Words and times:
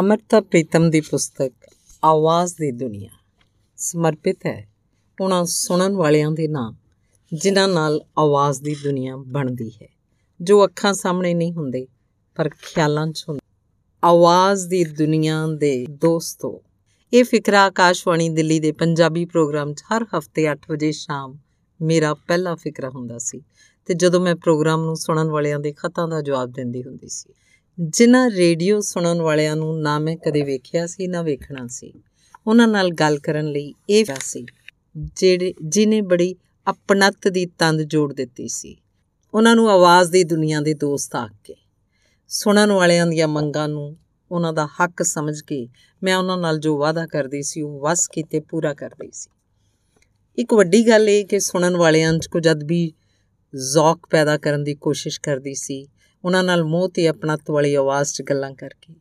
ਅਮਰਤਾ 0.00 0.40
ਪ੍ਰੀਤਮ 0.40 0.90
ਦੀ 0.90 1.00
ਪੁਸਤਕ 1.00 1.52
ਆਵਾਜ਼ 2.04 2.54
ਦੀ 2.54 2.72
ਦੁਨੀਆ। 2.72 3.08
ਸਮਰਪਿਤ 3.76 4.46
ਹੈ 4.46 4.68
ਉਹਨਾਂ 5.20 5.44
ਸੁਣਨ 5.44 5.96
ਵਾਲਿਆਂ 5.96 6.30
ਦੇ 6.30 6.48
ਨਾਂ 6.48 6.72
ਜਿਨ੍ਹਾਂ 7.32 7.68
ਨਾਲ 7.68 8.00
ਆਵਾਜ਼ 8.18 8.62
ਦੀ 8.62 8.76
ਦੁਨੀਆ 8.84 9.16
ਬਣਦੀ 9.16 9.70
ਹੈ। 9.82 9.88
ਜੋ 10.40 10.64
ਅੱਖਾਂ 10.64 10.94
ਸਾਹਮਣੇ 10.94 11.34
ਨਹੀਂ 11.34 11.52
ਹੁੰਦੇ, 11.52 11.86
ਪਰ 12.34 12.48
ਖਿਆਲਾਂ 12.48 13.06
'ਚ 13.06 13.24
ਹੁੰਦੇ। 13.28 13.54
ਆਵਾਜ਼ 14.04 14.68
ਦੀ 14.68 14.84
ਦੁਨੀਆ 14.84 15.46
ਦੇ 15.58 15.86
ਦੋਸਤੋ, 15.86 16.62
ਇਹ 17.12 17.24
ਫਿਕਰਾ 17.24 17.62
ਆਕਾਸ਼ਵਾਣੀ 17.62 18.28
ਦਿੱਲੀ 18.28 18.60
ਦੇ 18.60 18.72
ਪੰਜਾਬੀ 18.72 19.24
ਪ੍ਰੋਗਰਾਮ 19.24 19.74
'ਚ 19.74 19.82
ਹਰ 19.82 20.06
ਹਫ਼ਤੇ 20.18 20.52
8 20.52 20.58
ਵਜੇ 20.70 20.92
ਸ਼ਾਮ 20.92 21.38
ਮੇਰਾ 21.82 22.14
ਪਹਿਲਾ 22.14 22.54
ਫਿਕਰਾ 22.54 22.90
ਹੁੰਦਾ 22.90 23.18
ਸੀ 23.18 23.42
ਤੇ 23.86 23.94
ਜਦੋਂ 23.94 24.20
ਮੈਂ 24.20 24.36
ਪ੍ਰੋਗਰਾਮ 24.36 24.80
ਨੂੰ 24.80 24.96
ਸੁਣਨ 24.96 25.30
ਵਾਲਿਆਂ 25.30 25.60
ਦੇ 25.60 25.72
ਖਤਾਂ 25.72 26.08
ਦਾ 26.08 26.22
ਜਵਾਬ 26.22 26.52
ਦਿੰਦੀ 26.52 26.82
ਹੁੰਦੀ 26.82 27.08
ਸੀ। 27.08 27.32
ਜਿਨ੍ਹਾਂ 27.80 28.30
ਰੇਡੀਓ 28.30 28.80
ਸੁਣਨ 28.80 29.22
ਵਾਲਿਆਂ 29.22 29.56
ਨੂੰ 29.56 29.80
ਨਾ 29.82 29.98
ਮੈਂ 29.98 30.16
ਕਦੇ 30.16 30.42
ਵੇਖਿਆ 30.42 30.86
ਸੀ, 30.86 31.06
ਨਾ 31.06 31.22
ਵੇਖਣਾ 31.22 31.66
ਸੀ। 31.66 31.92
ਉਹਨਾਂ 32.46 32.68
ਨਾਲ 32.68 32.90
ਗੱਲ 32.90 33.18
ਕਰਨ 33.18 33.46
ਲਈ 33.46 33.74
ਇਹ 33.90 34.04
ਸੀ, 34.20 34.46
ਜਿਹੜੇ, 34.96 35.54
ਜਿਨੇ 35.64 36.00
ਬੜੀ 36.00 36.34
ਆਪਣਤ 36.66 37.28
ਦੀ 37.28 37.46
ਤੰਦ 37.46 37.82
ਜੋੜ 37.82 38.12
ਦਿੱਤੀ 38.14 38.48
ਸੀ। 38.48 38.76
ਉਹਨਾਂ 39.34 39.54
ਨੂੰ 39.56 39.70
ਆਵਾਜ਼ 39.70 40.10
ਦੀ 40.10 40.24
ਦੁਨੀਆ 40.24 40.60
ਦੇ 40.60 40.74
ਦੋਸਤ 40.74 41.16
ਆਖ 41.16 41.30
ਕੇ, 41.44 41.54
ਸੁਣਨ 42.28 42.72
ਵਾਲਿਆਂ 42.72 43.06
ਦੀਆਂ 43.06 43.28
ਮੰਗਾਂ 43.28 43.68
ਨੂੰ 43.68 43.96
ਉਹਨਾਂ 44.30 44.52
ਦਾ 44.52 44.66
ਹੱਕ 44.66 45.02
ਸਮਝ 45.02 45.40
ਕੇ 45.40 45.68
ਮੈਂ 46.02 46.16
ਉਹਨਾਂ 46.16 46.38
ਨਾਲ 46.38 46.58
ਜੋ 46.58 46.78
ਵਾਅਦਾ 46.78 47.06
ਕਰਦੀ 47.06 47.42
ਸੀ, 47.42 47.62
ਉਹ 47.62 47.80
ਵਸ 47.80 48.08
ਕੀਤੇ 48.08 48.40
ਪੂਰਾ 48.40 48.74
ਕਰਦੀ 48.74 49.10
ਸੀ। 49.12 49.30
ਇੱਕ 50.38 50.54
ਵੱਡੀ 50.54 50.88
ਗੱਲ 50.88 51.08
ਇਹ 51.08 51.26
ਕਿ 51.26 51.40
ਸੁਣਨ 51.40 51.76
ਵਾਲਿਆਂ 51.76 52.18
'ਚ 52.18 52.26
ਕੁਝ 52.26 52.48
ਅਦਬੀ 52.48 52.92
ਜ਼ੌਕ 53.72 54.06
ਪੈਦਾ 54.10 54.38
ਕਰਨ 54.38 54.64
ਦੀ 54.64 54.74
ਕੋਸ਼ਿਸ਼ 54.74 55.20
ਕਰਦੀ 55.20 55.54
ਸੀ 55.54 55.88
ਉਹਨਾਂ 56.26 56.44
ਨਾਲ 56.44 56.64
ਮੋਹ 56.64 56.88
ਤੇ 56.88 57.08
ਆਪਣਤ 57.08 57.50
ਵਾਲੀ 57.50 57.74
ਆਵਾਜ਼ 57.74 58.12
'ਚ 58.12 58.22
ਗੱਲਾਂ 58.22 58.52
ਕਰਕੇ। 58.52 58.94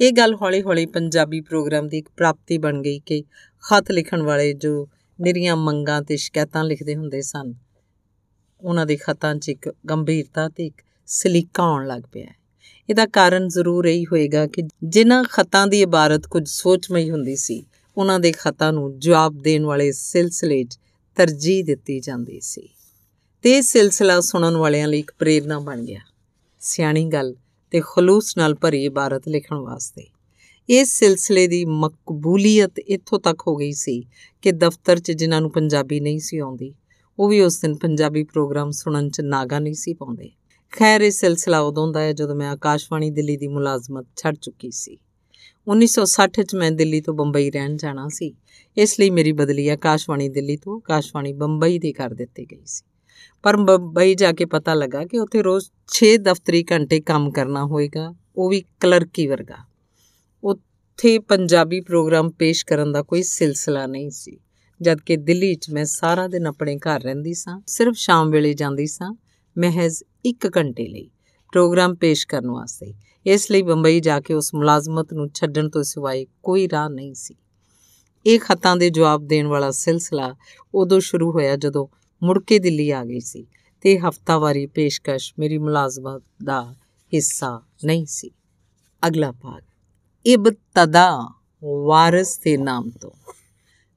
ਇਹ 0.00 0.12
ਗੱਲ 0.12 0.34
ਹੌਲੀ-ਹੌਲੀ 0.34 0.86
ਪੰਜਾਬੀ 0.86 1.40
ਪ੍ਰੋਗਰਾਮ 1.40 1.88
ਦੀ 1.88 1.98
ਇੱਕ 1.98 2.08
ਪ੍ਰਾਪਤੀ 2.16 2.58
ਬਣ 2.58 2.82
ਗਈ 2.82 2.98
ਕਿ 2.98 3.22
ਖਤ 3.60 3.90
ਲਿਖਣ 3.90 4.22
ਵਾਲੇ 4.22 4.52
ਜੋ 4.52 4.88
ਨਿਰੀਆਂ 5.20 5.56
ਮੰਗਾਂ 5.56 6.02
ਤੇ 6.02 6.16
ਸ਼ਿਕਾਇਤਾਂ 6.16 6.64
ਲਿਖਦੇ 6.64 6.96
ਹੁੰਦੇ 6.96 7.22
ਸਨ, 7.22 7.54
ਉਹਨਾਂ 8.60 8.86
ਦੇ 8.86 8.96
ਖਤਾਂ 8.96 9.34
'ਚ 9.34 9.48
ਇੱਕ 9.48 9.74
ਗੰਭੀਰਤਾ 9.90 10.48
ਤੇ 10.48 10.66
ਇੱਕ 10.66 10.82
ਸਲੀਕਾ 11.06 11.62
ਆਉਣ 11.62 11.86
ਲੱਗ 11.86 12.02
ਪਿਆ 12.12 12.26
ਇਹਦਾ 12.90 13.06
ਕਾਰਨ 13.06 13.48
ਜ਼ਰੂਰ 13.48 13.86
ਇਹੀ 13.86 14.04
ਹੋਏਗਾ 14.04 14.46
ਕਿ 14.46 14.62
ਜਿਨ੍ਹਾਂ 14.84 15.24
ਖਤਾਂ 15.24 15.66
ਦੀ 15.66 15.82
ਇਬਾਰਤ 15.82 16.26
ਕੁਝ 16.26 16.48
ਸੋਚਮਈ 16.48 17.10
ਹੁੰਦੀ 17.10 17.36
ਸੀ, 17.36 17.66
ਉਹਨਾਂ 17.96 18.20
ਦੇ 18.20 18.32
ਖਤਾਂ 18.32 18.72
ਨੂੰ 18.72 18.98
ਜਵਾਬ 18.98 19.38
ਦੇਣ 19.42 19.64
ਵਾਲੇ 19.64 19.92
ਸਿਲਸਿਲੇ 19.92 20.64
'ਚ 20.64 20.78
ਤਰਜੀਹ 21.16 21.64
ਦਿੱਤੀ 21.64 22.00
ਜਾਂਦੀ 22.00 22.40
ਸੀ। 22.40 22.68
ਤੇ 23.42 23.56
ਇਹ 23.56 23.62
ਸਿਲਸਿਲਾ 23.62 24.20
ਸੁਣਨ 24.20 24.56
ਵਾਲਿਆਂ 24.56 24.88
ਲਈ 24.88 24.98
ਇੱਕ 24.98 25.12
ਪ੍ਰੇਰਣਾ 25.18 25.58
ਬਣ 25.58 25.84
ਗਿਆ। 25.84 26.00
ਸਿਆਣੀ 26.66 27.04
ਗੱਲ 27.04 27.34
ਤੇ 27.70 27.80
ਖਲੂਸ 27.80 28.36
ਨਾਲ 28.36 28.54
ਭਰੀ 28.54 28.84
ਇਬਾਰਤ 28.84 29.28
ਲਿਖਣ 29.28 29.56
ਵਾਸਤੇ। 29.56 30.06
ਇਸ 30.68 30.98
ਸਿਲਸਿਲੇ 30.98 31.46
ਦੀ 31.46 31.64
ਮਕਬੂਲੀਅਤ 31.64 32.78
ਇੱਥੋਂ 32.78 33.18
ਤੱਕ 33.18 33.42
ਹੋ 33.46 33.56
ਗਈ 33.56 33.72
ਸੀ 33.72 34.06
ਕਿ 34.42 34.52
ਦਫ਼ਤਰ 34.52 34.98
'ਚ 34.98 35.12
ਜਿਨ੍ਹਾਂ 35.12 35.40
ਨੂੰ 35.40 35.50
ਪੰਜਾਬੀ 35.50 36.00
ਨਹੀਂ 36.00 36.18
ਸੀ 36.18 36.38
ਆਉਂਦੀ, 36.38 36.74
ਉਹ 37.18 37.28
ਵੀ 37.28 37.40
ਉਸ 37.40 37.60
ਦਿਨ 37.60 37.74
ਪੰਜਾਬੀ 37.74 38.24
ਪ੍ਰੋਗਰਾਮ 38.24 38.70
ਸੁਣਨ 38.70 39.10
'ਚ 39.10 39.20
ਨਾਗਾ 39.20 39.58
ਨਹੀਂ 39.58 39.74
ਸੀ 39.74 39.94
ਪਾਉਂਦੇ। 39.94 40.30
ਖੈਰ, 40.72 41.00
ਇਹ 41.00 41.10
ਸਿਲਸਿਲਾ 41.10 41.60
ਉਦੋਂ 41.60 41.92
ਦਾ 41.92 42.00
ਹੈ 42.00 42.12
ਜਦੋਂ 42.12 42.36
ਮੈਂ 42.36 42.50
ਆਕਾਸ਼ਵਾਣੀ 42.50 43.10
ਦਿੱਲੀ 43.10 43.36
ਦੀ 43.36 43.46
ਮੁਲਾਜ਼ਮਤ 43.46 44.06
ਛੱਡ 44.16 44.36
ਚੁੱਕੀ 44.36 44.70
ਸੀ। 44.70 44.98
1960 45.66 46.42
'ਚ 46.42 46.54
ਮੈਂ 46.54 46.70
ਦਿੱਲੀ 46.70 47.00
ਤੋਂ 47.00 47.14
ਬੰਬਈ 47.14 47.50
ਰਹਿਣ 47.50 47.76
ਜਾਣਾ 47.76 48.08
ਸੀ। 48.08 48.34
ਇਸ 48.76 49.00
ਲਈ 49.00 49.10
ਮੇਰੀ 49.10 49.32
ਬਦਲੀ 49.32 49.68
ਆਕਾਸ਼ਵਾਣੀ 49.68 50.28
ਦਿੱਲੀ 50.28 50.56
ਤੋਂ 50.56 50.76
ਆਕਾਸ਼ਵਾਣੀ 50.76 51.32
ਬੰਬਈ 51.32 51.78
ਦੀ 51.78 51.92
ਕਰ 51.92 52.14
ਦਿੱਤੀ 52.14 52.44
ਗਈ 52.44 52.62
ਸੀ। 52.66 52.84
ਪਰ 53.42 53.56
ਬੰਬਈ 53.56 54.14
ਜਾ 54.14 54.32
ਕੇ 54.32 54.44
ਪਤਾ 54.44 54.74
ਲੱਗਾ 54.74 55.04
ਕਿ 55.04 55.18
ਉੱਥੇ 55.18 55.42
ਰੋਜ਼ 55.42 55.70
6 55.88 56.16
ਦਫ਼ਤਰੀ 56.16 56.64
ਘੰਟੇ 56.72 57.00
ਕੰਮ 57.00 57.30
ਕਰਨਾ 57.30 57.64
ਹੋਏਗਾ, 57.64 58.14
ਉਹ 58.36 58.48
ਵੀ 58.48 58.64
ਕਲਰਕੀ 58.80 59.26
ਵਰਗਾ। 59.26 59.56
ਉੱਥੇ 60.44 61.18
ਪੰਜਾਬੀ 61.18 61.80
ਪ੍ਰੋਗਰਾਮ 61.80 62.30
ਪੇਸ਼ 62.30 62.66
ਕਰਨ 62.66 62.92
ਦਾ 62.92 63.02
ਕੋਈ 63.02 63.22
ਸਿਲਸਿਲਾ 63.22 63.86
ਨਹੀਂ 63.86 64.10
ਸੀ। 64.10 64.40
ਜਦ 64.82 65.00
ਕਿ 65.00 65.16
ਦਿੱਲੀ 65.16 65.54
'ਚ 65.54 65.70
ਮੈਂ 65.70 65.84
ਸਾਰਾ 65.84 66.28
ਦਿਨ 66.28 66.46
ਆਪਣੇ 66.46 66.76
ਘਰ 66.76 67.02
ਰਹਿੰਦੀ 67.02 67.34
ਸਾਂ, 67.34 67.60
ਸਿਰਫ 67.66 67.94
ਸ਼ਾਮ 67.94 68.30
ਵੇਲੇ 68.30 68.54
ਜਾਂਦੀ 68.54 68.86
ਸਾਂ, 68.86 69.14
ਮਹਿਜ਼ 69.58 70.02
1 70.26 70.50
ਘੰਟੇ 70.56 70.86
ਲਈ 70.86 71.10
ਪ੍ਰੋਗਰਾਮ 71.52 71.94
ਪੇਸ਼ 71.94 72.26
ਕਰਨ 72.26 72.50
ਵਾਸਤੇ। 72.50 72.94
ਇਸ 73.26 73.50
ਲਈ 73.50 73.62
ਬੰਬਈ 73.62 74.00
ਜਾ 74.00 74.20
ਕੇ 74.20 74.34
ਉਸ 74.34 74.54
ਮੁਲਾਜ਼ਮਤ 74.54 75.12
ਨੂੰ 75.12 75.30
ਛੱਡਣ 75.34 75.68
ਤੋਂ 75.68 75.82
ਸਿਵਾਏ 75.82 76.26
ਕੋਈ 76.42 76.68
ਰਾਹ 76.68 76.88
ਨਹੀਂ 76.88 77.14
ਸੀ। 77.14 77.34
ਇਹ 78.26 78.40
ਖਤਾਂ 78.40 78.76
ਦੇ 78.76 78.90
ਜਵਾਬ 78.90 79.26
ਦੇਣ 79.26 79.46
ਵਾਲਾ 79.46 79.70
ਸਿਲਸਿਲਾ 79.70 80.34
ਉਦੋਂ 80.74 81.00
ਸ਼ੁਰੂ 81.00 81.32
ਹੋਇਆ 81.32 81.56
ਜਦੋਂ 81.56 81.86
ਮੁੜ 82.22 82.42
ਕੇ 82.44 82.58
ਦਿੱਲੀ 82.58 82.90
ਆ 82.90 83.04
ਗਈ 83.04 83.20
ਸੀ 83.20 83.46
ਤੇ 83.80 83.98
ਹਫਤਾਵਾਰੀ 83.98 84.66
ਪੇਸ਼ਕਸ਼ 84.66 85.34
ਮੇਰੀ 85.38 85.58
ਮੁਲਾਜ਼ਮਤ 85.58 86.22
ਦਾ 86.44 86.74
ਹਿੱਸਾ 87.14 87.62
ਨਹੀਂ 87.84 88.06
ਸੀ। 88.06 88.30
ਅਗਲਾ 89.06 89.32
ਭਾਗ, 89.32 89.62
ਇਬਤਦਾ 90.26 91.28
ਵਾਰਿਸ 91.64 92.38
ਦੇ 92.38 92.56
ਨਾਮ 92.56 92.90
ਤੋਂ। 92.90 93.10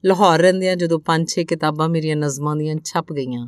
ਲਾਹੌਰ 0.06 0.40
ਰਹਿੰਦਿਆਂ 0.40 0.76
ਜਦੋਂ 0.76 1.00
ਪੰਜ 1.00 1.30
ਛੇ 1.30 1.44
ਕਿਤਾਬਾਂ 1.44 1.90
ਮੇਰੀਆਂ 1.90 2.16
ਨਜ਼ਮਾਂ 2.16 2.56
ਦੀਆਂ 2.56 2.76
ਛਪ 2.86 3.14
ਗਈਆਂ, 3.14 3.48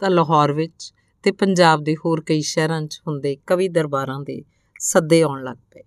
ਤਾਂ 0.00 0.10
ਲਾਹੌਰ 0.10 0.52
ਵਿੱਚ 0.52 0.92
ਤੇ 1.22 1.32
ਪੰਜਾਬ 1.32 1.84
ਦੇ 1.84 1.94
ਹੋਰ 1.94 2.20
ਕਈ 2.20 2.40
ਸ਼ਹਿਰਾਂ 2.40 2.82
'ਚ 2.82 3.00
ਹੁੰਦੇ 3.08 3.36
ਕਵੀ 3.46 3.68
ਦਰਬਾਰਾਂ 3.68 4.20
ਦੇ 4.20 4.42
ਸੱਦੇ 4.78 5.22
ਆਉਣ 5.22 5.44
ਲੱਗ 5.44 5.56
ਪਏ। 5.56 5.82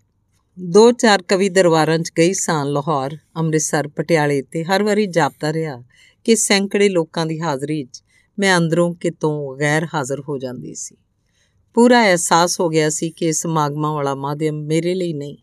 ਦੋ 0.59 0.91
ਚਾਰ 0.91 1.21
ਕਵੀ 1.21 1.49
ਦਰਬਾਰਾਂ 1.49 1.99
'ਚ 1.99 2.11
ਗਈ 2.17 2.33
ਸਾਂ 2.33 2.65
ਲਾਹੌਰ, 2.65 3.17
ਅੰਮ੍ਰਿਤਸਰ, 3.37 3.87
ਪਟਿਆਲੇ 3.87 4.41
ਤੇ 4.41 4.63
ਹਰ 4.63 4.83
ਵਾਰੀ 4.83 5.05
ਜਾਪਦਾ 5.05 5.53
ਰਿਹਾ 5.53 5.83
ਕਿ 6.23 6.35
ਸੈਂਕੜੇ 6.35 6.89
ਲੋਕਾਂ 6.89 7.25
ਦੀ 7.25 7.39
ਹਾਜ਼ਰੀ 7.41 7.83
'ਚ 7.83 8.02
ਮੈਂ 8.39 8.57
ਅੰਦਰੋਂ 8.57 8.95
ਕਿਤੋਂ 8.95 9.57
ਗੈਰ 9.59 9.87
ਹਾਜ਼ਰ 9.93 10.19
ਹੋ 10.19 10.37
ਜਾਂਦੀ 10.37 10.73
ਸੀ। 10.73 10.95
ਪੂਰਾ 11.73 12.03
ਅਹਿਸਾਸ 12.03 12.59
ਹੋ 12.59 12.69
ਗਿਆ 12.69 12.89
ਸੀ 12.89 13.09
ਕਿ 13.09 13.27
ਇਸ 13.27 13.45
ਮਾਗਮਾ 13.45 13.93
ਵਾਲਾ 13.93 14.15
ਮਾਧਿਅਮ 14.15 14.55
ਮੇਰੇ 14.55 14.93
ਲਈ 14.95 15.13
ਨਹੀਂ। 15.13 15.37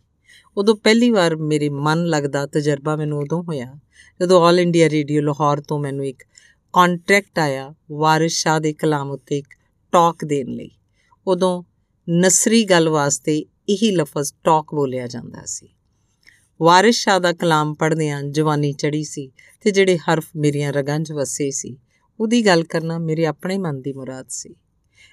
ਉਦੋਂ 0.57 0.77
ਪਹਿਲੀ 0.77 1.11
ਵਾਰ 1.11 1.37
ਮੇਰੇ 1.37 1.69
ਮਨ 1.69 2.07
ਲੱਗਦਾ 2.07 2.47
ਤਜਰਬਾ 2.47 2.97
ਮੈਨੂੰ 2.97 3.19
ਉਦੋਂ 3.19 3.43
ਹੋਇਆ, 3.43 3.79
ਜਦੋਂ 4.21 4.43
ਆਲ 4.43 4.61
ਇੰਡੀਆ 4.61 4.89
ਰੇਡੀਓ 4.89 5.23
ਲਾਹੌਰ 5.23 5.61
ਤੋਂ 5.61 5.79
ਮੈਨੂੰ 5.79 6.07
ਇੱਕ 6.07 6.23
ਕੰਟਰੈਕਟ 6.75 7.39
ਆਇਆ 7.39 7.75
ਵਾਰਿਸ 7.91 8.33
ਸ਼ਾਹ 8.33 8.61
ਦੇ 8.61 8.73
ਕਲਾਮ 8.73 9.11
ਉੱਤੇ 9.11 9.39
ਇੱਕ 9.39 9.49
ਟਾਕ 9.93 10.25
ਦੇਣ 10.25 10.49
ਲਈ। 10.49 10.71
ਉਦੋਂ 11.27 11.63
ਨਸਰੀ 12.11 12.65
ਗੱਲ 12.65 12.89
ਵਾਸਤੇ 12.89 13.45
ਇਹੀ 13.69 13.91
ਲਫ਼ਜ਼ 13.91 14.33
ਟਾਕ 14.45 14.75
ਬੋਲਿਆ 14.75 15.07
ਜਾਂਦਾ 15.07 15.43
ਸੀ। 15.45 15.69
ਵਾਰਿਸ 16.61 16.97
ਸ਼ਾਹ 16.97 17.21
ਦਾ 17.21 17.33
ਕਲਾਮ 17.33 17.75
ਪੜ੍ਹਦਿਆਂ 17.75 18.23
ਜਵਾਨੀ 18.23 18.73
ਚੜੀ 18.73 19.05
ਸੀ 19.05 19.31
ਤੇ 19.61 19.71
ਜਿਹੜੇ 19.71 19.99
ਹਰਫ 19.99 20.25
ਮੇਰੀਆਂ 20.37 20.73
ਰਗਾਂ 20.73 21.01
'ਚ 21.01 21.13
ਵਸੇ 21.13 21.51
ਸੀ 21.51 21.77
ਉਹਦੀ 22.21 22.47
ਗੱਲ 22.47 22.65
ਕਰਨਾ 22.65 22.99
ਮੇਰੇ 22.99 23.27
ਆਪਣੇ 23.27 23.59
ਮਨ 23.59 23.81
ਦੀ 23.81 23.93
ਮੁਰਾਦ 23.93 24.27
ਸੀ। 24.29 24.55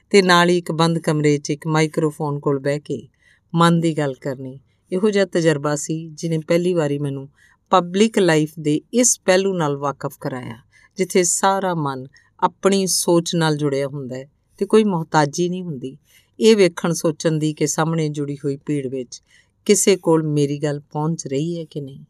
ਤੇ 0.09 0.21
ਨਾਲ 0.21 0.49
ਹੀ 0.49 0.57
ਇੱਕ 0.57 0.71
ਬੰਦ 0.71 0.99
ਕਮਰੇ 0.99 1.37
'ਚ 1.37 1.49
ਇੱਕ 1.49 1.67
ਮਾਈਕ੍ਰੋਫੋਨ 1.67 2.39
ਕੋਲ 2.39 2.59
ਬਹਿ 2.59 2.79
ਕੇ 2.79 3.07
ਮਨ 3.55 3.79
ਦੀ 3.79 3.97
ਗੱਲ 3.97 4.13
ਕਰਨੀ। 4.13 4.59
ਇਹੋ 4.91 5.09
ਜਿਹਾ 5.09 5.25
ਤਜਰਬਾ 5.25 5.75
ਸੀ 5.75 6.09
ਜਿਨੇ 6.09 6.37
ਪਹਿਲੀ 6.37 6.73
ਵਾਰੀ 6.73 6.99
ਮੈਨੂੰ 6.99 7.29
ਪਬਲਿਕ 7.69 8.19
ਲਾਈਫ 8.19 8.53
ਦੇ 8.59 8.81
ਇਸ 8.93 9.19
ਪਹਿਲੂ 9.25 9.53
ਨਾਲ 9.53 9.77
ਵਾਕਿਫ 9.77 10.17
ਕਰਾਇਆ, 10.21 10.55
ਜਿੱਥੇ 10.97 11.23
ਸਾਰਾ 11.23 11.75
ਮਨ 11.75 12.05
ਆਪਣੀ 12.39 12.87
ਸੋਚ 12.87 13.35
ਨਾਲ 13.35 13.57
ਜੁੜਿਆ 13.57 13.87
ਹੁੰਦਾ 13.87 14.15
ਹੈ 14.15 14.31
ਤੇ 14.57 14.65
ਕੋਈ 14.65 14.83
ਮੁਹਤਾਜੀ 14.83 15.49
ਨਹੀਂ 15.49 15.63
ਹੁੰਦੀ। 15.63 15.97
ਇਹ 16.39 16.55
ਵੇਖਣ 16.55 16.93
ਸੋਚਣ 16.93 17.31
ਦੀ 17.31 17.53
ਕਿ 17.53 17.67
ਸਾਹਮਣੇ 17.67 18.09
ਜੁੜੀ 18.09 18.35
ਹੋਈ 18.35 18.57
ਭੀੜ 18.57 18.87
ਵਿੱਚ 18.87 19.21
ਕਿਸੇ 19.65 19.95
ਕੋਲ 19.97 20.23
ਮੇਰੀ 20.23 20.57
ਗੱਲ 20.57 20.79
ਪਹੁੰਚ 20.79 21.27
ਰਹੀ 21.27 21.59
ਹੈ 21.59 21.65
ਕਿ 21.65 21.81
ਨਹੀਂ। 21.81 22.05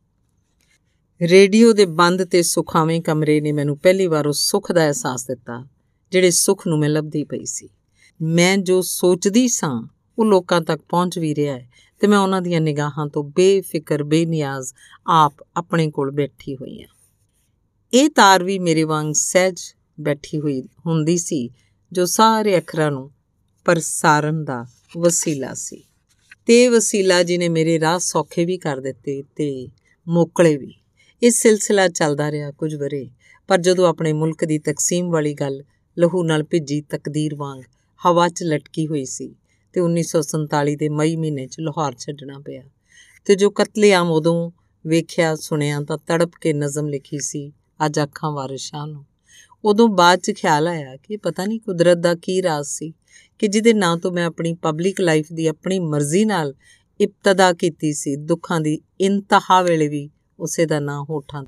ਰੇਡੀਓ 1.22 1.74
ਦੇ 1.74 1.86
ਬੰਦ 1.86 2.24
ਤੇ 2.24 2.44
ਸੁਖਾਵੇਂ 2.44 3.02
ਕਮਰੇ 3.02 3.42
ਨੇ 3.42 3.52
ਮੈਨੂੰ 3.52 3.78
ਪਹਿਲੀ 3.78 4.08
ਵਾਰ 4.08 4.28
ਉਸ 4.28 4.40
ਸੁੱਖ 4.40 4.72
ਦਾ 4.72 4.86
ਅਹਿਸਾਸ 4.86 5.26
ਦਿੱਤਾ, 5.26 5.68
ਜਿਹੜੇ 6.12 6.32
ਸੁੱਖ 6.32 6.68
ਨੂੰ 6.68 6.80
ਮੈਂ 6.80 6.90
ਲੱਭਦੀ 6.90 7.24
ਪਈ 7.24 7.46
ਸੀ। 7.46 7.70
ਮੈਂ 8.22 8.58
ਜੋ 8.58 8.82
ਸੋਚਦੀ 8.82 9.48
ਸਾਂ, 9.48 9.88
ਉਹ 10.20 10.26
ਲੋਕਾਂ 10.26 10.62
ਤੱਕ 10.62 10.82
ਪਹੁੰਚ 10.90 11.20
ਵੀ 11.20 11.36
ਰਿਹਾ 11.36 11.56
ਹੈ 11.56 11.70
ਤੇ 12.00 12.08
ਮੈਂ 12.08 12.20
ਉਹਨਾਂ 12.20 12.42
ਦੀਆਂ 12.42 12.62
ਨਿਗਾਹਾਂ 12.62 13.08
ਤੋਂ 13.08 13.24
ਬੇਫਿਕਰ, 13.24 14.04
ਬੇਨਿਆਜ਼ 14.04 14.74
ਆਪ 15.08 15.34
ਆਪਣੇ 15.58 15.92
ਕੋਲ 15.92 16.12
ਬੈਠੀ 16.12 16.56
ਹੋਈ 16.56 16.82
ਹਾਂ। 16.82 16.90
ਇਹ 17.94 18.10
ਤਾਰ 18.10 18.44
ਵੀ 18.44 18.60
ਮੇਰੇ 18.60 18.84
ਵਾਂਗ 18.84 19.14
ਸਹਿਜ 19.14 19.60
ਬੈਠੀ 20.00 20.40
ਹੋਈ 20.40 20.62
ਹੁੰਦੀ 20.62 21.18
ਸੀ, 21.18 21.50
ਜੋ 21.92 22.06
ਸਾਰੇ 22.06 22.58
ਅੱਖਰਾਂ 22.58 22.92
ਨੂੰ 22.92 23.12
ਪ੍ਰਸਾਰਨ 23.66 24.44
ਦਾ 24.44 24.66
ਵਸੀਲਾ 24.98 25.54
ਸੀ। 25.54 25.84
ਤੇ 26.46 26.68
ਵਸੀਲਾ 26.68 27.24
ਜਿਹਨੇ 27.24 27.50
ਮੇਰੇ 27.50 27.80
ਰਾਹ 27.80 28.00
ਸੌਖੇ 28.00 28.46
ਵੀ 28.46 28.58
ਕਰ 28.58 28.78
ਦਿੱਤੇ 28.78 29.24
ਤੇ 29.36 29.68
ਮੋਕਲੇ 30.08 30.58
ਵੀ। 30.58 30.77
ਇਹ 31.24 31.32
ਸਿਲਸਿਲਾ 31.32 31.88
ਚੱਲਦਾ 31.88 32.32
ਰਿਹਾ 32.32 32.52
ਕੁਝ 32.52 32.76
ਬਰੇ 32.76 33.10
ਪਰ 33.48 33.58
ਜਦੋਂ 33.58 33.88
ਆਪਣੇ 33.90 34.14
ਮੁਲਕ 34.14 34.46
ਦੀ 34.46 34.60
ਤਕਸੀਮ 34.60 35.12
ਵਾਲੀ 35.12 35.34
ਗੱਲ 35.34 35.64
ਲਹੂ 35.98 36.24
ਨਾਲ 36.24 36.44
ਭਿੱਜੀ 36.44 36.82
ਤਕਦੀਰ 36.82 37.36
ਵਾਂਗ 37.36 37.64
ਹਵਾ 38.06 38.30
'ਚ 38.30 38.44
ਲਟਕੀ 38.44 38.88
ਹੋਈ 38.88 39.06
ਸੀ 39.06 39.36
ਤੇ 39.74 39.82
1947 39.82 40.76
ਦੇ 40.76 40.90
ਮਈ 40.90 41.16
ਮਹੀਨੇ 41.16 41.48
'ਚ 41.48 41.60
ਲਾਹੌਰ 41.60 41.96
ਛੱਡਣਾ 42.00 42.40
ਪਿਆ 42.40 42.64
ਤੇ 43.26 43.36
ਜੋ 43.36 43.50
ਕਤਲੇਆਮ 43.50 44.12
ਉਦੋਂ 44.12 44.52
ਵੇਖਿਆ, 44.88 45.36
ਸੁਣਿਆ 45.36 45.82
ਤਾਂ 45.82 45.98
ਤੜਪ 45.98 46.32
ਕੇ 46.42 46.54
ਨਜ਼ਮ 46.54 46.88
ਲਿਖੀ 46.88 47.20
ਸੀ, 47.20 47.54
ਅੱਜ 47.86 48.00
ਅੱਖਾਂ 48.00 48.32
ਵਾਰਿਸ਼ਾਂ 48.32 48.88
ਨੂੰ। 48.88 49.06
ਉਦੋਂ 49.66 49.88
ਬਾਅਦ 49.88 50.20
'ਚ 50.20 50.32
ਖਿਆਲ 50.32 50.68
ਆਇਆ 50.68 50.96
ਕਿ 50.96 51.18
ਪਤਾ 51.18 51.46
ਨਹੀਂ 51.46 51.60
ਕੁਦਰਤ 51.60 51.98
ਦਾ 51.98 52.16
ਕੀ 52.16 52.42
ਰਾਜ਼ 52.42 52.68
ਸੀ 52.68 52.94
ਕਿ 53.40 53.48
ਜਿਹਦੇ 53.48 53.74
ਨਾਂ 53.74 53.98
ਤੋਂ 53.98 54.12
ਮੈਂ 54.12 54.26
ਆਪਣੀ 54.26 54.54
ਪਬਲਿਕ 54.54 55.02
ਲਾਈਫ 55.02 55.34
ਦੀ 55.34 55.48
ਆਪਣੀ 55.48 55.80
ਮਰਜ਼ੀ 55.80 56.26
ਨਾਲ 56.26 56.54
ਇਬਤਦਾ 57.02 57.54
ਕੀਤੀ 57.54 57.94
ਸੀ, 57.94 58.16
ਦੁੱਖਾਂ 58.16 58.62
ਦੀ 58.62 58.80
ਇੰਤਹਾ 59.02 59.62
ਵੇਲੇ 59.62 59.88
ਵੀ 59.88 60.10
ਉਸੇ 60.40 60.66
ਦਾ 60.66 60.80
ਨਾਂ 60.80 61.04
ਹੋਠਾਂ 61.04 61.44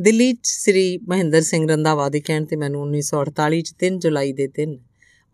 ਦਿੱਲੀ 0.00 0.32
'ਚ 0.32 0.46
ਸ੍ਰੀ 0.46 0.98
ਮਹਿੰਦਰ 1.08 1.40
ਸਿੰਘ 1.40 1.68
ਰੰਧਾਵਾ 1.68 2.08
ਦੇ 2.08 2.20
ਕਹਿਣ 2.20 2.44
ਤੇ 2.44 2.56
ਮੈਨੂੰ 2.56 2.82
1948 2.82 3.60
'ਚ 3.60 3.74
3 3.84 3.98
ਜੁਲਾਈ 3.98 4.32
ਦੇ 4.32 4.46
ਦਿਨ 4.46 4.78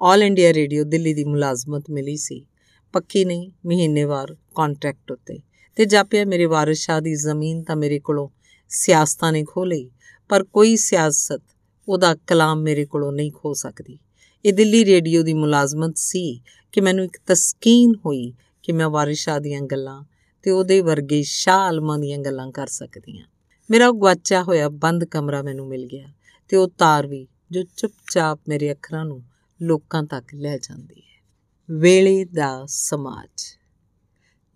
ਆਲ 0.03 0.23
ਇੰਡੀਆ 0.23 0.53
ਰੇਡੀਓ 0.53 0.85
ਦਿੱਲੀ 0.85 1.15
ਦੀ 1.15 1.25
ਮੁਲਾਜ਼ਮਤ 1.25 1.91
ਮਿਲੀ 1.91 2.17
ਸੀ। 2.17 2.47
ਪੱਕੀ 2.93 3.25
ਨਹੀਂ, 3.25 3.51
ਮਹੀਨੇਵਾਰ 3.67 4.35
ਕੰਟਰੈਕਟ 4.35 5.13
ਉੱਤੇ। 5.13 5.39
ਤੇ 5.77 5.85
ਜਾਪਿਆ 5.85 6.25
ਮੇਰੇ 6.25 6.45
ਵਾਰਿਸ 6.45 6.79
ਸ਼ਾਹ 6.79 7.01
ਦੀ 7.01 7.15
ਜ਼ਮੀਨ 7.15 7.63
ਤਾਂ 7.63 7.77
ਮੇਰੇ 7.77 7.99
ਕੋਲੋਂ 7.99 8.29
ਸਿਆਸਤਾਂ 8.69 9.33
ਨੇ 9.33 9.45
ਖੋ 9.45 9.65
ਲਈ, 9.65 9.91
ਪਰ 10.29 10.45
ਕੋਈ 10.45 10.77
ਸਿਆਸਤ 10.77 11.43
ਉਹਦਾ 11.89 12.15
ਕਲਾਮ 12.15 12.61
ਮੇਰੇ 12.61 12.87
ਕੋਲੋਂ 12.87 13.13
ਨਹੀਂ 13.13 13.33
ਖੋ 13.33 13.53
ਸਕਦੀ। 13.53 13.99
ਇਹ 14.45 14.53
ਦਿੱਲੀ 14.53 14.85
ਰੇਡੀਓ 14.85 15.23
ਦੀ 15.23 15.35
ਮੁਲਾਜ਼ਮਤ 15.35 15.97
ਸੀ 15.97 16.41
ਕਿ 16.73 16.81
ਮੈਨੂੰ 16.81 17.05
ਇੱਕ 17.05 17.19
ਤਸਕੀਨ 17.27 17.95
ਹੋਈ 18.07 18.33
ਕਿ 18.63 18.73
ਮੈਂ 18.73 18.89
ਵਾਰਿਸ 18.89 19.19
ਸ਼ਾਹ 19.19 19.41
ਦੀਆਂ 19.41 19.61
ਗੱਲਾਂ 19.61 20.05
ਤੇ 20.43 20.51
ਉਹਦੇ 20.51 20.81
ਵਰਗੇ 20.81 21.23
ਸ਼ਾਹ 21.23 21.61
ਆਲਮਾਂ 21.61 21.99
ਦੀਆਂ 21.99 22.19
ਗੱਲਾਂ 22.19 22.53
ਕਰ 22.53 22.67
ਸਕਦੀ 22.67 23.19
ਹਾਂ 23.19 23.27
ਮੇਰਾ 23.71 23.91
ਗਵਾਚਿਆ 23.91 24.43
ਹੋਇਆ 24.43 24.69
ਬੰਦ 24.69 25.05
ਕਮਰਾ 25.05 25.43
ਮੈਨੂੰ 25.43 25.69
ਮਿਲ 25.69 25.87
ਗਿਆ 25.87 26.09
ਤੇ 26.49 26.57
ਉਹ 26.57 26.69
ਤਾਰ 26.69 27.07
ਵੀ 27.07 27.27
ਜੋ 27.51 27.63
ਚੁੱਪਚਾਪ 27.77 28.41
ਮੇਰੇ 28.49 28.73
ਅੱਖਰਾਂ 28.73 29.05
ਨੂੰ 29.05 29.23
ਲੋਕਾਂ 29.63 30.03
ਤੱਕ 30.03 30.35
ਲੈ 30.35 30.59
ਜਾਂਦੀ 30.59 31.01
ਹੈ। 31.01 31.25
ਵੇਲੇ 31.71 32.25
ਦਾ 32.25 32.65
ਸਮਾਜ। 32.67 33.59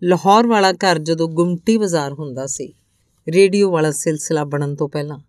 ਲਾਹੌਰ 0.03 0.47
ਵਾਲਾ 0.47 0.71
ਘਰ 0.71 0.99
ਜਦੋਂ 0.99 1.29
ਗੁਮਟੀ 1.29 1.77
ਬਾਜ਼ਾਰ 1.77 2.13
ਹੁੰਦਾ 2.13 2.47
ਸੀ, 2.47 2.73
ਰੇਡੀਓ 3.29 3.71
ਵਾਲਾ 3.71 3.91
ਸਿਲਸਿਲਾ 3.91 4.43
ਬਣਨ 4.43 4.75
ਤੋਂ 4.75 4.89
ਪਹਿਲਾਂ 4.89 5.19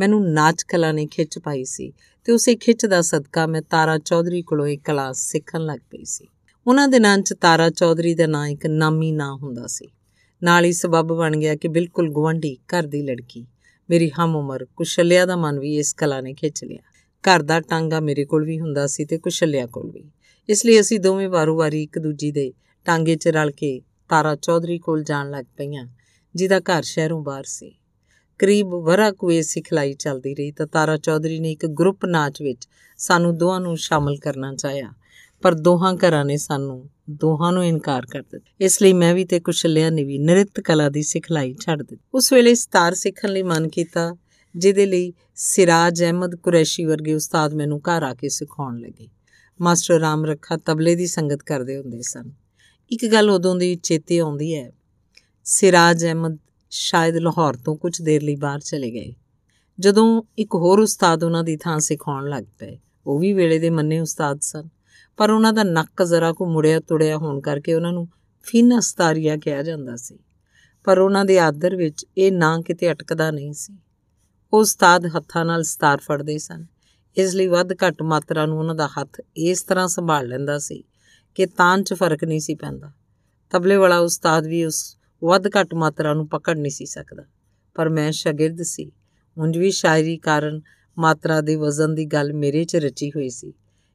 ਮੈਨੂੰ 0.00 0.32
ਨਾਚ 0.32 0.62
ਕਲਾ 0.62 0.92
ਨੇ 0.92 1.06
ਖਿੱਚ 1.06 1.38
ਪਾਈ 1.38 1.64
ਸੀ 1.64 1.92
ਤੇ 2.24 2.32
ਉਸੇ 2.32 2.56
ਖਿੱਚ 2.56 2.86
ਦਾ 2.86 3.00
ਸਦਕਾ 3.00 3.46
ਮੈਂ 3.46 3.62
ਤਾਰਾ 3.62 3.98
ਚੌਧਰੀ 3.98 4.42
ਕੋਲੋਂ 4.42 4.66
ਇੱਕ 4.66 4.84
ਕਲਾਸ 4.84 5.18
ਸਿੱਖਣ 5.18 5.60
ਲੱਗ 5.60 5.78
ਪਈ 5.90 6.04
ਸੀ। 6.04 6.28
ਉਹਨਾਂ 6.66 6.88
ਦੇ 6.88 6.98
ਨਾਂ 6.98 7.18
'ਚ 7.18 7.34
ਤਾਰਾ 7.40 7.70
ਚੌਧਰੀ 7.70 8.14
ਦਾ 8.14 8.26
ਨਾਂ 8.26 8.48
ਇੱਕ 8.48 8.66
ਨਾਮੀ 8.66 9.12
ਨਾਂ 9.12 9.34
ਹੁੰਦਾ 9.34 9.66
ਸੀ। 9.66 9.88
ਨਾਲ 10.42 10.64
ਹੀ 10.64 10.72
ਸਬਬ 10.72 11.16
ਬਣ 11.16 11.36
ਗਿਆ 11.36 11.56
ਕਿ 11.56 11.68
ਬਿਲਕੁਲ 11.68 12.10
ਗਵੰਡੀ 12.10 12.56
ਘਰ 12.56 12.82
ਦੀ 12.82 13.02
ਲੜਕੀ। 13.02 13.46
ਮੇਰੀ 13.90 14.10
ਹਮ 14.10 14.36
ਉਮਰ, 14.36 14.64
ਕੁਸ਼ਲਿਆ 14.64 15.26
ਦਾ 15.26 15.36
ਮਨ 15.36 15.58
ਵੀ 15.58 15.76
ਇਸ 15.76 15.92
ਕਲਾ 15.92 16.20
ਨੇ 16.20 16.34
ਖਿੱਚ 16.34 16.64
ਲਿਆ। 16.64 16.78
ਘਰ 17.24 17.42
ਦਾ 17.42 17.60
ਟਾਂਗਾ 17.60 18.00
ਮੇਰੇ 18.00 18.24
ਕੋਲ 18.24 18.44
ਵੀ 18.44 18.60
ਹੁੰਦਾ 18.60 18.86
ਸੀ 18.86 19.04
ਤੇ 19.04 19.18
ਕੁਸ਼ਲਿਆ 19.18 19.66
ਕੋਲ 19.66 19.90
ਵੀ। 19.90 20.10
ਇਸ 20.48 20.66
ਲਈ 20.66 20.80
ਅਸੀਂ 20.80 21.00
ਦੋਵੇਂ 21.00 21.28
ਵਾਰੂ-ਵਾਰੀ 21.28 21.82
ਇੱਕ 21.82 21.98
ਦੂਜੀ 21.98 22.32
ਦੇ 22.32 22.52
ਟਾਂਗੇ 22.84 23.16
'ਚ 23.16 23.28
ਰਲ 23.28 23.50
ਕੇ 23.50 23.80
ਤਾਰਾ 24.08 24.36
ਚੌਧਰੀ 24.36 24.78
ਕੋਲ 24.78 25.02
ਜਾਣ 25.02 25.30
ਲੱਗ 25.30 25.44
ਪਈਆਂ, 25.56 25.86
ਜਿਹਦਾ 26.34 26.60
ਘਰ 26.60 26.82
ਸ਼ਹਿਰੋਂ 26.82 27.22
ਬਾਹਰ 27.22 27.44
ਸੀ। 27.44 27.74
ਕਰੀਬ 28.38 28.74
ਵਰਾ 28.74 29.10
ਕੁਏ 29.10 29.42
ਸਿਖਲਾਈ 29.42 29.92
ਚੱਲਦੀ 29.92 30.34
ਰਹੀ 30.34 30.52
ਤਾਂ 30.52 30.66
ਤਾਰਾ 30.66 30.96
ਚੌਧਰੀ 30.96 31.40
ਨੇ 31.40 31.52
ਇੱਕ 31.52 31.66
ਗਰੁੱਪ 31.66 32.04
ਨਾਚ 32.04 32.42
ਵਿੱਚ 32.42 32.68
ਸਾਨੂੰ 32.96 33.38
ਦੋਹਾਂ 33.38 33.60
ਨੂੰ 33.60 33.76
ਸ਼ਾਮਲ 33.76 34.16
ਕਰਨਾ 34.16 34.54
ਚਾਹਿਆ। 34.54 34.92
ਪਰ 35.44 35.54
ਦੋਹਾਂ 35.54 35.94
ਘਰਾਂ 35.94 36.24
ਨੇ 36.24 36.36
ਸਾਨੂੰ 36.36 36.90
ਦੋਹਾਂ 37.10 37.52
ਨੂੰ 37.52 37.66
ਇਨਕਾਰ 37.66 38.06
ਕਰ 38.06 38.22
ਦਿੱਤਾ। 38.22 38.50
ਇਸ 38.60 38.82
ਲਈ 38.82 38.92
ਮੈਂ 38.92 39.14
ਵੀ 39.14 39.24
ਤੇ 39.24 39.40
ਕੁਸ਼ਲਿਆ 39.40 39.90
ਨੇ 39.90 40.04
ਵੀ 40.04 40.18
ਨ੍ਰਿਤ 40.18 40.60
ਕਲਾ 40.60 40.88
ਦੀ 40.88 41.02
ਸਿਖਲਾਈ 41.02 41.56
ਛੱਡ 41.60 41.82
ਦਿੱਤੀ। 41.82 42.04
ਉਸ 42.14 42.32
ਵੇਲੇ 42.32 42.54
ਸਤਾਰ 42.54 42.94
ਸਿੱਖਣ 42.94 43.28
ਲਈ 43.28 43.42
ਮਨ 43.42 43.68
ਕੀਤਾ, 43.68 44.16
ਜਿਹਦੇ 44.56 44.86
ਲਈ 44.86 45.12
ਸਿਰਾਜ 45.34 46.02
ਅਹਿਮਦ 46.02 46.36
ਕੁਰੈਸ਼ੀ 46.36 46.84
ਵਰਗੇ 46.84 47.14
ਉਸਤਾਦ 47.14 47.54
ਮੈਨੂੰ 47.54 47.80
ਘਰ 47.80 48.02
ਆ 48.02 48.14
ਕੇ 48.14 48.28
ਸਿਖਾਉਣ 48.28 48.80
ਲੱਗੇ। 48.80 49.08
ਮਾਸਟਰ 49.60 49.94
ਰਾਮ 49.94 50.24
ਰੱਖਾ 50.24 50.56
ਤਬਲੇ 50.56 50.94
ਦੀ 50.94 51.06
ਸੰਗਤ 51.06 51.42
ਕਰਦੇ 51.42 51.78
ਹੁੰਦੇ 51.78 52.02
ਸਨ। 52.02 52.32
ਇੱਕ 52.90 53.06
ਗੱਲ 53.12 53.30
ਉਦੋਂ 53.30 53.56
ਦੀ 53.56 53.74
ਚੇਤੇ 53.74 54.18
ਆਉਂਦੀ 54.18 54.54
ਹੈ। 54.54 54.72
ਸਿਰਾਜ 55.44 56.04
ਅਹਿਮਦ 56.04 56.38
ਸ਼ਾਇਦ 56.70 57.16
ਲਾਹੌਰ 57.16 57.56
ਤੋਂ 57.56 57.76
ਕੁਝ 57.76 58.02
ਦੇਰ 58.02 58.22
ਲਈ 58.22 58.36
ਬਾਹਰ 58.36 58.60
ਚਲੇ 58.60 58.90
ਗਏ। 58.90 59.14
ਜਦੋਂ 59.80 60.22
ਇੱਕ 60.38 60.54
ਹੋਰ 60.54 60.78
ਉਸਤਾਦ 60.78 61.24
ਉਹਨਾਂ 61.24 61.44
ਦੀ 61.44 61.56
ਥਾਂ 61.56 61.78
ਸਿਖਾਉਣ 61.78 62.28
ਲੱਗ 62.28 62.44
ਪਏ, 62.58 62.78
ਉਹ 63.06 63.18
ਵੀ 63.18 63.32
ਵੇਲੇ 63.32 63.58
ਦੇ 63.58 63.70
ਮੰਨੇ 63.70 64.00
ਉਸਤਾਦ 64.00 64.38
ਸਨ। 64.40 64.68
ਪਰ 65.16 65.30
ਉਹਨਾਂ 65.30 65.52
ਦਾ 65.52 65.62
ਨੱਕ 65.62 66.02
ਜ਼ਰਾ 66.02 66.32
ਕੋ 66.32 66.46
ਮੁੜਿਆ 66.46 66.80
ਤੁੜਿਆ 66.80 67.16
ਹੋਣ 67.16 67.40
ਕਰਕੇ 67.40 67.74
ਉਹਨਾਂ 67.74 67.92
ਨੂੰ 67.92 68.08
ਫੀਨਾ 68.42 68.80
ਸਤਾਰੀਆ 68.80 69.36
ਕਿਹਾ 69.36 69.62
ਜਾਂਦਾ 69.62 69.96
ਸੀ। 69.96 70.18
ਪਰ 70.84 70.98
ਉਹਨਾਂ 70.98 71.24
ਦੇ 71.24 71.40
ਆਦਰ 71.40 71.76
ਵਿੱਚ 71.76 72.06
ਇਹ 72.18 72.32
ਨਾਂ 72.32 72.62
ਕਿਤੇ 72.62 72.92
ਅਟਕਦਾ 72.92 73.30
ਨਹੀਂ 73.30 73.52
ਸੀ। 73.52 73.78
ਉਹ 74.52 74.60
ਉਸਤਾਦ 74.60 75.06
ਹੱਥਾਂ 75.06 75.44
ਨਾਲ 75.44 75.62
ਸਤਾਰ 75.62 75.98
ਫੜਦੇ 75.98 76.38
ਸਨ। 76.38 76.66
ਇਸ 77.16 77.34
ਲਈ 77.34 77.46
ਵੱਧ 77.46 77.72
ਘੱਟ 77.72 78.02
ਮਾਤਰਾ 78.02 78.46
ਨੂੰ 78.46 78.58
ਉਹਨਾਂ 78.58 78.74
ਦਾ 78.74 78.86
ਹੱਥ 78.86 79.20
ਇਸ 79.36 79.62
ਤਰ੍ਹਾਂ 79.62 79.88
ਸੰਭਾਲ 79.88 80.26
ਲੈਂਦਾ 80.26 80.58
ਸੀ 80.58 80.84
ਕਿ 81.34 81.46
ਤਾਨ 81.46 81.82
'ਚ 81.82 81.94
ਫ਼ਰਕ 81.94 82.24
ਨਹੀਂ 82.24 82.40
ਸੀ 82.40 82.54
ਪੈਂਦਾ। 82.54 82.92
ਤਬਲੇ 83.50 83.76
ਵਾਲਾ 83.76 83.98
ਉਸਤਾਦ 83.98 84.46
ਵੀ 84.46 84.64
ਉਸ 84.64 84.96
ਵੱਧ 85.24 85.46
ਘੱਟ 85.46 85.74
ਮਾਤਰਾ 85.74 86.14
ਨੂੰ 86.14 86.28
ਪਕੜ 86.28 86.58
ਨਹੀਂ 86.58 86.72
ਸੀ 86.72 86.86
ਸਕਦਾ। 86.86 87.22
ਪਰ 87.74 87.88
ਮੈਂ 87.88 88.12
ਸ਼ਾਗਿਰਦ 88.12 88.62
ਸੀ। 88.62 88.92
ਉਂਝ 89.38 89.58
ਵੀ 89.58 89.70
ਸ਼ਾਇਰੀ 89.70 90.16
ਕਾਰਨ 90.16 90.60
ਮਾਤਰਾ 90.98 91.40
ਦੇ 91.40 91.56
ਵਜ਼ਨ 91.56 91.94
ਦੀ 91.94 92.04
ਗੱਲ 92.04 92.32
ਮੇਰੇ 92.32 92.64
'ਚ 92.64 92.76
ਰਚੀ 92.76 93.10
ਹੋਈ 93.10 93.28
ਸੀ। 93.28 93.52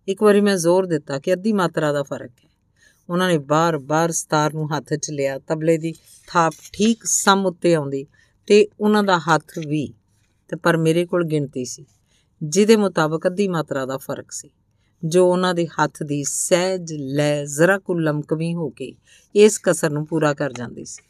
ਇੱਕ 0.10 0.24
ਵਾਰੀ 0.24 0.42
ਮੈਂ 0.42 0.56
ਜ਼ੋਰ 0.58 0.86
ਦਿੱਤਾ 0.86 1.20
ਕਿ 1.20 1.34
ਅੱਧੀ 1.34 1.54
ਮਾਤਰਾ 1.54 1.92
ਦਾ 1.94 2.04
ਫ਼ਰਕ 2.04 2.32
ਹੈ। 2.46 2.50
ਉਹਨਾਂ 3.10 3.28
ਨੇ 3.30 3.38
ਬਾਰ-ਬਾਰ 3.38 4.12
ਸਤਾਰ 4.12 4.54
ਨੂੰ 4.54 4.78
ਹੱਥ 4.78 4.94
'ਚ 4.94 5.12
ਲਿਆ, 5.12 5.40
ਤਬਲੇ 5.40 5.78
ਦੀ 5.78 5.94
ਥਾਪ 6.28 6.54
ਠੀਕ 6.74 7.04
ਸਮ 7.04 7.46
ਉੱਤੇ 7.46 7.74
ਆਉਂਦੀ 7.74 8.06
ਤੇ 8.48 8.68
ਉਹਨਾਂ 8.80 9.04
ਦਾ 9.04 9.18
ਹੱਥ 9.18 9.58
ਵੀ, 9.68 9.88
ਤੇ 10.48 10.56
ਪਰ 10.56 10.78
ਮੇਰੇ 10.78 11.06
ਕੋਲ 11.06 11.24
ਗਿਣਤੀ 11.24 11.66
ਸੀ, 11.66 11.86
ਜਿਹਦੇ 12.44 12.76
ਮੁਤਾਬਕ 12.76 13.28
ਅੱਧੀ 13.28 13.48
ਮਾਤਰਾ 13.48 13.86
ਦਾ 13.86 13.98
ਫ਼ਰਕ 13.98 14.32
ਸੀ, 14.32 14.50
ਜੋ 15.06 15.32
ਉਹਨਾਂ 15.32 15.54
ਦੇ 15.54 15.68
ਹੱਥ 15.68 16.04
ਦੀ 16.04 16.24
ਸਹਿਜ, 16.24 16.94
ਲੈ 16.94 17.46
ਜ਼ਰਾ 17.46 17.78
ਕੁ 17.78 17.94
ਲਮਕਵੀਂ 17.94 18.56
ਹੋ 18.56 18.70
ਕੇ 18.70 18.94
ਇਸ 19.36 19.60
ਕਸਰ 19.64 19.90
ਨੂੰ 19.90 20.06
ਪੂਰਾ 20.08 20.34
ਕਰ 20.34 20.54
ਜਾਂਦੀ 20.54 20.86
ਸੀ। 20.86 21.04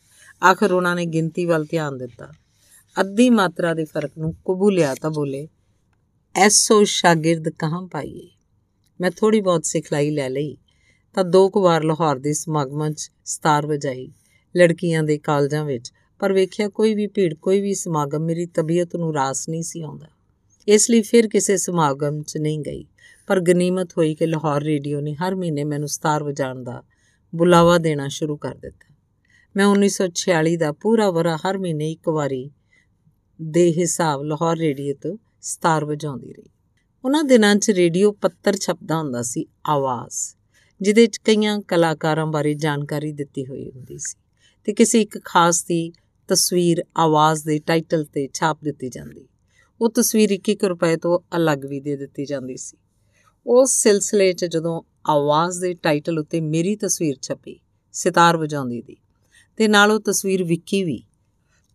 ਆਖਰ 0.43 0.71
ਉਹਨਾਂ 0.71 0.95
ਨੇ 0.95 1.05
ਗਿਣਤੀ 1.05 1.45
ਵੱਲ 1.45 1.65
ਧਿਆਨ 1.65 1.97
ਦਿੱਤਾ। 1.97 2.31
ਅੱਧੀ 2.99 3.29
ਮਾਤਰਾ 3.29 3.73
ਦੇ 3.73 3.85
ਫ਼ਰਕ 3.85 4.11
ਨੂੰ 4.17 4.33
ਕਬੂਲਿਆ 4.33 4.95
ਤਾਂ 4.95 5.09
ਬੋਲੇ, 5.09 5.47
ਐਸੋ 6.35 6.83
ਸ਼ਾਗਿਰਦ 6.83 7.49
ਕਹਾਂ 7.49 7.87
ਪਾਈਏ? 7.87 8.29
ਮੈਂ 9.01 9.11
ਥੋੜੀ 9.11 9.41
ਬਹੁਤ 9.41 9.65
ਸਿਖਲਾਈ 9.65 10.09
ਲੈ 10.09 10.29
ਲਈ। 10.29 10.57
ਤਾਂ 11.13 11.23
ਦੋ 11.23 11.49
ਕੁ 11.49 11.61
ਵਾਰ 11.61 11.83
ਲਾਹੌਰ 11.83 12.19
ਦੇ 12.19 12.33
ਸਮਾਗਮਾਂ 12.33 12.91
'ਚ 12.91 13.11
ਸਤਾਰ 13.25 13.67
ਵਜਾਈ 13.67 14.11
ਲੜਕੀਆਂ 14.57 15.03
ਦੇ 15.03 15.17
ਕਾਲਜਾਂ 15.17 15.65
ਵਿੱਚ। 15.65 15.93
ਪਰ 16.19 16.33
ਵੇਖਿਆ 16.33 16.69
ਕੋਈ 16.69 16.95
ਵੀ 16.95 17.07
ਭੀੜ, 17.07 17.33
ਕੋਈ 17.33 17.61
ਵੀ 17.61 17.73
ਸਮਾਗਮ 17.73 18.19
ਮੇਰੀ 18.19 18.45
ਤਬੀਅਤ 18.45 18.95
ਨੂੰ 18.95 19.13
ਰਾਸ 19.13 19.49
ਨਹੀਂ 19.49 19.63
ਸੀ 19.63 19.81
ਆਉਂਦਾ। 19.81 20.07
ਇਸ 20.67 20.89
ਲਈ 20.89 21.01
ਫਿਰ 21.01 21.27
ਕਿਸੇ 21.27 21.57
ਸਮਾਗਮ 21.57 22.21
'ਚ 22.21 22.37
ਨਹੀਂ 22.37 22.59
ਗਈ। 22.59 22.85
ਪਰ 23.27 23.39
ਗਨੀਮਤ 23.39 23.91
ਹੋਈ 23.97 24.15
ਕਿ 24.15 24.25
ਲਾਹੌਰ 24.25 24.63
ਰੇਡੀਓ 24.63 25.01
ਨੇ 25.01 25.13
ਹਰ 25.13 25.35
ਮਹੀਨੇ 25.35 25.63
ਮੈਨੂੰ 25.63 25.87
ਸਤਾਰ 25.87 26.23
ਵਜਾਉਣ 26.23 26.63
ਦਾ 26.63 26.83
ਬੁਲਾਵਾ 27.35 27.77
ਦੇਣਾ 27.77 28.07
ਸ਼ੁਰੂ 28.07 28.37
ਕਰ 28.37 28.55
ਦਿੱਤਾ। 28.55 28.95
ਮੈਂ 29.55 29.65
1946 29.65 30.57
ਦਾ 30.57 30.71
ਪੂਰਾ 30.71 31.11
ਵਰਾ 31.11 31.37
ਹਰ 31.37 31.57
ਮਹੀਨੇ 31.57 31.91
ਇੱਕ 31.91 32.09
ਵਾਰੀ 32.09 32.51
ਦੇ 33.41 33.71
ਹਿਸਾਬ 33.71 34.23
ਲਾਹੌਰ 34.23 34.57
ਰੇਡੀਓ 34.57 34.93
ਤੋਂ 34.93 35.17
ਸਤਾਰ 35.41 35.85
ਵਜਾਉਂਦੀ 35.85 36.33
ਰਹੀ। 36.33 36.49
ਉਹਨਾਂ 37.05 37.23
ਦਿਨਾਂ 37.23 37.55
'ਚ 37.55 37.69
ਰੇਡੀਓ 37.69 38.11
ਪੱਤਰ 38.11 38.55
ਛਪਦਾ 38.57 38.97
ਹੁੰਦਾ 38.97 39.21
ਸੀ, 39.21 39.45
ਆਵਾਜ਼, 39.69 40.15
ਜਿਹਦੇ 40.81 41.05
'ਚ 41.07 41.17
ਕਈਆਂ 41.17 41.59
ਕਲਾਕਾਰਾਂ 41.61 42.25
ਬਾਰੇ 42.27 42.53
ਜਾਣਕਾਰੀ 42.53 43.11
ਦਿੱਤੀ 43.11 43.45
ਹੋਈ 43.45 43.69
ਹੁੰਦੀ 43.69 43.97
ਸੀ 43.97 44.17
ਤੇ 44.63 44.73
ਕਿਸੇ 44.73 45.01
ਇੱਕ 45.01 45.19
ਖਾਸ 45.25 45.63
ਦੀ 45.63 45.91
ਤਸਵੀਰ 46.27 46.83
ਆਵਾਜ਼ 46.97 47.45
ਦੇ 47.45 47.59
ਟਾਈਟਲ 47.59 48.05
ਤੇ 48.05 48.27
ਛਾਪ 48.33 48.57
ਦਿੱਤੀ 48.63 48.89
ਜਾਂਦੀ। 48.89 49.27
ਉਹ 49.81 49.89
ਤਸਵੀਰ 49.89 50.31
1-1 50.31 50.65
ਰੁਪਏ 50.65 50.97
ਤੋਂ 50.97 51.19
ਅਲੱਗ 51.35 51.65
ਵੀ 51.65 51.79
ਦੇ 51.79 51.95
ਦਿੱਤੀ 51.95 52.25
ਜਾਂਦੀ 52.25 52.57
ਸੀ। 52.57 52.77
ਉਸ 53.47 53.71
ਸਿਲਸਿਲੇ 53.71 54.33
'ਚ 54.33 54.45
ਜਦੋਂ 54.45 54.81
ਆਵਾਜ਼ 55.09 55.61
ਦੇ 55.61 55.73
ਟਾਈਟਲ 55.73 56.19
ਉੱਤੇ 56.19 56.41
ਮੇਰੀ 56.41 56.75
ਤਸਵੀਰ 56.75 57.17
ਛਪੀ, 57.21 57.59
ਸਿਤਾਰ 57.91 58.37
ਵਜਾਉਂਦੀ 58.37 58.81
ਦੀ, 58.81 58.97
ਤੇ 59.57 59.67
ਨਾਲ 59.67 59.91
ਉਹ 59.91 59.99
ਤਸਵੀਰ 59.99 60.43
ਵਿਕੀ 60.43 60.83
ਵੀ 60.83 61.03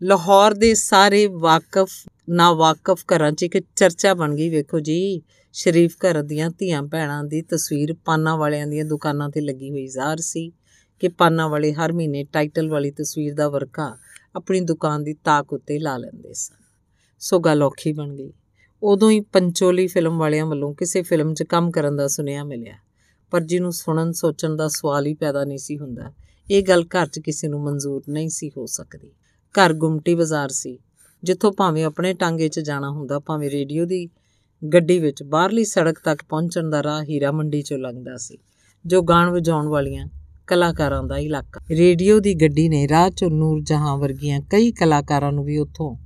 ਲਾਹੌਰ 0.04 0.54
ਦੇ 0.54 0.72
ਸਾਰੇ 0.74 1.26
ਵਾਕਫ 1.26 1.90
ਨਾ 2.28 2.52
ਵਾਕਫ 2.52 3.04
ਘਰਾਂ 3.12 3.30
'ਚ 3.32 3.42
ਇੱਕ 3.42 3.56
ਚਰਚਾ 3.76 4.12
ਬਣ 4.14 4.34
ਗਈ। 4.34 4.48
ਵੇਖੋ 4.48 4.80
ਜੀ, 4.80 5.22
ਸ਼ਰੀਫ 5.54 5.94
ਘਰ 5.96 6.22
ਦੀਆਂ 6.22 6.50
ਧੀਆਂ 6.50 6.82
ਭੈਣਾਂ 6.82 7.22
ਦੀ 7.24 7.40
ਤਸਵੀਰ 7.42 7.94
ਪਾਨਾ 8.04 8.34
ਵਾਲਿਆਂ 8.36 8.66
ਦੀਆਂ 8.66 8.84
ਦੁਕਾਨਾਂ 8.84 9.28
ਤੇ 9.30 9.40
ਲੱਗੀ 9.40 9.70
ਹੋਈ 9.70 9.86
ਜ਼ਾਹਰ 9.86 10.16
ਸੀ 10.16 10.50
ਕਿ 11.02 11.08
ਪਾਨਾ 11.08 11.46
ਵਾਲੇ 11.48 11.72
ਹਰ 11.72 11.92
ਮਹੀਨੇ 11.92 12.24
ਟਾਈਟਲ 12.24 12.68
ਵਾਲੀ 12.70 12.90
ਤਸਵੀਰ 12.90 13.34
ਦਾ 13.34 13.48
ਵਰਕਾ 13.48 13.96
ਆਪਣੀ 14.36 14.60
ਦੁਕਾਨ 14.60 15.04
ਦੀ 15.04 15.14
ਤਾਕ 15.14 15.52
ਉੱਤੇ 15.52 15.78
ਲਾ 15.78 15.96
ਲੈਂਦੇ 15.96 16.32
ਸਨ। 16.32 16.62
ਸੋ 17.18 17.40
ਗੱਲ 17.40 17.62
ਔਖੀ 17.62 17.92
ਬਣ 17.92 18.14
ਗਈ। 18.14 18.32
ਉਦੋਂ 18.82 19.10
ਹੀ 19.10 19.20
ਪੰਚੋਲੀ 19.20 19.86
ਫਿਲਮ 19.86 20.18
ਵਾਲਿਆਂ 20.18 20.46
ਵੱਲੋਂ 20.46 20.74
ਕਿਸੇ 20.74 21.02
ਫਿਲਮ 21.02 21.34
'ਚ 21.34 21.42
ਕੰਮ 21.42 21.70
ਕਰਨ 21.70 21.96
ਦਾ 21.96 22.08
ਸੁਨੇਹਾ 22.08 22.44
ਮਿਲਿਆ, 22.44 22.74
ਪਰ 23.30 23.40
ਜਿਹਨੂੰ 23.40 23.72
ਸੁਣਨ 23.72 24.12
ਸੋਚਣ 24.12 24.56
ਦਾ 24.56 24.68
ਸਵਾਲ 24.68 25.06
ਹੀ 25.06 25.14
ਪੈਦਾ 25.14 25.44
ਨਹੀਂ 25.44 25.58
ਸੀ 25.58 25.78
ਹੁੰਦਾ। 25.78 26.12
ਇਹ 26.50 26.62
ਗੱਲ 26.62 26.84
ਘਰ 26.84 27.06
'ਚ 27.06 27.18
ਕਿਸੇ 27.18 27.48
ਨੂੰ 27.48 27.62
ਮਨਜ਼ੂਰ 27.62 28.02
ਨਹੀਂ 28.08 28.28
ਸੀ 28.28 28.50
ਹੋ 28.56 28.66
ਸਕਦੀ। 28.66 29.10
ਘਰ 29.54 29.72
ਗੁਮਟੀ 29.72 30.14
ਬਾਜ਼ਾਰ 30.14 30.48
ਸੀ, 30.48 30.78
ਜਿੱਥੋਂ 31.22 31.52
ਭਾਵੇਂ 31.52 31.84
ਆਪਣੇ 31.84 32.12
ਟਾਂਗੇ 32.14 32.48
'ਚ 32.48 32.60
ਜਾਣਾ 32.60 32.90
ਹੁੰਦਾ, 32.90 33.18
ਭਾਵੇਂ 33.18 33.50
ਰੇਡੀਓ 33.50 33.84
ਦੀ 33.84 34.08
ਗੱਡੀ 34.62 34.98
ਵਿੱਚ 34.98 35.22
ਬਾਹਰਲੀ 35.22 35.64
ਸੜਕ 35.64 35.98
ਤੱਕ 35.98 36.22
ਪਹੁੰਚਣ 36.28 36.70
ਦਾ 36.70 36.82
ਰਾਹ 36.82 37.02
ਹੀਰਾ 37.02 37.30
ਮੰਡੀ 37.32 37.60
'ਚੋਂ 37.62 37.78
ਲੰਘਦਾ 37.78 38.16
ਸੀ, 38.16 38.38
ਜੋ 38.84 39.02
ਗਾਣ 39.02 39.30
ਵਜਾਉਣ 39.30 39.68
ਵਾਲੀਆਂ 39.68 40.06
ਕਲਾਕਾਰਾਂ 40.46 41.02
ਦਾ 41.02 41.18
ਇਲਾਕਾ। 41.18 41.60
ਰੇਡੀਓ 41.70 42.18
ਦੀ 42.20 42.34
ਗੱਡੀ 42.34 42.68
ਨੇ 42.68 42.86
ਰਾਹ 42.88 43.08
'ਚੋਂ 43.10 43.30
ਨੂਰ 43.30 43.60
ਜਹਾਂ 43.60 43.96
ਵਰਗੀਆਂ 43.96 44.40
ਕਈ 44.50 44.72
ਕਲਾਕਾਰਾਂ 44.72 45.30
ਨੂੰ 45.32 45.44
ਵੀ 45.44 45.58
ਉੱਥੋਂ 45.58 45.96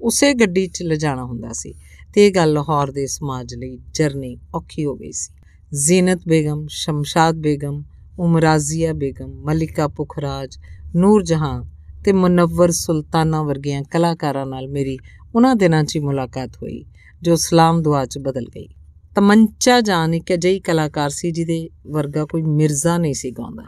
ਉਸੇ 0.00 0.32
ਗੱਡੀ 0.34 0.66
'ਚ 0.66 0.82
ਲਿਜਾਣਾ 0.82 1.24
ਹੁੰਦਾ 1.24 1.52
ਸੀ 1.52 1.74
ਤੇ 2.14 2.26
ਇਹ 2.26 2.32
ਗੱਲ 2.32 2.52
ਲਾਹੌਰ 2.52 2.90
ਦੇ 2.90 3.06
ਸਮਾਜ 3.06 3.54
ਲਈ 3.54 3.78
ਜਰਨੀ 3.94 4.36
ਔਖੀ 4.54 4.84
ਹੋ 4.84 4.94
ਗਈ 4.96 5.12
ਸੀ। 5.12 5.32
ਜ਼ੀਨਤ 5.76 6.20
ਬੇਗਮ, 6.28 6.66
ਸ਼ਮਸ਼ਾਦ 6.70 7.36
ਬੇਗਮ, 7.36 7.82
ਉਮਰਾਜ਼ੀਆ 8.18 8.92
ਬੇਗਮ, 8.92 9.32
ਮਲਿਕਾ 9.44 9.88
ਪੁਖਰਾਜ, 9.88 10.58
ਨੂਰ 10.96 11.22
ਜਹਾਂ 11.22 11.62
ਤੇ 12.04 12.12
ਮੁਨੱਵਰ 12.12 12.70
ਸੁਲਤਾਨਾ 12.70 13.42
ਵਰਗੀਆਂ 13.42 13.82
ਕਲਾਕਾਰਾਂ 13.82 14.46
ਨਾਲ 14.46 14.68
ਮੇਰੀ 14.68 14.98
ਉਹਨਾਂ 15.34 15.56
ਦਿਨਾਂ 15.56 15.84
'ਚ 15.84 15.98
ਮੁਲਾਕਾਤ 15.98 16.56
ਹੋਈ, 16.56 16.84
ਜੋ 17.22 17.36
ਸਲਾਮ 17.36 17.82
ਦੁਆ 17.82 18.06
'ਚ 18.06 18.18
ਬਦਲ 18.18 18.44
ਗਈ। 18.44 18.68
ਤਮੰਚਾ 19.16 19.80
ਜਾਨ 19.80 20.14
ਇੱਕ 20.14 20.34
ਅਜਿਹੀ 20.34 20.60
ਕਲਾਕਾਰ 20.60 21.10
ਸੀ 21.10 21.30
ਜਿਹਦੇ 21.30 21.68
ਵਰਗਾ 21.86 22.24
ਕੋਈ 22.24 22.42
ਮਿਰਜ਼ਾ 22.42 22.98
ਨਹੀਂ 22.98 23.14
ਸੀ 23.14 23.30
ਗਾਉਂਦਾ। 23.30 23.64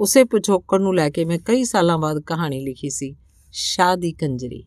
ਉਸੇ 0.00 0.24
ਪੁਛੋਕੜ 0.24 0.80
ਨੂੰ 0.80 0.94
ਲੈ 0.94 1.10
ਕੇ 1.10 1.24
ਮੈਂ 1.24 1.38
ਕਈ 1.38 1.64
ਸਾਲਾਂ 1.64 1.98
ਬਾਅਦ 1.98 2.20
ਕਹਾਣੀ 2.20 2.64
ਲਿਖੀ 2.64 2.90
ਸੀ 2.90 3.16
ਸ਼ਾਦੀ 3.52 4.12
ਕੰਜਰੀ। 4.12 4.64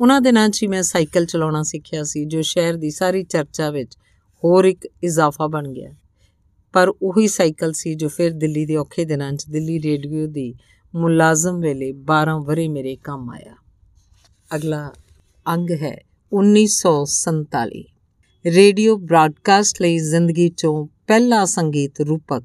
ਉਹਨਾਂ 0.00 0.20
ਦਿਨਾਂ 0.20 0.48
'ਚ 0.48 0.64
ਮੈਂ 0.64 0.82
ਸਾਈਕਲ 0.82 1.26
ਚਲਾਉਣਾ 1.26 1.62
ਸਿੱਖਿਆ 1.62 2.04
ਸੀ, 2.04 2.24
ਜੋ 2.24 2.42
ਸ਼ਹਿਰ 2.42 2.76
ਦੀ 2.76 2.90
ਸਾਰੀ 2.90 3.22
ਚਰਚਾ 3.22 3.70
ਵਿੱਚ 3.70 3.96
ਹੋਰ 4.44 4.64
ਇੱਕ 4.64 4.88
ਇਜ਼ਾਫਾ 5.02 5.46
ਬਣ 5.46 5.68
ਗਿਆ। 5.68 5.90
ਪਰ 6.72 6.92
ਉਹੀ 7.02 7.28
ਸਾਈਕਲ 7.28 7.72
ਸੀ 7.72 7.94
ਜੋ 7.94 8.08
ਫਿਰ 8.08 8.30
ਦਿੱਲੀ 8.30 8.66
ਦੇ 8.66 8.76
ਔਖੇ 8.76 9.04
ਦਿਨਾਂ 9.04 9.32
'ਚ 9.32 9.46
ਦਿੱਲੀ 9.46 9.82
ਰੇਡੀਓ 9.82 10.26
ਦੀ 10.26 10.54
ਮੁਲਾਜ਼ਮ 10.94 11.60
ਵੇਲੇ 11.60 11.92
12 11.92 12.44
ਵਰੇ 12.44 12.68
ਮੇਰੇ 12.68 12.96
ਕੰਮ 12.96 13.30
ਆਇਆ। 13.30 13.54
ਅਗਲਾ 14.56 14.92
ਅੰਗ 15.48 15.70
ਹੈ 15.70 16.04
1947 16.32 17.84
ਰੇਡੀਓ 18.46 18.96
ਬ੍ਰਾਡਕਾਸਟ 18.96 19.82
ਲਈ 19.82 19.98
ਜ਼ਿੰਦਗੀ 19.98 20.48
ਚੋਂ 20.48 20.86
ਪਹਿਲਾ 21.06 21.44
ਸੰਗੀਤ 21.44 22.00
ਰੂਪਕ 22.00 22.42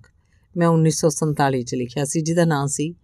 ਮੈਂ 0.57 0.67
1947 0.67 1.61
ਚ 1.61 1.75
ਲਿਖਿਆ 1.75 2.05
ਸੀ, 2.05 2.21
ਜਿਹਦਾ 2.21 2.45
ਨਾਮ 2.45 2.67
ਸੀ 2.67 2.95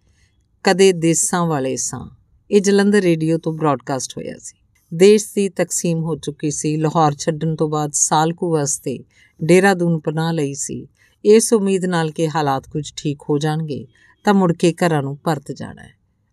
ਕਦੇ 0.64 0.92
ਦੇਸਾਂ 0.92 1.46
ਵਾਲੇ 1.46 1.76
ਸਾਂ। 1.76 2.10
ਇਹ 2.50 2.60
ਜਲੰਧਰ 2.60 2.98
ਰੇਡੀਓ 2.98 3.38
ਤੋਂ 3.38 3.52
ਬ੍ਰਾਡਕਾਸਟ 3.52 4.12
ਹੋਇਆ 4.16 4.34
ਸੀ। 4.38 4.56
ਦੇਸ਼ 4.94 5.26
ਦੀ 5.34 5.48
ਤਕਸੀਮ 5.48 5.98
ਹੋ 5.98 6.16
ਚੁੱਕੀ 6.16 6.50
ਸੀ। 6.50 6.76
ਲਾਹੌਰ 6.76 7.14
ਛੱਡਣ 7.14 7.56
ਤੋਂ 7.56 7.68
ਬਾਅਦ 7.68 7.90
ਸਾਲ 7.92 8.32
ਕੁ 8.32 8.52
ਵਾਸਤੇ 8.52 8.98
ਡੇਰਾਦੂਨ 9.44 10.00
ਪਨਾਹ 10.00 10.32
ਲਈ 10.32 10.54
ਸੀ। 10.54 10.88
ਇਸ 11.24 11.52
ਉਮੀਦ 11.52 11.84
ਨਾਲ 11.84 12.10
ਕਿ 12.10 12.28
ਹਾਲਾਤ 12.28 12.68
ਕੁਝ 12.68 12.92
ਠੀਕ 12.96 13.18
ਹੋ 13.22 13.38
ਜਾਣਗੇ। 13.38 13.86
ਤਾਂ 14.26 14.34
ਮੁੜ 14.34 14.52
ਕੇ 14.52 14.72
ਘਰਾਂ 14.72 15.02
ਨੂੰ 15.02 15.16
ਪਰਤ 15.16 15.52
ਜਾਣਾ 15.52 15.82
ਹੈ। 15.82 15.90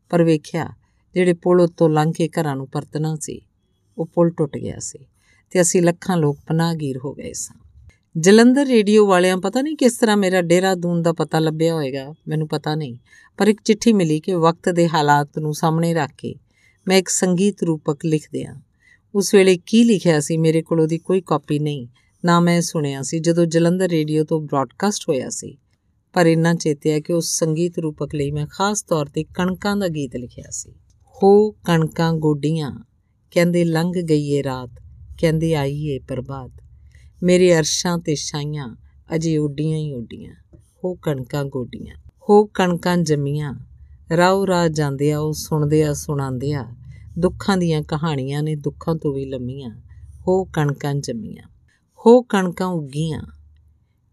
ਪਰ 0.10 0.24
ਵੇਖਿਆ, 0.24 0.70
ਜਿਹੜੇ 1.14 1.34
ਪੁਲ 1.34 1.62
ਉੱਤੋਂ 1.62 1.90
ਲੰਘ 1.90 2.14
ਕੇ 2.14 2.28
ਘਰਾਂ 2.28 2.56
ਨੂੰ 2.56 2.68
ਪਰਤਣਾ 2.68 3.18
ਸੀ, 3.22 3.42
ਉਹ 3.98 4.06
ਪੁਲ 4.06 4.30
ਟੁੱਟ 4.30 4.58
ਗਿਆ 4.58 4.80
ਸੀ 4.80 5.00
ਤੇ 5.52 5.62
ਅਸੀਂ 5.62 5.82
ਲੱਖਾਂ 5.82 6.18
ਲੋਕ 6.18 6.40
ਪਨਾਹਗੀਰ 6.48 6.98
ਹੋ 6.98 7.14
ਗਏ 7.14 7.34
ਸਾਂ। 7.34 7.56
ਜਲੰਧਰ 8.18 8.66
ਰੇਡੀਓ 8.66 9.08
ਵਾਲਿਆਂ 9.08 9.38
ਪਤਾ 9.38 9.62
ਨਹੀਂ 9.62 9.76
ਕਿਸ 9.76 9.98
ਤਰ੍ਹਾਂ 9.98 10.18
ਮੇਰਾ 10.18 10.42
ਡੇਰਾਦੂਨ 10.42 11.02
ਦਾ 11.02 11.14
ਪਤਾ 11.14 11.40
ਲੱਭਿਆ 11.40 11.74
ਹੋਵੇਗਾ 11.74 12.14
ਮੈਨੂੰ 12.28 12.48
ਪਤਾ 12.48 12.76
ਨਹੀਂ। 12.76 12.98
ਪਰ 13.38 13.48
ਇੱਕ 13.48 13.62
ਚਿੱਠੀ 13.62 13.94
ਮਿਲੀ 13.94 14.20
ਕਿ 14.20 14.34
ਵਕਤ 14.34 14.70
ਦੇ 14.70 14.90
ਹਾਲਾਤ 14.90 15.40
ਨੂੰ 15.40 15.54
ਸਾਹਮਣੇ 15.54 15.94
ਰੱਖ 15.94 16.12
ਕੇ 16.18 16.36
ਮੈਂ 16.88 16.98
ਇੱਕ 16.98 17.10
ਸੰਗੀਤ 17.10 17.64
ਰੂਪਕ 17.64 18.06
ਲਿਖ 18.06 18.30
ਦਿਆਂ 18.34 18.56
ਉਸ 19.16 19.34
ਵੇਲੇ 19.34 19.58
ਕੀ 19.66 19.84
ਲਿਖਿਆ 19.84 20.20
ਸੀ 20.20 20.38
ਮੇਰੇ 20.38 20.62
ਕੋਲ 20.62 20.80
ਉਹਦੀ 20.80 20.98
ਕੋਈ 20.98 21.22
ਕਾਪੀ 21.22 21.60
ਨਹੀਂ, 21.60 21.88
ਨਾ 22.26 22.40
ਮੈਂ 22.40 22.62
ਸੁਣਿਆ 22.62 23.02
ਸੀ 23.02 23.20
ਜਦੋਂ 23.20 23.46
ਜਲੰਧਰ 23.46 23.88
ਰੇਡੀਓ 23.88 24.24
ਤੋਂ 24.24 24.42
ਬ੍ਰਾਡਕਾਸਟ 24.42 25.10
ਹੋਇਆ 25.10 25.30
ਸੀ। 25.30 25.58
ਪਰ 26.14 26.26
ਇੰਨਾ 26.26 26.54
ਚੇਤਿਆ 26.54 27.00
ਕਿ 27.00 27.14
ਉਸ 27.14 27.40
ਸੰਗੀਤ 27.40 27.80
ਰੂਪਕ 27.80 28.16
ਲਈ 28.16 28.32
ਮੈਂ 28.32 28.48
ਖਾਸ 28.48 28.84
ਤੌਰ 28.84 29.06
ਤੇ 29.06 29.24
ਕਣਕਾਂ 29.24 29.78
ਦਾ 29.78 29.88
ਗੀਤ 29.88 30.16
ਲਿਖਿਆ 30.16 30.50
ਸੀ। 30.50 30.72
ਹੋ 31.24 31.52
ਕਣਕਾਂ 31.52 32.14
ਗੋਡੀਆਂ, 32.14 32.80
ਕਹਿੰਦੇ 33.32 33.64
ਲੰਘ 33.64 33.92
ਗਈ 34.10 34.32
ਏ 34.32 34.44
ਰਾਤ, 34.44 34.70
ਕਹਿੰਦੇ 35.20 35.54
ਆਈ 35.56 35.84
ਏ 35.84 36.00
ਪ੍ਰਭਾਤ। 36.00 36.52
ਮੇਰੇ 37.24 37.58
ਅਰਸ਼ਾਂ 37.58 37.98
ਤੇ 37.98 38.16
ਛਾਈਆਂ 38.16 38.76
ਅਜੇ 39.16 39.38
ਉੱਡੀਆਂ 39.38 39.78
ਹੀ 39.78 39.94
ਉੱਡੀਆਂ। 39.94 40.34
ਹੋ 40.84 40.96
ਕਣਕਾਂ 40.96 41.46
ਗੋਡੀਆਂ, 41.46 41.96
ਹੋ 42.30 42.46
ਕਣਕਾਂ 42.46 42.98
ਜੰਮੀਆਂ 42.98 43.54
ਰਾਉ 44.18 44.48
ਰਾ 44.48 44.68
ਜਾਂਦੇ 44.68 45.12
ਆ, 45.12 45.20
ਉਹ 45.20 45.34
ਸੁਣਦੇ 45.34 45.84
ਆ, 45.84 45.94
ਸੁਣਾਉਂਦੇ 45.94 46.54
ਆ। 46.54 46.68
ਦੁੱਖਾਂ 47.20 47.58
ਦੀਆਂ 47.58 47.82
ਕਹਾਣੀਆਂ 47.82 48.44
ਨੇ 48.44 48.56
ਦੁੱਖਾਂ 48.56 48.96
ਤੋਂ 48.96 49.14
ਵੀ 49.14 49.26
ਲੰਮੀਆਂ। 49.26 49.82
ਹੋ 50.28 50.44
ਕਣਕਾਂ 50.44 50.96
ਜੰਮੀਆਂ, 50.96 51.44
ਹੋ 52.06 52.22
ਕਣਕਾਂ 52.22 52.68
ਉੱਗੀਆਂ 52.68 53.22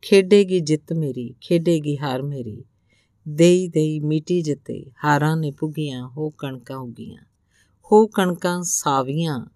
ਖੇਡੇਗੀ 0.03 0.61
ਜਿੱਤ 0.61 0.93
ਮੇਰੀ, 0.93 1.35
ਖੇਡੇਗੀ 1.41 1.99
ਹਾਰ 1.99 2.23
ਮੇਰੀ। 2.23 2.65
ਦੇਈ 3.29 3.69
ਦੇਈ, 3.69 4.01
ਮੀਟੀ 4.01 4.43
ਜਿੱਤੇ, 4.43 4.87
ਹਾਰਾਂ 5.05 5.37
ਨੇ 5.37 5.51
ਪੁੱਗੀਆਂ 5.51 6.09
ਹੋ 6.09 6.31
ਕਣਕਾਂ 6.31 6.77
ਉੱਗੀਆਂ। 6.77 7.23
ਹੋ 7.93 8.07
ਕਣਕਾਂ 8.07 8.63
ਸਾਵੀਆਂ, 8.63 9.47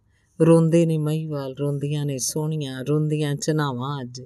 ਰੋਂਦੇ 0.41 0.87
ਨੇ 0.87 0.99
ਮਹੀਵਾਲ, 0.99 1.57
ਰੋਂਦੀਆਂ 1.61 2.07
ਨੇ 2.07 2.19
ਸੋਹਣੀਆਂ, 2.19 2.85
ਰੋਂਦੀਆਂ 2.85 3.35
ਚਨਾਵਾਂ 3.35 4.01
ਅੱਜ। 4.01 4.23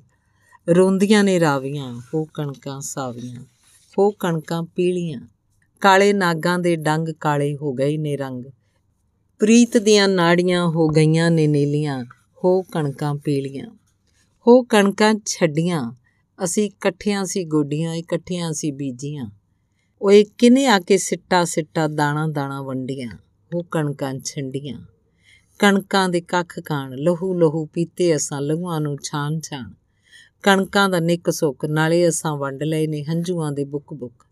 ਰੋਂਦੀਆਂ 0.70 1.24
ਨੇ 1.24 1.40
ਰਾਵੀਆਂ, 1.40 2.00
ਹੋ 2.14 2.24
ਕਣਕਾਂ 2.24 2.80
ਸਾਵੀਆਂ, 2.80 3.40
ਹੋ 3.98 4.10
ਕਣਕਾਂ 4.10 4.62
ਪੀਲੀਆਂ। 4.62 5.20
ਕਾਲੇ 5.80 6.12
ਨਾਗਾਂ 6.12 6.58
ਦੇ 6.58 6.76
ਡੰਗ 6.76 7.08
ਕਾਲੇ 7.08 7.56
ਹੋ 7.56 7.72
ਗਏ 7.72 7.96
ਨੇ 7.96 8.16
ਰੰਗ। 8.16 8.44
ਪ੍ਰੀਤ 9.38 9.76
ਦੀਆਂ 9.76 10.08
ਨਾੜੀਆਂ 10.08 10.66
ਹੋ 10.66 10.88
ਗਈਆਂ 10.88 11.30
ਨੇ 11.30 11.46
ਨੀਲੀਆਂ, 11.46 12.04
ਹੋ 12.44 12.62
ਕਣਕਾਂ 12.62 13.14
ਪੀਲੀਆਂ। 13.14 13.66
ਹੋ 14.46 14.62
ਕਣਕਾਂ 14.62 15.14
ਛੱਡੀਆਂ 15.26 15.92
ਅਸੀਂ 16.44 16.66
ਇਕੱਠਿਆਂ 16.66 17.24
ਸੀ 17.24 17.44
ਗੋਡੀਆਂ, 17.44 17.94
ਇਕੱਠਿਆਂ 17.94 18.52
ਸੀ 18.52 18.70
ਬੀਜੀਆਂ। 18.70 19.30
ਓਏ 20.02 20.24
ਕਿਨੇ 20.38 20.66
ਆ 20.66 20.80
ਕੇ 20.80 20.98
ਸਿੱਟਾ 20.98 21.44
ਸਿੱਟਾ 21.44 21.86
ਦਾਣਾ 21.88 22.26
ਦਾਣਾ 22.26 22.62
ਵੰਡੀਆਂ, 22.62 23.10
ਉਹ 23.54 23.64
ਕਣਕਾਂ 23.70 24.14
ਛੰਡੀਆਂ। 24.24 24.80
ਕਣਕਾਂ 25.58 26.08
ਦੇ 26.08 26.20
ਕੱਖ 26.20 26.60
ਕਾਣ, 26.60 26.94
ਲਹੂ 26.94 27.34
ਲਹੂ 27.34 27.66
ਪੀਤੇ 27.66 28.16
ਅਸਾਂ 28.16 28.40
ਲਹੂਆਂ 28.40 28.80
ਨੂੰ 28.80 28.96
ਛਾਣ 29.02 29.40
ਛਾਣ। 29.40 29.72
ਕਣਕਾਂ 30.42 30.88
ਦਾ 30.88 31.00
ਨਿੱਕ 31.00 31.30
ਸੁੱਕ, 31.30 31.64
ਨਾਲੇ 31.64 32.08
ਅਸਾਂ 32.08 32.36
ਵੰਡ 32.36 32.62
ਲਏ 32.62 32.86
ਨੇ 32.86 33.04
ਹੰਝੂਆਂ 33.04 33.52
ਦੇ 33.52 33.64
ਬੁੱਕ 33.64 33.94
ਬੁੱਕ। 33.94 34.24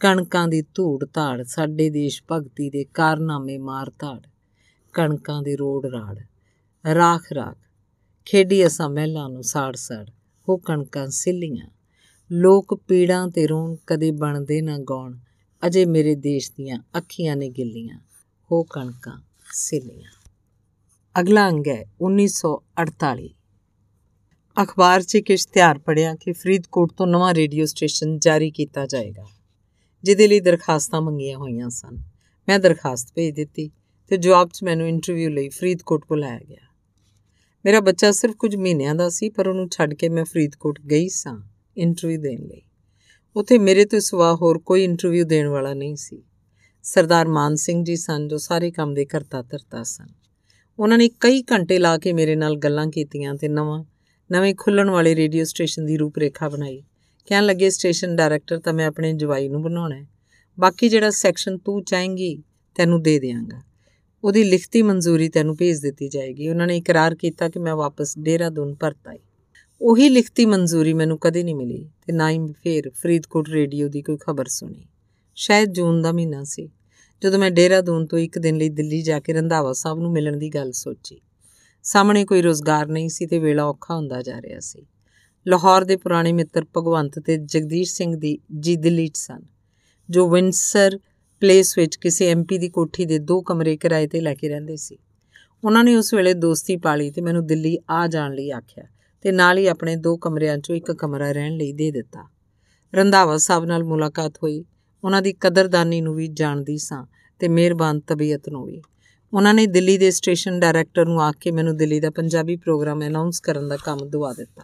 ਕਣਕਾਂ 0.00 0.48
ਦੀ 0.48 0.62
ਧੂੜ 0.62 1.04
ਧਾੜ, 1.12 1.42
ਸਾਡੇ 1.42 1.90
ਦੇਸ਼ 1.90 2.22
ਭਗਤੀ 2.32 2.70
ਦੇ 2.70 2.84
ਕਾਰਨਾਮੇ 2.84 3.58
ਮਾਰ 3.58 3.90
ਧਾੜ। 3.98 4.20
ਕਣਕਾਂ 4.92 5.42
ਦੇ 5.42 5.56
ਰੋੜ 5.56 5.86
ਰਾੜ, 5.86 6.18
ਰਾਖ 6.94 7.32
ਰਾਖ। 7.32 7.56
ਖੇਡੀ 8.24 8.66
ਅਸਾਂ 8.66 8.88
ਮਹਿਲਾਂ 8.88 9.28
ਨੂੰ 9.28 9.42
ਸਾੜ 9.42 9.76
ਸਾੜ। 9.76 10.06
ਹੋ 10.48 10.56
ਕਣਕਾਂ 10.56 11.08
ਸਿੱਲੀਆਂ। 11.08 11.66
ਲੋਕ 12.32 12.80
ਪੀੜਾਂ 12.88 13.28
ਤੇ 13.28 13.46
ਰੋਣ 13.46 13.76
ਕਦੇ 13.86 14.10
ਬਣਦੇ 14.10 14.62
ਨਾ 14.62 14.78
ਗਾਉਣ। 14.78 15.18
ਅਜੇ 15.66 15.84
ਮੇਰੇ 15.84 16.14
ਦੇਸ਼ 16.14 16.52
ਦੀਆਂ 16.52 16.78
ਅੱਖੀਆਂ 16.96 17.36
ਨੇ 17.36 17.48
ਗਿੱਲੀਆਂ। 17.48 17.98
ਹੋ 18.52 18.62
ਕਣਕਾਂ 18.62 19.22
ਸਿੱਲੀਆਂ। 19.52 20.10
ਅਗਲਾ 21.20 21.48
ਅੰਗ 21.48 21.68
ਹੈ 21.68 21.84
1948 22.00 23.28
ਅਖਬਾਰ 24.62 25.02
'ਚ 25.02 25.14
ਇੱਕ 25.14 25.30
ਇਸ਼ਤਿਹਾਰ 25.30 25.78
ਪੜਿਆ 25.78 26.14
ਕਿ 26.14 26.32
ਫਰੀਦਕੋਟ 26.32 26.92
ਤੋਂ 26.92 27.06
ਨਵਾਂ 27.06 27.34
ਰੇਡੀਓ 27.34 27.64
ਸਟੇਸ਼ਨ 27.64 28.18
ਜਾਰੀ 28.18 28.50
ਕੀਤਾ 28.50 28.86
ਜਾਏਗਾ, 28.86 29.24
ਜਿਹਦੇ 30.02 30.28
ਲਈ 30.28 30.40
ਦਰਖਾਸਤਾਂ 30.40 31.00
ਮੰਗੀਆਂ 31.00 31.38
ਹੋਈਆਂ 31.38 31.68
ਸਨ। 31.68 31.96
ਮੈਂ 32.48 32.58
ਦਰਖਾਸਤ 32.58 33.12
ਭੇਜ 33.14 33.34
ਦਿੱਤੀ 33.34 33.70
ਤੇ 34.08 34.16
ਜਵਾਬ 34.16 34.48
'ਚ 34.48 34.62
ਮੈਨੂੰ 34.62 34.88
ਇੰਟਰਵਿਊ 34.88 35.30
ਲਈ 35.30 35.48
ਫਰੀਦਕੋਟ 35.48 36.04
ਬੁਲਾਇਆ 36.08 36.38
ਗਿਆ। 36.38 36.73
ਮੇਰਾ 37.64 37.80
ਬੱਚਾ 37.80 38.12
ਸਿਰਫ 38.12 38.34
ਕੁਝ 38.34 38.56
ਮਹੀਨਿਆਂ 38.56 38.94
ਦਾ 38.94 39.08
ਸੀ, 39.08 39.28
ਪਰ 39.28 39.48
ਉਹਨੂੰ 39.48 39.68
ਛੱਡ 39.68 39.94
ਕੇ 39.94 40.08
ਮੈਂ 40.08 40.24
ਫਰੀਦਕੋਟ 40.24 40.80
ਗਈ 40.80 41.08
ਸਾਂ 41.08 41.40
ਇੰਟਰਵਿਊ 41.76 42.20
ਦੇਣ 42.20 42.40
ਲਈ। 42.40 42.62
ਉੱਥੇ 43.36 43.58
ਮੇਰੇ 43.58 43.84
ਤੋਂ 43.84 44.00
ਸਿਵਾ 44.00 44.34
ਹੋਰ 44.34 44.58
ਕੋਈ 44.58 44.84
ਇੰਟਰਵਿਊ 44.84 45.24
ਦੇਣ 45.24 45.48
ਵਾਲਾ 45.48 45.74
ਨਹੀਂ 45.74 45.96
ਸੀ। 45.96 46.22
ਸਰਦਾਰ 46.82 47.28
ਮਾਨ 47.28 47.54
ਸਿੰਘ 47.54 47.84
ਜੀ 47.84 47.96
ਸਨ 47.96 48.28
ਜੋ 48.28 48.38
ਸਾਰੇ 48.38 48.70
ਕੰਮ 48.70 48.94
ਦੇ 48.94 49.04
ਕਰਤਾ 49.04 49.42
ਧਰਤਾ 49.42 49.82
ਸਨ। 49.82 50.06
ਉਹਨਾਂ 50.78 50.98
ਨੇ 50.98 51.08
ਕਈ 51.08 51.42
ਘੰਟੇ 51.52 51.78
ਲਾ 51.78 51.98
ਕੇ 51.98 52.12
ਮੇਰੇ 52.12 52.36
ਨਾਲ 52.36 52.56
ਗੱਲਾਂ 52.56 52.86
ਕੀਤੀਆਂ 52.86 53.34
ਤੇ 53.34 53.48
ਨਵਾਂ, 53.48 53.84
ਨਵੇਂ 54.32 54.54
ਖੁੱਲਣ 54.54 54.90
ਵਾਲੇ 54.90 55.14
ਰੇਡੀਓ 55.14 55.44
ਸਟੇਸ਼ਨ 55.44 55.86
ਦੀ 55.86 55.96
ਰੂਪਰੇਖਾ 55.96 56.48
ਬਣਾਈ। 56.48 56.82
ਕਹਿਣ 57.26 57.46
ਲੱਗੇ, 57.46 57.70
ਸਟੇਸ਼ਨ 57.70 58.16
ਡਾਇਰੈਕਟਰ, 58.16 58.58
ਤਾਂ 58.58 58.72
ਮੈਂ 58.72 58.86
ਆਪਣੇ 58.86 59.12
ਜਵਾਈ 59.12 59.48
ਨੂੰ 59.48 59.62
ਬਣਾਉਣਾ 59.62 59.96
ਹੈ। 59.96 60.06
ਬਾਕੀ 60.60 60.88
ਜਿਹੜਾ 60.88 61.10
ਸੈਕਸ਼ਨ 61.10 61.58
ਤੂੰ 61.58 61.84
ਚਾਹੇਂਗੀ, 61.84 62.42
ਤੈਨੂੰ 62.74 63.02
ਦੇ 63.02 63.18
ਦੇਵਾਂਗਾ 63.18 63.62
ਉਹਦੀ 64.24 64.42
ਲਿਖਤੀ 64.44 64.82
ਮਨਜ਼ੂਰੀ 64.82 65.28
ਤੈਨੂੰ 65.28 65.56
ਭੇਜ 65.56 65.80
ਦਿੱਤੀ 65.80 66.08
ਜਾਏਗੀ। 66.08 66.48
ਉਹਨਾਂ 66.48 66.66
ਨੇ 66.66 66.76
ਇਕਰਾਰ 66.76 67.14
ਕੀਤਾ 67.14 67.48
ਕਿ 67.48 67.58
ਮੈਂ 67.58 67.74
ਵਾਪਸ 67.76 68.14
ਡੇਰਾਦੂਨ 68.18 68.74
ਪਰਤ 68.74 69.08
ਆਈ 69.08 69.18
ਉਹੀ 69.80 70.08
ਲਿਖਤੀ 70.08 70.46
ਮਨਜ਼ੂਰੀ 70.46 70.92
ਮੈਨੂੰ 70.94 71.18
ਕਦੇ 71.18 71.42
ਨਹੀਂ 71.42 71.54
ਮਿਲੀ 71.54 71.84
ਤੇ 72.06 72.12
ਨਾ 72.12 72.30
ਹੀ 72.30 72.38
ਫੇਰ 72.62 72.90
ਫਰੀਦਕੋਟ 72.90 73.48
ਰੇਡੀਓ 73.48 73.88
ਦੀ 73.88 74.02
ਕੋਈ 74.02 74.16
ਖਬਰ 74.16 74.48
ਸੁਣੀ। 74.48 74.86
ਸ਼ਾਇਦ 75.36 75.72
ਜੂਨ 75.72 76.00
ਦਾ 76.02 76.12
ਮਹੀਨਾ 76.12 76.42
ਸੀ। 76.44 76.68
ਜਦੋਂ 77.22 77.38
ਮੈਂ 77.38 77.50
ਡੇਰਾਦੂਨ 77.50 78.06
ਤੋਂ 78.06 78.18
ਇੱਕ 78.18 78.38
ਦਿਨ 78.38 78.56
ਲਈ 78.56 78.68
ਦਿੱਲੀ 78.68 79.02
ਜਾ 79.02 79.20
ਕੇ 79.20 79.32
ਰੰਧਾਵਾ 79.32 79.72
ਸਾਹਿਬ 79.72 79.98
ਨੂੰ 79.98 80.12
ਮਿਲਣ 80.12 80.36
ਦੀ 80.36 80.48
ਗੱਲ 80.48 80.72
ਸੋਚੀ, 80.72 81.20
ਸਾਹਮਣੇ 81.84 82.24
ਕੋਈ 82.24 82.42
ਰੋਜ਼ਗਾਰ 82.42 82.86
ਨਹੀਂ 82.86 83.08
ਸੀ 83.08 83.26
ਤੇ 83.26 83.38
ਵੇਲਾ 83.38 83.64
ਔਖਾ 83.64 83.94
ਹੁੰਦਾ 83.96 84.22
ਜਾ 84.22 84.40
ਰਿਹਾ 84.42 84.60
ਸੀ। 84.60 84.86
ਲਾਹੌਰ 85.46 85.84
ਦੇ 85.84 85.96
ਪੁਰਾਣੇ 85.96 86.32
ਮਿੱਤਰ 86.32 86.64
ਭਗਵੰਤ 86.76 87.18
ਤੇ 87.18 87.36
ਜਗਦੀਸ਼ 87.36 87.94
ਸਿੰਘ 87.94 88.14
ਦੀ 88.16 88.38
ਜੀ 88.60 88.76
ਦਿੱਲੀ 88.76 89.06
'ਚ 89.08 89.16
ਸਨ, 89.16 89.42
ਜੋ 90.08 90.28
ਵਿੰਸਰ 90.30 90.98
ਪਲੇਸ 91.44 91.78
ਵਿੱਚ 91.78 91.96
ਕਿਸੇ 91.96 92.28
ਐਮਪੀ 92.30 92.58
ਦੀ 92.58 92.68
ਕੋਠੀ 92.68 93.04
ਦੇ 93.04 93.18
ਦੋ 93.18 93.42
ਕਮਰੇ 93.42 93.76
ਕਿਰਾਏ 93.76 94.06
ਤੇ 94.06 94.20
ਲੈ 94.20 94.34
ਕੇ 94.34 94.48
ਰਹਿੰਦੇ 94.48 94.76
ਸੀ। 94.76 94.98
ਉਹਨਾਂ 95.64 95.84
ਨੇ 95.84 95.96
ਉਸ 95.96 96.14
ਵੇਲੇ 96.14 96.34
ਦੋਸਤੀ 96.34 96.76
ਪਾਲੀ 96.76 97.10
ਤੇ 97.10 97.20
ਮੈਨੂੰ 97.20 97.46
ਦਿੱਲੀ 97.46 97.78
ਆ 97.90 98.06
ਜਾਣ 98.06 98.34
ਲਈ 98.34 98.50
ਆਖਿਆ 98.50 98.84
ਤੇ 99.22 99.32
ਨਾਲ 99.32 99.58
ਹੀ 99.58 99.66
ਆਪਣੇ 99.66 99.96
ਦੋ 99.96 100.16
ਕਮਰਿਆਂ 100.16 100.58
'ਚੋਂ 100.58 100.76
ਇੱਕ 100.76 100.92
ਕਮਰਾ 100.92 101.32
ਰਹਿਣ 101.32 101.52
ਲਈ 101.52 101.72
ਦੇ 101.72 101.90
ਦਿੱਤਾ। 101.90 102.28
ਰੰਧਾਵਾ 102.94 103.36
ਸਾਹਿਬ 103.36 103.64
ਨਾਲ 103.64 103.84
ਮੁਲਾਕਾਤ 103.84 104.36
ਹੋਈ। 104.42 104.64
ਉਹਨਾਂ 105.04 105.22
ਦੀ 105.22 105.32
ਕਦਰਦਾਨੀ 105.32 106.00
ਨੂੰ 106.00 106.14
ਵੀ 106.14 106.28
ਜਾਣਦੀ 106.28 106.78
ਸਾਂ 106.78 107.06
ਤੇ 107.38 107.48
ਮਿਹਰਬਾਨ 107.48 108.00
ਤਬੀਅਤ 108.00 108.48
ਨੂੰ 108.48 108.64
ਵੀ। 108.64 108.82
ਉਹਨਾਂ 109.32 109.54
ਨੇ 109.54 109.66
ਦਿੱਲੀ 109.66 109.98
ਦੇ 109.98 110.10
ਸਟੇਸ਼ਨ 110.10 110.60
ਡਾਇਰੈਕਟਰ 110.60 111.06
ਨੂੰ 111.06 111.22
ਆਖ 111.22 111.36
ਕੇ 111.40 111.50
ਮੈਨੂੰ 111.50 111.76
ਦਿੱਲੀ 111.76 112.00
ਦਾ 112.00 112.10
ਪੰਜਾਬੀ 112.10 112.56
ਪ੍ਰੋਗਰਾਮ 112.56 113.06
ਅਨਾਉਂਸ 113.06 113.40
ਕਰਨ 113.40 113.68
ਦਾ 113.68 113.76
ਕੰਮ 113.76 114.08
ਦਵਾ 114.08 114.32
ਦਿੱਤਾ। 114.32 114.62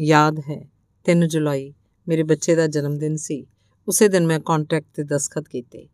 ਯਾਦ 0.00 0.38
ਹੈ 0.38 0.68
3 1.04 1.26
ਜੁਲਾਈ, 1.26 1.74
ਮੇਰੇ 2.08 2.22
ਬੱਚੇ 2.22 2.54
ਦਾ 2.54 2.66
ਜਨਮ 2.66 2.98
ਦਿਨ 2.98 3.16
ਸੀ। 3.16 3.46
ਉਸੇ 3.90 4.08
ਦਿਨ 4.08 4.26
ਮੈਂ 4.26 4.40
ਕੰਟਰੈਕਟ 4.40 4.86
ਤੇ 4.94 5.02
ਦਸਖਤ 5.02 5.48
ਕੀਤੇ 5.48 5.88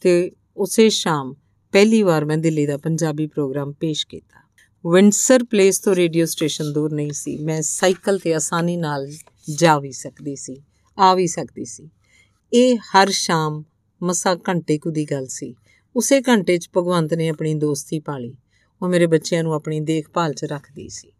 ਤੇ 0.00 0.30
ਉਸੇ 0.56 0.88
ਸ਼ਾਮ 0.88 1.34
ਪਹਿਲੀ 1.72 2.02
ਵਾਰ 2.02 2.24
ਮੈਂ 2.24 2.36
ਦਿੱਲੀ 2.38 2.66
ਦਾ 2.66 2.76
ਪੰਜਾਬੀ 2.76 3.26
ਪ੍ਰੋਗਰਾਮ 3.26 3.72
ਪੇਸ਼ 3.72 4.06
ਕੀਤਾ। 4.06 4.48
ਵਿੰਸਰ 4.84 5.44
ਪਲੇਸ 5.44 5.78
ਤੋਂ 5.78 5.94
ਰੇਡੀਓ 5.94 6.26
ਸਟੇਸ਼ਨ 6.26 6.72
ਦੂਰ 6.72 6.92
ਨਹੀਂ 6.92 7.12
ਸੀ। 7.12 7.36
ਮੈਂ 7.38 7.62
ਸਾਈਕਲ 7.62 8.18
ਤੇ 8.18 8.34
ਆਸਾਨੀ 8.34 8.76
ਨਾਲ 8.76 9.06
ਜਾ 9.58 9.78
ਵੀ 9.78 9.92
ਸਕਦੀ 9.92 10.36
ਸੀ, 10.36 10.62
ਆ 10.98 11.14
ਵੀ 11.14 11.26
ਸਕਦੀ 11.26 11.64
ਸੀ। 11.64 11.88
ਇਹ 12.52 12.76
ਹਰ 12.76 13.10
ਸ਼ਾਮ 13.10 13.62
ਮਸਾ 14.02 14.34
ਘੰਟੇ 14.48 14.78
ਕੁ 14.78 14.90
ਦੀ 14.90 15.04
ਗੱਲ 15.04 15.26
ਸੀ। 15.26 15.54
ਉਸੇ 15.96 16.20
ਘੰਟੇ 16.20 16.58
'ਚ 16.58 16.68
ਭਗਵੰਤ 16.76 17.14
ਨੇ 17.14 17.28
ਆਪਣੀ 17.28 17.54
ਦੋਸਤੀ 17.54 18.00
ਪਾਲੀ। 18.00 18.36
ਉਹ 18.82 18.88
ਮੇਰੇ 18.88 19.06
ਬੱਚਿਆਂ 19.06 19.42
ਨੂੰ 19.42 19.54
ਆਪਣੀ 19.54 19.80
ਦੇਖਭਾਲ 19.80 20.32
'ਚ 20.32 20.44
ਰੱਖਦੀ 20.44 20.88
ਸੀ। 20.88 21.12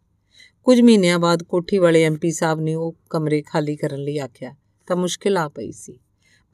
ਕੁਝ 0.63 0.81
ਮਹੀਨਿਆਂ 0.81 1.19
ਬਾਅਦ 1.19 1.43
ਕੋਠੀ 1.43 1.77
ਵਾਲੇ 1.77 2.03
ਐਮਪੀ 2.03 2.31
ਸਾਹਿਬ 2.31 2.59
ਨੇ 2.59 2.75
ਉਹ 2.75 2.95
ਕਮਰੇ 3.09 3.41
ਖਾਲੀ 3.41 3.75
ਕਰਨ 3.75 3.99
ਲਈ 3.99 4.17
ਆਖਿਆ 4.17 4.55
ਤਾਂ 4.87 4.95
ਮੁਸ਼ਕਿਲ 4.95 5.37
ਆ 5.37 5.49
ਪਈ 5.49 5.71
ਸੀ। 5.71 5.99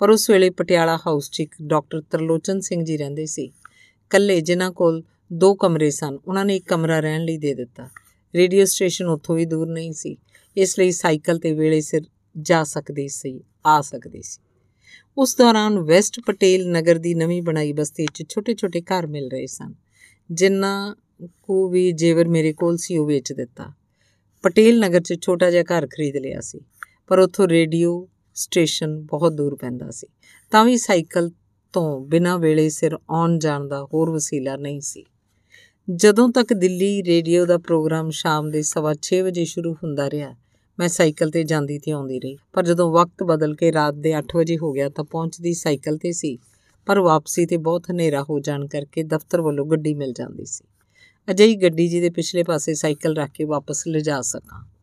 ਪਰ 0.02 0.10
ਉਸ 0.10 0.30
ਵੇਲੇ 0.30 0.50
ਪਟਿਆਲਾ 0.50 0.98
ਹਾਊਸ 0.98 1.30
'ਚ 1.32 1.40
ਇੱਕ 1.40 1.56
ਡਾਕਟਰ 1.62 2.02
ਤਰਲੋਚਨ 2.02 2.60
ਸਿੰਘ 2.60 2.84
ਜੀ 2.84 2.98
ਰਹਿੰਦੇ 2.98 3.26
ਸੀ। 3.26 3.52
ਕੱਲੇ 4.12 4.40
ਜਿਨ੍ਹਾਂ 4.42 4.72
ਕੋਲ 4.72 5.04
ਦੋ 5.34 5.54
ਕਮਰੇ 5.56 5.90
ਸਨ, 5.92 6.18
ਉਹਨਾਂ 6.28 6.46
ਨੇ 6.46 6.56
ਇੱਕ 6.56 6.68
ਕਮਰਾ 6.68 7.00
ਰਹਿਣ 7.00 7.24
ਲਈ 7.24 7.38
ਦੇ 7.38 7.54
ਦਿੱਤਾ। 7.54 7.90
ਰੇਡੀਓ 8.34 8.66
ਸਟੇਸ਼ਨ 8.66 9.08
ਉੱਥੋਂ 9.08 9.36
ਵੀ 9.36 9.46
ਦੂਰ 9.46 9.68
ਨਹੀਂ 9.68 9.92
ਸੀ। 9.94 10.18
ਇਸ 10.58 10.78
ਲਈ 10.80 10.92
ਸਾਈਕਲ 10.92 11.40
ਤੇ 11.40 11.54
ਵੇਲੇ 11.54 11.82
ਸਿਰ 11.82 12.02
ਜਾ 12.36 12.64
ਸਕਦੀ 12.64 13.08
ਸੀ, 13.08 13.40
ਆ 13.66 13.82
ਸਕਦੀ 13.82 14.22
ਸੀ। 14.22 14.40
ਉਸ 15.18 15.36
ਦੌਰਾਨ 15.36 15.80
ਵੈਸਟ 15.80 16.20
ਪਟੇਲ 16.20 16.70
ਨਗਰ 16.72 16.98
ਦੀ 16.98 17.14
ਨਵੀਂ 17.16 17.42
ਬਣਾਈ 17.42 17.74
ਬਸਤੀ 17.74 18.06
'ਚ 18.06 18.24
ਛੋਟੇ-ਛੋਟੇ 18.30 18.82
ਘਰ 18.82 19.08
ਮਿਲ 19.08 19.30
ਰਹੇ 19.30 19.46
ਸਨ, 19.48 19.74
ਜਿਨ੍ਹਾਂ 20.30 20.96
ਕੋ 21.44 21.68
ਵੀ 21.70 21.92
ਜੇਵਰ 21.92 22.28
ਮੇਰੇ 22.28 22.54
ਕੋਲ 22.54 22.78
ਸੀ, 22.78 22.98
ਉਹ 22.98 23.06
ਵੇਚ 23.06 23.34
ਦਿੱਤਾ। 23.34 23.72
ਪਟੇਲ 24.44 24.80
ਨਗਰ 24.80 25.02
'ਚ 25.02 25.22
ਛੋਟਾ 25.22 25.50
ਜਿਹਾ 25.52 25.64
ਘਰ 25.64 25.88
ਖਰੀਦ 25.88 26.18
ਲਿਆ 26.18 26.42
ਸੀ, 26.42 26.60
ਪਰ 27.08 27.20
ਉੱਥੋਂ 27.20 27.48
ਰੇਡੀਓ 27.48 28.08
ਸਟੇਸ਼ਨ 28.38 29.02
ਬਹੁਤ 29.02 29.34
ਦੂਰ 29.34 29.56
ਪੈਂਦਾ 29.56 29.92
ਸੀ। 29.92 30.08
ਤਾਂ 30.52 30.66
ਵੀ 30.66 30.78
ਸਾਈਕਲ 30.78 31.32
ਤੋਂ 31.74 32.06
ਬਿਨਾਂ 32.06 32.40
ਵੇਲੇ 32.40 32.70
ਸਿਰ 32.70 32.98
ਆਉਣ 33.10 33.40
ਜਾਣ 33.40 33.68
ਦਾ 33.68 33.84
ਹੋਰ 33.84 34.10
ਵਸੀਲਾ 34.10 34.56
ਨਹੀਂ 34.56 34.82
ਸੀ। 34.82 35.04
ਜਦੋਂ 35.90 36.30
ਤੱਕ 36.30 36.54
ਦਿੱਲੀ 36.54 37.04
ਰੇਡੀਓ 37.04 37.46
ਦਾ 37.46 37.58
ਪ੍ਰੋਗਰਾਮ 37.58 38.10
ਸ਼ਾਮ 38.10 38.50
ਦੇ 38.52 38.64
6:30 38.64 39.22
ਵਜੇ 39.22 39.46
ਸ਼ੁਰੂ 39.46 39.74
ਹੁੰਦਾ 39.74 40.10
ਰਿਹਾ, 40.10 40.36
ਮੈਂ 40.80 40.88
ਸਾਈਕਲ 40.88 41.30
ਤੇ 41.32 41.44
ਜਾਂਦੀ 41.44 41.80
ਤੇ 41.80 41.92
ਆਉਂਦੀ 41.92 42.20
ਰਹੀ। 42.20 42.38
ਪਰ 42.54 42.66
ਜਦੋਂ 42.66 42.92
ਵਕਤ 42.92 43.24
ਬਦਲ 43.24 43.56
ਕੇ 43.56 43.72
ਰਾਤ 43.72 43.94
ਦੇ 43.94 44.14
8 44.18 44.38
ਵਜੇ 44.38 44.58
ਹੋ 44.58 44.72
ਗਿਆ 44.72 44.90
ਤਾਂ 44.90 45.04
ਪਹੁੰਚਦੀ 45.04 45.54
ਸਾਈਕਲ 45.54 45.98
ਤੇ 45.98 46.12
ਸੀ। 46.12 46.38
ਪਰ 46.86 47.00
ਵਾਪਸੀ 47.00 47.46
ਤੇ 47.46 47.58
ਬਹੁਤ 47.58 47.92
ਹਨੇਰਾ 47.92 48.24
ਹੋ 48.24 48.40
ਜਾਣ 48.40 48.68
ਕਰਕੇ 48.68 49.04
ਦਫ਼ਤਰ 49.04 49.42
ਵੱਲੋਂ 49.42 49.66
ਗੱਡੀ 49.66 49.94
ਮਿਲ 49.94 50.14
ਜਾਂਦੀ 50.14 50.46
ਸੀ। 50.46 50.64
ਅਜਿਹੀ 51.32 51.56
ਗੱਡੀ 51.56 51.88
ਜਿਹਦੇ 51.88 52.10
ਪਿਛਲੇ 52.10 52.44
ਪਾਸੇ 52.44 52.74
ਸਾਈਕਲ 52.74 53.16
ਰੱਖ 53.16 53.32
ਕੇ 53.32 53.44
ਵਾਪਸ 53.44 53.88
ਲਿਜਾ 53.88 54.22
ਸਕਾਂ। 54.22 54.77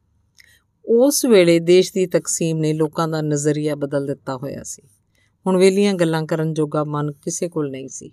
ਉਸ 0.87 1.25
ਵੇਲੇ 1.25 1.59
ਦੇਸ਼ 1.59 1.93
ਦੀ 1.95 2.07
ਤਕਸੀਮ 2.07 2.59
ਨੇ 2.59 2.73
ਲੋਕਾਂ 2.73 3.09
ਦਾ 3.09 3.23
ਨਜ਼ਰੀਆ 3.23 3.75
ਬਦਲ 3.75 4.07
ਦਿੱਤਾ 4.07 4.37
ਹੋਇਆ 4.37 4.63
ਸੀ। 4.63 4.83
ਹੁਣ 5.47 5.57
ਵੇਲੀਆਂ 5.57 5.95
ਗੱਲਾਂ 5.95 6.27
ਕਰਨ 6.27 6.55
ਜੋਗਾ 6.55 6.85
ਮਨ 6.85 7.13
ਕਿਸੇ 7.13 7.49
ਕੋਲ 7.49 7.71
ਨਹੀਂ 7.71 7.89
ਸੀ। 7.89 8.13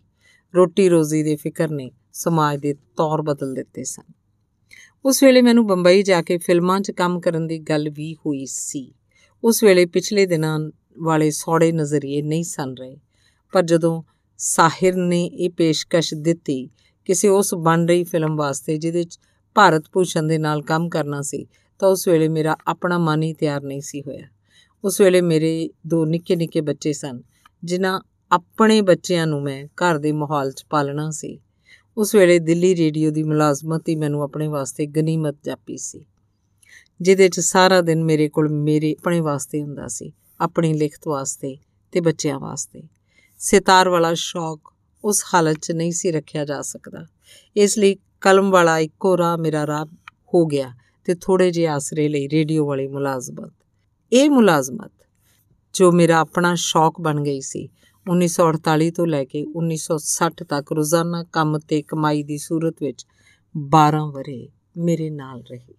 ਰੋਟੀ 0.56 0.90
ਰੋਜ਼ੀ 0.90 1.24
ਦੇ 1.24 1.36
ਫਿਕਰ 1.36 1.70
ਨੇ 1.70 1.92
ਸਮਾਜ 2.14 2.60
ਦੇ 2.60 2.74
ਤੌਰ 2.74 3.22
ਬਦਲ 3.22 3.54
ਦਿੱਤੇ 3.54 3.84
ਸਨ। 3.84 4.14
ਉਸ 5.06 5.24
ਵੇਲੇ 5.24 5.42
ਮੈਨੂੰ 5.42 5.68
ਬੰਬਈ 5.68 6.04
ਜਾ 6.04 6.22
ਕੇ 6.22 6.38
ਫਿਲਮਾਂ 6.38 6.82
'ਚ 6.82 6.92
ਕੰਮ 6.92 7.20
ਕਰਨ 7.20 7.48
ਦੀ 7.48 7.60
ਗੱਲ 7.60 7.90
ਵੀ 7.90 8.16
ਹੋਈ 8.16 8.46
ਸੀ। 8.46 8.94
ਉਸ 9.44 9.64
ਵੇਲੇ 9.64 9.86
ਪਿਛਲੇ 9.86 10.26
ਦਿਨਾਂ 10.26 10.60
ਵਾਲੇ 11.00 11.32
ਸੌੜੇ 11.32 11.72
ਨਜ਼ਰੀਏ 11.72 12.22
ਨਹੀਂ 12.22 12.44
ਸਨ 12.44 12.76
ਰਹੇ। 12.80 12.98
ਪਰ 13.52 13.64
ਜਦੋਂ 13.64 14.04
ਸਾਹਿਰ 14.38 14.96
ਨੇ 14.96 15.26
ਇਹ 15.26 15.50
ਪੇਸ਼ਕਸ਼ 15.50 16.14
ਦਿੱਤੀ 16.14 16.70
ਕਿਸੇ 17.06 17.28
ਉਸ 17.28 17.56
ਬਣ 17.56 17.86
ਰਹੀ 17.86 18.04
ਫਿਲਮ 18.04 18.36
ਵਾਸਤੇ 18.36 18.78
ਜਿਹਦੇ 18.78 19.04
'ਚ 19.04 19.20
ਭਾਰਤ 19.56 19.84
ਭੂਸ਼ਣ 19.94 20.24
ਦੇ 20.24 20.38
ਨਾਲ 20.38 20.62
ਕੰਮ 20.62 20.90
ਕਰਨਾ 20.90 21.22
ਸੀ 21.22 21.48
ਤਾਂ 21.82 21.90
ਉਸ 21.90 22.08
ਵੇਲੇ 22.08 22.28
ਮੇਰਾ 22.28 22.56
ਆਪਣਾ 22.68 22.98
ਮਨ 22.98 23.24
ਹੀ 23.24 23.34
ਤਿਆਰ 23.34 23.62
ਨਹੀਂ 23.64 23.82
ਸੀ 23.82 24.02
ਹੋਇਆ। 24.02 24.28
ਉਸ 24.84 25.00
ਵੇਲੇ 25.02 25.22
ਮੇਰੇ 25.22 25.70
ਦੋ 25.88 26.04
ਨਿੱਕੇ 26.06 26.36
ਨਿੱਕੇ 26.36 26.62
ਬੱਚੇ 26.62 26.94
ਸਨ, 26.94 27.22
ਜਿਨ੍ਹਾਂ 27.64 28.00
ਆਪਣੇ 28.32 28.82
ਬੱਚਿਆਂ 28.82 29.26
ਨੂੰ 29.28 29.42
ਮੈਂ 29.44 29.66
ਘਰ 29.66 29.98
ਦੇ 29.98 30.12
ਮਾਹੌਲ 30.12 30.52
'ਚ 30.52 30.66
ਪਾਲਣਾ 30.70 31.10
ਸੀ। 31.12 31.40
ਉਸ 31.98 32.14
ਵੇਲੇ 32.16 32.38
ਦਿੱਲੀ 32.40 32.76
ਰੇਡੀਓ 32.76 33.12
ਦੀ 33.12 33.24
ਮੁਲਾਜ਼ਮਤ 33.24 33.90
ਹੀ 33.90 33.96
ਮੈਨੂੰ 33.96 34.22
ਆਪਣੇ 34.24 34.48
ਵਾਸਤੇ 34.48 34.86
ਗਨੀਮਤ 34.86 35.38
ਜਾਪੀ 35.46 35.78
ਸੀ, 35.78 36.06
ਜਿਹਦੇ 37.02 37.30
'ਚ 37.30 37.40
ਸਾਰਾ 37.40 37.82
ਦਿਨ 37.82 38.04
ਮੇਰੇ 38.04 38.30
ਕੋਲ 38.30 38.50
ਮੇਰੇ 38.50 38.96
ਆਪਣੇ 39.00 39.20
ਵਾਸਤੇ 39.20 39.62
ਹੁੰਦਾ 39.62 39.88
ਸੀ, 39.88 40.12
ਆਪਣੀ 40.40 40.74
ਲਿਖਤ 40.74 41.08
ਵਾਸਤੇ 41.08 41.58
ਤੇ 41.92 42.02
ਬੱਚਿਆਂ 42.02 42.40
ਵਾਸਤੇ। 42.40 42.84
ਸਿਤਾਰ 43.40 43.90
ਵਾਲਾ 43.90 44.14
ਸ਼ੌਕ 44.14 44.74
ਉਸ 45.04 45.24
ਹਾਲਤ 45.34 45.58
'ਚ 45.58 45.72
ਨਹੀਂ 45.72 45.92
ਸੀ 45.92 46.12
ਰੱਖਿਆ 46.12 46.46
ਜਾ 46.46 46.62
ਸਕਦਾ। 46.62 47.06
ਇਸ 47.56 47.78
ਲਈ 47.78 47.96
ਕਲਮ 48.22 48.52
ਵਾਲਾ 48.52 48.78
ਇੱਕੋ 48.80 49.18
ਰਾਹ 49.18 49.38
ਮੇਰਾ 49.38 49.68
ਰਾਹ 49.68 49.86
ਹੋ 50.34 50.46
ਗਿਆ 50.46 50.74
ਤੇ 51.04 51.16
ਥੋੜੇ 51.16 51.52
ਜਿਹੇ 51.52 51.68
ਆਸਰੇ 51.68 52.10
ਲਈ 52.10 52.30
ਰੇਡੀਓ 52.30 52.66
ਵਾਲੀ 52.68 52.88
ਮੁਲਾਜ਼ਮਤ। 52.88 53.54
ਇਹ 54.12 54.30
ਮੁਲਾਜ਼ਮਤ, 54.30 54.92
ਜੋ 55.74 55.92
ਮੇਰਾ 55.92 56.18
ਆਪਣਾ 56.18 56.56
ਸ਼ੌਕ 56.56 57.02
ਬਣ 57.02 57.24
ਗਈ 57.24 57.42
ਸੀ 57.42 57.70
1948 58.10 58.92
ਤੋਂ 58.92 59.08
ਲੈ 59.08 59.24
ਕੇ 59.26 59.46
1960 59.56 60.44
ਤੱਕ 60.44 60.72
ਰੋਜ਼ਾਨਾ 60.72 61.24
ਕੰਮ 61.24 61.60
ਤੇ 61.60 61.82
ਕਮਾਈ 61.82 62.24
ਦੀ 62.24 62.38
ਸੂਰਤ 62.38 62.76
ਵਿੱਚ 62.82 63.06
12 63.58 64.12
ਵਰੇ 64.12 64.50
ਮੇਰੇ 64.78 65.10
ਨਾਲ 65.10 65.44
ਰਹੀ। 65.52 65.74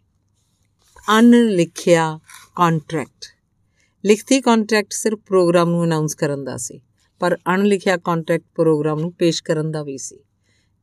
ਅਨ 1.18 1.30
ਲਿਖਿਆ 1.30 2.20
ਕੰਟਰੈਕਟ 2.56 3.24
ਲਿਖਤੀ 4.04 4.40
ਕੰਟਰੈਕਟ 4.40 4.92
ਸਿਰਫ 4.92 5.18
ਪ੍ਰੋਗਰਾਮ 5.18 5.70
ਨੂੰ 5.70 5.84
ਅਨਾਉਂਸ 5.84 6.14
ਕਰਨ 6.14 6.44
ਦਾ 6.44 6.56
ਸੀ, 6.56 6.80
ਪਰ 7.18 7.36
ਅਣਲਿਖਿਆ 7.36 7.96
ਕੰਟਰੈਕਟ 7.96 8.46
ਪ੍ਰੋਗਰਾਮ 8.54 9.00
ਨੂੰ 9.00 9.12
ਪੇਸ਼ 9.12 9.42
ਕਰਨ 9.42 9.70
ਦਾ 9.70 9.82
ਵੀ 9.82 9.98
ਸੀ। 9.98 10.18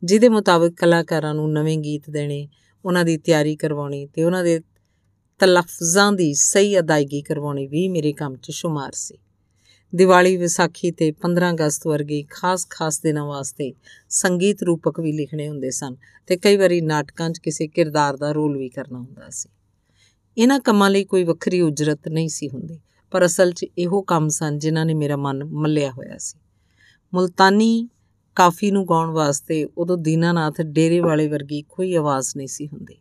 ਜਿਹਦੇ 0.04 0.30
ਮੁਤਾਬਕ 0.30 0.70
ਕਲਾਕਾਰਾਂ 0.70 1.34
ਨੂੰ 1.34 1.52
ਨਵੇਂ 1.52 1.78
ਗੀਤ 1.78 2.10
ਦੇਣੇ 2.10 2.48
ਉਹਨਾਂ 2.86 3.06
ਦੀ 3.06 3.18
ਤਿਆਰੀ 3.18 3.56
ਕਰਵਾਉਣੀ 3.56 4.06
ਤੇ 4.06 4.24
ਉਹਨਾਂ 4.24 4.44
ਦੇ 4.44 4.60
ਤਲਫ਼ਜ਼ਾਂ 5.40 6.14
ਦੀ 6.14 6.34
ਸਹੀ 6.34 6.80
ਅਦਾਇਗੀ 6.80 7.22
ਕਰਵਾਉਣੀ 7.22 7.68
ਵੀ 7.68 7.90
ਮੇਰੇ 7.90 8.14
ਕੰਮ 8.14 8.36
'ਚ 8.36 8.52
ਸ਼ੁਮਾਰ 8.52 8.92
ਸੀ। 8.92 9.18
ਦੀਵਾਲੀ 9.96 10.38
ਵਿਸਾਖੀ 10.38 10.92
ਤੇ 10.92 11.12
15 11.12 11.52
ਅਗਸਤ 11.52 11.88
ਵਰਗੇ 11.88 12.24
ਖਾਸ-ਖਾਸ 12.30 13.02
ਦਿਨਾਂ 13.02 13.26
ਵਾਸਤੇ 13.26 13.74
ਸੰਗੀਤ 14.10 14.64
ਰੂਪਕ 14.64 15.00
ਵੀ 15.00 15.12
ਲਿਖਣੇ 15.12 15.50
ਹੁੰਦੇ 15.50 15.72
ਸਨ 15.72 15.96
ਤੇ 16.28 16.38
ਕਈ 16.38 16.58
ਵਾਰੀ 16.58 16.82
ਨਾਟਕਾਂ 16.82 17.30
'ਚ 17.30 17.40
ਕਿਸੇ 17.40 17.68
ਕਿਰਦਾਰ 17.68 18.18
ਦਾ 18.18 18.32
ਰੋਲ 18.32 18.58
ਵੀ 18.58 18.70
ਕਰਨਾ 18.70 19.00
ਹੁੰਦਾ 19.00 19.30
ਸੀ। 19.30 19.50
ਇਹਨਾਂ 20.38 20.60
ਕੰਮਾਂ 20.60 20.90
ਲਈ 20.90 21.04
ਕੋਈ 21.04 21.24
ਵੱਖਰੀ 21.24 21.62
ਉਜਰਤ 21.62 22.08
ਨਹੀਂ 22.08 22.30
ਸੀ 22.30 22.50
ਹੁੰਦੀ, 22.50 22.80
ਪਰ 23.12 23.26
ਅਸਲ 23.26 23.52
'ਚ 23.52 23.66
ਇਹੋ 23.78 24.02
ਕੰਮ 24.02 24.28
ਸਨ 24.28 24.58
ਜਿਨ੍ਹਾਂ 24.58 24.86
ਨੇ 24.86 24.94
ਮੇਰਾ 24.94 25.18
ਮਨ 25.18 25.44
ਮੱਲਿਆ 25.44 25.92
ਹੋਇਆ 25.92 26.18
ਸੀ। 26.18 26.40
ਮੁਲਤਾਨੀ 27.14 27.90
ਕਾਫੀ 28.40 28.70
ਨੂੰ 28.72 28.86
ਗਾਉਣ 28.86 29.10
ਵਾਸਤੇ 29.10 29.64
ਉਦੋਂ 29.78 29.98
ਦੀਨਾਨਾਥ 29.98 30.62
ਡੇਰੇ 30.62 31.00
ਵਾਲੇ 31.00 31.28
ਵਰਗੀ 31.28 31.62
ਕੋਈ 31.62 31.96
ਆਵਾਜ਼ 31.96 32.28
ਨਹੀਂ 32.38 32.48
ਸੀ 32.48 32.68
ਹੁੰਦੀ। 32.68 32.96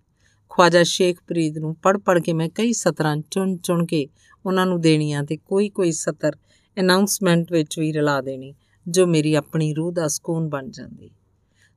ਖਵਾਜਾ 0.51 0.83
ਸ਼ੇਖ 0.83 1.18
ਫਰੀਦ 1.29 1.59
ਨੂੰ 1.59 1.74
ਪੜ 1.74 1.96
ਪੜ 1.98 2.18
ਕੇ 2.18 2.33
ਮੈਂ 2.33 2.48
ਕਈ 2.48 2.72
ਸਤਰਾਂ 2.72 3.16
ਚੁਣ 3.31 3.57
ਚੁਣ 3.57 3.87
ਕੇ 3.87 4.07
ਉਹਨਾਂ 4.46 4.66
ਨੂੰ 4.66 4.81
ਦੇਣੀਆਂ 4.81 5.22
ਤੇ 5.22 5.37
ਕੋਈ 5.37 5.68
ਕੋਈ 5.68 5.92
ਸਤਰ 5.92 6.37
ਅਨਾਉਂਸਮੈਂਟ 6.77 7.53
ਵਿੱਚ 7.53 7.79
ਵੀ 7.79 7.92
ਰਲਾ 7.92 8.20
ਦੇਣੀ, 8.20 8.55
ਜੋ 8.87 9.07
ਮੇਰੀ 9.07 9.35
ਆਪਣੀ 9.35 9.74
ਰੂਹ 9.74 9.92
ਦਾ 9.92 10.09
ਸਕੂਨ 10.09 10.48
ਬਣ 10.48 10.70
ਜਾਂਦੀ। 10.70 11.11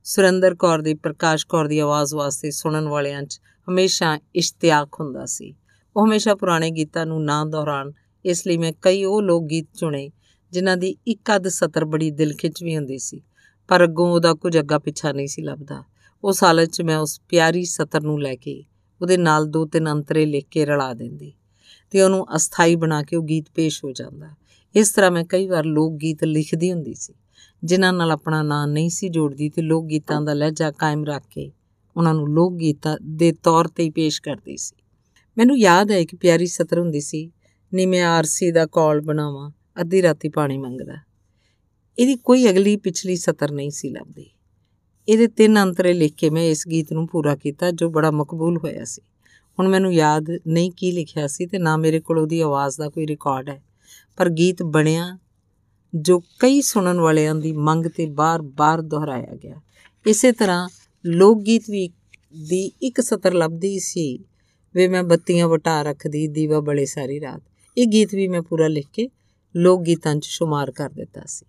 ਸੁਰਿੰਦਰ 0.04 0.54
ਕੌਰ 0.54 0.82
ਦੀ 0.82 0.94
ਪ੍ਰਕਾਸ਼ 0.94 1.46
ਕੌਰ 1.46 1.68
ਦੀ 1.68 1.78
ਆਵਾਜ਼ 1.78 2.14
ਵਾਸਤੇ 2.14 2.50
ਸੁਣਨ 2.50 2.88
ਵਾਲਿਆਂ 2.88 3.22
'ਚ 3.22 3.40
ਹਮੇਸ਼ਾ 3.68 4.18
ਇਸ਼ਤਿਆਕ 4.34 5.00
ਹੁੰਦਾ 5.00 5.26
ਸੀ। 5.26 5.54
ਉਹ 5.96 6.06
ਹਮੇਸ਼ਾ 6.06 6.34
ਪੁਰਾਣੇ 6.34 6.70
ਗੀਤਾਂ 6.70 7.06
ਨੂੰ 7.06 7.24
ਨਾ 7.24 7.44
ਦੁਹਰਾਣ 7.44 7.92
ਇਸ 8.24 8.46
ਲਈ 8.46 8.56
ਮੈਂ 8.56 8.72
ਕਈ 8.82 9.04
ਉਹ 9.04 9.22
ਲੋਕ 9.22 9.44
ਗੀਤ 9.44 9.66
ਚੁਣੇ, 9.76 10.10
ਜਿਨ੍ਹਾਂ 10.52 10.76
ਦੀ 10.76 10.96
ਇੱਕ 11.06 11.36
ਅੱਧ 11.36 11.48
ਸਤਰ 11.48 11.84
ਬੜੀ 11.84 12.10
ਦਿਲ 12.10 12.34
ਖਿੱਚ 12.36 12.64
ਵੀ 12.64 12.76
ਹੁੰਦੀ 12.76 12.98
ਸੀ। 12.98 13.22
ਪਰ 13.68 13.84
ਅੱਗੋਂ 13.84 14.10
ਉਹਦਾ 14.12 14.34
ਕੁਝ 14.34 14.58
ਅੱਗਾ 14.58 14.78
ਪਿੱਛਾ 14.78 15.12
ਨਹੀਂ 15.12 15.26
ਸੀ 15.26 15.42
ਲੱਭਦਾ। 15.42 15.82
ਉਸ 16.24 16.42
ਹਾਲਤ 16.44 16.70
'ਚ 16.70 16.82
ਮੈਂ 16.82 16.98
ਉਸ 16.98 17.20
ਪਿਆਰੀ 17.28 17.64
ਸਤਰ 17.64 18.02
ਨੂੰ 18.02 18.22
ਲੈ 18.22 18.34
ਕੇ 18.34 18.64
ਉਹਦੇ 19.00 19.16
ਨਾਲ 19.16 19.46
ਦੋ 19.46 19.64
ਤਿੰਨ 19.66 19.92
ਅੰਤਰੇ 19.92 20.26
ਲਿਖ 20.26 20.46
ਕੇ 20.50 20.64
ਰਲਾ 20.64 20.94
ਦਿੰਦੀ 20.94 21.32
ਤੇ 21.90 22.02
ਉਹਨੂੰ 22.02 22.26
ਅਸਥਾਈ 22.36 22.76
ਬਣਾ 22.76 23.02
ਕੇ 23.02 23.16
ਉਹ 23.16 23.22
ਗੀਤ 23.22 23.46
ਪੇਸ਼ 23.54 23.84
ਹੋ 23.84 23.92
ਜਾਂਦਾ। 23.92 24.28
ਇਸ 24.74 24.90
ਤਰ੍ਹਾਂ 24.90 25.10
ਮੈਂ 25.10 25.24
ਕਈ 25.24 25.46
ਵਾਰ 25.46 25.64
ਲੋਕ 25.64 25.96
ਗੀਤ 25.96 26.24
ਲਿਖਦੀ 26.24 26.72
ਹੁੰਦੀ 26.72 26.94
ਸੀ, 26.94 27.14
ਜਿਨ੍ਹਾਂ 27.64 27.92
ਨਾਲ 27.92 28.10
ਆਪਣਾ 28.10 28.42
ਨਾਂ 28.42 28.66
ਨਹੀਂ 28.66 28.90
ਸੀ 28.90 29.08
ਜੋੜਦੀ 29.08 29.48
ਤੇ 29.50 29.62
ਲੋਕ 29.62 29.86
ਗੀਤਾਂ 29.86 30.20
ਦਾ 30.22 30.34
ਲਹਿਜਾ 30.34 30.70
ਕਾਇਮ 30.70 31.04
ਰੱਖ 31.04 31.22
ਕੇ 31.30 31.52
ਉਹਨਾਂ 31.96 32.14
ਨੂੰ 32.14 32.28
ਲੋਕ 32.28 32.54
ਗੀਤਾਂ 32.54 32.96
ਦੇ 33.02 33.32
ਤੌਰ 33.32 33.68
ਤੇ 33.68 33.82
ਹੀ 33.82 33.90
ਪੇਸ਼ 33.90 34.22
ਕਰਦੀ 34.22 34.56
ਸੀ। 34.56 34.76
ਮੈਨੂੰ 35.38 35.58
ਯਾਦ 35.58 35.90
ਹੈ 35.90 36.04
ਕਿ 36.04 36.16
ਪਿਆਰੀ 36.16 36.46
ਸਤਰ 36.46 36.78
ਹੁੰਦੀ 36.78 37.00
ਸੀ, 37.00 37.30
ਨੀ 37.74 37.86
ਮੈਂ 37.86 38.04
ਆਰਸੀ 38.04 38.50
ਦਾ 38.50 38.66
ਕਾਲ 38.66 39.00
ਬਣਾਵਾਂ, 39.00 39.50
ਅੱਧੀ 39.80 40.02
ਰਾਤੀ 40.02 40.28
ਪਾਣੀ 40.28 40.58
ਮੰਗਦਾ। 40.58 41.11
ਇਹਦੀ 41.98 42.16
ਕੋਈ 42.16 42.50
ਅਗਲੀ 42.50 42.76
ਪਿਛਲੀ 42.76 43.16
ਸਤਰ 43.16 43.50
ਨਹੀਂ 43.50 43.70
ਸੀ 43.70 43.90
ਲੱਭਦੀ। 43.90 44.30
ਇਹਦੇ 45.08 45.26
ਤਿੰਨ 45.26 45.62
ਅੰਤਰੇ 45.62 45.92
ਲਿਖ 45.92 46.14
ਕੇ 46.14 46.30
ਮੈਂ 46.30 46.42
ਇਸ 46.42 46.68
ਗੀਤ 46.68 46.92
ਨੂੰ 46.92 47.08
ਪੂਰਾ 47.08 47.36
ਕੀਤਾ 47.36 47.70
ਜੋ 47.70 47.90
ਬੜਾ 47.90 48.10
ਮਕਬੂਲ 48.10 48.56
ਹੋਇਆ 48.56 48.84
ਸੀ। 48.84 49.02
ਹੁਣ 49.58 49.68
ਮੈਨੂੰ 49.68 49.94
ਯਾਦ 49.94 50.24
ਨਹੀਂ 50.46 50.70
ਕੀ 50.72 50.90
ਲਿਖਿਆ 50.90 51.26
ਸੀ 51.26 51.46
ਤੇ 51.46 51.58
ਨਾ 51.58 51.76
ਮੇਰੇ 51.76 52.00
ਕੋਲ 52.00 52.18
ਉਹਦੀ 52.18 52.40
ਆਵਾਜ਼ 52.40 52.78
ਦਾ 52.78 52.88
ਕੋਈ 52.88 53.06
ਰਿਕਾਰਡ 53.06 53.48
ਹੈ। 53.48 53.62
ਪਰ 54.16 54.28
ਗੀਤ 54.28 54.62
ਬਣਿਆ, 54.62 55.18
ਜੋ 55.94 56.20
ਕਈ 56.38 56.60
ਸੁਣਨ 56.60 57.00
ਵਾਲਿਆਂ 57.00 57.34
ਦੀ 57.34 57.52
ਮੰਗ 57.52 57.86
ਤੇ 57.86 58.06
ਬਾਰ-ਬਾਰ 58.06 58.82
ਦੁਹਰਾਇਆ 58.82 59.36
ਗਿਆ। 59.36 59.60
ਇਸੇ 60.06 60.32
ਤਰ੍ਹਾਂ 60.32 60.68
ਲੋਕ 61.06 61.42
ਗੀਤ 61.42 61.70
ਵੀ 61.70 61.88
ਦੀ 62.48 62.72
ਇੱਕ 62.82 63.00
ਸਤਰ 63.00 63.34
ਲੱਭਦੀ 63.34 63.78
ਸੀ, 63.78 64.24
ਵੇ 64.74 64.88
ਮੈਂ 64.88 65.02
ਬੱਤੀਆਂ 65.02 65.48
ਵਟਾ 65.48 65.82
ਰੱਖਦੀ, 65.82 66.28
ਦੀਵਾ 66.28 66.60
ਬੜੇ 66.60 66.86
ਸਾਰੀ 66.86 67.20
ਰਾਤ। 67.20 67.42
ਇਹ 67.78 67.86
ਗੀਤ 67.86 68.14
ਵੀ 68.14 68.28
ਮੈਂ 68.28 68.42
ਪੂਰਾ 68.42 68.68
ਲਿਖ 68.68 68.86
ਕੇ 68.92 69.08
ਲੋਕ 69.56 69.82
ਗੀਤਾਂ 69.82 70.16
'ਚ 70.16 70.24
ਸ਼ੁਮਾਰ 70.24 70.70
ਕਰ 70.70 70.90
ਦਿੱਤਾ 70.90 71.22
ਸੀ। 71.26 71.46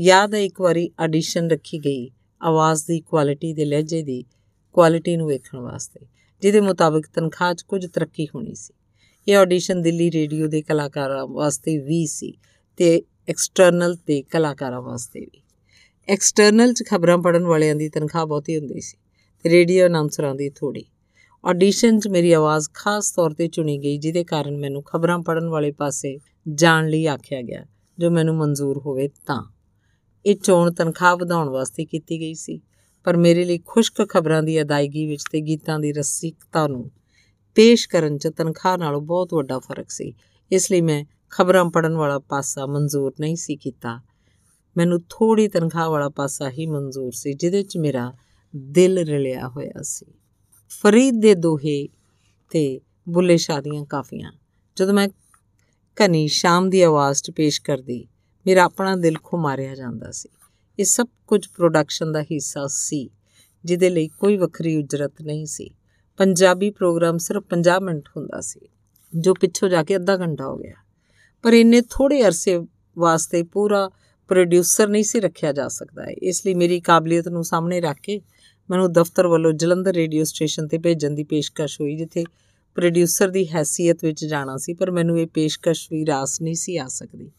ਯਾਦ 0.00 0.34
ਹੈ 0.34 0.40
ਇੱਕ 0.40 0.60
ਵਾਰੀ 0.60 0.90
ਆਡੀਸ਼ਨ 1.00 1.50
ਰੱਖੀ 1.50 1.78
ਗਈ, 1.78 2.10
ਆਵਾਜ਼ 2.42 2.84
ਦੀ 2.86 3.00
ਕੁਆਲਿਟੀ 3.00 3.52
ਦੇ 3.54 3.64
ਲਹਿਜੇ 3.64 4.02
ਦੀ 4.02 4.24
ਕੁਆਲਿਟੀ 4.72 5.16
ਨੂੰ 5.16 5.26
ਵੇਖਣ 5.28 5.58
ਵਾਸਤੇ, 5.58 6.06
ਜਿਹਦੇ 6.42 6.60
ਮੁਤਾਬਕ 6.60 7.06
ਤਨਖਾਹ 7.06 7.54
'ਚ 7.54 7.62
ਕੁਝ 7.62 7.86
ਤਰੱਕੀ 7.86 8.26
ਹੋਣੀ 8.26 8.54
ਸੀ। 8.54 8.72
ਇਹ 9.28 9.36
ਆਡੀਸ਼ਨ 9.36 9.82
ਦਿੱਲੀ 9.82 10.10
ਰੇਡੀਓ 10.10 10.46
ਦੇ 10.46 10.62
ਕਲਾਕਾਰਾਂ 10.62 11.26
ਵਾਸਤੇ 11.26 11.78
ਵੀ 11.78 12.06
ਸੀ 12.06 12.32
ਤੇ 12.76 13.02
ਐਕਸਟਰਨਲ 13.28 13.96
ਤੇ 13.96 14.22
ਕਲਾਕਾਰਾਂ 14.22 14.80
ਵਾਸਤੇ 14.82 15.20
ਵੀ। 15.20 15.42
ਐਕਸਟਰਨਲ 16.08 16.72
'ਚ 16.72 16.84
ਖਬਰਾਂ 16.88 17.18
ਪੜਨ 17.18 17.44
ਵਾਲਿਆਂ 17.44 17.74
ਦੀ 17.74 17.88
ਤਨਖਾਹ 17.88 18.26
ਬਹੁਤੀ 18.26 18.58
ਹੁੰਦੀ 18.58 18.80
ਸੀ 18.80 18.96
ਤੇ 19.44 19.50
ਰੇਡੀਓ 19.50 19.86
ਅਨਾਉਂਸਰਾਂ 19.86 20.34
ਦੀ 20.34 20.50
ਥੋੜੀ 20.50 20.84
ਆਡੀਸ਼ਨ 21.44 22.00
'ਚ 22.00 22.08
ਮੇਰੀ 22.08 22.32
ਆਵਾਜ਼ 22.32 22.68
ਖਾਸ 22.74 23.12
ਤੌਰ 23.12 23.34
ਤੇ 23.34 23.48
ਚੁਣੀ 23.48 23.78
ਗਈ, 23.78 23.98
ਜਿਹਦੇ 23.98 24.24
ਕਾਰਨ 24.24 24.56
ਮੈਨੂੰ 24.56 24.82
ਖਬਰਾਂ 24.82 25.18
ਪੜਨ 25.18 25.48
ਵਾਲੇ 25.48 25.70
ਪਾਸੇ 25.70 26.18
ਜਾਣ 26.48 26.88
ਲਈ 26.88 27.06
ਆਖਿਆ 27.06 27.42
ਗਿਆ, 27.42 27.66
ਜੋ 27.98 28.10
ਮੈਨੂੰ 28.10 28.36
ਮਨਜ਼ੂਰ 28.36 28.78
ਹੋਵੇ 28.78 29.08
ਤਾਂ। 29.26 29.42
ਇਹ 30.26 30.36
ਚੋਣ 30.36 30.72
ਤਨਖਾਹ 30.72 31.16
ਵਧਾਉਣ 31.16 31.48
ਵਾਸਤੇ 31.48 31.84
ਕੀਤੀ 31.84 32.20
ਗਈ 32.20 32.34
ਸੀ। 32.34 32.60
ਪਰ 33.04 33.16
ਮੇਰੇ 33.16 33.44
ਲਈ 33.44 33.58
ਖੁਸ਼ਕ 33.58 34.08
ਖਬਰਾਂ 34.08 34.42
ਦੀ 34.42 34.62
ਅਦਾਇਗੀ 34.62 35.06
ਵਿੱਚ 35.06 35.24
ਤੇ 35.32 35.40
ਗੀਤਾਂ 35.40 35.78
ਦੀ 35.78 35.92
ਰਸੀਕਤਾ 35.92 36.66
ਨੂੰ 36.66 36.90
ਪੇਸ਼ 37.54 37.88
ਕਰਨ 37.88 38.18
'ਚ 38.18 38.28
ਤਨਖਾਹ 38.28 38.78
ਨਾਲੋਂ 38.78 39.00
ਬਹੁਤ 39.00 39.34
ਵੱਡਾ 39.34 39.58
ਫ਼ਰਕ 39.58 39.90
ਸੀ। 39.90 40.14
ਇਸ 40.52 40.70
ਲਈ 40.70 40.80
ਮੈਂ 40.80 41.04
ਖਬਰਾਂ 41.30 41.70
ਪੜਨ 41.70 41.92
ਵਾਲਾ 41.92 42.18
ਪਾਸਾ 42.18 42.66
ਮਨਜ਼ੂਰ 42.66 43.14
ਨਹੀਂ 43.20 43.36
ਸੀ 43.36 43.56
ਕੀਤਾ। 43.56 44.00
ਮੈਨੂੰ 44.76 45.00
ਥੋੜੀ 45.08 45.48
ਤਨਖਾਹ 45.48 45.88
ਵਾਲਾ 45.88 46.08
ਪਾਸਾ 46.08 46.50
ਹੀ 46.50 46.66
ਮਨਜ਼ੂਰ 46.66 47.12
ਸੀ, 47.12 47.32
ਜਿਹਦੇ 47.32 47.62
'ਚ 47.62 47.76
ਮੇਰਾ 47.76 48.12
ਦਿਲ 48.56 48.98
ਰਲਿਆ 48.98 49.48
ਹੋਇਆ 49.48 49.82
ਸੀ। 49.82 50.06
ਫਰੀਦ 50.68 51.14
ਦੇ 51.20 51.34
ਦੋਹੇ 51.34 51.88
ਤੇ 52.50 52.80
ਬੁੱਲੇ 53.08 53.36
ਸ਼ਾਦੀਆਂ 53.36 53.84
ਕਾਫੀਆਂ। 53.84 54.32
ਜਦੋਂ 54.76 54.94
ਮੈਂ 54.94 55.08
ਕਨੀ 55.96 56.28
ਸ਼ਾਮ 56.28 56.70
ਦੀ 56.70 56.82
ਆਵਾਜ਼ 56.82 57.22
'ਚ 57.22 57.30
ਪੇਸ਼ 57.30 57.62
ਕਰਦੀ 57.62 58.06
ਮੇਰਾ 58.46 58.64
ਆਪਣਾ 58.64 58.96
ਦਿਲ 58.96 59.16
ਖੁਮਾਰਿਆ 59.24 59.74
ਜਾਂਦਾ 59.74 60.10
ਸੀ। 60.10 60.28
ਇਹ 60.78 60.84
ਸਭ 60.84 61.06
ਕੁਝ 61.26 61.46
ਪ੍ਰੋਡਕਸ਼ਨ 61.46 62.12
ਦਾ 62.12 62.22
ਹਿੱਸਾ 62.22 62.66
ਸੀ, 62.66 63.10
ਜਿਹਦੇ 63.64 63.90
ਲਈ 63.90 64.08
ਕੋਈ 64.08 64.36
ਵੱਖਰੀ 64.36 64.76
ਉਜਰਤ 64.76 65.22
ਨਹੀਂ 65.22 65.46
ਸੀ। 65.46 65.70
ਪੰਜਾਬੀ 66.16 66.70
ਪ੍ਰੋਗਰਾਮ 66.70 67.18
ਸਿਰਫ 67.18 67.42
50 67.42 67.80
ਮਿੰਟ 67.80 68.08
ਹੁੰਦਾ 68.16 68.40
ਸੀ, 68.40 68.60
ਜੋ 69.16 69.34
ਪਿੱਛੋਂ 69.34 69.68
ਜਾ 69.68 69.82
ਕੇ 69.82 69.96
ਅੱਧਾ 69.96 70.16
ਘੰਟਾ 70.16 70.46
ਹੋ 70.46 70.56
ਗਿਆ। 70.56 70.74
ਪਰ 71.42 71.52
ਇੰਨੇ 71.52 71.80
ਥੋੜੇ 71.80 72.22
ਅਰਸੇ 72.22 72.58
ਵਾਸਤੇ 72.98 73.42
ਪੂਰਾ 73.42 73.90
ਪ੍ਰੋਡਿਊਸਰ 74.28 74.88
ਨਹੀਂ 74.88 75.04
ਸੀ 75.04 75.20
ਰੱਖਿਆ 75.20 75.52
ਜਾ 75.52 75.68
ਸਕਦਾ। 75.68 76.04
ਇਸ 76.22 76.46
ਲਈ 76.46 76.54
ਮੇਰੀ 76.54 76.80
ਕਾਬਲੀਅਤ 76.80 77.28
ਨੂੰ 77.28 77.44
ਸਾਹਮਣੇ 77.44 77.80
ਰੱਖ 77.80 77.96
ਕੇ 78.02 78.20
ਮੈਨੂੰ 78.70 78.92
ਦਫ਼ਤਰ 78.92 79.26
ਵੱਲੋਂ 79.26 79.52
ਜਲੰਧਰ 79.52 79.92
ਰੇਡੀਓ 79.92 80.24
ਸਟੇਸ਼ਨ 80.24 80.68
ਤੇ 80.68 80.78
ਭੇਜਣ 80.78 81.10
ਦੀ 81.10 81.24
ਪੇਸ਼ਕਸ਼ 81.24 81.80
ਹੋਈ, 81.80 81.96
ਜਿੱਥੇ 81.96 82.24
ਪ੍ਰੋਡਿਊਸਰ 82.80 83.28
ਦੀ 83.28 83.48
ਹیثیت 83.48 83.96
ਵਿੱਚ 84.02 84.24
ਜਾਣਾ 84.24 84.56
ਸੀ, 84.56 84.74
ਪਰ 84.74 84.90
ਮੈਨੂੰ 84.90 85.20
ਇਹ 85.20 85.26
ਪੇਸ਼ਕਸ਼ 85.26 85.88
ਵੀ 85.92 86.06
ਰਾਸ 86.06 86.42
ਨਹੀਂ 86.42 86.54
ਸੀ 86.54 86.76
ਆ 86.76 86.88
ਸਕਦੀ। 86.88 87.30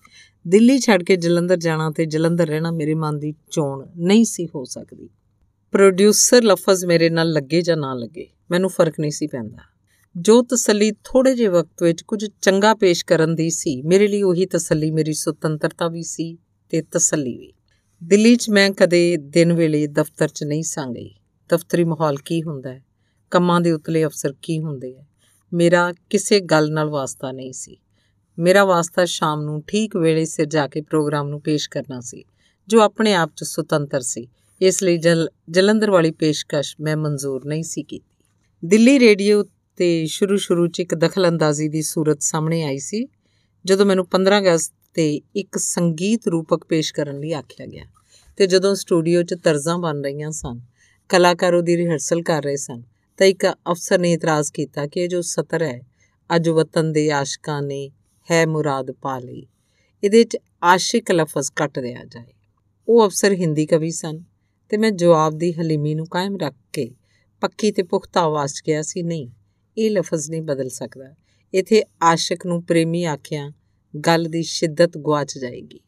ਦਿੱਲੀ 0.48 0.80
ਛੱਡ 0.80 1.04
ਕੇ 1.04 1.16
ਜਲੰਧਰ 1.16 1.58
ਜਾਣਾ 1.58 1.92
ਤੇ 1.92 2.06
ਜਲੰਧਰ 2.06 2.48
ਰਹਿਣਾ 2.48 2.72
ਮੇਰੇ 2.72 2.94
ਮਨ 2.94 3.20
ਦੀ 3.20 3.34
ਚੋਣ 3.52 3.88
ਨਹੀਂ 3.98 4.26
ਸੀ 4.26 4.48
ਹੋ 4.56 4.64
ਸਕਦੀ। 4.64 5.10
ਪ੍ਰੋਡਿਊਸਰ 5.72 6.44
ਲਫ਼ਜ਼ 6.44 6.86
ਮੇਰੇ 6.86 7.10
ਨਾਲ 7.10 7.32
ਲੱਗੇ 7.32 7.62
ਜਾਂ 7.62 7.78
ਨਾ 7.78 7.94
ਲੱਗੇ, 7.94 8.28
ਮੈਨੂੰ 8.52 8.70
ਫ਼ਰਕ 8.70 9.00
ਨਹੀਂ 9.00 9.12
ਸੀ 9.12 9.28
ਪੈਂਦਾ। 9.28 9.58
ਜੋ 10.18 10.42
ਤਸੱਲੀ 10.42 10.92
ਥੋੜੇ 10.92 11.36
ਜਿਹੇ 11.36 11.48
ਵਕਤ 11.48 11.84
ਵਿੱਚ 11.84 12.02
ਕੁਝ 12.02 12.26
ਚੰਗਾ 12.42 12.74
ਪੇਸ਼ 12.74 13.06
ਕਰਨ 13.06 13.36
ਦੀ 13.36 13.50
ਸੀ, 13.50 13.82
ਮੇਰੇ 13.82 14.08
ਲਈ 14.08 14.22
ਉਹੀ 14.22 14.46
ਤਸੱਲੀ 14.46 14.92
ਮੇਰੀ 14.92 15.14
ਸੁਤੰਤਰਤਾ 15.14 15.88
ਵੀ 15.88 16.04
ਸੀ 16.04 16.38
ਤੇ 16.70 16.82
ਤਸੱਲੀ 16.82 17.38
ਵੀ। 17.38 17.54
ਦਿੱਲੀ 18.04 18.36
'ਚ 18.36 18.50
ਮੈਂ 18.50 18.72
ਕਦੇ 18.72 19.18
ਦਿਨ 19.18 19.54
ਵੇਲੇ 19.54 19.88
ਦਫ਼ਤਰ 19.88 20.28
'ਚ 20.28 20.44
ਨਹੀਂ 20.44 20.64
ਸਾਂ 20.64 20.88
ਗਈ। 20.88 21.16
ਦਫ਼ਤਰੀ 21.50 21.84
ਮਾਹੌਲ 21.84 22.18
ਕੀ 22.18 22.44
ਹੁੰਦਾ 22.44 22.74
ਹੈ? 22.74 22.84
ਕੰਮਾਂ 23.32 23.62
ਦੇ 23.62 23.72
ਉਤਲੇ 23.72 24.06
ਅਫਸਰ 24.06 24.34
ਕੀ 24.42 24.60
ਹੁੰਦੇ 24.60 24.98
ਆ 24.98 25.04
ਮੇਰਾ 25.54 25.92
ਕਿਸੇ 26.10 26.40
ਗੱਲ 26.42 26.72
ਨਾਲ 26.72 26.90
ਵਾਸਤਾ 26.90 27.32
ਨਹੀਂ 27.32 27.54
ਸੀ। 27.54 27.78
ਮੇਰਾ 28.38 28.64
ਵਾਸਤਾ 28.66 29.06
ਸ਼ਾਮ 29.06 29.42
ਨੂੰ 29.42 29.62
ਠੀਕ 29.68 29.96
ਵੇਲੇ 29.96 30.26
ਸਿਰ 30.26 30.46
ਜਾ 30.46 30.68
ਕੇ 30.68 30.82
ਪ੍ਰੋਗਰਾਮ 30.82 31.28
ਨੂੰ 31.28 31.42
ਪੇਸ਼ 31.42 31.70
ਕਰਨਾ 31.70 32.00
ਸੀ, 32.00 32.24
ਜੋ 32.70 32.80
ਆਪਣੇ 32.82 33.14
ਆਪ 33.14 33.32
'ਚ 33.36 33.44
ਸੁਤੰਤਰ 33.44 34.02
ਸੀ। 34.02 34.28
ਇਸ 34.62 34.84
ਲਈ 34.84 34.98
ਜਲੰਧਰ 34.98 35.92
ਵਾਲੀ 35.92 36.12
ਪੇਸ਼ਕਸ਼ 36.12 36.76
ਮੈਂ 36.82 36.96
ਮਨਜ਼ੂਰ 36.98 37.46
ਨਹੀਂ 37.46 37.64
ਸੀ 37.64 37.84
ਕੀਤੀ। 37.84 38.10
ਦਿੱਲੀ 38.64 39.00
ਰੇਡੀਓ 39.00 39.44
ਤੇ 39.78 40.06
ਸ਼ੁਰੂ 40.06 40.38
ਸ਼ੁਰੂ 40.38 40.68
'ਚ 40.68 40.80
ਇੱਕ 40.80 40.96
ਦਖਲਅੰਦਾਜ਼ੀ 40.96 41.68
ਦੀ 41.70 41.82
ਸੂਰਤ 41.82 42.22
ਸਾਹਮਣੇ 42.22 42.64
ਆਈ 42.64 42.80
ਸੀ, 42.80 43.08
ਜਦੋਂ 43.66 43.86
ਮੈਨੂੰ 43.86 44.06
15 44.08 44.40
ਅਗਸਤ 44.40 44.74
ਤੇ 44.94 45.22
ਇੱਕ 45.36 45.58
ਸੰਗੀਤ 45.58 46.28
ਰੂਪਕ 46.28 46.66
ਪੇਸ਼ 46.66 46.94
ਕਰਨ 46.94 47.20
ਲਈ 47.20 47.32
ਆਖਿਆ 47.34 47.66
ਗਿਆ 47.66 47.86
ਤੇ 48.38 48.48
ਜਦੋਂ 48.48 48.74
ਸਟੂਡੀਓ 48.76 49.24
'ਚ 49.24 49.36
ਤਰਜ਼ਾਂ 49.44 49.78
ਬਣ 49.78 50.02
ਰਹੀਆਂ 50.02 50.32
ਸਨ, 50.32 50.60
ਕਲਾਕਾਰ 51.10 51.54
ਉਹਦੀ 51.54 51.78
ਰਿਹਰਸਲ 51.78 52.22
ਕਰ 52.22 52.44
ਰਹੇ 52.44 52.56
ਸਨ 52.56 52.82
ਤਾਂ 53.18 53.28
ਇੱਕ 53.28 53.48
ਅਫਸਰ 53.48 54.00
ਨੇ 54.00 54.12
ਇਤਰਾਜ਼ 54.12 54.54
ਕੀਤਾ 54.54 54.88
ਕਿ 54.88 55.00
ਇਹ 55.00 55.10
ਜੋ 55.10 55.22
ਸਤਰ 55.22 55.62
ਹੈ, 55.62 55.82
ਅੱਜ 56.36 56.50
ਵਤਨ 56.50 56.92
ਦੇ 56.92 57.12
ਆਸ਼ਕਾਂ 57.12 57.62
ਨੇ 57.62 57.92
ਹੈ 58.32 58.46
ਮੁਰਾਦ 58.46 58.92
ਪਾ 58.92 59.20
ਲਈ। 59.20 59.48
ਇਹਦੇ 60.04 60.24
'ਚ 60.24 60.38
ਆਸ਼ਿਕ 60.64 61.12
ਲਫ਼ਜ਼ 61.12 61.52
ਕੱਟ 61.52 61.80
ਦਿਆ 61.80 62.06
ਜਾਏ। 62.06 62.34
ਉਹ 62.88 63.08
ਅਫਸਰ 63.08 63.34
ਹਿੰਦੀ 63.34 63.66
ਕਵੀ 63.66 63.92
ਸਨ 63.92 64.24
ਤੇ 64.70 64.78
ਮੈਂ 64.78 64.92
ਜਵਾਬ 64.92 65.38
ਦੀ 65.38 65.54
ਹਲੀਮੀ 65.54 65.96
ਨੂੰ 65.96 66.08
ਕਾਇਮ 66.08 66.38
ਰੱਖ 66.42 66.56
ਕੇ 66.74 66.96
ਪੱਕੀ 67.42 67.72
ਤੇ 67.72 67.84
ਪੁਖਤਾ 67.84 68.22
ਆਵਾਜ਼ 68.22 68.54
'ਚ 68.54 68.60
ਕਿਹਾ 68.60 68.82
ਸੀ, 68.82 69.04
ਨਹੀਂ, 69.04 69.30
ਇਹ 69.78 69.92
ਲਫ਼ਜ਼ 69.92 70.32
ਨਹੀਂ 70.32 70.42
ਬਦਲ 70.42 70.70
ਸਕਦਾ। 70.70 71.16
ਇਥੇ 71.54 71.84
ਆਸ਼ਿਕ 72.04 72.46
ਨੂੰ 72.46 72.64
ਪ੍ਰੇਮੀ 72.64 73.04
ਆਖਿਆ, 73.04 73.52
ਗੱਲ 74.06 74.24
ਦੀ 74.24 74.44
ਸ਼ਿੱਦਤ 74.44 74.98
ਗਵਾਚ 74.98 75.38
ਜਾਏਗੀ। 75.38 75.80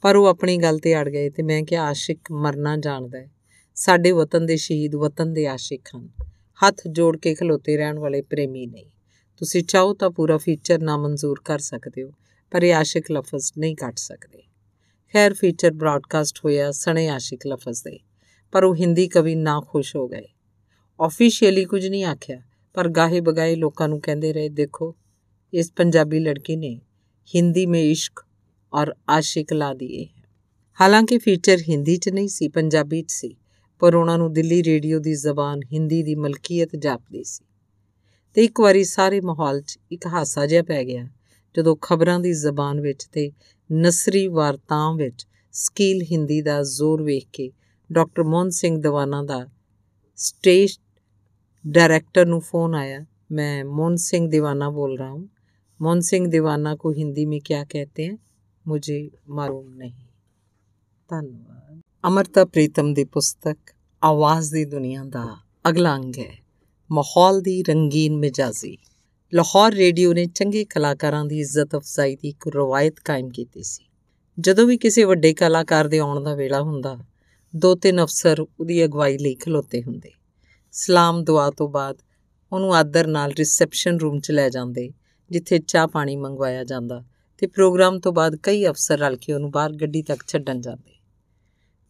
ਪਰ 0.00 0.16
ਉਹ 0.16 0.26
ਆਪਣੀ 0.26 0.56
ਗੱਲ 0.56 0.78
ਤੇ 0.78 1.00
ਅੜ 1.00 1.08
ਗਏ 1.08 1.30
ਤੇ 1.30 1.42
ਮੈਂ 1.42 1.62
ਕਿਹਾ, 1.62 1.82
ਆਸ਼ਿਕ 1.82 2.32
ਮਰਨਾ 2.32 2.76
ਜਾਣਦਾ 2.76 3.18
ਹੈ। 3.18 3.30
ਸਾਡੇ 3.74 4.12
ਵਤਨ 4.12 4.46
ਦੇ 4.46 4.56
ਸ਼ਹੀਦ 4.56 4.94
ਵਤਨ 4.94 5.32
ਦੇ 5.32 5.46
ਆਸ਼ਿਕ 5.46 5.88
ਹਨ। 5.96 6.08
ਹੱਥ 6.66 6.80
ਜੋੜ 6.88 7.16
ਕੇ 7.16 7.34
ਖਲੋਤੇ 7.34 7.76
ਰਹਿਣ 7.76 7.98
ਵਾਲੇ 7.98 8.22
ਪ੍ਰੇਮੀ 8.22 8.66
ਨਹੀਂ। 8.66 8.86
ਤੁਸੀਂ 9.36 9.62
ਚਾਹੋ 9.62 9.94
ਤਾਂ 9.94 10.10
ਪੂਰਾ 10.10 10.38
ਫੀਚਰ 10.38 10.82
ਨਾ 10.82 10.96
ਮਨਜ਼ੂਰ 10.96 11.40
ਕਰ 11.44 11.58
ਸਕਦੇ 11.58 12.02
ਹੋ, 12.02 12.10
ਪਰ 12.50 12.62
ਇਹ 12.62 12.74
ਆਸ਼ਿਕ 12.74 13.10
ਲਫ਼ਜ਼ 13.12 13.52
ਨਹੀਂ 13.58 13.76
ਕੱਟ 13.76 13.98
ਸਕਦੇ। 13.98 14.42
ਖੈਰ 15.14 15.34
ਫੀਚਰ 15.34 15.70
ਬ੍ਰਾਡਕਾਸਟ 15.70 16.38
ਹੋਇਆ 16.44 16.70
ਸਣੇ 16.70 17.08
ਆਸ਼ਿਕ 17.08 17.46
ਲਫ਼ਜ਼ 17.46 17.82
ਦੇ, 17.84 17.98
ਪਰ 18.52 18.64
ਉਹ 18.64 18.74
ਹਿੰਦੀ 18.74 19.08
ਕਵੀ 19.08 19.34
ਨਾ 19.34 19.60
ਖੁਸ਼ 19.60 19.96
ਹੋ 19.96 20.08
ਗਏ। 20.08 20.28
ਆਫੀਸ਼ੀਅਲੀ 21.00 21.64
ਕੁਝ 21.64 21.86
ਨਹੀਂ 21.86 22.04
ਆਖਿਆ, 22.04 22.40
ਪਰ 22.74 22.88
ਗਾਹੇ 22.88 23.20
ਬਗਾਏ 23.20 23.56
ਲੋਕਾਂ 23.56 23.88
ਨੂੰ 23.88 24.00
ਕਹਿੰਦੇ 24.00 24.32
ਰਹੇ, 24.32 24.48
ਦੇਖੋ, 24.48 24.96
ਇਸ 25.52 25.72
ਪੰਜਾਬੀ 25.72 26.18
ਲੜਕੀ 26.18 26.56
ਨੇ 26.56 26.80
ਹਿੰਦੀ 27.34 27.66
ਮੇ 27.66 27.90
ਇਸ਼ਕ 27.90 28.26
ਔਰ 28.72 28.94
ਆਸ਼ਿਕ 29.08 29.52
ਲਾ 29.52 29.74
ਦਿਏ 29.74 30.06
ਹਾਲਾਂਕਿ 30.80 31.18
ਫੀਚਰ 31.18 31.58
ਹਿੰਦੀ 31.68 31.96
'ਚ 31.96 32.08
ਨਹੀਂ 32.08 32.28
ਸੀ, 32.28 32.48
ਪੰਜਾਬੀ 32.48 33.02
'ਚ 33.02 33.10
ਸੀ। 33.10 33.36
ਪਰ 33.81 33.95
ਉਹਨਾਂ 33.95 34.17
ਨੂੰ 34.17 34.31
ਦਿੱਲੀ 34.33 34.61
ਰੇਡੀਓ 34.63 34.99
ਦੀ 34.99 35.13
ਜ਼ਬਾਨ 35.13 35.59
ਹਿੰਦੀ 35.73 36.01
ਦੀ 36.03 36.15
ਮਲਕੀਅਤ 36.15 36.75
ਜਾਪਦੀ 36.75 37.23
ਸੀ 37.23 37.45
ਤੇ 38.35 38.43
ਇੱਕ 38.43 38.61
ਵਾਰੀ 38.61 38.83
ਸਾਰੇ 38.83 39.21
ਮਾਹੌਲ 39.21 39.61
'ਚ 39.61 39.77
ਇੱਕ 39.91 40.07
ਹਾਸਾ 40.07 40.45
ਜਿਹਾ 40.45 40.63
ਪੈ 40.63 40.83
ਗਿਆ 40.83 41.07
ਜਦੋਂ 41.55 41.75
ਖਬਰਾਂ 41.81 42.19
ਦੀ 42.19 42.33
ਜ਼ਬਾਨ 42.33 42.81
ਵਿੱਚ 42.81 43.05
ਤੇ 43.05 43.31
ਨਸਰੀ 43.69 44.27
ਵਾਰਤਾਵਾਂ 44.27 44.95
ਵਿੱਚ 44.95 45.25
ਸਕੀਲ 45.53 46.03
ਹਿੰਦੀ 46.11 46.41
ਦਾ 46.41 46.61
ਜ਼ੋਰ 46.63 47.01
ਵੇਖ 47.01 47.27
ਕੇ 47.33 47.51
ਡਾਕਟਰ 47.89 48.23
ਮੋਹਨ 48.23 48.49
ਸਿੰਘ 48.49 48.77
ਦਵਾਨਾ 48.81 49.23
ਦਾ 49.23 49.45
ਸਟੇਜ 50.17 50.77
डायरेक्टर 51.65 52.25
ਨੂੰ 52.25 52.39
फोन 52.41 52.75
आया 52.75 52.99
मैं 53.31 53.63
मोहन 53.69 53.95
सिंह 53.97 54.29
दीवाना 54.29 54.69
बोल 54.69 54.97
रहा 54.97 55.09
हूँ 55.09 55.29
मोहन 55.79 56.01
सिंह 56.01 56.27
दीवाना 56.27 56.73
को 56.75 56.91
हिंदी 56.91 57.25
में 57.25 57.39
क्या 57.41 57.63
कहते 57.65 58.03
हैं 58.03 58.17
मुझे 58.65 58.99
मालूम 59.29 59.65
नहीं 59.73 59.93
ਧੰਨਵਾਦ 61.09 61.60
ਅਮਰਤਾ 62.04 62.44
ਪ੍ਰੀਤਮ 62.44 62.92
ਦੀ 62.94 63.04
ਪੁਸਤਕ 63.04 63.56
ਆਵਾਜ਼ 64.02 64.50
ਦੀ 64.52 64.64
ਦੁਨੀਆ 64.64 65.02
ਦਾ 65.04 65.24
ਅਗਲਾ 65.68 65.94
ਅੰਗ 65.96 66.18
ਹੈ 66.18 66.32
ਮਾਹੌਲ 66.90 67.40
ਦੀ 67.40 67.62
ਰੰਗੀਨ 67.62 68.16
ਮਿਜਾਜ਼ੀ 68.16 68.76
ਲਾਹੌਰ 69.32 69.72
ਰੇਡੀਓ 69.72 70.12
ਨੇ 70.12 70.24
ਚੰਗੇ 70.26 70.64
ਕਲਾਕਾਰਾਂ 70.64 71.24
ਦੀ 71.24 71.40
ਇੱਜ਼ਤ 71.40 71.76
ਅਫਜ਼ਾਈ 71.76 72.16
ਦੀ 72.16 72.28
ਇੱਕ 72.28 72.48
ਰਵਾਇਤ 72.48 72.98
ਕਾਇਮ 73.00 73.28
ਕੀਤੀ 73.28 73.62
ਸੀ 73.62 73.84
ਜਦੋਂ 74.38 74.66
ਵੀ 74.66 74.76
ਕਿਸੇ 74.76 75.04
ਵੱਡੇ 75.04 75.32
ਕਲਾਕਾਰ 75.34 75.88
ਦੇ 75.88 75.98
ਆਉਣ 75.98 76.22
ਦਾ 76.22 76.34
ਵੇਲਾ 76.34 76.60
ਹੁੰਦਾ 76.60 76.96
ਦੋ 77.54 77.74
ਤਿੰਨ 77.74 78.02
ਅਫਸਰ 78.04 78.40
ਉਹਦੀ 78.40 78.84
ਅਗਵਾਈ 78.84 79.18
ਲਈ 79.18 79.34
ਖਲੋਤੇ 79.34 79.82
ਹੁੰਦੇ 79.82 80.10
ਸਲਾਮ 80.74 81.22
ਦੁਆ 81.24 81.50
ਤੋਂ 81.50 81.68
ਬਾਅਦ 81.68 81.96
ਉਹਨੂੰ 82.52 82.74
ਆਦਰ 82.74 83.06
ਨਾਲ 83.06 83.32
ਰਿਸੈਪਸ਼ਨ 83.38 83.98
ਰੂਮ 83.98 84.18
'ਚ 84.20 84.30
ਲੈ 84.30 84.48
ਜਾਂਦੇ 84.48 84.88
ਜਿੱਥੇ 85.30 85.58
ਚਾਹ 85.58 85.86
ਪਾਣੀ 85.88 86.16
ਮੰਗਵਾਇਆ 86.16 86.64
ਜਾਂਦਾ 86.64 87.02
ਤੇ 87.38 87.46
ਪ੍ਰੋਗਰਾਮ 87.46 87.98
ਤੋਂ 87.98 88.12
ਬਾਅਦ 88.12 88.36
ਕਈ 88.36 88.66
ਅਫਸਰ 88.66 88.98
ਰਲ 88.98 89.16
ਕੇ 89.16 89.32
ਉਹਨੂੰ 89.32 89.50
ਬਾਹਰ 89.50 89.72
ਗੱਡੀ 89.72 90.02
ਤੱਕ 90.02 90.24
ਛੱਡਣ 90.26 90.60
ਜਾਂਦੇ 90.60 90.92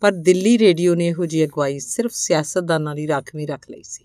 ਪਰ 0.02 0.12
ਦਿੱਲੀ 0.12 0.58
ਰੇਡੀਓ 0.58 0.94
ਨੇ 0.94 1.06
ਇਹੋ 1.06 1.26
ਜਿਹੀ 1.26 1.44
ਅਗਵਾਈ 1.44 1.78
ਸਿਰਫ 1.78 2.10
ਸਿਆਸਤਦਾਨਾਂ 2.14 2.94
ਲਈ 2.94 3.06
ਰਾਖਵੀਂ 3.06 3.48
ਰੱਖ 3.48 3.70
ਲਈ 3.70 3.82
ਸੀ। 3.82 4.04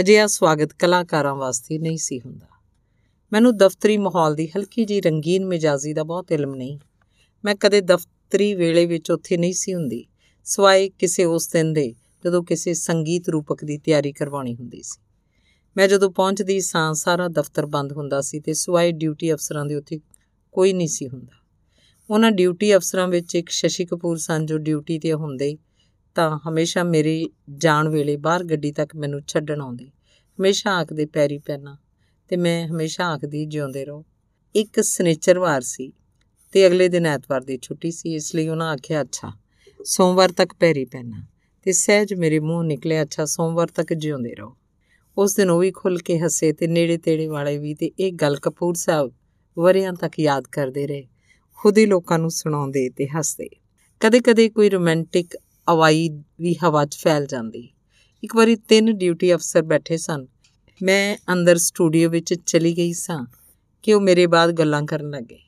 ਅਜਿਹਾ 0.00 0.26
ਸਵਾਗਤ 0.26 0.72
ਕਲਾਕਾਰਾਂ 0.72 1.34
ਵਾਸਤੇ 1.34 1.78
ਨਹੀਂ 1.78 1.98
ਸੀ 1.98 2.20
ਹੁੰਦਾ। 2.20 2.46
ਮੈਨੂੰ 3.32 3.56
ਦਫ਼ਤਰੀ 3.56 3.96
ਮਾਹੌਲ 3.96 4.34
ਦੀ 4.34 4.46
ਹਲਕੀ 4.46 4.84
ਜੀ 4.84 5.00
ਰੰਗੀਨ 5.00 5.46
ਮਿਜਾਜ਼ੀ 5.46 5.92
ਦਾ 5.92 6.02
ਬਹੁਤ 6.02 6.32
ਇਲਮ 6.32 6.54
ਨਹੀਂ। 6.54 6.78
ਮੈਂ 7.44 7.54
ਕਦੇ 7.54 7.80
ਦਫ਼ਤਰੀ 7.80 8.54
ਵੇਲੇ 8.54 8.86
ਵਿੱਚ 8.86 9.10
ਉੱਥੇ 9.10 9.36
ਨਹੀਂ 9.36 9.52
ਸੀ 9.52 9.74
ਹੁੰਦੀ। 9.74 10.06
ਸਵਾਏ 10.44 10.88
ਕਿਸੇ 10.88 11.24
ਉਸ 11.24 11.48
ਦਿਨ 11.48 11.72
ਦੇ 11.72 11.94
ਜਦੋਂ 12.24 12.44
ਕਿਸੇ 12.44 12.74
ਸੰਗੀਤ 12.74 13.28
ਰੂਪਕ 13.28 13.64
ਦੀ 13.64 13.78
ਤਿਆਰੀ 13.78 14.12
ਕਰਵਾਉਣੀ 14.12 14.54
ਹੁੰਦੀ 14.54 14.82
ਸੀ। 14.82 15.00
ਮੈਂ 15.76 15.88
ਜਦੋਂ 15.88 16.10
ਪਹੁੰਚਦੀ 16.10 16.60
ਸਾਂ, 16.60 16.94
ਸਾਰਾ 16.94 17.28
ਦਫ਼ਤਰ 17.28 17.66
ਬੰਦ 17.66 17.92
ਹੁੰਦਾ 17.92 18.20
ਸੀ 18.20 18.40
ਤੇ 18.40 18.52
ਸਵਾਈ 18.52 18.92
ਡਿਊਟੀ 18.92 19.32
ਅਫਸਰਾਂ 19.32 19.66
ਦੇ 19.66 19.74
ਉੱਤੇ 19.74 20.00
ਕੋਈ 20.52 20.72
ਨਹੀਂ 20.72 20.88
ਸੀ 20.88 21.08
ਹੁੰਦਾ। 21.08 21.37
ਉਹਨਾਂ 22.10 22.30
ਡਿਊਟੀ 22.30 22.76
ਅਫਸਰਾਂ 22.76 23.08
ਵਿੱਚ 23.08 23.34
ਇੱਕ 23.34 23.48
ਸ਼ਸ਼ੀ 23.48 23.84
ਕਪੂਰ 23.84 24.16
ਸਨ 24.16 24.46
ਜੋ 24.46 24.58
ਡਿਊਟੀ 24.58 24.98
ਤੇ 24.98 25.12
ਹੁੰਦੇ 25.12 25.56
ਤਾਂ 26.14 26.38
ਹਮੇਸ਼ਾ 26.48 26.84
ਮੇਰੇ 26.84 27.26
ਜਾਣ 27.56 27.88
ਵੇਲੇ 27.88 28.16
ਬਾਹਰ 28.16 28.44
ਗੱਡੀ 28.44 28.72
ਤੱਕ 28.72 28.96
ਮੈਨੂੰ 28.96 29.20
ਛੱਡਣ 29.26 29.60
ਆਉਂਦੇ। 29.60 29.84
ਹਮੇਸ਼ਾ 29.86 30.70
ਆਖਦੇ, 30.70 31.06
ਪੈਰੀ 31.06 31.38
ਪੈਣਾ। 31.38 31.76
ਤੇ 32.28 32.36
ਮੈਂ 32.36 32.68
ਹਮੇਸ਼ਾ 32.68 33.04
ਆਖਦੀ, 33.04 33.46
ਜਿਉਂਦੇ 33.46 33.84
ਰਹੋ। 33.84 34.04
ਇੱਕ 34.54 34.80
ਸਨੇਚਰਵਾਰ 34.80 35.60
ਸੀ 35.60 35.92
ਤੇ 36.52 36.66
ਅਗਲੇ 36.66 36.88
ਦਿਨ 36.88 37.06
ਐਤਵਾਰ 37.06 37.40
ਦੀ 37.40 37.58
ਛੁੱਟੀ 37.62 37.90
ਸੀ, 37.90 38.14
ਇਸ 38.14 38.34
ਲਈ 38.34 38.48
ਉਹਨਾਂ 38.48 38.70
ਆਖਿਆ, 38.70 39.00
ਅੱਛਾ, 39.00 39.32
ਸੋਮਵਾਰ 39.84 40.32
ਤੱਕ 40.32 40.52
ਪੈਰੀ 40.54 40.84
ਪੈਣਾ। 40.84 41.26
ਤੇ 41.62 41.72
ਸਹਿਜ 41.72 42.14
ਮੇਰੇ 42.14 42.40
ਮੂੰਹ 42.40 42.64
ਨਿਕਲਿਆ, 42.64 43.02
ਅੱਛਾ, 43.02 43.24
ਸੋਮਵਾਰ 43.24 43.66
ਤੱਕ 43.66 43.94
ਜਿਉਂਦੇ 43.94 44.34
ਰਹੋ। 44.34 44.56
ਉਸ 45.18 45.34
ਦਿਨ 45.34 45.50
ਉਹ 45.50 45.60
ਵੀ 45.60 45.70
ਖੁੱਲ 45.70 45.98
ਕੇ 45.98 46.18
ਹੱਸੇ 46.18 46.52
ਤੇ 46.52 46.66
ਨੇੜੇ 46.66 46.98
ਤੇੜੇ 46.98 47.26
ਵਾਲੇ 47.26 47.58
ਵੀ 47.58 47.74
ਤੇ 47.74 47.90
ਇਹ 47.98 48.12
ਗੱਲ 48.12 48.36
ਕਪੂਰ 48.36 48.74
ਸਾਹਿਬ 48.74 49.12
ਵਰਿਆਂ 49.58 49.92
ਤੱਕ 49.92 50.20
ਯਾਦ 50.20 50.44
ਕਰਦੇ 50.52 50.86
ਰਹੇ। 50.86 51.08
ਖੁਦ 51.60 51.78
ਹੀ 51.78 51.86
ਲੋਕਾਂ 51.86 52.18
ਨੂੰ 52.18 52.30
ਸੁਣਾਉਂਦੇ 52.30 52.88
ਤੇ 52.88 53.08
ਹੱਸਦੇ। 53.08 53.48
ਕਦੇ-ਕਦੇ 54.00 54.48
ਕੋਈ 54.48 54.70
ਰੋਮਾਂਟਿਕ 54.70 55.36
ਅਵਾਈ 55.72 56.22
ਵੀ 56.40 56.54
ਹਵਾ 56.64 56.84
'ਚ 56.84 56.96
ਫੈਲ 56.96 57.26
ਜਾਂਦੀ। 57.26 57.68
ਇੱਕ 58.24 58.36
ਵਾਰੀ 58.36 58.56
ਤਿੰਨ 58.56 58.92
ਡਿਊਟੀ 58.92 59.34
ਅਫਸਰ 59.34 59.62
ਬੈਠੇ 59.62 59.96
ਸਨ। 59.96 60.26
ਮੈਂ 60.82 61.16
ਅੰਦਰ 61.32 61.56
ਸਟੂਡੀਓ 61.56 62.10
ਵਿੱਚ 62.10 62.34
ਚਲੀ 62.34 62.76
ਗਈ 62.76 62.92
ਸਾਂ 62.92 63.26
ਕਿ 63.82 63.94
ਉਹ 63.94 64.00
ਮੇਰੇ 64.00 64.26
ਬਾਅਦ 64.26 64.52
ਗੱਲਾਂ 64.52 64.82
ਕਰਨ 64.82 65.10
ਲੱਗੇ। 65.10 65.38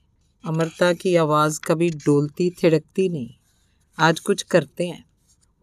ਅਮਰਤਾ 0.49 0.93
ਕੀ 0.93 1.15
ਆਵਾਜ਼ 1.15 1.61
ਕभी 1.61 1.91
ਡੋਲਤੀ, 2.05 2.51
ਥਿੜਕਤੀ 2.51 3.09
ਨਹੀਂ। 3.09 3.29
आज 4.09 4.15
कुछ 4.15 4.43
करते 4.57 4.93
हैं 4.93 5.05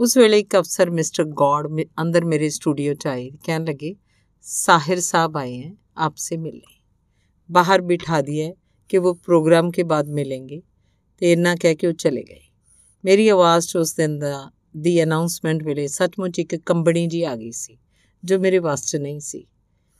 उस 0.03 0.23
वेले 0.23 0.37
एक 0.37 0.59
अफसर 0.59 0.89
मिस्टर 0.89 1.23
गॉड 1.23 1.67
अंदर 1.81 2.25
मेरे 2.25 2.49
स्टूडियो 2.49 2.93
ਚ 2.93 3.07
ਆਏ। 3.07 3.31
ਕਹਿਣ 3.43 3.63
ਲੱਗੇ, 3.63 3.95
ਸਾਹਿਰ 4.41 4.99
ਸਾਹਿਬ 4.99 5.37
ਆਏ 5.37 5.63
हैं 5.63 5.75
आपसे 6.07 6.37
मिलने 6.37 6.77
बाहर 7.51 7.81
बिठा 7.81 8.21
दिया 8.21 8.66
ਕਿ 8.89 8.97
ਉਹ 8.97 9.15
ਪ੍ਰੋਗਰਾਮ 9.15 9.71
ਕੇ 9.71 9.83
ਬਾਅਦ 9.83 10.09
ਮਿਲेंगे 10.09 10.61
ਤੇ 11.17 11.31
ਇੰਨਾ 11.31 11.55
ਕਹਿ 11.55 11.75
ਕੇ 11.75 11.87
ਉਹ 11.87 11.93
ਚਲੇ 11.93 12.23
ਗਏ 12.23 12.39
ਮੇਰੀ 13.05 13.29
ਆਵਾਜ਼ 13.29 13.67
'ਚ 13.67 13.77
ਉਸ 13.77 13.93
ਦਿਨ 13.93 14.19
ਦਾ 14.19 14.51
ਦੀ 14.77 15.03
ਅਨਾਉਂਸਮੈਂਟ 15.03 15.63
ਵੇਲੇ 15.63 15.87
ਸੱਚਮੁੱਚ 15.87 16.39
ਇੱਕ 16.39 16.55
ਕੰਬਣੀ 16.55 17.07
ਜੀ 17.07 17.23
ਆ 17.23 17.35
ਗਈ 17.35 17.51
ਸੀ 17.51 17.77
ਜੋ 18.23 18.39
ਮੇਰੇ 18.39 18.59
ਵਾਸ 18.59 18.85
'ਚ 18.85 18.95
ਨਹੀਂ 18.95 19.19
ਸੀ 19.19 19.47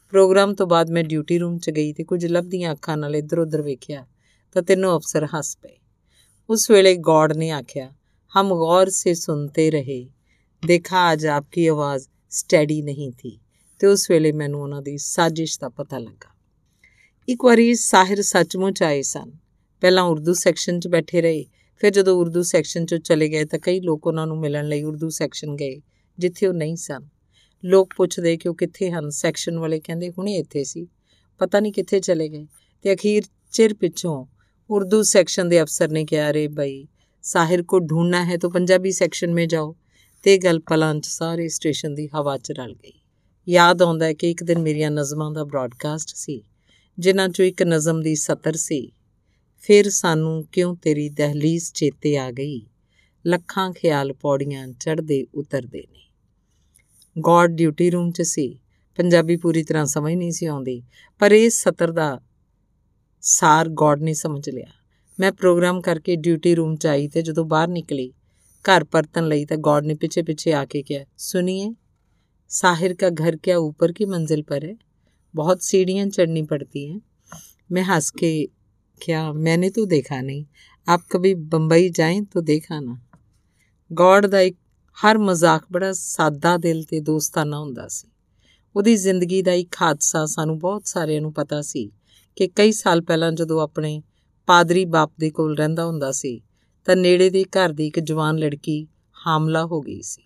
ਪ੍ਰੋਗਰਾਮ 0.10 0.56
ਤੋਂ 0.56 0.68
ਬਾਅਦ 0.68 0.92
ਮੈਂ 0.92 1.04
ਡਿਊਟੀ 1.04 1.40
ਰੂਮ 1.40 1.58
'ਚ 1.58 1.70
ਗਈ 1.70 1.94
ਤੇ 1.94 2.04
ਕੁਝ 2.04 2.26
ਲੱਭਦੀਆਂ 2.26 2.72
ਅੱਖਾਂ 2.72 2.98
ਨਾਲ 2.98 3.16
ਇੱਧਰ 3.16 3.40
ਉੱਧਰ 3.40 3.62
ਵੇਖਿਆ 3.62 4.08
ਤਾਂ 4.52 4.62
ਤਿੰਨੋਂ 4.62 5.00
ਅਫਸਰ 5.00 5.26
ਹੱਸ 5.26 5.58
ਪਏ 5.58 5.78
ਉਸ 6.50 6.72
ਵੇਲੇ 6.72 6.96
ਗੌਡ 6.96 7.34
ਨੇ 7.34 7.50
ਆਖਿਆ 7.50 7.94
ਹਮ 8.40 8.50
ਗੌਰ 8.50 8.90
ਸੇ 8.90 9.14
ਸੁਨਤੇ 9.14 9.72
ਰਹੇ 9.72 10.10
ਦੇਖਾ 10.66 11.14
ਅੱਜ 11.14 11.26
ਆਪਕੀ 11.26 11.68
ਆਵਾਜ਼ 11.68 12.08
ਸਟੈਡੀ 12.30 12.82
ਨਹੀਂ 12.82 13.12
ਥੀ 13.12 13.40
ਤੇ 13.80 13.88
ਉਸ 13.88 14.12
ਵੇਲੇ 14.12 14.32
ਮੈਨੂੰ 14.32 14.62
ਉਹਨਾਂ 14.62 14.82
ਦੀ 14.82 14.98
ਸਾਜ਼ਿਸ਼ 14.98 15.60
ਦਾ 15.60 15.70
ਪਤਾ 15.70 15.98
ਲੱਗਾ 15.98 16.37
ਇੱਕ 17.30 17.46
ਵਾਰੀ 17.46 17.76
ਸਾਹਿਰ 17.76 18.22
ਸੱਚਮੁੱਚ 18.22 18.84
ਆਏ 18.84 19.02
ਸਨ। 19.02 19.32
ਪਹਿਲਾਂ 19.82 20.04
ਉਰਦੂ 20.04 20.34
ਸੈਕਸ਼ਨ 20.34 20.80
'ਚ 20.80 20.88
ਬੈਠੇ 20.88 21.22
ਰਹੇ, 21.22 21.46
ਫਿਰ 21.78 21.92
ਜਦੋਂ 21.92 22.18
ਉਰਦੂ 22.18 22.42
ਸੈਕਸ਼ਨ 22.42 22.86
'ਚ 22.86 22.96
ਚਲੇ 22.96 23.30
ਗਏ 23.30 23.46
ਤਾਂ 23.46 23.60
ਕਈ 23.60 23.80
ਲੋਕ 23.80 24.08
ਉਹਨਾਂ 24.08 24.28
ਨੂੰ 24.28 24.40
ਮਿਲਣ 24.40 24.68
ਲਈ 24.68 24.84
ਉਰਦੂ 24.84 25.10
ਸੈਕਸ਼ਨ 25.10 25.56
ਗਏ, 25.56 25.82
ਜਿੱਥੇ 26.20 26.48
ਉਹ 26.48 26.54
ਨਹੀਂ 26.54 26.76
ਸਨ। 26.76 27.08
ਲੋਕ 27.66 27.94
ਪੁੱਛਦੇ 27.98 28.38
ਕਿ 28.38 28.50
ਉਹ 28.50 28.56
ਕਿੱਥੇ 28.56 28.92
ਹਨ? 28.92 29.10
ਸੈਕਸ਼ਨ 29.10 29.60
ਵਾਲੇ 29.60 29.80
ਕਹਿੰਦੇ, 29.80 30.10
ਹੁਣੇ 30.10 30.36
ਇੱਥੇ 30.36 30.64
ਸੀ। 30.64 30.88
ਪਤਾ 31.40 31.60
ਨਹੀਂ 31.60 31.74
ਕਿੱਥੇ 31.74 32.00
ਚਲੇ 32.00 32.30
ਗਏ। 32.30 32.48
ਤੇ 32.82 32.94
ਅਖੀਰ 32.94 33.24
ਚਿਰ 33.52 33.74
ਪਿੱਛੋਂ 33.74 34.26
ਉਰਦੂ 34.70 35.04
ਸੈਕਸ਼ਨ 35.04 35.50
ਦੇ 35.50 35.62
ਅਫਸਰ 35.62 35.90
ਨੇ 35.90 36.06
ਕਿਹਾ 36.06 36.34
ਰੇ 36.34 36.48
ਭਾਈ 36.48 36.88
ਸਾਹਿਰ 37.24 37.64
ਕੋ 37.64 37.80
ਢੂੰਡਣਾ 37.80 38.26
ਹੈ 38.26 38.38
ਤਾਂ 38.38 38.50
ਪੰਜਾਬੀ 38.50 38.92
ਸੈਕਸ਼ਨ 38.92 39.34
ਮੇ 39.34 39.46
ਜਾਓ। 39.46 39.76
ਤੇ 40.24 40.38
ਗੱਲ 40.38 40.60
ਪਲਾਂ 40.60 40.96
'ਚ 40.96 41.06
ਸਾਰੇ 41.06 41.48
ਸਟੇਸ਼ਨ 41.48 41.96
ਦੀ 41.96 42.10
ਹਵਾ 42.16 42.38
'ਚ 42.38 42.52
ਰਲ 42.52 42.74
ਗਈ। 42.74 43.02
ਯਾਦ 43.50 43.82
ਆਉਂਦਾ 43.82 44.06
ਹੈ 44.06 44.14
ਕਿ 44.14 44.32
ਇੱਕ 44.32 44.44
ਦਿਨ 44.44 44.60
ਮੇਰੀਆਂ 44.60 44.92
ਨਜ਼ਮਾਂ 44.92 45.32
ਦਾ 45.32 45.44
ਬ੍ਰਾਡਕਾਸਟ 45.44 46.10
ਸੀ। 46.16 46.44
ਜਿਨ੍ਹਾਂ 47.00 47.30
'ਚੋਂ 47.30 47.46
ਇੱਕ 47.46 47.64
ਨਜ਼ਮ 47.64 48.02
ਦੀ 48.02 48.16
ਸਤਰ 48.16 48.54
ਸੀ। 48.54 48.92
ਫਿਰ 49.62 49.90
ਸਾਨੂੰ 49.90 50.46
ਕਿਉਂ 50.52 50.76
ਤੇਰੀ 50.76 51.10
ਦਹਲੀਜ਼ 51.10 51.74
ਚੇਤੇ 51.74 52.18
ਆ 52.18 52.32
ਗਈ? 52.32 52.62
ਲੱਖਾਂ 53.26 53.74
ਖਿਆਲ 53.74 54.14
ਪੌੜੀਆਂ 54.14 54.68
ਚੜਦੇ 54.68 55.28
ਉਤਰਦੇ 55.36 55.80
ਨੇ। 55.80 56.12
ਗੋਡ 57.20 57.52
ਡਿਊਟੀ 57.52 57.90
ਰੂਮ 57.90 58.12
'ਚ 58.12 58.22
ਸੀ। 58.22 58.60
ਪੰਜਾਬੀ 58.96 59.38
ਪੂਰੀ 59.38 59.64
ਤਰ੍ਹਾਂ 59.64 59.86
ਸਮਝ 59.86 60.14
ਨਹੀਂ 60.14 60.32
ਸੀ 60.32 60.46
ਆਉਂਦੀ। 60.46 60.84
ਪਰ 61.20 61.32
ਇਸ 61.32 61.64
ਸਤਰ 61.64 61.92
ਦਾ 61.92 62.22
ਸਾਰ 63.22 63.70
ਗੋਡ 63.70 64.02
ਨੇ 64.02 64.14
ਸਮਝ 64.14 64.50
ਲਿਆ। 64.50 64.68
ਮੈਂ 65.20 65.32
ਪ੍ਰੋਗਰਾਮ 65.32 65.82
ਕਰਕੇ 65.82 66.16
ਡਿਊਟੀ 66.16 66.56
ਰੂਮ 66.56 66.76
'ਚ 66.76 66.88
ਆਈ 66.88 67.08
ਤੇ 67.08 67.22
ਜਦੋਂ 67.22 67.46
ਬਾਹਰ 67.46 67.68
ਨਿਕਲੀ, 67.68 68.14
ਘਰ 68.66 68.84
ਪਰਤਨ 68.84 69.28
ਲਈ 69.28 69.46
ਤਾਂ 69.46 69.58
ਗੋਡ 69.58 69.86
ਨੇ 69.86 69.94
ਪਿੱਛੇ 69.94 70.22
ਪਿੱਛੇ 70.22 70.54
ਆ 70.54 70.66
ਕੇ 70.66 70.82
ਕਿਹਾ, 70.84 71.06
ਸੁਣੀਏ, 71.18 71.74
ਸਾਹਿਰ 72.50 72.94
ਦਾ 72.94 73.10
ਘਰ 73.10 73.38
ਕਿਆ 73.38 73.58
ਉੱਪਰ 73.58 73.92
ਕੀ 73.92 74.06
ਮੰਜ਼ਿਲ 74.06 74.44
ਪਰ 74.44 74.66
ਹੈ? 74.66 74.76
बहुत 75.35 75.63
सीढ़ियाँ 75.63 76.07
चढ़नी 76.07 76.43
पड़ती 76.43 76.91
हैं 76.91 77.01
मैं 77.73 77.83
हंस 77.83 78.11
के 78.11 78.33
क्या 79.01 79.33
मैंने 79.33 79.71
तो 79.71 79.87
देखा 79.87 80.21
नहीं 80.21 80.45
आप 80.87 81.01
कभी 81.13 81.35
बम्बई 81.35 81.91
जाएं 81.91 82.25
तो 82.25 82.41
देखा 82.41 82.81
ਨਾ 82.81 82.99
ਗੌਡ 83.91 84.27
ਦਾ 84.27 84.41
ਇੱਕ 84.41 84.57
ਹਰ 84.99 85.19
ਮਜ਼ਾਕ 85.19 85.65
ਬੜਾ 85.73 85.93
ਸਾਦਾ 85.93 86.57
ਦਿਲ 86.57 86.83
ਤੇ 86.83 87.01
ਦੋਸਤਾਨਾ 87.01 87.59
ਹੁੰਦਾ 87.59 87.89
ਸੀ 87.89 88.09
ਉਹਦੀ 88.77 88.97
ਜ਼ਿੰਦਗੀ 88.97 89.43
ਦਾ 89.43 89.53
ਇੱਕ 89.53 89.77
ਹਾਦਸਾ 89.83 90.27
ਸਾਨੂੰ 90.27 90.59
ਬਹੁਤ 90.59 90.87
ਸਾਰਿਆਂ 90.87 91.21
ਨੂੰ 91.21 91.33
ਪਤਾ 91.33 91.61
ਸੀ 91.63 91.91
ਕਿ 92.37 92.49
ਕਈ 92.49 92.73
ਸਾਲ 92.73 93.01
ਪਹਿਲਾਂ 93.01 93.33
ਜਦੋਂ 93.33 93.61
ਆਪਣੇ 93.61 94.03
ਪਾਦਰੀ 94.47 94.85
ਬਾਪ 94.85 95.13
ਦੇ 95.19 95.31
ਕੋਲ 95.31 95.57
ਰਹਿੰਦਾ 95.57 95.85
ਹੁੰਦਾ 95.85 96.13
ਸੀ 96.13 96.41
ਤਾਂ 96.85 96.97
ਨੇੜੇ 96.97 97.31
ਦੇ 97.31 97.45
ਘਰ 97.45 97.73
ਦੀ 97.73 97.87
ਇੱਕ 97.87 98.01
ਜਵਾਨ 98.01 98.39
ਲੜਕੀ 98.39 98.87
ਹਾਮਲਾ 99.27 99.65
ਹੋ 99.65 99.81
ਗਈ 99.81 100.01
ਸੀ 100.03 100.23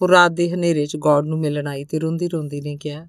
ਉਹ 0.00 0.08
ਰਾਤ 0.08 0.32
ਦੇ 0.32 0.50
ਹਨੇਰੇ 0.50 0.86
'ਚ 0.86 0.96
ਗੌਡ 0.96 1.26
ਨੂੰ 1.26 1.38
ਮਿਲਣ 1.38 1.66
ਆਈ 1.66 1.84
ਤੇ 1.84 1.98
ਰੋਂਦੀ 1.98 2.28
ਰੋਂਦੀ 2.28 2.60
ਨੇ 2.60 2.76
ਕਿਹਾ 2.76 3.06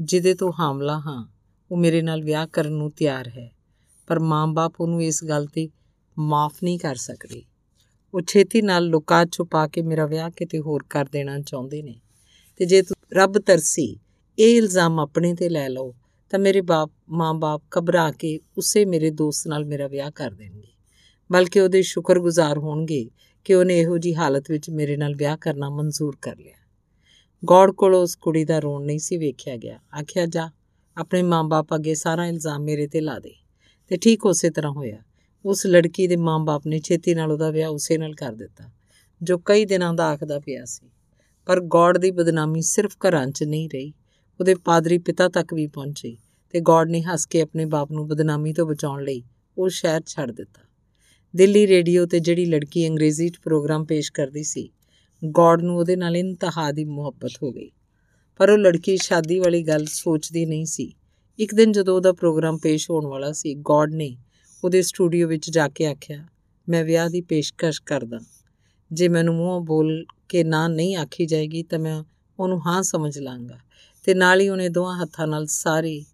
ਜਿਹਦੇ 0.00 0.34
ਤੋਂ 0.34 0.52
ਹਾਮਲਾ 0.60 0.98
ਹਾਂ, 0.98 1.32
ਉਹ 1.70 1.76
ਮੇਰੇ 1.76 2.02
ਨਾਲ 2.02 2.22
ਵਿਆਹ 2.22 2.46
ਕਰਨ 2.46 2.72
ਨੂੰ 2.72 2.90
ਤਿਆਰ 2.90 3.28
ਹੈ। 3.28 3.52
ਪਰ 4.06 4.18
ਮਾਂ-ਬਾਪ 4.18 4.80
ਉਹਨੂੰ 4.80 5.02
ਇਸ 5.02 5.24
ਗੱਲ 5.24 5.46
ਤੇ 5.46 5.68
ਮਾਫ 6.18 6.56
ਨਹੀਂ 6.64 6.78
ਕਰ 6.78 6.94
ਸਕਦੇ। 6.94 7.42
ਉਹ 8.14 8.20
ਛੇਤੀ 8.20 8.62
ਨਾਲ 8.62 8.84
ਲੁਕਾ 8.84 9.24
ਛੁਪਾ 9.24 9.68
ਕੇ 9.68 9.82
ਮੇਰਾ 9.82 10.06
ਵਿਆਹ 10.06 10.30
ਕਿਤੇ 10.30 10.60
ਹੋਰ 10.60 10.84
ਕਰ 10.90 11.04
ਦੇਣਾ 11.12 11.40
ਚਾਹੁੰਦੇ 11.40 11.82
ਨੇ। 11.82 12.00
ਤੇ 12.56 12.64
ਜੇ 12.64 12.82
ਤੂੰ 12.82 12.96
ਰੱਬ 13.12 13.38
ਤਰਸੀ, 13.38 14.00
ਇਹ 14.38 14.56
ਇਲਜ਼ਾਮ 14.56 15.00
ਆਪਣੇ 15.00 15.34
ਤੇ 15.34 15.48
ਲੈ 15.48 15.68
ਲਓ, 15.68 15.94
ਤਾਂ 16.30 16.38
ਮੇਰੇ 16.38 16.60
ਬਾਪ, 16.60 16.90
ਮਾਂ-ਬਾਪ 17.08 17.62
ਘਬਰਾ 17.78 18.10
ਕੇ 18.10 18.40
ਉਸੇ 18.58 18.84
ਮੇਰੇ 18.84 19.10
ਦੋਸਤ 19.10 19.48
ਨਾਲ 19.48 19.64
ਮੇਰਾ 19.64 19.88
ਵਿਆਹ 19.88 20.10
ਕਰ 20.10 20.30
ਦੇਣਗੇ। 20.30 20.72
ਬਲਕਿ 21.32 21.60
ਉਹਦੇ 21.60 21.82
ਸ਼ੁਕਰਗੁਜ਼ਾਰ 21.82 22.58
ਹੋਣਗੇ 22.58 23.10
ਕਿ 23.44 23.54
ਉਹਨੇ 23.54 23.80
ਇਹੋ 23.80 23.98
ਜੀ 23.98 24.14
ਹਾਲਤ 24.14 24.50
ਵਿੱਚ 24.50 24.70
ਮੇਰੇ 24.70 24.96
ਨਾਲ 24.96 25.14
ਵਿਆਹ 25.14 25.36
ਕਰਨਾ 25.36 25.70
ਮਨਜ਼ੂਰ 25.70 26.16
ਕਰ 26.22 26.36
ਲਿਆ। 26.36 26.63
ਗੌਡ 27.42 27.70
ਕੋਲ 27.70 27.94
ਉਸ 27.94 28.16
ਕੁੜੀ 28.16 28.44
ਦਾ 28.44 28.58
ਰੋਣ 28.58 28.84
ਨਹੀਂ 28.84 28.98
ਸੀ 28.98 29.16
ਵੇਖਿਆ 29.16 29.56
ਗਿਆ। 29.56 29.78
ਆਖਿਆ, 30.00 30.26
ਜਾ, 30.26 30.50
ਆਪਣੇ 30.96 31.22
ਮਾਂ-ਬਾਪ 31.22 31.74
ਅੱਗੇ 31.74 31.94
ਸਾਰਾ 31.94 32.26
ਇਲਜ਼ਾਮ 32.26 32.62
ਮੇਰੇ 32.62 32.86
ਤੇ 32.86 33.00
ਲਾ 33.00 33.18
ਦੇ। 33.18 33.34
ਤੇ 33.90 33.96
ਠੀਕ 33.96 34.26
ਉਸੇ 34.26 34.50
ਤਰ੍ਹਾਂ 34.50 34.72
ਹੋਇਆ। 34.72 34.98
ਉਸ 35.44 35.66
ਲੜਕੀ 35.66 36.06
ਦੇ 36.06 36.16
ਮਾਂ-ਬਾਪ 36.16 36.66
ਨੇ 36.66 36.78
ਛੇਤੀ 36.78 37.14
ਨਾਲ 37.14 37.32
ਉਹਦਾ 37.32 37.50
ਵਿਆਹ 37.50 37.70
ਉਸੇ 37.70 37.98
ਨਾਲ 37.98 38.14
ਕਰ 38.14 38.32
ਦਿੱਤਾ, 38.32 38.70
ਜੋ 39.20 39.38
ਕਈ 39.38 39.64
ਦਿਨਾਂ 39.64 39.92
ਦਾ 39.94 40.06
ਆਖਦਾ 40.08 40.38
ਪਿਆ 40.38 40.64
ਸੀ। 40.64 40.90
ਪਰ 41.46 41.60
ਗੌਡ 41.60 41.98
ਦੀ 41.98 42.10
ਬਦਨਾਮੀ 42.10 42.62
ਸਿਰਫ 42.62 42.96
ਘਰਾਂ 42.98 43.26
'ਚ 43.26 43.44
ਨਹੀਂ 43.44 43.68
ਰਹੀ, 43.70 43.92
ਉਹਦੇ 44.40 44.54
ਪਾਦਰੀ 44.54 44.98
ਪਿਤਾ 44.98 45.28
ਤੱਕ 45.28 45.54
ਵੀ 45.54 45.66
ਪਹੁੰਚੀ 45.66 46.16
ਤੇ 46.50 46.60
ਗੌਡ 46.60 46.90
ਨੇ 46.90 47.02
ਹੱਸ 47.02 47.26
ਕੇ 47.26 47.40
ਆਪਣੇ 47.40 47.64
ਬਾਪ 47.64 47.92
ਨੂੰ 47.92 48.06
ਬਦਨਾਮੀ 48.08 48.52
ਤੋਂ 48.52 48.66
ਬਚਾਉਣ 48.66 49.02
ਲਈ 49.04 49.22
ਉਹ 49.58 49.68
ਸ਼ਹਿਰ 49.68 50.00
ਛੱਡ 50.06 50.30
ਦਿੱਤਾ। 50.30 50.62
ਦਿੱਲੀ 51.34 51.66
ਰੇਡੀਓ 51.66 52.06
ਤੇ 52.06 52.20
ਜਿਹੜੀ 52.20 52.44
ਲੜਕੀ 52.44 52.88
ਅੰਗਰੇਜ਼ੀ 52.88 53.28
'ਚ 53.28 53.38
ਪ੍ਰੋਗਰਾਮ 53.38 53.84
ਪੇਸ਼ 53.84 54.12
ਕਰਦੀ 54.12 54.42
ਸੀ 54.42 54.68
ਗੌਡ 55.24 55.62
ਨੂੰ 55.62 55.78
ਉਹਦੇ 55.78 55.96
ਨਾਲ 55.96 56.16
ਇੰਤਹਾ 56.16 56.72
ਦੀ 56.72 56.84
ਮੁਹੱਬਤ 56.84 57.32
ਹੋ 57.42 57.52
ਗਈ। 57.52 57.70
ਪਰ 58.36 58.50
ਉਹ 58.50 58.58
ਲੜਕੀ 58.58 58.96
ਸ਼ਾਦੀ 58.96 59.38
ਵਾਲੀ 59.38 59.62
ਗੱਲ 59.62 59.86
ਸੋਚਦੀ 59.86 60.46
ਨਹੀਂ 60.46 60.66
ਸੀ। 60.66 60.94
ਇੱਕ 61.38 61.54
ਦਿਨ 61.54 61.72
ਜਦੋਂ 61.72 61.96
ਉਹਦਾ 61.96 62.12
ਪ੍ਰੋਗਰਾਮ 62.12 62.58
ਪੇਸ਼ 62.58 62.90
ਹੋਣ 62.90 63.06
ਵਾਲਾ 63.06 63.32
ਸੀ, 63.32 63.54
ਗੌਡ 63.54 63.94
ਨੇ 63.94 64.16
ਉਹਦੇ 64.64 64.82
ਸਟੂਡੀਓ 64.82 65.28
ਵਿੱਚ 65.28 65.50
ਜਾ 65.50 65.68
ਕੇ 65.68 65.86
ਆਖਿਆ, 65.86 66.24
ਮੈਂ 66.68 66.84
ਵਿਆਹ 66.84 67.08
ਦੀ 67.08 67.20
ਪੇਸ਼ਕਸ਼ 67.20 67.82
ਕਰਦਾ। 67.82 68.20
ਜੇ 68.92 69.08
ਮੈਨੂੰ 69.08 69.34
ਮੂੰਹੋਂ 69.34 69.60
ਬੋਲ 69.60 70.06
ਕੇ 70.28 70.44
ਨਾ 70.44 70.68
ਨਹੀਂ 70.68 70.96
ਆਖੀ 70.96 71.26
ਜਾਏਗੀ 71.26 71.62
ਤਾਂ 71.62 71.78
ਮੈਂ 71.78 72.04
ਉਹਨੂੰ 72.40 72.66
ਹਾਂ 72.66 72.82
ਸਮਝ 72.82 73.18
ਲਾਂਗਾ। 73.18 73.58
ਤੇ 74.04 74.14
ਨਾਲ 74.14 74.40
ਹੀ 74.40 74.48
ਉਹਨੇ 74.48 74.68
ਦੋਹਾਂ 74.68 75.02
ਹੱਥਾਂ 75.02 75.26
ਨਾਲ 75.26 75.46
ਸਾਰੇ 75.46 76.04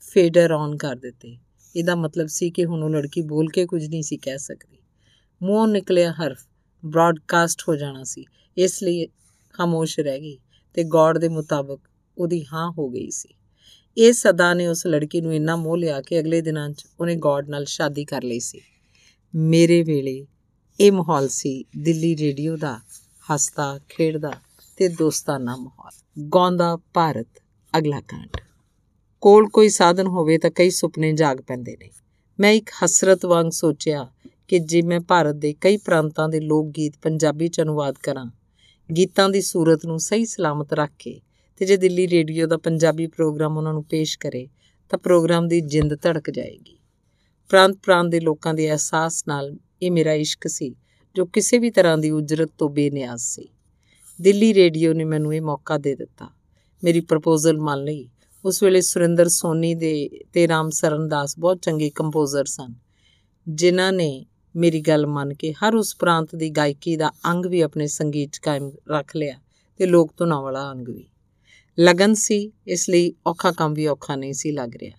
ਫੇਡਰ 0.00 0.52
ਔਨ 0.52 0.76
ਕਰ 0.76 0.96
ਦਿੱਤੇ। 0.96 1.38
ਇਹਦਾ 1.76 1.94
ਮਤਲਬ 1.94 2.26
ਸੀ 2.26 2.50
ਕਿ 2.50 2.64
ਹੁਣ 2.64 2.82
ਉਹ 2.82 2.90
ਲੜਕੀ 2.90 3.22
ਬੋਲ 3.22 3.48
ਕੇ 3.48 3.66
ਕੁਝ 3.66 3.86
ਨਹੀਂ 3.86 4.02
ਸੀ 4.02 4.16
ਕਹਿ 4.16 4.38
ਸਕਦੀ। 4.38 4.78
ਮੂੰਹੋਂ 5.42 5.68
ਨਿਕਲਿਆ 5.68 6.12
ਹਰਫ, 6.12 6.38
ਬ੍ਰਾਡਕਾਸਟ 6.84 7.62
ਹੋ 7.68 7.76
ਜਾਣਾ 7.76 8.04
ਸੀ। 8.04 8.24
ਇਸ 8.58 8.82
ਲਈ 8.82 9.06
ਖਾਮੋਸ਼ 9.52 10.00
ਰਹਿ 10.00 10.20
ਗਈ 10.20 10.38
ਤੇ 10.74 10.84
ਗੌਡ 10.84 11.18
ਦੇ 11.18 11.28
ਮੁਤਾਬਕ 11.28 11.78
ਉਹਦੀ 12.18 12.46
ਹਾਂ 12.52 12.72
ਹੋ 12.78 12.88
ਗਈ 12.88 13.10
ਸੀ। 13.10 13.34
ਇਹ 13.98 14.12
ਸਦਾ 14.12 14.54
ਨੇ 14.54 14.66
ਉਸ 14.66 14.86
ਲੜਕੀ 14.86 15.20
ਨੂੰ 15.20 15.34
ਇੰਨਾ 15.34 15.56
ਮੋਹ 15.56 15.76
ਲਿਆ 15.76 16.00
ਕਿ 16.00 16.20
ਅਗਲੇ 16.20 16.40
ਦਿਨਾਂ 16.40 16.70
'ਚ 16.70 16.84
ਉਹਨੇ 17.00 17.16
ਗੌਡ 17.16 17.48
ਨਾਲ 17.48 17.64
ਸ਼ਾਦੀ 17.64 18.04
ਕਰ 18.04 18.22
ਲਈ 18.22 18.40
ਸੀ। 18.40 18.60
ਮੇਰੇ 19.34 19.82
ਵੇਲੇ 19.82 20.26
ਇਹ 20.80 20.92
ਮਾਹੌਲ 20.92 21.28
ਸੀ, 21.28 21.64
ਦਿੱਲੀ 21.78 22.16
ਰੇਡੀਓ 22.16 22.56
ਦਾ, 22.56 22.80
ਹੱਸਦਾ, 23.32 23.80
ਖੇਡਦਾ 23.88 24.32
ਤੇ 24.76 24.88
ਦੋਸਤਾਨਾ 24.88 25.56
ਮਾਹੌਲ। 25.56 26.28
ਗਾਉਂਦਾ 26.34 26.78
ਭਾਰਤ, 26.94 27.28
ਅਗਲਾ 27.78 28.00
ਕਾਂਡ। 28.00 28.36
ਕੋਲ 29.20 29.48
ਕੋਈ 29.48 29.68
ਸਾਧਨ 29.68 30.06
ਹੋਵੇ 30.06 30.38
ਤਾਂ 30.38 30.50
ਕਈ 30.50 30.70
ਸੁਪਨੇ 30.70 31.12
ਜਾਗ 31.12 31.38
ਪੈਂਦੇ 31.38 31.76
ਨੇ। 31.80 31.90
ਮੈਂ 32.40 32.52
ਇੱਕ 32.52 32.70
ਹਸਰਤ 32.84 33.26
ਵਾਂਗ 33.26 33.50
ਸੋਚਿਆ 33.50 34.12
ਕਿ 34.48 34.58
ਜੇ 34.58 34.82
ਮੈਂ 34.82 35.00
ਭਾਰਤ 35.00 35.34
ਦੇ 35.34 35.54
ਕਈ 35.60 35.76
ਪ੍ਰਾਂਤਾਂ 35.76 36.28
ਦੇ 36.28 36.40
ਲੋਕ 36.40 36.68
ਗੀਤ 36.68 36.94
ਪੰਜਾਬੀ 37.02 37.48
ਚ 37.48 37.60
ਅਨੁਵਾਦ 37.60 37.94
ਕਰਾਂ 38.02 38.26
ਗੀਤਾਂ 38.96 39.28
ਦੀ 39.28 39.40
ਸੂਰਤ 39.40 39.86
ਨੂੰ 39.86 39.98
ਸਹੀ 39.98 40.24
ਸਲਾਮਤ 40.24 40.72
ਰੱਖ 40.72 40.90
ਕੇ 40.98 41.20
ਤੇ 41.56 41.66
ਜੇ 41.66 41.76
ਦਿੱਲੀ 41.76 42.08
ਰੇਡੀਓ 42.08 42.46
ਦਾ 42.46 42.56
ਪੰਜਾਬੀ 42.56 43.06
ਪ੍ਰੋਗਰਾਮ 43.06 43.56
ਉਹਨਾਂ 43.56 43.72
ਨੂੰ 43.72 43.84
ਪੇਸ਼ 43.84 44.18
ਕਰੇ, 44.18 44.48
ਤਾਂ 44.88 44.98
ਪ੍ਰੋਗਰਾਮ 44.98 45.48
ਦੀ 45.48 45.60
ਜਿੰਦ 45.60 45.94
ਧੜਕ 46.02 46.30
ਜਾਏਗੀ। 46.30 46.78
ਪ੍ਰਾਂਤ 47.48 47.72
ਪ੍ਰਾਂਤ 47.72 48.08
ਦੇ 48.08 48.20
ਲੋਕਾਂ 48.20 48.54
ਦੇ 48.54 48.70
ਅਹਿਸਾਸ 48.70 49.24
ਨਾਲ 49.28 49.56
ਇਹ 49.82 49.90
ਮੇਰਾ 49.90 50.12
ਇਸ਼ਕ 50.12 50.48
ਸੀ, 50.48 50.74
ਜੋ 51.14 51.26
ਕਿਸੇ 51.26 51.58
ਵੀ 51.58 51.70
ਤਰ੍ਹਾਂ 51.70 51.98
ਦੀ 51.98 52.10
ਉਜਰਤ 52.10 52.50
ਤੋਂ 52.58 52.70
ਬੇਨਿਆਜ਼ 52.70 53.22
ਸੀ। 53.22 53.48
ਦਿੱਲੀ 54.20 54.54
ਰੇਡੀਓ 54.54 54.92
ਨੇ 54.92 55.04
ਮੈਨੂੰ 55.04 55.34
ਇਹ 55.34 55.42
ਮੌਕਾ 55.42 55.78
ਦੇ 55.78 55.94
ਦਿੱਤਾ। 55.94 56.28
ਮੇਰੀ 56.84 57.00
ਪ੍ਰਪੋਜ਼ਲ 57.00 57.58
ਮੰਨ 57.58 57.84
ਲਈ। 57.84 58.08
ਉਸ 58.44 58.62
ਵੇਲੇ 58.62 58.80
ਸੁਰਿੰਦਰ 58.80 59.28
ਸੋਨੀ 59.28 59.74
ਦੇ 59.74 60.10
ਤੇ 60.32 60.48
ਰਾਮ 60.48 60.70
ਸਰਨ 60.70 61.08
ਦਾਸ 61.08 61.38
ਬਹੁਤ 61.38 61.62
ਚੰਗੇ 61.62 61.90
ਕੰਪੋਜ਼ਰ 61.90 62.44
ਸਨ, 62.44 62.74
ਜਿਨ੍ਹਾਂ 63.48 63.92
ਨੇ 63.92 64.26
ਮੇਰੀ 64.56 64.80
ਗੱਲ 64.80 65.06
ਮੰਨ 65.06 65.34
ਕੇ 65.34 65.52
ਹਰ 65.52 65.74
ਉਸ 65.74 65.96
ਪ੍ਰਾਂਤ 65.96 66.34
ਦੀ 66.34 66.50
ਗਾਇਕੀ 66.50 66.96
ਦਾ 66.96 67.10
ਅੰਗ 67.26 67.46
ਵੀ 67.46 67.60
ਆਪਣੇ 67.60 67.86
ਸੰਗੀਤ 67.86 68.30
'ਚ 68.32 68.38
ਕਾਇਮ 68.38 68.72
ਰੱਖ 68.90 69.16
ਲਿਆ 69.16 69.34
ਤੇ 69.76 69.86
ਲੋਕ 69.86 70.12
ਧੁਨਾਂ 70.16 70.42
ਵਾਲਾ 70.42 70.72
ਅੰਗ 70.72 70.88
ਵੀ। 70.88 71.08
ਲਗਨ 71.80 72.14
ਸੀ, 72.14 72.52
ਇਸ 72.66 72.90
ਲਈ 72.90 73.12
ਔਖਾ 73.26 73.52
ਕੰਮ 73.52 73.74
ਵੀ 73.74 73.86
ਔਖਾ 73.86 74.16
ਨਹੀਂ 74.16 74.32
ਸੀ 74.32 74.52
ਲੱਗ 74.52 74.76
ਰਿਹਾ। 74.76 74.98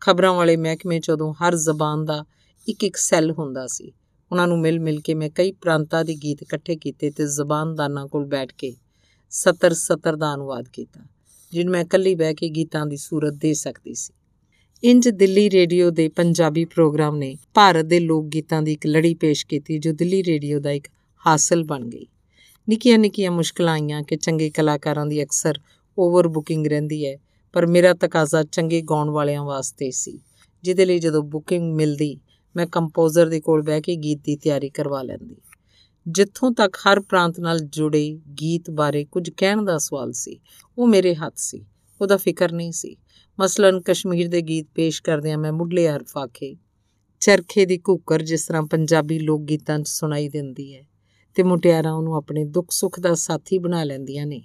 ਖਬਰਾਂ 0.00 0.32
ਵਾਲੇ 0.32 0.56
ਮਹਿਕਮੇ 0.56 1.00
'ਚ 1.00 1.10
ਉਦੋਂ 1.10 1.34
ਹਰ 1.34 1.56
ਜ਼ਬਾਨ 1.56 2.04
ਦਾ 2.04 2.24
ਇੱਕ 2.68 2.84
ਇੱਕ 2.84 2.96
ਸੈੱਲ 2.96 3.30
ਹੁੰਦਾ 3.30 3.66
ਸੀ। 3.66 3.92
ਉਹਨਾਂ 4.32 4.48
ਨੂੰ 4.48 4.60
ਮਿਲ 4.60 4.80
ਮਿਲ 4.80 5.00
ਕੇ 5.00 5.14
ਮੈਂ 5.14 5.30
ਕਈ 5.30 5.52
ਪ੍ਰਾਂਤਾਂ 5.52 6.04
ਦੇ 6.04 6.14
ਗੀਤ 6.14 6.42
ਇਕੱਠੇ 6.42 6.76
ਕੀਤੇ 6.76 7.10
ਤੇ 7.10 7.26
ਜ਼ਬਾਨਦਾਨਾਂ 7.26 8.06
ਕੋਲ 8.06 8.24
ਬੈਠ 8.24 8.52
ਕੇ 8.52 8.76
ਸਤਰ 9.30 9.72
ਸਤਰ 9.72 10.16
ਦਾ 10.16 10.34
ਅਨੁਵਾਦ 10.34 10.68
ਕੀਤਾ 10.68 11.00
ਜਿਹਨੂੰ 11.52 11.72
ਮੈਂ 11.72 11.80
ਇਕੱਲੀ 11.80 12.14
ਬਹਿ 12.14 12.34
ਕੇ 12.34 12.48
ਗੀਤਾਂ 12.48 12.86
ਦੀ 12.86 12.96
ਸੂਰਤ 12.96 13.32
ਦੇ 13.32 13.54
ਸਕਦੀ 13.54 13.94
ਸੀ। 13.94 14.12
ਇੰਜ 14.82 15.08
ਦਿੱਲੀ 15.08 15.50
ਰੇਡੀਓ 15.50 15.90
ਦੇ 15.90 16.08
ਪੰਜਾਬੀ 16.08 16.64
ਪ੍ਰੋਗਰਾਮ 16.64 17.16
ਨੇ 17.16 17.36
ਭਾਰਤ 17.54 17.84
ਦੇ 17.84 18.00
ਲੋਕ 18.00 18.26
ਗੀਤਾਂ 18.26 18.62
ਦੀ 18.62 18.72
ਇੱਕ 18.72 18.86
ਲੜੀ 18.86 19.14
ਪੇਸ਼ 19.14 19.46
ਕੀਤੀ, 19.46 19.78
ਜੋ 19.78 19.92
ਦਿੱਲੀ 19.92 20.22
ਰੇਡੀਓ 20.22 20.60
ਦਾ 20.60 20.70
ਇੱਕ 20.70 20.88
ਹਾਸਲ 21.26 21.64
ਬਣ 21.64 21.84
ਗਈ। 21.84 22.06
ਨਿੱਕੀਆਂ 22.68 22.98
ਨਿੱਕੀਆਂ 22.98 23.30
ਮੁਸ਼ਕਲਾਂ 23.30 23.72
ਆਈਆਂ 23.74 24.02
ਕਿ 24.02 24.16
ਚੰਗੇ 24.16 24.50
ਕਲਾਕਾਰਾਂ 24.50 25.06
ਦੀ 25.06 25.22
ਅਕਸਰ 25.22 25.60
ਓਵਰ 25.98 26.28
ਬੁਕਿੰਗ 26.28 26.66
ਰਹਿੰਦੀ 26.66 27.06
ਹੈ, 27.06 27.16
ਪਰ 27.52 27.66
ਮੇਰਾ 27.66 27.94
ਤਕਾਜ਼ਾ 27.94 28.42
ਚੰਗੇ 28.42 28.80
ਗਾਉਣ 28.82 29.10
ਵਾਲਿਆਂ 29.10 29.44
ਵਾਸਤੇ 29.44 29.90
ਸੀ, 29.90 30.18
ਜਿਹਦੇ 30.62 30.84
ਲਈ 30.84 30.98
ਜਦੋਂ 30.98 31.22
ਬੁਕਿੰਗ 31.22 31.74
ਮਿਲਦੀ, 31.74 32.18
ਮੈਂ 32.56 32.66
ਕੰਪੋਜ਼ਰ 32.66 33.28
ਦੇ 33.28 33.40
ਕੋਲ 33.40 33.62
ਬਹਿ 33.62 33.80
ਕੇ 33.80 33.96
ਗੀਤ 33.96 34.20
ਦੀ 34.24 34.36
ਤਿਆਰੀ 34.36 34.68
ਕਰਵਾ 34.68 35.02
ਲੈਂਦੀ। 35.02 35.36
ਜਿੱਥੋਂ 36.08 36.52
ਤੱਕ 36.52 36.76
ਹਰ 36.76 37.00
ਪ੍ਰਾਂਤ 37.00 37.40
ਨਾਲ 37.40 37.58
ਜੁੜੇ 37.58 38.18
ਗੀਤ 38.40 38.70
ਬਾਰੇ 38.70 39.04
ਕੁਝ 39.04 39.30
ਕਹਿਣ 39.30 39.62
ਦਾ 39.62 39.78
ਸਵਾਲ 39.78 40.12
ਸੀ, 40.12 40.40
ਉਹ 40.78 40.86
ਮੇਰੇ 40.86 41.14
ਹੱਥ 41.14 41.34
ਸੀ, 41.36 41.64
ਉਹਦਾ 42.00 42.16
ਫਿਕਰ 42.16 42.52
ਨਹੀਂ 42.52 42.72
ਸੀ। 42.72 42.96
ਮਸਲਨ 43.38 43.80
ਕਸ਼ਮੀਰ 43.80 44.28
ਦੇ 44.28 44.42
ਗੀਤ 44.42 44.66
ਪੇਸ਼ 44.74 45.02
ਕਰਦਿਆਂ 45.02 45.38
ਮੈਂ 45.38 45.52
ਮੁੱਢਲੇ 45.52 45.88
ਹਰਫ 45.88 46.16
ਆਖੇ, 46.18 46.56
ਚਰਖੇ 47.20 47.66
ਦੀ 47.66 47.78
ਘੂਕਰ 47.88 48.22
ਜਿਸ 48.22 48.46
ਤਰ੍ਹਾਂ 48.46 48.62
ਪੰਜਾਬੀ 48.62 49.18
ਲੋਕ 49.18 49.42
ਗੀਤਾਂ 49.42 49.78
'ਚ 49.78 49.88
ਸੁਣਾਈ 49.88 50.28
ਦਿੰਦੀ 50.28 50.74
ਹੈ 50.76 50.82
ਤੇ 51.34 51.42
ਮੁਟਿਆਰਾਂ 51.42 51.92
ਉਹਨੂੰ 51.92 52.16
ਆਪਣੇ 52.16 52.44
ਦੁੱਖ 52.44 52.70
ਸੁੱਖ 52.70 53.00
ਦਾ 53.00 53.14
ਸਾਥੀ 53.14 53.58
ਬਣਾ 53.58 53.84
ਲੈਂਦੀਆਂ 53.84 54.26
ਨੇ। 54.26 54.42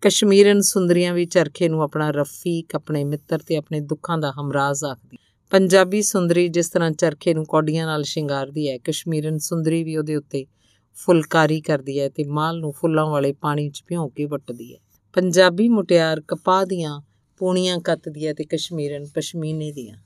ਕਸ਼ਮੀਰਨ 0.00 0.60
ਸੁੰਦਰੀਆਂ 0.60 1.14
ਵੀ 1.14 1.24
ਚਰਖੇ 1.24 1.68
ਨੂੰ 1.68 1.82
ਆਪਣਾ 1.82 2.10
ਰਫੀਕ, 2.10 2.74
ਆਪਣੇ 2.74 3.04
ਮਿੱਤਰ 3.04 3.38
ਤੇ 3.38 3.56
ਆਪਣੇ 3.56 3.80
ਦੁੱਖਾਂ 3.80 4.18
ਦਾ 4.18 4.32
ਹਮਰਾਜ਼ 4.40 4.84
ਆਖਦੀ 4.84 5.16
ਪੰਜਾਬੀ 5.50 6.02
ਸੁੰਦਰੀ 6.02 6.48
ਜਿਸ 6.48 6.68
ਤਰ੍ਹਾਂ 6.70 6.90
ਚਰਖੇ 6.90 7.34
ਨੂੰ 7.34 7.44
ਕੌਡੀਆਂ 7.46 7.86
ਨਾਲ 7.86 8.02
ਸ਼ਿੰਗਾਰਦੀ 8.02 8.70
ਹੈ, 8.70 8.78
ਕਸ਼ਮੀਰਨ 8.78 9.38
ਸੁੰਦਰੀ 9.38 9.84
ਵੀ 9.84 9.96
ਉਹਦੇ 9.96 10.16
ਉੱਤੇ 10.16 10.46
ਫੁਲਕਾਰੀ 10.94 11.60
ਕਰਦੀ 11.60 12.00
ਹੈ 12.00 12.08
ਤੇ 12.08 12.24
ਮਾਲ 12.24 12.60
ਨੂੰ 12.60 12.72
ਫੁੱਲਾਂ 12.72 13.06
ਵਾਲੇ 13.06 13.32
ਪਾਣੀ 13.32 13.70
'ਚ 13.70 13.82
ਭਿਉਂ 13.86 14.10
ਕੇ 14.10 14.24
ਵੱਟਦੀ 14.24 14.74
ਹੈ। 14.74 14.78
ਪੰਜਾਬੀ 15.12 15.68
ਮੁਟਿਆਰ 15.68 16.20
ਕਪਾਹ 16.20 16.64
ਦੀਆਂ 16.66 17.00
ਪੂਣੀਆਂ 17.40 17.78
ਕੱਤਦੀ 17.78 18.26
ਹੈ 18.26 18.32
ਤੇ 18.32 18.44
ਕਸ਼ਮੀਰਨ 18.44 19.06
ਪਸ਼ਮੀਨੇ 19.06 19.72
ਦੀਆਂ। 19.72 19.96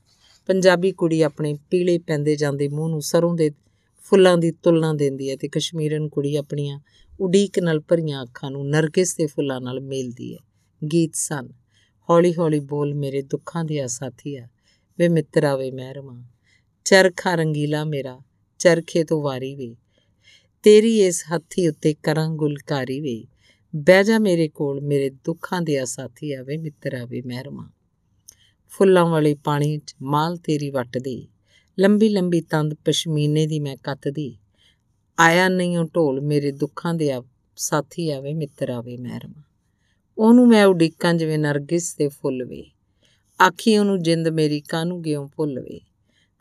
ਪੰਜਾਬੀ 0.49 0.91
ਕੁੜੀ 0.91 1.21
ਆਪਣੇ 1.21 1.53
ਪੀਲੇ 1.69 1.97
ਪੈਂਦੇ 1.97 2.35
ਜਾਂਦੇ 2.35 2.67
ਮੂੰਹ 2.67 2.89
ਨੂੰ 2.89 3.01
ਸਰੋਂ 3.01 3.33
ਦੇ 3.35 3.51
ਫੁੱਲਾਂ 4.03 4.37
ਦੀ 4.37 4.51
ਤੁਲਨਾ 4.51 4.93
ਦਿੰਦੀ 4.93 5.29
ਹੈ 5.29 5.35
ਤੇ 5.35 5.47
ਕਸ਼ਮੀਰਨ 5.47 6.07
ਕੁੜੀ 6.09 6.35
ਆਪਣੀਆਂ 6.35 6.79
ਉਡੀਕ 7.19 7.59
ਨਾਲ 7.59 7.79
ਭਰੀਆਂ 7.79 8.23
ਅੱਖਾਂ 8.23 8.51
ਨੂੰ 8.51 8.69
ਨਰਗਿਸ 8.69 9.15
ਦੇ 9.15 9.25
ਫੁੱਲਾਂ 9.25 9.61
ਨਾਲ 9.61 9.79
ਮੇਲਦੀ 9.79 10.33
ਹੈ। 10.33 10.39
ਗੀਤ 10.93 11.15
ਸਨ, 11.15 11.47
ਹੌਲੀ 12.09 12.33
ਹੌਲੀ 12.33 12.59
ਬੋਲ 12.59 12.93
ਮੇਰੇ 12.93 13.21
ਦੁੱਖਾਂ 13.21 13.65
ਦੀ 13.65 13.79
ਸਾਥੀ 13.87 14.35
ਆ, 14.35 14.47
ਵੇ 14.99 15.07
ਮਿੱਤਰਾ 15.09 15.55
ਵੇ 15.55 15.71
ਮਹਿਰਮਾ, 15.71 16.23
ਚਰਖਾ 16.85 17.35
ਰੰਗੀਲਾ 17.35 17.83
ਮੇਰਾ, 17.85 18.19
ਚਰਖੇ 18.59 19.03
ਤੋਂ 19.03 19.21
ਵਾਰੀ 19.23 19.55
ਵੇ, 19.55 19.75
ਤੇਰੀ 20.63 20.99
ਇਸ 21.01 21.23
ਹੱਥੀ 21.35 21.67
ਉੱਤੇ 21.67 21.95
ਕਰਾਂ 22.03 22.29
ਗੁਲਕਾਰੀ 22.29 22.99
ਵੇ 22.99 23.25
ਬਹਿ 23.75 24.03
ਜਾ 24.03 24.19
ਮੇਰੇ 24.19 24.47
ਕੋਲ, 24.47 24.81
ਮੇਰੇ 24.81 25.09
ਦੁੱਖਾਂ 25.09 25.61
ਦੇ 25.61 25.85
ਸਾਥੀ 25.85 26.33
ਆਵੇ 26.33 26.57
ਮਿੱਤਰਾ 26.57 27.05
ਵੇ 27.05 27.21
ਮਹਿਰਮਾ। 27.21 27.69
ਫੁੱਲਾਂ 28.69 29.05
ਵਾਲੇ 29.05 29.35
ਪਾਣੀ 29.35 29.77
'ਚ 29.77 29.95
ਮਾਲ 30.01 30.37
ਤੇਰੀ 30.37 30.69
ਵੱਟਦੀ, 30.69 31.27
ਲੰਬੀ 31.79 32.09
ਲੰਬੀ 32.09 32.41
ਤੰਦ 32.41 32.73
ਪਸ਼ਮੀਨੇ 32.85 33.47
ਦੀ 33.47 33.59
ਮੈਂ 33.59 33.77
ਕੱਤਦੀ। 33.83 34.37
ਆਇਆ 35.19 35.49
ਨਹੀਂ 35.49 35.77
ਉਹ 35.77 35.85
ਢੋਲ, 35.85 36.21
ਮੇਰੇ 36.21 36.51
ਦੁੱਖਾਂ 36.51 36.93
ਦੇ 36.93 37.11
ਸਾਥੀ 37.55 38.09
ਆਵੇ 38.09 38.33
ਮਿੱਤਰ 38.33 38.69
ਆਵੇ 38.69 38.97
ਮਹਿਰਮਾ। 38.97 39.43
ਉਹਨੂੰ 40.17 40.47
ਮੈਂ 40.47 40.65
ਉਡੀਕਾਂ 40.65 41.13
ਜਿਵੇਂ 41.13 41.39
ਨਰਗਿਸ 41.39 41.95
ਦੇ 41.95 42.07
ਫੁੱਲ 42.07 42.43
ਵੇ। 42.43 42.63
ਆਖੀ 43.39 43.77
ਉਹਨੂੰ 43.77 44.03
ਜਿੰਦ 44.03 44.27
ਮੇਰੀ 44.27 44.61
ਕਾਨੂੰ 44.61 45.01
ਗਿਓ 45.01 45.29
ਭੁੱਲ 45.35 45.59
ਵੇ। 45.59 45.79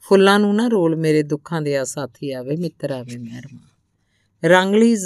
ਫੁੱਲਾਂ 0.01 0.39
ਨੂੰ 0.39 0.57
ਨਾ 0.57 0.69
ਰੋਲ 0.69 0.97
ਮੇਰੇ 0.97 1.23
ਦੁੱਖਾਂ 1.23 1.63
ਦੇ 1.63 1.77
ਆ 1.77 1.85
ਸਾਥੀ 1.85 2.33
ਆਵੇ 2.33 2.57
ਮਿੱਤਰ 2.57 2.91
ਆਵੇ 2.91 3.17
ਮਹਿਰਮਾ। 3.19 3.69
ਰੰਗਲੀ 4.45 4.97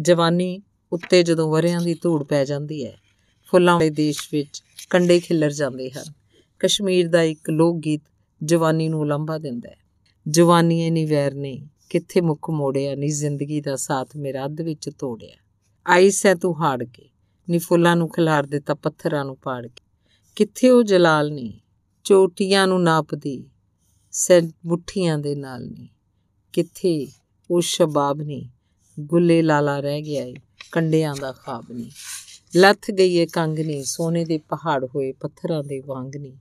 ਜਵਾਨੀ 0.00 0.60
ਉੱਤੇ 0.92 1.22
ਜਦੋਂ 1.22 1.50
ਵਰਿਆਂ 1.50 1.80
ਦੀ 1.80 1.94
ਧੂੜ 1.94 2.24
ਪੈ 2.24 2.44
ਜਾਂਦੀ 2.44 2.86
ਹੈ, 2.86 2.98
ਫੁੱਲਾਂ 3.50 3.74
ਵਾਲੇ 3.74 3.90
ਦੇਸ਼ 3.90 4.28
ਵਿੱਚ 4.32 4.62
ਕੰਡੇ 4.90 5.20
ਖਿੱਲਰ 5.20 5.52
ਜਾਂਦੇ 5.52 5.90
ਹਨ। 5.90 6.04
ਕਸ਼ਮੀਰ 6.58 7.08
ਦਾ 7.08 7.22
ਇੱਕ 7.22 7.50
ਲੋਕ 7.50 7.78
ਗੀਤ 7.78 8.02
ਜਵਾਨੀ 8.44 8.88
ਨੂੰ 8.88 9.06
ਲੰਬਾ 9.06 9.38
ਦਿੰਦਾ 9.38 9.70
ਹੈ। 9.70 9.76
ਜਵਾਨੀ 10.28 10.80
ਇਹ 10.80 11.08
ਵੈਰ 11.08 11.34
ਨੇ, 11.34 11.68
ਕਿੱਥੇ 11.90 12.20
ਮੁੱਖ 12.20 12.50
ਮੋੜਿਆ, 12.50 12.94
ਨੀ 12.94 13.08
ਜ਼ਿੰਦਗੀ 13.08 13.60
ਦਾ 13.60 13.76
ਸਾਥ 13.76 14.16
ਮੇਰਾ 14.16 14.44
ਅੱਧ 14.44 14.60
ਵਿੱਚ 14.60 14.90
ਤੋੜਿਆ। 14.98 15.36
ਆਈ 15.86 16.10
ਸੈ 16.10 16.34
ਤੂੰ 16.34 16.62
ਹਾੜ 16.62 16.84
ਕੇ, 16.84 17.10
ਨੀ 17.50 17.58
ਫੁੱਲਾਂ 17.58 17.96
ਨੂੰ 17.96 18.08
ਖਿਲਾਰ 18.08 18.46
ਦਿੱਤਾ, 18.46 18.74
ਪੱਥਰਾਂ 18.74 19.24
ਨੂੰ 19.24 19.36
ਪਾੜ 19.36 19.66
ਕੇ। 19.66 19.84
ਕਿੱਥੇ 20.36 20.70
ਉਹ 20.70 20.82
ਜਲਾਲ 20.82 21.32
ਨਹੀਂ 21.32 21.52
ਚੋਟੀਆਂ 22.04 22.66
ਨੂੰ 22.66 22.82
ਨਾਪਦੀ 22.82 23.50
ਸੈ 24.10 24.40
ਮੁੱਠੀਆਂ 24.66 25.18
ਦੇ 25.18 25.34
ਨਾਲ 25.34 25.66
ਨਹੀਂ 25.66 25.88
ਕਿੱਥੇ 26.52 27.08
ਉਹ 27.50 27.60
ਸ਼ਬਾਬ 27.60 28.22
ਨਹੀਂ 28.22 28.48
ਗੁੱਲੇ 29.00 29.42
ਲਾਲਾ 29.42 29.80
ਰਹਿ 29.80 30.02
ਗਿਆ 30.02 30.24
ਏ 30.24 30.34
ਕੰਡਿਆਂ 30.72 31.14
ਦਾ 31.20 31.32
ਖਾਬ 31.32 31.72
ਨਹੀਂ 31.72 31.90
ਲੱਥ 32.56 32.90
ਗਈ 32.90 33.14
ਏ 33.14 33.26
ਕੰਗ 33.26 33.58
ਨਹੀਂ 33.58 33.84
ਸੋਨੇ 33.84 34.24
ਦੇ 34.24 34.38
ਪਹਾੜ 34.38 34.84
ਹੋਏ 34.84 35.12
ਪੱਥਰਾਂ 35.12 35.64
ਦੇ 35.64 35.82
ਵਾਂਗ 35.86 36.16
ਨਹੀਂ 36.16 36.36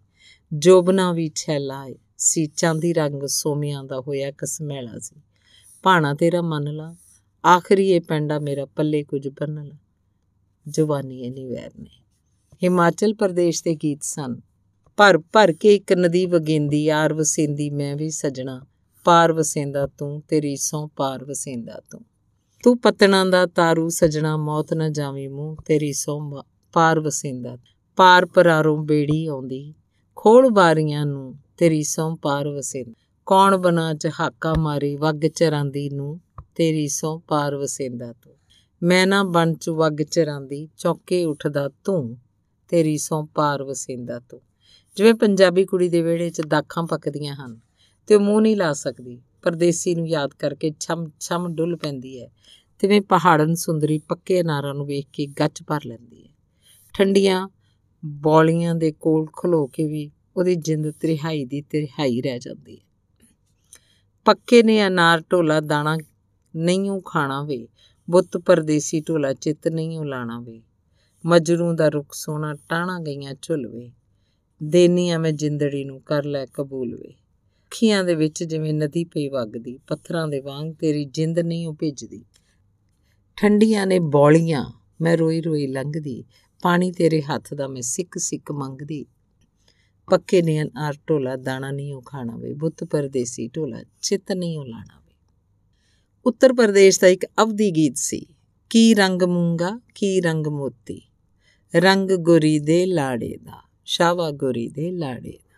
ਜੋਬਨਾ 0.53 1.13
ਵੀ 1.13 1.31
ਛੈਲਾ 1.35 1.87
ਏ, 1.87 1.95
ਸੀ 2.17 2.45
ਚਾਂਦੀ 2.45 2.93
ਰੰਗ 2.93 3.23
ਸੋਮਿਆਂ 3.25 3.83
ਦਾ 3.83 3.99
ਹੋਇਆ 3.99 4.31
ਕਸਮੈਲਾ 4.31 4.99
ਸੀ। 4.99 5.21
ਭਾਣਾ 5.83 6.13
ਤੇਰਾ 6.13 6.41
ਮੰਨ 6.41 6.75
ਲਾ, 6.75 6.95
ਆਖਰੀ 7.45 7.89
ਇਹ 7.89 8.01
ਪੈਂਡਾ 8.01 8.39
ਮੇਰਾ 8.39 8.65
ਪੱਲੇ 8.65 9.03
ਕੁਝ 9.03 9.27
ਬੰਨ 9.27 9.65
ਲਾ 9.65 9.77
ਜਵਾਨੀ 10.67 11.21
ਇਹ 11.21 11.47
ਵੈਰ 11.47 11.71
ਨੇ। 11.79 11.89
ਹਿਮਾਚਲ 12.63 13.13
ਪ੍ਰਦੇਸ਼ 13.13 13.63
ਦੇ 13.63 13.75
ਗੀਤ 13.75 14.03
ਸਨ। 14.03 14.41
ਭਰ 14.97 15.17
ਭਰ 15.17 15.53
ਕੇ 15.53 15.75
ਇੱਕ 15.75 15.93
ਨਦੀ 15.93 16.25
ਵਗੇਂਦੀ, 16.25 16.89
ਆਰ 16.89 17.13
ਵਸੇਂਦੀ 17.13 17.69
ਮੈਂ 17.69 17.95
ਵੀ 17.95 18.09
ਸਜਣਾ। 18.09 18.65
ਪਾਰ 19.03 19.33
ਵਸੇਂਦਾ 19.33 19.87
ਤੂੰ, 19.87 20.23
ਤੇਰੀ 20.27 20.55
ਸੋਂ 20.55 20.87
ਪਾਰ 20.87 21.25
ਵਸੇਂਦਾ 21.25 21.81
ਤੂੰ। 21.91 22.01
ਤੂੰ 22.63 22.77
ਪਤਣਾ 22.77 23.25
ਦਾ 23.25 23.45
ਤਾਰੂ 23.45 23.89
ਸਜਣਾ, 23.89 24.37
ਮੌਤ 24.37 24.73
ਨਾ 24.73 24.89
ਜਾਵੀਂ 24.89 25.29
ਮੂੰਹ, 25.29 25.55
ਤੇਰੀ 25.65 25.93
ਸੋਂ 25.93 26.43
ਪਾਰ 26.73 26.99
ਵਸੇਂਦਾ। 26.99 27.57
ਪਾਰ 27.95 28.25
ਪਰਾਰੋਂ 28.25 28.77
ਬੇੜੀ 28.77 29.27
ਆਉਂਦੀ, 29.27 29.73
ਖੋਲ 30.15 30.49
ਬਾਰੀਆਂ 30.49 31.05
ਨੂੰ, 31.05 31.35
ਤੇਰੀ 31.57 31.83
ਸੌਂ 31.83 32.17
ਪਾਰ 32.17 32.47
ਵਸੇ 32.47 32.85
ਕੌਣ 33.25 33.57
ਬਣਾ 33.57 33.93
ਚ 33.93 34.09
ਹਾਕਾ 34.19 34.53
ਮਾਰੀ, 34.59 34.95
ਵਗ 34.95 35.27
ਚਰਾਂਦੀ 35.27 35.89
ਨੂੰ, 35.89 36.21
ਤੇਰੀ 36.55 36.87
ਸੌਂ 36.87 37.19
ਪਾਰ 37.19 37.55
ਵਸੇਂਦਾ 37.55 38.13
ਤੂੰ। 38.13 38.33
ਮੈਂ 38.83 39.07
ਨਾ 39.07 39.23
ਬਣ 39.23 39.53
ਚ 39.53 39.69
ਵਗ 39.69 40.01
ਚਰਾਂਦੀ, 40.01 40.69
ਚੌਕੇ 40.77 41.25
ਉੱਠਦਾ 41.25 41.69
ਤੂੰ 41.83 42.17
ਤੇਰੀ 42.69 42.97
ਸੌਂ 42.97 43.25
ਪਾਰ 43.25 43.63
ਵਸੇਂਦਾ 43.63 44.19
ਤੂੰ। 44.19 44.41
ਜਿਵੇਂ 44.95 45.13
ਪੰਜਾਬੀ 45.13 45.65
ਕੁੜੀ 45.65 45.89
ਦੇ 45.89 46.01
ਵਿਹੜੇ 46.01 46.29
'ਚ 46.29 46.41
ਦਾਖਾਂ 46.41 46.83
ਪੱਕਦੀਆਂ 46.83 47.35
ਹਨ, 47.35 47.59
ਤੇ 48.07 48.15
ਉਹ 48.15 48.19
ਮੂੰਹ 48.19 48.41
ਨਹੀਂ 48.41 48.57
ਲਾ 48.57 48.73
ਸਕਦੀ। 48.73 49.21
ਪਰਦੇਸੀ 49.41 49.95
ਨੂੰ 49.95 50.07
ਯਾਦ 50.07 50.33
ਕਰਕੇ 50.33 50.71
ਛਮ 50.79 51.09
ਛਮ 51.19 51.55
ਡੁੱਲ 51.55 51.75
ਪੈਂਦੀ 51.75 52.21
ਹੈ। 52.21 52.29
ਤਿਵੇਂ 52.79 53.01
ਪਹਾੜਨ 53.01 53.55
ਸੁੰਦਰੀ 53.55 53.97
ਪੱਕੇ 53.97 54.43
ਨਾਰਾਂ 54.43 54.73
ਨੂੰ 54.73 54.85
ਵੇਖ 54.85 55.07
ਕੇ 55.13 55.25
ਗੱਚ 55.25 55.63
ਭਰ 55.63 55.79
ਲੈਂਦੀ 55.85 56.23
ਹੈ। 56.23 56.29
ਠੰਡੀਆਂ 56.93 57.49
ਬੌਲੀਆਂ 58.05 58.75
ਦੇ 58.75 58.91
ਕੋਲ 58.91 59.25
ਖਲੋ 59.25 59.67
ਕੇ 59.67 59.87
ਵੀ 59.87 60.11
ਉਹਦੀ 60.37 60.55
ਜਿੰਦ 60.55 60.91
ਤ੍ਰਿਹਾਈ 60.91 61.45
ਦੀ 61.45 61.61
ਤ੍ਰਿਹਾਈ 61.61 62.21
ਰਹਿ 62.21 62.39
ਜਾਂਦੀ 62.39 62.75
ਹੈ। 62.75 62.85
ਪੱਕੇ 64.25 64.63
ਨੇ 64.63 64.87
ਅਨਾਰ 64.87 65.23
ਢੋਲਾ 65.31 65.59
ਦਾਣਾ 65.59 65.97
ਨਹੀਂ 66.55 66.91
ਉਹ 66.91 67.01
ਖਾਣਾ 67.01 67.43
ਵੇ, 67.43 67.67
ਬੁੱਤ 68.09 68.37
ਪਰਦੇਸੀ 68.37 69.01
ਢੋਲਾ 69.01 69.33
ਚਿੱਤ 69.33 69.67
ਨਹੀਂ 69.67 69.99
ਉਹ 69.99 70.05
ਲਾਣਾ 70.05 70.39
ਵੇ। 70.39 70.61
ਮਜਰੂ 71.25 71.73
ਦਾ 71.73 71.89
ਰੁਖ 71.89 72.13
ਸੋਨਾ 72.13 72.55
ਟਾਣਾ 72.69 72.99
ਗਈਆਂ 72.99 73.33
ਝੁਲਵੇ 73.41 73.91
ਦੇਨੀ 74.63 75.09
ਆ 75.09 75.17
ਮੈਂ 75.17 75.31
ਜਿੰਦੜੀ 75.31 75.83
ਨੂੰ 75.83 76.01
ਕਰ 76.01 76.23
ਲੈ 76.23 76.45
ਕਬੂਲ 76.45 76.95
ਵੇ। 76.95 77.13
ਅੱਖੀਆਂ 77.71 78.03
ਦੇ 78.03 78.15
ਵਿੱਚ 78.15 78.43
ਜਿਵੇਂ 78.43 78.73
ਨਦੀ 78.73 79.03
ਪਈ 79.03 79.27
ਵਗਦੀ, 79.29 79.77
ਪੱਥਰਾਂ 79.87 80.27
ਦੇ 80.27 80.39
ਵਾਂਗ 80.39 80.73
ਤੇਰੀ 80.73 81.05
ਜਿੰਦ 81.05 81.39
ਨਹੀਂ 81.39 81.67
ਉਹ 81.67 81.73
ਭੇਜਦੀ। 81.73 82.25
ਠੰਡੀਆਂ 83.37 83.87
ਨੇ 83.87 83.99
ਬੌਲੀਆਂ, 83.99 84.65
ਮੈਂ 85.01 85.17
ਰੋਈ 85.17 85.41
ਰੋਈ 85.41 85.67
ਲੰਘਦੀ, 85.67 86.23
ਪਾਣੀ 86.63 86.91
ਤੇਰੇ 86.91 87.21
ਹੱਥ 87.21 87.53
ਦਾ 87.53 87.67
ਮੈਂ 87.67 87.81
ਸਿੱਕ 87.81 88.17
ਸਿੱਕ 88.17 88.51
ਮੰਗਦੀ। 88.51 89.05
ਪੱਕੇ 90.07 90.41
ਨੇ 90.41 90.59
ਆਰ 90.77 90.93
ਢੋਲਾ, 91.09 91.35
ਦਾਣਾ 91.35 91.71
ਨਹੀਂ 91.71 91.93
ਉਹ 91.93 92.01
ਖਾਣਾ 92.01 92.35
ਵੇ 92.37 92.53
ਬੁੱਤ 92.53 92.83
ਪਰਦੇਸੀ 92.83 93.47
ਢੋਲਾ, 93.47 93.83
ਚਿੱਤ 94.01 94.31
ਨਹੀਂ 94.31 94.57
ਉਹ 94.57 94.65
ਲਾਣਾ 94.65 94.99
ਵੇ 95.07 95.15
ਉੱਤਰ 96.25 96.53
ਪ੍ਰਦੇਸ਼ 96.53 96.99
ਦਾ 96.99 97.07
ਇੱਕ 97.07 97.25
ਅਵਧੀ 97.41 97.71
ਗੀਤ 97.71 97.97
ਸੀ, 97.97 98.25
ਕੀ 98.69 98.93
ਰੰਗ 98.93 99.23
ਮੂੰਗਾ, 99.23 99.79
ਕੀ 99.95 100.21
ਰੰਗ 100.21 100.47
ਮੋਤੀ? 100.47 101.01
ਰੰਗ 101.75 102.11
ਗੋਰੀ 102.11 102.59
ਦੇ 102.59 102.85
ਲਾੜੇ 102.85 103.37
ਦਾ, 103.37 103.63
ਸ਼ਾਵਾ 103.85 104.31
ਗੋਰੀ 104.31 104.67
ਦੇ 104.67 104.91
ਲਾੜੇ 104.91 105.31
ਦਾ। 105.31 105.50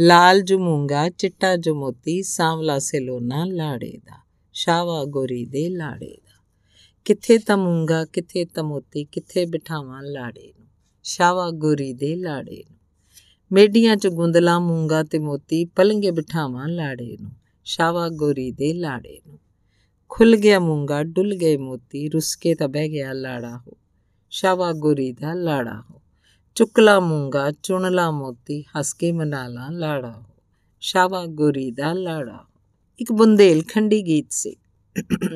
ਲਾਲ 0.00 0.42
ਜੋ 0.42 0.58
ਮੂੰਗਾ 0.58 1.08
ਚਿੱਟਾ 1.08 1.56
ਜੋ 1.56 1.74
ਮੋਤੀ 1.74 2.22
ਸਾਂਵਲਾ 2.22 2.78
ਸੇਲੋਨਾ, 2.78 3.44
ਲਾੜੇ 3.44 3.98
ਦਾ 4.04 4.18
ਸ਼ਾਵਾ 4.52 5.04
ਗੋਰੀ 5.04 5.46
ਦੇ 5.46 5.68
ਲਾੜੇ 5.68 6.18
ਦਾ। 6.24 6.44
ਕਿੱਥੇ 7.04 7.38
ਤਮੂੰਗਾ, 7.38 8.04
ਕਿੱਥੇ 8.04 8.44
ਤਮੋਤੀ, 8.44 9.04
ਕਿੱਥੇ 9.04 9.46
ਬਿਠਾਵਾਂ 9.46 10.02
ਲਾੜੇ 10.02 10.52
ਨੂੰ 10.58 10.68
ਸ਼ਾਵਾ 11.02 11.50
ਗੋਰੀ 11.50 11.92
ਦੇ 11.92 12.14
ਲਾੜੇ 12.14 12.64
ਨੂੰ। 12.70 12.78
ਮੇਡੀਆਂ 13.52 13.96
ਚ 13.96 14.08
ਗੁੰਦਲਾ, 14.08 14.58
ਮੂੰਗਾ 14.58 15.02
ਤੇ 15.02 15.18
ਮੋਤੀ 15.18 15.64
ਪਲੰਗੇ 15.64 16.10
ਬਿਠਾਵਾਂ 16.10 16.68
ਲਾੜੇ 16.68 17.16
ਨੂੰ 17.20 17.32
ਸ਼ਾਵਾ 17.64 18.08
ਗੋਰੀ 18.08 18.50
ਦੇ 18.50 18.72
ਲਾੜੇ 18.72 19.20
ਨੂੰ। 19.26 19.38
ਖੁੱਲ 20.08 20.36
ਗਿਆ 20.36 20.58
ਮੂੰਗਾ 20.58 21.02
ਡੁੱਲ 21.02 21.34
ਗਏ 21.34 21.56
ਮੋਤੀ 21.56 22.08
ਰੁਸਕੇ 22.08 22.54
ਤਾਂ 22.54 22.68
ਬਹਿ 22.68 22.88
ਗਿਆ 22.88 23.12
ਲਾੜਾ 23.12 23.56
ਹੋ 23.56 23.76
ਸ਼ਾਵਾ 24.30 24.72
ਗੋਰੀ 24.72 25.12
ਦਾ 25.12 25.34
ਲਾੜਾ 25.34 25.82
ਹੋ। 25.90 25.95
ਚੁਕਲਾ 26.56 27.00
ਮੂੰਗਾ 27.00 27.52
ਚੁਣਲਾ 27.62 28.10
ਮੋਤੀ 28.10 28.62
ਹੱਸ 28.62 28.94
ਕੇ 28.94 29.12
ਮਨਾ 29.12 29.48
ਲਾ 29.48 29.68
ਲਾੜਾ 29.70 30.10
ਹੋ 30.10 30.22
ਸ਼ਾਵਾ 30.80 31.26
ਗੋਰੀ 31.26 31.70
ਦਾ 31.70 31.92
ਲਾੜਾ 31.92 32.44
ਇੱਕ 33.00 33.12
ਬੁੰਦੇਲਖੰਡੀ 33.12 34.06
ਗੀਤ 34.06 34.26
ਸੀ। 34.30 34.56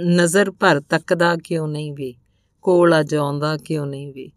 ਨਜ਼ਰ 0.07 0.51
ਭਰ 0.51 0.81
ਤੱਕਦਾ 0.81 1.37
ਕਿਉਂ 1.37 1.69
ਨਹੀਂ 1.69 1.93
ਵੇ? 1.93 2.15
ਕੋਲ 2.63 2.93
ਆ 2.93 3.03
ਜਾਉਂਦਾ 3.03 3.57
ਕਿਉਂ 3.57 3.87
ਨਹੀਂ 3.87 4.13
ਵੇ? 4.13 4.31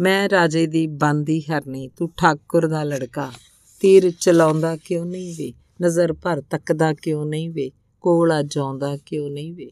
ਮੈਂ 0.00 0.28
ਰਾਜੇ 0.28 0.66
ਦੀ 0.66 0.86
ਬੰਦੀ 0.86 1.40
ਹਰਨੀ, 1.40 1.88
ਤੂੰ 1.88 2.10
ਠਾਕੁਰ 2.16 2.66
ਦਾ 2.66 2.82
ਲੜਕਾ। 2.82 3.32
ਤੀਰ 3.80 4.12
ਚਲਾਉਂਦਾ 4.20 4.76
ਕਿਉਂ 4.76 5.06
ਨਹੀਂ 5.06 5.34
ਵੇ? 5.34 5.52
ਨਜ਼ਰ 5.82 6.12
ਭਰ 6.12 6.40
ਤੱਕਦਾ 6.40 6.94
ਕਿਉਂ 6.94 7.26
ਨਹੀਂ 7.26 7.50
ਵੇ? 7.50 7.70
ਕੋਲ 8.00 8.32
ਆ 8.32 8.42
ਜਾਉਂਦਾ 8.42 8.96
ਕਿਉਂ 8.96 9.30
ਨਹੀਂ 9.30 9.54
ਵੇ? 9.54 9.70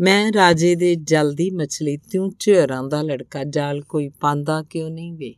ਮੈਂ 0.00 0.32
ਰਾਜੇ 0.32 0.74
ਦੇ 0.74 0.94
ਜਲਦੀ 0.94 1.50
ਮਛਲੀ 1.50 1.96
ਤੂੰ 1.96 2.32
ਝੇਰਾਂ 2.38 2.84
ਦਾ 2.84 3.02
ਲੜਕਾ। 3.02 3.44
ਜਾਲ 3.44 3.80
ਕੋਈ 3.80 4.08
ਪਾਂਦਾ 4.08 4.62
ਕਿਉਂ 4.62 4.90
ਨਹੀਂ 4.90 5.12
ਵੇ? 5.12 5.34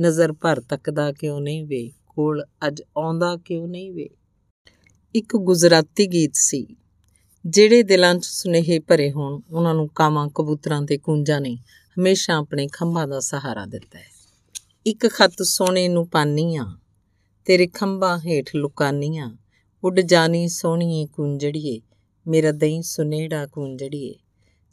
ਨਜ਼ਰ 0.00 0.32
ਭਰ 0.32 0.60
ਤੱਕਦਾ 0.60 1.12
ਕਿਉਂ 1.12 1.40
ਨਹੀਂ 1.40 1.64
ਵੇ? 1.64 1.92
ਕੋਲ 2.08 2.44
ਅੱਜ 2.66 2.82
ਆਉਂਦਾ 2.96 3.36
ਕਿਉਂ 3.36 3.68
ਨਹੀਂ 3.68 3.92
ਵੇ? 3.92 4.08
ਇੱਕ 5.14 5.36
ਗੁਜਰਾਤੀ 5.36 6.06
ਗੀਤ 6.06 6.30
ਸੀ। 6.34 6.66
ਜਿਹੜੇ 7.46 7.82
ਦਿਲਾਂ 7.82 8.14
'ਚ 8.14 8.24
ਸੁਨੇਹੇ 8.24 8.78
ਭਰੇ 8.78 9.12
ਹੋਣ, 9.12 9.40
ਉਹਨਾਂ 9.50 9.74
ਨੂੰ 9.74 9.88
ਕਾਮਾਂ 9.88 10.28
ਕਬੂਤਰਾਂ 10.34 10.82
ਤੇ 10.82 10.98
ਕੁੰਜਾਂ 10.98 11.40
ਨੇ 11.40 11.54
ਹਮੇਸ਼ਾ 11.98 12.34
ਆਪਣੇ 12.34 12.68
ਖੰਭਾਂ 12.72 13.08
ਦਾ 13.08 13.20
ਸਹਾਰਾ 13.20 13.66
ਦਿੱਤਾ 13.66 13.98
ਹੈ। 13.98 14.04
ਇੱਕ 14.86 15.08
ਖੱਤ 15.08 15.42
ਸੋਨੇ 15.42 15.88
ਨੂੰ 15.88 16.08
ਪਾਨੀਆਂ, 16.08 16.76
ਤੇਰੇ 17.44 17.66
ਖੰਭਾਂ 17.66 18.18
ਹੇਠ 18.18 18.56
ਲੁਕਾਨੀਆਂ, 18.56 19.36
ਉੱਡ 19.84 20.00
ਜਾਣੀ 20.00 20.48
ਸੋਹਣੀਏ 20.48 21.06
ਕੁੰਜੜੀਏ, 21.06 21.80
ਮੇਰਾ 22.26 22.52
ਦਹੀਂ 22.52 22.82
ਸੁਨੇੜਾ 22.82 23.46
ਕੁੰਜੜੀਏ। 23.46 24.14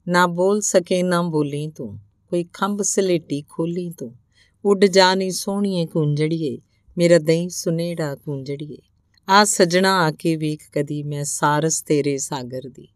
ਨਾ 0.07 0.27
ਬੋਲ 0.27 0.61
ਸਕੇ 0.61 1.03
ਨਾ 1.03 1.21
ਬੋਲੀ 1.21 1.67
ਤੂੰ, 1.67 1.99
ਕੋਈ 2.29 2.45
ਖੰਭ 2.53 2.81
ਸਲੇਟੀ 2.81 3.41
ਖੋਲੀ 3.49 3.89
ਤੂੰ। 3.89 4.15
ਉੱਡ 4.65 4.85
ਜਾਣੀ 4.85 5.29
ਸੋਹਣੀਏ 5.31 5.85
ਕੁੰਜੜੀਏ 5.85 6.57
ਮੇਰਾ 6.97 7.17
ਦਹੀਂ 7.19 7.49
ਸੁਨੇੜਾ 7.49 8.15
ਕੁੰਜੜੀਏ 8.15 8.77
ਆ 9.29 9.43
ਸਜਣਾ 9.43 9.95
ਆ 10.03 10.11
ਕੇ 10.11 10.35
ਵੇਖ 10.35 10.61
ਕਦੀ 10.71 11.01
ਮੈਂ 11.03 11.23
ਸਾਰਸ 11.23 11.81
ਤੇਰੇ 11.81 12.17
ਸਾਗਰ 12.17 12.69
ਦੀ। 12.69 12.87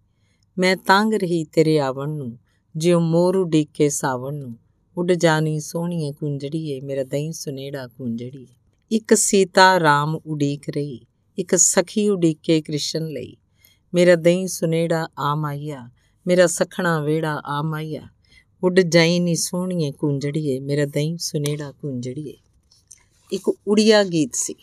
ਮੈਂ 0.57 0.75
ਤੰਗ 0.77 1.13
ਰਹੀ 1.13 1.43
ਤੇਰੇ 1.43 1.79
ਆਵਣ 1.79 2.09
ਨੂੰ, 2.09 2.37
ਜਿਉ 2.75 2.99
ਮੋਰ 2.99 3.35
ਉਡੀਕ 3.35 3.69
ਕੇ 3.73 3.89
ਸਾਵਣ 3.89 4.33
ਨੂੰ। 4.33 4.55
ਉੱਡ 4.97 5.11
ਜਾਣੀ 5.11 5.59
ਸੋਹਣੀਏ 5.59 6.11
ਕੁੰਜੜੀਏ 6.11 6.79
ਮੇਰਾ 6.81 7.03
ਦਹੀਂ 7.03 7.31
ਸੁਨੇੜਾ 7.31 7.87
ਕੁੰਜੜੀਏ 7.87 8.47
ਇੱਕ 8.91 9.13
ਸੀਤਾ 9.13 9.79
ਰਾਮ 9.79 10.15
ਉਡੀਕ 10.15 10.69
ਰਹੀ, 10.69 11.05
ਇੱਕ 11.37 11.55
ਸਖੀ 11.55 12.09
ਉਡੀਕੇ 12.09 12.61
ਕ੍ਰਿਸ਼ਨ 12.61 13.07
ਲਈ। 13.07 13.35
ਮੇਰਾ 13.93 14.15
ਦਹੀਂ 14.15 14.47
ਸੁਨੇੜਾ 14.47 15.07
ਆ 15.19 15.35
ਮਾਈਆ 15.35 15.89
ਮੇਰਾ 16.27 16.47
ਸਖਣਾ 16.47 16.99
ਵੇੜਾ 17.01 17.41
ਆ 17.45 17.61
ਮਾਈਆ 17.61 18.07
ਉੱਡ 18.63 18.79
ਜਾਈ 18.79 19.19
ਨੀ 19.19 19.35
ਸੋਹਣੀਏ 19.35 19.91
ਕੁੰਜੜੀਏ, 19.91 20.59
ਮੇਰਾ 20.59 20.85
ਦਹੀਂ 20.85 21.17
ਸੁਨੇੜਾ 21.17 21.71
ਕੁੰਜੜੀਏ। 21.71 22.33
ਇੱਕ 23.31 23.49
ਉੜੀਆ 23.67 24.03
ਗੀਤ 24.03 24.35
ਸੀ। 24.35 24.55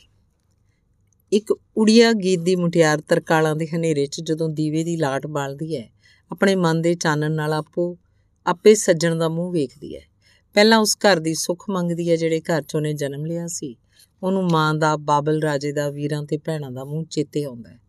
ਇੱਕ 1.32 1.52
ਉੜੀਆ 1.76 2.12
ਗੀਤ 2.12 2.40
ਦੀ 2.40 2.56
ਮੁਟਿਆਰ 2.56 3.00
ਤਰਕਾਲਾਂ 3.00 3.56
ਦੇ 3.56 3.66
ਹਨੇਰੇ 3.66 4.06
'ਚ 4.06 4.20
ਜਦੋਂ 4.20 4.48
ਦੀਵੇ 4.48 4.84
ਦੀ 4.84 4.96
ਲਾਟ 4.96 5.26
ਬਾਲਦੀ 5.26 5.76
ਹੈ 5.76 5.88
ਆਪਣੇ 6.30 6.54
ਮਨ 6.54 6.82
ਦੇ 6.82 6.94
ਚਾਨਣ 6.94 7.32
ਨਾਲ 7.32 7.52
ਆਪੋ 7.52 7.96
ਆਪੇ 8.46 8.74
ਸੱਜਣ 8.74 9.18
ਦਾ 9.18 9.28
ਮੂੰਹ 9.28 9.52
ਵੇਖਦੀ 9.52 9.96
ਹੈ 9.96 10.00
ਪਹਿਲਾਂ 10.56 10.78
ਉਸ 10.78 10.96
ਘਰ 10.96 11.18
ਦੀ 11.18 11.34
ਸੁੱਖ 11.34 11.64
ਮੰਗਦੀ 11.70 12.10
ਹੈ 12.10 12.16
ਜਿਹੜੇ 12.16 12.40
ਘਰ 12.40 12.62
'ਚ 12.62 12.74
ਉਹਨੇ 12.74 12.92
ਜਨਮ 12.92 13.26
ਲਿਆ 13.26 13.46
ਸੀ। 13.46 13.76
ਉਹਨੂੰ 14.22 14.44
ਮਾਂ 14.52 14.74
ਦਾ, 14.74 14.96
ਬਾਬਲ 14.96 15.42
ਰਾਜੇ 15.42 15.72
ਦਾ, 15.72 15.90
ਵੀਰਾਂ 15.90 16.22
ਤੇ 16.24 16.38
ਭੈਣਾਂ 16.38 16.70
ਦਾ 16.70 16.84
ਮੂੰਹ 16.84 17.04
ਚੇਤੇ 17.04 17.44
ਆਉਂਦਾ 17.44 17.70
ਹੈ 17.70 17.80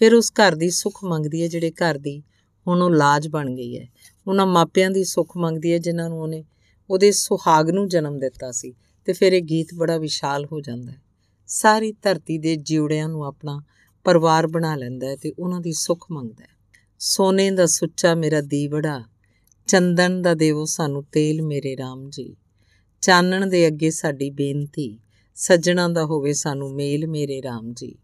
ਫਿਰ 0.00 0.14
ਉਸ 0.14 0.32
ਘਰ 0.32 0.54
ਦੀ 0.54 0.70
ਸੁੱਖ 0.70 1.04
ਮੰਗਦੀ 1.04 1.42
ਹੈ 1.42 1.48
ਜਿਹੜੇ 1.48 1.70
ਘਰ 1.70 1.98
ਦੀ 1.98 2.22
ਹੁਣ 2.66 2.82
ਉਹ 2.82 2.90
ਲਾਜ 2.90 3.28
ਬਣ 3.28 3.54
ਗਈ 3.54 3.78
ਹੈ 3.78 3.88
ਉਹਨਾਂ 4.26 4.46
ਮਾਪਿਆਂ 4.46 4.90
ਦੀ 4.90 5.04
ਸੁੱਖ 5.04 5.36
ਮੰਗਦੀ 5.36 5.72
ਹੈ, 5.72 5.78
ਜਿਨ੍ਹਾਂ 5.78 6.08
ਨੂੰ 6.08 6.20
ਉਹਨੇ 6.20 6.44
ਉਹਦੇ 6.90 7.12
ਸੁਹਾਗ 7.12 7.70
ਨੂੰ 7.70 7.88
ਜਨਮ 7.88 8.18
ਦਿੱਤਾ 8.18 8.50
ਸੀ। 8.50 8.74
ਤੇ 9.04 9.12
ਫਿਰ 9.12 9.32
ਇਹ 9.32 9.42
ਗੀਤ 9.42 9.74
ਬੜਾ 9.74 9.98
ਵਿਸ਼ਾਲ 9.98 10.44
ਹੋ 10.44 10.60
ਜਾਂਦਾ 10.60 10.92
ਹੈ। 10.92 11.02
ਸਾਰੀ 11.46 11.92
ਧਰਤੀ 11.92 12.38
ਦੇ 12.38 12.56
ਜਿਉੜਿਆਂ 12.56 13.08
ਨੂੰ 13.08 13.24
ਆਪਣਾ 13.24 13.62
ਪਰਿਵਾਰ 14.04 14.46
ਬਣਾ 14.46 14.76
ਲੈਂਦਾ 14.76 15.06
ਹੈ 15.06 15.16
ਤੇ 15.16 15.32
ਉਹਨਾਂ 15.38 15.60
ਦੀ 15.60 15.72
ਸੁੱਖ 15.72 16.06
ਮੰਗਦਾ 16.12 16.44
ਹੈ। 16.44 16.48
ਸੋਨੇ 16.98 17.50
ਦਾ 17.50 17.66
ਸੁੱਚਾ 17.66 18.14
ਮੇਰਾ 18.14 18.40
ਦੀਵੜਾ, 18.40 19.04
ਚੰਦਨ 19.66 20.22
ਦਾ 20.22 20.34
ਦੇਵੋ 20.34 20.64
ਸਾਨੂੰ 20.64 21.04
ਤੇਲ 21.12 21.42
ਮੇਰੇ 21.42 21.76
RAM 21.80 22.10
ਜੀ। 22.10 22.36
ਚਾਨਣ 23.00 23.46
ਦੇ 23.46 23.66
ਅੱਗੇ 23.66 23.90
ਸਾਡੀ 23.90 24.30
ਬੇਨਤੀ, 24.30 24.98
ਸੱਜਣਾ 25.34 25.88
ਦਾ 25.88 26.04
ਹੋਵੇ 26.04 26.32
ਸਾਨੂੰ 26.32 26.74
ਮੇਲ 26.74 27.06
ਮੇਰੇ 27.06 27.42
RAM 27.48 27.72
ਜੀ। 27.72 27.94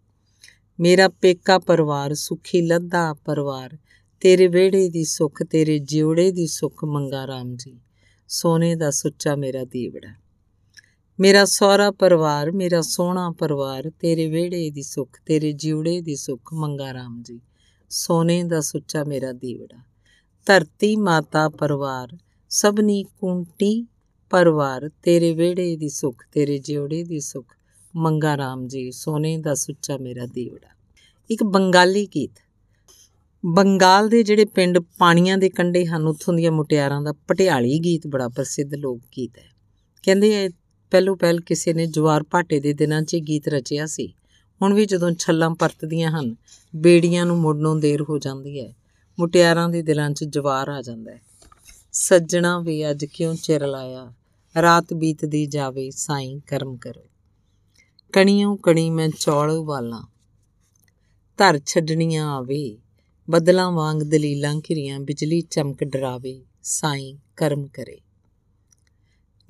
ਮੇਰਾ 0.80 1.08
ਪੇਕਾ 1.08 1.58
ਪਰਿਵਾਰ, 1.58 2.14
ਸੁਖੀ 2.14 2.62
ਲੱਦਾ 2.62 3.14
ਪਰਿਵਾਰ 3.14 3.78
ਤੇਰੇ 4.20 4.46
ਵਿਹੜੇ 4.46 4.88
ਦੀ 4.88 5.04
ਸੁੱਖ, 5.04 5.42
ਤੇਰੇ 5.42 5.78
ਜਿਉੜੇ 5.78 6.32
ਦੀ 6.32 6.46
ਸੁੱਖ 6.46 6.84
ਮੰਗਾ 6.84 7.24
RAM 7.24 7.56
ਜੀ। 7.56 7.80
ਸੋਨੇ 8.28 8.74
ਦਾ 8.74 8.90
ਸੁੱਚਾ 8.90 9.36
ਮੇਰਾ 9.36 9.64
ਦੀਵੜਾ 9.64 10.14
ਮੇਰਾ 11.20 11.44
ਸਹੁਰਾ 11.44 11.90
ਪਰਿਵਾਰ, 11.90 12.52
ਮੇਰਾ 12.52 12.80
ਸੋਹਣਾ 12.80 13.30
ਪਰਿਵਾਰ, 13.30 13.90
ਤੇਰੇ 14.00 14.26
ਵਿਹੜੇ 14.26 14.70
ਦੀ 14.70 14.82
ਸੁੱਖ, 14.82 15.20
ਤੇਰੇ 15.26 15.52
ਜਿਉੜੇ 15.52 16.00
ਦੀ 16.00 16.16
ਸੁੱਖ 16.16 16.54
ਮੰਗਾ 16.54 16.90
RAM 16.90 17.22
ਜੀ। 17.22 17.40
ਸੋਨੇ 17.90 18.42
ਦਾ 18.44 18.60
ਸੁੱਚਾ 18.60 19.04
ਮੇਰਾ 19.04 19.32
ਦੀਵੜਾ 19.32 19.82
ਧਰਤੀ, 20.46 20.96
ਮਾਤਾ, 20.96 21.48
ਪਰਿਵਾਰ, 21.48 22.18
ਸਭਨੀ 22.48 23.02
ਕੁੰਟੀ, 23.02 23.86
ਪਰਿਵਾਰ, 24.30 24.90
ਤੇਰੇ 25.02 25.32
ਵਿਹੜੇ 25.32 25.76
ਦੀ 25.76 25.88
ਸੁੱਖ, 25.88 26.24
ਤੇਰੇ 26.32 26.58
ਜਿਉੜੇ 26.58 27.04
ਦੀ 27.04 27.20
ਸੁੱਖ 27.20 27.54
ਮੰਗਾ 27.96 28.34
RAM 28.34 28.66
ਜੀ। 28.66 28.90
ਸੋਨੇ 28.90 29.38
ਦਾ 29.38 29.54
ਸੁੱਚਾ 29.54 29.96
ਮੇਰਾ 29.98 30.26
ਦੀਵੜਾ 30.26 30.74
ਇੱਕ 31.30 31.42
ਬੰਗਾਲੀ 31.42 32.06
ਗੀਤ। 32.06 32.30
ਬੰਗਾਲ 33.47 34.09
ਦੇ 34.09 34.22
ਜਿਹੜੇ 34.22 34.45
ਪਿੰਡ 34.45 34.78
ਪਾਣੀਆਂ 34.78 35.39
ਦੇ 35.39 35.49
ਕੰਢੇ 35.49 35.86
ਹਨ, 35.86 36.07
ਉੱਥੋਂ 36.07 36.34
ਦੀਆਂ 36.34 36.53
ਮੁਟਿਆਰਾਂ 36.53 37.03
ਦਾ 37.03 37.12
ਪਟਿਆਲੀ 37.12 37.78
ਗੀਤ 37.78 38.07
ਬੜਾ 38.07 38.28
ਪ੍ਰਸਿੱਧ 38.28 38.74
ਲੋਕ 38.74 39.01
ਗੀਤ 39.16 39.39
ਹੈ। 39.39 39.49
ਕਹਿੰਦੇ 40.03 40.47
ਐ 40.47 40.49
ਪਹਿਲੋ 40.91 41.14
ਪਹਿਲ 41.14 41.41
ਕਿਸੇ 41.41 41.72
ਨੇ 41.72 41.86
ਜਵਾਰ 41.86 42.22
ਭਾਟੇ 42.22 42.61
ਦੇ 42.61 42.72
ਦਿਨਾਂ 42.72 43.03
'ਚ 43.03 43.16
ਗੀਤ 43.16 43.49
ਰਚਿਆ 43.49 43.86
ਸੀ। 43.86 44.14
ਹੁਣ 44.62 44.74
ਵੀ 44.74 44.86
ਜਦੋਂ 44.86 45.12
ਛੱਲਾਂ 45.18 45.51
ਪਰਤਦੀਆਂ 45.51 46.11
ਹਨ, 46.11 46.36
ਬੇੜੀਆਂ 46.76 47.26
ਨੂੰ 47.26 47.39
ਮੁੜਨੋਂ 47.39 47.76
ਦੇਰ 47.76 48.03
ਹੋ 48.03 48.18
ਜਾਂਦੀ 48.18 48.61
ਹੈ। 48.61 48.74
ਮੁਟਿਆਰਾਂ 49.18 49.68
ਦੇ 49.68 49.82
ਦਿਲਾਂ 49.82 50.11
'ਚ 50.11 50.24
ਜਵਾਰ 50.24 50.68
ਆ 50.68 50.82
ਜਾਂਦਾ 50.82 51.12
ਹੈ। 51.12 51.20
ਸੱਜਣਾ 51.93 52.61
ਵੀ 52.61 52.91
ਅੱਜ 52.91 53.05
ਕਿਉਂ 53.05 53.34
ਚਿਰ 53.34 53.66
ਲਾਇਆ? 53.66 54.12
ਰਾਤ 54.62 54.95
ਬੀਤਦੀ 54.95 55.47
ਜਾਵੇ, 55.47 55.91
ਸਾਈਂ 55.91 56.41
ਕਰਮ 56.47 56.76
ਕਰੋ। 56.76 57.05
ਕਣੀਆਂ 58.12 58.57
ਕਣੀ 58.57 58.91
ਮੈਂ 58.91 59.09
ਚੌਲ 59.20 59.51
ਉਬਾਲਾਂ। 59.51 60.03
ਧਰ 61.39 61.61
ਛੱਡਣੀਆਂ 61.66 62.36
ਆਵੇ 62.36 62.78
ਬਦਲਾਂ 63.31 63.72
ਵਾਂਗ 63.72 64.03
ਦਲੀਲਾਂ 64.03 64.55
ਘਿਰੀਆਂ, 64.55 65.01
ਬਿਜਲੀ 65.01 65.41
ਚਮਕ 65.41 65.85
ਡਰਾਵੇ, 65.85 66.45
ਸਾਈਂ 66.62 67.14
ਕਰਮ 67.37 67.66
ਕਰੇ। 67.66 67.99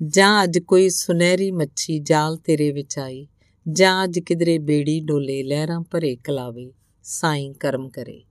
ਜਾਂ 0.07 0.43
ਅੱਜ 0.43 0.59
ਕੋਈ 0.59 0.89
ਸੁਨਹਿਰੀ 0.89 1.51
ਮੱਛੀ 1.51 1.99
ਜਾਲ 1.99 2.37
ਤੇਰੇ 2.37 2.71
ਵਿੱਚ 2.71 2.99
ਆਈ, 2.99 3.27
ਜਾਂ 3.71 4.03
ਅੱਜ 4.03 4.19
ਕਿਧਰੇ 4.19 4.57
ਬੇੜੀ 4.57 4.99
ਡੋਲੇ 4.99 5.43
ਲਹਿਰਾਂ 5.43 5.81
ਭਰੇ 5.81 6.15
ਕਲਾਵੇ, 6.15 6.73
ਸਾਈਂ 7.03 7.53
ਕਰਮ 7.53 7.89
ਕਰੇ। 7.89 8.23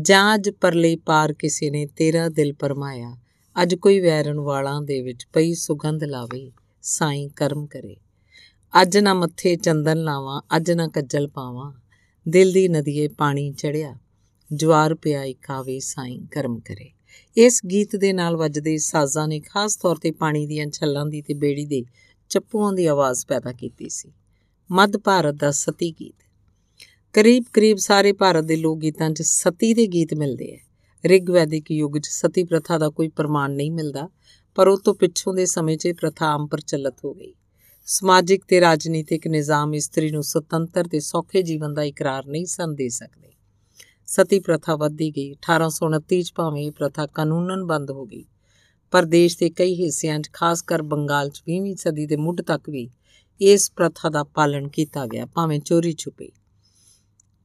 ਜਾਂ 0.00 0.34
ਅੱਜ 0.34 0.50
ਪਰਲੇ 0.50 0.96
ਪਾਰ 0.96 1.32
ਕਿਸੇ 1.32 1.70
ਨੇ 1.70 1.86
ਤੇਰਾ 1.86 2.28
ਦਿਲ 2.28 2.52
ਪਰਮਾਇਆ, 2.52 3.16
ਅੱਜ 3.62 3.74
ਕੋਈ 3.74 4.00
ਵੈਰਨ 4.00 4.40
ਵਾਲਾਂ 4.40 4.82
ਦੇ 4.82 5.02
ਵਿੱਚ 5.02 5.26
ਪਈ 5.32 5.54
ਸੁਗੰਧ 5.54 6.04
ਲਾਵੇ, 6.04 6.52
ਸਾਈਂ 6.82 7.28
ਕਰਮ 7.28 7.66
ਕਰੇ। 7.66 7.96
ਅੱਜ 8.82 8.98
ਨਾ 8.98 9.14
ਮੱਥੇ 9.14 9.56
ਚੰਦਨ 9.56 9.98
ਲਾਵਾਂ, 9.98 10.42
ਅੱਜ 10.56 10.70
ਨਾ 10.70 10.88
ਕੱਜਲ 10.88 11.28
ਪਾਵਾਂ, 11.28 11.72
ਦਿਲ 12.28 12.52
ਦੀ 12.52 12.68
ਨਦੀਏ 12.68 13.08
ਪਾਣੀ 13.08 13.52
ਚੜਿਆ 13.52 13.96
ਜਵਾਰ 14.52 14.94
ਪਿਆ 14.94 15.24
ਇਕਾਵੇ 15.24 15.80
ਸਾਈਂ 15.80 16.20
ਕਰਮ 16.30 16.58
ਕਰੇ। 16.58 16.90
ਇਸ 17.36 17.60
ਗੀਤ 17.70 17.96
ਦੇ 17.96 18.12
ਨਾਲ 18.12 18.36
ਵੱਜਦੇ 18.36 18.78
ਸਾਜ਼ਾਂ 18.78 19.28
ਨੇ 19.28 19.40
ਖਾਸ 19.40 19.76
ਤੌਰ 19.76 19.96
ਤੇ 19.96 20.10
ਪਾਣੀ 20.10 20.46
ਦੀਆਂ 20.46 20.66
ਛੱਲਾਂ 20.66 21.06
ਦੀ 21.06 21.22
ਤੇ 21.22 21.34
ਬੇੜੀ 21.34 21.66
ਦੇ 21.66 21.84
ਚੱਪੂਆਂ 22.28 22.72
ਦੀ 22.72 22.86
ਆਵਾਜ਼ 22.86 23.26
ਪੈਦਾ 23.26 23.52
ਕੀਤੀ 23.52 23.88
ਸੀ। 23.88 24.12
ਮੱਧ 24.70 24.96
ਭਾਰਤ 24.96 25.34
ਦਾ 25.34 25.50
ਸਤੀ 25.50 25.92
ਗੀਤ। 25.92 26.14
ਕਰੀਬ-ਕਰੀਬ 27.12 27.76
ਸਾਰੇ 27.76 28.12
ਭਾਰਤ 28.12 28.44
ਦੇ 28.44 28.56
ਲੋਕ 28.56 28.78
ਗੀਤਾਂ 28.78 29.10
'ਚ 29.10 29.22
ਸਤੀ 29.22 29.74
ਦੇ 29.74 29.86
ਗੀਤ 29.86 30.14
ਮਿਲਦੇ 30.14 30.54
ਆ 30.54 30.58
ਰਿਗਵੈਦਿਕ 31.06 31.70
ਯੁੱਗ 31.70 31.98
'ਚ 31.98 32.06
ਸਤੀ 32.06 32.44
ਪ੍ਰਥਾ 32.44 32.78
ਦਾ 32.78 32.88
ਕੋਈ 32.88 33.08
ਪ੍ਰਮਾਣ 33.08 33.50
ਨਹੀਂ 33.50 33.70
ਮਿਲਦਾ, 33.70 34.08
ਪਰ 34.54 34.68
ਉਹ 34.68 34.78
ਤੋਂ 34.78 34.94
ਪਿੱਛੋਂ 34.94 35.34
ਦੇ 35.34 35.46
ਸਮੇਂ 35.46 35.76
'ਚ 35.76 35.92
ਪ੍ਰਥਾ 36.00 36.26
ਆਮ 36.26 36.46
ਪ੍ਰਚਲਿਤ 36.46 36.94
ਹੋ 37.04 37.14
ਗਈ। 37.14 37.34
ਸਮਾਜਿਕ 37.86 38.44
ਤੇ 38.48 38.60
ਰਾਜਨੀਤਿਕ 38.60 39.26
ਨਿਜ਼ਾਮ 39.26 39.74
ਇਸਤਰੀ 39.74 40.10
ਨੂੰ 40.10 40.22
ਸੁਤੰਤਰ 40.22 40.84
ਤੇ 40.84 41.00
ਸੌਖੇ 41.00 41.42
ਜੀਵਨ 41.42 41.74
ਦਾ 41.74 41.82
ਇਕਰਾਰ 41.82 42.26
ਨਹੀਂ 42.26 42.46
ਸਨ 42.46 42.74
ਦੇ 42.74 42.88
ਸਕਦੇ। 42.88 43.29
ਸਤੀ 44.10 44.40
ਪ੍ਰਥਾ 44.40 44.76
ਵੱਧਦੀ 44.76 45.10
ਗਈ। 45.10 45.34
1829 45.34 46.22
ਚ 46.22 46.32
ਭਾਵੇਂ 46.34 46.66
ਇਹ 46.66 46.72
ਪ੍ਰਥਾ 46.72 47.06
ਕਾਨੂੰਨਨ 47.06 47.64
ਬੰਦ 47.64 47.90
ਹੋ 47.90 48.06
ਗਈ। 48.06 48.24
ਪਰ 48.90 49.04
ਦੇਸ਼ 49.04 49.38
ਦੇ 49.38 49.50
ਕਈ 49.50 49.74
ਹਿੱਸਿਆਂ 49.74 50.20
'ਚ, 50.20 50.30
ਖਾਸ 50.32 50.62
ਕਰ 50.62 50.82
ਬੰਗਾਲ 50.82 51.30
'ਚ 51.30 51.42
20ਵੀਂ 51.48 51.76
ਸਦੀ 51.76 52.06
ਦੇ 52.06 52.16
ਮੁੱਢ 52.16 52.40
ਤੱਕ 52.40 52.70
ਵੀ 52.70 52.90
ਇਸ 53.40 53.72
ਪ੍ਰਥਾ 53.72 54.08
ਦਾ 54.08 54.24
ਪਾਲਣ 54.24 54.68
ਕੀਤਾ 54.68 55.06
ਗਿਆ, 55.06 55.26
ਭਾਵੇਂ 55.26 55.60
ਚੋਰੀ 55.60 55.92
ਛੁਪੇ। 55.92 56.28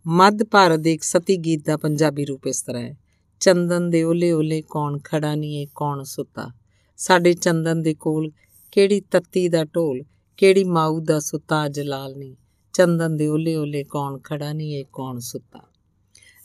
ਮੱਧ 0.08 0.44
ਭਾਰਤ 0.44 0.80
ਦੇ 0.80 0.94
ਇੱਕ 0.94 1.04
ਸਤੀ 1.04 1.38
ਗੀਤ 1.38 1.66
ਦਾ 1.66 1.78
ਪੰਜਾਬੀ 1.78 2.26
ਰੂਪ 2.26 2.48
ਇਸ 2.48 2.62
ਤਰ੍ਹਾਂ 2.62 2.84
ਹੈ। 2.84 2.98
ਚੰਦਨ 3.40 3.90
ਦੇ 3.90 4.04
ਓਲੇ 4.04 4.32
ਓਲੇ 4.32 4.62
ਕੌਣ 4.62 5.00
ਖੜਾ 5.04 5.36
ਨਹੀਂ 5.36 5.56
ਏ, 5.56 5.68
ਕੌਣ 5.76 6.04
ਸੁੱਤਾ? 6.04 6.52
ਸਾਡੇ 6.98 7.34
ਚੰਦਨ 7.34 7.82
ਦੇ 7.82 7.94
ਕੋਲ 7.94 8.32
ਕਿਹੜੀ 8.72 9.02
ਤੱਤੀ 9.02 9.50
ਦਾ 9.50 9.66
ਢੋਲ, 9.66 10.04
ਕਿਹੜੀ 10.38 10.64
ਮਾਊ 10.64 11.00
ਦਾ 11.00 11.20
ਸੁੱਤਾ 11.20 11.68
ਜਲਾਲ 11.68 12.16
ਨਹੀਂ 12.18 12.36
ਚੰਦਨ 12.74 13.16
ਦੇ 13.16 13.28
ਓਲੇ 13.28 13.56
ਓਲੇ 13.56 13.84
ਕੌਣ 13.84 14.20
ਖੜਾ 14.20 14.54
ਨਹੀਂ 14.54 14.74
ਏ, 14.74 14.84
ਕੌਣ 14.94 15.20
ਸੁੱਤਾ? 15.20 15.75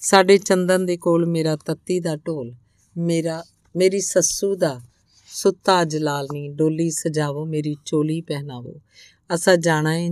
ਸਾਡੇ 0.03 0.39
ਚੰਦਨ 0.39 0.87
ਦੇ 0.87 0.97
ਕੋਲ 0.97 1.27
ਮੇਰਾ 1.27 1.57
ਤੱਤੀ 1.57 2.01
ਦਾ 2.01 2.17
ਢੋਲ, 2.17 2.55
ਮੇਰਾ, 2.99 3.45
ਮੇਰੀ 3.77 4.01
ਸੱਸੂ 4.01 4.55
ਦਾ 4.55 4.81
ਸੁੱਤਾ 5.27 5.85
ਜਲਾਲਨੀ 5.85 6.49
ਡੋਲੀ 6.49 6.91
ਸਜਾਵੋ, 6.91 7.45
ਮੇਰੀ 7.45 7.77
ਚੋਲੀ 7.85 8.21
ਪਹਿਨਾਵੋ। 8.21 8.81
ਅਸਾ 9.35 9.57
ਜਾਣਾ 9.57 9.97
ਏ 9.97 10.09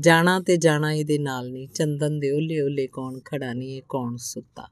ਜਾਣਾ 0.00 0.40
ਤੇ 0.40 0.56
ਜਾਣਾ 0.56 0.92
ਇਹਦੇ 0.92 1.18
ਨਾਲ 1.18 1.50
ਨਹੀਂ 1.50 1.68
ਚੰਦਨ 1.68 2.20
ਦੇ 2.20 2.30
ਓਲੇ 2.30 2.60
ਓਲੇ 2.60 2.86
ਕੌਣ 2.86 3.20
ਖੜਾ 3.24 3.52
ਨਹੀਂ 3.52 3.76
ਇਹ 3.76 3.82
ਕੌਣ 3.88 4.16
ਸੁੱਤਾ। 4.16 4.68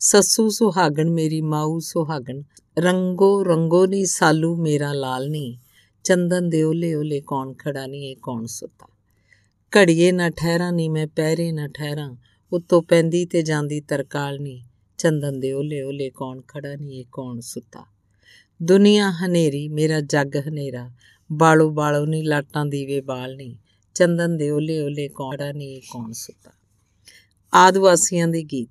ਸੱਸੂ 0.00 0.48
ਸੁਹਾਗਣ, 0.48 1.10
ਮੇਰੀ 1.10 1.40
ਮਾਊ 1.40 1.78
ਸੁਹਾਗਣ, 1.78 2.42
ਰੰਗੋ 2.78 3.44
ਰੰਗੋ 3.44 3.86
ਨੀ, 3.86 4.04
ਸਾਲੂ 4.04 4.56
ਮੇਰਾ 4.56 4.92
ਲਾਲ 4.92 5.30
ਨਹੀਂ 5.30 5.56
ਚੰਦਨ 6.04 6.48
ਦੇ 6.48 6.62
ਓਲੇ 6.62 6.94
ਓਲੇ 6.94 7.20
ਕੌਣ 7.20 7.54
ਖੜਾ 7.54 7.86
ਨਹੀਂ 7.86 8.10
ਇਹ 8.10 8.16
ਕੌਣ 8.22 8.46
ਸੁੱਤਾ। 8.46 8.86
ਘੜੀਏ 9.76 10.12
ਨਾ 10.12 10.30
ਠਹਿਰਾ 10.30 10.70
ਨਹੀਂ 10.70 10.90
ਮੈਂ 10.90 11.06
ਪਹਿਰੇ 11.06 11.52
ਨਾ 11.52 11.68
ਠਹਿਰਾ 11.68 12.16
ਉੱਤੋਂ 12.52 12.82
ਪੈਂਦੀ 12.82 13.24
ਤੇ 13.24 13.42
ਜਾਂਦੀ 13.42 13.80
ਤਰਕਾਲ 13.80 14.40
ਨਹੀਂ 14.40 14.62
ਚੰਦਨ 14.98 15.40
ਦੇ 15.40 15.52
ਓਲੇ 15.52 15.82
ਓਲੇ 15.82 16.10
ਕੌਣ 16.10 16.40
ਖੜਾ 16.48 16.74
ਨਹੀਂ 16.74 17.00
ਇਹ 17.00 17.04
ਕੌਣ 17.12 17.40
ਸੁੱਤਾ? 17.40 17.86
ਦੁਨੀਆ 18.62 19.10
ਹਨੇਰੀ, 19.10 19.68
ਮੇਰਾ 19.68 20.00
ਜੱਗ 20.00 20.36
ਹਨੇਰਾ। 20.36 20.90
ਬਾਲੋ 21.32 21.70
ਬਾਲੋ 21.70 22.06
ਨਹੀਂ 22.06 22.24
ਲਾਟਾਂ 22.24 22.66
ਦੀਵੇ 22.66 23.00
ਬਾਲ 23.00 23.36
ਨਹੀਂ 23.36 23.56
ਚੰਦਨ 23.94 24.36
ਦੇ 24.36 24.50
ਓਲੇ 24.50 24.80
ਓਲੇ 24.80 25.08
ਕੌੜਾ 25.08 25.52
ਨਹੀਂ 25.52 25.76
ਇਹ 25.76 25.82
ਕੌਣ 25.90 26.12
ਸੁੱਤਾ? 26.12 26.50
ਆਦਿਵਾਸੀਆਂ 27.54 28.28
ਦੇ 28.28 28.42
ਗੀਤ। 28.42 28.68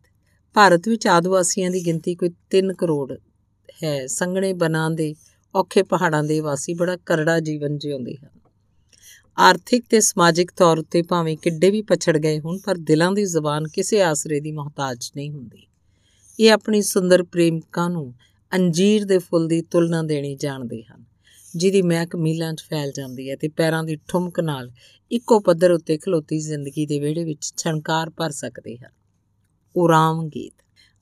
ਭਾਰਤ 0.54 0.88
ਵਿੱਚ 0.88 1.08
ਆਦਿਵਾਸੀਆਂ 1.08 1.72
ਦੀ 1.72 1.86
ਗਿਣਤੀ 1.86 2.16
ਕੋਈ 2.16 2.30
3 2.50 2.74
ਕਰੋੜ 2.74 3.18
ਹੈ। 3.84 4.08
ਸੰਘਣੇ 4.08 4.54
ਬਨਾਂ 4.54 4.92
ਦੇ 4.92 5.16
ਔਖੇ 5.56 5.84
ਪਹਾੜਾਂ 5.84 6.24
ਦੇ 6.24 6.40
ਵਾਸੀ 6.40 6.74
ਬੜਾ 6.74 6.96
ਕਰੜਾ 6.96 7.40
ਜੀਵਨ 7.40 7.78
ਜਿਉਂਦੇ 7.78 8.16
ਹਨ। 8.16 8.39
ਆਰਥਿਕ 9.40 9.84
ਤੇ 9.90 10.00
ਸਮਾਜਿਕ 10.00 10.52
ਤੌਰ 10.52 10.80
ਉੱਤੇ 10.80 11.02
ਭਾਵੇਂ 11.02 11.36
ਕਿੱਡੇ 11.38 11.70
ਵੀ 11.72 11.82
ਪਛੜ 11.82 12.18
ਗਏ 12.18 12.40
ਹੋਣ, 12.40 12.58
ਪਰ 12.58 12.78
ਦਿਲਾਂ 12.78 13.12
ਦੀ 13.12 13.24
ਜ਼ੁਬਾਨ 13.26 13.68
ਕਿਸੇ 13.68 14.02
ਆਸਰੇ 14.02 14.40
ਦੀ 14.40 14.52
ਮੁਹਤਾਜ 14.52 15.12
ਨਹੀਂ 15.16 15.32
ਹੁੰਦੀ। 15.32 15.68
ਇਹ 16.40 16.52
ਆਪਣੀ 16.52 16.82
ਸੁੰਦਰ 16.82 17.24
ਪ੍ਰੇਮਿਕਾ 17.24 17.88
ਨੂੰ 17.88 18.14
ਅੰਜੀਰ 18.52 19.06
ਦੇ 19.06 19.18
ਫੁੱਲ 19.18 19.48
ਦੀ 19.48 19.62
ਤੁਲਨਾ 19.62 20.02
ਦੇਣੀ 20.04 20.36
ਜਾਣਦੇ 20.36 20.82
ਹਨ, 20.84 21.04
ਜਿਹਦੀ 21.56 21.82
ਮਹਿਕ 21.82 22.16
ਮੀਲਾਂ 22.16 22.54
'ਚ 22.54 22.64
ਫੈਲ 22.70 22.92
ਜਾਂਦੀ 22.92 23.30
ਹੈ 23.30 23.36
ਤੇ 23.36 23.48
ਪੈਰਾਂ 23.48 23.84
ਦੀ 23.84 23.98
ਠੁਮਕ 24.08 24.40
ਨਾਲ 24.40 24.70
ਇੱਕੋ 25.12 25.40
ਪੱਧਰ 25.40 25.72
ਉੱਤੇ 25.72 25.98
ਖਲੋਤੀ 25.98 26.40
ਜ਼ਿੰਦਗੀ 26.40 26.86
ਦੇ 26.86 27.00
ਵਿਹੜੇ 27.00 27.24
ਵਿੱਚ 27.24 27.54
ਛਣਕਾਰ 27.58 28.10
ਭਰ 28.10 28.32
ਸਕਦੇ 28.32 28.78
ਹਨ। 28.78 28.92
ਉਰਾਮ 29.76 30.28
ਗੀਤ। 30.28 30.54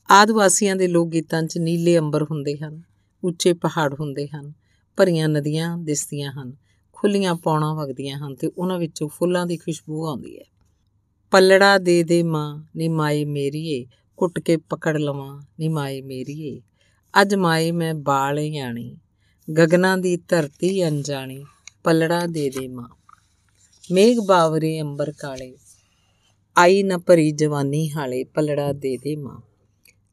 ਆਦਿਵਾਸੀਆਂ 0.10 0.76
ਦੇ 0.76 0.88
ਲੋਕ 0.88 1.10
ਗੀਤਾਂ 1.10 1.44
'ਚ 1.44 1.58
ਨੀਲੇ 1.58 1.98
ਅੰਬਰ 1.98 2.24
ਹੁੰਦੇ 2.24 2.58
ਹਨ, 2.58 2.82
ਉੱਚੇ 3.24 3.54
ਪਹਾੜ 3.54 3.94
ਹੁੰਦੇ 4.00 4.28
ਹਨ, 4.28 4.54
ਭਰੀਆਂ 4.98 5.30
ਨਦੀਆਂ 5.30 5.78
ਦਿਸਦੀਆਂ 5.78 6.32
ਹਨ 6.32 6.56
ਖੁੱਲੀਆਂ 6.98 7.36
ਪੌਣਾ 7.36 7.74
ਵਗਦੀਆਂ 7.74 8.18
ਹਨ 8.18 8.36
ਤੇ 8.36 8.52
ਉਹਨਾਂ 8.58 8.80
ਵਿੱਚੋਂ 8.80 9.10
ਫੁੱਲਾਂ 9.10 9.46
ਦੀ 9.46 9.58
ਖੁਸ਼ਬੂ 9.58 10.08
ਆਉਂਦੀ 10.08 10.38
ਹੈ। 10.38 10.44
ਪੱਲੜਾ 11.32 11.78
ਦੇ 11.78 12.04
ਦੇ 12.04 12.24
ਮਾਂ, 12.24 12.64
ਨੀ 12.76 12.88
ਮਾਈ 12.88 13.26
ਮੇਰੀਏ, 13.26 13.86
ਕੁੱਟ 14.18 14.40
ਕੇ 14.40 14.58
ਪਕੜ 14.58 14.98
ਲਵਾਂ, 14.98 15.42
ਨੀ 15.60 15.68
ਮਾਈ 15.68 16.02
ਮੇਰੀਏ। 16.02 16.62
ਅੱਜ 17.22 17.36
ਮਾਈ 17.36 17.72
ਮੈਂ 17.72 17.94
ਬਾਲ 17.94 18.40
ਆਣੀ, 18.40 18.98
ਗਗਨਾਂ 19.58 19.98
ਦੀ 19.98 20.18
ਧਰਤੀ 20.18 20.88
ਅਣਜਾਣੀ, 20.88 21.46
ਪੱਲੜਾ 21.84 22.26
ਦੇ 22.26 22.50
ਦੇ 22.50 22.68
ਮਾਂ। 22.68 22.90
ਮੇਘ 23.92 24.18
ਬਾਵਰੇ 24.28 24.82
ਅੰਬਰ 24.82 25.12
ਕਾਲੇ, 25.12 25.56
ਆਈ 26.58 26.84
ਨਾ 26.84 26.98
ਭਰੀ 26.98 27.32
ਜਵਾਨੀ 27.32 27.90
ਹਾਲੇ, 27.92 28.24
ਪੱਲੜਾ 28.24 28.74
ਦੇ 28.74 28.98
ਦੇ 28.98 29.16
ਮਾਂ। 29.16 29.42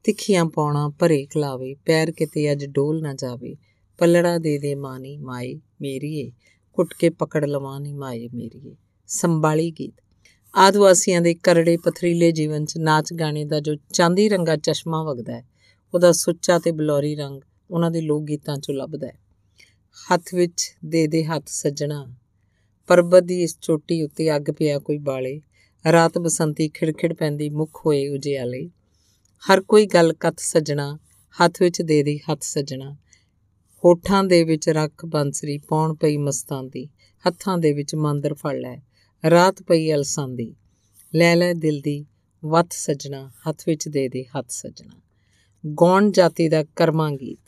ਤਿੱਖੀਆਂ 0.05 0.45
ਪੌਣਾ 0.45 0.89
ਭਰੇ 0.89 1.26
ਖਲਾਵੇ, 1.26 1.74
ਪੈਰ 1.74 2.11
ਕਿਤੇ 2.11 2.53
ਅੱਜ 2.53 2.64
ਡੋਲ 2.66 3.03
ਨਾ 3.03 3.14
ਜਾਵੇ। 3.14 3.57
ਪੱਲੜਾ 3.99 4.39
ਦੇ 4.39 4.59
ਦੇ 4.59 4.74
ਮਾਨੀ 4.74 5.16
ਮਾਈ 5.16 5.61
ਮੇਰੀਏ 5.80 6.32
ਕੁੱਟ 6.74 6.94
ਕੇ 6.94 7.10
ਪਕੜ 7.10 7.44
ਲਵਾਂ 7.44 7.80
ਨੀ 7.80 7.92
ਮਾਈ 7.92 8.28
ਮੇਰੀਏ 8.34 8.74
ਸੰਭਾਲੀ 9.08 9.70
ਗੀਤ। 9.70 9.92
ਆਦਿਵਾਸੀਆਂ 10.54 11.20
ਦੇ 11.20 11.34
ਕਰੜੇ 11.34 11.76
ਪਥਰੀਲੇ 11.76 12.32
ਜੀਵਨ 12.32 12.64
'ਚ 12.64 12.78
ਨਾਚ 12.78 13.12
ਗਾਣੇ 13.12 13.44
ਦਾ 13.44 13.60
ਜੋ 13.60 13.74
ਚਾਂਦੀ 13.92 14.28
ਰੰਗਾ 14.28 14.56
ਚਸ਼ਮਾ 14.56 15.02
ਵਗਦਾ 15.02 15.32
ਹੈ, 15.32 15.44
ਉਹਦਾ 15.94 16.12
ਸੁੱਚਾ 16.12 16.58
ਤੇ 16.58 16.72
ਬਲੌਰੀ 16.72 17.14
ਰੰਗ 17.14 17.40
ਉਹਨਾਂ 17.70 17.90
ਦੇ 17.90 18.00
ਲੋਕ 18.00 18.24
ਗੀਤਾਂ 18.24 18.56
'ਚੋਂ 18.56 18.74
ਲੱਭਦਾ 18.74 19.06
ਹੈ। 19.06 19.18
ਹੱਥ 19.96 20.34
ਵਿੱਚ 20.34 20.74
ਦੇ 20.84 21.06
ਦੇ 21.06 21.24
ਹੱਥ 21.24 21.44
ਸੱਜਣਾ, 21.46 22.06
ਪਰਬਤ 22.86 23.22
ਦੀ 23.22 23.42
ਇਸ 23.42 23.58
ਚੋਟੀ 23.60 24.02
ਉੱਤੇ 24.02 24.36
ਅੱਗ 24.36 24.50
ਪਿਆ 24.58 24.78
ਕੋਈ 24.78 24.98
ਬਾਲੇ, 24.98 25.40
ਰਾਤ 25.92 26.18
ਬਸੰਤੀ 26.18 26.68
ਖਿੜਖਿੜ 26.68 27.12
ਪੈਂਦੀ 27.12 27.48
ਮੁਖ 27.50 27.80
ਹੋਏ 27.86 28.08
ਉਜਿਆਲੇ। 28.08 28.70
ਹਰ 29.42 29.60
ਕੋਈ 29.60 29.86
ਗੱਲ 29.86 30.12
ਕਤ 30.12 30.40
ਸੱਜਣਾ, 30.40 30.98
ਹੱਥ 31.36 31.62
ਵਿੱਚ 31.62 31.82
ਦੇ 31.82 32.02
ਦੇ 32.02 32.18
ਹੱਥ 32.18 32.42
ਸੱਜਣਾ 32.42 32.96
ਹੋਠਾਂ 33.85 34.24
ਦੇ 34.24 34.45
ਵਿੱਚ 34.45 34.68
ਰੱਖ 34.68 35.07
ਬੰਸਰੀ 35.07 35.59
ਪੌਣ 35.59 35.95
ਪਈ 35.95 36.16
ਮਸਤਾਂ 36.16 36.64
ਦੀ 36.64 36.89
ਹੱਥਾਂ 37.26 37.59
ਦੇ 37.59 37.72
ਵਿੱਚ 37.72 37.95
ਮੰਦਰ 37.95 38.35
ਫੜ 38.35 38.57
ਲੈ, 38.57 38.80
ਰਾਤ 39.30 39.62
ਪਈ 39.62 39.93
ਅਲਸਾਂਦੀ। 39.93 40.55
ਲੈ 41.14 41.37
ਲੈ 41.37 41.53
ਦਿਲ 41.53 41.80
ਦੀ 41.80 42.07
ਵਤ 42.45 42.72
ਸੱਜਣਾ, 42.72 43.30
ਹੱਥ 43.49 43.62
ਵਿੱਚ 43.66 43.89
ਦੇ 43.89 44.09
ਦੇ 44.09 44.24
ਹੱਥ 44.24 44.47
ਸੱਜਣਾ। 44.49 45.01
ਗੌਣ 45.66 46.11
ਜਾਤੀ 46.11 46.49
ਦਾ 46.49 46.64
ਕਰਮਾ 46.64 47.11
ਗੀਤ 47.11 47.39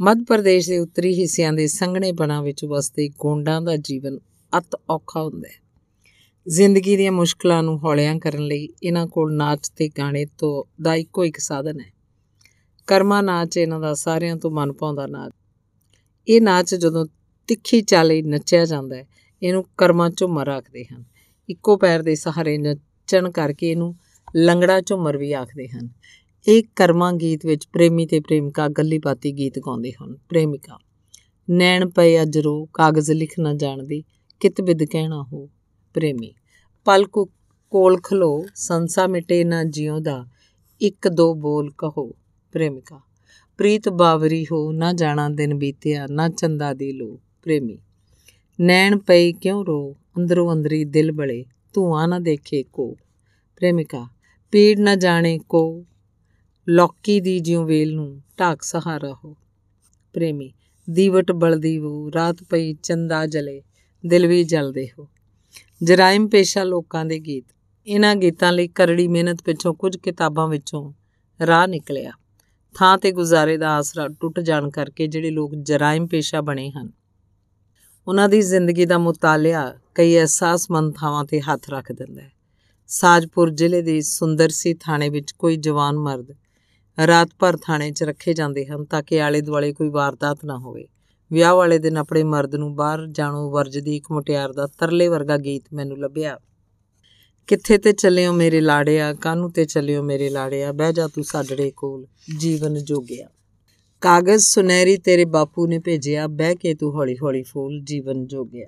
ਮੱਧ 0.00 0.24
ਪ੍ਰਦੇਸ਼ 0.28 0.68
ਦੇ 0.68 0.78
ਉੱਤਰੀ 0.78 1.20
ਹਿੱਸਿਆਂ 1.20 1.52
ਦੇ 1.52 1.66
ਸੰਘਣੇ 1.66 2.12
ਬਣਾ 2.12 2.42
ਵਿੱਚ 2.42 2.64
ਵਸਦੇ 2.64 3.08
ਗੋਂਡਾਂ 3.08 3.62
ਦਾ 3.62 3.76
ਜੀਵਨ 3.76 4.18
ਅਤ 4.58 4.80
ਔਖਾ 4.90 5.22
ਹੁੰਦਾ 5.22 5.48
ਹੈ। 5.48 5.62
ਜ਼ਿੰਦਗੀ 6.48 6.96
ਦੀਆਂ 6.96 7.12
ਮੁਸ਼ਕਲਾਂ 7.12 7.62
ਨੂੰ 7.62 7.84
ਹੌਲਿਆਂ 7.84 8.18
ਕਰਨ 8.18 8.42
ਲਈ 8.42 8.68
ਇਹਨਾਂ 8.82 9.06
ਕੋਲ 9.06 9.34
ਨਾਚ 9.34 9.68
ਤੇ 9.68 9.88
ਗਾਣੇ 9.88 10.26
ਤੋਂ 10.38 10.82
ਦਾ 10.82 10.94
ਇੱਕੋ 10.94 11.24
ਇੱਕ 11.24 11.38
ਸਾਧਨ 11.38 11.80
ਹੈ। 11.80 11.92
ਕਰਮਾ 12.86 13.20
ਨਾਚ 13.20 13.56
ਇਹਨਾਂ 13.56 13.80
ਦਾ 13.80 13.94
ਸਾਰਿਆਂ 13.94 14.36
ਤੋਂ 14.36 14.50
ਮਨ 14.50 14.72
ਪਾਉਂਦਾ 14.72 15.06
ਨਾਚ। 15.06 15.32
ਇਹ 16.28 16.40
ਨਾਚ 16.40 16.74
ਜਦੋਂ 16.74 17.06
ਤਿੱਖੀ 17.46 17.80
ਚਾਲੇ 17.80 18.22
ਨੱਚਿਆ 18.22 18.64
ਜਾਂਦਾ 18.64 18.96
ਹੈ, 18.96 19.08
ਇਹਨੂੰ 19.42 19.64
ਕਰਮਾ 19.78 20.10
ਝੁੰਮਰ 20.10 20.48
ਆਖਦੇ 20.48 20.84
ਹਨ। 20.84 21.04
ਇੱਕੋ 21.48 21.76
ਪੈਰ 21.76 22.02
ਦੇ 22.02 22.14
ਸਹਾਰੇ 22.14 22.58
ਨੱਚਣ 22.58 23.30
ਕਰਕੇ 23.30 23.70
ਇਹਨੂੰ 23.70 23.96
ਲੰਗੜਾ 24.36 24.80
ਝੁੰਮਰ 24.80 25.16
ਵੀ 25.16 25.32
ਆਖਦੇ 25.32 25.68
ਹਨ। 25.68 25.88
ਇਹ 26.48 26.62
ਕਰਮਾ 26.76 27.12
ਗੀਤ 27.12 27.46
ਵਿੱਚ 27.46 27.66
ਪ੍ਰੇਮੀ 27.72 28.06
ਤੇ 28.06 28.20
ਪ੍ਰੇਮਿਕਾ 28.20 28.68
ਗੱਲੀ 28.68 28.98
ਬਾਤੀ 28.98 29.32
ਗੀਤ 29.32 29.58
ਗਾਉਂਦੇ 29.58 29.92
ਹਨ। 29.92 30.16
ਪ੍ਰੇਮਿਕਾ, 30.28 30.78
ਨੈਣ 31.50 31.88
ਪਏ 31.88 32.22
ਅਜਰੋ, 32.22 32.68
ਕਾਗਜ਼ 32.74 33.10
ਲਿਖ 33.10 33.38
ਨਾ 33.38 33.54
ਜਾਣਦੀ, 33.54 34.04
ਕਿਤ 34.40 34.60
ਬਿਦ 34.60 34.84
ਕਹਿਣਾ 34.84 35.24
ਹੋ? 35.32 35.50
ਪ੍ਰੇਮੀ, 35.94 36.34
ਪਲ 36.84 37.06
ਕੋਲ 37.70 38.00
ਖਲੋ, 38.00 38.46
ਸੰਸਾ 38.54 39.06
ਮਿਟੇ 39.06 39.44
ਨਾ 39.44 39.64
ਜਿਉ 39.64 39.98
ਦਾ 39.98 40.26
ਇੱਕ 40.80 41.08
ਦੋ 41.08 41.34
ਬੋਲ 41.34 41.72
ਕਹੋ? 41.78 42.12
ਪ੍ਰੇਮਿਕਾ 42.52 43.00
ਪ੍ਰੀਤ 43.56 43.88
ਬਾਵਰੀ 43.88 44.46
ਹੋ 44.52 44.72
ਨਾ 44.72 44.92
ਜਾਣਾ 44.92 45.28
ਦਿਨ 45.28 45.54
ਬੀਤਿਆ, 45.54 46.06
ਨਾ 46.10 46.28
ਚੰਦਾ 46.28 46.74
ਦੀ 46.74 46.92
ਲੋ, 46.92 47.20
ਪ੍ਰੇਮੀ। 47.42 47.78
ਨੈਣ 48.60 48.98
ਪਈ 48.98 49.32
ਕਿਉਂ 49.32 49.64
ਰੋ? 49.64 49.96
ਅੰਦਰੋਂ 50.18 50.52
ਅੰਦਰੀ 50.52 50.84
ਦਿਲ 50.84 51.12
ਬਲੇ 51.12 51.44
ਧੂਆਂ 51.72 52.08
ਨਾ 52.08 52.18
ਦੇਖੇ 52.18 52.62
ਕੋ। 52.62 52.96
ਪ੍ਰੇਮਿਕਾ, 53.56 54.06
ਪੀੜ 54.52 54.78
ਨਾ 54.78 54.94
ਜਾਣੇ 54.94 55.38
ਕੋ। 55.48 55.84
ਲੋਕੀ 56.68 57.20
ਦੀ 57.20 57.40
ਜਿਉ 57.40 57.64
ਵੇਲ 57.64 57.94
ਨੂੰ 57.94 58.22
ਢਾਕ 58.40 58.62
ਸਹਾਰਾ 58.62 59.16
ਹੋ। 59.24 59.36
ਪ੍ਰੇਮੀ, 60.12 60.52
ਦੀਵਟ 60.90 61.32
ਬਲਦੀ 61.32 61.78
ਵੋ, 61.78 62.10
ਰਾਤ 62.14 62.36
ਪਈ 62.50 62.74
ਚੰਦਾ 62.74 63.26
ਜਲੇ, 63.26 63.62
ਦਿਲ 64.06 64.26
ਵੀ 64.26 64.44
ਜਲਦੇ 64.44 64.88
ਹੋ। 64.98 65.08
ਜਰਾਇਮ 65.82 66.28
ਪੇਸ਼ਾ 66.28 66.64
ਲੋਕਾਂ 66.64 67.04
ਦੇ 67.04 67.18
ਗੀਤ। 67.18 67.44
ਇਹਨਾਂ 67.86 68.16
ਗੀਤਾਂ 68.16 68.52
ਲਈ 68.52 68.68
ਕਰੜੀ 68.68 69.08
ਮਿਹਨਤ 69.08 69.42
ਪਿੱਛੋਂ 69.44 69.74
ਕੁਝ 69.74 69.96
ਕਿਤਾਬਾਂ 69.96 70.48
ਵਿੱਚੋਂ 70.48 70.92
ਰਾਹ 71.46 71.66
ਨਿਕਲਿਆ। 71.66 72.12
ਥਾਂ 72.78 72.98
ਤੇ 72.98 73.12
ਗੁਜ਼ਾਰੇ 73.12 73.56
ਦਾ 73.56 73.70
ਆਸਰਾ 73.70 74.08
ਟੁੱਟ 74.08 74.40
ਜਾਣ 74.40 74.70
ਕਰਕੇ 74.70 75.06
ਜਿਹੜੇ 75.06 75.30
ਲੋਕ 75.30 75.54
ਜਰਾਇਮ 75.54 76.06
ਪੇਸ਼ਾ 76.06 76.40
ਬਣੇ 76.40 76.70
ਹਨ। 76.70 76.92
ਉਹਨਾਂ 78.08 78.28
ਦੀ 78.28 78.42
ਜ਼ਿੰਦਗੀ 78.42 78.84
ਦਾ 78.84 78.98
ਮੁਤਾਲਿਆ 78.98 79.78
ਕਈ 79.94 80.18
ਅਹਿਸਾਸਮੰਦ 80.18 80.94
ਥਾਵਾਂ 80.94 81.24
ਤੇ 81.24 81.40
ਹੱਥ 81.40 81.70
ਰੱਖ 81.70 81.92
ਦਿੰਦਾ 81.92 82.22
ਹੈ। 82.22 82.32
ਸਾਜਪੁਰ 82.86 83.50
ਜ਼ਿਲ੍ਹੇ 83.50 83.82
ਦੇ 83.82 84.00
ਸੁੰਦਰਸੀ 84.00 84.74
ਥਾਣੇ 84.74 85.08
ਵਿੱਚ 85.08 85.32
ਕੋਈ 85.32 85.56
ਜਵਾਨ 85.56 85.98
ਮਰਦ 85.98 86.26
ਰਾਤ 87.06 87.28
ਭਰ 87.38 87.56
ਥਾਣੇ 87.56 87.90
'ਚ 87.90 88.02
ਰੱਖੇ 88.02 88.34
ਜਾਂਦੇ 88.34 88.66
ਹਨ 88.66 88.84
ਤਾਂ 88.84 89.02
ਕਿ 89.02 89.22
ਆਲੇ 89.22 89.40
ਦੁਆਲੇ 89.40 89.72
ਕੋਈ 89.72 89.88
ਵਾਰਦਾਤ 89.88 90.38
ਨਾ 90.44 90.58
ਹੋਵੇ। 90.58 90.88
ਵਿਆਹ 91.32 91.54
ਵਾਲੇ 91.54 91.78
ਦਿਨ 91.78 91.96
ਆਪਣੇ 91.96 92.22
ਮਰਦ 92.22 92.54
ਨੂੰ 92.54 92.76
ਬਾਹਰ 92.76 93.06
ਜਾਣੋਂ 93.06 93.50
ਵਰਜਦੀ 93.50 93.96
ਇੱਕ 93.96 94.12
ਮੁਟਿਆਰ 94.12 94.52
ਦਾ 94.52 94.66
ਤਰਲੇ 94.66 95.08
ਵਰਗਾ 95.08 95.36
ਗੀਤ 95.36 95.64
ਮੈਨੂੰ 95.72 95.98
ਲੱਭਿਆ। 95.98 96.38
ਕਿੱਥੇ 97.46 97.78
ਤੇ 97.78 97.92
ਚੱਲਿਓ 97.92 98.32
ਮੇਰੇ 98.32 98.60
ਲਾੜਿਆ 98.60 99.14
ਕਾਨੂੰ 99.14 99.50
ਤੇ 99.52 99.64
ਚੱਲਿਓ 99.64 100.02
ਮੇਰੇ 100.02 100.28
ਲਾੜਿਆ 100.28 100.72
ਬਹਿ 100.72 100.92
ਜਾ 100.92 101.08
ਤੂੰ 101.08 101.24
ਸਾਡੜੇ 101.24 101.70
ਕੋਲ, 101.70 102.06
ਜੀਵਨ 102.38 102.74
ਜੋਗਿਆ। 102.74 103.28
ਕਾਗਜ਼ 104.00 104.42
ਸੁਨਹਿਰੀ 104.42 104.96
ਤੇਰੇ 104.96 105.24
ਬਾਪੂ 105.24 105.66
ਨੇ 105.66 105.78
ਭੇਜਿਆ, 105.78 106.26
ਬਹਿ 106.26 106.54
ਕੇ 106.54 106.74
ਤੂੰ 106.74 106.94
ਹੌਲੀ 106.94 107.16
ਹੌਲੀ 107.22 107.42
ਫੂਲ, 107.42 107.80
ਜੀਵਨ 107.80 108.26
ਜੋਗਿਆ। 108.26 108.66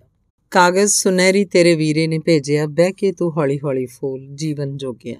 ਕਾਗਜ਼ 0.51 0.93
ਸੁਨਹਿਰੀ 0.93 1.45
ਤੇਰੇ 1.45 1.74
ਵੀਰੇ 1.74 2.07
ਨੇ 2.07 2.18
ਭੇਜਿਆ, 2.18 2.66
ਬਹਿ 2.66 2.93
ਕੇ 2.93 3.12
ਤੂੰ 3.12 3.37
ਹੌਲੀ 3.37 3.59
ਹੌਲੀ 3.64 3.87
ਫੂਲ, 3.87 4.26
ਜੀਵਨ 4.35 4.76
ਜੋਗਿਆ। 4.76 5.16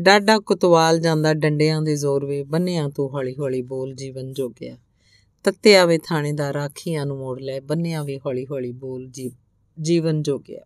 ਡਾਡਾ 0.00 0.38
ਕੁਤਵਾਲ 0.38 0.98
ਜਾਂਦਾ 0.98 1.34
ਡੰਡਿਆਂ 1.34 1.82
ਦੇ 1.82 1.96
ਜ਼ੋਰ 1.96 2.26
ਵੇ, 2.26 2.42
ਬੰਨਿਆਂ 2.42 2.90
ਤੂੰ 2.90 3.14
ਹੌਲੀ 3.14 3.34
ਹੌਲੀ 3.38 3.62
ਬੋਲ, 3.62 3.94
ਜੀਵਨ 3.94 4.32
ਜੋਗਿਆ। 4.32 4.76
ਤੱਤੇ 5.44 5.76
ਆਵੇ 5.76 5.98
ਥਾਣੇਦਾਰ, 5.98 6.56
ਆਖੀਆਂ 6.56 7.06
ਨੂੰ 7.06 7.18
ਮੋੜ 7.18 7.40
ਲੈ, 7.40 7.60
ਬੰਨਿਆਂ 7.60 8.04
ਵੇ 8.04 8.18
ਹੌਲੀ 8.18 8.46
ਹੌਲੀ 8.50 8.72
ਬੋਲ 8.72 9.10
ਜੀਵਨ 9.80 10.22
ਜੋਗਿਆ। 10.22 10.60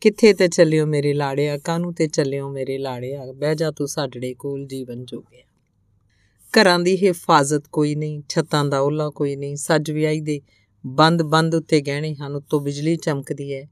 ਕਿੱਥੇ 0.00 0.32
ਤੇ 0.32 0.48
ਚੱਲਿਓ 0.48 0.86
ਮੇਰੇ 0.86 1.14
ਲਾੜਿਆ 1.14 1.58
ਕਾਨੂੰ 1.58 1.94
ਤੇ 1.94 2.06
ਚੱਲਿਓ 2.06 2.48
ਮੇਰੇ 2.48 2.78
ਲਾੜਿਆ 2.78 3.32
ਬਹਿ 3.32 3.54
ਜਾ 3.54 3.70
ਤੂੰ 3.70 3.88
ਸਾਡੜੇ 3.88 4.34
ਕੋਲ 4.34 4.66
ਜੀਵਨ 4.66 5.04
ਜੋਗਿਆ। 5.04 5.42
ਘਰਾਂ 6.52 6.78
ਦੀ 6.78 6.96
ਹਿਫਾਜ਼ਤ 6.96 7.62
ਕੋਈ 7.72 7.94
ਨਹੀਂ, 7.94 8.22
ਛੱਤਾਂ 8.28 8.64
ਦਾ 8.64 8.80
ਉਹਲਾ 8.80 9.10
ਕੋਈ 9.10 9.36
ਨਹੀਂ, 9.36 9.56
ਸੱਜ 9.56 9.90
ਵਿਆਹੀ 9.90 10.20
ਦੇ 10.20 10.40
ਬੰਦ 10.86 11.22
ਬੰਦ 11.22 11.54
ਉੱਤੇ 11.54 11.80
ਗਹਿਣੇ 11.80 12.14
ਹਨ, 12.14 12.36
ਉੱਤੋਂ 12.36 12.60
ਬਿਜਲੀ 12.60 12.96
ਚਮਕਦੀ 12.96 13.54
ਹੈ 13.54 13.68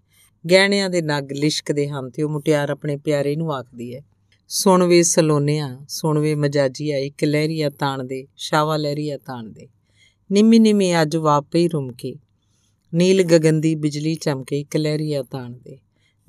ਗਹਿਣਿਆਂ 0.50 0.90
ਦੇ 0.90 1.02
ਨਗ 1.02 1.32
ਲਿਸ਼ਕਦੇ 1.32 1.88
ਹਨ 1.88 2.10
ਤੇ 2.10 2.22
ਉਹ 2.22 2.30
ਮੁਟਿਆਰ 2.30 2.70
ਆਪਣੇ 2.70 2.96
ਪਿਆਰੇ 2.96 3.36
ਨੂੰ 3.36 3.54
ਆਖਦੀ 3.54 3.94
ਹੈ 3.94 4.00
ਸੁਣ 4.48 4.84
ਵੇ 4.84 5.02
ਸਲੋਨਿਆ, 5.02 5.84
ਸੁਣ 5.88 6.18
ਵੇ 6.18 6.34
ਮਜਾਜੀਆ, 6.34 6.98
ਇੱਕ 6.98 7.24
ਲਹਿਰੀਆ 7.24 7.70
ਤਾਣ 7.70 8.04
ਦੇ 8.04 8.26
ਸ਼ਾਵਾ 8.36 8.76
ਲਹਿਰੀਆ 8.76 9.18
ਤਾਣ 9.18 9.44
ਦੇ। 9.44 9.68
ਨਿੰਮੀ 10.32 10.58
ਨਿੰਮੀ 10.58 11.02
ਅੱਜ 11.02 11.16
ਵਾਪੇ 11.16 11.68
ਰੁਮਕੇ 11.68 12.14
ਨੀਲ 12.94 13.22
ਗਗਨ 13.22 13.60
ਦੀ 13.60 13.74
ਬਿਜਲੀ 13.74 14.14
ਚਮਕੇ, 14.14 14.60
ਇੱਕ 14.60 14.76
ਲਹਿਰੀਆ 14.76 15.22
ਤਾਣ 15.22 15.50
ਦੇ। 15.50 15.78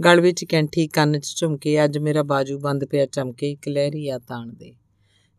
ਗਲ 0.04 0.22
ਵਿੱਚ 0.22 0.45
ਕੈਂਠੀ 0.45 0.88
ਕੰਨ 0.88 1.20
'ਚ 1.20 1.36
ਝੁਮਕੇ, 1.36 1.84
ਅੱਜ 1.84 1.98
ਮੇਰਾ 1.98 2.24
ਬਾਜੂ 2.24 2.60
ਬੰਦ 2.60 2.86
ਪਿਆ 2.86 3.06
ਚਮਕੇ 3.06 3.52
ਇੱਕ 3.52 3.68
ਲਹਿਰੀਆ 3.68 4.18
ਤਾਣ 4.18 4.48
ਦੇ। 4.48 4.76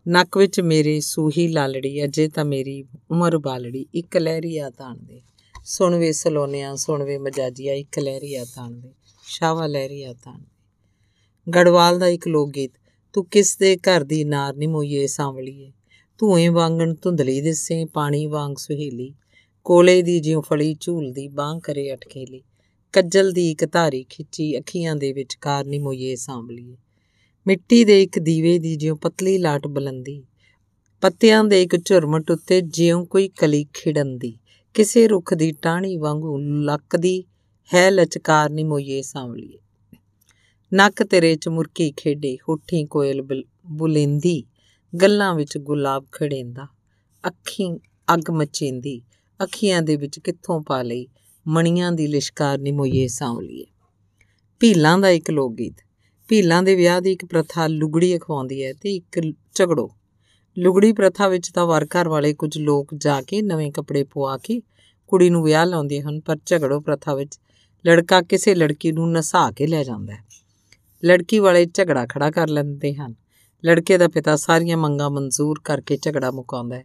ਨੱਕ 0.09 0.39
ਵਿੱਚ 0.39 0.61
ਮੇਰੇ 0.61 1.01
ਸੂਹੀ 1.01 1.49
ਲਾਲੜੀ, 1.49 2.05
ਅਜੇ 2.05 2.29
ਤਾਂ 2.29 2.45
ਮੇਰੀ 2.45 2.85
ਉਮਰ 3.11 3.39
ਬਾਲੜੀ, 3.39 3.87
ਇੱਕ 3.95 4.17
ਲਹਿਰੀਆ 4.17 4.71
ਤਾਣ 4.71 4.97
ਦੇ। 4.97 5.23
ਸੁਣ 5.65 5.95
ਵੇ 5.95 6.13
ਸਲੋਨਿਆ, 6.13 6.75
ਸੁਣ 6.77 7.03
ਵੇ 7.03 7.19
ਮਜਾਜੀਆ, 7.19 7.75
ਇੱਕ 7.75 7.99
ਲਹਿਰੀਆ 7.99 8.45
ਤਾਣ 8.45 8.71
ਦੇ। 8.71 8.95
ਸ਼ਾਵਾ 9.23 9.67
ਲਹਿਰੀਆ 9.67 10.13
ਤਾਣ 10.13 10.39
ਦੇ। 10.39 10.59
ਗੜਵਾਲ 11.57 11.99
ਦਾ 11.99 12.09
ਇੱਕ 12.09 12.29
ਲੋਕ 12.29 12.51
ਗੀਤ, 12.51 12.73
ਤੂੰ 13.13 13.27
ਕਿਸ 13.27 13.57
ਦੇ 13.59 13.77
ਘਰ 13.77 14.05
ਦੀ 14.05 14.25
ਨਾਰ 14.25 14.57
ਨਹੀਂ 14.57 14.69
ਮੋਈਏ 14.69 15.07
ਸਾਂਵਲੀਏ? 15.07 15.73
ਧੂਏ 16.19 16.49
ਵਾਂਗਣ 16.49 16.95
ਧੁੰਦਲੀ 16.95 17.41
ਦਿਸੇ, 17.41 17.85
ਪਾਣੀ 17.85 18.27
ਵਾਂਗ 18.27 18.55
ਸੁਹੇਲੀ। 18.57 19.15
ਕੋਲੇ 19.65 20.03
ਦੀ 20.03 20.21
ਜਿਉ 20.21 20.41
ਫਲੀ 20.41 20.77
ਝੂਲਦੀ, 20.81 21.29
ਬਾਹ 21.29 21.61
ਕਰੇ 21.61 21.95
ਅਟਕੇਲੀ। 21.95 22.43
ਕੱਜਲ 22.93 23.33
ਦੀ 23.33 23.51
ਇੱਕ 23.51 23.65
ਧਾਰੀ 23.73 24.07
ਖਿੱਚੀ, 24.11 24.59
ਅੱਖੀਆਂ 24.59 24.97
ਦੇ 24.97 25.13
ਵਿੱਚ 25.13 25.35
ਕਾਰਨੀ 25.35 25.79
ਮੋਈਏ 25.79 26.17
ਸਾਂਭਲੀਏ। 26.17 26.77
ਮਿੱਟੀ 27.47 27.85
ਦੇ 27.85 28.03
ਇੱਕ 28.03 28.19
ਦੀਵੇ 28.19 28.59
ਦੀ 28.59 28.77
ਜਿਉ 28.77 28.97
ਪਤਲੀ 28.97 29.39
ਲਾਟ 29.39 29.67
ਬਲੰਦੀ, 29.67 30.23
ਪੱਤਿਆਂ 31.01 31.45
ਦੇ 31.45 31.63
ਇੱਕ 31.63 31.77
ਝੁਰਮਟ 31.77 32.31
ਉੱਤੇ 32.31 32.61
ਜਿਉ 32.61 33.05
ਕੋਈ 33.05 33.29
ਕਲੀ 33.29 33.67
ਖਿੜੰਦੀ, 33.75 34.39
ਕਿਸੇ 34.75 35.09
ਰੁੱਖ 35.09 35.35
ਦੀ 35.35 35.53
ਟਾਹਣੀ 35.53 35.97
ਵਾਂਗੂ 35.97 36.39
ਲੱਕਦੀ, 36.39 37.25
ਹੈ 37.75 37.91
ਲਚਕਾਰ 37.91 38.51
ਨੀ 38.51 38.65
ਮੋਈਏ 38.65 39.03
ਸਾਂਵਲੀਏ 39.03 39.59
ਨੱਕ 40.75 41.03
ਤੇਰੇ 41.03 41.35
ਚ 41.35 41.49
ਮੁਰਕੀ 41.49 41.93
ਖੇਡੇ, 41.97 42.37
ਹੋਠੀ 42.49 42.85
ਕੋਇਲ 42.85 43.43
ਬੁਲੇਂਦੀ, 43.67 44.45
ਗੱਲਾਂ 45.03 45.35
ਵਿੱਚ 45.35 45.59
ਗੁਲਾਬ 45.59 46.07
ਖੜੇਂਦਾ, 46.13 46.67
ਅੱਖੀਂ 47.27 47.79
ਅੱਗ 48.15 48.31
ਮਚੇਂਦੀ, 48.31 49.03
ਅੱਖੀਆਂ 49.43 49.83
ਦੇ 49.83 49.97
ਵਿੱਚ 49.97 50.19
ਕਿੱਥੋਂ 50.19 50.63
ਪਾ 50.63 50.83
ਲਈ 50.83 51.09
ਮਣੀਆਂ 51.49 51.93
ਦੀ 51.93 52.07
ਲਿਸ਼ਕਾਰ 52.07 52.59
ਨੀ 52.59 52.73
ਮੋਈਏ 52.73 53.09
ਸਾਂਵਲੀਏ 53.09 53.65
ਭੀਲਾਂ 54.61 54.99
ਦਾ 54.99 55.11
ਇੱਕ 55.11 55.31
ਲੋਕ 55.31 55.55
ਗੀਤ 55.55 55.75
ਭੀਲਾਂ 56.29 56.63
ਦੇ 56.63 56.75
ਵਿਆਹ 56.75 57.01
ਦੀ 57.01 57.13
ਇੱਕ 57.13 57.25
ਪ੍ਰਥਾ 57.25 57.67
ਲੁਗੜੀ 57.67 58.17
ਅਖਵਾਉਂਦੀ 58.17 58.65
ਹੈ 58.65 58.73
ਤੇ 58.73 58.97
ਇੱਕ 58.97 59.21
ਝਗੜੋ। 59.55 59.91
ਲੁਗੜੀ 60.59 60.93
ਪ੍ਰਥਾ 60.93 61.29
ਵਿੱਚ 61.29 61.51
ਤਾਂ 61.51 61.67
ਵਰ 61.67 61.85
ਘਰ 61.85 62.09
ਵਾਲੇ 62.09 62.35
ਕੁਝ 62.35 62.59
ਲੋਕ 62.59 62.95
ਜਾ 62.95 63.23
ਕੇ 63.23 63.43
ਨਵੇਂ 63.43 63.73
ਕੱਪੜੇ 63.73 64.05
ਪਵਾ 64.05 64.39
ਕੇ 64.39 64.63
ਕੁੜੀ 65.07 65.31
ਨੂੰ 65.31 65.43
ਵਿਆਹ 65.43 65.67
ਲਾਉਂਦੇ 65.67 66.01
ਹਨ, 66.01 66.21
ਪਰ 66.21 66.37
ਝਗੜੋ 66.47 66.81
ਪ੍ਰਥਾ 66.81 67.15
ਵਿੱਚ 67.15 67.41
ਲੜਕਾ 67.87 68.23
ਕਿਸੇ 68.23 68.55
ਲੜਕੀ 68.55 68.93
ਨੂੰ 68.93 69.13
ਨਸਾ 69.13 69.51
ਕੇ 69.51 69.67
ਲੈ 69.67 69.85
ਜਾਂਦਾ 69.85 70.15
ਹੈ। 70.15 70.25
ਲੜਕੀ 71.05 71.39
ਵਾਲੇ 71.39 71.67
ਝਗੜਾ 71.75 72.07
ਖੜਾ 72.07 72.31
ਕਰ 72.31 72.49
ਲੈਂਦੇ 72.49 72.95
ਹਨ। 72.95 73.15
ਲੜਕੇ 73.67 73.99
ਦਾ 73.99 74.09
ਪਿਤਾ 74.09 74.37
ਸਾਰੀਆਂ 74.37 74.77
ਮੰਗਾਂ 74.77 75.11
ਮਨਜ਼ੂਰ 75.11 75.61
ਕਰਕੇ 75.65 75.99
ਝਗੜਾ 76.03 76.31
ਮੁਕਾਉਂਦਾ 76.31 76.77
ਹੈ। 76.77 76.85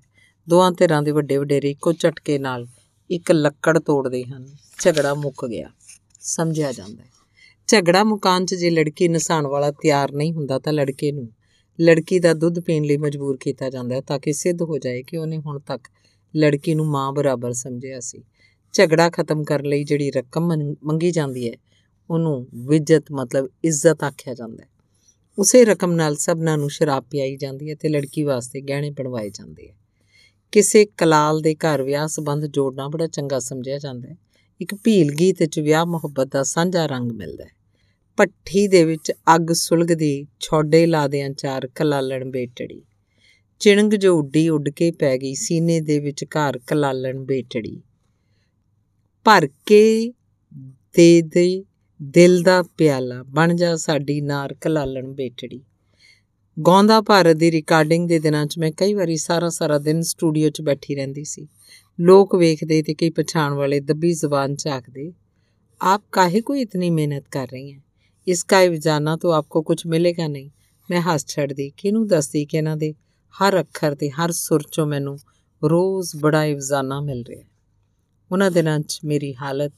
ਦੋਹਾਂ 0.49 0.71
ਧਿਰਾਂ 0.71 1.01
ਦੇ 1.01 1.11
ਵੱਡੇ 1.11 1.37
ਵਡੇਰੇ 1.37 1.71
ਇੱਕੋ 1.71 1.93
ਝਟਕੇ 1.93 2.37
ਨਾਲ 2.37 2.67
ਇੱਕ 3.11 3.31
ਲੱਕੜ 3.31 3.79
ਤੋੜਦੇ 3.79 4.23
ਹਨ। 4.23 4.47
ਝਗੜਾ 4.79 5.13
ਮੁੱਕ 5.13 5.45
ਗਿਆ। 5.45 5.69
ਸਮਝਿਆ 6.19 6.71
ਜਾਂਦਾ 6.71 7.03
ਹੈ। 7.03 7.09
ਝਗੜਾ 7.67 8.03
ਮੁਕਾਨ 8.03 8.45
'ਚ 8.45 8.55
ਜੇ 8.55 8.69
ਲੜਕੀ 8.69 9.07
ਨਸਾਣ 9.07 9.47
ਵਾਲਾ 9.47 9.71
ਤਿਆਰ 9.71 10.11
ਨਹੀਂ 10.11 10.33
ਹੁੰਦਾ 10.33 10.59
ਤਾਂ 10.59 10.73
ਲੜਕੇ 10.73 11.11
ਨੂੰ, 11.11 11.29
ਲੜਕੀ 11.81 12.19
ਦਾ 12.19 12.33
ਦੁੱਧ 12.33 12.59
ਪੀਣ 12.59 12.83
ਲਈ 12.83 12.97
ਮਜਬੂਰ 12.97 13.37
ਕੀਤਾ 13.37 13.69
ਜਾਂਦਾ 13.69 13.95
ਹੈ 13.95 14.01
ਤਾਂ 14.01 14.19
ਕਿ 14.19 14.33
ਸਿੱਧ 14.33 14.61
ਹੋ 14.61 14.77
ਜਾਏ 14.77 15.03
ਕਿ 15.03 15.17
ਉਹਨੇ 15.17 15.37
ਹੁਣ 15.37 15.59
ਤੱਕ 15.59 15.87
ਲੜਕੀ 16.35 16.75
ਨੂੰ 16.75 16.85
ਮਾਂ 16.85 17.11
ਬਰਾਬਰ 17.11 17.53
ਸਮਝਿਆ 17.53 17.99
ਸੀ। 17.99 18.23
ਝਗੜਾ 18.73 19.09
ਖਤਮ 19.09 19.43
ਕਰਨ 19.43 19.65
ਲਈ 19.65 19.83
ਜਿਹੜੀ 19.83 20.11
ਰਕਮ 20.11 20.75
ਮੰਗੀ 20.83 21.11
ਜਾਂਦੀ 21.11 21.49
ਹੈ, 21.49 21.57
ਉਹਨੂੰ 22.09 22.47
ਵਿਜਤ 22.55 23.03
ਮਤਲਬ 23.11 23.49
ਇੱਜ਼ਤ 23.63 24.03
ਆਖਿਆ 24.03 24.33
ਜਾਂਦਾ 24.33 24.63
ਹੈ। 24.63 24.69
ਉਸੇ 25.39 25.65
ਰਕਮ 25.65 25.91
ਨਾਲ 25.91 26.15
ਸਭਨਾਂ 26.15 26.57
ਨੂੰ 26.57 26.69
ਸ਼ਰਾਬ 26.69 27.03
ਪਿਆਈ 27.03 27.37
ਜਾਂਦੀ 27.37 27.69
ਹੈ 27.69 27.75
ਤੇ 27.75 27.89
ਲੜਕੀ 27.89 28.23
ਵਾਸਤੇ 28.23 28.61
ਗਹਿਣੇ 28.61 28.89
ਬਣਵਾਏ 28.89 29.29
ਜਾਂਦੇ 29.29 29.69
ਹੈ। 29.69 29.75
ਕਿਸੇ 30.53 30.85
ਕਲਾਲ 30.85 31.39
ਦੇ 31.39 31.55
ਘਰ 31.55 31.83
ਵਿਆਹ 31.83 32.07
ਸੰਬੰਧ 32.07 32.45
ਜੋੜਨਾ 32.45 32.87
ਬੜਾ 32.87 33.07
ਚੰਗਾ 33.07 33.39
ਸਮਝਿਆ 33.39 33.77
ਜਾਂਦਾ 33.77 34.09
ਹੈ। 34.09 34.17
ਇੱਕ 34.61 34.75
ਭੀਲ 34.75 35.11
ਗੀਤ 35.11 35.35
ਵਿੱਚ 35.39 35.59
ਵਿਆਹ 35.59 35.85
ਮੁਹੱਬਤ 35.85 36.27
ਦਾ 36.27 36.43
ਸਾਂਝਾ 36.43 36.85
ਰੰਗ 36.85 37.11
ਮਿਲਦਾ 37.11 37.43
ਹੈ। 37.43 37.49
ਪੱਠੀ 38.17 38.67
ਦੇ 38.67 38.83
ਵਿੱਚ 38.83 39.11
ਅੱਗ 39.35 39.53
ਸੁਲਗਦੀ, 39.53 40.27
ਛੋਡੇ 40.39 40.85
ਲਾਦਿਆਂ 40.85 41.29
ਚਾਰ 41.29 41.67
ਕਲਾਲਣ 41.67 42.31
ਬੇਟੜੀ। 42.31 42.81
ਚਿਣਗ 43.59 43.91
ਜੋ 43.91 44.19
ਉੱਡੀ 44.19 44.49
ਉੱਡ 44.49 44.69
ਕੇ 44.69 44.91
ਪੈ 44.91 45.17
ਗਈ, 45.17 45.35
ਸੀਨੇ 45.35 45.81
ਦੇ 45.81 45.99
ਵਿੱਚ 45.99 46.23
ਘਰ 46.23 46.57
ਕਲਾਲਣ 46.57 47.19
ਬੇਟੜੀ। 47.19 47.81
ਭਰ 49.23 49.47
ਕੇ 49.65 50.13
ਦੇ 50.95 51.21
ਦੇ 51.21 51.63
ਦਿਲ 52.01 52.41
ਦਾ 52.41 52.63
ਪਿਆਲਾ 52.63 53.23
ਬਣ 53.23 53.55
ਜਾ 53.55 53.75
ਸਾਡੀ 53.75 54.21
ਨਾਰ 54.21 54.53
ਕਲਾਲਣ 54.53 55.07
ਬੇਟੜੀ। 55.07 55.61
ਗਾਉਂਦਾ 56.59 57.01
ਭਾਰਤ 57.01 57.35
ਦੀ 57.35 57.51
ਰਿਕਾਰਡਿੰਗ 57.51 58.07
ਦੇ 58.07 58.19
ਦਿਨਾਂ 58.19 58.45
'ਚ 58.45 58.57
ਮੈਂ 58.59 58.71
ਕਈ 58.71 58.93
ਵਾਰੀ 58.93 59.17
ਸਾਰਾ 59.17 59.49
ਸਾਰਾ 59.49 59.77
ਦਿਨ 59.77 60.01
ਸਟੂਡੀਓ 60.01 60.49
'ਚ 60.49 60.61
ਬੈਠੀ 60.61 60.95
ਰਹਿੰਦੀ 60.95 61.23
ਸੀ। 61.23 61.47
ਲੋਕ 61.99 62.35
ਵੇਖਦੇ 62.35 62.81
ਤੇ 62.81 62.93
ਕਈ 62.93 63.09
ਪਛਾਣ 63.09 63.53
ਵਾਲੇ 63.53 63.79
ਦੱਬੀ 63.79 64.13
ਜ਼ੁਬਾਨ 64.13 64.55
'ਚ 64.55 64.67
ਆਖਦੇ, 64.67 65.13
ਆਪ 65.81 66.03
ਕਾਹੇ 66.11 66.41
ਕੋਈ 66.41 66.61
ਇਤਨੀ 66.61 66.89
ਮਿਹਨਤ 66.89 67.23
ਕਰ 67.31 67.47
ਰਹੀ 67.47 67.73
ਹੈ? 67.73 67.81
ਇਸ 68.27 68.43
ਕਾ 68.43 68.67
ਜਾਣਾ 68.67 69.15
ਤਾਂ 69.15 69.33
ਆਪਕੋ 69.33 69.61
ਕੁਝ 69.61 69.87
ਮਿਲੇਗਾ 69.87 70.27
ਨਹੀਂ? 70.27 70.49
ਮੈਂ 70.91 71.01
ਹੱਸ 71.01 71.25
ਛੱਡਦੀ, 71.27 71.69
ਕਿਹਨੂੰ 71.77 72.07
ਦੱਸਦੀ 72.07 72.45
ਕਿ 72.45 72.57
ਇਹਨਾਂ 72.57 72.77
ਦੇ 72.77 72.93
ਹਰ 73.33 73.59
ਅੱਖਰ 73.59 73.95
ਤੇ 73.95 74.09
ਹਰ 74.09 74.31
ਸੁਰ 74.31 74.61
'ਚੋਂ 74.61 74.87
ਮੈਨੂੰ 74.87 75.17
ਰੋਜ਼ 75.63 76.15
ਬੜਾ 76.15 76.45
ਇਵਜ਼ਾਨਾ 76.45 77.01
ਮਿਲ 77.01 77.23
ਰਿਹਾ 77.23 77.43
ਉਹਨਾਂ 78.31 78.51
ਦਿਨਾਂ 78.51 78.79
'ਚ 78.79 78.99
ਮੇਰੀ 79.05 79.35
ਹਾਲਤ 79.35 79.73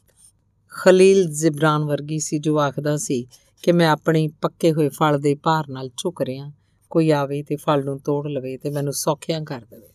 ਖਲੀਲ 0.70 1.26
ਜ਼ਿਬਰਾਨ 1.30 1.84
ਵਰਗੀ 1.84 2.20
ਸੀ 2.20 2.40
ਜੋ 2.40 2.60
ਆਖਦਾ 2.60 2.98
ਸੀ 2.98 3.28
ਕਿ 3.64 3.72
ਮੈਂ 3.72 3.90
ਆਪਣੀ 3.90 4.28
ਪੱਕੇ 4.28 4.72
ਹੋਏ 4.74 4.90
ਫਲ 4.90 5.20
ਦੇ 5.20 5.36
ਭਾਰ 5.36 5.70
ਨਾਲ 5.70 5.90
ਝੁਕ 5.98 6.22
ਰਿਹਾ 6.22 6.52
ਕੋਈ 6.96 7.10
ਆਵੇ 7.12 7.44
ਤੇ 7.44 7.56
ਫਲ 7.56 7.86
ਨੂੰ 7.86 8.00
ਤੋੜ 8.00 8.28
ਲਵੇ 8.28 8.58
ਤੇ 8.58 8.70
ਮੈਨੂੰ 8.70 8.94
ਸੌਖਿਆਂ 8.94 9.42
ਕਰ 9.42 9.62
ਦੇਵੇ। 9.62 9.88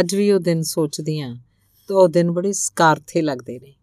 ਅੱਜ 0.00 0.14
ਵੀ 0.14 0.30
ਉਹ 0.32 0.40
ਦਿਨ 0.40 0.62
ਸੋਚਦੀ 0.62 1.20
ਆ 1.20 1.36
ਤਾਂ 1.88 1.96
ਉਹ 1.96 2.08
ਦਿਨ 2.08 2.30
ਬੜੇ 2.30 2.52
ਸਕਾਰਥੇ 2.52 3.22
ਲੱਗਦੇ 3.22 3.58
ਨੇ। 3.58 3.74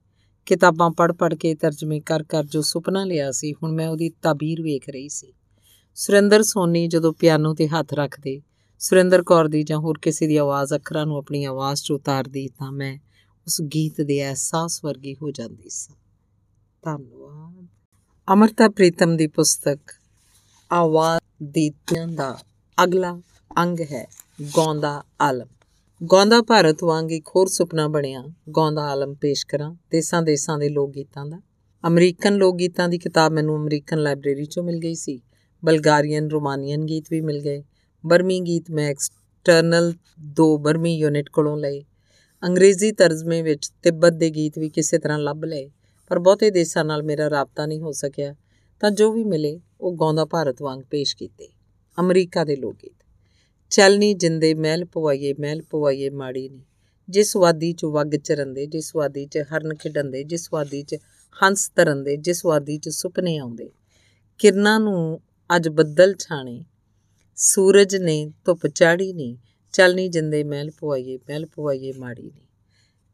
ਕਿਤਾਬਾਂ 0.46 0.90
ਪੜ੍ਹ 0.92 1.14
ਪੜ੍ਹ 1.14 1.36
ਕੇ 1.36 1.56
ਤਰਜਮੇ 1.56 2.00
ਕਰ 2.00 2.24
ਕਰ 2.24 2.44
ਜੋ 2.44 2.62
ਸੁਪਨਾ 2.62 3.04
ਲਿਆ 3.04 3.32
ਸੀ, 3.32 3.54
ਹੁਣ 3.54 3.72
ਮੈਂ 3.72 3.88
ਉਹਦੀ 3.88 4.10
ਤਾਬੀਰ 4.10 4.62
ਵੇਖ 4.62 4.90
ਰਹੀ 4.90 5.10
ਸੀ। 5.10 5.34
ਸੁਰਿੰਦਰ 5.96 6.44
ਸੋਨੀ 6.44 6.88
ਜਦੋਂ 6.88 7.14
ਪਿਆਨੋ 7.14 7.54
ਤੇ 7.54 7.68
ਹੱਥ 7.68 7.94
ਰੱਖਦੇ, 7.94 8.42
ਸੁਰਿੰਦਰ 8.80 9.24
ਕੌਰ 9.24 9.48
ਦੀ 9.48 9.64
ਜਾਂ 9.64 9.78
ਹੋਰ 9.78 10.00
ਕਿਸੇ 10.02 10.28
ਦੀ 10.28 10.38
ਆਵਾਜ਼ 10.38 10.74
ਅੱਖਰਾਂ 10.74 11.06
ਨੂੰ 11.06 11.18
ਆਪਣੀ 11.18 11.44
ਆਵਾਜ਼ 11.44 11.84
'ਚ 11.84 11.92
ਉਤਾਰਦੀ 11.92 12.48
ਤਾਂ 12.48 12.72
ਮੈਂ 12.72 12.98
ਉਸ 13.48 13.62
ਗੀਤ 13.62 14.02
ਦੇ 14.02 14.28
ਅਹਿਸਾਸ 14.28 14.86
ਵਰਗੀ 14.86 15.16
ਹੋ 15.22 15.32
ਜਾਂਦੀ 15.32 15.70
ਸਾਂ। 15.70 15.96
ਧੰਨਵਾਦ। 16.82 17.68
ਅਮਰਤਾ 18.34 18.70
ਪ੍ਰੀਤਮ 18.70 19.18
ਦੀ 19.18 19.28
ਪੁਸਤਕ, 19.28 19.80
ਆਵਾਜ਼ 20.72 21.21
ਦੀ 21.44 21.72
ਦਾ 22.16 22.38
ਅਗਲਾ 22.84 23.22
ਅੰਗ 23.58 23.80
ਹੈ 23.80 24.08
ਗਾਉਂਦਾ 24.58 25.04
ਆਲਮ। 25.22 25.48
ਗਾਉਂਦਾ 26.12 26.42
ਭਾਰਤ 26.42 26.84
ਵਾਂਗ 26.84 27.12
ਇੱਕ 27.12 27.28
ਹੋਰ 27.36 27.48
ਸੁਪਨਾ 27.48 27.88
ਬਣਿਆ। 27.88 28.24
ਗਾਉਂਦਾ 28.58 28.82
ਆਲਮ 28.82 29.14
ਪੇਸ਼ 29.14 29.48
ਕਰਾਂ 29.48 29.76
ਦੇਸਾਂ 29.92 30.22
ਦੇਸਾਂ 30.22 30.60
ਦੇ 30.60 30.70
ਲੋਕ 30.70 30.92
ਗੀਤਾਂ 30.92 31.26
ਦਾ। 31.26 31.42
ਅਮਰੀਕਨ 31.88 32.36
ਲੋਕ 32.36 32.56
ਗੀਤਾਂ 32.56 32.90
ਦੀ 32.90 32.98
ਕਿਤਾਬ 32.98 33.32
ਮੈਨੂੰ 33.32 33.56
ਅਮਰੀਕਨ 33.56 34.00
ਲਾਇਬ੍ਰੇਰੀ 34.00 34.46
ਚੋਂ 34.46 34.64
ਮਿਲ 34.64 34.80
ਗਈ 34.80 34.96
ਸੀ। 34.96 35.22
ਬਲਗਾਰੀਅਨ 35.66 36.30
ਰੋਮਾਨੀਅਨ 36.30 36.86
ਗੀਤ 36.86 37.06
ਵੀ 37.12 37.22
ਮਿਲ 37.22 37.42
ਗਏ। 37.42 37.64
ਬਰਮੀ 38.06 38.40
ਗੀਤ 38.40 38.72
ਮੈਂ 38.72 38.90
ਐਕਸਟਰਨਲ 38.90 39.94
ਦੋ 40.20 40.58
ਬਰਮੀ 40.58 40.98
ਯੂਨਿਟ 40.98 41.30
ਕੋਲੋਂ 41.30 41.58
ਲਏ। 41.58 41.84
ਅੰਗਰੇਜ਼ੀ 42.44 42.92
ਤਰਜਮੇ 42.92 43.42
ਵਿੱਚ 43.42 43.72
ਤਿੱਬਤ 43.84 44.14
ਦੇ 44.14 44.30
ਗੀਤ 44.30 44.60
ਵੀ 44.60 44.70
ਕਿਸੇ 44.70 44.98
ਤਰ੍ਹਾਂ 44.98 45.20
ਲੱਭ 45.20 45.46
ਲਏ। 45.46 45.72
ਪਰ 46.08 46.20
ਬਹੁਤੇ 46.20 46.52
ਦੇਸ਼ਾਂ 46.52 46.86
ਨਾਲ 46.86 47.04
ਮੇਰਾ 47.04 47.30
ਰਾਬਤਾ 47.30 47.66
ਨਹੀਂ 47.66 47.82
ਹੋ 47.82 47.92
ਸਕਿਆ। 47.92 48.36
ਤਾਂ 48.80 48.92
ਜੋ 48.92 49.12
ਵੀ 49.12 49.24
ਮਿਲੇ 49.24 49.60
ਉਹ 49.82 49.96
ਗਾਉਂਦਾ 49.96 50.26
ਭਾਰਤ 50.26 50.62
ਵਾਂਗ 50.62 50.80
ਪੇਸ਼ 50.90 51.18
ਕੀਤੇ। 51.18 51.48
ਅਮਰੀਕਾ 52.00 52.44
ਦੇ 52.44 52.56
ਲੋਕ 52.56 52.76
ਗੀਤ 52.84 53.06
ਚਲਨੀ 53.70 54.14
ਜਿੰਦੇ, 54.14 54.54
ਮਹਿਲ 54.54 54.86
ਪਵਾਈਏ 54.86 55.34
ਮਹਿਲ 55.34 55.62
ਪਵਾਈਏ 55.62 56.10
ਮਾੜੀ 56.10 56.50
ਨਹੀਂ 56.50 56.62
ਜਿਸ 57.10 57.36
ਵਾਦੀ 57.36 57.74
ਚ 57.74 57.86
ਵਗ 57.86 58.16
ਚਰੰਦੇ 58.16 58.66
ਜਿਸ 58.66 58.96
ਵਾਦੀ 58.96 59.26
ਚ 59.26 59.38
ਹਰਨ 59.38 59.74
ਖਿਡੰਦੇ 59.76 60.24
ਜਿਸ 60.24 60.54
ਵਾਦੀ 60.54 60.84
ਚ 60.84 60.96
ਹੰਸ 61.44 61.72
ਤਰੰਦੇ 61.76 62.18
ਜਿਸ 62.18 62.46
ਵਾਦੀ 62.46 62.78
ਚ 62.78 62.90
ਸੁਪਨੇ 62.90 63.38
ਆਉਂਦੇ। 63.38 63.72
ਕਿਰਨਾਂ 64.38 64.80
ਨੂੰ 64.80 65.22
ਅੱਜ 65.56 65.70
ਬੱਦਲ 65.70 66.16
ਛਾਣੇ। 66.20 66.66
ਸੂਰਜ 67.36 67.96
ਨੇ 67.96 68.32
ਧੁੱਪ 68.46 68.68
ਚਾੜੀ 68.68 69.14
ਨਹੀਂ 69.14 69.38
ਚਲਨੀ 69.74 70.08
ਜਿੰਦੇ, 70.08 70.44
ਮਹਿਲ 70.44 70.72
ਪਵਾਈਏ 70.72 71.18
ਮਹਿਲ 71.18 71.46
ਪਵਾਈਏ 71.46 71.94
ਮਾੜੀ 71.98 72.24
ਨਹੀਂ 72.24 72.48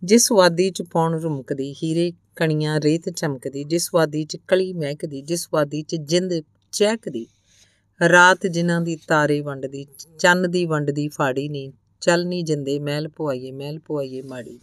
ਜਿਸ 0.03 0.31
ਵਾਦੀ 0.31 0.69
ਚ 0.69 0.81
ਪੌਣ 0.81 1.19
ਰੁਮਕਦੀ, 1.19 1.73
ਹੀਰੇ 1.73 2.11
ਕਣੀਆਂ 2.35 2.81
ਰੇਤ 2.81 3.09
ਚਮਕਦੀ 3.09 3.63
ਜਿਸ 3.63 3.89
ਵਾਦੀ 3.93 4.25
ਚ 4.25 4.37
ਕਲੀ 4.47 4.73
ਮਹਿਕਦੀ 4.73 5.21
ਜਿਸ 5.21 5.47
ਵਾਦੀ 5.53 5.81
ਚ 5.81 5.95
ਜਿੰਦ 5.95 6.33
ਚਹਿਕਦੀ 6.73 7.25
ਰਾਤ 8.01 8.45
ਜਿਨ੍ਹਾਂ 8.47 8.81
ਦੀ 8.81 8.95
ਤਾਰੇ 9.07 9.39
ਵੰਡਦੀ, 9.41 9.85
ਚੰਨ 10.19 10.49
ਦੀ 10.51 10.65
ਵੰਡਦੀ 10.65 11.07
ਫਾੜੀ 11.07 11.47
ਨਹੀਂ 11.49 11.71
ਚਲਨੀ 12.01 12.41
ਜਿੰਦੇ, 12.41 12.79
ਮਹਿਲ 12.79 13.07
ਪਵਾਈਏ 13.07 13.51
ਮਹਿਲ 13.51 13.79
ਪਵਾਈਏ 13.79 14.21
ਮਾੜੀ 14.21 14.59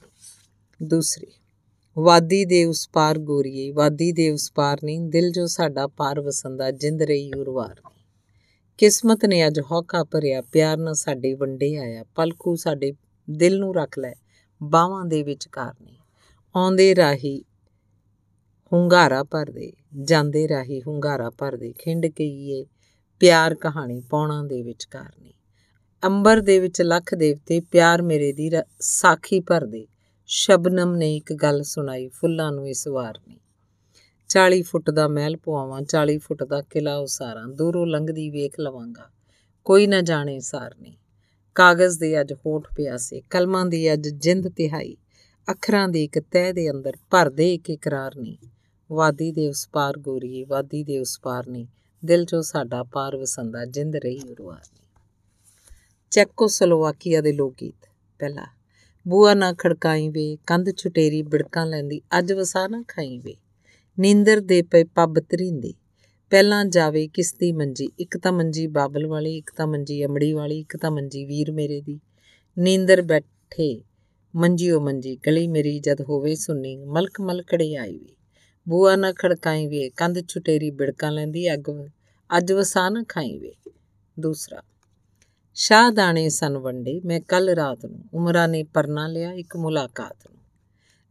ਦੂਸਰੀ, 0.80 1.26
ਵਾਦੀ 1.96 2.44
ਦੇ 2.44 2.64
ਉਸ 2.64 2.88
ਪਾਰ 2.92 3.18
ਗੋਰੀਏ, 3.18 3.70
ਵਾਦੀ 3.70 4.11
ਦੇ 4.12 4.30
ਉਸ 4.30 4.50
ਪਾਰ 4.52 4.78
ਨਹੀਂ 4.84 5.00
ਦਿਲ 5.00 5.30
ਜੋ 5.30 5.46
ਸਾਡਾ 5.46 5.86
ਪਾਰ 5.86 6.20
ਵਸੰਦਾ, 6.20 6.70
ਜਿੰਦ 6.70 7.02
ਰਹੀ 7.02 7.32
ਉਰਵਾਰ 7.32 7.80
ਕਿਸਮਤ 8.78 9.24
ਨੇ 9.24 9.46
ਅੱਜ 9.46 9.61
ਹੌਕਾ 9.61 10.05
ਭਰਿਆ, 10.05 10.42
ਪਿਆਰ 10.42 10.76
ਨਾਲ 10.76 10.94
ਸਾਡੇ 10.94 11.34
ਵੰਡੇ 11.34 11.76
ਆਇਆ, 11.76 12.05
ਪਲਕੂ 12.14 12.55
ਸਾਡੇ 12.57 12.92
ਦਿਲ 13.28 13.59
ਨੂੰ 13.59 13.74
ਰੱਖ 13.74 13.98
ਲੈ, 13.98 14.12
ਬਾਹਾਂ 14.61 15.05
ਦੇ 15.05 15.22
ਵਿਚਕਾਰ 15.22 15.74
ਨਹੀਂ 15.82 15.96
ਆਉਂਦੇ 16.55 16.94
ਰਾਹੀ 16.94 17.42
ਹੁੰਗਾਰਾ 18.72 19.22
ਭਰਦੇ 19.24 19.72
ਜਾਂਦੇ 20.03 20.49
ਰਾਹੀ 20.49 20.82
ਹੁੰਗਾਰਾ 20.82 21.30
ਭਰਦੇ 21.30 21.72
ਖਿੰਡ 21.72 22.07
ਕਈਏ 22.07 22.66
ਪਿਆਰ 23.20 23.55
ਕਹਾਣੀ 23.55 24.01
ਪੌਣਾ 24.01 24.42
ਦੇ 24.42 24.62
ਵਿਚਕਾਰ 24.62 25.12
ਨਹੀਂ 25.20 25.32
ਅੰਬਰ 26.07 26.40
ਦੇ 26.40 26.59
ਵਿੱਚ 26.59 26.82
ਲੱਖ 26.82 27.14
ਦੇਵਤੇ 27.14 27.61
ਪਿਆਰ 27.61 28.03
ਮੇਰੇ 28.03 28.32
ਦੀ 28.32 28.51
ਸਾਖੀ 28.80 29.40
ਭਰਦੇ। 29.40 29.86
ਸ਼ਬਨਮ 30.26 30.97
ਨੇ 30.97 31.16
ਇੱਕ 31.16 31.32
ਗੱਲ 31.32 31.62
ਸੁਣਾਈ 31.62 32.09
ਫੁੱਲਾਂ 32.09 32.53
ਨੂੰ 32.53 32.68
ਇਸ 32.68 32.88
ਵਾਰ 32.88 33.20
ਨਹੀਂ 33.28 33.38
40 34.28 34.62
ਫੁੱਟ 34.62 34.90
ਦਾ 34.90 35.09
ਮਹਿਲ 35.09 35.36
ਪਵਾਵਾਂ 35.36 35.82
40 35.82 36.18
ਫੁੱਟ 36.18 36.45
ਦਾ 36.45 36.62
ਕਿਲਾ 36.62 36.97
ਉਸਾਰਾਂ, 36.97 37.49
ਦੂਰੋਂ 37.49 37.86
ਲੰਘਦੀ 37.86 38.30
ਵੇਖ 38.30 38.61
ਲਵਾਂਗਾ। 38.61 39.11
ਕੋਈ 39.64 39.86
ਨਾ 39.86 40.01
ਜਾਣੇ 40.01 40.40
ਸਾਰ 40.40 40.74
ਨਹੀਂ 40.80 40.97
ਕਾਗਜ਼ 41.55 41.99
ਦੇ 41.99 42.20
ਅੱਜ 42.20 42.32
ਹੋਠ 42.32 42.68
ਪਿਆਸੇ, 42.76 43.20
ਕਲਮਾਂ 43.30 43.66
ਦੀ 43.66 43.92
ਅੱਜ 43.92 44.09
ਜਿੰਦ 44.09 44.49
ਤਿਹਾਈ। 44.49 44.97
ਅੱਖਰਾਂ 45.51 45.88
ਦੀ 45.88 46.05
ਇੱਕ 46.05 46.18
ਤਹਿ 46.18 46.53
ਦੇ 46.53 46.70
ਅੰਦਰ 46.70 46.92
ਭਰਦੇ 47.11 47.55
ਇੱਕ 47.55 47.70
ਇਕਰਾਰ 47.70 48.16
ਨਹੀਂ 48.16 48.36
ਵਾਦੀ 48.93 49.32
ਦੇ 49.32 49.49
ਉਸ 49.49 49.68
ਪਾਰ 49.72 49.99
ਗੋਰੀਏ 49.99 50.45
ਵਾਦੀ 50.45 50.85
ਦੇ 50.85 50.99
ਉਸ 50.99 51.20
ਪਾਰ 51.22 51.47
ਨਹੀਂ 51.47 51.66
ਦਿਲ 52.05 52.24
ਜੋ 52.24 52.43
ਸਾਡਾ 52.43 52.82
ਪਾਰ 52.82 53.16
ਵਸੰਦਾ, 53.16 53.64
ਜਿੰਦ 53.64 53.97
ਰਹੀ 53.97 54.20
ਉਰਵਾਰ 54.30 54.62
ਨਹੀਂ 54.74 54.89
ਚੈਕੋ 56.11 56.47
ਸਲੋਵਾਕੀਆ 56.47 57.20
ਦੇ 57.20 57.32
ਲੋਕ 57.32 57.55
ਗੀਤ 57.61 57.89
ਪਹਿਲਾ, 58.18 58.47
ਬੂਆ 59.09 59.35
ਨਾ 59.35 59.53
ਖੜਕਾਈ 59.53 60.09
ਵੇ, 60.09 60.37
ਕੰਧ 60.47 60.76
ਛੁਟੇਰੀ 60.76 61.22
ਬਿੜਕਾਂ 61.22 61.66
ਲੈਂਦੀ, 61.66 62.01
ਅੱਜ 62.18 62.32
ਵਸਾ 62.32 62.68
ਨਾ 62.68 62.85
ਖਾਈ 62.89 63.18
ਵੇ। 63.18 63.35
ਨੀਂਦਰ 63.99 64.41
ਦੇ 64.41 64.62
ਪਏ 64.62 64.85
ਪੱਬ 64.85 65.18
ਤਰਿੰਦੇ। 65.18 65.74
ਪਹਿਲਾਂ 66.30 66.64
ਜਾਵੇ 66.64 67.09
ਕਿਸ 67.09 67.35
ਦੀ 67.35 67.53
ਮੰਜੀ, 67.53 67.89
ਇੱਕ 67.99 68.18
ਤਾਂ 68.18 68.32
ਮੰਜੀ 68.32 68.66
ਬਾਬਲ 68.66 69.07
ਵਾਲੀ, 69.07 69.37
ਇੱਕ 69.37 69.51
ਤਾਂ 69.57 69.66
ਮੰਜੀ 69.66 70.05
ਅਮੜੀ 70.05 70.32
ਵਾਲੀ, 70.32 70.61
ਇੱਕ 70.61 70.76
ਤਾਂ 70.76 70.91
ਮੰਜੀ 70.91 71.24
ਵੀਰ 71.24 71.53
ਮੇਰੇ 71.53 71.80
ਦੀ। 71.80 72.01
ਨੀਂਦਰ 72.59 73.03
ਬੈਠੇ 73.03 73.85
ਮੰਜੀਓ 74.37 74.80
ਮੰਜੀ, 74.80 75.16
ਗਲੀ 75.16 75.49
ਮੇਰੀ 75.49 75.78
ਜਦ 75.78 76.01
ਹੋਵੇ 76.01 76.35
ਸੁੰਨੀ, 76.35 76.76
ਮਲਕ 76.76 77.20
ਮਲਕੜੇ 77.20 77.76
ਆਈ 77.76 77.99
ਵੀ। 77.99 78.14
ਬੂਆ 78.69 78.97
ਨਾ 78.97 79.12
ਖੜਕਾਈ 79.12 79.67
ਵੇ, 79.67 79.91
ਕੰਧ 79.91 80.27
ਛੁਟੇਰੀ 80.29 80.71
ਬਿੜਕਾਂ 80.71 81.12
ਲੈਂਦੀ 81.12 81.53
ਅੱਗ 81.55 81.71
ਅੱਜ 82.39 82.53
ਵਸਾ 82.53 82.89
ਨਾ 82.89 83.05
ਖਾਈ 83.09 83.39
ਵੇ। 83.39 83.53
ਦੂਸਰਾ, 84.21 84.62
ਸ਼ਾਹ 85.55 85.91
ਦਾਣੇ 85.91 86.29
ਸਨ 86.29 86.59
ਵੰਡੇ, 86.59 87.01
ਮੈਂ 87.05 87.21
ਕੱਲ 87.21 87.49
ਰਾਤ 87.49 87.87
ਨੂੰ, 87.87 88.05
ਉਮਰਾਂ 88.15 88.49
ਨੇ 88.49 88.62
ਪਰਨਾ 88.62 89.07
ਲਿਆ 89.07 89.33
ਇੱਕ 89.33 89.57
ਮੁਲਾਕਾਤ 89.57 90.17
ਨੂੰ। 90.33 90.43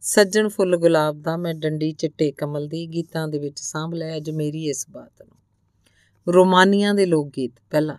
ਸੱਜਣ 0.00 0.48
ਫੁੱਲ 0.48 0.76
ਗੁਲਾਬ 0.76 1.22
ਦਾ 1.22 1.36
ਮੈਂ 1.36 1.54
ਡੰਡੀ 1.54 1.92
ਚਿੱਟੇ 1.92 2.32
ਕਮਲ 2.32 2.66
ਦੀ 2.66 2.86
ਗੀਤਾਂ 2.86 3.28
ਦੇ 3.28 3.38
ਵਿੱਚ 3.38 3.60
ਸਾਂਭ 3.60 3.94
ਲਿਆ 3.94 4.16
ਅੱਜ 4.16 4.30
ਮੇਰੀ 4.30 4.68
ਇਸ 4.68 4.86
ਬਾਤ 4.90 5.22
ਨੂੰ। 5.22 6.34
ਰੋਮਾਨੀਆਂ 6.34 6.94
ਦੇ 6.94 7.06
ਲੋਕ 7.06 7.28
ਗੀਤ, 7.36 7.52
ਪਹਿਲਾ, 7.70 7.98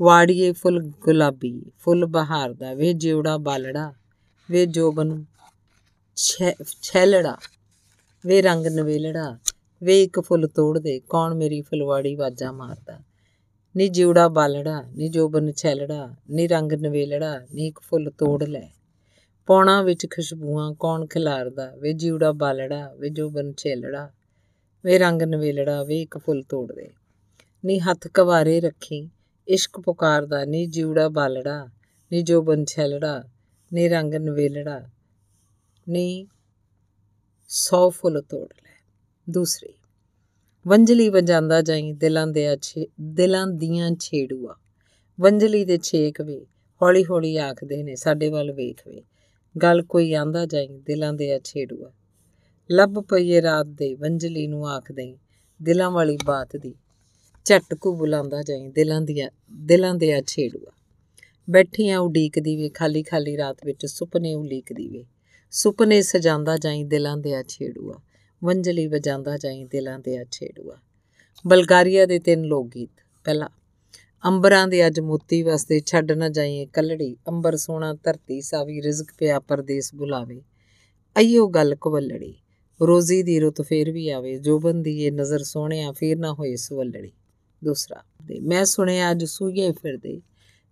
ਵਾੜੀਏ 0.00 0.52
ਫੁੱਲ 0.52 0.82
ਗੁਲਾਬੀ, 0.82 1.62
ਫੁੱਲ 1.78 2.06
ਬਹਾਰ 2.06 2.52
ਦਾ, 2.52 2.74
ਵੇ 2.74 2.92
ਜਿਉੜਾ 2.92 3.36
ਬਾਲੜਾ, 3.36 3.94
ਵੇ 4.50 4.66
ਜੋਬਨ 4.66 5.24
ਛੈਲੜਾ। 6.82 7.38
ਵੇ 8.26 8.42
ਰੰਗ 8.42 8.66
ਨਵੇਲੜਾ, 8.66 9.38
ਵੇ 9.82 10.02
ਇੱਕ 10.02 10.20
ਫੁੱਲ 10.20 10.46
ਤੋੜ 10.46 10.78
ਦੇ 10.78 11.00
ਕੌਣ 11.08 11.34
ਮੇਰੀ 11.34 11.62
ਫੁਲਵਾੜੀ 11.62 12.14
ਵਾਜਾ 12.14 12.52
ਮਾਰਦਾ? 12.52 13.00
ਨੀ 13.76 13.88
ਜਿਉੜਾ 13.88 14.28
ਬਾਲੜਾ, 14.28 14.82
ਨੀ 14.96 15.08
ਜੋਬਨ 15.08 15.52
ਛੈਲੜਾ, 15.52 16.14
ਨੀ 16.30 16.48
ਰੰਗ 16.48 16.72
ਨਵੇਲੜਾ, 16.72 17.46
ਨੀ 17.54 17.66
ਇੱਕ 17.66 17.80
ਫੁੱਲ 17.80 18.10
ਤੋੜ 18.10 18.44
ਲੈ। 18.44 18.68
ਪੌਣਾ 19.46 19.82
ਵਿੱਚ 19.82 20.06
ਖੁਸ਼ਬੂਆਂ 20.10 20.74
ਕੌਣ 20.74 21.06
ਖਿਲਾਰਦਾ? 21.06 21.74
ਵੇ 21.78 21.92
ਜਿਉੜਾ 21.92 22.32
ਬਾਲੜਾ, 22.32 22.94
ਵੇ 22.98 23.08
ਜੋਬਨ 23.08 23.52
ਛੈਲੜਾ, 23.56 24.10
ਵੇ 24.84 24.98
ਰੰਗ 24.98 25.22
ਨਵੇਲੜਾ, 25.22 25.82
ਵੇ 25.82 26.02
ਇੱਕ 26.02 26.18
ਫੁੱਲ 26.18 26.42
ਤੋੜ 26.42 26.72
ਦੇ 26.72 26.90
ਨੀ 27.64 27.80
ਹੱਥ 27.80 28.08
ਕਵਾਰੇ 28.08 28.60
ਰੱਖੀ, 28.60 29.10
ਇਸ਼ਕ 29.48 29.80
ਪੁਕਾਰਦਾ, 29.80 30.44
ਨੀ 30.44 30.66
ਜਿਉੜਾ 30.66 31.08
ਬਾਲੜਾ, 31.08 31.68
ਨੀ 32.12 32.22
ਜੋਬਨ 32.22 32.64
ਛੈਲੜਾ, 32.64 33.24
ਨੀ 33.72 33.88
ਰੰਗ 33.88 34.14
ਨਵੇਲੜਾ, 34.14 34.82
ਨੀ 35.88 36.26
ਸੌ 37.52 37.90
ਫੁੱਲ 37.90 38.22
ਤੋੜ 38.22 38.48
ਲੈ। 38.48 38.84
ਦੂਸਰੀ 39.30 39.72
ਵੰਜਲੀ 40.68 41.08
ਵਜਾਂਦਾ 41.08 41.62
ਜਾਈ 41.62 41.92
ਦਿਲਾਂ 41.92 42.26
ਦੇ 42.26 42.52
ਅੱਛੇ 42.52 42.86
ਦਿਲਾਂ 43.00 43.46
ਦੀਆਂ 43.46 43.90
ਛੇੜੂਆ। 44.00 44.56
ਵੰਜਲੀ 45.20 45.64
ਦੇ 45.64 45.78
ਛੇਕ 45.78 46.22
ਵੇ 46.22 46.46
ਹੌਲੀ 46.82 47.04
ਹੌਲੀ 47.04 47.36
ਆਖਦੇ 47.36 47.82
ਨੇ, 47.82 47.94
ਸਾਡੇ 47.96 48.28
ਵੱਲ 48.28 48.52
ਵੇਖ 48.52 48.88
ਵੇ। 48.88 49.02
ਗੱਲ 49.62 49.82
ਕੋਈ 49.82 50.14
ਆਂਦਾ 50.14 50.46
ਜਾਈ 50.46 50.68
ਦਿਲਾਂ 50.68 51.12
ਦੇ 51.12 51.40
ਛੇੜੂਆ। 51.44 51.92
ਲੱਭ 52.70 52.94
ਪਈਏ 52.98 53.42
ਰਾਤ 53.42 53.66
ਦੇ 53.66 53.94
ਵੰਜਲੀ 53.94 54.46
ਨੂੰ 54.46 54.68
ਆਖਦੇ 54.68 55.18
ਦਿਲਾਂ 55.62 55.90
ਵਾਲੀ 55.90 56.18
ਬਾਤ 56.24 56.56
ਦੀ। 56.56 56.74
ਝਟਕੂ 57.44 57.96
ਬੁਲਾਉਂਦਾ 57.96 58.42
ਜਾਈ 58.42 58.68
ਦਿਲਾਂ 58.68 59.00
ਦੀਆਂ 59.00 59.30
ਦਿਲਾਂ 59.52 59.94
ਦੇ 59.94 60.22
ਛੇੜੂਆ। 60.26 60.72
ਬੈਠੀਆਂ 61.50 61.98
ਉਡੀਕਦੀ 61.98 62.56
ਵੇ 62.56 62.68
ਖਾਲੀ 62.68 63.02
ਖਾਲੀ 63.02 63.36
ਰਾਤ 63.36 63.56
ਵਿੱਚ 63.64 63.86
ਸੁਪਨੇ 63.86 64.34
ਉਲੀਕਦੀ 64.34 64.88
ਵੇ। 64.88 65.04
ਸੁਪਨੇ 65.52 66.00
ਸਜਾਂਦਾ 66.02 66.56
ਜਾਈ 66.56 66.82
ਦਿਲਾਂ 66.84 67.16
ਦੇ 67.16 67.42
ਛੇੜੂਆ 67.48 67.94
ਵੰਜਲੀ 68.42 68.86
ਵਜਾਂਦਾ 68.86 69.36
ਜਾਈ 69.36 69.64
ਦਿਲਾਂ 69.64 69.98
ਦੇ 69.98 70.18
ਛੇੜੂਆ। 70.30 70.76
ਬਲਗਾਰੀਆ 71.44 72.06
ਦੇ 72.06 72.18
ਤਿੰਨ 72.18 72.42
ਲੋਕ 72.42 72.68
ਗੀਤ 72.68 72.90
ਪਹਿਲਾ, 73.24 73.48
ਅੰਬਰਾਂ 74.24 74.68
ਦੇ 74.68 74.86
ਅੱਜ 74.86 75.00
ਮੋਤੀ 75.00 75.42
ਵਾਸਤੇ 75.42 75.80
ਛੱਡ 75.80 76.12
ਨਾ 76.12 76.28
ਜਾਈਏ 76.28 76.66
ਕੱਲੜੀ, 76.66 77.16
ਅੰਬਰ 77.28 77.56
ਸੋਨਾ 77.56 77.92
ਧਰਤੀ 77.94 78.40
ਸਾਵੀ 78.40 78.80
ਰਿਜ਼ਕ 78.82 79.12
ਪਿਆ 79.18 79.40
ਪਰਦੇਸ 79.40 79.94
ਬੁਲਾਵੇ। 79.94 80.40
ਅਈਓ 81.16 81.46
ਗੱਲ 81.48 81.74
ਕਵਲੜੀ, 81.80 82.34
ਰੋਜ਼ੀ 82.80 83.22
ਦੀ 83.22 83.38
ਰੁੱਤ 83.40 83.62
ਫੇਰ 83.62 83.90
ਵੀ 83.90 84.08
ਆਵੇ 84.08 84.38
ਜੋਬਨ 84.38 84.82
ਦੀ 84.82 85.02
ਇਹ 85.02 85.12
ਨਜ਼ਰ 85.12 85.42
ਸੋਹਣਿਆ 85.42 85.92
ਫੇਰ 85.92 86.18
ਨਾ 86.18 86.32
ਹੋਏ 86.32 86.56
ਸਵਲੜੀ। 86.56 87.12
ਦੂਸਰਾ, 87.62 88.02
ਮੈਂ 88.42 88.64
ਸੁਣਿਆ 88.64 89.10
ਅੱਜ 89.10 89.24
ਸੂਈਏ 89.24 89.72
ਫਿਰਦੇ, 89.72 90.20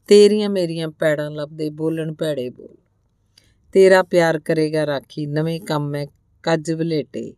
ਤੇਰੀਆਂ 0.08 0.50
ਮੇਰੀਆਂ 0.50 0.88
ਪੈੜਾਂ 0.88 1.30
ਲੱਭਦੇ, 1.30 1.70
ਬੋਲਣ 1.70 2.14
ਭੈੜੇ 2.14 2.48
ਬੋਲ। 2.50 2.76
ਤੇਰਾ 3.72 4.02
ਪਿਆਰ 4.02 4.38
ਕਰੇਗਾ 4.38 4.86
ਰਾਖੀ, 4.86 5.26
ਨਵੇਂ 5.26 5.60
ਕੰਮ 5.60 5.88
ਮੈਂ 5.88 6.06
ਕੱਜ 6.42 6.72
ਵਲੇਟੇ, 6.72 7.34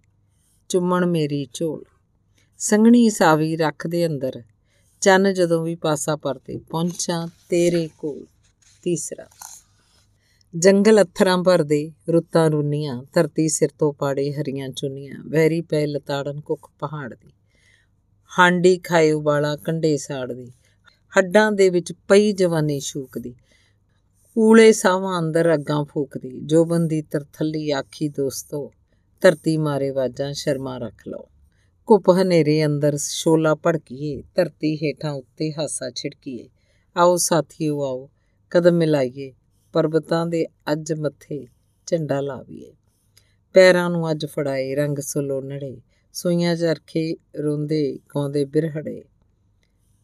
ਚੁੰਮਣ 0.68 1.06
ਮੇਰੀ 1.06 1.48
ਝੋਲ। 1.54 1.84
ਸੰਗਣੀ 2.58 3.10
ਸਾਵੀ 3.10 3.56
ਰੱਖ 3.56 3.86
ਦੇ 3.86 4.06
ਅੰਦਰ, 4.06 4.42
ਚੰਨ 5.00 5.34
ਜਦੋਂ 5.34 5.64
ਵੀ 5.64 5.74
ਪਾਸਾ 5.74 6.16
ਪਰਤੇ, 6.16 6.58
ਪਹੁੰਚਾਂ 6.58 7.28
ਤੇਰੇ 7.48 7.88
ਕੋਲ। 7.98 8.26
ਤੀਸਰਾ, 8.82 9.28
ਜੰਗਲ 10.58 11.02
ਅਥਰਾਂ 11.02 11.38
ਭਰਦੇ, 11.38 11.92
ਰੁੱਤਾਂ 12.08 12.50
ਰੁੰਨੀਆਂ, 12.50 13.02
ਧਰਤੀ 13.14 13.48
ਸਿਰ 13.48 13.68
ਤੋਂ 13.78 13.92
ਪਾੜੇ 13.92 14.32
ਹਰੀਆਂ 14.32 14.68
ਚੁੰਨੀਆਂ 14.68 15.22
ਵੈਰੀ 15.26 15.60
ਪੈ 15.60 15.86
ਲਤਾੜਨ 15.86 16.40
ਕੁੱਖ 16.40 16.70
ਪਹਾੜ 16.78 17.14
ਦੀ। 17.14 17.32
ਹਾਂਡੀ 18.38 18.78
ਖਾਏ 18.78 19.12
ਉਬਾਲਾ 19.12 19.56
ਕੰਡੇ 19.56 19.96
ਸਾੜਦੀ 19.96 20.52
ਹੱਡਾਂ 21.18 21.52
ਦੇ 21.52 21.70
ਵਿੱਚ 21.70 21.92
ਪਈ 21.92 22.32
ਜਵਾਨੀ 22.32 22.80
ਸ਼ੂਕਦੀ 22.80 23.34
ਕੂਲੇ 24.34 24.72
ਸਾਵਾਂ 24.72 25.20
ਅੰਦਰ 25.20 25.54
ਅੱਗਾਂ 25.54 25.84
ਫੂਕਦੀ। 25.84 26.40
ਜੋ 26.40 26.64
ਬੰਦੀ 26.64 27.02
ਤਰਥੱਲੀ 27.02 27.70
ਆਖੀ, 27.70 28.08
ਦੋਸਤੋ, 28.08 28.72
ਧਰਤੀ 29.20 29.56
ਮਾਰੇ 29.56 29.90
ਵਾਜਾਂ, 29.90 30.32
ਸ਼ਰਮਾ 30.32 30.78
ਰੱਖ 30.78 31.08
ਲਓ। 31.08 31.26
ਕੁੱਪ 31.86 32.04
ਹਨੇਰੇ 32.10 32.66
ਅੰਦਰ 32.66 32.96
ਸ਼ੋਲਾ 32.96 33.54
ਭੜਕੀਏ, 33.54 34.22
ਧਰਤੀ 34.34 34.76
ਹੇਠਾਂ 34.76 35.12
ਉੱਤੇ 35.12 35.52
ਹਾਸਾ 35.52 35.90
ਛਿੜਕੀਏ। 35.90 36.48
ਆਓ 36.96 37.16
ਸਾਥੀਓ, 37.16 37.82
ਆਓ, 37.82 38.10
ਕਦਮ 38.50 38.72
ਮਿਲਾਈਏ, 38.72 39.32
ਪਰਬਤਾਂ 39.72 40.26
ਦੇ 40.26 40.46
ਅੱਜ 40.46 40.92
ਮੱਥੇ 40.92 41.46
ਝੰਡਾ 41.86 42.20
ਲਾਵੀਏ। 42.20 42.72
ਪੈਰਾਂ 43.52 43.90
ਨੂੰ 43.90 44.10
ਅੱਜ 44.10 44.26
ਫੜਾਏ, 44.26 44.74
ਰੰਗ 44.74 44.98
ਸੁਲੋਨੜੇ 44.98 45.80
ਸੋਈਆਂ 46.12 46.56
ਚਰਖੇ 46.56 47.16
ਰੋਂਦੇ, 47.38 47.98
ਗਾਉਂਦੇ 48.08 48.44
ਬਿਰਹੜੇ। 48.44 49.04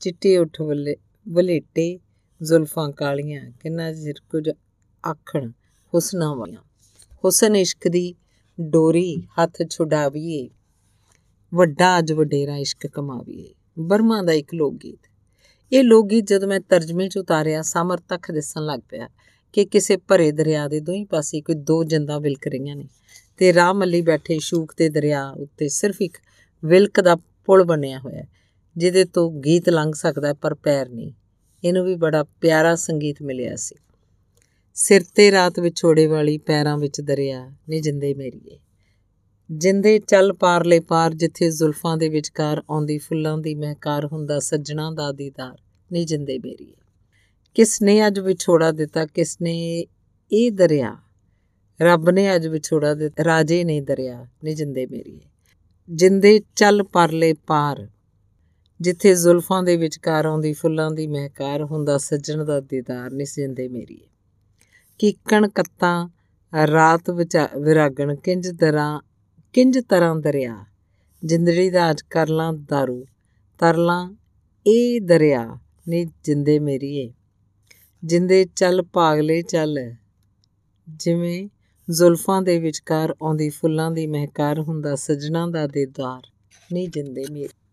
ਚਿੱਟੇ 0.01 0.39
ਉੱਠ 0.39 0.61
ਵੱਲੇ, 0.61 0.97
ਵਲੇਟੇ 1.29 1.99
ਜ਼ੁਲਫਾਂ 2.43 2.93
ਕਾਲੀਆਂ, 2.93 3.51
ਕਿੰਨਾ 3.51 3.93
ਜਿਰ 3.93 4.15
ਕੁਝ 4.31 4.51
ਆਖਣ, 5.11 5.51
ਹੁਸਨਾ 5.95 6.35
ਵਾਲੀਆਂ। 6.35 6.63
ਹੁਸਨ 7.25 7.57
ਇਸ਼ਕ 7.57 7.89
ਦੀ 7.89 8.15
ਡੋਰੀ 8.61 9.23
ਹੱਥ 9.43 9.63
ਛੁਡਾਵੀਏ, 9.71 10.51
ਵੱਡਾ 11.55 11.99
ਅਜ 11.99 12.13
ਵਡੇਰਾ 12.13 12.57
ਇਸ਼ਕ 12.57 12.87
ਕਮਾਵੀਏ। 12.87 13.55
ਬਰਮਾ 13.79 14.23
ਦਾ 14.23 14.33
ਇੱਕ 14.33 14.55
ਲੋਕ 14.55 14.75
ਗੀਤ 14.75 14.99
ਇਹ 15.73 15.85
ਲੋਕ 15.85 16.09
ਗੀਤ 16.09 16.25
ਜਦ 16.25 16.45
ਮੈਂ 16.45 16.61
ਤਰਜਮੇ 16.61 17.09
'ਚ 17.09 17.19
ਉਤਾਰਿਆ, 17.19 17.63
ਸਮਰ 17.63 17.99
ਤੱਕ 17.99 18.33
ਦਿਸਣ 18.33 18.61
ਲੱਗ 18.61 18.81
ਪਿਆ 18.89 19.09
ਕਿ 19.53 19.65
ਕਿਸੇ 19.65 19.97
ਭਰੇ 19.97 20.33
ਦਰਿਆ 20.33 20.69
ਦੇ 20.69 20.81
ਦੋਹੀਂ 20.81 21.07
ਪਾਸੇ 21.07 21.41
ਕੋਈ 21.41 21.55
ਦੋ 21.55 21.85
ਜੰਦਾਂ 21.85 22.21
ਵਿਲਕ 22.21 22.47
ਰਹੀਆਂ 22.47 22.77
ਨੇ 22.77 22.89
ਤੇ 23.39 23.55
ਰਾਹ 23.55 23.75
ਮੱਲੀ 23.75 24.03
ਬੈਠੇ 24.03 24.39
ਸ਼ੂਕ 24.39 24.75
ਤੇ 24.77 24.89
ਦਰਿਆ 24.89 25.31
ਉੱਤੇ 25.31 25.69
ਸਿਰਫ 25.69 25.97
ਇੱਕ 26.01 26.19
ਵਿਲਕ 26.65 27.01
ਦਾ 27.01 27.17
ਪੁਲ 27.17 27.65
ਬਣਿਆ 27.65 27.99
ਹੋਇਆ 27.99 28.25
ਜਿਹਦੇ 28.77 29.05
ਤੋਂ 29.05 29.31
ਗੀਤ 29.31 29.69
ਲੰਘ 29.69 29.93
ਸਕਦਾ 29.93 30.35
ਪਰ 30.35 30.55
ਪੈਰ 30.55 30.89
ਨਹੀਂ। 30.89 31.13
ਇਹਨੂੰ 31.67 31.85
ਵੀ 31.85 31.95
ਬੜਾ 31.95 32.25
ਪਿਆਰਾ 32.41 32.75
ਸੰਗੀਤ 32.75 33.23
ਮਿਲਿਆ 33.23 33.57
ਸੀ। 33.57 33.75
ਸਿਰ 34.75 35.05
ਤੇ 35.15 35.31
ਰਾਤ 35.31 35.61
ਵਿਛੋੜੇ 35.61 36.07
ਵਾਲੀ 36.07 36.39
ਪੈਰਾਂ 36.39 36.79
ਵਿੱਚ 36.79 37.01
ਦਰਿਆ, 37.01 37.53
ਨੀ 37.69 37.81
ਜਿੰਦੇ 37.81 38.15
ਮੇਰੀਏ। 38.15 38.59
ਜਿੰਦੇ 39.51 39.99
ਚੱਲ 39.99 40.33
ਪਾਰਲੇ 40.33 40.81
ਪਾਰ, 40.81 41.15
ਜਿੱਥੇ 41.15 41.51
ਜ਼ੁਲਫਾਂ 41.51 41.97
ਦੇ 41.97 42.09
ਵਿਚਕਾਰ 42.09 42.63
ਆਉਂਦੀ 42.71 42.99
ਫੁੱਲਾਂ 42.99 43.39
ਦੀ 43.39 43.55
ਮਹਿਕਾਰ 43.55 44.07
ਹੁੰਦਾ 44.07 44.39
ਸੱਜਣਾ 44.39 44.91
ਦਾ 44.91 45.13
ਦੀਦਾਰ, 45.13 45.57
ਨੀ 45.93 46.05
ਜਿੰਦੇ 46.05 46.39
ਮੇਰੀਏ। 46.39 46.75
ਕਿਸ 47.55 47.83
ਨੇ 47.83 48.07
ਅੱਜ 48.07 48.19
ਵਿਛੋੜਾ 48.19 48.73
ਦਿੱਤਾ, 48.73 49.07
ਕਿਸ 49.07 49.41
ਨੇ 49.43 49.87
ਇਹ 50.33 50.53
ਦਰਿਆ? 50.53 50.97
ਰੱਬ 51.83 52.11
ਨੇ 52.11 52.35
ਅੱਜ 52.35 52.47
ਵਿਛੋੜਾ 52.47 52.95
ਦਿੱਤਾ, 52.95 53.25
ਰਾਜੇ 53.25 53.65
ਨੇ 53.65 53.81
ਦਰਿਆ, 53.81 54.27
ਨੀ 54.45 54.55
ਜਿੰਦੇ 54.55 54.87
ਮੇਰੀਏ। 54.87 55.21
ਜਿੰਦੇ 55.89 56.41
ਚੱਲ 56.57 56.83
ਪਰਲੇ 56.83 57.35
ਪਾਰ 57.47 57.89
ਜਿੱਥੇ 58.81 59.15
ਜ਼ੁਲਫਾਂ 59.15 59.63
ਦੇ 59.63 59.77
ਵਿਚਕਾਰ 59.77 60.25
ਆਉਂਦੀ, 60.27 60.53
ਫੁੱਲਾਂ 60.53 60.91
ਦੀ 60.91 61.07
ਮਹਿਕਾਰ 61.07 61.63
ਹੁੰਦਾ, 61.63 61.99
ਸੱਜਣ 61.99 62.45
ਦਾ 62.45 62.61
ਦੀਦਾਰ 62.61 63.11
ਨੀ 63.11 63.25
ਜਿੰਦੇ 63.25 63.69
ਮੇਰੀਏ। 63.69 64.09
ਕੀਕਣ 64.99 65.49
ਕੱਤਾਂ 65.49 66.09
ਰਾਤ 66.67 67.11
ਵਿੱਚ 67.11 67.37
ਵਿਰਾਗਣ, 67.59 68.15
ਕਿੰਜ 68.15 68.49
ਦਰਾਂ, 68.49 69.01
ਕਿੰਜ 69.53 69.79
ਤਰ੍ਹਾਂ 69.79 70.17
ਦਰਿਆ। 70.17 70.65
ਜਿੰਦੜੀ 71.25 71.71
ਦਾ 71.71 71.91
ਅੱਜ 71.91 72.03
ਕਰ 72.11 72.29
ਲਾਂ 72.29 72.53
दारू 72.53 73.05
ਤਰਲਾਂ 73.59 74.11
ਇਹ 74.67 75.01
ਦਰਿਆ 75.01 75.59
ਨੀ 75.89 76.05
ਜਿੰਦੇ 76.25 76.59
ਮੇਰੀਏ। 76.59 77.13
ਜਿੰਦੇ 78.05 78.47
ਚੱਲ 78.57 78.83
ਪਾਗਲੇ 78.83 79.43
ਚੱਲ, 79.43 79.95
ਜਿਵੇਂ 80.89 81.49
ਜ਼ੁਲਫਾਂ 81.91 82.43
ਦੇ 82.43 82.59
ਵਿਚਕਾਰ 82.59 83.15
ਆਉਂਦੀ, 83.23 83.49
ਫੁੱਲਾਂ 83.51 83.91
ਦੀ 83.91 84.07
ਮਹਿਕਾਰ 84.07 84.61
ਹੁੰਦਾ, 84.61 84.95
ਸਜਣਾ 84.95 85.47
ਦਾ 85.47 85.67
ਦੇਦਾਰ 85.67 86.23
ਨੀ 86.73 86.87
ਜਿੰਦੇ 86.87 87.25
ਮੇਰੇ 87.33 87.66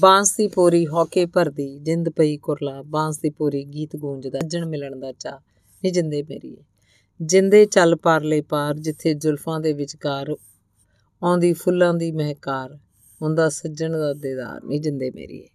ਬਾਂਸ 0.00 0.36
ਦੀ 0.36 0.48
ਪੋਰੀ 0.48 0.86
ਹੌਕੇ 0.86 1.26
ਭਰਦੀ, 1.26 1.78
ਜਿੰਦ 1.78 2.08
ਪਈ 2.08 2.36
ਕੁਰਲਾ। 2.36 2.82
ਬਾਂਸ 2.82 3.18
ਦੀ 3.18 3.30
ਪੋਰੀ 3.30 3.64
ਗੀਤ 3.64 3.96
ਗੂੰਜਦਾ 3.96 4.38
ਜਣ 4.46 4.66
ਮਿਲਣ 4.66 5.00
ਦਾ 5.00 5.12
ਚਾ 5.12 5.40
ਨੀ 5.84 5.90
ਜਿੰਦੇ 5.90 6.22
ਮੇਰੀਏ। 6.22 6.56
ਜਿੰਦੇ 7.22 7.64
ਚੱਲ 7.64 7.96
ਪਾਰਲੇ 7.96 8.40
ਪਾਰ, 8.40 8.74
ਜਿੱਥੇ 8.74 9.14
ਜ਼ੁਲਫਾਂ 9.14 9.60
ਦੇ 9.60 9.72
ਵਿਚਕਾਰ 9.72 10.36
ਆਉਂਦੀ 11.22 11.52
ਫੁੱਲਾਂ 11.52 11.94
ਦੀ 11.94 12.12
ਮਹਿਕਾਰ, 12.12 12.78
ਹੁੰਦਾ 13.22 13.48
ਸੱਜਣ 13.48 13.92
ਦਾ 13.92 14.12
ਦੇਦਾਰ 14.12 14.64
ਨੀ 14.64 14.78
ਜਿੰਦੇ 14.78 15.10
ਮੇਰੀਏ। 15.10 15.48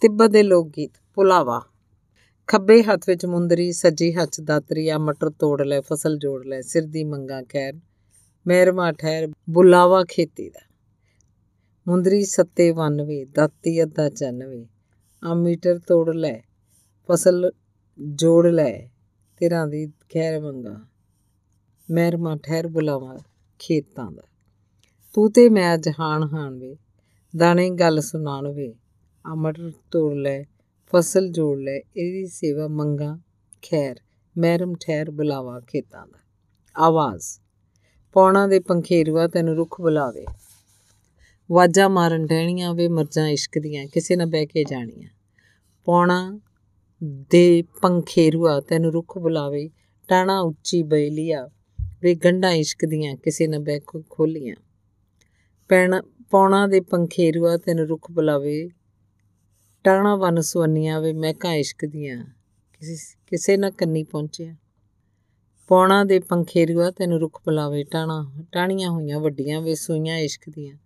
ਤਿੱਬਤ 0.00 0.30
ਦੇ 0.30 0.42
ਲੋਕ 0.42 0.68
ਗੀਤ, 0.68 0.90
ਪੁਲਾਵਾ। 1.14 1.62
ਖੱਬੇ 2.46 2.82
ਹੱਥ 2.82 3.00
ਵਿੱਚ 3.08 3.26
ਮੁੰਦਰੀ, 3.26 3.72
ਸੱਜੀ 3.72 4.14
ਹੱਥ 4.14 4.40
ਦਾਤਰੀ, 4.40 4.88
ਆ 4.88 4.98
ਮਟਰ 4.98 5.30
ਤੋੜ 5.30 5.62
ਲੈ, 5.62 5.80
ਫਸਲ 5.80 6.18
ਜੋੜ 6.18 6.46
ਲੈ, 6.46 6.60
ਸਿਰ 6.60 6.82
ਦੀ 6.82 7.04
ਮੰਗਾ 7.04 7.42
ਖੈਰ, 7.42 7.72
ਮਹਿਰਮਾ 8.48 8.92
ਠਹਿਰ, 8.92 9.28
ਬੁਲਾਵਾ 9.50 10.04
ਖੇਤੀ 10.04 10.50
ਦਾ। 10.50 10.71
ਮੁੰਦਰੀ 11.88 12.24
ਸੱਤੇ 12.24 12.72
92 12.72 13.24
ਦਾਤੀ 13.24 13.82
ਅੱਧਾ 13.82 14.08
94 14.08 14.66
ਆ 15.24 15.34
ਮੀਟਰ 15.34 15.78
ਤੋੜ 15.78 16.10
ਲੈ, 16.10 16.40
ਫਸਲ 17.10 17.52
ਜੋੜ 18.14 18.46
ਲੈ 18.46 18.88
ਤੇਰਾਂ 19.36 19.66
ਦੀ 19.66 19.86
ਖੈਰ 19.86 20.40
ਮੰਗਾ। 20.40 20.76
ਮਹਿਰਮਾ 21.90 22.36
ਠਹਿਰ 22.36 22.68
ਬੁਲਾਵਾ 22.68 23.18
ਖੇਤਾਂ 23.58 24.10
ਦਾ। 24.10 24.22
ਤੂੰ 25.14 25.32
ਤੇ 25.32 25.48
ਮੈਂ 25.48 25.78
ਜਹਾਨ 25.78 26.22
ਹਾਨ 26.22 26.58
ਵੇ, 26.58 26.76
ਦਾਣੇ 27.36 27.70
ਗੱਲ 27.70 28.00
ਸੁਣਾਣ 28.00 28.48
ਵੇ। 28.48 28.74
ਅਮਰ 29.32 29.54
ਤੋੜ 29.90 30.14
ਲੈ, 30.14 30.44
ਫਸਲ 30.92 31.28
ਜੋੜ 31.28 31.58
ਲੈ, 31.58 31.76
ਇਹਦੀ 31.76 32.26
ਸੇਵਾ 32.26 32.68
ਮੰਗਾ 32.68 33.18
ਖੈਰ, 33.62 34.00
ਮਹਿਰਮ 34.38 34.74
ਠਹਿਰ 34.74 35.10
ਬੁਲਾਵਾ 35.10 35.60
ਖੇਤਾਂ 35.60 36.06
ਦਾ। 36.06 36.18
ਆਵਾਜ਼, 36.76 37.40
ਪੌਣਾ 38.12 38.46
ਦੇ 38.46 38.58
ਪੰਖੇਰੂਆ 38.58 39.28
ਤੈਨੂੰ 39.28 39.54
ਰੁੱਖ 39.54 39.80
ਬੁਲਾਵੇ। 39.80 40.24
ਵਾਜਾ 41.50 41.88
ਮਾਰਨ 41.88 42.26
ਡਹਿਣੀਆਂ 42.26 42.74
ਵੇ 42.74 42.88
ਮਰਜਾਂ 42.88 43.28
ਇਸ਼ਕ 43.28 43.58
ਦੀਆਂ, 43.58 43.86
ਕਿਸੇ 43.86 44.16
ਨਾ 44.16 44.24
ਬਹਿ 44.24 44.46
ਕੇ 44.46 44.64
ਜਾਣੀਆਂ। 44.64 45.08
ਪੌਣਾ 45.84 46.40
ਦੇ 47.02 47.62
ਪੰਖੇਰੂਆ 47.62 48.60
ਤੈਨੂੰ 48.60 48.92
ਰੁੱਖ 48.92 49.18
ਬੁਲਾਵੇ, 49.18 49.70
ਟਾਣਾ 50.08 50.40
ਉੱਚੀ 50.40 50.82
ਬੇਲੀਆ, 50.82 51.48
ਵੇ 52.02 52.14
ਗੰਢਾਂ 52.14 52.52
ਇਸ਼ਕ 52.52 52.84
ਦੀਆਂ, 52.84 53.16
ਕਿਸੇ 53.16 53.46
ਨਾ 53.46 53.58
ਬਹਿ 53.58 53.80
ਖੋਲੀਆਂ। 54.10 54.56
ਪੈਣਾ, 55.68 56.02
ਪੌਣਾ 56.30 56.66
ਦੇ 56.66 56.80
ਪੰਖੇਰੂਆ 56.80 57.56
ਤੈਨੂੰ 57.56 57.86
ਰੁੱਖ 57.86 58.10
ਬੁਲਾਵੇ, 58.10 58.70
ਟਾਣਾ 59.84 60.16
ਵਨ 60.16 60.40
ਸੁਵੰਨੀਆਂ, 60.40 61.00
ਵੇ 61.00 61.12
ਮਹਿਕਾਂ 61.12 61.54
ਇਸ਼ਕ 61.54 61.84
ਦੀਆਂ, 61.84 62.24
ਕਿਸੇ 62.80 63.16
ਕਿਸੇ 63.26 63.56
ਨਾ 63.56 63.70
ਕੰਨੀ 63.70 64.02
ਪਹੁੰਚਿਆ। 64.02 64.56
ਪੌਣਾ 65.68 66.04
ਦੇ 66.04 66.18
ਪੰਖੇਰੂਆ 66.20 66.90
ਤੈਨੂੰ 66.90 67.20
ਰੁੱਖ 67.20 67.42
ਬੁਲਾਵੇ, 67.46 67.84
ਟਾਣਾ, 67.84 68.32
ਟਾਣੀਆਂ 68.52 68.90
ਹੋਈਆਂ 68.90 69.20
ਵੱਡੀਆਂ, 69.20 69.60
ਵੇ 69.60 69.74
ਸੂਈਆਂ 69.74 70.18
ਇਸ਼ਕ 70.18 70.42
ਦੀਆਂ। 70.50 70.76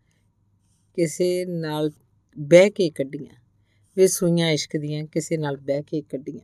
ਕਿਸੇ 0.97 1.45
ਨਾਲ 1.45 1.91
ਬਹਿ 2.39 2.71
ਕੇ 2.71 2.91
ਕੱਢੀਆਂ। 2.91 3.35
ਵੇ 3.97 4.07
ਸੂਈਆਂ 4.07 4.51
ਇਸ਼ਕ 4.51 4.77
ਦੀਆਂ 4.77 5.05
ਕਿਸੇ 5.05 5.37
ਨਾਲ 5.37 5.57
ਬਹਿ 5.57 5.83
ਕੇ 5.83 6.01
ਕੱਢੀਆਂ। 6.01 6.41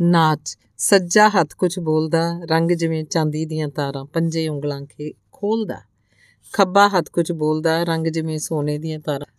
ਨਾਚ, 0.00 0.58
ਸੱਜਾ 0.78 1.28
ਹੱਥ 1.28 1.54
ਕੁਝ 1.54 1.78
ਬੋਲਦਾ, 1.78 2.40
ਰੰਗ 2.50 2.70
ਜਿਵੇਂ 2.70 3.04
ਚਾਂਦੀ 3.04 3.46
ਦੀਆਂ 3.46 3.68
ਤਾਰਾਂ, 3.68 4.04
ਪੰਜੇ 4.04 4.48
ਉਂਗਲਾਂ 4.48 4.82
ਕੇ 4.82 5.12
ਖੋਲਦਾ। 5.32 5.80
ਖੱਬਾ 6.52 6.88
ਹੱਥ 6.88 7.10
ਕੁਝ 7.10 7.32
ਬੋਲਦਾ, 7.32 7.82
ਰੰਗ 7.82 8.06
ਜਿਵੇਂ 8.06 8.38
ਸੋਨੇ 8.38 8.78
ਦੀਆਂ 8.78 8.98
ਤਾਰਾਂ। 8.98 9.32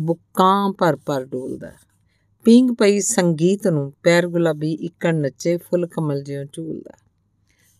ਬੁੱਕਾਂ 0.00 0.72
ਭਰ 0.72 0.96
ਭਰ 0.96 1.24
ਡੋਲਦਾ। 1.24 1.72
ਪਿੰਗ 2.44 2.70
ਪਈ 2.70 3.00
ਸੰਗੀਤ 3.00 3.66
ਨੂੰ, 3.66 3.92
ਪੈਰ 4.02 4.28
ਗੁਲਾਬੀ 4.28 4.72
ਇੱਕਣ 4.72 5.14
ਨੱਚੇ 5.14 5.56
ਫੁੱਲ 5.56 5.86
ਕਮਲ 5.86 6.22
ਜਿਉਂ 6.22 6.44
ਝੂਲਦਾ। 6.52 6.96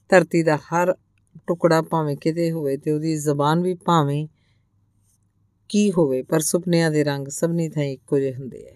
ਧਰਤੀ 0.09 0.43
ਦਾ 0.43 0.57
ਹਰ 0.57 0.95
ਟੁਕੜਾ 1.47 1.83
ਭਾਵੇਂ 1.83 2.17
ਕਿਤੇ 2.17 2.53
ਹੋਵੇ 2.53 2.77
ਤੇ 2.77 2.91
ਉਹਦੀ 2.91 3.17
ਜ਼ਬਾਨ 3.17 3.63
ਵੀ 3.63 3.75
ਭਾਵੇਂ 3.75 4.27
ਕੀ 5.69 5.93
ਹੋਵੇ, 5.93 6.23
ਪਰ 6.23 6.41
ਸੁਪਨਿਆਂ 6.41 6.91
ਦੇ 6.91 7.05
ਰੰਗ 7.05 7.29
ਸਭਨੀ 7.29 7.69
ਥਾਂ 7.69 7.83
ਇੱਕੋ 7.83 8.19
ਜਿਹੇ 8.19 8.35
ਹੁੰਦੇ 8.35 8.65
ਐ। 8.65 8.75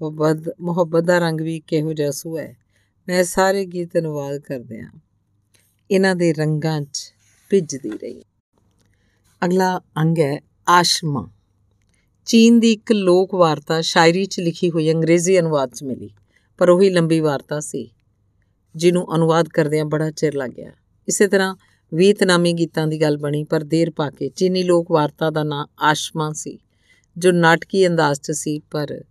ਮੁਹੱਬਤ 0.00 0.54
ਮੁਹੱਬਤ 0.60 1.04
ਦਾ 1.04 1.18
ਰੰਗ 1.18 1.40
ਵੀ 1.40 1.60
ਕਿਹੋ 1.60 1.92
ਜਿਹਾ 1.92 2.10
ਸੂ 2.10 2.38
ਹੈ 2.38 2.56
ਮੈਂ 3.08 3.24
ਸਾਰੇ 3.24 3.64
ਗੀਤ 3.64 3.96
ਅਨੁਵਾਦ 3.98 4.38
ਕਰਦੇ 4.38 4.80
ਆ। 4.80 4.88
ਇਹਨਾਂ 5.90 6.14
ਦੇ 6.16 6.32
ਰੰਗਾਂ 6.32 6.80
'ਚ 6.82 7.12
ਭਿੱਜਦੀ 7.50 7.90
ਰਹੀ। 7.90 8.22
ਅਗਲਾ 9.44 9.80
ਅੰਗ 9.98 10.18
ਹੈ 10.18 10.40
ਆਸ਼ਮਾ। 10.68 11.28
ਚੀਨ 12.26 12.60
ਦੀ 12.60 12.72
ਇੱਕ 12.72 12.92
ਲੋਕ 12.92 13.34
ਵਾਰਤਾ 13.34 13.80
ਸ਼ਾਇਰੀ 13.80 14.24
'ਚ 14.24 14.40
ਲਿਖੀ 14.40 14.70
ਹੋਈ 14.70 14.92
ਅੰਗਰੇਜ਼ੀ 14.92 15.38
ਅਨੁਵਾਦ 15.38 15.74
'ਚ 15.74 15.82
ਮਿਲੀ, 15.82 16.10
ਪਰ 16.58 16.68
ਉਹੀ 16.68 16.90
ਲੰਬੀ 16.90 17.20
ਵਾਰਤਾ 17.20 17.60
ਸੀ, 17.60 17.90
ਜਿਹਨੂੰ 18.76 19.14
ਅਨੁਵਾਦ 19.14 19.48
ਕਰਦਿਆਂ 19.48 19.84
ਬੜਾ 19.84 20.10
ਚਿਰ 20.10 20.34
ਲੱਗ 20.34 20.50
ਗਿਆ। 20.50 20.72
ਇਸੇ 21.08 21.26
ਤਰ੍ਹਾਂ 21.28 21.54
ਵੀਤਨਾਮੀ 21.94 22.52
ਗੀਤਾਂ 22.52 22.86
ਦੀ 22.86 23.00
ਗੱਲ 23.00 23.16
ਬਣੀ, 23.16 23.44
ਪਰ 23.44 23.64
ਦੇਰ 23.64 23.90
ਪਾ 23.90 24.10
ਕੇ, 24.10 24.28
ਚੀਨੀ 24.28 24.62
ਲੋਕ 24.62 24.90
ਵਾਰਤਾ 24.90 25.30
ਦਾ 25.30 25.42
ਨਾਂ 25.42 25.66
ਆਸ਼ਮਾ 25.80 26.32
ਸੀ, 26.32 26.58
ਜੋ 27.18 27.32
ਨਾਟਕੀ 27.32 27.86
ਅੰਦਾਜ਼ 27.86 28.20
'ਚ 28.20 28.30
ਸੀ, 28.30 28.58
ਪਰ 28.58 29.04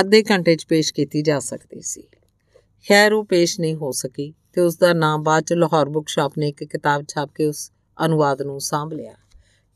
ਅੱਧੇ 0.00 0.22
ਘੰਟੇ 0.22 0.56
'ਚ 0.56 0.66
ਪੇਸ਼ 0.66 0.94
ਕੀਤੀ 0.94 1.22
ਜਾ 1.22 1.38
ਸਕਦੀ 1.38 1.80
ਸੀ। 1.80 2.02
ਖੈਰ, 2.88 3.12
ਉਹ 3.12 3.24
ਪੇਸ਼ 3.24 3.60
ਨਹੀਂ 3.60 3.74
ਹੋ 3.74 3.90
ਸਕੀ 3.90 4.34
ਤੇ 4.52 4.60
ਉਸ 4.60 4.76
ਦਾ 4.76 4.92
ਨਾਮ 4.92 5.22
ਬਾਅਦ 5.22 5.44
'ਚ 5.44 5.52
ਲਾਹੌਰ 5.52 5.88
ਬੁੱਕ 5.88 6.08
ਸ਼ਾਪ 6.08 6.32
ਨੇ 6.38 6.48
ਇੱਕ 6.48 6.64
ਕਿਤਾਬ 6.64 7.04
ਛਾਪ 7.08 7.30
ਕੇ 7.34 7.46
ਉਸ 7.46 7.72
ਅਨੁਵਾਦ 8.04 8.42
ਨੂੰ 8.42 8.60
ਸਾਂਭ 8.60 8.92
ਲਿਆ। 8.92 9.14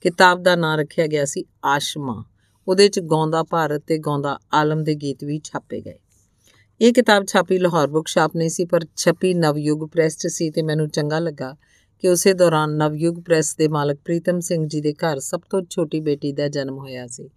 ਕਿਤਾਬ 0.01 0.43
ਦਾ 0.43 0.57
ਨਾਮ 0.57 0.81
ਰੱਖਿਆ 0.81 1.07
ਗਿਆ 1.07 1.24
ਸੀ 1.24 1.45
ਆਸ਼ਮਾ। 1.64 2.24
ਉਹਦੇ 2.68 2.89
'ਚ 2.89 3.01
ਗਾਉਂਦਾ 3.01 3.43
ਭਾਰਤ 3.43 3.83
ਤੇ 3.87 3.99
ਗਾਉਂਦਾ 3.99 4.39
ਆਲਮ 4.55 4.85
ਦੇ 4.85 4.95
ਗੀਤ 4.95 5.24
ਵੀ 5.24 5.41
ਛਾਪੇ 5.45 5.81
ਗਏ। 5.81 5.99
ਇਹ 6.81 6.93
ਕਿਤਾਬ 6.93 7.24
ਛਾਪੀ 7.27 7.59
ਲਾਹੌਰ 7.59 7.87
ਬੁੱਕ 7.87 8.09
ਸ਼ਾਪ 8.09 8.37
ਨਹੀਂ 8.37 8.49
ਸੀ, 8.49 8.64
ਪਰ 8.64 8.81
ਛਪੀ 8.97 9.35
ਨਵਯੁਗ 9.35 9.89
ਪ੍ਰੈਸ 9.89 10.16
'ਚ 10.16 10.27
ਸੀ 10.27 10.51
ਤੇ 10.51 10.62
ਮੈਨੂੰ 10.62 10.89
ਚੰਗਾ 10.89 11.18
ਲੱਗਾ 11.18 11.57
ਕਿ 11.99 12.09
ਉਸੇ 12.09 12.33
ਦੌਰਾਨ 12.35 12.70
ਨਵਯੁਗ 12.70 13.20
ਪ੍ਰੈਸ 13.20 13.57
ਦੇ 13.57 13.68
ਮਾਲਕ 13.68 13.99
ਪ੍ਰੀਤਮ 14.05 14.41
ਸਿੰਘ 14.41 14.68
ਜੀ 14.68 14.81
ਦੇ 14.81 14.93
ਘਰ 14.93 15.18
ਸਭ 15.18 15.41
ਤੋਂ 15.51 15.62
ਛੋਟੀ 15.70 16.01
ਬੇਟੀ 16.01 16.33
ਦਾ 16.33 16.49
ਜਨਮ 16.49 16.79
ਹੋਇਆ 16.79 17.07
ਸੀ 17.07 17.29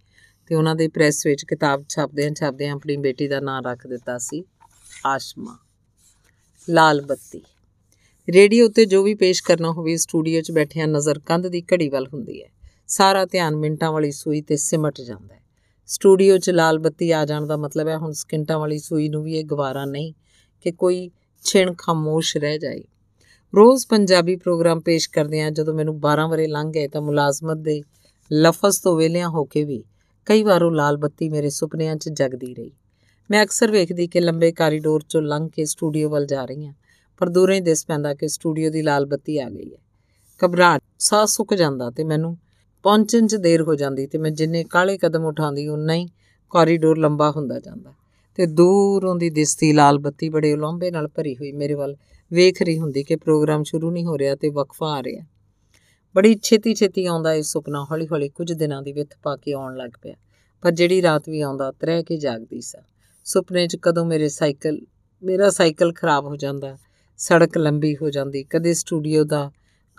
ਤੇ 0.46 0.54
ਉਹਨਾਂ 0.54 0.74
ਦੇ 0.74 0.88
ਪ੍ਰੈਸ 0.88 1.26
ਵਿੱਚ 1.26 1.44
ਕਿਤਾਬ 1.44 1.84
ਛਾਪਦਿਆਂ 1.88 2.30
ਛਾਪਦਿਆਂ 2.30 2.74
ਆਪਣੀ 2.74 2.96
ਬੇਟੀ 2.96 3.28
ਦਾ 3.28 3.40
ਨਾਮ 3.40 3.66
ਰੱਖ 3.66 3.86
ਦਿੱਤਾ 3.86 4.18
ਸੀ 4.18 4.44
ਆਸ਼ਮਾ। 5.06 5.58
ਲਾਲ 6.70 7.00
ਬੱਤੀ। 7.00 7.42
ਰੇਡੀਓ 8.28 8.66
ਉੱਤੇ 8.66 8.84
ਜੋ 8.84 9.02
ਵੀ 9.02 9.14
ਪੇਸ਼ 9.14 9.42
ਕਰਨਾ 9.42 9.70
ਹੋਵੇ, 9.70 9.96
ਸਟੂਡੀਓ 9.96 10.40
'ਚ 10.40 10.52
ਬੈਠਿਆਂ 10.52 10.88
ਨਜ਼ਰ 10.88 11.18
ਕੰਧ 11.18 11.46
ਦੀ 11.46 11.62
ਘੜੀ 11.62 11.88
ਵੱਲ 11.88 12.06
ਹੁੰਦੀ 12.06 12.42
ਹੈ। 12.42 12.48
ਸਾਰਾ 12.88 13.24
ਧਿਆਨ 13.24 13.56
ਮਿੰਟਾਂ 13.56 13.92
ਵਾਲੀ 13.92 14.10
ਸੂਈ 14.10 14.40
ਤੇ 14.40 14.56
ਸਿਮਟ 14.56 15.00
ਜਾਂਦਾ 15.00 15.34
ਹੈ। 15.34 15.39
ਸਟੂਡੀਓ 15.90 16.36
'ਚ 16.38 16.50
ਲਾਲ 16.50 16.78
ਬੱਤੀ 16.78 17.10
ਆ 17.10 17.24
ਜਾਣ 17.24 17.46
ਦਾ 17.46 17.56
ਮਤਲਬ 17.56 17.88
ਹੈ, 17.88 17.96
ਹੁਣ 17.96 18.12
ਸਕਿੰਟਾਂ 18.12 18.58
ਵਾਲੀ 18.58 18.78
ਸੂਈ 18.78 19.08
ਨੂੰ 19.08 19.22
ਵੀ 19.22 19.34
ਇਹ 19.34 19.44
ਗਵਾਰਾ 19.44 19.84
ਨਹੀਂ 19.84 20.12
ਕਿ 20.64 20.72
ਕੋਈ 20.72 21.10
ਛਿਣ 21.44 21.72
ਖਾਮੋਸ਼ 21.78 22.36
ਰਹਿ 22.36 22.58
ਜਾਏ। 22.58 22.82
ਰੋਜ਼ 23.52 23.86
ਪੰਜਾਬੀ 23.86 24.36
ਪ੍ਰੋਗਰਾਮ 24.36 24.80
ਪੇਸ਼ 24.80 25.08
ਕਰਦੇ 25.10 25.40
ਆ 25.42 25.48
ਜਦੋਂ 25.50 25.74
ਮੈਨੂੰ 25.74 25.94
12 26.00 26.26
ਵਰੇ 26.28 26.46
ਲੰਘ 26.46 26.70
ਗਏ 26.72 26.88
ਤਾਂ 26.88 27.00
ਮੁਲਾਜ਼ਮਤ 27.02 27.58
ਦੇ 27.58 27.80
ਲਫ਼ਜ਼ 28.30 28.80
ਤੋਂ 28.82 28.96
ਵੇਲਿਆਂ 28.96 29.28
ਹੋ 29.28 29.44
ਕੇ 29.44 29.64
ਵੀ 29.64 29.82
ਕਈ 30.26 30.42
ਵਾਰ 30.42 30.62
ਉਹ 30.62 30.70
ਲਾਲ 30.70 30.96
ਬੱਤੀ 30.96 31.28
ਮੇਰੇ 31.28 31.50
ਸੁਪਨਿਆਂ 31.50 31.96
'ਚ 31.96 32.08
ਜਗਦੀ 32.08 32.54
ਰਹੀ। 32.54 32.70
ਮੈਂ 33.30 33.42
ਅਕਸਰ 33.44 33.70
ਵੇਖਦੀ 33.70 34.06
ਕਿ 34.06 34.20
ਲੰਬੇ 34.20 34.52
ਕਾਰੀਡੋਰ 34.52 35.00
'ਚੋਂ 35.00 35.22
ਲੰਘ 35.22 35.48
ਕੇ 35.48 35.64
ਸਟੂਡੀਓ 35.64 36.08
ਵੱਲ 36.08 36.26
ਜਾ 36.26 36.44
ਰਹੀ 36.44 36.66
ਹਾਂ, 36.66 36.74
ਪਰ 37.20 37.28
ਦੂਰੋਂ 37.28 37.54
ਹੀ 37.54 37.60
ਦਿਸ 37.60 37.84
ਪੈਂਦਾ 37.86 38.14
ਕਿ 38.14 38.28
ਸਟੂਡੀਓ 38.28 38.70
ਦੀ 38.70 38.82
ਲਾਲ 38.82 39.06
ਬੱਤੀ 39.06 39.38
ਆ 39.38 39.48
ਗਈ 39.50 39.72
ਹੈ। 39.72 39.78
ਘਬਰਾਹਟ, 40.40 40.82
ਸਾਹ 40.98 41.26
ਸੁੱਕ 41.26 41.54
ਜਾਂਦਾ 41.54 41.90
ਤੇ 41.90 42.04
ਮੈਨੂੰ 42.04 42.36
ਪਹੁੰਚਣ 42.82 43.26
'ਚ 43.26 43.36
ਦੇਰ 43.36 43.62
ਹੋ 43.62 43.74
ਜਾਂਦੀ 43.74 44.06
ਤੇ 44.06 44.18
ਮੈਂ 44.18 44.30
ਜਿੰਨੇ 44.30 44.64
ਕਾਲੇ 44.64 44.98
ਕਦਮ 44.98 45.24
ਉਠਾਉਂਦੀ, 45.24 45.68
ਉਨਾ 45.68 45.94
ਹੀ 45.94 46.08
ਕਾਰੀਡੋਰ 46.50 46.98
ਲੰਬਾ 46.98 47.30
ਹੁੰਦਾ 47.30 47.60
ਜਾਂਦਾ। 47.60 47.94
ਤੇ 48.34 48.46
ਦੂਰੋਂ 48.46 49.16
ਦੀ 49.16 49.30
ਦਿਸਦੀ 49.30 49.72
ਲਾਲ 49.72 49.98
ਬੱਤੀ 49.98 50.28
ਬੜੇ 50.28 50.52
ਉਲੰਬੇ 50.52 50.90
ਨਾਲ 50.90 51.08
ਭਰੀ 51.08 51.36
ਹੋਈ 51.36 51.52
ਮੇਰੇ 51.52 51.74
ਵੱਲ 51.74 51.96
ਵੇਖ 52.32 52.62
ਰਹੀ 52.62 52.78
ਹੁੰਦੀ 52.78 53.04
ਕਿ 53.04 53.16
ਪ੍ਰੋਗਰਾਮ 53.16 53.62
ਸ਼ੁਰੂ 53.62 53.90
ਨਹੀਂ 53.90 54.04
ਹੋ 54.04 54.18
ਰਿਹਾ 54.18 54.34
ਤੇ 54.34 54.48
ਵਕਫਾ 54.48 54.86
ਆ 54.86 55.02
ਰਿਹਾ। 55.02 55.24
ਬੜੀ 56.16 56.38
ਛੇਤੀ 56.42 56.74
ਛੇਤੀ 56.74 57.06
ਆਉਂਦਾ 57.06 57.34
ਇਹ 57.34 57.42
ਸੁਪਨਾ 57.42 57.86
ਹੌਲੀ 57.90 58.06
ਹੌਲੀ 58.06 58.28
ਕੁਝ 58.28 58.52
ਦਿਨਾਂ 58.52 58.82
ਦੀ 58.82 58.92
ਵਿੱਥ 58.92 59.14
ਪਾ 59.22 59.36
ਕੇ 59.36 59.52
ਆਉਣ 59.52 59.76
ਲੱਗ 59.76 59.90
ਪਿਆ। 60.02 60.14
ਪਰ 60.62 60.70
ਜਿਹੜੀ 60.70 61.02
ਰਾਤ 61.02 61.28
ਵੀ 61.28 61.40
ਆਉਂਦਾ, 61.40 61.72
ਤਰਹਿ 61.72 62.02
ਕੇ 62.02 62.16
ਜਾਗਦੀ 62.16 62.60
ਸਾਂ। 62.60 62.82
ਸੁਪਨੇ 63.24 63.66
'ਚ 63.66 63.76
ਕਦੋਂ 63.82 64.06
ਮੇਰੇ 64.06 64.28
ਸਾਈਕਲ, 64.28 64.80
ਮੇਰਾ 65.22 65.50
ਸਾਈਕਲ 65.50 65.92
ਖਰਾਬ 65.92 66.24
ਹੋ 66.24 66.36
ਜਾਂਦਾ, 66.36 66.78
ਸੜਕ 67.16 67.58
ਲੰਬੀ 67.58 67.96
ਹੋ 67.96 68.10
ਜਾਂਦੀ, 68.10 68.44
ਕਦੇ 68.44 68.74
ਸਟੂਡੀਓ 68.74 69.24
ਦਾ 69.24 69.50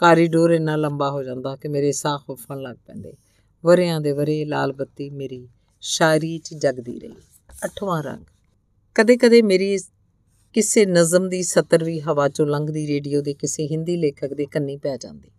ਕਾਰੀਡੋਰ 0.02 0.52
ਇੰਨਾ 0.52 0.76
ਲੰਬਾ 0.76 1.12
ਹੋ 1.12 1.24
ਜਾਂਦਾ 1.24 1.56
ਕਿ 1.56 1.68
ਮੇਰੇ 1.68 1.92
ਸਾਹ 1.92 2.18
ਖੁੱਫਣ 2.18 2.62
ਲੱਗ 2.62 2.76
ਪੈਂਦੇ। 2.88 3.14
ਵਰਿਆਂ 3.66 4.02
ਦੇ 4.02 4.12
ਵਰੇ 4.12 4.46
ਲਾਲ 4.46 4.74
ਬੱਤੀ 4.74 5.10
ਮੇਰੀ 5.10 5.48
ਸ਼ਾਇਰੀ 5.82 6.38
'ਚ 6.38 6.54
ਜਗਦੀ 6.54 7.00
ਰਹੀ। 7.00 7.14
ਅਠਵਾਂ 7.66 8.04
ਰੰਗ। 8.04 8.26
ਕਦੇ-ਕਦੇ 8.96 9.42
ਮੇਰੀ 9.42 9.78
ਕਿਸੇ 10.54 10.86
ਨਜ਼ਮ 10.86 11.30
ਦੀ 11.30 11.44
ਸਤਰ 11.44 11.84
ਵੀ 11.84 12.00
ਹਵਾ 12.00 12.26
'ਚੋਂ 12.26 12.48
ਲੰਘਦੀ, 12.48 12.88
ਰੇਡੀਓ 12.88 13.22
ਦੇ 13.22 13.34
ਕਿਸੇ 13.34 13.68
ਹਿੰਦੀ 13.68 13.96
ਲੇਖਕ 13.96 14.34
ਦੇ 14.34 14.46
ਕੰਨੀ 14.46 14.78
ਪੈ 14.78 14.98
ਜਾਂਦੀ। 14.98 15.32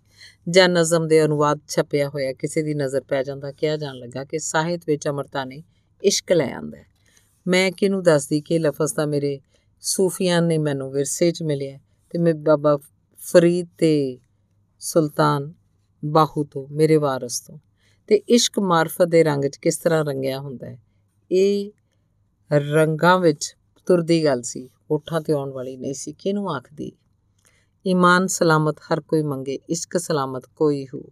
ਜਾਂ 0.49 0.69
ਨਜ਼ਮ 0.69 1.09
ਦੇ 1.09 1.25
ਅਨੁਵਾਦ 1.25 1.61
ਛਪਿਆ 1.69 2.09
ਹੋਇਆ 2.09 2.33
ਕਿਸੇ 2.33 2.63
ਦੀ 2.63 2.75
ਨਜ਼ਰ 2.75 3.01
ਪੈ 3.01 3.23
ਜਾਂਦਾ, 3.23 3.53
ਕਿਹਾ 3.53 3.77
ਜਾਣ 3.77 3.95
ਲੱਗਾ 3.95 4.25
ਕਿ 4.25 4.39
ਸਾਹਿਤ 4.39 4.83
ਵਿੱਚ 4.87 5.09
ਅਮਰਤਾ 5.09 5.45
ਨੇ 5.45 5.63
ਇਸ਼ਕ 6.05 6.33
ਲੈ 6.33 6.53
ਆਂਦਾ 6.53 6.79
ਮੈਂ 7.49 7.73
ਕਿਹਨੂੰ 7.73 8.03
ਦੱਸਦੀ 8.03 8.41
ਕਿ 8.41 8.59
ਲਫ਼ਜ਼ 8.59 8.95
ਤਾਂ 8.95 9.07
ਮੇਰੇ 9.07 9.41
ਸੂਫੀਆਂ 9.81 10.43
ਨੇ 10.43 10.59
ਮੈਨੂੰ 10.59 10.93
ਵਿਰਸੇ 10.93 11.31
'ਚ 11.31 11.43
ਮਿਲਿਆ 11.43 11.79
ਤੇ 12.11 12.19
ਮੈਂ 12.19 12.35
ਬਾਬਾ 12.35 12.79
ਫਰੀਦ 13.19 13.69
ਤੇ 13.79 14.19
ਸੁਲਤਾਨ 14.85 15.55
ਬਾਹੂ 16.05 16.45
ਤੋਂ, 16.45 16.69
ਮੇਰੇ 16.69 16.97
ਵਾਰਸ 16.97 17.41
ਤੋਂ। 17.41 17.59
ਤੇ 18.07 18.15
ਇਸ਼ਕ 18.15 18.59
ਮਾਰਫਤ 18.59 19.05
ਦੇ 19.05 19.25
ਰੰਗ 19.25 19.45
'ਚ 19.45 19.57
ਕਿਸ 19.57 19.77
ਤਰ੍ਹਾਂ 19.77 20.05
ਰੰਗਿਆ 20.05 20.41
ਹੁੰਦਾ 20.41 20.67
ਹੈ? 20.67 20.83
ਇਹ 21.33 21.71
ਰੰਗਾਂ 22.53 23.19
ਵਿੱਚ 23.19 23.57
ਤੁਰਦੀ 23.87 24.25
ਗੱਲ 24.25 24.43
ਸੀ 24.43 24.71
ਹੋਠਾਂ 24.91 25.21
ਤੇ 25.21 25.33
ਆਉਣ 25.33 25.51
ਵਾਲੀ 25.51 25.77
ਨਹੀਂ 25.77 25.95
ਸੀ। 25.95 26.13
ਕਿਹਨੂੰ 26.13 26.55
ਆਖਦੀ? 26.55 26.93
ਈਮਾਨ 27.87 28.27
ਸਲਾਮਤ 28.27 28.77
ਹਰ 28.79 29.01
ਕੋਈ 29.01 29.23
ਮੰਗੇ, 29.23 29.59
ਇਸ਼ਕ 29.71 29.99
ਸਲਾਮਤ 29.99 30.45
ਕੋਈ 30.57 30.87
ਹੋ। 30.95 31.03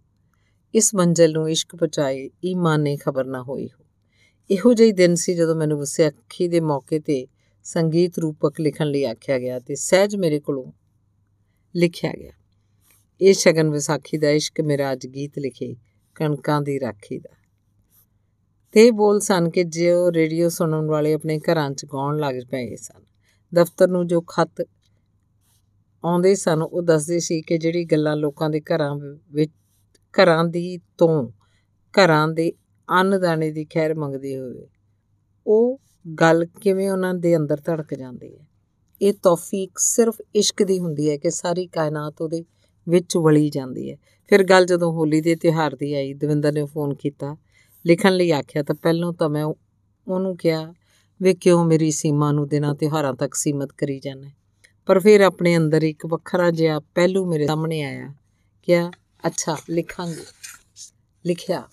ਇਸ 0.75 0.95
ਮੰਜ਼ਲ 0.95 1.31
ਨੂੰ 1.31 1.49
ਇਸ਼ਕ 1.49 1.75
ਪਹੁੰਚਾਏ, 1.75 2.29
ਈਮਾਨ 2.45 2.81
ਨੇ 2.81 2.97
ਖਬਰ 2.97 3.25
ਨਾ 3.25 3.43
ਹੋਈ 3.43 3.67
ਹੋ। 3.67 3.85
ਇਹੋ 4.51 4.73
ਜਿਹੀ 4.73 4.91
ਦਿਨ 4.91 5.15
ਸੀ 5.15 5.35
ਜਦੋਂ 5.35 5.55
ਮੈਨੂੰ 5.55 5.79
ਵਿਸਾਖੀ 5.79 6.47
ਦੇ 6.47 6.59
ਮੌਕੇ 6.59 6.99
ਤੇ 6.99 7.27
ਸੰਗੀਤ 7.63 8.19
ਰੂਪਕ 8.19 8.61
ਲਿਖਣ 8.61 8.87
ਲਈ 8.87 9.03
ਆਖਿਆ 9.03 9.39
ਗਿਆ 9.39 9.59
ਤੇ 9.59 9.75
ਸਹਿਜ 9.75 10.15
ਮੇਰੇ 10.15 10.39
ਕੋਲੋਂ 10.39 10.71
ਲਿਖਿਆ 11.75 12.13
ਗਿਆ। 12.13 12.31
ਇਹ 13.21 13.33
ਸ਼ਗਨ 13.33 13.69
ਵਿਸਾਖੀ 13.69 14.17
ਦਾ 14.17 14.29
ਇਸ਼ਕ 14.29 14.61
ਮੇਰਾ 14.61 14.91
ਅੱਜ 14.91 15.07
ਗੀਤ 15.07 15.39
ਲਿਖੇ, 15.39 15.75
ਕਣਕਾਂ 16.15 16.61
ਦੀ 16.61 16.79
ਰਾਖੀ 16.79 17.19
ਦਾ। 17.19 17.35
ਤੇ 18.71 18.91
ਬੋਲ 18.91 19.19
ਸਨ 19.19 19.49
ਕਿ 19.49 19.63
ਜਿਉ 19.63 20.11
ਰੇਡੀਓ 20.11 20.49
ਸੁਣਨ 20.49 20.85
ਵਾਲੇ 20.85 21.13
ਆਪਣੇ 21.13 21.39
ਘਰਾਂ 21.39 21.71
'ਚ 21.71 21.85
ਗਾਉਣ 21.85 22.17
ਲੱਗ 22.17 22.35
ਪਏ 22.51 22.75
ਸਨ। 22.75 23.03
ਦਫ਼ਤਰ 23.53 23.87
ਨੂੰ 23.87 24.07
ਜੋ 24.07 24.21
ਖੱਤ 24.21 24.67
ਆਉਂਦੇ 26.05 26.35
ਸਨ, 26.35 26.61
ਉਹ 26.61 26.81
ਦੱਸਦੇ 26.81 27.19
ਸੀ 27.19 27.41
ਕਿ 27.41 27.57
ਜਿਹੜੀ 27.57 27.85
ਗੱਲਾਂ 27.85 28.15
ਲੋਕਾਂ 28.15 28.49
ਦੇ 28.49 28.61
ਘਰਾਂ 28.61 28.95
ਵਿੱਚ, 29.31 29.51
ਘਰਾਂ 30.13 30.45
ਦੀ 30.45 30.77
ਤੋਂ 30.77 31.31
ਘਰਾਂ 31.93 32.27
ਦੇ 32.27 32.53
ਅੰਨਦਾਣੇ 32.89 33.51
ਦੀ 33.51 33.65
ਖੈਰ 33.65 33.95
ਮੰਗਦੇ 33.95 34.39
ਹੋਵੇ 34.39 34.67
ਉਹ 35.47 35.81
ਗੱਲ 36.19 36.45
ਕਿਵੇਂ 36.45 36.91
ਉਹਨਾਂ 36.91 37.13
ਦੇ 37.13 37.37
ਅੰਦਰ 37.37 37.61
ਧੜਕ 37.65 37.93
ਜਾਂਦੀ 37.93 38.37
ਹੈ। 38.37 38.47
ਇਹ 39.01 39.13
ਤੌਫੀਕ 39.13 39.71
ਸਿਰਫ 39.77 40.15
ਇਸ਼ਕ 40.35 40.63
ਦੀ 40.63 40.79
ਹੁੰਦੀ 40.79 41.09
ਹੈ 41.09 41.17
ਕਿ 41.17 41.29
ਸਾਰੀ 41.29 41.67
ਕਾਇਨਾਤ 41.67 42.21
ਉਹਦੇ 42.21 42.43
ਵਿੱਚ 42.89 43.17
ਵਲੀ 43.17 43.49
ਜਾਂਦੀ 43.49 43.91
ਹੈ। 43.91 43.97
ਫਿਰ 44.29 44.43
ਗੱਲ 44.43 44.65
ਜਦੋਂ 44.65 44.91
ਹੋਲੀ 44.91 45.21
ਦੇ 45.21 45.35
ਤਿਉਹਾਰ 45.35 45.75
ਦੀ 45.75 45.93
ਆਈ, 45.93 46.13
ਦਵਿੰਦਰ 46.13 46.53
ਨੇ 46.53 46.65
ਫੋਨ 46.65 46.93
ਕੀਤਾ। 46.93 47.37
ਲਿਖਣ 47.85 48.13
ਲਈ 48.13 48.31
ਆਖਿਆ, 48.31 48.63
ਤਾਂ 48.63 48.75
ਪਹਿਲਾਂ 48.75 49.13
ਤਾਂ 49.13 49.29
ਮੈਂ 49.29 49.45
ਉਹਨੂੰ 50.07 50.37
ਕਿਹਾ, 50.37 50.73
ਵੇ 51.21 51.33
ਕਿਉਂ 51.33 51.65
ਮੇਰੀ 51.65 51.91
ਸੀਮਾ 51.91 52.31
ਨੂੰ 52.31 52.47
ਦਿਨਾਂ 52.47 52.75
ਤਿਉਹਾਰਾਂ 52.75 53.13
ਤੱਕ 53.13 53.33
ਸੀਮਤ 53.33 53.71
ਕਰੀ 53.77 53.99
ਜਾਂਦਾ? 53.99 54.29
ਪਰ 54.85 54.99
ਫਿਰ 54.99 55.21
ਆਪਣੇ 55.21 55.57
ਅੰਦਰ 55.57 55.81
ਇੱਕ 55.81 56.05
ਵੱਖਰਾ 56.05 56.51
ਜਿਹਾ 56.51 56.79
ਪਹਿਲੂ 56.79 57.25
ਮੇਰੇ 57.25 57.47
ਸਾਹਮਣੇ 57.47 57.81
ਆਇਆ। 57.81 58.13
ਕਿਹਾ, 58.63 58.91
ਅੱਛਾ, 59.27 59.57
ਲਿਖਾਂਗੇ। 59.69 60.23
ਲਿਖਿਆ, 61.25 61.63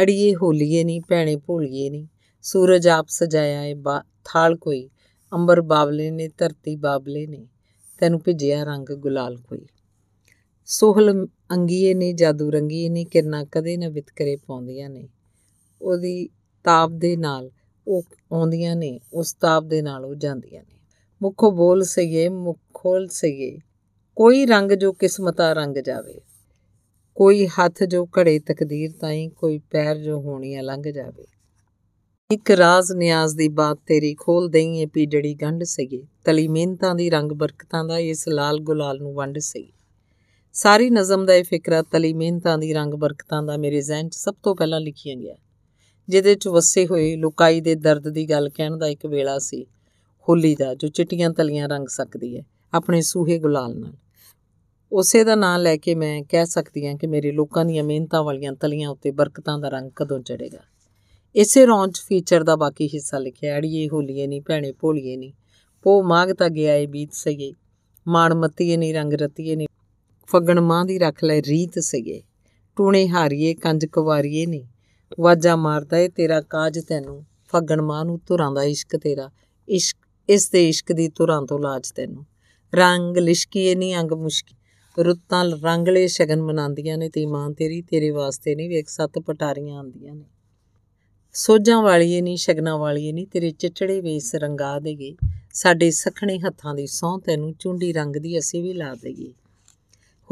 ਅੜੀਏ 0.00 0.34
ਹੋਲੀਏ 0.34 0.84
ਨਹੀਂ 0.84 1.00
ਭੈਣੇ 1.08 1.36
ਭੋਲੀਏ 1.36 1.90
ਨਹੀਂ 1.90 2.06
ਸੂਰਜ 2.42 2.88
ਆਪ 2.88 3.06
ਸਜਾਇਆ 3.08 3.64
ਏ 3.64 3.74
ਥਾਲ 4.24 4.56
ਕੋਈ, 4.56 4.90
ਅੰਬਰ 5.32 5.60
ਬਾਬਲੇ 5.60 6.10
ਨੇ, 6.10 6.28
ਧਰਤੀ 6.28 6.76
ਬਾਬਲੇ 6.76 7.26
ਨੇ, 7.26 7.48
ਤੈਨੂੰ 7.98 8.20
ਭਿਜਿਆ 8.24 8.64
ਰੰਗ 8.64 8.86
ਗੁਲਾਲ 8.92 9.36
ਕੋਈ। 9.36 9.66
ਸੋਹਲ 10.72 11.26
ਅੰਗੀਏ 11.52 11.94
ਨੇ, 11.94 12.12
ਜਾਦੂ 12.12 12.50
ਰੰਗੀਏ 12.50 12.88
ਨੇ, 12.88 13.04
ਕਿਰਨਾ 13.04 13.44
ਕਦੇ 13.44 13.76
ਨਾ 13.76 13.88
ਵਿਤਕਰੇ 13.88 14.36
ਪਾਉਂਦੀਆਂ 14.36 14.90
ਨੇ। 14.90 15.08
ਉਹਦੀ 15.82 16.28
ਤਾਪ 16.64 16.90
ਦੇ 16.90 17.16
ਨਾਲ 17.16 17.50
ਉਹ 17.88 18.02
ਆਉਂਦੀਆਂ 18.32 18.76
ਨੇ, 18.76 19.00
ਉਸ 19.12 19.34
ਤਾਪ 19.34 19.64
ਦੇ 19.64 19.82
ਨਾਲ 19.82 20.04
ਉਹ 20.04 20.14
ਜਾਂਦੀਆਂ 20.14 20.62
ਨੇ। 20.62 20.78
ਮੁਖੋ 21.22 21.50
ਬੋਲ 21.50 21.82
ਸਈਏ 21.82 22.28
ਮੁਖੋਲ 22.28 23.08
ਸਈਏ 23.08 23.58
ਕੋਈ 24.16 24.46
ਰੰਗ 24.46 24.72
ਜੋ 24.72 24.92
ਕਿਸਮਤਾ 24.92 25.52
ਰੰਗ 25.52 25.76
ਜਾਵੇ। 25.76 26.20
ਕੋਈ 27.14 27.46
ਹੱਥ 27.46 27.84
ਜੋ 27.84 28.08
ਘੜੇ 28.18 28.38
ਤਕਦੀਰ 28.38 28.90
ਤਾਈਂ, 29.00 29.30
ਕੋਈ 29.30 29.58
ਪੈਰ 29.58 29.98
ਜੋ 29.98 30.20
ਹੋਣੀਆਂ 30.20 30.62
ਲੰਘ 30.62 30.92
ਜਾਵੇ। 30.92 31.26
ਇੱਕ 32.30 32.50
ਰਾਜ਼ 32.50 32.92
ਨਿਆਜ਼ 32.92 33.36
ਦੀ 33.36 33.48
ਬਾਤ 33.48 33.78
ਤੇਰੀ 33.86 34.14
ਖੋਲ 34.14 34.48
ਦਈਏ 34.48 34.86
ਪੀੜੜੀ 34.86 35.34
ਗੰਢ 35.34 35.64
ਸਈਏ 35.64 36.06
ਤਲੀ 36.24 36.48
ਮਿਹਨਤਾਂ 36.48 36.94
ਦੀ 36.94 37.10
ਰੰਗ 37.10 37.32
ਬਰਕਤਾਂ 37.32 37.84
ਦਾ, 37.84 37.98
ਇਸ 37.98 38.28
ਲਾਲ 38.28 38.58
ਗੁਲਾਲ 38.58 38.98
ਨੂੰ 38.98 39.14
ਵੰਡ 39.14 39.38
ਸਈ 39.38 39.72
ਸਾਰੀ 40.54 40.90
ਨਜ਼ਮ 40.90 41.24
ਦਾ 41.26 41.34
ਇਹ 41.34 41.44
ਫਿਕਰਾ 41.44 41.82
ਤਲੀ 41.82 42.12
ਮਿਹਨਤਾਂ 42.12 42.58
ਦੀ, 42.58 42.72
ਰੰਗ 42.72 42.94
ਬਰਕਤਾਂ 42.94 43.42
ਦਾ 43.42 43.56
ਮੇਰੇ 43.56 43.80
ਜ਼ਿਹਨ 43.80 44.08
'ਚ 44.08 44.14
ਸਭ 44.14 44.34
ਤੋਂ 44.42 44.54
ਪਹਿਲਾਂ 44.56 44.80
ਲਿਖਿਆ 44.80 45.14
ਗਿਆ। 45.14 45.34
ਜਿਹਦੇ 46.08 46.34
'ਚ 46.34 46.48
ਵਸੇ 46.48 46.86
ਹੋਏ 46.86 47.16
ਲੁਕਾਈ 47.16 47.60
ਦੇ 47.60 47.74
ਦਰਦ 47.74 48.08
ਦੀ 48.08 48.30
ਗੱਲ 48.30 48.48
ਕਹਿਣ 48.48 48.76
ਦਾ 48.76 48.86
ਇੱਕ 48.86 49.06
ਵੇਲਾ 49.06 49.38
ਸੀ, 49.38 49.64
ਹੋਲੀ 50.28 50.54
ਦਾ, 50.54 50.74
ਜੋ 50.74 50.88
ਚਿੱਟੀਆਂ 50.88 51.30
ਤਲੀਆਂ 51.30 51.68
ਰੰਗ 51.68 51.88
ਸਕਦੀ 51.88 52.36
ਹੈ, 52.36 52.44
ਆਪਣੇ 52.72 53.00
ਸੂਹੇ 53.02 53.38
ਗੁਲਾਲ 53.38 53.78
ਨਾਲ। 53.78 53.92
ਉਸੇ 54.92 55.24
ਦਾ 55.24 55.34
ਨਾਂ 55.34 55.58
ਲੈ 55.58 55.76
ਕੇ 55.76 55.94
ਮੈਂ 55.94 56.22
ਕਹਿ 56.22 56.46
ਸਕਦੀ 56.46 56.86
ਹਾਂ 56.86 56.94
ਕਿ 56.94 57.06
ਮੇਰੇ 57.06 57.32
ਲੋਕਾਂ 57.32 57.64
ਦੀਆਂ 57.64 57.84
ਮਿਹਨਤਾਂ 57.84 58.22
ਵਾਲੀਆਂ 58.22 58.52
ਤਲੀਆਂ 58.52 58.88
ਉੱਤੇ 58.88 59.10
ਬਰਕਤਾਂ 59.10 59.58
ਦਾ 59.58 59.68
ਰੰਗ 59.68 59.90
ਕਦੋਂ 59.96 60.20
ਚੜੇਗਾ 60.20 60.58
ਇਸੇ 61.34 61.66
ਰੌਂਚ 61.66 62.00
ਫੀਚਰ 62.00 62.42
ਦਾ 62.42 62.56
ਬਾਕੀ 62.56 62.88
ਹਿੱਸਾ 62.88 63.18
ਲਿਖਿਆ, 63.18 63.58
ਅੜੀਏ 63.58 63.88
ਹੋਲੀਏ 63.88 64.26
ਨਹੀਂ 64.26 64.42
ਭੈਣੇ 64.42 64.72
ਭੋਲੀਏ 64.72 65.16
ਨਹੀਂ 65.16 65.32
ਪੋ 65.82 66.02
ਮਾਗ 66.02 66.32
ਤਾਂ 66.32 66.48
ਗਿਆ 66.50 66.74
ਏ 66.74 66.86
ਬੀਤ 66.86 67.12
ਸਈਏ 67.12 67.52
ਮਾਣ 68.08 68.34
ਮੱਤੀਏ 68.34 68.76
ਨਹੀਂ 68.76 68.94
ਰੰਗ 68.94 69.12
ਰਤੀਏ 69.12 69.56
ਨਹੀਂ 69.56 69.68
ਫਗਣ 70.26 70.60
ਮਾਂ 70.60 70.84
ਦੀ 70.84 70.98
ਰੱਖ 70.98 71.24
ਲੈ 71.24 71.42
ਰੀਤ 71.42 71.78
ਸਈਏ। 71.78 72.22
ਟੂਣੇ 72.76 73.08
ਹਾਰੀਏ, 73.08 73.54
ਕੰਜ 73.54 73.86
ਕੁਵਾਰੀਏ 73.86 74.46
ਨਹੀਂ 74.46 74.64
ਵਾਜਾ 75.20 75.56
ਮਾਰਦਾ 75.56 75.98
ਏ 75.98 76.08
ਤੇਰਾ 76.08 76.40
ਕਾਜ 76.40 76.78
ਤੈਨੂੰ। 76.78 77.24
ਫਗਣ 77.48 77.80
ਮਾਂ 77.80 78.04
ਨੂੰ 78.04 78.20
ਧੁਰਾਂ 78.26 78.52
ਦਾ 78.52 78.62
ਇਸ਼ਕ 78.62 78.96
ਤੇਰਾ। 78.96 79.30
ਇਸ਼ਕ, 79.68 79.98
ਇਸ 80.28 80.50
ਦੇ 80.50 80.68
ਇਸ਼ਕ 80.68 80.92
ਦੀ 80.92 81.08
ਧੁਰਾਂ 81.08 81.42
ਤੋਂ 81.42 81.58
ਲਾਜ 81.58 81.90
ਤੈਨੂੰ। 81.90 82.26
ਰੰਗ 82.74 83.16
ਲਿਸ਼ਕੀਏ 83.16 83.74
ਨਹੀਂ 83.74 83.96
ਅੰਗ 83.96 84.12
ਮੁਸ਼ਕੀ। 84.12 84.56
ਰੁੱਤਾਂ 85.04 85.44
ਰੰਗਲੇ 85.44 86.06
ਸ਼ਗਨ 86.06 86.42
ਮਨਾਉਂਦੀਆਂ 86.42 86.98
ਨੇ। 86.98 87.08
ਤੇ 87.08 87.26
ਮਾਂ 87.26 87.50
ਤੇਰੀ, 87.50 87.82
ਤੇਰੇ 87.82 88.10
ਵਾਸਤੇ 88.10 88.54
ਨਹੀਂ 88.54 88.68
ਵੇਖ, 88.68 88.88
ਸੱਤ 88.88 89.18
ਪਟਾਰੀਆਂ 89.18 89.78
ਆਂਦੀਆਂ 89.78 90.14
ਨੇ। 90.14 90.24
ਸੋਜਾਂ 91.32 91.82
ਵਾਲੀਏ 91.82 92.20
ਨਹੀਂ 92.20 92.36
ਸ਼ਗਨਾਂ 92.36 92.78
ਵਾਲੀਏ 92.78 93.12
ਨਹੀਂ 93.12 93.26
ਤੇਰੇ 93.26 93.50
ਚਿਚੜੇ 93.50 94.00
ਵੇਸ 94.00 94.34
ਰੰਗਾ 94.34 94.78
ਦੇਗੇ 94.78 95.16
ਸਾਡੇ 95.52 95.90
ਸਖਣੇ 95.90 96.38
ਹੱਥਾਂ 96.38 96.74
ਦੀ 96.74 96.86
ਸੌਂ 96.86 97.18
ਤੈਨੂੰ। 97.18 97.54
ਚੁੰਡੀ 97.54 97.92
ਰੰਗ 97.92 98.16
ਦੀ 98.16 98.38
ਅਸੀਂ 98.38 98.62
ਵੀ 98.62 98.72
ਲਾ 98.72 98.94
ਦੇਗੇ 98.94 99.34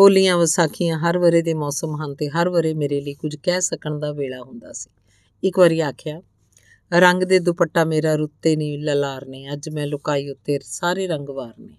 ਹੋਲੀਆਂ 0.00 0.38
ਵਿਸਾਖੀਆਂ 0.38 0.98
ਹਰ 0.98 1.18
ਵਰੇ 1.18 1.42
ਦੇ 1.42 1.54
ਮੌਸਮ 1.54 1.96
ਹਨ 1.96 2.14
ਤੇ 2.14 2.28
ਹਰ 2.28 2.48
ਵਰੇ 2.48 2.74
ਮੇਰੇ 2.74 3.00
ਲਈ 3.00 3.14
ਕੁਝ 3.14 3.36
ਕਹਿ 3.36 3.60
ਸਕਣ 3.60 3.98
ਦਾ 3.98 4.12
ਵੇਲਾ 4.12 4.42
ਹੁੰਦਾ 4.42 4.72
ਸੀ। 4.72 4.90
ਇੱਕ 5.44 5.58
ਵਾਰੀ 5.58 5.80
ਆਖਿਆ, 5.80 6.22
ਰੰਗ 6.92 7.22
ਦੇ 7.22 7.38
ਦੁਪੱਟਾ 7.38 7.84
ਮੇਰਾ 7.84 8.14
ਰੁੱਤੇ 8.14 8.56
ਨਹੀਂ 8.56 8.78
ਲਲਾਰ 8.78 9.26
ਨੇ 9.26 9.52
ਅੱਜ 9.52 9.68
ਮੈਂ 9.68 9.86
ਲੁਕਾਈ 9.86 10.28
ਉੱਤੇ 10.28 10.58
ਸਾਰੇ 10.62 11.06
ਰੰਗ 11.06 11.28
ਵਾਰ 11.28 11.54
ਨੇ 11.60 11.76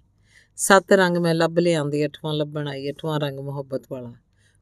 ਸੱਤ 0.56 0.92
ਰੰਗ 0.92 1.18
ਮੈਂ 1.18 1.36
ਲੱਭ 1.36 1.60
ਲਿਆਂਦੀ, 1.60 2.06
ਅਠਵਾਂ 2.06 2.34
ਲੱਭਣ 2.34 2.68
ਆਈ, 2.68 2.92
ਅਠਵਾਂ 2.92 3.20
ਰੰਗ 3.20 3.40
ਮੁਹੱਬਤ 3.40 3.84
ਵਾਲਾ। 3.92 4.14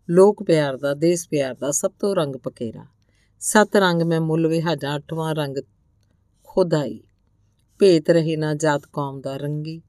ਲੋਕ 0.09 0.43
ਪਿਆਰ 0.43 0.77
ਦਾ, 0.77 0.93
ਦੇਸ਼ 0.93 1.29
ਪਿਆਰ 1.29 1.55
ਦਾ, 1.55 1.71
ਸਭ 1.71 1.91
ਤੋਂ 1.99 2.15
ਰੰਗ 2.15 2.35
ਪਕੇਰਾ। 2.35 2.85
ਸੱਤ 3.39 3.75
ਰੰਗ 3.75 4.01
ਮੈਂ 4.01 4.21
ਮੁੱਲ 4.21 4.47
ਵਿਹਾਜਾ, 4.47 4.97
ਅਠਵਾਂ 4.97 5.35
ਰੰਗ 5.35 5.57
ਖੁਦਾਈ। 6.43 7.03
ਭੇਤ 7.79 8.09
ਰਹੇ 8.09 8.37
ਨਾ 8.37 8.53
ਜਾਤ 8.53 8.81
ਕੌਮ 8.93 9.21
ਦਾ 9.21 9.37
ਰੰਗੀ, 9.37 9.81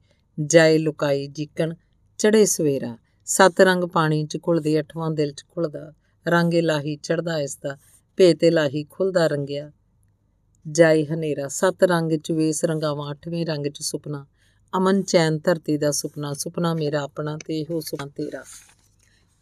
ਜਾਏ 0.45 0.77
ਲੁਕਾਈ 0.77 1.27
ਜਿਕਣ 1.27 1.73
ਚੜੇ 2.17 2.45
ਸਵੇਰਾ। 2.45 2.97
ਸੱਤ 3.33 3.61
ਰੰਗ 3.61 3.83
ਪਾਣੀ 3.83 4.25
ਚ 4.25 4.37
ਘੁਲਦੇ, 4.37 4.79
ਅਠਵਾਂ 4.79 5.11
ਦਿਲ 5.11 5.31
ਚ 5.31 5.43
ਘੁਲਦਾ, 5.43 5.93
ਰੰਗ 6.27 6.53
ਇਲਾਹੀ 6.53 6.95
ਚੜਦਾ 6.95 7.39
ਇਸ 7.39 7.57
ਦਾ, 7.63 7.77
ਭੇਤ 8.17 8.43
ਇਲਾਹੀ 8.43 8.83
ਖੁੱਲਦਾ 8.83 9.27
ਰੰਗਿਆ। 9.27 9.71
ਜਾਈ 10.71 11.05
ਹਨੇਰਾ, 11.05 11.47
ਸੱਤ 11.47 11.83
ਰੰਗ 11.83 12.11
ਚ 12.11 12.31
ਵੇਸ 12.31 12.65
ਰੰਗਾਵਾਂ, 12.65 13.11
ਅੱਠਵੇਂ 13.11 13.45
ਰੰਗ 13.45 13.65
ਚ 13.65 13.81
ਸੁਪਨਾ, 13.81 14.25
ਅਮਨ 14.77 15.03
ਚੈਨ 15.03 15.39
ਧਰਤੀ 15.39 15.77
ਦਾ 15.77 15.91
ਸੁਪਨਾ 15.91 16.33
ਸੁਪਨਾ 16.33 16.73
ਮੇਰਾ 16.73 17.01
ਆਪਣਾ 17.01 17.37
ਤੇ 17.37 17.61
ਇਹੋ 17.61 17.79
ਸੁਪਨਾ 17.79 18.09
ਤੇਰਾ। 18.15 18.43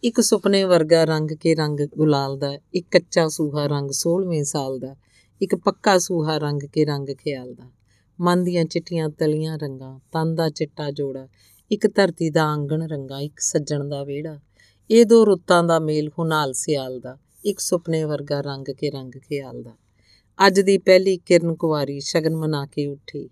ਇੱਕ 0.04 0.22
ਸੁਪਨੇ 0.22 0.64
ਵਰਗਾ 0.64 1.04
ਰੰਗ 1.04 1.32
ਕੇ 1.32 1.56
ਰੰਗ 1.56 1.80
ਗੁਲਾਲ 1.80 2.38
ਦਾ, 2.38 2.58
ਇੱਕ 2.74 2.88
ਕੱਚਾ 2.92 3.28
ਸੂਹਾ 3.28 3.68
ਰੰਗ 3.68 3.92
16ਵੇਂ 3.92 4.44
ਸਾਲ 4.44 4.80
ਦਾ, 4.80 4.96
ਇੱਕ 5.42 5.56
ਪੱਕਾ 5.56 5.98
ਸੂਹਾ 5.98 6.38
ਰੰਗ 6.38 6.60
ਕੇ 6.60 6.86
ਰੰਗ 6.86 7.08
ਖਿਆਲ 7.10 7.54
ਦਾ। 7.54 7.72
ਮਨ 8.22 8.44
ਦੀਆਂ 8.44 8.66
ਚਿੱਟੀਆਂ 8.66 9.10
ਤਲੀਆਂ 9.10 9.58
ਰੰਗਾਂ, 9.58 10.00
ਤਨ 10.00 10.36
ਦਾ 10.36 10.50
ਚਿੱਟਾ 10.50 10.92
ਜੋੜਾ 10.92 11.28
ਇੱਕ 11.72 11.88
ਧਰਤੀ 11.96 12.30
ਦਾ 12.30 12.44
ਆਂਗਣ 12.44 12.88
ਰੰਗਾ, 12.88 13.20
ਇੱਕ 13.20 13.40
ਸੱਜਣ 13.40 13.90
ਦਾ 13.90 14.04
ਵਿਹੜਾ, 14.04 14.40
ਇਹ 14.92 15.06
ਦੋ 15.06 15.26
ਰੁੱਤਾਂ 15.26 15.64
ਦਾ 15.64 15.80
ਮੇਲ 15.80 16.10
ਹੁਨਾਲ 16.20 16.54
ਸਿਆਲ 16.54 17.00
ਦਾ, 17.00 17.18
ਇੱਕ 17.46 17.60
ਸੁਪਨੇ 17.60 18.04
ਵਰਗਾ 18.04 18.42
ਰੰਗ 18.42 18.66
ਕੇ 18.66 18.92
ਰੰਗ 18.92 19.12
ਖਿਆਲ 19.12 19.64
ਦਾ। 19.64 19.72
ਅੱਜ 20.48 20.60
ਦੀ 20.60 20.78
ਪਹਿਲੀ 20.78 21.18
ਕਿਰਨ 21.18 21.56
ਕੁਵਾਰੀ 21.56 22.00
ਸ਼ਗਨ 22.00 22.36
ਮਨਾ 22.36 22.66
ਕੇ 22.66 22.86
ਉੱਠੀ। 22.86 23.30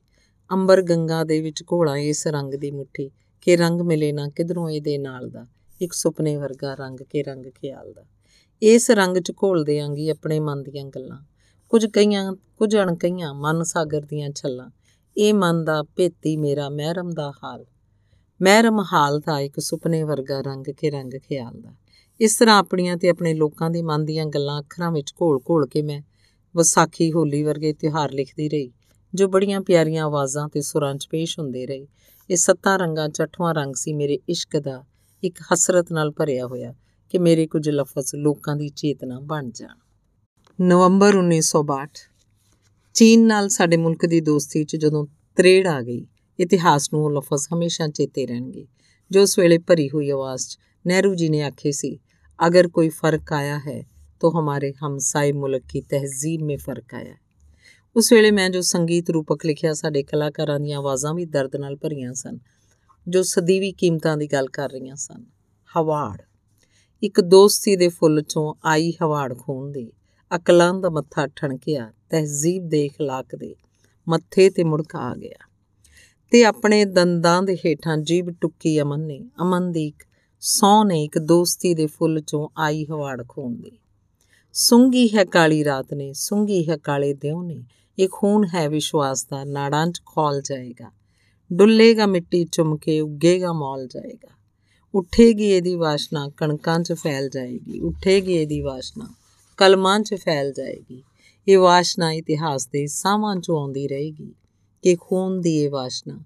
ਅੰਬਰ 0.51 0.81
ਗੰਗਾ 0.81 1.23
ਦੇ 1.23 1.41
ਵਿੱਚ 1.41 1.63
ਘੋਲਾ 1.63 1.97
ਇਸ 1.97 2.27
ਰੰਗ 2.27 2.53
ਦੀ 2.53 2.71
ਮੁੱਠੀ, 2.71 3.11
ਕਿ 3.41 3.57
ਰੰਗ 3.57 3.81
ਮਿਲੇ 3.81 4.11
ਨਾ 4.11 4.29
ਕਿਧਰੋਂ 4.29 4.69
ਇਹਦੇ 4.69 4.97
ਨਾਲ 4.97 5.29
ਦਾ, 5.29 5.45
ਇੱਕ 5.81 5.93
ਸੁਪਨੇ 5.93 6.35
ਵਰਗਾ 6.37 6.73
ਰੰਗ 6.73 6.97
ਕੇ 6.97 7.23
ਰੰਗ 7.23 7.45
ਖਿਆਲ 7.45 7.93
ਦਾ। 7.93 8.03
ਇਸ 8.61 8.91
ਰੰਗ 8.91 9.17
'ਚ 9.17 9.31
ਘੋਲ 9.31 9.63
ਦੇਾਂਗੀ 9.63 10.09
ਆਪਣੇ 10.09 10.39
ਮਨ 10.39 10.63
ਦੀਆਂ 10.63 10.85
ਗੱਲਾਂ। 10.85 11.17
ਕੁਝ 11.69 11.85
ਕਈਆਂ, 11.85 12.33
ਕੁਝ 12.33 12.77
ਅਣਕਈਆਂ 12.77 13.33
ਮਨ 13.33 13.63
ਸਾਗਰ 13.63 14.01
ਦੀਆਂ 14.01 14.29
ਛੱਲਾਂ। 14.29 14.69
ਇਹ 15.17 15.33
ਮਨ 15.33 15.63
ਦਾ 15.65 15.83
ਭੇਤੀ 15.83 16.37
ਮੇਰਾ 16.37 16.69
ਮਹਿਰਮ 16.69 17.09
ਦਾ 17.09 17.31
ਹਾਲ। 17.43 17.65
ਮਹਿਰਮ 18.41 18.83
ਹਾਲ 18.93 19.19
ਦਾ 19.19 19.39
ਇੱਕ 19.39 19.59
ਸੁਪਨੇ 19.59 20.03
ਵਰਗਾ 20.03 20.41
ਰੰਗ 20.41 20.65
ਕੇ 20.65 20.89
ਰੰਗ 20.89 21.11
ਖਿਆਲ 21.13 21.61
ਦਾ। 21.61 21.75
ਇਸ 22.21 22.37
ਤਰ੍ਹਾਂ 22.37 22.59
ਆਪਣੀਆਂ 22.59 22.97
ਤੇ 22.97 23.09
ਆਪਣੇ 23.09 23.33
ਲੋਕਾਂ 23.33 23.69
ਦੇ 23.69 23.81
ਮਨ 23.81 24.05
ਦੀਆਂ 24.05 24.25
ਗੱਲਾਂ 24.25 24.59
ਅੱਖਰਾਂ 24.59 24.91
ਵਿੱਚ 24.91 25.13
ਘੋਲ-ਘੋਲ 25.21 25.67
ਕੇ 25.67 25.81
ਮੈਂ 25.81 26.01
ਵਿਸਾਖੀ, 26.57 27.13
ਹੋਲੀ 27.13 27.43
ਵਰਗੇ 27.43 27.73
ਤਿਉਹਾਰ 27.73 28.11
ਲਿਖਦੀ 28.11 28.49
ਰਹੀ, 28.49 28.71
ਜੋ 29.13 29.27
ਬੜੀਆਂ 29.27 29.61
ਪਿਆਰੀਆਂ 29.61 30.05
ਆਵਾਜ਼ਾਂ 30.05 30.49
ਤੇ 30.49 30.61
ਸੁਰਾਂ 30.61 30.95
'ਚ 30.95 31.07
ਪੇਸ਼ 31.09 31.39
ਹੁੰਦੇ 31.39 31.65
ਰਹੇ। 31.65 31.87
ਇਹ 32.29 32.35
ਸੱਤਾਂ 32.35 32.79
ਰੰਗਾਂ 32.79 33.09
'ਚ 33.09 33.21
ਅੱਠਵਾਂ 33.21 33.55
ਰੰਗ 33.55 33.73
ਸੀ 33.75 33.93
ਮੇਰੇ 33.93 34.19
ਇਸ਼ਕ 34.29 34.57
ਦਾ, 34.57 34.85
ਇੱਕ 35.23 35.39
ਹਸਰਤ 35.53 35.91
ਨਾਲ 35.91 36.11
ਭਰਿਆ 36.11 36.47
ਹੋਇਆ 36.47 36.73
ਕਿ 37.09 37.17
ਮੇਰੇ 37.17 37.47
ਕੁਝ 37.47 37.69
ਲਫ਼ਜ਼ 37.69 38.15
ਲੋਕਾਂ 38.15 38.55
ਦੀ 38.55 38.69
ਚੇਤਨਾ 38.69 39.19
ਬਣ 39.19 39.49
ਜਾਣ। 39.49 39.77
ਨਵੰਬਰ 40.61 41.15
1962 41.15 42.11
ਚੀਨ 42.93 43.27
ਨਾਲ 43.27 43.49
ਸਾਡੇ 43.49 43.77
ਮੁਲਕ 43.77 44.05
ਦੀ 44.05 44.21
ਦੋਸਤੀ 44.21 44.63
'ਚ 44.63 44.75
ਜਦੋਂ 44.75 45.07
ਤਰੇੜ 45.35 45.67
ਆ 45.67 45.81
ਗਈ 45.81 46.07
ਇਤਿਹਾਸ 46.38 46.92
ਨੂੰ 46.92 47.04
ਉਹ 47.04 47.10
ਲਫ਼ਜ਼ 47.10 47.46
ਹਮੇਸ਼ਾ 47.54 47.88
ਚੇਤੇ 47.88 48.26
ਰਹਿਣਗੇ 48.26 48.66
ਜੋ 49.10 49.22
ਉਸ 49.22 49.38
ਵੇਲੇ 49.38 49.58
ਭਰੀ 49.58 49.88
ਹੋਈ 49.88 50.10
ਆਵਾਜ਼ 50.10 50.48
'ਚ 50.48 50.58
ਨਹਿਰੂ 50.86 51.14
ਜੀ 51.14 51.28
ਨੇ 51.28 51.42
ਆਖੇ 51.42 51.72
ਸੀ 51.72 51.98
ਅਗਰ 52.46 52.68
ਕੋਈ 52.68 52.88
ਫਰਕ 52.88 53.32
ਆਇਆ 53.32 53.58
ਹੈ 53.58 53.82
तो 54.22 54.30
हमारे 54.30 54.72
हमसाए 54.82 55.30
मुल्क 55.32 55.62
की 55.70 55.80
तहजीब 55.80 56.42
में 56.42 56.56
फ़र्क 56.58 56.94
आया 56.94 57.16
ਉਸ 57.96 58.12
ਵੇਲੇ 58.12 58.30
ਮੈਂ 58.30 58.48
ਜੋ 58.50 58.60
ਸੰਗੀਤ 58.60 59.10
ਰੂਪਕ 59.10 59.44
ਲਿਖਿਆ 59.46 59.72
ਸਾਡੇ 59.72 60.02
ਕਲਾਕਾਰਾਂ 60.02 60.58
ਦੀਆਂ 60.60 60.78
ਆਵਾਜ਼ਾਂ 60.78 61.14
ਵੀ 61.14 61.24
ਦਰਦ 61.24 61.56
ਨਾਲ 61.56 61.76
ਭਰੀਆਂ 61.76 62.12
ਸਨ 62.14 62.38
ਜੋ 63.06 63.22
ਸਦੀਵੀ 63.22 63.70
ਕੀਮਤਾਂ 63.72 64.16
ਦੀ 64.16 64.26
ਗੱਲ 64.26 64.48
ਕਰ 64.48 64.70
ਰਹੀਆਂ 64.70 64.96
ਸਨ 64.96 65.24
ਹਵਾੜ 65.70 66.22
ਇੱਕ 67.02 67.20
ਦੋਸਤੀ 67.20 67.76
ਦੇ 67.76 67.88
ਫੁੱਲ 67.88 68.22
ਚੋਂ 68.22 68.54
ਆਈ 68.64 68.92
ਹਵਾੜ 69.02 69.34
ਖੂਨ 69.38 69.72
ਦੀ 69.72 69.90
ਅਕਲਾਂ 70.30 70.72
ਦਾ 70.74 70.90
ਮੱਥਾ 70.90 71.26
ਠਣਕਿਆ 71.36 71.90
ਤਹਿਜ਼ੀਬ 72.10 72.68
ਦੇ 72.68 72.88
اخلاق 72.88 73.36
ਦੇ 73.38 73.54
ਮੱਥੇ 74.06 74.48
ਤੇ 74.50 74.64
ਮੁੜਕਾ 74.64 74.98
ਆ 74.98 75.14
ਗਿਆ 75.14 75.45
ਤੇ 76.31 76.43
ਆਪਣੇ 76.43 76.85
ਦੰਦਾਂ 76.85 77.43
ਦੇ 77.43 77.55
ਹੇਠਾਂ 77.55 77.97
ਜੀਬ 77.97 78.29
ਟੁੱਕੀ 78.41 78.81
ਅਮਨ 78.81 78.99
ਨੇ। 78.99 79.25
ਅਮਨ 79.41 79.71
ਦੀ 79.71 79.87
ਇੱਕ 79.87 80.03
ਸੌ 80.39 80.83
ਨੇ 80.83 81.03
ਇੱਕ 81.03 81.19
ਦੋਸਤੀ 81.19 81.73
ਦੇ 81.73 81.85
ਫੁੱਲ 81.85 82.21
ਚੋਂ 82.21 82.49
ਆਈ 82.57 82.85
ਹਵਾੜ 82.85 83.23
ਖੂਨ 83.27 83.55
ਦੀ 83.55 83.71
ਸੁੰਗੀ 84.53 85.09
ਹੈ 85.15 85.23
ਕਾਲੀ 85.23 85.63
ਰਾਤ 85.63 85.93
ਨੇ 85.93 86.13
ਸੁੰਗੀ 86.13 86.69
ਹੈ 86.69 86.77
ਕਾਲੇ 86.77 87.13
ਦਿਉ 87.13 87.41
ਨੇ, 87.41 87.63
ਇਹ 87.99 88.09
ਖੂਨ 88.11 88.45
ਹੈ 88.55 88.69
ਵਿਸ਼ਵਾਸ 88.69 89.25
ਦਾ, 89.25 89.43
ਨਾੜਾਂ 89.43 89.87
'ਚ 89.87 90.01
ਖੋਲ 90.05 90.41
ਜਾਏਗਾ। 90.41 90.91
ਡੁੱਲੇਗਾ 91.53 92.05
ਮਿੱਟੀ 92.05 92.45
ਚੁੰਮ 92.45 92.77
ਕੇ, 92.77 92.99
ਉੱਗੇਗਾ 92.99 93.53
ਮੌਲ 93.53 93.87
ਜਾਏਗਾ। 93.87 94.37
ਉੱਠੇਗੀ 94.95 95.45
ਇਹਦੀ 95.45 95.75
ਵਾਸ਼ਨਾ, 95.75 96.29
ਕਣਕਾਂ 96.37 96.79
'ਚ 96.79 96.93
ਫੈਲ 96.93 97.29
ਜਾਏਗੀ। 97.29 97.79
ਉੱਠੇਗੀ 97.79 98.33
ਇਹਦੀ 98.33 98.61
ਵਾਸ਼ਨਾ, 98.61 99.07
ਕਲਮਾਂ 99.57 99.99
'ਚ 99.99 100.15
ਫੈਲ 100.15 100.53
ਜਾਏਗੀ। 100.53 101.03
ਇਹ 101.47 101.57
ਵਾਸ਼ਨਾ 101.57 102.11
ਇਤਿਹਾਸ 102.11 102.67
ਦੇ 102.67 102.87
ਸਾਹਾਂ 102.87 103.35
'ਚੋਂ 103.35 103.59
ਆਉਂਦੀ 103.59 103.87
ਰਹੇਗੀ। 103.87 104.33
ਕਿ 104.83 104.95
ਖੂਨ 104.99 105.41
ਦੀ 105.41 105.57
ਇਹ 105.57 105.69
ਵਾਸ਼ਨਾ 105.69 106.19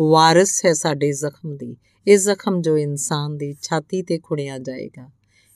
ਵਾਰਿਸ 0.00 0.64
ਹੈ 0.64 0.72
ਸਾਡੇ 0.72 1.12
ਜ਼ਖਮ 1.12 1.56
ਦੀ। 1.56 1.76
ਇਹ 2.08 2.18
ਜ਼ਖਮ 2.18 2.60
ਜੋ 2.60 2.78
ਇਨਸਾਨ 2.78 3.36
ਦੀ 3.36 3.56
ਛਾਤੀ 3.62 4.02
ਤੇ 4.02 4.18
ਖੁੜਿਆ 4.18 4.58
ਜਾਏਗਾ। 4.58 5.10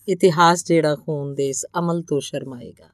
ਇਤਿਹਾਸ 0.09 0.65
ਜਿਹੜਾ 0.67 0.97
ਖੂਨ 0.97 1.35
ਦੇ 1.35 1.49
ਇਸ 1.49 1.67
ਅਮਲ 1.79 2.03
ਤੋਂ 2.03 2.21
ਸ਼ਰਮਾਏਗਾ। 2.21 2.89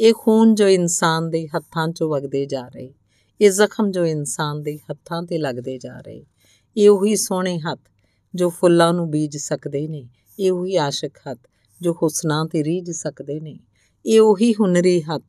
ਇਹ 0.00 0.14
ਖੂਨ 0.18 0.54
ਜੋ 0.54 0.68
ਇਨਸਾਨ 0.68 1.30
ਦੇ 1.30 1.46
ਹੱਥਾਂ 1.46 1.88
'ਚੋਂ 1.88 2.10
ਵਗਦੇ 2.10 2.46
ਜਾ 2.46 2.68
ਰਹੇ, 2.68 2.94
ਇਹ 3.40 3.50
ਜ਼ਖਮ 3.50 3.90
ਜੋ 3.90 4.04
ਇਨਸਾਨ 4.06 4.62
ਦੇ 4.62 4.78
ਹੱਥਾਂ 4.90 5.22
ਤੇ 5.22 5.38
ਲੱਗਦੇ 5.38 5.78
ਜਾ 5.78 6.00
ਰਹੇ, 6.00 6.24
ਇਹ 6.76 6.90
ਉਹੀ 6.90 7.16
ਸੋਹਣੇ 7.16 7.58
ਹੱਥ 7.58 7.80
ਜੋ 8.34 8.50
ਫੁੱਲਾਂ 8.50 8.92
ਨੂੰ 8.94 9.10
ਬੀਜ 9.10 9.36
ਸਕਦੇ 9.36 9.88
ਨੇ, 9.88 10.08
ਇਹ 10.38 10.52
ਉਹੀ 10.52 10.76
ਆਸ਼ਿਕ 10.76 11.18
ਹੱਥ 11.18 11.38
ਜੋ 11.80 11.92
ਹੁਸਨਾਂ 11.92 12.46
ਤੇ 12.46 12.64
ਰੀਝ 12.64 12.90
ਸਕਦੇ 12.90 13.40
ਨੇ, 13.40 13.60
ਇਹ 14.06 14.20
ਉਹੀ 14.20 14.52
ਹੁਨਰੀ 14.52 15.02
ਹੱਥ 15.02 15.24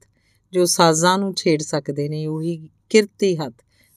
ਜੋ 0.53 0.65
ਸਾਜ਼ਾਂ 0.65 1.17
ਨੂੰ 1.17 1.33
ਛੇੜ 1.35 1.61
ਸਕਦੇ 1.61 2.09
ਨੇ 2.09 2.25
ਉਹੀ 2.25 2.69
ਕਿਰਤੀ 2.89 3.37
ਹੱਥ, 3.37 3.53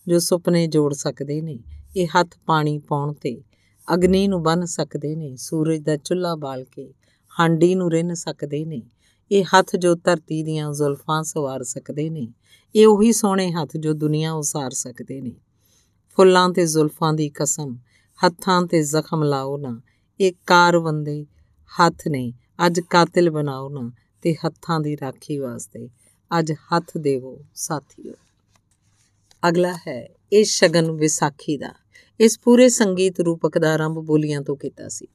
ਜੋ 0.08 0.18
ਸੁਪਨੇ 0.18 0.66
ਜੋੜ 0.66 0.94
ਸਕਦੇ 0.94 1.40
ਨੇ। 1.40 1.58
ਇਹ 1.96 2.06
ਹੱਥ 2.06 2.28
ਪਾਣੀ 2.46 2.78
ਪਾਉਣ 2.78 3.12
ਤੇ, 3.12 3.42
ਅਗਨੀ 3.94 4.28
ਨੂੰ 4.28 4.42
ਬੰਨ 4.42 4.64
ਸਕਦੇ 4.64 5.16
ਨੇ, 5.16 5.36
ਸੂਰਜ 5.36 5.80
ਦਾ 5.80 5.96
ਚੁੱਲ੍ਹਾ 5.96 6.34
ਬਾਲ 6.34 6.64
ਕੇ, 6.64 6.94
ਹਾਂਡੀ 7.40 7.74
ਨੂੰ 7.74 7.90
ਰਿੰਨ 7.92 8.14
ਸਕਦੇ 8.14 8.64
ਨੇ। 8.64 8.82
ਇਹ 9.32 9.44
ਹੱਥ 9.44 9.76
ਜੋ 9.76 9.94
ਧਰਤੀ 9.94 10.42
ਦੀਆਂ 10.42 10.72
ਜ਼ੁਲਫਾਂ 10.72 11.22
ਸਵਾਰ 11.22 11.62
ਸਕਦੇ 11.62 12.10
ਨੇ। 12.10 12.32
ਇਹ 12.76 12.86
ਉਹੀ 12.86 13.12
ਸੋਹਣੇ 13.12 13.52
ਹੱਥ 13.52 13.76
ਜੋ 13.76 13.92
ਦੁਨੀਆ 13.92 14.32
ਉਸਾਰ 14.32 14.70
ਸਕਦੇ 14.70 15.20
ਨੇ। 15.20 15.32
ਫੁੱਲਾਂ 16.16 16.50
ਤੇ 16.50 16.66
ਜ਼ੁਲਫਾਂ 16.66 17.12
ਦੀ 17.12 17.28
ਕਸਮ, 17.28 17.76
ਹੱਥਾਂ 18.26 18.66
ਤੇ 18.66 18.82
ਜ਼ਖਮ 18.82 19.22
ਲਾਓ 19.22 19.56
ਨਾ। 19.56 19.80
ਇਹ 20.20 20.32
ਕਾਰਵੰਦੇ 20.46 21.26
ਹੱਥ 21.80 22.08
ਨੇ। 22.08 22.32
ਅੱਜ 22.66 22.80
ਕਾਤਿਲ 22.80 23.30
ਬਣਾਓ 23.30 23.68
ਨਾ 23.68 23.92
ਤੇ 24.22 24.34
ਹੱਥਾਂ 24.34 24.80
ਦੀ 24.80 24.96
ਰਾਖੀ 24.96 25.38
ਵਾਸਤੇ 25.38 25.88
ਅੱਜ 26.38 26.52
ਹੱਥ 26.52 26.98
ਦੇਵੋ 26.98 27.38
ਸਾਥੀਓ। 27.54 28.12
ਅਗਲਾ 29.48 29.74
ਹੈ, 29.88 30.08
ਇਹ 30.32 30.44
ਸ਼ਗਨ 30.44 30.90
ਵਿਸਾਖੀ 30.90 31.56
ਦਾ। 31.56 31.74
ਇਸ 32.20 32.38
ਪੂਰੇ 32.40 32.68
ਸੰਗੀਤ 32.68 33.20
ਰੂਪਕ 33.20 33.58
ਦਾ 33.58 33.72
ਆਰੰਭ 33.74 33.98
ਬੋਲੀਆਂ 33.98 34.42
ਤੋਂ 34.42 34.56
ਕੀਤਾ 34.56 34.88
ਸੀ। 34.88 35.06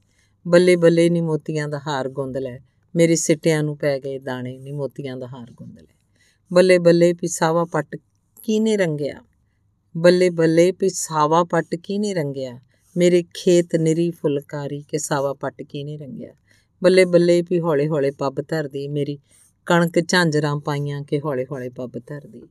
ਬੱਲੇ 0.47 0.75
ਬੱਲੇ 0.75 1.09
ਨੀ 1.09 1.21
ਮੋਤੀਆਂ 1.21 1.67
ਦਾ 1.69 1.79
ਹਾਰ 1.87 2.09
ਗੁੰਦ 2.09 2.37
ਲੈ, 2.37 2.59
ਮੇਰੇ 2.95 3.15
ਸਿੱਟਿਆਂ 3.15 3.63
ਨੂੰ 3.63 3.77
ਪੈ 3.77 3.99
ਗਏ 3.99 4.19
ਦਾਣੇ 4.19 4.57
ਨੀ 4.57 4.71
ਮੋਤੀਆਂ 4.71 5.17
ਦਾ 5.17 5.27
ਹਾਰ 5.27 5.51
ਗੁੰਦ 5.51 5.79
ਲੈ। 5.79 5.95
ਬੱਲੇ 6.53 6.77
ਬੱਲੇ 6.77 7.13
ਪਿਸਾਵਾ 7.13 7.65
ਪੱਟ 7.65 7.95
ਕੀਨੇ 8.43 8.77
ਰੰਗਿਆ? 8.77 9.21
ਬੱਲੇ 9.97 10.29
ਬੱਲੇ 10.29 10.71
ਪਿਸਾਵਾ 10.71 11.43
ਪੱਟ 11.43 11.75
ਕੀਨੇ 11.75 12.13
ਰੰਗਿਆ? 12.13 12.59
ਮੇਰੇ 12.97 13.23
ਖੇਤ 13.33 13.75
ਨਿਰੀ 13.75 14.11
ਫੁਲਕਾਰੀ 14.11 14.81
ਕੇ 14.81 14.97
ਸਾਵਾ 14.97 15.33
ਪੱਟ 15.33 15.61
ਕੀਨੇ 15.61 15.97
ਰੰਗਿਆ? 15.97 16.33
ਬੱਲੇ 16.83 17.05
ਬੱਲੇ 17.05 17.41
ਵੀ 17.41 17.59
ਹੌਲੇ 17.59 17.87
ਹੌਲੇ 17.87 18.11
ਪੱਬ 18.11 18.41
ਧਰਦੀ, 18.41 18.87
ਮੇਰੀ 18.87 19.19
ਕਣਕ 19.65 19.99
ਝਾਂਜਰਾਂ 20.07 20.59
ਪਾਈਆਂ 20.59 21.01
ਕਿ 21.03 21.19
ਹੌਲੇ 21.19 21.45
ਹੌਲੇ 21.51 21.69
ਪੱਬ 21.69 21.91
ਧਰਦੀ। 22.07 22.41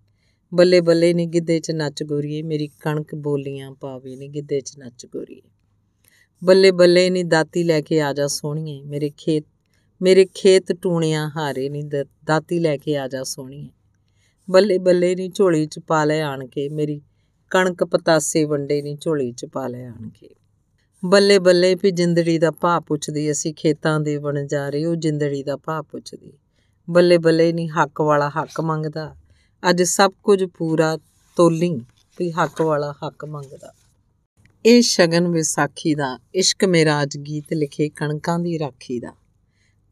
ਬੱਲੇ 0.55 0.81
ਬੱਲੇ 0.81 1.15
ਨੀ 1.15 1.27
ਗਿੱਧੇ 1.27 1.61
'ਚ 1.61 1.71
ਨੱਚ 1.71 2.03
ਗੋਰੀਏ, 2.03 2.43
ਮੇਰੀ 2.43 2.69
ਕਣਕ 2.81 3.15
ਬੋਲੀਆਂ 3.15 3.73
ਪਾਵੇ 3.73 4.17
ਨੀ 4.17 4.29
ਗਿੱਧੇ 4.29 4.61
'ਚ 4.61 4.79
ਨੱਚ 4.79 5.07
ਗੋਰੀਏ। 5.07 5.41
ਬੱਲੇ 6.45 6.71
ਬੱਲੇ 6.71 7.11
ਨੀ 7.11 7.23
ਦਾਤੀ 7.23 7.63
ਲੈ 7.63 7.81
ਕੇ 7.81 8.01
ਆ 8.01 8.13
ਜਾ 8.13 8.27
ਸੋਹਣੀਏ, 8.27 8.83
ਮੇਰੇ 8.83 9.11
ਖੇਤ 9.17 9.45
ਮੇਰੇ 10.03 10.27
ਖੇਤ 10.35 10.73
ਟੂਣਿਆਂ 10.73 11.31
ਹਾਰੇ 11.37 11.69
ਨੀ 11.69 11.83
ਦਾਤੀ 12.25 12.59
ਲੈ 12.59 12.77
ਕੇ 12.77 12.97
ਆ 12.97 13.09
ਜਾ 13.09 13.23
ਸੋਹਣੀਏ। 13.23 13.69
ਬੱਲੇ 14.51 14.79
ਬੱਲੇ 14.79 15.15
ਨੀ 15.15 15.29
ਝੋਲੀ 15.29 15.67
'ਚ 15.67 15.79
ਪਾ 15.79 16.05
ਲੈ 16.05 16.21
ਆਣ 16.23 16.47
ਕੇ 16.47 16.69
ਮੇਰੀ 16.69 17.01
ਕਣਕ 17.51 17.85
ਪਤਾਸੇ 17.85 18.45
ਵੰਡੇ 18.45 18.83
ਨੀ 18.83 18.97
ਝੋਲੀ 19.01 19.33
'ਚ 19.33 19.47
ਪਾ 19.47 19.67
ਲੈ 19.69 19.87
ਆਣ 19.87 20.09
ਕੇ 20.09 20.29
ਬੱਲੇ 21.05 21.39
ਬੱਲੇ 21.39 21.75
ਵੀ 21.75 21.91
ਜਿੰਦੜੀ 21.91 22.39
ਦਾ 22.39 22.51
ਭਾਅ 22.51 22.81
ਪੁੱਛਦੀ, 22.81 23.31
ਅਸੀਂ 23.31 23.55
ਖੇਤਾਂ 23.55 24.01
ਦੇ 24.01 24.19
ਬਣ 24.19 24.47
ਜਾ 24.47 24.69
ਰਹੇ 24.69 24.85
ਉਹ 24.85 24.97
ਜਿੰਦੜੀ 24.97 25.43
ਦਾ 25.43 25.57
ਭਾਅ 25.57 25.83
ਪੁੱਛਦੀ। 25.83 26.33
ਬੱਲੇ 26.91 27.19
ਬੱਲੇ 27.19 27.53
ਨੀ 27.53 27.69
ਹੱਕ 27.69 28.01
ਵਾਲਾ 28.01 28.29
ਹੱਕ 28.29 28.61
ਮੰਗਦਾ 28.61 29.17
ਅੱਜ 29.71 29.83
ਸਭ 29.83 30.13
ਕੁਝ 30.23 30.45
ਪੂਰਾ 30.45 30.99
ਤੋਲੀ 31.37 31.81
ਵੀ 32.19 32.33
ਹੱਕ 32.33 32.63
ਵਾਲਾ 32.63 32.93
ਹੱਕ 32.93 33.25
ਮੰਗਦਾ। 33.25 33.73
ਇਹ 34.67 34.83
ਸ਼ਗਨ 34.83 35.29
ਵਿਸਾਖੀ 35.29 35.95
ਦਾ, 35.95 36.19
ਇਸ਼ਕ 36.35 36.65
ਮੇਰਾ 36.65 37.03
ਅੱਜ 37.03 37.19
ਗੀਤ 37.19 37.45
ਲਿਖੇ 37.53 37.89
ਕਣਕਾਂ 37.89 38.39
ਦੀ 38.39 38.59
ਰਾਖੀ 38.59 39.01
ਦਾ। 39.01 39.13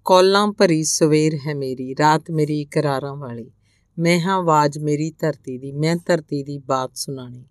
ਕੌਲਾਂ 0.05 0.53
ਭਰੀ 0.53 0.85
ਸਵੇਰ 0.85 1.39
ਹੈ 1.47 1.55
ਮੇਰੀ, 1.55 1.95
ਰਾਤ 2.01 2.31
ਮੇਰੀ 2.31 2.61
ਇਕਰਾਰਾਂ 2.61 3.17
ਵਾਲੀ। 3.17 3.51
ਮੈਂ 3.99 4.21
ਹਾਂ 4.21 4.35
ਆਵਾਜ਼ 4.35 4.79
ਮੇਰੀ 4.79 5.11
ਧਰਤੀ 5.11 5.59
ਦੀ, 5.59 5.73
ਮੈਂ 5.73 5.97
ਧਰਤੀ 5.97 6.43
ਦੀ 6.43 6.59
ਬਾਤ 6.59 6.91
ਸੁਣਾਣੀ। 6.95 7.45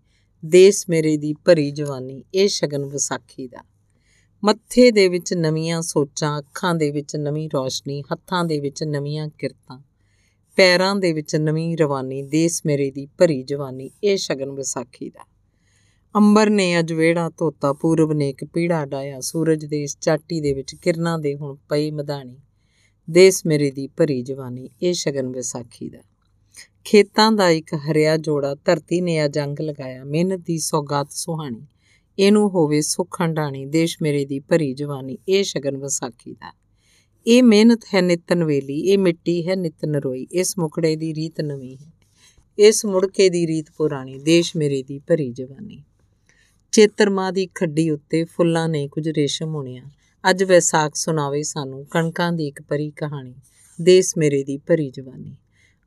ਦੇਸ਼ 0.45 0.85
ਮੇਰੇ 0.89 1.17
ਦੀ 1.17 1.33
ਭਰੀ 1.33 1.71
ਜਵਾਨੀ, 1.71 2.23
ਇਹ 2.33 2.47
ਸ਼ਗਨ 2.47 2.85
ਵਿਸਾਖੀ 2.85 3.47
ਦਾ। 3.47 3.59
ਮੱਥੇ 4.43 4.91
ਦੇ 4.91 5.07
ਵਿੱਚ 5.07 5.33
ਨਵੀਆਂ 5.33 5.81
ਸੋਚਾਂ, 5.81 6.39
ਅੱਖਾਂ 6.39 6.75
ਦੇ 6.75 6.91
ਵਿੱਚ 6.91 7.15
ਨਵੀਂ 7.15 7.49
ਰੋਸ਼ਨੀ, 7.53 8.01
ਹੱਥਾਂ 8.01 8.45
ਦੇ 8.45 8.59
ਵਿੱਚ 8.59 8.83
ਨਵੀਆਂ 8.83 9.29
ਕਿਰਤਾਂ। 9.37 9.79
ਪੈਰਾਂ 10.55 10.95
ਦੇ 10.95 11.13
ਵਿੱਚ 11.13 11.35
ਨਵੀਂ 11.35 11.77
ਰਵਾਨੀ, 11.77 12.21
ਦੇਸ 12.21 12.61
ਮੇਰੇ 12.65 12.91
ਦੀ 12.91 13.05
ਭਰੀ 13.05 13.43
ਜਵਾਨੀ, 13.43 13.89
ਇਹ 14.03 14.17
ਸ਼ਗਨ 14.17 14.51
ਵਿਸਾਖੀ 14.51 15.09
ਦਾ। 15.09 15.25
ਅੰਬਰ 16.15 16.49
ਨੇ 16.49 16.79
ਅਜ 16.79 16.93
ਵੇੜਾ 16.93 17.29
ਧੋਤਾ, 17.29 17.73
ਪੂਰਬ 17.73 18.13
ਨੇ 18.13 18.29
ਇੱਕ 18.29 18.45
ਪੀੜਾ 18.45 18.85
ਡਾਇਆ 18.85 19.19
ਸੂਰਜ 19.19 19.65
ਦੇ 19.65 19.83
ਇਸ 19.83 19.97
ਚਾਟੀ 20.01 20.41
ਦੇ 20.41 20.53
ਵਿੱਚ 20.53 20.75
ਕਿਰਨਾਂ 20.75 21.19
ਦੇ 21.19 21.35
ਹੁਣ 21.35 21.55
ਪਈ 21.69 21.91
ਮਦਾਨੀ 21.91 22.37
ਦੇਸ 23.09 23.45
ਮੇਰੇ 23.45 23.71
ਦੀ 23.71 23.87
ਭਰੀ 23.87 24.21
ਜਵਾਨੀ, 24.21 24.69
ਇਹ 24.81 24.93
ਸ਼ਗਨ 24.93 25.27
ਵਿਸਾਖੀ 25.27 25.89
ਦਾ। 25.89 25.99
ਖੇਤਾਂ 26.83 27.31
ਦਾ 27.31 27.49
ਇੱਕ 27.49 27.73
ਹਰਿਆ 27.73 28.17
ਜੋੜਾ, 28.17 28.55
ਧਰਤੀ 28.55 29.01
ਨੇ 29.01 29.19
ਆ 29.19 29.27
ਜੰਗ 29.27 29.61
ਲਗਾਇਆ, 29.61 30.03
ਮਿਹਨਤ 30.03 30.39
ਦੀ 30.39 30.57
ਸੌਗਾਤ 30.57 31.11
ਸੁਹਾਣੀ। 31.11 31.67
ਇਹਨੂੰ 32.19 32.49
ਹੋਵੇ 32.49 32.81
ਸੁੱਖ 32.81 33.21
ਹੰਡਾਣੀ 33.21 33.65
ਦੇਸ਼ 33.65 33.97
ਮੇਰੇ 34.01 34.25
ਦੀ 34.25 34.39
ਭਰੀ 34.39 34.73
ਜਵਾਨੀ, 34.73 35.17
ਇਹ 35.29 35.43
ਸ਼ਗਨ 35.43 35.77
ਵਿਸਾਖੀ 35.77 36.33
ਦਾ। 36.33 36.60
ਇਹ 37.25 37.41
ਮਿਹਨਤ 37.43 37.83
ਹੈ 37.93 38.01
ਨਿਤ 38.01 38.33
ਨਵੇਲੀ 38.33 38.79
ਇਹ 38.81 38.97
ਮਿੱਟੀ 38.97 39.47
ਹੈ 39.47 39.55
ਨਿਤ 39.55 39.85
ਨਰੋਈ 39.85 40.25
ਇਸ 40.31 40.57
ਮੁਕੜੇ 40.57 40.95
ਦੀ 40.95 41.13
ਰੀਤ 41.13 41.41
ਨਵੀਂ 41.41 41.75
ਹੈ, 41.77 41.91
ਇਸ 42.57 42.85
ਮੁੜਕੇ 42.85 43.27
ਦੀ 43.29 43.45
ਰੀਤ 43.47 43.65
ਪੁਰਾਣੀ, 43.77 44.17
ਦੇਸ਼ 44.19 44.55
ਮੇਰੇ 44.57 44.81
ਦੀ 44.83 44.99
ਭਰੀ 44.99 45.31
ਜਵਾਨੀ। 45.31 45.81
ਚੇਤਰਮਾ 46.73 47.29
ਦੀ 47.31 47.45
ਖੱਡੀ 47.55 47.89
ਉੱਤੇ 47.89 48.23
ਫੁੱਲਾਂ 48.25 48.67
ਨੇ 48.69 48.87
ਕੁਝ 48.87 49.07
ਰੇਸ਼ਮ 49.09 49.55
ਹੋਣਿਆ 49.55 49.83
ਅੱਜ 50.23 50.43
ਵਿਸਾਖ 50.43 50.95
ਸੁਣਾਵੇ 50.95 51.41
ਸਾਨੂੰ 51.43 51.85
ਕਣਕਾਂ 51.85 52.31
ਦੀ 52.31 52.47
ਇੱਕ 52.47 52.61
ਪਰੀ 52.61 52.89
ਕਹਾਣੀ, 52.91 53.33
ਦੇਸ਼ 53.79 54.13
ਮੇਰੇ 54.17 54.43
ਦੀ 54.43 54.57
ਭਰੀ 54.57 54.89
ਜਵਾਨੀ। 54.89 55.35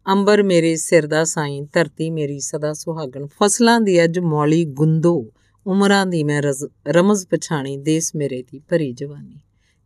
ਅੰਬਰ 0.07 0.43
ਮੇਰੇ 0.43 0.75
ਸਿਰ 0.77 1.07
ਦਾ 1.07 1.25
ਸਾਈਂ, 1.25 1.63
ਧਰਤੀ 1.73 2.11
ਮੇਰੀ 2.11 2.39
ਸਦਾ 2.41 2.73
ਸੁਹਾਗਣ, 2.73 3.27
ਫਸਲਾਂ 3.27 3.81
ਦੀ 3.81 4.03
ਅੱਜ 4.05 4.19
ਮੌਲੀ 4.19 4.65
ਗੁੰਦੋ, 4.65 5.25
ਉਮਰਾਂ 5.67 6.05
ਦੀ 6.07 6.23
ਮੈਂ 6.25 6.43
ਰਮਜ਼ 6.89 7.27
ਪਛਾਣੀ, 7.27 7.77
ਦੇਸ਼ 7.77 8.11
ਮੇਰੇ 8.17 8.43
ਦੀ 8.43 8.59
ਭਰੀ 8.69 8.93
ਜਵਾਨੀ। 8.93 9.41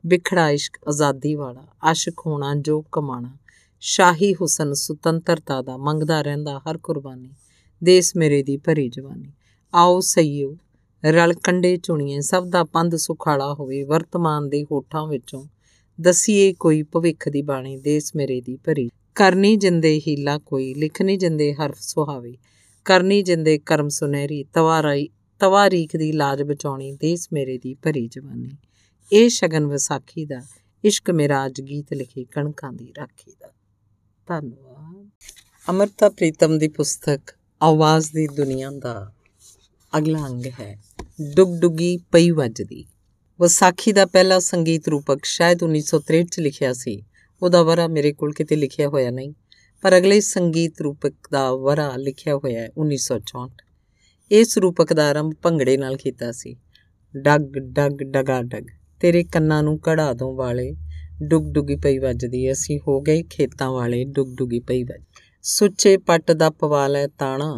ਵਿਖੜਾ 0.07 0.51
ਇਸ਼ਕ 0.51 0.78
ਆਜ਼ਾਦੀ 0.88 1.34
ਵਾਲਾ, 1.34 1.66
ਆਸ਼ਿਕ 1.84 2.14
ਹੋਣਾ 2.26 2.55
ਜੋ 2.55 2.84
ਕਮਾਣਾ। 2.92 3.36
ਸ਼ਾਹੀ 3.80 4.34
ਹੁਸਨ 4.34 4.72
ਸੁਤੰਤਰਤਾ 4.72 5.62
ਦਾ 5.62 5.76
ਮੰਗਦਾ 5.76 6.22
ਰਹਿੰਦਾ 6.22 6.59
ਹਰ 6.59 6.78
ਕੁਰਬਾਨੀ। 6.78 7.30
ਦੇਸ 7.84 8.16
ਮੇਰੇ 8.16 8.42
ਦੀ 8.42 8.57
ਭਰੀ 8.57 8.88
ਜਵਾਨੀ। 8.88 9.32
ਆਓ 9.74 10.01
ਸਈਓ, 10.01 10.57
ਰਲ 11.05 11.34
ਕੰਡੇ 11.34 11.76
ਚੁਣੀਏ, 11.76 12.20
ਸਭ 12.20 12.46
ਦਾ 12.46 12.64
ਪੰਧ 12.64 12.96
ਸੁਖਾਲਾ 12.96 13.55
ਹੋਵੇ, 13.55 13.82
ਵਰਤਮਾਨ 13.82 14.49
ਦੇ 14.49 14.64
ਹੋਠਾਂ 14.64 15.07
ਵਿੱਚੋਂ 15.07 15.44
ਦਸੀਏ 16.01 16.53
ਕੋਈ 16.53 16.82
ਭਵਿੱਖ 16.82 17.28
ਦੀ 17.28 17.42
ਬਾਣੀ, 17.42 17.76
ਦੇਸ 17.76 18.16
ਮੇਰੇ 18.16 18.41
ਦੀ 18.41 18.57
ਭਰੀ। 18.57 18.91
ਕਰਨੀ 19.14 19.57
ਜਿੰਦੇ 19.57 20.03
ਹੀਲਾ 20.08 20.38
ਕੋਈ 20.38 20.75
ਲਿਖਣੀ 20.75 21.16
ਜਿੰਦੇ 21.16 21.54
ਹਰਫ 21.54 21.80
ਸੁਹਾਵੇ। 21.80 22.38
ਕਰਨੀ 22.84 23.22
ਜਿੰਦੇ 23.22 23.58
ਕਰਮ 23.58 23.88
ਸੁਨਹਿਰੀ, 23.88 24.45
ਤਵਾਰਾਈ, 24.45 25.08
ਤਵਾਰੀਖ 25.41 25.96
ਦੀ 25.96 26.12
ਲਾਜ 26.12 26.42
ਬਚਾਉਣੀ, 26.42 26.92
ਦੇਸ 26.92 27.29
ਮੇਰੇ 27.33 27.58
ਦੀ 27.58 27.75
ਭਰੀ 27.75 28.08
ਜਵਾਨੀ। 28.08 28.50
ਇਹ 29.13 29.29
ਸ਼ਗਨ 29.29 29.67
ਵਿਸਾਖੀ 29.67 30.25
ਦਾ, 30.25 30.43
ਇਸ਼ਕ 30.85 31.11
ਮੇਰਾ 31.11 31.47
ਅੱਜ 31.47 31.61
ਗੀਤ 31.61 31.95
ਲਿਖੀ 31.95 32.25
ਕਣਕਾਂ 32.25 32.72
ਦੀ 32.72 32.93
ਰਾਖੀ 32.99 33.33
ਦਾ। 33.41 33.49
ਧੰਨਵਾਦ। 34.26 35.11
ਅਮਰਤਾ 35.71 36.09
ਪ੍ਰੀਤਮ 36.09 36.59
ਦੀ 36.59 36.68
ਪੁਸਤਕ, 36.68 37.21
ਆਵਾਜ਼ 37.63 38.13
ਦੀ 38.13 38.26
ਦੁਨੀਆ 38.26 38.71
ਦਾ 38.71 39.13
ਅਗਲਾ 39.99 40.26
ਅੰਗ 40.26 40.47
ਹੈ। 40.47 40.83
ਡੁਗਡੁਗੀ 41.35 41.97
ਪਈ 41.97 42.30
ਵੱਜਦੀ। 42.30 42.85
ਵਿਸਾਖੀ 43.41 43.93
ਦਾ 43.93 44.07
ਪਹਿਲਾ 44.07 44.39
ਸੰਗੀਤ 44.39 44.89
ਰੂਪਕ 44.89 45.25
ਸ਼ਾਇਦ 45.25 45.63
1963 45.63 46.26
ਚ 46.26 46.41
ਲਿਖਿਆ 46.41 46.72
ਸੀ। 46.72 47.03
ਉਹਦਾ 47.43 47.63
ਵਰਾ 47.63 47.89
ਮੇਰੇ 47.89 48.13
ਕੋਲ 48.13 48.33
ਕਿਤੇ 48.33 48.57
ਲਿਖਿਆ 48.57 48.89
ਹੋਇਆ 48.89 49.11
ਨਹੀਂ, 49.11 49.33
ਪਰ 49.83 49.99
ਅਗਲੇ 49.99 50.21
ਸੰਗੀਤ 50.21 50.80
ਰੂਪਕ 50.80 51.13
ਦਾ 51.33 51.55
ਵਰਾ 51.55 51.93
ਲਿਖਿਆ 51.97 52.37
ਹੋਇਆ 52.37 52.61
ਹੈ 52.61 52.68
1964 52.76 53.57
ਇਸ 54.30 54.59
ਰੂਪਕ 54.59 54.93
ਦਾ 54.93 55.11
ਆਰੰਭ 55.11 55.35
ਭੰਗੜੇ 55.43 55.76
ਨਾਲ 55.76 55.97
ਕੀਤਾ 55.97 56.33
ਸੀ। 56.33 56.57
ਡਗ 57.17 57.59
ਡਗ, 57.59 58.03
ਡਗਾ, 58.03 58.43
ਡਗ। 58.43 58.78
ਤੇਰੇ 59.00 59.22
ਕੰਨਾਂ 59.25 59.62
ਨੂੰ 59.62 59.79
ਕਢਾ 59.79 60.12
ਦੋ 60.12 60.34
ਵਾਲੇ। 60.37 60.75
ਡੁਗ 61.22 61.53
ਡੁਗੀ 61.53 61.76
ਪਈ 61.76 61.99
ਵੱਜਦੀ 61.99 62.50
ਅਸੀਂ 62.53 62.79
ਹੋ 62.88 63.00
ਗਏ 63.00 63.22
ਖੇਤਾਂ 63.30 63.70
ਵਾਲੇ। 63.72 64.04
ਡੁਗ 64.04 64.34
ਡੁਗੀ 64.37 64.61
ਪਈ 64.61 64.83
ਵੱਜ, 64.84 65.03
ਸੁੱਚੇ 65.45 65.96
ਪੱਟ 65.96 66.33
ਦਾ 66.33 66.50
ਪਵਾ 66.50 66.87
ਲੈ 66.88 67.07
ਤਾਣਾ। 67.18 67.50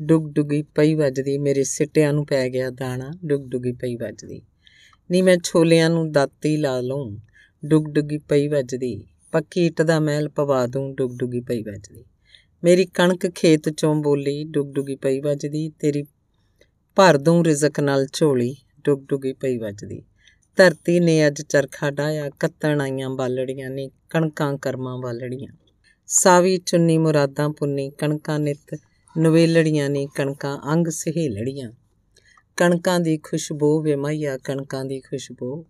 ਡੁਗ 0.00 0.28
ਡੁਗੀ 0.32 0.62
ਪਈ 0.74 0.94
ਵੱਜਦੀ, 0.94 1.36
ਮੇਰੇ 1.38 1.62
ਸਿੱਟਿਆਂ 1.64 2.12
ਨੂੰ 2.12 2.26
ਪੈ 2.26 2.48
ਗਿਆ 2.48 2.70
ਦਾਣਾ। 2.70 3.10
ਡੁਗ 3.24 3.48
ਡੁਗੀ 3.50 3.72
ਪਈ 3.72 3.96
ਵੱਜਦੀ। 3.96 4.40
ਨੀ 5.10 5.22
ਮੈਂ 5.22 5.36
ਛੋਲਿਆਂ 5.44 5.90
ਨੂੰ 5.90 6.10
ਦਾਤੀ 6.12 6.56
ਲਾ 6.56 6.80
ਲਉ 6.80 7.16
ਡੁਗ 7.62 7.88
ਡੁਗੀ 7.88 8.18
ਪਈ 8.18 8.48
ਵੱਜਦੀ। 8.48 8.96
ਪੱਕੀ 9.32 9.66
ਇੱਟ 9.66 9.82
ਦਾ 9.82 9.98
ਮਹਿਲ 10.00 10.28
ਪਵਾ 10.28 10.66
ਦੂੰ। 10.66 10.94
ਡੁਗ 10.94 11.16
ਡੁਗੀ 11.18 11.40
ਪਈ 11.40 11.62
ਵੱਜਦੀ। 11.62 12.04
ਮੇਰੀ 12.64 12.84
ਕਣਕ 12.86 13.26
ਖੇਤ 13.34 13.68
ਚੋਂ 13.68 13.94
ਬੋਲੀ। 14.02 14.44
ਡੁਗ 14.44 14.72
ਡੁਗੀ 14.74 14.96
ਪਈ 14.96 15.20
ਵੱਜਦੀ। 15.20 15.68
ਤੇਰੀ 15.78 16.02
ਭਰ 16.96 17.16
ਦੂੰ 17.18 17.44
ਰਿਜ਼ਕ 17.44 17.80
ਨਾਲ 17.80 18.06
ਝੋਲੀ। 18.12 18.54
ਡੁਗ 18.84 19.04
ਡੁਗੀ 19.08 19.32
ਪਈ 19.32 19.58
ਵੱਜਦੀ। 19.58 20.02
ਧਰਤੀ 20.58 21.00
ਨੇ 21.00 21.26
ਅੱਜ 21.26 21.42
ਚਰਖਾ 21.42 21.90
ਡਾਇਆ 21.90 22.30
ਕੱਤਣ 22.30 22.80
ਆਈਆਂ 22.80 23.10
ਬਾਲੜੀਆਂ 23.10 23.70
ਨੇ, 23.70 23.90
ਕਣਕਾਂ 24.10 24.58
ਕਰਮਾਂ 24.58 24.98
ਬਾਲੜੀਆਂ 24.98 25.52
ਸਾਵੀ 26.06 26.58
ਚੁੰਨੀ 26.58 26.98
ਮੁਰਾਦਾਂ 26.98 27.48
ਪੁੰਨੀ, 27.48 27.90
ਕਣਕਾਂ 27.90 28.38
ਨਿਤ 28.38 28.78
ਨਵੇਲੜੀਆਂ 29.18 29.90
ਨੇ, 29.90 30.06
ਕਣਕਾਂ 30.06 30.58
ਅੰਗ 30.72 30.86
ਸਹੇਲੜੀਆਂ। 30.88 31.72
ਕਣਕਾਂ 32.56 33.00
ਦੀ 33.00 33.18
ਖੁਸ਼ਬੂ 33.18 33.82
ਵੇ 33.82 33.96
ਮਈਆ 33.96 34.38
ਕਣਕਾਂ 34.38 34.84
ਦੀ 34.84 35.00
ਖੁਸ਼ਬੂ। 35.00 35.66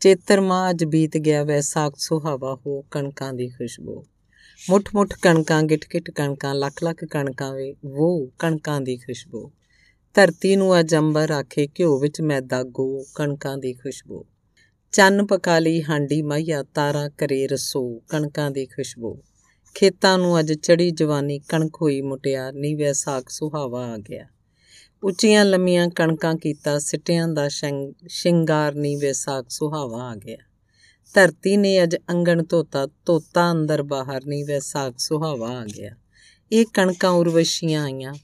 ਚੇਤਰ 0.00 0.40
ਮਾਂ 0.40 0.70
ਅੱਜ 0.70 0.84
ਬੀਤ 0.84 1.16
ਗਿਆ 1.16 1.44
ਵੈਸਾਖ 1.44 1.94
ਸੁਹਾਵਾ 1.96 2.58
ਹੋ, 2.66 2.82
ਕਣਕਾਂ 2.82 3.32
ਦੀ 3.32 3.48
ਖੁਸ਼ਬੂ। 3.48 4.04
ਮੁੱਠ 4.70 4.88
ਮੁੱਠ 4.94 5.14
ਕਣਕਾਂ 5.22 5.62
ਗਿਟ 5.62 5.84
ਗਿਟ 5.94 6.10
ਕਣਕਾਂ 6.10 6.54
ਲੱਖ 6.54 6.84
ਲੱਖ 6.84 7.04
ਕਣਕਾਂ 7.04 7.54
ਵੇ 7.54 7.74
ਉਹ 7.84 8.28
ਕਣਕਾਂ 8.38 8.80
ਦੀ 8.80 8.96
ਖੁਸ਼ਬੂ। 8.96 9.52
ਧਰਤੀ 10.14 10.56
ਨੂੰ 10.56 10.78
ਅੱਜ 10.80 10.94
ਅੰਬਰ 10.94 11.30
ਆਖੇ 11.30 11.66
ਘਿਓ 11.66 11.98
ਵਿੱਚ 11.98 12.20
ਮੈਦਾ 12.20 12.62
ਗੋ 12.62 13.04
ਕਣਕਾਂ 13.14 13.58
ਦੀ 13.58 13.72
ਖੁਸ਼ਬੂ। 13.72 14.24
ਚੰਨ 14.92 15.26
ਪਕਾ 15.26 15.58
ਲਈ 15.58 15.82
ਹਾਂਡੀ 15.82 16.22
ਮਾਈਆ, 16.22 16.62
ਤਾਰਾ 16.62 17.08
ਕਰੇ 17.08 17.46
ਰਸੋ, 17.46 18.00
ਕਣਕਾਂ 18.08 18.50
ਦੀ 18.50 18.66
ਖੁਸ਼ਬੂ। 18.66 19.18
ਖੇਤਾਂ 19.74 20.18
ਨੂੰ 20.18 20.38
ਅੱਜ 20.38 20.52
ਚੜੀ 20.52 20.90
ਜਵਾਨੀ, 20.90 21.38
ਕਣਕ 21.38 21.76
ਹੋਈ 21.82 22.00
ਮੁਟਿਆ 22.00 22.50
ਨੀ 22.50 22.74
ਵੈਸਾਖ 22.74 23.28
ਸੁਹਾਵਾ 23.28 23.86
ਆ 23.86 23.96
ਗਿਆ। 23.96 24.26
ਉੱਚੀਆਂ 25.02 25.44
ਲੰਮੀਆਂ 25.44 25.88
ਕਣਕਾਂ 25.88 26.34
ਕੀਤਾ, 26.34 26.78
ਸਿੱਟਿਆਂ 26.78 27.28
ਦਾ 27.28 27.48
ਸ਼ਿੰਗਾਰ 28.08 28.74
ਨੀ 28.74 28.96
ਵੈਸਾਖ 28.96 29.44
ਸੁਹਾਵਾ 29.48 30.02
ਆ 30.10 30.14
ਗਿਆ। 30.14 30.36
ਧਰਤੀ 31.14 31.56
ਨੇ 31.56 31.82
ਅੱਜ 31.82 31.96
ਅੰਗਣ 32.10 32.42
ਧੋਤਾ 32.42 32.86
ਤੋਤਾ 32.86 33.50
ਅੰਦਰ 33.52 33.82
ਬਾਹਰ 33.82 34.26
ਨੀ 34.26 34.42
ਵੈਸਾਖ 34.42 34.94
ਸੁਹਾਵਾ 34.98 35.48
ਆ 35.48 35.64
ਗਿਆ। 35.64 35.90
ਇਹ 36.52 36.66
ਕਣਕਾਂ 36.74 37.10
ਉਰਵਸ਼ੀਆਂ 37.10 37.84
ਆਈਆਂ 37.84 38.14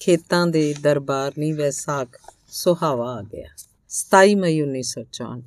ਖੇਤਾਂ 0.00 0.46
ਦੇ 0.46 0.74
ਦਰਬਾਰ 0.82 1.32
ਨੀ 1.38 1.52
ਵੈਸਾਖ 1.52 2.08
ਸੁਹਾਵਾ 2.48 3.18
ਆ 3.18 3.22
ਗਿਆ। 3.22 3.48
27 3.88 4.34
ਮਈ 4.34 4.60
1964 4.60 5.42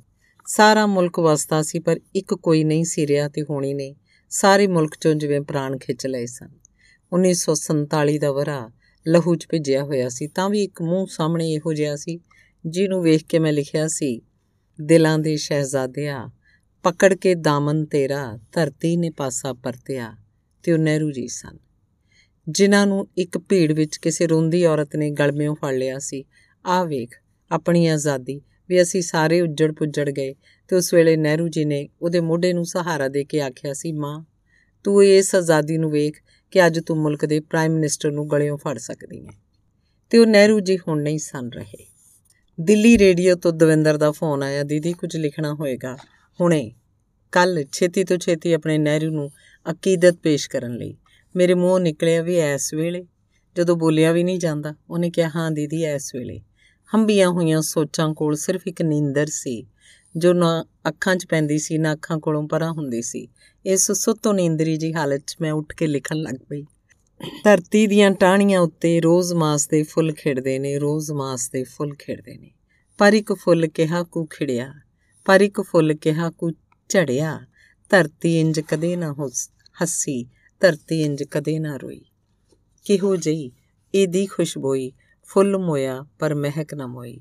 ਸਾਰਾ 0.46 0.86
ਮੁਲਕ 0.86 1.18
ਵਸਦਾ 1.18 1.62
ਸੀ, 1.62 1.78
ਪਰ 1.78 2.00
ਇੱਕ 2.14 2.34
ਕੋਈ 2.34 2.64
ਨਹੀਂ 2.64 2.84
ਸੀ 2.84 3.06
ਰਿਹਾ 3.06 3.28
ਤੇ 3.28 3.42
ਹੋਣੀ 3.42 3.74
ਨੇ। 3.74 3.96
ਸਾਰੇ 4.30 4.66
ਮੁਲਕ 4.66 4.96
ਚੋਂ 5.00 5.14
ਜਿਵੇਂ 5.14 5.40
ਪ੍ਰਾਣ 5.40 5.78
ਖਿੱਚ 5.78 6.06
ਲਏ 6.06 6.26
ਸਨ। 6.26 6.48
1947 7.12 8.18
ਦਾ 8.18 8.32
ਵਰਾ 8.32 8.70
ਲਹੂ 9.08 9.34
'ਚ 9.34 9.46
ਭਿੱਜਿਆ 9.50 9.84
ਹੋਇਆ 9.84 10.08
ਸੀ, 10.08 10.26
ਤਾਂ 10.26 10.50
ਵੀ 10.50 10.62
ਇੱਕ 10.62 10.82
ਮੂੰਹ 10.82 11.06
ਸਾਹਮਣੇ 11.06 11.52
ਇਹੋ 11.52 11.72
ਜਿਹਾ 11.72 11.96
ਸੀ, 11.96 12.20
ਜਿਹਨੂੰ 12.66 13.02
ਵੇਖ 13.02 13.24
ਕੇ 13.24 13.38
ਮੈਂ 13.38 13.52
ਲਿਖਿਆ 13.52 13.88
ਸੀ, 13.88 14.22
ਦਿਲਾਂ 14.80 15.18
ਦੇ 15.18 15.36
ਸ਼ਹਿਜ਼ਾਦਿਆ, 15.36 16.30
ਪਕੜ 16.82 17.14
ਕੇ 17.14 17.34
ਦਾਮਨ 17.34 17.84
ਤੇਰਾ, 17.84 18.38
ਧਰਤੀ 18.52 18.96
ਨੇ 18.96 19.10
ਪਾਸਾ 19.10 19.52
ਪਰਤਿਆ 19.52 20.16
ਤੇ 20.62 20.72
ਉਹ 20.72 20.78
ਨਹਿਰੂ 20.78 21.10
ਜੀ 21.10 21.28
ਸਨ। 21.28 21.71
ਜਿਨ੍ਹਾਂ 22.48 22.86
ਨੂੰ 22.86 23.08
ਇੱਕ 23.18 23.38
ਭੀੜ 23.38 23.72
ਵਿੱਚ 23.72 23.96
ਕਿਸੇ 23.96 24.26
ਰੋਂਦੀ 24.26 24.64
ਔਰਤ 24.64 24.96
ਨੇ 24.96 25.10
ਗਲਮਿਓਂ 25.10 25.54
ਫੜ 25.54 25.74
ਲਿਆ 25.74 25.98
ਸੀ। 25.98 26.24
ਆ 26.66 26.84
ਵੇਖ, 26.84 27.14
ਆਪਣੀ 27.50 27.86
ਆਜ਼ਾਦੀ, 27.86 28.40
ਵੀ 28.68 28.82
ਅਸੀਂ 28.82 29.02
ਸਾਰੇ 29.02 29.40
ਉੱਜੜ 29.40 29.72
ਪੁੱਜੜ 29.72 30.10
ਗਏ 30.10 30.34
ਤੇ 30.68 30.76
ਉਸ 30.76 30.94
ਵੇਲੇ 30.94 31.16
ਨਹਿਰੂ 31.16 31.48
ਜੀ 31.48 31.64
ਨੇ 31.64 31.88
ਉਹਦੇ 32.02 32.20
ਮੋਢੇ 32.20 32.52
ਨੂੰ 32.52 32.64
ਸਹਾਰਾ 32.64 33.08
ਦੇ 33.08 33.24
ਕੇ 33.24 33.40
ਆਖਿਆ 33.40 33.72
ਸੀ, 33.72 33.92
ਮਾਂ, 33.92 34.24
ਤੂੰ 34.84 35.04
ਇਸ 35.04 35.34
ਆਜ਼ਾਦੀ 35.34 35.78
ਨੂੰ 35.78 35.90
ਵੇਖ 35.90 36.16
ਕਿ 36.50 36.66
ਅੱਜ 36.66 36.80
ਤੂੰ 36.80 36.96
ਮੁਲਕ 36.96 37.26
ਦੇ 37.26 37.40
ਪ੍ਰਾਈਮ 37.40 37.72
ਮਿਨਿਸਟਰ 37.72 38.10
ਨੂੰ 38.10 38.30
ਗਲਿਓਂ 38.30 38.58
ਫੜ 38.58 38.78
ਸਕਦੀ 38.78 39.26
ਹੈ। 39.26 39.30
ਤੇ 40.10 40.18
ਉਹ 40.18 40.26
ਨਹਿਰੂ 40.26 40.60
ਜੀ 40.60 40.78
ਹੁਣ 40.78 41.02
ਨਹੀਂ 41.02 41.18
ਸਨ 41.18 41.50
ਰਹੇ। 41.52 41.86
ਦਿੱਲੀ 42.60 42.98
ਰੇਡੀਓ 42.98 43.34
ਤੋਂ 43.34 43.52
ਦਵਿੰਦਰ 43.52 43.96
ਦਾ 43.96 44.10
ਫੋਨ 44.10 44.42
ਆਇਆ, 44.42 44.62
ਦੀਦੀ, 44.62 44.92
ਕੁਝ 44.92 45.16
ਲਿਖਣਾ 45.16 45.54
ਹੋਏਗਾ? 45.54 45.96
ਹੁਣੇ 46.40 46.72
ਕੱਲ 47.32 47.64
ਛੇਤੀ 47.72 48.04
ਤੋਂ 48.04 48.18
ਛੇਤੀ 48.18 48.52
ਆਪਣੇ 48.52 48.78
ਨਹਿਰੂ 48.78 49.10
ਨੂੰ 49.10 49.30
ਅਕੀਦਤ 49.70 50.14
ਪੇਸ਼ 50.14 50.50
ਕਰਨ 50.50 50.76
ਲਈ। 50.76 50.96
ਮੇਰੇ 51.36 51.54
ਮੂੰਹੋਂ 51.54 51.80
ਨਿਕਲਿਆ 51.80 52.22
ਵੀ 52.22 52.38
ਐਸ 52.38 52.74
ਵੇਲੇ। 52.74 53.06
ਜਦੋਂ 53.56 53.76
ਬੋਲਿਆ 53.76 54.12
ਵੀ 54.12 54.24
ਨਹੀਂ 54.24 54.38
ਜਾਂਦਾ, 54.38 54.74
ਉਹਨੇ 54.90 55.10
ਕਿਹਾ, 55.10 55.30
ਹਾਂ 55.36 55.50
ਦੀਦੀ 55.50 55.82
ਐਸ 55.82 56.14
ਵੇਲੇ। 56.14 56.40
ਹੰਬੀਆਂ 56.94 57.28
ਹੋਈਆਂ 57.28 57.62
ਸੋਚਾਂ 57.62 58.14
ਕੋਲ 58.14 58.36
ਸਿਰਫ 58.36 58.62
ਇੱਕ 58.66 58.82
ਨੀਂਦਰ 58.82 59.26
ਸੀ, 59.26 59.66
ਜੋ 60.16 60.32
ਨਾ 60.32 60.64
ਅੱਖਾਂ 60.88 61.16
'ਚ 61.16 61.26
ਪੈਂਦੀ 61.26 61.58
ਸੀ, 61.58 61.78
ਨਾ 61.78 61.92
ਅੱਖਾਂ 61.92 62.18
ਕੋਲੋਂ 62.18 62.48
ਪਰਾਂ 62.48 62.72
ਹੁੰਦੀ 62.72 63.02
ਸੀ। 63.02 63.28
ਇਸ 63.66 63.92
ਸੁੱਤੋ 63.92 64.32
ਨੀਂਦਰੀ 64.32 64.76
ਜੀ 64.76 64.94
ਹਾਲਤ 64.94 65.22
'ਚ 65.26 65.36
ਮੈਂ 65.40 65.52
ਉੱਠ 65.52 65.74
ਕੇ 65.74 65.86
ਲਿਖਣ 65.86 66.16
ਲੱਗ 66.16 66.34
ਪਈ। 66.34 66.62
ਧਰਤੀ 67.44 67.86
ਦੀਆਂ 67.86 68.10
ਟਾਹਣੀਆਂ 68.10 68.60
ਉੱਤੇ 68.60 69.00
ਰੋਜ਼ 69.00 69.32
ਮਾਸ 69.32 69.68
ਦੇ 69.68 69.82
ਫੁੱਲ 69.82 70.12
ਖਿੜਦੇ 70.12 70.58
ਨੇ, 70.58 70.78
ਰੋਜ਼ 70.78 71.10
ਮਾਸ 71.10 71.50
ਦੇ 71.50 71.64
ਫੁੱਲ 71.64 71.94
ਖਿੜਦੇ 71.94 72.38
ਨੇ। 72.38 72.50
ਪਰ 72.98 73.12
ਇੱਕ 73.12 73.32
ਫੁੱਲ 73.32 73.66
ਕਿਹਾ, 73.66 74.02
ਕੂ 74.02 74.24
ਖਿੜਿਆ? 74.24 74.74
ਪਰ 75.24 75.40
ਇੱਕ 75.40 75.60
ਫੁੱਲ 75.60 75.94
ਕਿਹਾ, 75.94 76.30
ਕੂ 76.30 76.50
ਝੜਿਆ 76.88 77.40
ਧਰਤੀ 77.90 78.40
ਇੰਜ 78.40 78.60
ਕਦੇ 78.60 78.96
ਨਾ 78.96 79.14
ਹੱਸੀ। 79.82 80.26
ਧਰਤੀ 80.62 81.02
ਇੰਜ 81.02 81.22
ਕਦੇ 81.22 81.58
ਨਾ 81.58 81.76
ਰੋਈ। 81.76 82.02
ਕਿਹੋ 82.84 83.16
ਜਈ 83.16 83.50
ਇਹਦੀ 83.94 84.26
ਖੁਸ਼ਬੋਈ 84.26 84.92
ਫੁੱਲ 85.24 85.58
ਮੋਇਆ 85.58 86.06
ਪਰ 86.18 86.34
ਮਹਿਕ 86.34 86.74
ਨਾ 86.74 86.86
ਮੋਈ। 86.86 87.20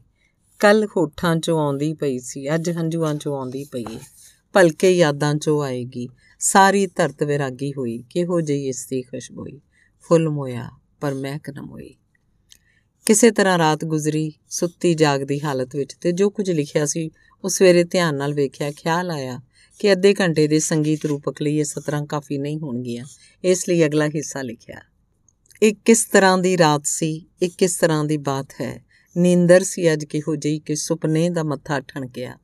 ਕੱਲ 0.60 0.88
ਹੋਠਾਂ 0.98 1.36
'ਚੋਂ 1.36 1.60
ਆਉਂਦੀ 1.60 1.94
ਪਈ 1.94 2.20
ਸੀ, 2.20 2.56
ਅੱਜ 2.56 2.70
ਹੰਝੂਆਂ 2.70 3.16
'ਚੋਂ 3.16 3.38
ਆਉਂਦੀ 3.38 3.64
ਪਈ 3.64 3.82
ਏ। 3.82 4.00
ਭਲਕੇ 4.54 4.92
ਯਾਦਾਂ 4.92 5.36
'ਚੋਂ 5.36 5.64
ਆਏਗੀ, 5.64 6.10
ਸਾਰੀ 6.40 6.88
ਧਰਤ 6.88 7.24
ਵਿਰਾਗੀ 7.24 7.72
ਹੋਈ। 7.72 8.04
ਕਿਹੋ 8.10 8.42
ਜਿਹੀ 8.42 8.68
ਇਸ 8.68 8.88
ਦੀ 8.90 9.02
ਖੁਸ਼ਬੋਈ? 9.02 9.62
ਫੁੱਲ 10.02 10.30
ਮੋਇਆ 10.30 10.70
ਪਰ 11.02 11.14
ਮਹਿਕ 11.14 11.50
ਨਾ 11.50 11.62
ਮੋਈ। 11.62 11.96
ਕਿਸੇ 13.06 13.32
ਤਰ੍ਹਾਂ 13.32 13.58
ਰਾਤ 13.58 13.86
ਗੁਜ਼ਰੀ, 13.86 14.34
ਸੁੱਤੀ 14.50 14.94
ਜਾਗਦੀ 14.94 15.42
ਹਾਲਤ 15.42 15.76
ਵਿੱਚ 15.76 15.94
ਤੇ 15.94 16.12
ਜੋ 16.12 16.30
ਕੁਝ 16.30 16.52
ਲਿਖਿਆ 16.52 16.86
ਸੀ, 16.86 17.10
ਉਹ 17.44 17.50
ਸਵੇਰੇ 17.50 17.84
ਧਿਆਨ 17.84 18.16
ਨਾਲ 18.16 18.34
ਵੇਖਿਆ, 18.34 18.72
ਖਿਆਲ 18.72 19.12
ਆਇਆ 19.12 19.40
ਕਿ 19.82 19.92
ਅੱਧੇ 19.92 20.14
ਘੰਟੇ 20.20 20.48
ਦੇ 20.48 20.60
ਸੰਗੀਤ 20.60 21.06
ਰੂਪਕ 21.06 21.42
ਲਈ 21.42 21.58
ਇਹ 21.58 21.64
ਸਤਰਾਂ 21.64 22.06
ਕਾਫੀ 22.06 22.38
ਨਹੀਂ 22.38 22.58
ਹੋਣਗੀਆਂ। 22.60 23.06
ਇਸ 23.44 23.70
ਲਈ 23.70 23.86
ਅਗਲਾ 23.86 24.08
ਹਿੱਸਾ 24.08 24.42
ਲਿਖਿਆ, 24.42 24.82
ਇਹ 25.64 25.74
ਕਿਸ 25.86 26.06
ਤਰ੍ਹਾਂ 26.06 26.38
ਦੀ 26.38 26.58
ਰਾਤ 26.58 26.86
ਸੀ, 26.86 27.26
ਇਹ 27.42 27.50
ਕਿਸ 27.58 27.78
ਤਰ੍ਹਾਂ 27.78 28.04
ਦੀ 28.04 28.18
ਬਾਤ 28.18 28.54
ਹੈ? 28.62 28.84
ਨੀਂਦਰ 29.16 29.64
ਸੀ 29.64 29.94
ਅੱਜ 29.94 30.06
ਕਿਹੋ 30.06 30.36
ਜਿਹੀ 30.36 30.60
ਕਿ 30.60 30.76
ਸੁਪਨੇ 30.76 31.30
ਦਾ 31.30 31.44
ਮੱਥਾ 31.44 31.80
ਠਣਕਿਆ। 31.80 32.38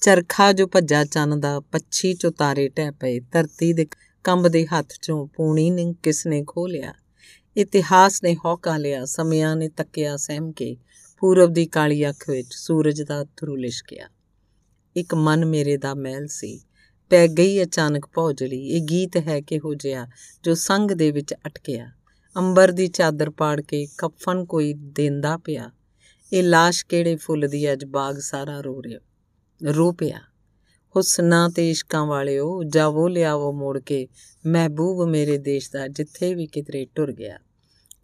ਚਰਖਾ 0.00 0.52
ਜੋ 0.52 0.66
ਭੱਜਾ 0.66 1.04
ਚੰਨ 1.04 1.40
ਦਾ, 1.40 1.60
ਪੱਛੀ 1.60 2.14
ਚੋਂ 2.14 2.32
ਤਾਰੇ 2.32 2.68
ਟਹਿ 2.68 2.90
ਪਏ, 2.90 3.20
ਧਰਤੀ 3.20 3.72
ਦੇ 3.72 3.86
ਕੰਬ 4.24 4.48
ਦੇ 4.48 4.66
ਹੱਥ 4.66 4.92
ਚੋਂ 5.02 5.26
ਪੂਣੀ 5.26 5.70
ਨੇ 5.70 5.94
ਕਿਸ 6.02 6.26
ਨੇ 6.26 6.44
ਖੋਲਿਆ 6.44 6.92
ਇਤਿਹਾਸ 7.56 8.22
ਨੇ 8.22 8.34
ਹੌਕਾ 8.44 8.76
ਲਿਆ, 8.76 9.04
ਸਮਿਆਂ 9.04 9.56
ਨੇ 9.56 9.68
ਤੱਕਿਆ 9.68 10.16
ਸਹਿਮ 10.16 10.52
ਕੇ, 10.52 10.76
ਪੂਰਬ 11.22 11.52
ਦੀ 11.52 11.66
ਕਾਲੀ 11.66 12.08
ਅੱਖ 12.08 12.30
ਵਿੱਚ 12.30 12.54
ਸੂਰਜ 12.54 13.02
ਦਾ 13.02 13.24
ਥਰੂ 13.36 13.56
ਲਿਸ਼ਕਿਆ। 13.56 14.08
ਇੱਕ 14.96 15.14
ਮਨ 15.14 15.44
ਮੇਰੇ 15.44 15.76
ਦਾ 15.76 15.94
ਮਹਿਲ 15.94 16.26
ਸੀ। 16.26 16.60
ਪੈ 17.10 17.26
ਗਈ 17.26 17.62
ਅਚਾਨਕ 17.62 18.06
ਭੌਜਲੀ। 18.14 18.68
ਇਹ 18.68 18.80
ਗੀਤ 18.80 19.16
ਹੈ 19.16 19.40
ਕਿਹੋ 19.40 19.74
ਜਿਹਾ 19.74 20.06
ਜੋ 20.42 20.54
ਸੰਗ 20.54 20.90
ਦੇ 20.90 21.10
ਵਿੱਚ 21.10 21.34
ਅਟਕਿਆ। 21.34 21.90
ਅੰਬਰ 22.36 22.72
ਦੀ 22.72 22.88
ਚਾਦਰ 22.88 23.30
ਪਾੜ 23.30 23.60
ਕੇ 23.60 23.86
ਕਫਨ 23.98 24.44
ਕੋਈ 24.44 24.74
ਦੇਂਦਾ 24.74 25.36
ਪਿਆ। 25.36 25.70
ਇਹ 26.32 26.42
লাশ 26.42 26.86
ਕਿਹੜੇ 26.88 27.16
ਫੁੱਲ 27.16 27.48
ਦੀ 27.48 27.72
ਅੱਜ 27.72 27.84
ਬਾਗ 27.84 28.18
ਸਾਰਾ 28.18 28.60
ਰੋ 28.60 28.82
ਰਿਹਾ 28.82 29.00
ਰੋ 29.64 29.92
ਪਿਆ। 29.92 30.18
ਹੁਸਨਾ 30.96 31.48
ਤੇ 31.48 31.70
ਇਸ਼ਕਾਂ 31.70 32.06
ਵਾਲਿਓ, 32.06 32.62
ਜਾਵੋ 32.64 33.08
ਲਿਆਵੋ 33.08 33.52
ਮੋੜ 33.52 33.78
ਕੇ। 33.78 34.08
ਮਹਿਬੂਬ 34.46 35.08
ਮੇਰੇ 35.08 35.38
ਦੇਸ਼ 35.38 35.70
ਦਾ 35.72 35.88
ਜਿੱਥੇ 35.88 36.34
ਵੀ 36.34 36.46
ਕਿਧਰੇ 36.46 36.86
ਟੁਰ 36.94 37.12
ਗਿਆ। 37.12 37.38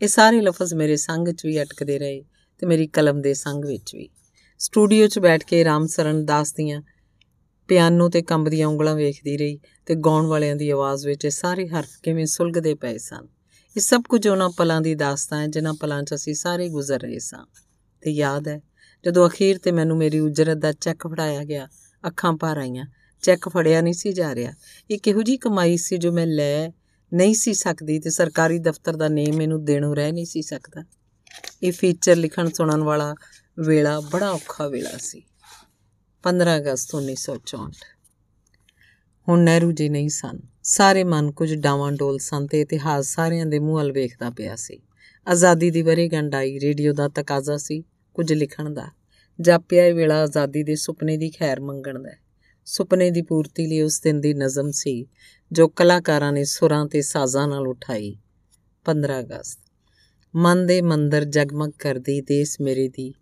ਇਹ 0.03 0.09
ਸਾਰੇ 0.09 0.41
ਲਫ਼ਜ਼ 0.41 0.75
ਮੇਰੇ 0.75 0.97
ਸੰਗ 0.97 1.29
'ਚ 1.29 1.47
ਵੀ 1.47 1.63
ਅਟਕਦੇ 1.63 1.99
ਰਹੇ 1.99 2.25
ਤੇ 2.59 2.67
ਮੇਰੀ 2.67 2.87
ਕਲਮ 2.87 3.21
ਦੇ 3.21 3.35
ਸੰਗ 3.35 3.65
ਵਿੱਚ 3.65 3.95
ਵੀ। 3.95 4.09
ਸਟੂਡੀਓ 4.63 5.07
'ਚ 5.07 5.19
ਬੈਠ 5.19 5.45
ਕੇ 5.45 5.65
ਰਾਮ 5.65 5.87
ਸਰਨ 5.87 6.25
ਦਾਸ 6.25 6.53
ਦੀਆਂ 6.53 6.83
ਪਿਆਨੋ 7.69 8.09
ਤੇ 8.09 8.23
ਕੰਬਦੀਆਂ 8.23 8.69
ਉਂਗਲਾਂ 8.69 8.95
ਵੇਖਦੀ 8.95 9.37
ਰਹੀ 9.37 9.61
ਤੇ 9.87 9.95
ਗਾਉਣ 9.95 10.27
ਵਾਲਿਆਂ 10.27 10.57
ਦੀ 10.57 10.71
ਆਵਾਜ਼ 10.71 11.07
ਵਿੱਚ 11.07 11.25
ਇਹ 11.25 11.31
ਸਾਰੇ 11.31 11.69
ਹਰਫ 11.69 11.89
ਕਿਵੇਂ 12.03 12.27
ਸੁਲਗਦੇ 12.27 12.75
ਪਏ 12.75 12.99
ਸਨ। 12.99 13.27
ਇਹ 13.77 13.81
ਸਭ 13.81 14.03
ਕੁਝ 14.09 14.29
ਉਹਨਾਂ 14.29 14.51
ਪਲਾਂ 14.51 14.81
ਦੀ 14.81 14.95
ਦਾਸਤਾਨ 14.95 15.41
ਹੈ, 15.41 15.47
ਜਿਨ੍ਹਾਂ 15.47 15.75
ਪਲਾਂ 15.75 16.03
'ਚ 16.03 16.15
ਅਸੀਂ 16.15 16.35
ਸਾਰੇ 16.35 16.69
ਗੁਜ਼ਰ 16.69 17.01
ਰਹੇ 17.01 17.19
ਸਾਂ। 17.19 17.47
ਤੇ 18.01 18.11
ਯਾਦ 18.11 18.49
ਹੈ, 18.49 18.61
ਜਦੋਂ 19.05 19.29
ਅਖੀਰ 19.29 19.59
ਤੇ 19.59 19.73
ਮੈਨੂੰ 19.73 19.97
ਮੇਰੀ 19.97 20.19
ਉਜਰਤ 20.19 20.57
ਦਾ 20.57 20.73
ਚੈੱਕ 20.73 21.07
ਫੜਾਇਆ 21.07 21.45
ਗਿਆ, 21.45 21.69
ਅੱਖਾਂ 22.07 22.33
ਭਰ 22.33 22.59
ਆਈਆਂ, 22.59 22.87
ਚੈੱਕ 23.23 23.49
ਫੜਿਆ 23.49 23.81
ਨਹੀਂ 23.81 23.95
ਸੀ 23.95 24.13
ਜਾ 24.13 24.35
ਰਿਹਾ। 24.35 24.53
ਇਹ 24.91 24.99
ਕਿਹੋ 24.99 25.23
ਜੀ 25.23 25.37
ਕਮਾਈ 25.37 25.77
ਸੀ 25.77 25.97
ਜੋ 25.97 26.13
ਮੈਂ 26.13 26.27
ਲੈ 26.27 26.69
ਨਹੀਂ 27.15 27.35
ਸੀ 27.35 27.55
ਸਕਦੀ 27.55 27.99
ਤੇ 27.99 28.11
ਸਰਕਾਰੀ 28.11 28.59
ਦਫ਼ਤਰ 28.59 28.97
ਦਾ 28.97 29.09
ਨੇਮ 29.09 29.37
ਮੈਨੂੰ 29.37 29.65
ਦੇਣੋਂ 29.65 29.97
ਰਹਿ 29.97 30.13
ਨਹੀਂ 30.13 30.27
ਸੀ 30.27 30.43
ਸਕਦਾ। 30.43 30.85
ਇਹ 31.63 31.73
ਫੀਚਰ 31.73 32.17
ਲਿਖਣ 32.17 32.51
ਸੁਣਨ 32.51 32.83
ਵਾਲਾ 32.83 33.15
ਵੇਲਾ, 33.59 34.01
ਬੜਾ 34.01 34.31
ਔਖਾ 34.31 34.69
ਵੇਲਾ 34.69 34.97
ਸੀ। 34.99 35.23
15 36.23 36.57
ਅਗਸਤ 36.57 36.95
1964 36.95 37.73
ਹੁਣ 39.29 39.41
ਨਹਿਰੂ 39.41 39.73
ਜੀ 39.73 39.89
ਨਹੀਂ 39.89 40.09
ਸਨ। 40.09 40.41
ਸਾਰੇ 40.63 41.05
ਮਨ 41.05 41.31
ਕੁਝ 41.31 41.55
ਡਾਵਾਂ 41.55 41.93
ਡੋਲ 41.93 42.19
ਸਨ 42.19 42.47
ਤੇ 42.47 42.61
ਇਤਿਹਾਸ 42.61 43.07
ਸਾਰਿਆਂ 43.07 43.47
ਦੇ 43.47 43.59
ਮੂੰਹ 43.59 43.75
ਵੱਲ 43.75 43.93
ਵੇਖਦਾ 43.93 44.31
ਪਿਆ 44.31 44.57
ਸੀ। 44.57 44.83
ਆਜ਼ਾਦੀ 45.29 45.71
ਦੀ 45.71 45.83
ਵਰੇਗੰਢ 45.83 46.35
ਆਈ, 46.35 46.59
ਰੇਡੀਓ 46.59 46.93
ਦਾ 46.93 47.09
ਤਕਾਜ਼ਾ 47.09 47.57
ਸੀ, 47.57 47.85
ਕੁਝ 48.15 48.33
ਲਿਖਣ 48.33 48.71
ਦਾ। 48.71 48.87
ਜਾਪਿਆ 49.41 49.87
ਇਹ 49.87 49.95
ਵੇਲਾ 49.95 50.23
ਆਜ਼ਾਦੀ 50.23 50.63
ਦੇ 50.63 50.75
ਸੁਪਨੇ 50.75 51.17
ਦੀ 51.17 51.31
ਖੈਰ 51.31 51.61
ਮੰਗਣ 51.61 52.03
ਦਾ 52.03 52.11
ਸੁਪਨੇ 52.65 53.11
ਦੀ 53.11 53.23
ਪੂਰਤੀ 53.23 53.67
ਲਈ 53.67 53.81
ਉਸ 53.81 54.01
ਦਿਨ 54.01 54.21
ਦੀ 54.21 54.35
ਨਜ਼ਮ 54.35 54.71
ਸੀ, 54.71 55.07
ਜੋ 55.53 55.69
ਕਲਾਕਾਰਾਂ 55.69 56.33
ਨੇ 56.33 56.45
ਸੁਰਾਂ 56.45 56.87
ਤੇ 56.87 57.03
ਸਾਜ਼ਾਂ 57.03 57.49
ਨਾਲ 57.49 57.69
ਉਠਾਈ। 57.69 58.17
15 58.85 59.21
ਅਗਸਤ। 59.21 59.59
ਮਨ 60.35 60.67
ਦੇ 60.67 60.83
ਮੰਦਰ 60.83 61.25
ਜਗਮਗ 61.25 61.71
ਕਰਦੀ, 61.79 62.21
ਦੇਸ 62.21 62.61
ਮੇਰੇ 62.61 62.89
ਦੀ। 62.89 63.15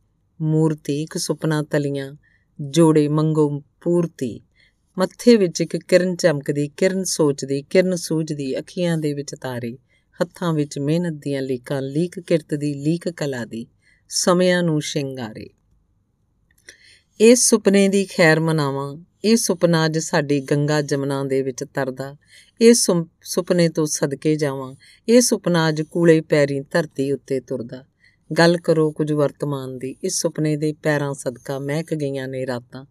ਮੂਰਤੀ, 0.43 1.03
ਇੱਕ 1.03 1.19
ਸੁਪਨਾ 1.19 1.63
ਤਲੀਆਂ, 1.63 2.17
ਜੋੜੇ 2.61 3.09
ਮੰਗੋ 3.09 3.63
ਪੂਰਤੀ। 3.81 4.41
ਮੱਥੇ 4.99 5.37
ਵਿੱਚ 5.37 5.61
ਇੱਕ 5.61 5.77
ਕਿਰਨ 5.77 6.17
ਚਮਕਦੀ, 6.17 6.69
ਕਿਰਨ 6.69 7.05
ਸੋਚਦੀ, 7.05 7.63
ਕਿਰਨ 7.63 7.95
ਸੂਝਦੀ, 7.95 8.59
ਅੱਖੀਆਂ 8.59 8.99
ਦੇ 8.99 9.15
ਵਿੱਚ 9.15 9.35
ਤਾਰੇ, 9.41 9.79
ਹੱਥਾਂ 10.23 10.53
ਵਿੱਚ 10.53 10.79
ਮਿਹਨਤ 10.79 11.13
ਦੀਆਂ 11.13 11.43
ਲੀਕਾਂ, 11.43 11.83
ਲੀਕ 11.83 12.21
ਕਿਰਤ 12.21 12.55
ਦੀ 12.55 12.75
ਲੀਕ 12.75 13.09
ਕਲਾ 13.09 13.45
ਦੀ, 13.45 13.67
ਸਮਿਆਂ 14.09 14.63
ਨੂੰ 14.63 14.81
ਸ਼ਿੰਗਾਰੇ। 14.81 15.51
ਇਸ 17.21 17.51
ਸੁਪਨੇ 17.51 17.89
ਦੀ 17.89 18.05
ਖੈਰ 18.05 18.41
ਮਨਾਵਾਂ, 18.41 18.97
ਇਹ 19.25 19.37
ਸੁਪਨਾ 19.37 19.87
ਅੱਜ 19.87 19.99
ਸਾਡੀ 19.99 20.41
ਗੰਗਾ 20.41 20.83
ਜਮਨਾ 20.83 21.25
ਦੇ 21.25 21.43
ਵਿੱਚ 21.43 21.65
ਤਰਦਾ, 21.75 22.17
ਇਹ 22.61 22.75
ਸੁਪਨੇ 23.23 23.69
ਤੋਂ 23.69 23.87
ਸਦਕੇ 23.87 24.37
ਜਾਵਾਂ, 24.37 24.75
ਇਹ 25.09 25.21
ਸੁਪਨਾ 25.21 25.69
ਅੱਜ 25.69 25.83
ਕੂਲੇ 25.83 26.21
ਪੈਰੀ 26.21 26.61
ਧਰਤੀ 26.61 27.13
ਉੱਤੇ 27.13 27.41
ਤੁਰਦਾ। 27.41 27.85
ਗੱਲ 28.39 28.57
ਕਰੋ 28.57 28.93
ਕੁਝ 28.93 29.13
ਵਰਤਮਾਨ 29.13 29.79
ਦੀ। 29.79 29.97
ਇਸ 30.05 30.21
ਸੁਪਨੇ 30.21 30.57
ਦੇ 30.57 30.73
ਪੈਰਾਂ 30.73 31.15
ਸਦਕਾ 31.15 31.59
ਮਹਿਕ 31.59 31.95
ਗਈਆਂ 31.95 32.29
ਨੇ 32.29 32.47
ਰਾਤਾਂ। 32.47 32.85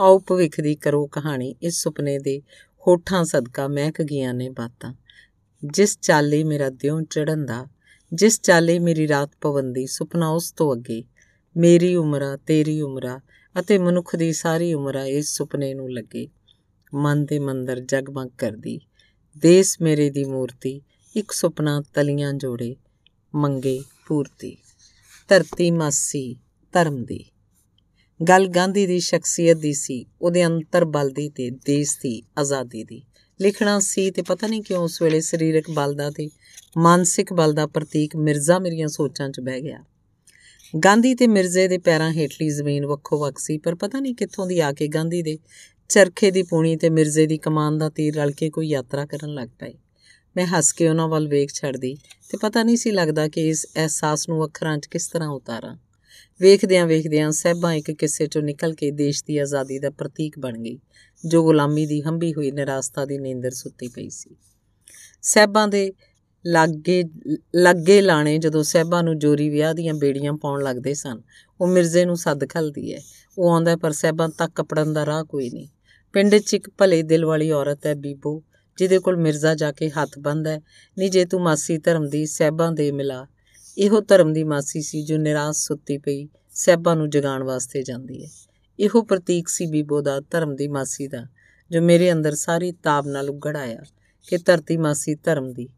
ਆਓ 0.00 0.18
ਭਵਿੱਖ 0.18 0.60
ਦੀ 0.60 0.74
ਕਰੋ 0.74 1.06
ਕਹਾਣੀ। 1.06 1.54
ਇਸ 1.62 1.82
ਸੁਪਨੇ 1.82 2.18
ਦੇ 2.18 2.42
ਹੋਠਾਂ 2.86 3.24
ਸਦਕਾ 3.24 3.68
ਮਹਿਕ 3.68 4.02
ਗਈਆਂ 4.02 4.34
ਨੇ 4.34 4.48
ਬਾਤਾਂ। 4.48 4.94
ਜਿਸ 5.64 5.98
ਚਾਲੇ 6.02 6.44
ਮੇਰਾ 6.44 6.70
ਦਿਉ 6.70 7.00
ਚੜਨ 7.00 7.46
ਦਾ, 7.46 7.66
ਜਿਸ 8.12 8.40
ਚਾਲੇ 8.40 8.78
ਮੇਰੀ 8.78 9.08
ਰਾਤ 9.08 9.30
ਪਵੰਦੀ 9.40 9.86
ਸੁਪਨਾ 9.86 10.28
ਉਸ 10.28 10.52
ਤੋਂ 10.52 10.74
ਅੱਗੇ। 10.74 11.04
ਮੇਰੀ 11.56 11.94
ਉਮਰਾ, 11.94 12.36
ਤੇਰੀ 12.36 12.80
ਉਮਰਾ 12.80 13.20
ਅਤੇ 13.60 13.78
ਮਨੁੱਖ 13.78 14.16
ਦੀ 14.16 14.32
ਸਾਰੀ 14.32 14.74
ਉਮਰਾ 14.74 15.04
ਇਸ 15.04 15.36
ਸੁਪਨੇ 15.36 15.74
ਨੂੰ 15.74 15.92
ਲੱਗੇ। 15.92 16.28
ਮਨ 16.94 17.24
ਦੇ 17.24 17.38
ਮੰਦਰ 17.38 17.80
ਜਗਮਗ 17.80 18.30
ਕਰਦੀ। 18.38 18.80
ਦੇਸ 19.38 19.80
ਮੇਰੇ 19.80 20.10
ਦੀ 20.10 20.24
ਮੂਰਤੀ, 20.24 20.82
ਇੱਕ 21.16 21.32
ਸੁਪਨਾ 21.32 21.82
ਤਲੀਆਂ 21.94 22.32
ਜੋੜੇ, 22.32 22.76
ਮੰਗੇ 23.34 23.82
ਪੂਰਤੀ। 24.06 24.56
ਧਰਤੀ 25.32 25.70
ਮਾਸੀ, 25.70 26.36
ਧਰਮ 26.72 27.04
ਦੀ। 27.04 27.24
ਗੱਲ 28.28 28.48
ਗਾਂਧੀ 28.48 28.86
ਦੀ 28.86 29.00
ਸ਼ਖਸੀਅਤ 29.00 29.56
ਦੀ 29.56 29.72
ਸੀ, 29.72 30.06
ਉਹਦੇ 30.22 30.46
ਅੰਤਰ 30.46 30.84
ਬਲ 30.84 31.10
ਦੀ 31.10 31.28
ਤੇ 31.28 31.50
ਦੇਸ਼ 31.50 31.96
ਦੀ 32.02 32.22
ਆਜ਼ਾਦੀ 32.38 32.84
ਦੀ। 32.84 33.02
ਲਿਖਣਾ 33.40 33.78
ਸੀ 33.78 34.10
ਤੇ 34.10 34.22
ਪਤਾ 34.22 34.46
ਨਹੀਂ 34.46 34.62
ਕਿਉਂ 34.62 34.82
ਉਸ 34.82 35.02
ਵੇਲੇ 35.02 35.20
ਸਰੀਰਕ 35.20 35.70
ਬਲ 35.70 35.94
ਦਾ 35.94 36.10
ਤੇ 36.10 36.28
ਮਾਨਸਿਕ 36.78 37.32
ਬਲ 37.32 37.52
ਦਾ 37.52 37.66
ਪ੍ਰਤੀਕ 37.66 38.16
ਮਿਰਜ਼ਾ 38.16 38.58
ਮੇਰੀਆਂ 38.58 38.88
ਸੋਚਾਂ 38.88 39.28
'ਚ 39.28 39.40
ਬਹਿ 39.40 39.60
ਗਿਆ। 39.60 39.84
ਗਾਂਧੀ 40.84 41.14
ਤੇ 41.14 41.26
ਮਿਰਜ਼ੇ 41.26 41.68
ਦੇ 41.68 41.78
ਪੈਰਾਂ 41.78 42.12
ਹੇਠਲੀ 42.12 42.48
ਜ਼ਮੀਨ 42.48 42.86
ਵੱਖੋ 42.86 43.18
ਵੱਖ 43.18 43.38
ਸੀ, 43.38 43.58
ਪਰ 43.58 43.74
ਪਤਾ 43.74 44.00
ਨਹੀਂ 44.00 44.14
ਕਿੱਥੋਂ 44.14 44.46
ਦੀ 44.46 44.60
ਆ 44.60 44.72
ਕੇ 44.72 44.88
ਗਾਂਧੀ 44.88 45.22
ਦੇ 45.22 45.38
ਚਰਖੇ 45.88 46.30
ਦੀ 46.30 46.42
ਪੂਣੀ 46.42 46.76
ਤੇ 46.76 46.90
ਮਿਰਜ਼ੇ 46.90 47.26
ਦੀ 47.26 47.38
ਕਮਾਨ 47.38 47.78
ਦਾ 47.78 47.88
ਤੀਰ 47.88 48.14
ਰਲ 48.14 48.30
ਕੇ 48.30 48.50
ਕੋਈ 48.50 48.68
ਯਾਤਰਾ 48.68 49.06
ਕਰਨ 49.06 49.34
ਲੱਗ 49.34 49.48
ਪਏ। 49.58 49.74
ਮੈਂ 50.36 50.46
ਹੱਸ 50.46 50.72
ਕੇ 50.72 50.88
ਉਹਨਾਂ 50.88 51.08
ਵੱਲ 51.08 51.28
ਵੇਖ 51.28 51.52
ਛੱਡਦੀ 51.52 51.94
ਤੇ 52.30 52.36
ਪਤਾ 52.36 52.62
ਨਹੀਂ 52.62 52.76
ਸੀ 52.76 52.90
ਲੱਗਦਾ 52.90 53.28
ਕਿ 53.28 53.48
ਇਸ 53.48 53.66
ਅਹਿਸਾਸ 53.76 54.28
ਨੂੰ 54.28 54.44
ਅੱਖਰਾਂ 54.44 54.78
'ਚ 54.78 54.86
ਕਿਸ 54.86 55.08
ਤਰ੍ਹਾਂ 55.08 55.28
ਉਤਾਰਾਂ। 55.28 55.76
ਵੇਖਦਿਆਂ 56.40 56.86
ਵੇਖਦਿਆਂ 56.86 57.30
ਸਹਿਬਾਂ 57.30 57.74
ਇੱਕ 57.74 57.90
ਕਿੱਸੇ 57.90 58.24
'ਚੋਂ 58.24 58.42
ਨਿਕਲ 58.42 58.74
ਕੇ 58.74 58.90
ਦੇਸ਼ 58.90 59.24
ਦੀ 59.24 59.38
ਆਜ਼ਾਦੀ 59.38 59.78
ਦਾ 59.78 59.90
ਪ੍ਰਤੀਕ 59.90 60.38
ਬਣ 60.38 60.58
ਗਈ, 60.58 60.78
ਜੋ 61.24 61.42
ਗੁਲਾਮੀ 61.42 61.86
ਦੀ 61.86 62.00
ਹੰਭੀ 62.02 62.32
ਹੋਈ 62.34 62.50
ਨਿਰਾਸਤਾ 62.50 63.04
ਦੀ 63.04 63.18
ਨੀਂਦਰ 63.18 63.50
ਸੁੱਤੀ 63.50 63.88
ਪਈ 63.88 64.08
ਸੀ। 64.08 64.36
ਸਹਿਬਾਂ 65.22 65.68
ਦੇ 65.68 65.92
ਲੱਗੇ 66.44 67.02
ਲੱਗੇ 67.56 68.00
ਲਾਣੇ 68.00 68.38
ਜਦੋਂ 68.38 68.62
ਸਹਿਬਾਂ 68.62 69.02
ਨੂੰ 69.02 69.18
ਜੋਰੀ 69.18 69.48
ਵਿਆਹ 69.48 69.74
ਦੀਆਂ 69.74 69.94
ਬੇੜੀਆਂ 69.94 70.32
ਪਾਉਣ 70.32 70.62
ਲੱਗਦੇ 70.62 70.94
ਸਨ, 70.94 71.20
ਉਹ 71.60 71.66
ਮਿਰਜ਼ੇ 71.66 72.04
ਨੂੰ 72.04 72.16
ਸੱਦ 72.16 72.48
ਖਲਦੀ 72.48 72.94
ਹੈ 72.94 73.00
ਉਹ 73.38 73.50
ਆਉਂਦਾ 73.50 73.76
ਪਰ 73.76 73.92
ਸਹਿਬਾਂ 73.92 74.28
ਤੱਕ 74.28 74.52
ਕਪੜਨ 74.54 74.92
ਦਾ 74.92 75.06
ਰਾਹ 75.06 75.24
ਕੋਈ 75.24 75.50
ਨਹੀਂ। 75.50 75.68
ਪਿੰਡ 76.14 76.36
'ਚ 76.36 76.54
ਇੱਕ 76.54 76.70
ਭਲੇ 76.70 77.02
ਦਿਲ 77.02 77.24
ਵਾਲੀ 77.24 77.50
ਔਰਤ 77.50 77.86
ਹੈ 77.86 77.94
ਬੀਬੋ 77.94 78.42
ਜਿਹਦੇ 78.78 78.98
ਕੋਲ 78.98 79.16
ਮਿਰਜ਼ਾ 79.16 79.54
ਜਾ 79.54 79.72
ਕੇ 79.72 79.90
ਹੱਥ 79.90 80.18
ਬੰਨਦਾ 80.18 80.56
ਨਹੀਂ 80.98 81.10
ਜੇ 81.10 81.24
ਤੂੰ 81.24 81.40
ਮਾਸੀ 81.40 81.78
ਧਰਮ 81.78 82.08
ਦੀ 82.08 82.26
ਸਹਿਬਾਂ 82.26 82.72
ਦੇ 82.72 82.92
ਮਿਲਾ। 82.92 83.26
ਇਹੋ 83.78 84.00
ਧਰਮ 84.00 84.32
ਦੀ 84.32 84.44
ਮਾਸੀ 84.44 84.82
ਸੀ 84.82 85.02
ਜੋ 85.02 85.16
ਨਿਰਾਸ਼ 85.16 85.58
ਸੁੱਤੀ 85.58 85.98
ਪਈ, 85.98 86.28
ਸਹਿਬਾਂ 86.50 86.96
ਨੂੰ 86.96 87.10
ਜਗਾਉਣ 87.10 87.42
ਵਾਸਤੇ 87.42 87.82
ਜਾਂਦੀ 87.82 88.24
ਹੈ। 88.24 88.30
ਇਹੋ 88.80 89.02
ਪ੍ਰਤੀਕ 89.02 89.48
ਸੀ 89.48 89.66
ਬੀਬੋ 89.66 90.00
ਦਾ, 90.00 90.20
ਧਰਮ 90.20 90.56
ਦੀ 90.56 90.68
ਮਾਸੀ 90.68 91.06
ਦਾ, 91.06 91.26
ਜੋ 91.70 91.80
ਮੇਰੇ 91.80 92.12
ਅੰਦਰ 92.12 92.34
ਸਾਰੀ 92.34 92.72
ਤਾਬ 92.72 93.06
ਨਾਲ 93.06 93.30
ਉਗੜ 93.30 93.56
ਆਇਆ 93.56 93.82
ਕਿ 94.28 94.36
ਧਰਤੀ 94.36 94.76
ਮਾਸੀ 94.76 95.14
ਧਰਮ 95.14 95.52
ਦੀ। 95.52 95.68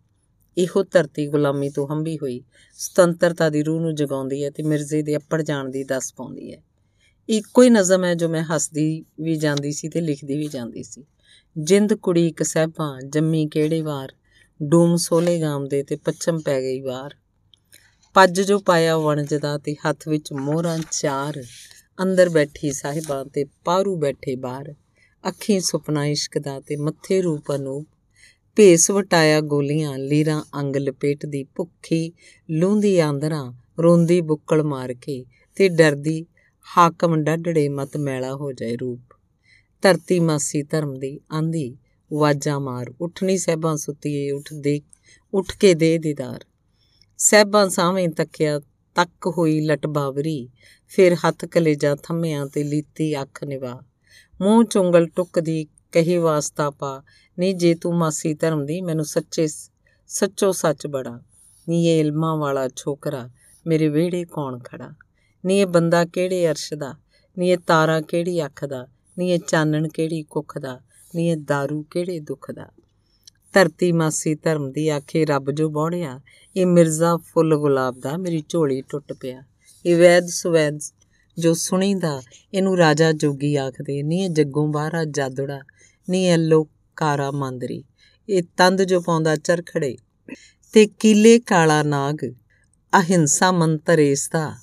ਇਹੋ 0.59 0.83
ਧਰਤੀ 0.83 1.27
ਗੁਲਾਮੀ 1.27 1.71
ਤੋਂ 1.71 1.89
ਹੰਭੀ 1.89 2.19
ਹੋਈ, 2.19 2.43
ਸੁਤੰਤਰਤਾ 2.75 3.51
ਦੀ 3.51 3.63
ਰੂਹ 3.63 3.81
ਨੂੰ 3.81 3.95
ਜਗਾਉਂਦੀ 3.95 4.45
ਹੈ 4.45 4.51
ਤੇ 4.51 4.63
ਮਿਰਜ਼ੇ 4.63 5.03
ਦੇ 5.03 5.17
ਅੱਪੜ 5.17 5.43
ਜਾਣ 5.43 5.69
ਦੀ 5.69 5.85
ਦੱਸ 5.85 6.15
ਪਾਉਂਦੀ 6.15 6.53
ਹੈ। 6.53 6.63
ਇੱਕੋ 7.29 7.63
ਹੀ 7.63 7.71
ਨਜ਼ਮ 7.71 8.05
ਹੈ 8.05 8.15
ਜੋ 8.15 8.29
ਮੈਂ 8.29 8.45
ਹੱਸਦੀ 8.45 9.05
ਵੀ 9.21 9.37
ਜਾਂਦੀ 9.37 9.73
ਸੀ 9.73 9.89
ਤੇ 9.89 10.01
ਲਿਖਦੀ 10.01 10.39
ਵੀ 10.39 10.49
ਜਾਂਦੀ 10.49 10.83
ਸੀ। 10.83 11.05
ਜਿੰਦ 11.59 11.95
ਕੁੜੀ 11.95 12.29
ਇੱਕ 12.29 12.43
ਸਹਿਬਾਂ, 12.43 13.03
ਜੰਮੀ 13.03 13.47
ਕਿਹੜੇ 13.47 13.83
ਵਾਰ? 13.83 14.13
ਡੂਮ 14.63 14.97
ਸੋਲੇ 14.97 15.41
ਗਾਮ 15.41 15.69
ਦੇ 15.69 15.83
ਤੇ 15.83 15.97
ਪੱਛਮ 15.97 16.41
ਪੈ 16.41 16.61
ਗਈ 16.61 16.81
ਵਾਰ। 16.81 17.15
ਪੱਜ 18.15 18.41
ਜੋ 18.41 18.59
ਪਾਇਆ 18.59 18.99
ਵਣਜਦਾ 18.99 19.59
ਤੇ 19.59 19.75
ਹੱਥ 19.75 20.09
ਵਿੱਚ 20.09 20.33
ਮੋਹਰਾਂ 20.33 20.79
ਚਾਰ। 20.91 21.45
ਅੰਦਰ 22.03 22.29
ਬੈਠੀ 22.29 22.73
ਸਾਹਿਬਾਂ 22.73 23.25
ਤੇ 23.25 23.45
ਪਾਰੂ 23.65 23.97
ਬੈਠੇ 23.97 24.37
ਬਾਹਰ 24.37 24.75
ਅੱਖੀਂ 25.29 25.61
ਸੁਪਨਾ 25.61 26.07
ਇਸ਼ਕ 26.07 26.39
ਦਾ 26.39 26.61
ਤੇ 26.61 26.77
ਮੱਥੇ 26.77 27.23
ਰੂਪ 27.23 27.55
ਅਨੂਪ। 27.55 27.87
ਭੇਸ 28.57 28.91
ਵਟਾਇਆ 28.91 29.41
ਗੋਲੀਆਂ, 29.41 29.99
ਲੀਰਾਂ 29.99 30.43
ਅੰਗ 30.59 30.77
ਲਪੇਟਦੀ 30.77 31.45
ਭੁੱਖੀ। 31.45 32.13
ਲੂੰਦੀ 32.51 32.99
ਆਂਦਰਾਂ, 32.99 33.53
ਰੋਂਦੀ 33.83 34.21
ਬੁੱਕਲ 34.21 34.63
ਮਾਰ 34.63 34.95
ਕੇ 34.95 35.25
ਤੇ 35.57 35.69
ਡਰਦੀ 35.69 36.27
ਹਾਕਮ 36.79 37.17
ਡੱਡੜੇ 37.17 37.69
ਮਤ 37.69 37.97
ਮੈਲਾ 37.97 38.35
ਹੋ 38.35 38.53
ਜਾਏ 38.53 38.77
ਰੂਪ। 38.77 39.14
ਧਰਤੀ 39.85 40.21
ਮਾਸੀ 40.21 40.63
ਧਰਮ 40.63 40.99
ਦੀ 40.99 41.21
ਆਂਦੀ, 41.33 41.77
ਵਾਜਾ 42.13 42.59
ਮਾਰ, 42.59 42.95
ਉਠਣੀ 43.01 43.39
ਸਹਿਬਾਂ 43.39 43.77
ਸੁੱਤੀਏ 43.77 44.31
ਉੱਠ 44.31 44.53
ਦੇ, 44.55 44.81
ਉੱਠ 45.35 45.57
ਕੇ 45.57 45.75
ਦੇ 45.75 45.99
ਦੀਦਾਰ। 45.99 46.45
ਸਹਿਬਾਂ 47.19 47.69
ਸਾਵੇਂ 47.69 48.09
ਤੱਕਿਆ, 48.09 48.61
ਤੱਕ 48.95 49.27
ਹੋਈ 49.39 49.61
ਲਟ 49.61 49.87
ਬਾਵਰੀ, 49.87 50.49
ਫਿਰ 50.89 51.15
ਹੱਥ 51.15 51.45
ਕਲੇਜਾ 51.45 51.97
ਥੰਮਿਆਂ 52.03 52.47
ਤੇ 52.47 52.63
ਲੀਤੀ 52.63 53.23
ਅੱਖ 53.23 53.45
ਨਿਵਾ 53.45 53.83
ਮੂੰਹ 54.43 54.65
ਚੁੰਗਲ 54.65 55.07
ਟੁੱਕਦੀ, 55.07 55.67
ਕਹੀ 55.93 56.17
ਵਾਸਤਾ 56.17 56.71
ਪਾ 56.71 57.03
ਨਹੀਂ 57.39 57.55
ਜੇ 57.55 57.75
ਤੂੰ 57.75 57.95
ਮਾਸੀ 57.95 58.35
ਧਰਮ 58.35 58.67
ਦੀ, 58.67 58.81
ਮੈਨੂੰ 58.81 59.05
ਸੱਚੇ 59.05 59.47
ਸੱਚੋ 60.07 60.53
ਸੱਚ 60.53 60.87
ਬੜਾ। 60.87 61.21
ਨੀ 61.69 61.87
ਇਹ 61.87 62.01
ਇਲਮਾਂ 62.01 62.37
ਵਾਲਾ 62.37 62.69
ਛੋਕਰਾ, 62.77 63.31
ਮੇਰੇ 63.67 63.89
ਵਿਹੜੇ 63.89 64.25
ਕੌਣ 64.25 64.59
ਖੜਾ? 64.59 64.95
ਨੀ 65.47 65.59
ਇਹ 65.59 65.67
ਬੰਦਾ 65.67 66.05
ਕਿਹੜੇ 66.05 66.51
ਅਰਸ਼ 66.51 66.75
ਦਾ? 66.75 66.95
ਨੀ 67.39 67.51
ਇਹ 67.51 67.59
ਤਾਰਾ 67.59 68.01
ਕਿਹੜੀ 68.01 68.45
ਅੱਖ 68.45 68.65
ਦਾ? 68.65 68.89
ਨੀ 69.19 69.31
ਇਹ 69.31 69.39
ਚਾਨਣ 69.39 69.89
ਕਿਹੜੀ 69.89 70.23
ਕੁੱਖ 70.23 70.59
ਦਾ, 70.59 70.81
ਨੀ 71.15 71.29
ਇਹ 71.29 71.37
दारू 71.37 71.83
ਕਿਹੜੇ 71.91 72.21
ਦੁੱਖ 72.21 72.51
ਦਾ। 72.51 72.71
ਧਰਤੀ 73.53 73.93
ਮਾਸੀ 73.93 74.35
ਧਰਮ 74.35 74.71
ਦੀ 74.73 74.89
ਆਖੇ 74.89 75.25
ਰੱਬ 75.25 75.51
ਜੋ 75.51 75.69
ਬੋੜਿਆ, 75.69 76.21
ਇਹ 76.57 76.67
ਮਿਰਜ਼ਾ 76.67 77.17
ਫੁੱਲ 77.17 77.57
ਗੁਲਾਬ 77.57 78.01
ਦਾ 78.01 78.17
ਮੇਰੀ 78.17 78.43
ਝੋਲੀ 78.49 78.83
ਟੁੱਟ 78.83 79.13
ਪਿਆ। 79.13 79.43
ਇਹ 79.87 79.97
ਵੈਦ 79.97 80.27
ਸੁਵੈਦ 80.27 80.79
ਜੋ 81.39 81.55
ਸੁਣੀਦਾ, 81.55 82.23
ਇਹਨੂੰ 82.55 82.77
ਰਾਜਾ 82.77 83.13
ਜੋਗੀ 83.13 83.57
ਆਖਦੇ 83.57 84.03
ਨਹੀਂ 84.03 84.25
ਇਹ 84.25 84.31
ਜੱਗੋਂ 84.31 84.69
ਬਾਹਰਾ 84.69 85.05
ਜਾਦੜਾ 85.05 85.61
ਨਹੀਂ 86.09 86.27
ਇਹ 86.27 86.65
ਕਾਰਾ 86.97 87.31
ਮੰਦਰੀ। 87.31 87.85
ਇਹ 88.29 88.43
ਤੰਦ 88.57 88.83
ਜੋ 88.83 89.01
ਪਾਉਂਦਾ 89.01 89.37
ਚਰਖੜੇ 89.37 89.97
ਤੇ 90.75 90.87
ਕੀਲੇ 90.87 91.39
ਕਾਲਾ 91.39 91.83
ਨਾਗ, 91.83 92.17
ਅਹਿੰਸਾ 92.93 93.53
ਮੰਤਰ 93.53 93.99
ਇਸ 93.99 94.29
ਦਾ 94.29 94.55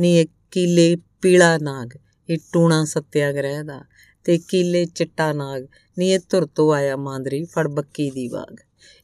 ਨਹੀਂ 0.00 0.20
ਇਹ 0.20 0.26
ਕੀਲੇ 0.50 0.96
ਪੀਲਾ 1.22 1.58
ਨਾਗ, 1.58 1.88
ਇਹ 2.28 2.38
ਟੂਣਾ 2.52 2.84
ਸਤਿਆਗ੍ਰਹਿ 2.84 3.62
ਦਾ। 3.62 3.84
ਤੇ 4.24 4.38
ਕੀਲੇ 4.38 4.86
ਚਿੱਟਾ 4.86 5.32
ਨਾਗ। 5.32 5.62
ਨਹੀਂ 5.98 6.12
ਇਹ 6.12 6.18
ਧੁਰ 6.30 6.46
ਤੋਂ 6.46 6.74
ਆਇਆ 6.74 6.96
ਮਾਂਦਰੀ, 6.96 7.44
ਫੜ 7.44 7.68
ਬੱਕੀ 7.68 8.10
ਦੀ 8.10 8.28
ਵਾਗ। 8.28 8.56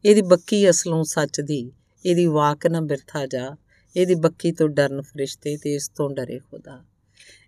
ਇਹਦੀ 0.05 0.23
ਬੱਕੀ 0.23 0.71
ਅਸਲੋਂ 0.71 1.05
ਸੱਚ 1.05 1.41
ਦੀ, 1.41 1.73
ਇਹਦੀ 2.05 2.27
ਵਾਕ 2.27 2.67
ਨਾ 2.67 2.81
ਬਿਰਥਾ 2.81 3.27
ਜਾ। 3.27 3.57
ਇਹਦੀ 3.97 4.15
ਬੱਕੀ 4.15 4.53
ਤੋਂ 4.53 4.69
ਡਰਨ 4.69 5.03
ਫਰਿਸ਼ਤੇ 5.03 5.57
ਤੇ 5.57 5.75
ਇਸ 5.75 5.89
ਤੋਂ 5.89 6.11
ਡਰੇ 6.11 6.39
ਖੁਦਾ। 6.39 6.85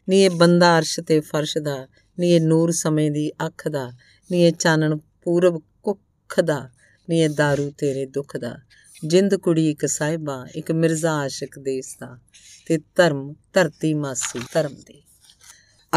ਨੀ, 0.08 0.22
ਇਹ 0.22 0.30
ਬੰਦਾ 0.30 0.78
ਅਰਸ਼ 0.78 1.00
ਤੇ 1.00 1.20
ਫਰਸ਼ 1.20 1.58
ਦਾ, 1.58 1.86
ਨੀ, 2.18 2.30
ਇਹ 2.30 2.40
ਨੂਰ 2.40 2.70
ਸਮੇਂ 2.70 3.10
ਦੀ 3.10 3.30
ਅੱਖ 3.46 3.68
ਦਾ, 3.68 3.92
ਨੀ, 4.30 4.42
ਇਹ 4.42 4.52
ਚਾਨਣ 4.52 4.96
ਪੂਰਬ 5.22 5.62
ਕੁੱਖ 5.82 6.40
ਦਾ, 6.40 6.70
ਨੀ, 7.08 7.20
ਇਹ 7.20 7.28
दारू 7.28 7.70
ਤੇਰੇ 7.78 8.06
ਦੁੱਖ 8.06 8.36
ਦਾ। 8.36 8.56
ਜਿੰਦ 9.04 9.34
ਕੁੜੀ 9.34 9.70
ਇੱਕ 9.70 9.86
ਸਾਹਿਬਾ, 9.86 10.46
ਇੱਕ 10.54 10.72
ਮਿਰਜ਼ਾ 10.72 11.12
ਆਸ਼ਿਕ 11.12 11.58
ਦੇਸ 11.58 11.96
ਦਾ, 12.00 12.18
ਤੇ 12.66 12.78
ਧਰਮ 12.94 13.34
ਧਰਤੀ 13.52 13.94
ਮਾਸੀ 13.94 14.40
ਧਰਮ 14.52 14.74
ਦੇ। 14.74 15.02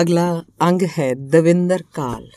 ਅਗਲਾ 0.01 0.43
ਅੰਗ 0.61 0.81
ਹੈ 0.99 1.13
ਦਵਿੰਦਰ 1.13 1.83
ਕਾਲ। 1.93 2.27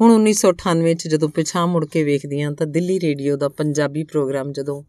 ਹੁਣ 0.00 0.12
1998 0.14 0.94
ਚ 0.94 1.08
ਜਦੋਂ 1.08 1.28
ਪਿਛਾਂ 1.28 1.66
ਮੁੜ 1.66 1.86
ਕੇ 1.86 2.04
ਵੇਖਦੀਆਂ 2.04 2.52
ਤਾਂ 2.52 2.66
ਦਿੱਲੀ 2.66 3.00
ਰੇਡੀਓ 3.00 3.36
ਦਾ 3.36 3.48
ਪੰਜਾਬੀ 3.48 4.04
ਪ੍ਰੋਗਰਾਮ 4.04 4.52
ਜਦੋਂ 4.52 4.82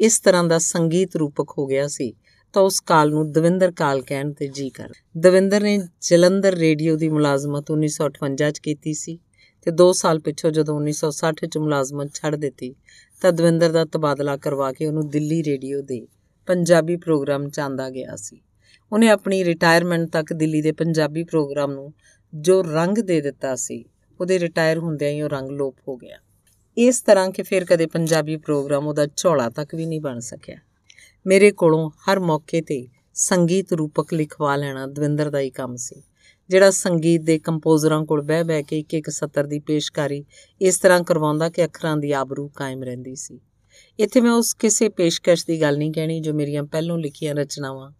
ਇਸ 0.00 0.20
ਤਰ੍ਹਾਂ 0.20 0.44
ਦਾ 0.44 0.58
ਸੰਗੀਤ 0.58 1.16
ਰੂਪਕ 1.16 1.46
ਹੋ 1.58 1.66
ਗਿਆ 1.66 1.88
ਸੀ, 1.88 2.14
ਤਾਂ 2.52 2.62
ਉਸ 2.62 2.80
ਕਾਲ 2.80 3.10
ਨੂੰ 3.10 3.32
ਦਵਿੰਦਰ 3.32 3.70
ਕਾਲ 3.70 4.02
ਕਹਿਣ 4.02 4.32
ਤੇ 4.32 4.46
ਜੀ 4.46 4.70
ਕਰ। 4.70 4.92
ਦਵਿੰਦਰ 5.18 5.62
ਨੇ 5.62 5.80
ਜਲੰਧਰ 6.00 6.54
ਰੇਡੀਓ 6.54 6.96
ਦੀ 6.96 7.08
ਮੁਲਾਜ਼ਮਤ 7.08 7.70
1958 7.70 8.50
ਚ 8.50 8.58
ਕੀਤੀ 8.58 8.94
ਸੀ 8.94 9.18
ਤੇ 9.62 9.70
2 9.70 9.92
ਸਾਲ 9.92 10.18
ਪਿੱਛੋਂ 10.18 10.50
ਜਦੋਂ 10.50 10.80
1960 10.80 11.46
ਚ 11.46 11.58
ਮੁਲਾਜ਼ਮਤ 11.58 12.14
ਛੱਡ 12.14 12.36
ਦਿੱਤੀ, 12.36 12.74
ਤਾਂ 13.20 13.32
ਦਵਿੰਦਰ 13.32 13.72
ਦਾ 13.72 13.84
ਤਬਾਦਲਾ 13.84 14.36
ਕਰਵਾ 14.36 14.72
ਕੇ 14.72 14.86
ਉਹਨੂੰ 14.86 15.08
ਦਿੱਲੀ 15.08 15.42
ਰੇਡੀਓ 15.42 15.82
ਦੇ 15.82 16.06
ਪੰਜਾਬੀ 16.46 16.96
ਪ੍ਰੋਗਰਾਮ 16.96 17.48
ਚ 17.48 17.60
ਆਂਦਾ 17.60 17.90
ਗਿਆ 17.90 18.16
ਸੀ। 18.16 18.40
ਉਹਨੇ 18.92 19.08
ਆਪਣੀ 19.08 19.44
ਰਿਟਾਇਰਮੈਂਟ 19.44 20.08
ਤੱਕ 20.10 20.32
ਦਿੱਲੀ 20.32 20.62
ਦੇ 20.62 20.72
ਪੰਜਾਬੀ 20.72 21.24
ਪ੍ਰੋਗਰਾਮ 21.24 21.72
ਨੂੰ 21.72 21.92
ਜੋ 22.34 22.62
ਰੰਗ 22.62 22.98
ਦੇ 22.98 23.20
ਦਿੱਤਾ 23.20 23.54
ਸੀ, 23.56 23.84
ਉਹਦੇ 24.20 24.38
ਰਿਟਾਇਰ 24.38 24.78
ਹੁੰਦਿਆਂ 24.78 25.10
ਹੀ 25.10 25.22
ਉਹ 25.22 25.28
ਰੰਗ 25.28 25.50
ਲੋਪ 25.50 25.76
ਹੋ 25.88 25.96
ਗਿਆ। 25.96 26.18
ਇਸ 26.76 27.00
ਤਰ੍ਹਾਂ 27.00 27.30
ਕਿ 27.30 27.42
ਫਿਰ 27.42 27.64
ਕਦੇ 27.64 27.86
ਪੰਜਾਬੀ 27.86 28.36
ਪ੍ਰੋਗਰਾਮ 28.36 28.86
ਉਹਦਾ 28.86 29.06
ਝੋਲਾ 29.06 29.48
ਤੱਕ 29.50 29.74
ਵੀ 29.74 29.86
ਨਹੀਂ 29.86 30.00
ਬਣ 30.00 30.18
ਸਕਿਆ। 30.18 30.56
ਮੇਰੇ 31.26 31.50
ਕੋਲੋਂ 31.52 31.90
ਹਰ 31.90 32.20
ਮੌਕੇ 32.20 32.60
ਤੇ 32.60 32.88
ਸੰਗੀਤ 33.14 33.72
ਰੂਪਕ 33.72 34.14
ਲਿਖਵਾ 34.14 34.56
ਲੈਣਾ 34.56 34.86
ਦਵਿੰਦਰ 34.86 35.30
ਦਾ 35.30 35.40
ਹੀ 35.40 35.50
ਕੰਮ 35.50 35.76
ਸੀ, 35.76 36.02
ਜਿਹੜਾ 36.50 36.70
ਸੰਗੀਤ 36.70 37.20
ਦੇ 37.20 37.38
ਕੰਪੋਜ਼ਰਾਂ 37.38 38.04
ਕੋਲ 38.04 38.22
ਬਹਿ 38.22 38.44
ਬਹਿ 38.44 38.62
ਕੇ 38.62 38.78
ਇੱਕ 38.78 38.94
ਇੱਕ 38.94 39.10
ਸਤਰ 39.10 39.46
ਦੀ 39.46 39.58
ਪੇਸ਼ਕਾਰੀ 39.58 40.24
ਇਸ 40.60 40.78
ਤਰ੍ਹਾਂ 40.78 41.02
ਕਰਵਾਉਂਦਾ 41.04 41.48
ਕਿ 41.48 41.64
ਅੱਖਰਾਂ 41.64 41.96
ਦੀ 41.96 42.12
ਆਬਰੂ 42.12 42.48
ਕਾਇਮ 42.48 42.82
ਰਹਿੰਦੀ 42.82 43.14
ਸੀ। 43.14 43.40
ਇੱਥੇ 43.98 44.20
ਮੈਂ 44.20 44.32
ਉਸ 44.32 44.54
ਕਿਸੇ 44.54 44.88
ਪੇਸ਼ਕਸ਼ 44.88 45.46
ਦੀ 45.46 45.60
ਗੱਲ 45.60 45.78
ਨਹੀਂ 45.78 45.92
ਕਹਿਣੀ 45.92 46.20
ਜੋ 46.20 46.32
ਮੇਰੀਆਂ 46.32 46.62
ਪਹਿਲੋਂ 46.62 46.98
ਲਿਖੀਆਂ 46.98 47.34
ਰਚਨਾਵਾਂ 47.34 47.90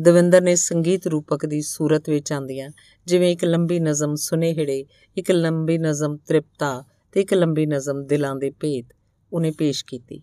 ਦਵਿੰਦਰ 0.00 0.40
ਨੇ 0.40 0.54
ਸੰਗੀਤ 0.56 1.06
ਰੂਪਕ 1.06 1.46
ਦੀ 1.46 1.60
ਸੂਰਤ 1.62 2.08
ਵਿੱਚ 2.10 2.32
ਆਂਦੀਆਂ 2.32 2.70
ਜਿਵੇਂ 3.06 3.32
ਇੱਕ 3.32 3.44
ਲੰਬੀ 3.44 3.80
ਨਜ਼ਮ 3.80 4.14
ਸੁਨੇਹੜੇ, 4.14 4.86
ਇੱਕ 5.16 5.30
ਲੰਬੀ 5.30 5.78
ਨਜ਼ਮ 5.78 6.16
ਤ੍ਰਿਪਤਾ 6.16 6.84
ਤੇ 7.12 7.20
ਇੱਕ 7.20 7.34
ਲੰਬੀ 7.34 7.66
ਨਜ਼ਮ 7.66 8.06
ਦਿਲਾਂ 8.06 8.36
ਦੇ 8.36 8.50
ਭੇਦ 8.50 8.84
ਉਹਨੇ 9.32 9.50
ਪੇਸ਼ 9.50 9.84
ਕੀਤੀ। 9.84 10.22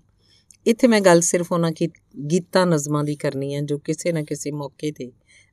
ਇੱਥੇ 0.68 0.88
ਮੈਂ 0.88 1.02
ਗੱਲ 1.02 1.22
ਸਿਰਫ 1.22 1.52
ਉਹਨਾਂ 1.52 1.72
ਕੀ 1.72 1.88
ਗੀਤਾਂ 2.32 2.66
ਨਜ਼ਮਾਂ 2.66 3.04
ਦੀ 3.04 3.16
ਕਰਨੀ 3.16 3.56
ਹੈ 3.56 3.62
ਜੋ 3.62 3.78
ਕਿਸੇ 3.78 4.12
ਨਾ 4.12 4.22
ਕਿਸੇ 4.22 4.52
ਮੌਕੇ 4.52 4.92
ਤੇ 4.92 5.12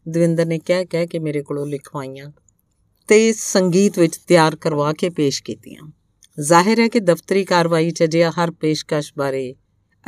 ਦਵਿੰਦਰ 0.08 0.46
ਨੇ 0.46 0.58
ਕਹਿ 0.58 0.84
ਕਹਿ 0.84 1.06
ਕੇ 1.06 1.18
ਮੇਰੇ 1.18 1.42
ਕੋਲੋਂ 1.42 1.66
ਲਿਖਵਾਈਆਂ 1.66 2.30
ਤੇ 3.08 3.32
ਸੰਗੀਤ 3.32 3.98
ਵਿੱਚ 3.98 4.16
ਤਿਆਰ 4.16 4.56
ਕਰਵਾ 4.56 4.92
ਕੇ 4.92 5.10
ਪੇਸ਼ 5.10 5.42
ਕੀਤੀਆਂ। 5.42 5.90
ਜ਼ਾਹਿਰ 6.40 6.80
ਹੈ 6.80 6.88
ਕਿ 6.88 7.00
ਦਫ਼ਤਰੀ 7.00 7.44
ਕਾਰਵਾਈ 7.44 7.90
'ਚ 7.90 8.02
ਅਜਿਹਾ 8.02 8.30
ਹਰ 8.30 8.50
ਪੇਸ਼ਕਸ਼ 8.50 9.12
ਬਾਰੇ 9.18 9.54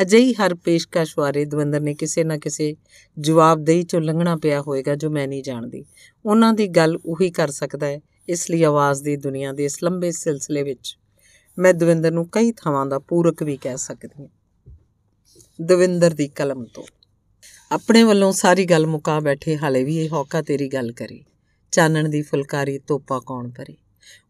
ਅਜਿਹੀ 0.02 0.34
ਹਰ 0.34 0.54
ਪੇਸ਼ਕਸ਼ 0.54 1.14
ਬਾਰੇ 1.16 1.44
ਦਵਿੰਦਰ 1.44 1.80
ਨੇ 1.80 1.94
ਕਿਸੇ 1.94 2.24
ਨਾ 2.24 2.38
ਕਿਸੇ 2.38 2.76
ਜਵਾਬਦੇਹੀ 3.18 3.80
'ਚੋਂ 3.80 4.00
ਲੰਘਣਾ 4.00 4.36
ਪਿਆ 4.36 4.60
ਹੋਵੇਗਾ 4.60 4.94
ਜੋ 4.94 5.10
ਮੈਂ 5.10 5.28
ਨਹੀਂ 5.28 5.42
ਜਾਣਦੀ। 5.42 5.84
ਉਹਨਾਂ 6.26 6.54
ਦੀ 6.54 6.68
ਗੱਲ 6.68 6.98
ਉਹੀ 7.06 7.30
ਕਰ 7.30 7.50
ਸਕਦਾ 7.50 7.86
ਹੈ, 7.86 8.00
ਇਸ 8.28 8.50
ਲਈ 8.50 8.62
ਆਵਾਜ਼ 8.62 9.02
ਦੀ 9.02 9.16
ਦੁਨੀਆ 9.16 9.52
ਦੇ 9.52 9.64
ਇਸ 9.64 9.84
ਲੰਬੇ 9.84 10.10
ਸਿਲਸਿਲੇ 10.10 10.62
ਵਿੱਚ 10.62 10.98
ਮੈਂ 11.58 11.74
ਦਵਿੰਦਰ 11.74 12.10
ਨੂੰ 12.10 12.28
ਕਈ 12.32 12.52
ਥਾਵਾਂ 12.52 12.86
ਦਾ 12.86 12.98
ਪੂਰਕ 12.98 13.42
ਵੀ 13.42 13.56
ਕਹਿ 13.56 13.76
ਸਕਦੀ 13.76 14.22
ਹਾਂ। 14.22 14.28
ਦਵਿੰਦਰ 15.62 16.10
ਦੀ 16.10 16.28
ਕਲਮ 16.28 16.64
ਤੋਂ। 16.64 16.84
ਆਪਣੇ 17.72 18.02
ਵੱਲੋਂ 18.02 18.32
ਸਾਰੀ 18.32 18.64
ਗੱਲ 18.64 18.86
ਮੁਕਾ 18.86 19.20
ਬੈਠੇ 19.20 19.56
ਹਾਲੇ 19.56 19.84
ਵੀ 19.84 19.98
ਇਹ 19.98 20.08
ਹੌਕਾ 20.12 20.42
ਤੇਰੀ 20.42 20.68
ਗੱਲ 20.68 20.92
ਕਰੇ। 20.92 21.20
ਚਾਨਣ 21.72 22.08
ਦੀ 22.08 22.22
ਫੁਲਕਾਰੀ 22.22 22.78
ਤੋਪਾ 22.78 23.20
ਕੌਣ 23.26 23.50
ਭਰੇ? 23.50 23.76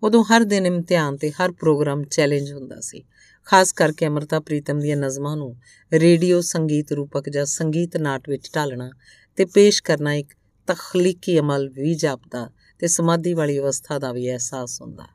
ਉਦੋਂ 0.03 0.25
ਹਰ 0.25 0.45
ਦਿਨ 0.45 0.67
ਇਮਤਿਹਾਨ 0.67 1.17
ਤੇ 1.17 1.31
ਹਰ 1.31 1.53
ਪ੍ਰੋਗਰਾਮ 1.53 2.05
ਚੈਲੰਜ 2.05 2.53
ਹੁੰਦਾ 2.53 2.81
ਸੀ। 2.81 3.03
ਖਾਸ 3.45 3.73
ਕਰਕੇ 3.73 4.07
ਅਮਰਤਾ 4.07 4.41
ਪ੍ਰੀਤਮ 4.41 4.79
ਦੀਆਂ 4.81 4.97
ਨਜ਼ਮਾਂ 4.97 5.37
ਨੂੰ 5.37 5.57
ਰੇਡੀਓ 5.93 6.41
ਸੰਗੀਤ 6.41 6.93
ਰੂਪਕ 6.93 7.29
ਜਾਂ 7.29 7.45
ਸੰਗੀਤ 7.45 7.97
ਨਾਟ 7.97 8.29
ਵਿੱਚ 8.29 8.51
ਢਾਲਣਾ 8.55 8.91
ਤੇ 9.37 9.45
ਪੇਸ਼ 9.45 9.83
ਕਰਨਾ 9.83 10.15
ਇੱਕ 10.15 10.35
ਤਖਲੀਕੀ 10.69 11.39
ਅਮਲ 11.39 11.69
ਵੀ 11.69 11.95
ਜਾਪਦਾ 11.95 12.51
ਤੇ 12.79 12.87
ਸਮਾਧੀ 12.87 13.35
ਵਾਲੀ 13.35 13.59
ਅਵਸਥਾ 13.59 13.99
ਦਾ 13.99 14.13
ਵੀ 14.13 14.31
ਅਹਿਸਾਸ 14.31 14.81
ਹੁੰਦਾ। 14.83 15.07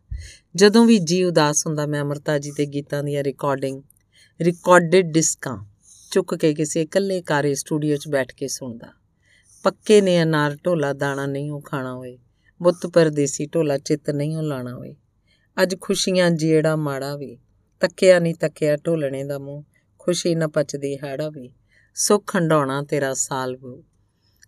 ਜਦੋਂ 0.56 0.86
ਵੀ 0.86 0.98
ਜੀ 1.00 1.24
ਉਦਾਸ 1.24 1.66
ਹੁੰਦਾ, 1.68 1.86
ਮੈਂ 1.86 2.02
ਅਮਰਤਾ 2.02 2.38
ਜੀ 2.38 2.52
ਦੇ 2.52 2.66
ਗੀਤਾਂ 2.66 3.04
ਦੀਆਂ 3.04 3.24
ਰਿਕਾਰਡਿੰਗ 3.24 3.82
ਰਿਕਾਰਡਡ 4.40 5.12
ਡਿਸਕਾਂ 5.12 5.58
ਚੁੱਕ 6.12 6.36
ਕੇ 6.36 6.54
ਕਿਸੇ 6.54 6.82
ਇਕੱਲੇ 6.82 7.22
ਕਾਰੇ 7.22 7.54
ਸਟੂਡੀਓ 7.56 7.98
'ਚ 7.98 8.08
ਬੈਠ 8.08 8.32
ਕੇ 8.32 8.48
ਸੁਣਦਾ। 8.48 8.94
ਪੱਕੇ 9.64 10.02
ਨੇ 10.02 10.22
ਅਨਾਰ 10.24 10.58
ਢੋਲਾ, 10.66 10.94
ਦਾਣਾ 10.94 11.26
ਨਹੀਂ 11.26 11.52
ਉਹ 11.52 11.62
ਖਾਣਾ 11.62 11.94
ਹੋਏ 11.94 12.18
ਬੁੱਤ 12.62 12.88
ਪਰਦੇਸੀ 12.88 13.46
ਢੋਲਾ, 13.46 13.78
ਚਿੱਤ 13.78 14.10
ਨਹੀਂ 14.10 14.38
ਉਹ 14.38 14.44
ਲਾਣਾ 14.44 14.76
ਹੋਏ 14.76 14.96
ਅੱਜ 15.58 15.76
ਖੁਸ਼ੀਆਂ 15.82 16.30
ਜਿਹੜਾ 16.32 16.76
ਮਾੜਾ 16.76 17.16
ਵੀ 17.16 17.38
ਤੱਕਿਆ 17.80 18.20
ਨਹੀਂ 18.20 18.36
ਤੱਕਿਆ 18.36 18.76
ਢੋਲਣੇ 18.76 19.24
ਦਾ 19.24 19.40
ਮੂੰਹ, 19.40 19.64
ਖੁਸ਼ੀ 20.00 20.36
ਨਾ 20.36 20.48
ਪਚਦੀ 20.48 20.96
ਹਾੜਾ 20.96 21.30
ਵੀ। 21.30 21.50
ਸੁੱਖ 21.96 22.36
ਹੰਡਾਉਣਾ 22.36 22.84
ਤੇਰਾ 22.84 23.14
ਸਾਲ 23.14 23.58
ਵੋ। 23.58 23.84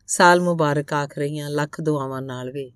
ਸਾਲ 0.07 0.41
ਮੁਬਾਰਕ 0.41 0.93
ਆਖ 0.93 1.17
ਰਹੀਆਂ 1.17 1.49
ਲੱਖ 1.49 1.81
ਦੁਆਵਾਂ 1.81 2.21
ਨਾਲ 2.21 2.51
ਵੇ। 2.51 2.71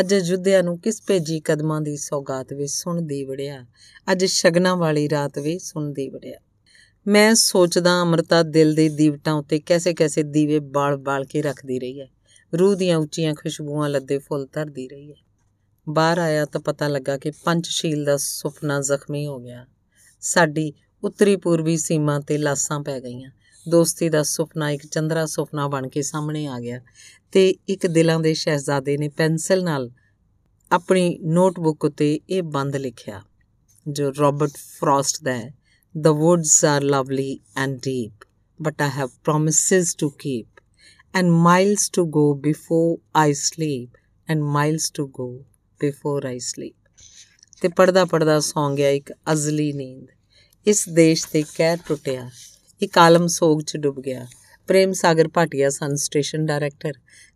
ਅੱਜ 0.00 0.14
ਜੁੱਧਿਆਂ 0.14 0.62
ਨੂੰ 0.62 0.78
ਕਿਸ 0.78 1.02
ਭੇਜੀ 1.06 1.40
ਕਦਮਾਂ 1.40 1.80
ਦੀ 1.80 1.96
ਸੌਗਾਤ 1.96 2.52
ਵੇ 2.52 2.66
ਸੁਣਦੀ 2.66 3.24
ਵੜਿਆ। 3.24 3.66
ਅੱਜ 4.12 4.24
ਸ਼ਗਨਾਂ 4.24 4.76
ਵਾਲੀ 4.76 5.08
ਰਾਤ 5.08 5.38
ਵੇ 5.38 5.58
ਸੁਣਦੀ 5.58 6.08
ਵੜਿਆ। 6.08 6.38
ਮੈਂ 7.06 7.34
ਸੋਚਦਾ 7.34 8.02
ਅਮਰਤਾ 8.02 8.42
ਦਿਲ 8.42 8.74
ਦੇ 8.74 8.88
ਦੀਵਟਾਂ 8.88 9.34
ਉੱਤੇ 9.34 9.60
ਕੈਸੇ 9.60 9.94
ਕੈਸੇ 9.94 10.22
ਦੀਵੇ 10.22 10.58
ਬਾਲ-ਬਾਲ 10.58 11.24
ਕੇ 11.24 11.42
ਰੱਖਦੀ 11.42 11.78
ਰਹੀ 11.78 12.00
ਹੈ 12.00 12.08
ਰੂਹ 12.58 12.74
ਦੀਆਂ 12.74 12.96
ਉੱਚੀਆਂ 12.96 13.34
ਖੁਸ਼ਬੂਆਂ 13.34 13.88
ਲੱਦੇ 13.88 14.18
ਫੁੱਲ 14.18 14.48
ਧਰਦੀ 14.52 14.88
ਰਹੀ 14.88 15.10
ਹੈ 15.10 15.16
ਬਾਹਰ 15.88 16.18
ਆਇਆ 16.18 16.44
ਤਾਂ 16.44 16.60
ਪਤਾ 16.60 16.88
ਲੱਗਾ 16.88 17.18
ਕਿ 17.18 17.30
ਪੰਚਸ਼ੀਲ 17.30 18.04
ਦਾ 18.04 18.16
ਸੁਪਨਾ 18.16 18.80
ਜ਼ਖਮੀ 18.80 19.26
ਹੋ 19.26 19.38
ਗਿਆ। 19.38 19.66
ਸਾਡੀ 20.20 20.72
ਉੱਤਰੀ 21.04 21.36
ਪੂਰਬੀ 21.36 21.76
ਸੀਮਾ 21.76 22.20
ਤੇ 22.20 22.38
ਲਾਸਾਂ 22.38 22.80
ਪੈ 22.80 23.00
ਗਈਆਂ 23.00 23.30
ਦੋਸਤੀ 23.68 24.08
ਦਾ 24.08 24.22
ਸੁਪਨਾ 24.22 24.70
ਇੱਕ 24.70 24.86
ਚੰਦਰਾ 24.86 25.26
ਸੁਪਨਾ 25.26 25.68
ਬਣ 25.68 25.88
ਕੇ 25.88 26.02
ਸਾਹਮਣੇ 26.02 26.46
ਆ 26.46 26.60
ਗਿਆ 26.60 26.80
ਤੇ 27.32 27.54
ਇੱਕ 27.68 27.86
ਦਿਲਾਂ 27.86 28.20
ਦੇ 28.20 28.34
ਸ਼ਹਿਜ਼ਾਦੇ 28.34 28.96
ਨੇ 28.96 29.08
ਪੈਨਸਲ 29.08 29.64
ਨਾਲ 29.64 29.90
ਆਪਣੀ 30.72 31.18
ਨੋਟਬੁੱਕ 31.22 31.84
ਉਤੇ 31.84 32.20
ਇਹ 32.30 32.42
ਬੰਦ 32.42 32.76
ਲਿਖਿਆ 32.76 33.22
ਜੋ 33.88 34.12
ਰਾਬਰਟ 34.20 34.56
ਫਰੋਸਟ 34.56 35.22
ਦਾ 35.22 35.32
ਹੈ 35.32 35.58
The 35.94 36.12
woods 36.12 36.62
are 36.64 36.80
lovely 36.80 37.42
and 37.56 37.80
deep, 37.80 38.24
but 38.60 38.80
I 38.80 38.88
have 38.88 39.22
promises 39.22 39.94
to 39.94 40.10
keep, 40.12 40.60
and 41.14 41.32
miles 41.32 41.88
to 41.88 42.06
go 42.06 42.34
before 42.34 43.00
I 43.14 43.32
sleep, 43.32 43.96
and 44.28 44.44
miles 44.44 44.90
to 44.90 45.08
go 45.08 45.46
before 45.80 46.26
I 46.26 46.38
sleep. 46.38 46.77
ਤੇ 47.60 47.68
ਪੜਦਾ 47.68 48.04
ਪੜਦਾ 48.04 48.40
ਸੌਂ 48.40 48.76
ਗਿਆ 48.76 48.90
ਇੱਕ 48.90 49.12
ਅਜ਼ਲੀ 49.32 49.72
ਨੀਂਦ। 49.72 50.06
ਇਸ 50.66 50.88
ਦੇਸ਼ 50.88 51.26
ਤੇ 51.32 51.44
ਕਹਿਰ 51.56 51.78
ਟੁੱਟਿਆ, 51.88 52.30
ਇੱਕ 52.82 52.98
ਆਲਮ 52.98 53.26
ਸੋਗ 53.26 53.60
'ਚ 53.60 53.76
ਡੁੱਬ 53.76 54.00
ਗਿਆ। 54.00 54.26
ਪ੍ਰੇਮ 54.66 54.92
ਸਾਗਰ 54.92 55.28
ਭਾਟੀਆ 55.28 55.70
ਸਨ 55.70 55.94
ਸਟੇਸ਼ਨ 55.94 56.46
ਡਾਇਰੈਕਟਰ, 56.46 56.92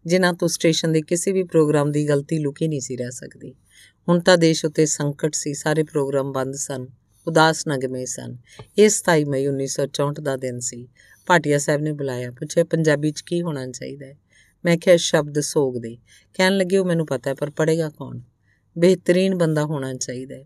ਜਿਨ੍ਹਾਂ 0.07 0.35
ਤੋਂ 0.35 0.49
ਸਟੇਸ਼ਨ 0.49 0.93
ਦੇ 0.93 1.01
ਕਿਸੇ 1.01 1.33
ਵੀ 1.33 1.43
ਪ੍ਰੋਗਰਾਮ 1.43 1.93
ਦੀ 1.93 2.09
ਗਲਤੀ 2.09 2.39
ਲੁਕੀ 2.39 2.69
ਨਹੀਂ 2.69 2.81
ਸੀ 2.81 2.97
ਰਹਿ 2.97 3.11
ਸਕਦੀ। 3.11 3.55
ਹੁਣ 4.09 4.21
ਤਾਂ 4.21 4.39
ਦੇਸ਼ 4.39 4.65
ਉੱਤੇ 4.65 4.87
ਸੰਕਟ 4.87 5.35
ਸੀ, 5.35 5.55
ਸਾਰੇ 5.55 5.83
ਪ੍ਰੋਗਰਾਮ 5.83 6.33
ਬੰਦ 6.33 6.55
ਸਨ, 6.55 6.87
ਉਦਾਸ 7.27 7.67
ਨਗਮੇ 7.69 8.07
ਸਨ। 8.07 8.37
ਇਹ 8.79 8.89
27 8.89 9.25
ਮਈ 9.25 9.47
1964 9.47 10.21
ਦਾ 10.21 10.37
ਦਿਨ 10.37 10.59
ਸੀ। 10.59 10.89
ਭਾਟੀਆ 11.27 11.59
ਸਾਹਿਬ 11.59 11.81
ਨੇ 11.81 11.93
ਬੁਲਾਇਆ, 11.93 12.31
ਪੁੱਛਿਆ, 12.31 12.65
ਪੰਜਾਬੀ 12.65 13.11
'ਚ 13.11 13.21
ਕੀ 13.21 13.43
ਹੋਣਾ 13.43 13.67
ਚਾਹੀਦਾ 13.67 14.07
ਹੈ? 14.07 14.19
ਮੈਂ 14.65 14.77
ਕਿਹਾ, 14.77 14.97
ਸ਼ਬਦ 14.97 15.41
ਸੋਗ 15.41 15.79
ਦੇ। 15.79 15.99
ਕਹਿਣ 16.35 16.57
ਲੱਗੇ, 16.57 16.79
ਉਹ 16.79 16.85
ਮੈਨੂੰ 16.85 17.07
ਪਤਾ 17.07 17.31
ਹੈ, 17.31 17.35
ਪਰ 17.35 17.51
ਪੜੇਗਾ 17.51 17.89
ਕੌਣ? 17.89 18.21
ਬਿਹਤਰੀਨ 18.79 19.35
ਬੰਦਾ 19.35 19.65
ਹੋਣਾ 19.65 19.95
ਚਾਹੀਦਾ 19.95 20.35
ਹੈ। 20.35 20.45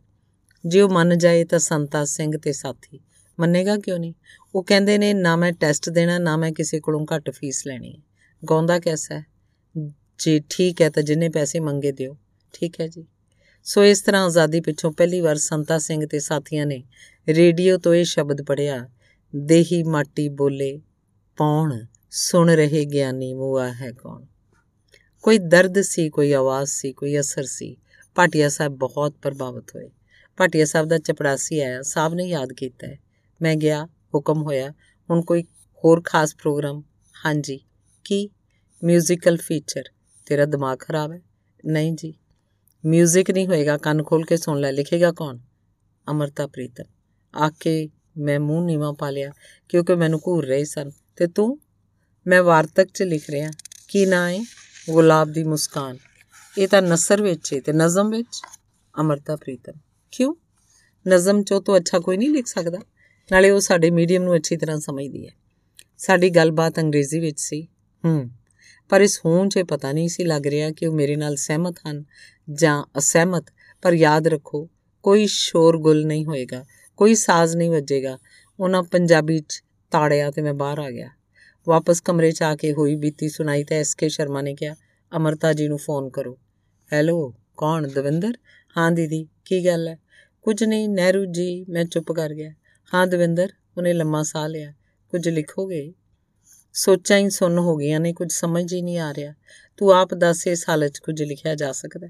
ਜੇ 0.67 0.81
ਉਹ 0.81 0.89
ਮੰਨ 0.89 1.19
ਜਾਏ 1.19 1.45
ਤਾਂ 1.45 1.59
ਸੰਤਾ 1.59 2.05
ਸਿੰਘ 2.05 2.39
ਤੇ 2.39 2.53
ਸਾਥੀ। 2.53 3.01
ਮੰਨੇਗਾ 3.41 3.77
ਕਿਉਂ 3.77 3.99
ਨਹੀਂ? 3.99 4.15
ਉਹ 4.55 4.65
ਕਹਿੰਦੇ 4.65 4.99
ਨੇ, 4.99 5.15
ਨਾ 5.15 5.37
ਮੈਂ 5.37 5.53
ਟੈਸਟ 5.53 5.91
ਦੇਣਾ, 5.91 6.19
ਨਾ 6.19 6.37
ਮੈਂ 6.37 6.53
ਕਿਸੇ 6.53 6.81
ਕੋਲੋਂ 6.81 7.07
ਘੱਟ 7.17 7.31
ਫੀਸ 7.31 7.67
ਲੈਣੀ 7.67 7.97
ਹੈ। 7.97 8.03
ਗਾਉਂਦਾ 8.51 8.79
ਕਿਹਦਾ 8.79 9.19
ਹੈ? 9.19 9.27
ਜੇ 10.19 10.41
ਠੀਕ 10.51 10.83
ਹੈ 10.83 10.91
ਤਾਂ 10.91 11.03
ਜਿੰਨੇ 11.03 11.29
ਪੈਸੇ 11.29 11.61
ਮੰਗੇ 11.61 11.93
ਦਿਓ। 11.93 12.17
ਠੀਕ 12.53 12.81
ਹੈ 12.81 12.89
ਜੀ। 12.89 13.07
ਸੋ 13.65 13.85
ਇਸ 13.85 14.03
ਤਰ੍ਹਾਂ 14.03 14.25
ਆਜ਼ਾਦੀ 14.25 14.61
ਪਿੱਛੋਂ 14.61 14.93
ਪਹਿਲੀ 14.93 15.21
ਵਾਰ 15.21 15.37
ਸੰਤਾ 15.37 15.79
ਸਿੰਘ 15.79 16.07
ਤੇ 16.07 16.19
ਸਾਥੀਆਂ 16.19 16.67
ਨੇ 16.67 16.85
ਰੇਡੀਓ 17.29 17.79
ਤੋਂ 17.79 17.95
ਇਹ 17.95 18.05
ਸ਼ਬਦ 18.05 18.43
ਪੜਿਆ 18.43 18.89
ਦੇਹੀ 19.37 19.83
ਮਾਟੀ 19.83 20.29
ਬੋਲੇ, 20.29 20.81
ਪੌਣ 21.37 21.85
ਸੁਣ 22.11 22.51
ਰਹੇ 22.51 22.85
ਗਿਆਨੀ 22.85 23.35
ਮੂਆ 23.35 23.73
ਹੈ 23.73 23.93
ਕੌਣ? 23.93 24.25
ਕੋਈ 25.23 25.39
ਦਰਦ 25.39 25.81
ਸੀ, 25.81 26.11
ਕੋਈ 26.11 26.33
ਆਵਾਜ਼ 26.33 26.71
ਸੀ, 26.71 26.93
ਕੋਈ 26.93 27.21
ਅਸਰ 27.21 27.45
ਸੀ। 27.45 27.77
ਪਾਟਿਆ 28.17 28.49
ਸਾਹਿਬ 28.49 28.73
ਬਹੁਤ 28.73 29.13
ਪ੍ਰਭਾਵਿਤ 29.13 29.77
ਹੋਏ। 29.77 29.91
ਪਾਟਿਆ 30.37 30.65
ਸਾਹਿਬ 30.65 30.89
ਦਾ 30.89 30.99
ਚਪੜਾਸੀ 30.99 31.61
ਆਇਆ, 31.61 31.83
ਸਾਹਿਬ 31.83 32.15
ਨੇ 32.15 32.25
ਯਾਦ 32.25 32.53
ਕੀਤਾ 32.53 32.87
ਹੈ। 32.87 32.99
ਮੈਂ 33.43 33.57
ਗਿਆ, 33.57 33.85
ਹੁਕਮ 34.15 34.43
ਹੋਇਆ, 34.43 34.71
ਹੁਣ 35.11 35.23
ਕੋਈ 35.23 35.43
ਹੋਰ 35.85 36.03
ਖਾਸ 36.05 36.37
ਪ੍ਰੋਗਰਾਮ? 36.37 36.83
ਹਾਂਜੀ। 37.27 37.61
ਕੀ? 38.05 38.31
ਮਿਊਜ਼ੀਕਲ 38.85 39.37
ਫੀਚਰ 39.37 39.85
ਤੇਰਾ 40.27 40.45
ਦਿਮਾਗ 40.45 40.79
ਖਰਾਬ 40.79 41.13
ਹੈ? 41.13 41.21
ਨਹੀਂ 41.67 41.93
ਜੀ। 41.93 42.15
ਮਿਊਜ਼ਿਕ 42.85 43.31
ਨਹੀਂ 43.31 43.47
ਹੋਏਗਾ, 43.47 43.79
ਕੰਨ 43.79 44.03
ਖੋਲ 44.03 44.25
ਕੇ 44.25 44.37
ਸੁਣ 44.37 44.61
ਲੈ। 44.61 44.73
ਲਿਖੇਗਾ 44.73 45.13
ਕੌਣ? 45.13 45.39
ਅਮਰਤਾ 46.11 46.47
ਪ੍ਰੀਤਮ। 46.47 46.85
ਆ 47.35 47.51
ਕੇ 47.51 47.89
ਮੈਂ 48.19 48.41
ਮੂੰਹ 48.41 48.65
ਨੀਵਾ 48.65 48.93
ਪਾ 48.93 49.11
ਲਿਆ, 49.11 49.33
ਕਿਉਂਕਿ 49.69 49.95
ਮੈਨੂੰ 49.95 50.21
ਘੂਰ 50.27 50.47
ਰਹੇ 50.47 50.65
ਸਨ। 50.65 50.91
ਤੇ 51.17 51.27
ਤੂੰ? 51.27 51.59
ਮੈਂ 52.27 52.43
ਵਾਰਤਕ 52.43 52.87
'ਚ 52.95 53.03
ਲਿਖ 53.03 53.31
ਰਿਹਾ। 53.31 53.51
ਕੀ 53.89 54.07
ਨਾਂ 54.07 54.31
ਹੈ? 54.31 54.45
ਗੁਲਾਬ 54.91 55.33
ਦੀ 55.33 55.45
ਮੁਸਕਾਨ। 55.45 55.99
ਇਹ 56.59 56.69
ਤਾਂ 56.69 56.83
ਨਸਰ 56.83 57.23
ਵਿੱਚ 57.23 57.55
ਹੈ 57.55 57.61
ਤੇ 57.61 57.73
ਨਜ਼ਮ 57.73 58.11
ਵਿੱਚ 58.11 58.43
ਅਮਰਤਾ 59.01 59.37
ਪ੍ਰੀਤਮ। 59.37 59.73
ਕਿਉਂ? 60.11 60.35
ਨਜ਼ਮ 61.09 61.43
ਚੋਂ 61.43 61.63
ਤੋਂ 61.63 61.77
ਅੱਛਾ 61.77 61.99
ਕੋਈ 61.99 62.17
ਨਹੀਂ 62.17 62.31
ਲਿਖ 62.31 62.47
ਸਕਦਾ। 62.47 62.79
ਨਾਲੇ 63.33 63.51
ਉਹ 63.51 63.61
ਸਾਡੇ 63.61 63.91
ਮੀਡੀਅਮ 63.91 64.23
ਨੂੰ 64.23 64.37
ਅੱਛੀ 64.37 64.57
ਤਰ੍ਹਾਂ 64.57 64.81
ਸਮਝਦੀ 64.81 65.27
ਹੈ। 65.27 65.33
ਸਾਡੀ 65.99 66.31
ਗੱਲਬਾਤ 66.31 66.81
ਅੰਗਰੇਜ਼ੀ 66.81 67.19
ਵਿੱਚ 67.19 67.41
ਸੀ। 67.41 67.63
ਹੂੰ। 68.05 68.31
ਪਰ 68.89 69.01
ਇਸ 69.01 69.21
ਹੋਂ 69.25 69.47
'ਚ 69.47 69.59
ਪਤਾ 69.59 69.93
ਨਹੀਂ 69.93 70.09
ਸੀ 70.09 70.25
ਲੱਗ 70.25 70.47
ਰਿਹਾ 70.47 70.71
ਕਿ 70.71 70.87
ਉਹ 70.87 70.95
ਮੇਰੇ 70.95 71.17
ਨਾਲ 71.17 71.37
ਸਹਿਮਤ 71.37 71.77
ਹਨ 71.91 72.05
ਜਾਂ 72.53 72.85
ਅਸਹਿਮਤ। 72.99 73.45
ਪਰ 73.83 73.93
ਯਾਦ 73.93 74.27
ਰੱਖੋ, 74.27 74.69
ਕੋਈ 75.03 75.27
ਸ਼ੋਰਗੁਲ 75.27 76.07
ਨਹੀਂ 76.07 76.27
ਹੋਏਗਾ, 76.27 76.65
ਕੋਈ 76.97 77.15
ਸਾਜ਼ 77.15 77.57
ਨਹੀਂ 77.57 77.71
ਵੱਜੇਗਾ। 77.71 78.19
ਉਹਨਾਂ 78.61 78.83
ਪੰਜਾਬੀ 78.83 79.39
'ਚ 79.39 79.63
ਤਾੜਿਆ 79.91 80.31
ਤੇ 80.31 80.43
ਮੈਂ 80.43 80.55
ਬਾਹਰ 80.55 80.79
ਆ 80.79 80.91
ਗਿਆ। 80.91 81.09
ਵਾਪਸ 81.69 82.01
ਕਮਰੇ 82.01 82.33
'ਚ 82.33 82.43
ਆ 82.43 82.57
ਕੇ 82.57 82.73
ਹੋਈ 82.73 82.97
ਬੀਤੀ 82.97 83.29
ਸੁਣਾਈ 83.29 83.65
ਤਾਂ 83.65 83.77
ਐਸਕੇ 83.77 84.09
ਸ਼ਰਮਾ 84.09 84.43
ਨੇ 84.43 84.55
ਕਿਹਾ, 84.55 84.75
ਅਮਰਤਾ 85.17 85.53
ਜੀ 85.53 85.69
ਨੂੰ 85.69 85.79
ਫੋਨ 85.79 86.11
ਕਰੋ। 86.11 86.39
ਹੈਲੋ, 86.93 87.35
ਕੌਣ? 87.57 87.89
ਦਵਿੰਦਰ? 87.89 88.33
ਹਾਂ 88.77 88.93
ਦੀਦੀ, 88.93 89.29
ਕੀ 89.45 89.67
ਗੱਲ 89.67 89.89
ਹੈ? 89.89 89.99
ਕੁਝ 90.43 90.65
ਨਹੀਂ, 90.65 90.89
ਨਹਿਰੂ 90.89 91.25
ਜੀ, 91.25 91.67
ਮੈਂ 91.69 91.85
ਚੁੱਪ 91.85 92.13
ਕਰ 92.13 92.35
ਗਿਆ। 92.35 92.51
ਹਾਂ 92.95 93.07
ਦਵਿੰਦਰ, 93.07 93.49
ਉਹਨੇ 93.77 93.93
ਲੰਮਾ 93.93 94.23
ਸਾਹ 94.23 94.49
ਲਿਆ। 94.49 94.73
ਕੁਝ 95.09 95.29
ਲਿਖੋਗੇ? 95.29 95.95
ਸੋਚਾਂ 96.73 97.19
ਹੀ 97.19 97.31
ਸੁੰਨ 97.31 97.59
ਹੋ 97.59 97.77
ਗਈਆਂ 97.77 98.01
ਨੇ, 98.01 98.13
ਕੁਝ 98.13 98.33
ਸਮਝ 98.33 98.75
ਹੀ 98.75 98.83
ਨਹੀਂ 98.83 98.99
ਆ 98.99 99.15
ਰਿਹਾ। 99.15 99.35
ਤੂੰ 99.77 99.93
ਆਪ 99.93 100.15
ਦੱਸ 100.15 100.47
ਇਸ 100.47 100.69
ਹਾਲਤ 100.69 100.93
'ਚ 100.93 100.99
ਕੁਝ 100.99 101.23
ਲਿਖਿਆ 101.23 101.55
ਜਾ 101.55 101.73
ਸਕਦਾ 101.73 102.09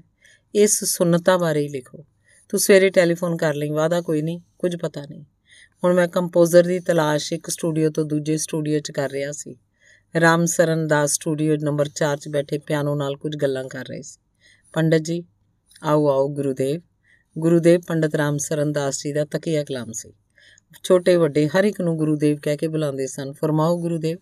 ਇਸ 0.55 0.83
ਸੁੰਨਤਾ 0.83 1.37
ਬਾਰੇ 1.37 1.61
ਹੀ 1.61 1.67
ਲਿਖੋ। 1.67 2.05
ਤੂੰ 2.49 2.59
ਸਵੇਰੇ 2.59 2.89
ਟੈਲੀਫੋਨ 2.89 3.37
ਕਰ 3.37 3.53
ਲਈ 3.53 3.69
ਵਾਦਾ 3.69 4.01
ਕੋਈ 4.01 4.21
ਨਹੀਂ, 4.21 4.41
ਕੁਝ 4.59 4.75
ਪਤਾ 4.75 5.01
ਨਹੀਂ। 5.01 5.23
ਹੁਣ 5.83 5.93
ਮੈਂ 5.93 6.07
ਕੰਪੋਜ਼ਰ 6.07 6.63
ਦੀ 6.63 6.79
ਤਲਾਸ਼ 6.79 7.33
ਇੱਕ 7.33 7.49
ਸਟੂਡੀਓ 7.49 7.89
ਤੋਂ 7.89 8.05
ਦੂਜੇ 8.05 8.37
ਸਟੂਡੀਓ 8.37 8.79
'ਚ 8.79 8.91
ਕਰ 8.91 9.11
ਰਿਹਾ 9.11 9.31
ਸੀ। 9.31 9.55
ਰਾਮ 10.19 10.45
ਸਰਨ 10.45 10.87
ਦਾ 10.87 11.05
ਸਟੂਡੀਓ 11.05 11.55
ਨੰਬਰ 11.55 11.89
4 11.89 12.17
'ਚ 12.17 12.27
ਬੈਠੇ 12.27 12.57
ਪਿਆਨੋ 12.57 12.95
ਨਾਲ 12.95 13.15
ਕੁਝ 13.15 13.35
ਗੱਲਾਂ 13.35 13.63
ਕਰ 13.63 13.85
ਰਹੇ 13.85 14.01
ਸੀ। 14.01 14.19
ਪੰਡਤ 14.77 14.97
ਜੀ, 14.97 15.23
ਆਓ 15.83 16.07
ਆਓ 16.07 16.27
ਗੁਰੂਦੇਵ। 16.27 16.81
ਗੁਰੂਦੇਵ 17.37 17.81
ਪੰਡਤ 17.87 18.15
ਰਾਮ 18.15 18.37
ਸਰਨ 18.37 18.71
ਦਾਸ 18.71 19.03
ਜੀ 19.03 19.13
ਦਾ 19.13 19.25
ਤਕੀਆ 19.25 19.63
ਕਲਾਮ 19.63 19.91
ਸੀ। 19.91 20.13
ਛੋਟੇ 20.83 21.15
ਵੱਡੇ 21.15 21.47
ਹਰ 21.47 21.63
ਇੱਕ 21.63 21.81
ਨੂੰ 21.81 21.97
ਗੁਰੂਦੇਵ 21.97 22.37
ਕਹਿ 22.37 22.57
ਕੇ 22.57 22.67
ਬੁਲਾਉਂਦੇ 22.67 23.07
ਸਨ। 23.07 23.31
ਫਰਮਾਓ 23.31 23.81
ਗੁਰੂਦੇਵ, 23.81 24.17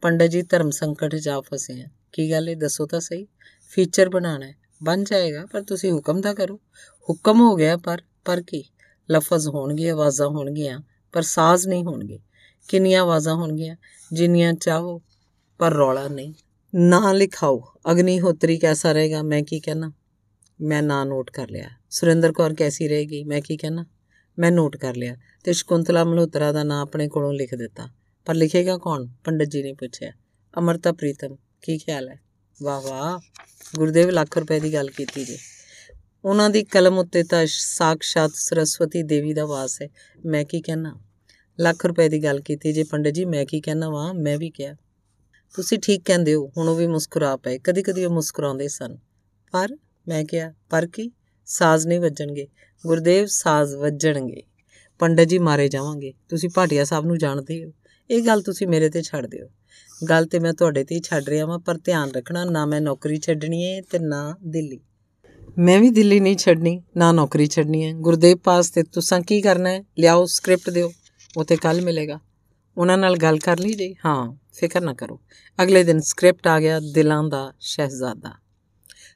ਪੰਡਤ 0.00 0.26
ਜੀ, 0.26 0.42
ਧਰਮ 0.42 0.70
ਸੰਕਟ 0.70 1.16
'ਚ 1.16 1.28
ਆ 1.28 1.40
ਫਸੇ 1.40 1.82
ਆ। 1.82 1.86
ਕੀ 2.12 2.30
ਗੱਲ 2.30 2.48
ਹੈ 2.48 2.54
ਦੱਸੋ 2.54 2.86
ਤਾਂ 2.86 3.00
ਸਹੀ। 3.00 3.26
ਫੀਚਰ 3.70 4.08
ਬਣਾਉਣਾ 4.08 4.46
ਹੈ। 4.46 4.54
ਬਣ 4.82 5.04
ਜਾਏਗਾ, 5.04 5.46
ਪਰ 5.46 5.62
ਤੁਸੀਂ 5.62 5.92
ਹੁਕਮ 5.92 6.20
ਤਾਂ 6.20 6.34
ਕਰੋ। 6.34 6.60
ਹੁਕਮ 7.10 7.40
ਹੋ 7.40 7.56
ਗਿਆ, 7.56 7.76
ਪਰ 7.76 8.02
ਪਰ 8.24 8.42
ਕੀ? 8.42 8.64
ਲਫ਼ਜ਼ 9.10 9.48
ਹੋਣਗੇ, 9.48 9.90
ਆਵਾਜ਼ਾਂ 9.90 10.28
ਹੋਣਗੀਆਂ, 10.28 10.80
ਪਰ 11.12 11.22
ਸਾਜ਼ 11.22 11.68
ਨਹੀਂ 11.68 11.84
ਹੋਣਗੇ। 11.84 12.18
ਕਿੰਨੀਆਂ 12.68 13.02
ਆਵਾਜ਼ਾਂ 13.02 13.34
ਹੋਣਗੀਆਂ? 13.34 13.76
ਜਿੰਨੀਆਂ 14.12 14.52
ਚਾਹੋ, 14.52 15.02
ਪਰ 15.58 15.72
ਰੌਲਾ 15.72 16.08
ਨਹੀਂ। 16.08 16.34
ਨਾ 16.74 17.12
ਲਿਖਾਓ। 17.12 17.74
ਅਗਨੀ 17.90 18.20
ਹੋਤਰੀ 18.20 18.58
ਕੈਸਾ 18.58 18.92
ਰਹੇਗਾ? 18.92 19.22
ਮੈਂ 19.22 19.42
ਕੀ 19.42 19.60
ਕਹਿਣਾ? 19.60 19.92
ਮੈਂ 20.60 20.82
ਨਾਂ 20.82 21.06
ਨੋਟ 21.06 21.30
ਕਰ 21.30 21.48
ਲਿਆ। 21.48 21.70
ਸੁਰਿੰਦਰ 21.90 22.32
ਕੌਰ 22.32 22.54
ਕੈਸੀ 22.54 22.88
ਰਹੇਗੀ? 22.88 23.24
ਮੈਂ 23.24 23.40
ਕੀ 23.40 23.56
ਕਹਿਣਾ? 23.56 23.86
ਮੈਂ 24.38 24.52
ਨੋਟ 24.52 24.76
ਕਰ 24.76 24.96
ਲਿਆ। 24.96 25.16
ਤੇ 25.44 25.52
ਸ਼ਕੁੰਤਲਾ 25.52 26.04
ਮਲਹੋਤਰਾ 26.04 26.52
ਦਾ 26.52 26.64
ਨਾਂ 26.64 26.82
ਆਪਣੇ 26.82 27.08
ਕੋਲੋਂ 27.08 27.32
ਲਿਖ 27.32 27.54
ਦਿੱਤਾ। 27.54 27.88
ਪਰ 28.24 28.34
ਲਿਖੇਗਾ 28.34 28.78
ਕੌਣ? 28.78 29.06
ਪੰਡਤ 29.24 29.46
ਜੀ 29.46 29.62
ਨੇ 29.62 29.72
ਪੁੱਛਿਆ। 29.72 30.12
ਅਮਰਤਾ 30.58 30.92
ਪ੍ਰੀਤਮ। 30.92 31.36
ਕੀ 31.62 31.78
ਖਿਆਲ 31.78 32.08
ਹੈ? 32.08 32.20
ਵਾਹ 32.62 32.80
ਵਾਹ। 32.80 33.18
ਗੁਰਦੇਵ 33.76 34.10
ਲੱਖ 34.10 34.38
ਰੁਪਏ 34.38 34.60
ਦੀ 34.60 34.74
ਗੱਲ 34.74 34.90
ਕੀਤੀ 34.90 35.24
ਜੀ। 35.24 35.38
ਉਹਨਾਂ 36.24 36.50
ਦੀ 36.50 36.64
ਕਲਮ 36.64 36.98
ਉੱਤੇ 36.98 37.22
ਤਾਂ 37.22 37.46
ਸਾਖਸ਼ਾਤ 37.48 38.30
ਸਰਸਵਤੀ 38.34 39.02
ਦੇਵੀ 39.02 39.34
ਦਾ 39.34 39.46
ਵਾਸ 39.46 39.82
ਹੈ। 39.82 39.88
ਮੈਂ 40.26 40.44
ਕੀ 40.44 40.60
ਕਹਿਣਾ? 40.60 41.00
ਲੱਖ 41.60 41.86
ਰੁਪਏ 41.86 42.08
ਦੀ 42.08 42.24
ਗੱਲ 42.24 42.40
ਕੀਤੀ 42.40 42.72
ਜੀ 42.72 42.82
ਪੰਡਤ 42.82 43.10
ਜੀ। 43.10 43.24
ਮੈਂ 43.24 43.46
ਕੀ 43.46 43.60
ਕਹਿਣਾ 43.60 43.90
ਵਾਂ? 43.90 44.14
ਮੈਂ 44.14 44.38
ਵੀ 44.38 44.50
ਕਿਹਾ। 44.50 44.74
ਤੁਸੀਂ 45.54 45.78
ਠੀਕ 45.78 46.02
ਕਹਿੰਦੇ 46.04 46.34
ਹੋ, 46.34 46.52
ਹੁਣ 46.56 46.68
ਉਹ 46.68 46.76
ਵੀ 46.76 46.86
ਮੁਸਕਰਾ 46.86 47.36
ਪਏ। 47.36 47.58
ਕਦੀ 47.58 47.82
ਕਦੀ 47.82 48.04
ਉਹ 48.04 48.10
ਮੁਸਕਰਾਉਂਦੇ 48.10 48.68
ਸਨ। 48.68 48.96
ਪਰ 49.52 49.68
ਮੈਂ 50.08 50.24
ਕਿਹਾ, 50.24 50.52
ਪਰ 50.70 50.86
ਕੀ? 50.86 51.10
ਸਾਜ਼ 51.46 51.86
ਨਹੀਂ 51.86 52.00
ਵੱਜਣਗੇ। 52.00 52.48
ਗੁਰਦੇਵ 52.86 53.26
ਸਾਜ਼ 53.26 53.74
ਵੱਜਣਗੇ। 53.74 54.42
ਪੰਡਤ 54.98 55.24
ਜੀ 55.24 55.38
ਮਾਰੇ 55.38 55.68
ਜਾਵਾਂਗੇ। 55.68 56.12
ਤੁਸੀਂ 56.28 56.50
ਭਾਟੀਆ 56.54 56.84
ਸਾਹਿਬ 56.84 57.06
ਨੂੰ 57.06 57.18
ਜਾਣਦੇ 57.18 57.64
ਹੋ। 57.64 57.72
ਇਹ 58.10 58.22
ਗੱਲ 58.26 58.42
ਤੁਸੀਂ 58.42 58.66
ਮੇਰੇ 58.66 58.90
ਤੇ 58.90 59.02
ਛੱਡ 59.02 59.26
ਦਿਓ। 59.26 59.48
ਗੱਲ 60.08 60.26
ਤੇ 60.26 60.38
ਮੈਂ 60.38 60.52
ਤੁਹਾਡੇ 60.52 60.84
ਤੇ 60.84 60.94
ਹੀ 60.94 61.00
ਛੱਡ 61.00 61.28
ਰਿਹਾ 61.28 61.46
ਵਾਂ, 61.46 61.58
ਪਰ 61.58 61.78
ਧਿਆਨ 61.78 62.10
ਰੱਖਣਾ, 62.10 62.44
ਨਾ 62.44 62.66
ਮੈਂ 62.66 62.80
ਨੌਕਰੀ 62.80 63.20
ਛੱਡਣੀ 63.20 63.66
ਹੈ 63.66 63.82
ਤੇ 63.82 63.98
ਨਾ 63.98 64.36
ਦਿੱਲੀ। 64.46 64.80
ਮੈਂ 65.58 65.80
ਵੀ 65.80 65.90
ਦਿੱਲੀ 65.90 66.20
ਨਹੀਂ 66.20 66.36
ਛੱਡਣੀ, 66.36 66.82
ਨਾ 66.96 67.12
ਨੌਕਰੀ 67.12 67.46
ਛੱਡਣੀ 67.46 67.84
ਹੈ 67.84 67.92
ਗੁਰਦੇਵ 67.92 68.36
ਪਾਸ 68.36 68.70
ਤੇ 68.70 68.82
ਤੁਸੀਂ 68.82 69.22
ਕੀ 69.22 69.40
ਕਰਨਾ 69.40 69.70
ਹੈ 69.70 69.84
ਲਿਆਓ 69.98 70.24
ਸਕ੍ਰਿਪਟ 70.24 70.70
ਦਿਓ। 70.70 70.92
ਉਹ 71.36 71.44
ਤੇ 71.44 71.56
ਕੱਲ 71.56 71.82
ਮਿਲੇਗਾ। 71.82 72.20
ਉਹਨਾਂ 72.78 72.98
ਨਾਲ 72.98 73.16
ਗੱਲ 73.16 73.38
ਕਰ 73.38 73.58
ਲਈ 73.58 73.72
ਜੀ? 73.72 73.94
ਹਾਂ। 74.04 74.41
ਫਿਕਰ 74.52 74.80
ਨਾ 74.80 74.94
ਕਰੋ। 74.94 75.20
ਅਗਲੇ 75.62 75.84
ਦਿਨ 75.84 76.00
ਸਕ੍ਰਿਪਟ 76.00 76.46
ਆ 76.46 76.60
ਗਿਆ 76.60 76.80
ਦਿਲਾਂ 76.80 77.24
ਦਾ 77.24 77.54
ਸ਼ਹਿਜ਼ਾਦਾ। 77.60 78.32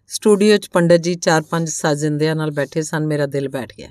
ਸਟੂਡੀਓ 0.08 0.56
'ਚ 0.56 0.68
ਪੰਡਤ 0.68 0.96
ਜੀ 0.96 1.14
ਚਾਰ 1.14 1.42
ਪੰਜ 1.42 1.68
ਸਾਜਿੰਦਿਆਂ 1.68 2.36
ਨਾਲ 2.36 2.50
ਬੈਠੇ 2.50 2.82
ਸਨ, 2.82 3.06
ਮੇਰਾ 3.06 3.26
ਦਿਲ 3.26 3.48
ਬੈਠ 3.48 3.72
ਗਿਆ। 3.78 3.88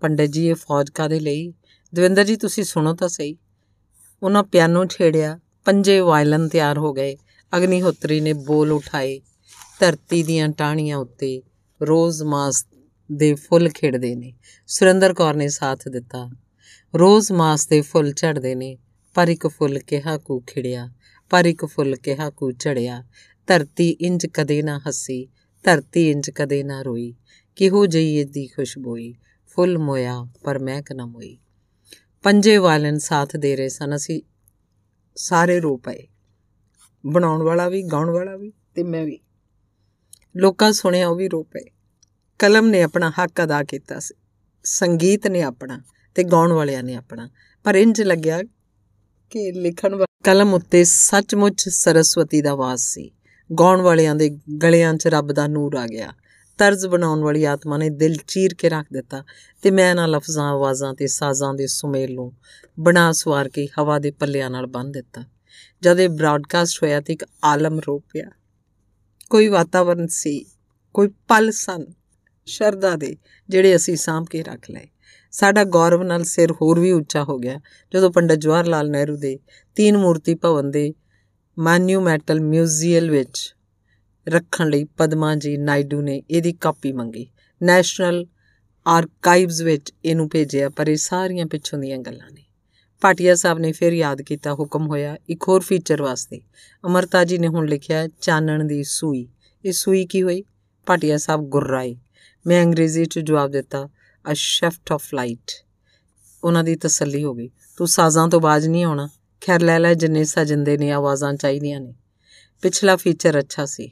ਪੰਡਤ 0.00 0.24
ਜੀ, 0.24 0.46
ਇਹ 0.46 0.54
ਫੌਜ 0.54 0.90
ਕਾਦੇ 0.90 1.20
ਲਈ? 1.20 1.54
ਦਵਿੰਦਰ 1.94 2.24
ਜੀ, 2.24 2.36
ਤੁਸੀਂ 2.36 2.64
ਸੁਣੋ 2.64 2.94
ਤਾਂ 2.94 3.08
ਸਹੀ। 3.08 3.36
ਉਹਨਾਂ 4.22 4.44
ਪਿਆਨੋ 4.44 4.86
ਛੇੜਿਆ, 4.86 5.40
ਪੰਜੇ 5.64 6.00
ਵਾਇਲਨ 6.00 6.48
ਤਿਆਰ 6.48 6.78
ਹੋ 6.78 6.92
ਗਏ। 6.92 7.16
ਅਗਨੀਹੋਤਰੀ 7.56 8.20
ਨੇ 8.20 8.32
ਬੋਲ 8.32 8.72
ਉਠਾਏ, 8.72 9.20
ਧਰਤੀ 9.80 10.22
ਦੀਆਂ 10.22 10.48
ਟਾਹਣੀਆਂ 10.48 10.96
ਉੱਤੇ 10.96 11.42
ਰੋਜ਼ 11.82 12.22
ਮਾਸ 12.22 12.66
ਦੇ 13.12 13.34
ਫੁੱਲ 13.34 13.68
ਖਿੜਦੇ 13.68 14.14
ਨੇ। 14.14 14.34
ਸੁਰਿੰਦਰ 14.66 15.14
ਕੌਰ 15.14 15.34
ਨੇ 15.34 15.48
ਸਾਥ 15.48 15.88
ਦਿੱਤਾ। 15.88 16.30
ਰੋਜ਼ 16.98 17.32
ਮਾਸ 17.32 17.68
ਦੇ 17.68 17.80
ਫੁੱਲ 17.80 18.12
ਝੜਦੇ 18.12 18.54
ਨੇ। 18.54 18.78
ਪਰ 19.18 19.28
ਇੱਕ 19.28 19.46
ਫੁੱਲ 19.46 19.78
ਕਿਹਾ 19.78 20.18
ਕੂ 20.18 20.40
ਖਿੜਿਆ, 20.40 20.90
ਪਰ 21.30 21.44
ਇੱਕ 21.44 21.64
ਫੁੱਲ 21.64 21.96
ਕਿਹਾ 21.96 22.30
ਕੂ 22.30 22.52
ਝੜਿਆ 22.52 23.04
ਧਰਤੀ 23.46 23.90
ਇੰਜ 23.90 24.26
ਕਦੇ 24.26 24.62
ਨਾ 24.62 24.78
ਹੱਸੀ, 24.78 25.28
ਧਰਤੀ 25.64 26.10
ਇੰਜ 26.10 26.30
ਕਦੇ 26.30 26.62
ਨਾ 26.62 26.82
ਰੋਈ। 26.82 27.14
ਕਿਹੋ 27.56 27.86
ਜਈ 27.86 28.14
ਇਹਦੀ 28.14 28.46
ਖੁਸ਼ਬੋਈ? 28.46 29.14
ਫੁੱਲ 29.46 29.78
ਮੋਇਆ, 29.78 30.26
ਪਰ 30.44 30.58
ਮਹਿਕ 30.58 30.92
ਨਾ 30.92 31.06
ਮੋਈ। 31.06 31.38
ਪੰਜੇ 32.22 32.56
ਵਾਲਨ 32.56 32.98
ਸਾਥ 32.98 33.36
ਦੇ 33.36 33.56
ਰਹੇ 33.56 33.68
ਸਨ, 33.68 33.96
ਅਸੀਂ 33.96 34.22
ਸਾਰੇ 35.16 35.60
ਰੋ 35.60 35.76
ਪਏ। 35.76 36.08
ਬਣਾਉਣ 37.06 37.42
ਵਾਲਾ 37.42 37.68
ਵੀ, 37.68 37.82
ਗਾਉਣ 37.82 38.10
ਵਾਲਾ 38.10 38.36
ਵੀ 38.36 38.52
ਤੇ 38.74 38.82
ਮੈਂ 38.82 39.04
ਵੀ। 39.04 39.18
ਲੋਕਾਂ 40.36 40.72
ਸੁਣਿਆ 40.72 41.08
ਉਹ 41.08 41.16
ਵੀ 41.16 41.28
ਰੋ 41.28 41.42
ਪਏ। 41.42 41.70
ਕਲਮ 42.38 42.66
ਨੇ 42.66 42.82
ਆਪਣਾ 42.82 43.10
ਹੱਕ 43.10 43.44
ਅਦਾ 43.44 43.64
ਕੀਤਾ 43.64 43.98
ਸੀ। 43.98 44.14
ਸੰਗੀਤ 44.64 45.26
ਨੇ 45.26 45.42
ਆਪਣਾ 45.42 45.82
ਤੇ 46.14 46.24
ਗਾਉਣ 46.24 46.52
ਵਾਲਿਆਂ 46.52 46.82
ਨੇ 46.82 46.94
ਆਪਣਾ। 46.94 47.30
ਪਰ 47.64 47.74
ਇੰਜ 47.74 48.02
ਲੱਗਿਆ 48.02 48.40
ਕਿ 49.30 49.52
ਲਿਖਣ 49.52 49.94
ਵਾਲੀ 49.94 50.22
ਕਲਮ 50.24 50.54
ਉੱਤੇ 50.54 50.84
ਸੱਚਮੁੱਚ 50.84 51.68
ਸਰਸਵਤੀ 51.68 52.42
ਦਾ 52.42 52.54
ਵਾਸ 52.54 52.80
ਸੀ। 52.80 53.10
ਗਾਉਣ 53.60 53.80
ਵਾਲਿਆਂ 53.80 54.14
ਦੇ 54.14 54.38
ਗਲਿਆਂ 54.62 54.94
'ਚ 54.94 55.06
ਰੱਬ 55.06 55.32
ਦਾ 55.32 55.46
ਨੂਰ 55.46 55.74
ਆ 55.74 55.86
ਗਿਆ। 55.86 56.12
ਤਰਜ਼ 56.58 56.86
ਬਣਾਉਣ 56.86 57.20
ਵਾਲੀ 57.20 57.44
ਆਤਮਾ 57.44 57.76
ਨੇ 57.76 57.90
ਦਿਲ 57.90 58.16
ਚੀਰ 58.28 58.54
ਕੇ 58.54 58.68
ਰੱਖ 58.68 58.86
ਦਿੱਤਾ 58.92 59.24
ਤੇ 59.62 59.70
ਮੈਂ 59.70 59.90
ਇਹਨਾਂ 59.90 60.08
ਲਫ਼ਜ਼ਾਂ 60.08 60.50
ਆਵਾਜ਼ਾਂ 60.50 60.94
ਤੇ 60.94 61.06
ਸਾਜ਼ਾਂ 61.06 61.54
ਦੇ 61.54 61.66
ਸੁਮੇਲ 61.66 62.14
ਨੂੰ 62.14 62.32
ਬਣਾ 62.80 63.12
ਸਵਾਰ 63.12 63.48
ਕੇ 63.48 63.68
ਹਵਾ 63.78 63.98
ਦੇ 63.98 64.10
ਪੱਲਿਆਂ 64.10 64.50
ਨਾਲ 64.50 64.66
ਬੰਨ 64.66 64.92
ਦਿੱਤਾ। 64.92 65.24
ਜਦ 65.82 66.00
ਇਹ 66.00 66.08
ਬ੍ਰਾਡਕਾਸਟ 66.08 66.82
ਹੋਇਆ 66.82 67.00
ਤੇ 67.00 67.12
ਇੱਕ 67.12 67.24
ਆਲਮ 67.44 67.80
ਰੋ 67.88 67.98
ਪਿਆ। 67.98 68.30
ਕੋਈ 69.30 69.48
ਵਾਤਾਵਰਣ 69.48 70.06
ਸੀ, 70.06 70.46
ਕੋਈ 70.94 71.08
ਪਲ 71.08 71.50
ਸਨ 71.50 71.86
ਸ਼ਰਦਾ 72.46 72.96
ਦੇ, 72.96 73.16
ਜਿਹੜੇ 73.48 73.76
ਅਸੀਂ 73.76 73.96
ਸਾਂਭ 73.96 74.26
ਕੇ 74.30 74.42
ਰੱਖ 74.42 74.70
ਲਏ। 74.70 74.88
ਸਾਡਾ 75.30 75.64
ਗੌਰਵ 75.64 76.02
ਨਾਲ 76.02 76.24
ਸਿਰ 76.24 76.52
ਹੋਰ 76.52 76.80
ਵੀ 76.80 76.92
ਉੱਚਾ 76.92 77.24
ਹੋ 77.24 77.38
ਗਿਆ। 77.38 77.60
ਜਦੋਂ 77.94 78.10
ਪੰਡਤ 78.10 78.34
ਜਵਾਹਰ 78.34 78.66
ਲਾਲ 78.66 78.90
ਨਹਿਰੂ 78.90 79.16
ਦੇ 79.16 79.38
ਤੀਨ 79.74 79.96
ਮੂਰਤੀ 79.96 80.34
ਭਵਨ 80.34 80.70
ਦੇ 80.70 80.94
ਮਾਨੂਮੈਂਟਲ 81.58 82.40
ਮਿਊਜ਼ੀਅਮ 82.40 83.10
ਵਿੱਚ 83.10 83.54
ਰੱਖਣ 84.28 84.68
ਲਈ 84.68 84.84
ਪਦਮਾ 84.84 85.34
ਜੀ 85.34 85.56
ਨਾਇਡੂ 85.56 86.00
ਨੇ 86.00 86.22
ਇਹਦੀ 86.30 86.52
ਕਾਪੀ 86.52 86.92
ਮੰਗੀ। 86.92 87.26
ਨੈਸ਼ਨਲ 87.62 88.26
ਆਰਕਾਈਵਸ 88.86 89.60
ਵਿੱਚ 89.60 89.92
ਇਹਨੂੰ 90.04 90.28
ਭੇਜਿਆ, 90.28 90.68
ਪਰ 90.68 90.88
ਇਹ 90.88 90.96
ਸਾਰੀਆਂ 90.96 91.46
ਪਿੱਛੋਂ 91.46 91.78
ਦੀਆਂ 91.78 91.98
ਗੱਲਾਂ 91.98 92.30
ਨੇ। 92.30 92.44
ਪਾਟਿਆ 93.00 93.34
ਸਾਹਿਬ 93.34 93.58
ਨੇ 93.58 93.72
ਫਿਰ 93.72 93.92
ਯਾਦ 93.92 94.22
ਕੀਤਾ, 94.22 94.54
ਹੁਕਮ 94.54 94.86
ਹੋਇਆ 94.86 95.16
ਇੱਕ 95.28 95.44
ਹੋਰ 95.48 95.60
ਫੀਚਰ 95.60 96.02
ਵਾਸਤੇ। 96.02 96.40
ਅਮਰਤਾ 96.86 97.24
ਜੀ 97.24 97.38
ਨੇ 97.38 97.48
ਹੁਣ 97.48 97.68
ਲਿਖਿਆ, 97.68 98.08
ਚਾਨਣ 98.20 98.64
ਦੀ 98.64 98.84
ਸੂਈ। 98.84 99.28
ਇਹ 99.64 99.72
ਸੂਈ 99.72 100.06
ਕੀ 100.06 100.22
ਹੋਈ? 100.22 100.44
ਪਾਟਿਆ 100.86 101.16
ਸਾਹਿਬ 101.18 101.40
ਗੁਰਰਾਏ। 101.40 101.96
ਮੈਂ 102.46 102.64
ਅੰਗਰੇਜ਼ੀ 102.64 103.04
'ਚ 103.04 103.18
ਜਵਾਬ 103.18 103.50
ਦਿੱਤਾ 103.50 103.88
ਅ 104.31 104.33
ਸ਼ੈਫਟ 104.33 104.91
ਆਫ 104.91 105.13
ਲਾਈਟ 105.13 105.51
ਉਹਨਾਂ 106.43 106.63
ਦੀ 106.63 106.75
ਤਸੱਲੀ 106.75 107.23
ਹੋ 107.23 107.33
ਗਈ 107.33 107.49
ਤੂੰ 107.77 107.87
ਸਾਜ਼ਾਂ 107.87 108.27
ਤੋਂ 108.27 108.41
ਬਾਜ 108.41 108.67
ਨਹੀਂ 108.67 108.83
ਆਉਣਾ 108.83 109.09
ਖੈਰ 109.41 109.61
ਲੈ 109.61 109.79
ਲੈ 109.79 109.93
ਜਿੰਨੇ 109.93 110.23
ਸਜੰਦੇ 110.23 110.77
ਨੇ 110.77 110.91
ਆਵਾਜ਼ਾਂ 110.91 111.33
ਚਾਹੀਦੀਆਂ 111.33 111.81
ਨੇ 111.81 111.93
ਪਿਛਲਾ 112.61 112.95
ਫੀਚਰ 112.95 113.39
ਅੱਛਾ 113.39 113.65
ਸੀ 113.65 113.91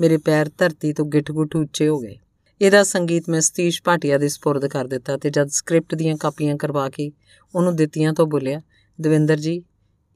ਮੇਰੇ 0.00 0.16
ਪੈਰ 0.16 0.50
ਧਰਤੀ 0.58 0.92
ਤੋਂ 0.92 1.06
ਗਿੱਠ-ਗੁੱਠ 1.06 1.56
ਉੱਚੇ 1.56 1.88
ਹੋ 1.88 1.98
ਗਏ 1.98 2.16
ਇਹਦਾ 2.60 2.82
ਸੰਗੀਤ 2.82 3.28
ਮੈਂ 3.28 3.40
ਸਤੀਸ਼ 3.40 3.82
ਭਾਟਿਆ 3.82 4.18
ਦੇ 4.18 4.28
ਸਪੁਰਦ 4.28 4.66
ਕਰ 4.66 4.86
ਦਿੱਤਾ 4.86 5.16
ਤੇ 5.16 5.30
ਜਦ 5.30 5.48
ਸਕ੍ਰਿਪਟ 5.48 5.94
ਦੀਆਂ 5.94 6.16
ਕਾਪੀਆਂ 6.16 6.56
ਕਰਵਾ 6.56 6.88
ਕੇ 6.88 7.12
ਉਹਨੂੰ 7.54 7.76
ਦਿੱਤੀਆਂ 7.76 8.12
ਤਾਂ 8.12 8.26
ਬੋਲਿਆ 8.26 8.60
ਦਵਿੰਦਰ 9.00 9.36
ਜੀ 9.36 9.62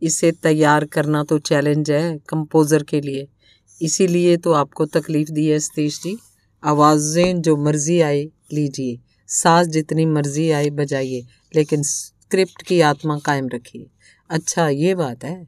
इसे 0.03 0.33
तैयार 0.33 0.85
करना 0.85 1.23
तो 1.25 1.39
चैलेंज 1.39 1.91
है 1.91 2.19
कंपोज़र 2.29 2.83
के 2.83 3.01
लिए 3.01 3.29
इसीलिए 3.81 4.37
तो 4.37 4.53
आपको 4.53 4.87
तकलीफ़ 4.87 5.31
दी 5.31 5.47
है 5.47 5.59
सतीश 5.59 6.01
जी 6.03 6.17
आवाज़ें 6.63 7.43
जो 7.43 7.57
मर्ज़ी 7.57 8.01
आए 8.01 8.25
लीजिए 8.53 8.99
साज 9.29 9.69
जितनी 9.69 10.07
मर्ज़ी 10.07 10.51
आए 10.51 10.71
बजाइए 10.71 11.25
लेकिन 11.55 11.83
स्क्रिप्ट 11.83 12.63
की 12.63 12.81
आत्मा 12.81 13.19
कायम 13.19 13.49
रखिए 13.49 13.87
अच्छा 14.31 14.69
ये 14.69 14.95
बात 14.95 15.25
है 15.25 15.47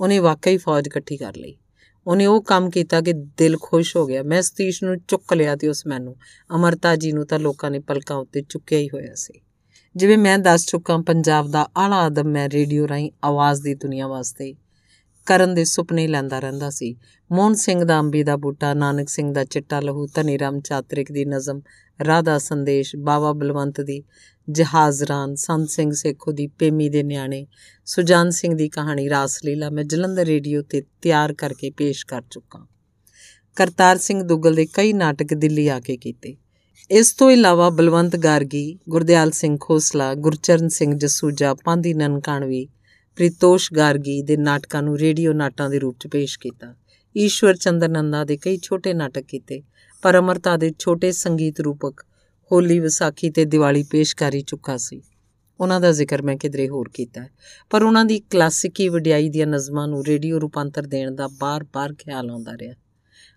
ਉਹਨੇ 0.00 0.18
ਵਾਕਈ 0.18 0.56
ਫੌਜ 0.56 0.86
ਇਕੱਠੀ 0.86 1.16
ਕਰ 1.16 1.36
ਲਈ 1.36 1.56
ਉਹਨੇ 2.06 2.26
ਉਹ 2.26 2.42
ਕੰਮ 2.42 2.70
ਕੀਤਾ 2.70 3.00
ਕਿ 3.00 3.12
ਦਿਲ 3.12 3.56
ਖੁਸ਼ 3.62 3.96
ਹੋ 3.96 4.06
ਗਿਆ 4.06 4.22
ਮੈਂ 4.22 4.42
ਸਤੀਸ਼ 4.42 4.84
ਨੂੰ 4.84 4.98
ਚੁੱਕ 4.98 5.34
ਲਿਆ 5.34 5.56
ਤੇ 5.56 5.68
ਉਸ 5.68 5.86
ਮੈਨੂੰ 5.86 6.16
ਅਮਰਤਾ 6.56 6.96
ਜੀ 6.96 7.12
ਨੂੰ 7.12 7.26
ਤਾਂ 7.26 7.38
ਲੋਕਾਂ 7.38 7.70
ਨੇ 7.70 7.78
ਪਲਕਾਂ 7.78 8.16
ਉੱਤੇ 8.16 8.42
ਚੁੱਕਿਆ 8.42 8.78
ਹੀ 8.78 8.88
ਹੋਇਆ 8.88 9.14
ਸੀ 9.14 9.40
ਜਿਵੇਂ 9.96 10.18
ਮੈਂ 10.18 10.38
ਦੱਸ 10.38 10.66
ਚੁੱਕਾ 10.66 10.96
ਪੰਜਾਬ 10.96 11.50
ਦਾ 11.50 11.68
ਆਲਾ 11.76 11.96
ਆਦਮ 11.96 12.28
ਮੈਂ 12.28 12.48
ਰੇਡੀਓ 12.48 12.88
ਰਾਹੀਂ 12.88 13.10
ਆਵਾਜ਼ 13.24 13.62
ਦੀ 13.62 13.74
ਦੁਨੀਆ 13.74 14.06
ਵਾਸਤੇ 14.06 14.54
ਕਰਨ 15.29 15.53
ਦੇ 15.53 15.65
ਸੁਪਨੇ 15.65 16.07
ਲੈਂਦਾ 16.07 16.39
ਰਹਿੰਦਾ 16.39 16.69
ਸੀ। 16.69 16.95
ਮੋਹਨ 17.31 17.53
ਸਿੰਘ 17.53 17.83
ਦਾ 17.83 17.99
ਅੰਬੀ 17.99 18.23
ਦਾ 18.23 18.37
ਬੂਟਾ, 18.37 18.73
ਨਾਨਕ 18.73 19.09
ਸਿੰਘ 19.09 19.33
ਦਾ 19.33 19.43
ਚਿੱਟਾ 19.43 19.79
ਲਹੂ, 19.79 20.07
ਧਨੀ 20.07 20.39
ਰਾਮ 20.39 20.59
ਚਾਤਰਿਕ 20.59 21.11
ਦੀ 21.11 21.25
ਨਜ਼ਮ, 21.25 21.61
ਰਾਧਾ 22.05 22.37
ਸੰਦੇਸ਼ 22.37 22.95
ਬਾਬਾ 22.95 23.33
ਬਲਵੰਤ 23.33 23.81
ਦੀ 23.81 24.03
ਜਹਾਜ਼ਰਾਨ 24.49 25.35
ਸੰਤ 25.35 25.69
ਸਿੰਘ 25.69 25.91
ਸੇਖੋ 25.91 26.31
ਦੀ 26.31 26.47
ਪੇਮੀ 26.47 26.89
ਦੇ 26.89 27.03
ਨਿਆਣੇ, 27.03 27.47
ਸੁਜਾਨ 27.85 28.29
ਸਿੰਘ 28.29 28.53
ਦੀ 28.55 28.69
ਕਹਾਣੀ 28.69 29.09
ਰਾਸ 29.09 29.39
ਲੀਲਾ 29.45 29.69
ਮੈਂ 29.69 29.83
ਜਲੰਧਰ 29.83 30.25
ਰੇਡੀਓ 30.25 30.61
ਤੇ 30.61 30.83
ਤਿਆਰ 31.01 31.33
ਕਰਕੇ 31.33 31.69
ਪੇਸ਼ 31.69 32.05
ਕਰ 32.05 32.21
ਚੁੱਕਾ। 32.31 32.65
ਕਰਤਾਰ 33.55 33.97
ਸਿੰਘ 33.97 34.23
ਦੁੱਗਲ 34.23 34.55
ਦੇ 34.55 34.65
ਕਈ 34.65 34.93
ਨਾਟਕ 34.93 35.33
ਦਿੱਲੀ 35.33 35.67
ਆ 35.67 35.79
ਕੇ 35.79 35.97
ਕੀਤੇ। 35.97 36.35
ਇਸ 36.91 37.13
ਤੋਂ 37.13 37.31
ਇਲਾਵਾ 37.31 37.69
ਬਲਵੰਤ 37.69 38.15
ਗਾਰਗੀ, 38.15 38.79
ਗੁਰਦਿਆਲ 38.89 39.31
ਸਿੰਘ 39.31 39.57
ਖੋਸਲਾ, 39.61 40.13
ਗੁਰਚਰਨ 40.13 40.67
ਸਿੰਘ 40.69 40.93
ਜਸੂਜਾ 40.97 41.53
ਪਾਂਦੀ 41.53 41.93
ਨਨਕਾਣਵੀ 41.93 42.67
ਪ੍ਰਿਤੋਸ਼ 43.19 43.67
ਗਾਰਗੀ 43.73 44.21
ਦੇ 44.21 44.35
ਨਾਟਕਾਂ 44.37 44.81
ਨੂੰ 44.83 44.97
ਰੇਡੀਓ 44.97 45.31
ਨਾਟਾਂ 45.33 45.69
ਦੇ 45.69 45.79
ਰੂਪ 45.79 45.95
'ਚ 45.99 46.07
ਪੇਸ਼ 46.07 46.37
ਕੀਤਾ। 46.39 46.73
ਈਸ਼ਵਰ 47.15 47.55
ਚੰਦਰ 47.55 47.89
ਨੰਦਾ 47.89 48.23
ਦੇ 48.23 48.37
ਕਈ 48.37 48.57
ਛੋਟੇ 48.57 48.93
ਨਾਟਕ 48.93 49.25
ਕੀਤੇ, 49.27 49.61
ਪਰ 50.03 50.17
ਅਮਰਤਾ 50.19 50.55
ਦੇ 50.57 50.71
ਛੋਟੇ 50.79 51.11
ਸੰਗੀਤ 51.11 51.59
ਰੂਪਕ 51.61 52.01
ਹੋਲੀ 52.51 52.79
ਵਿਸਾਖੀ 52.79 53.29
ਤੇ 53.29 53.45
ਦੀਵਾਲੀ 53.45 53.83
ਪੇਸ਼ 53.83 54.15
ਕਰੀ 54.15 54.41
ਚੁੱਕਾ 54.41 54.77
ਸੀ। 54.77 55.01
ਉਹਨਾਂ 55.59 55.81
ਦਾ 55.81 55.91
ਜ਼ਿਕਰ 55.91 56.21
ਮੈਂ 56.21 56.37
ਕਿਧਰੇ 56.37 56.69
ਹੋਰ 56.69 56.89
ਕੀਤਾ 56.93 57.21
ਹੈ, 57.21 57.29
ਪਰ 57.71 57.83
ਉਹਨਾਂ 57.83 58.05
ਦੀ 58.05 58.19
ਕਲਾਸਿਕੀ 58.31 58.89
ਵਡਿਆਈ 58.89 59.29
ਦੀਆਂ 59.29 59.47
ਨਜ਼ਮਾਂ 59.47 59.87
ਨੂੰ 59.87 60.03
ਰੇਡੀਓ 60.05 60.39
ਰੂਪਾਂਤਰ 60.39 60.87
ਦੇਣ 60.87 61.15
ਦਾ 61.15 61.27
ਬਾਰ-ਬਾਰ 61.39 61.93
ਖਿਆਲ 61.95 62.29
ਆਉਂਦਾ 62.29 62.57
ਰਿਹਾ। 62.57 62.73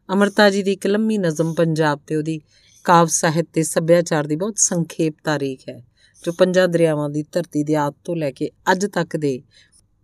ਅਮਰਤਾ 0.09 0.51
ਜੀ 0.51 0.63
ਦੀ 0.63 0.73
ਇੱਕ 0.73 0.87
ਲੰਮੀ 0.87 1.19
ਨਜ਼ਮ 1.19 1.55
ਪੰਜਾਬ 1.55 2.01
ਤੇ 2.07 2.17
ਉਹਦੀ 2.17 2.41
ਕਾਵ 2.85 3.07
ਸਾਹਿਤ 3.13 3.49
ਤੇ 3.53 3.63
ਸੱਭਿਆਚਾਰ 3.65 4.27
ਦੀ 4.27 4.37
ਬਹੁਤ 4.37 4.59
ਸੰਖੇਪ 4.61 5.15
ਤਾਰੀਖ 5.25 5.69
ਹੈ, 5.69 5.83
ਜੋ 6.25 6.33
ਪੰਜਾਂ 6.33 6.69
ਦਰਿਆਵਾਂ 6.69 7.09
ਦੀ 7.11 7.23
ਧਰਤੀ 7.33 7.63
ਦੇ 7.65 7.75
ਆਦ 7.77 7.95
ਤੋਂ 8.05 8.17
ਲੈ 8.17 8.31
ਕੇ 8.31 8.51
ਅੱਜ 8.73 8.87
ਤੱਕ 8.87 9.17
ਦੇ 9.17 9.41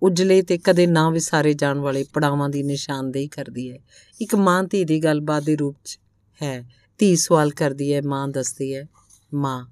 ਉਜਲੇ 0.02 0.42
ਤੇ 0.42 0.58
ਕਦੇ 0.58 0.86
ਨਾ 0.86 1.10
ਵਿਸਾਰੇ 1.10 1.54
ਜਾਣ 1.54 1.78
ਵਾਲੇ 1.78 2.04
ਪੜਾਵਾਂ 2.12 2.48
ਦੀ 2.48 2.62
ਨਿਸ਼ਾਨਦੇਹੀ 2.62 3.28
ਕਰਦੀ 3.28 3.72
ਹੈ। 3.72 3.78
ਇੱਕ 4.20 4.34
ਮਾਂ 4.34 4.64
ਧੀ 4.64 4.84
ਦੀ 4.84 5.04
ਗੱਲਬਾਤ 5.04 5.42
ਦੇ 5.42 5.56
ਰੂਪ 5.56 5.76
'ਚ 5.84 5.98
ਹੈ। 6.42 6.64
ਧੀ 6.98 7.16
ਸਵਾਲ 7.16 7.50
ਕਰਦੀ 7.50 7.94
ਹੈ, 7.94 8.02
ਮਾਂ 8.02 8.28
ਦੱਸਦੀ 8.28 8.74
ਹੈ, 8.74 8.86
ਮਾਂ, 9.34 9.66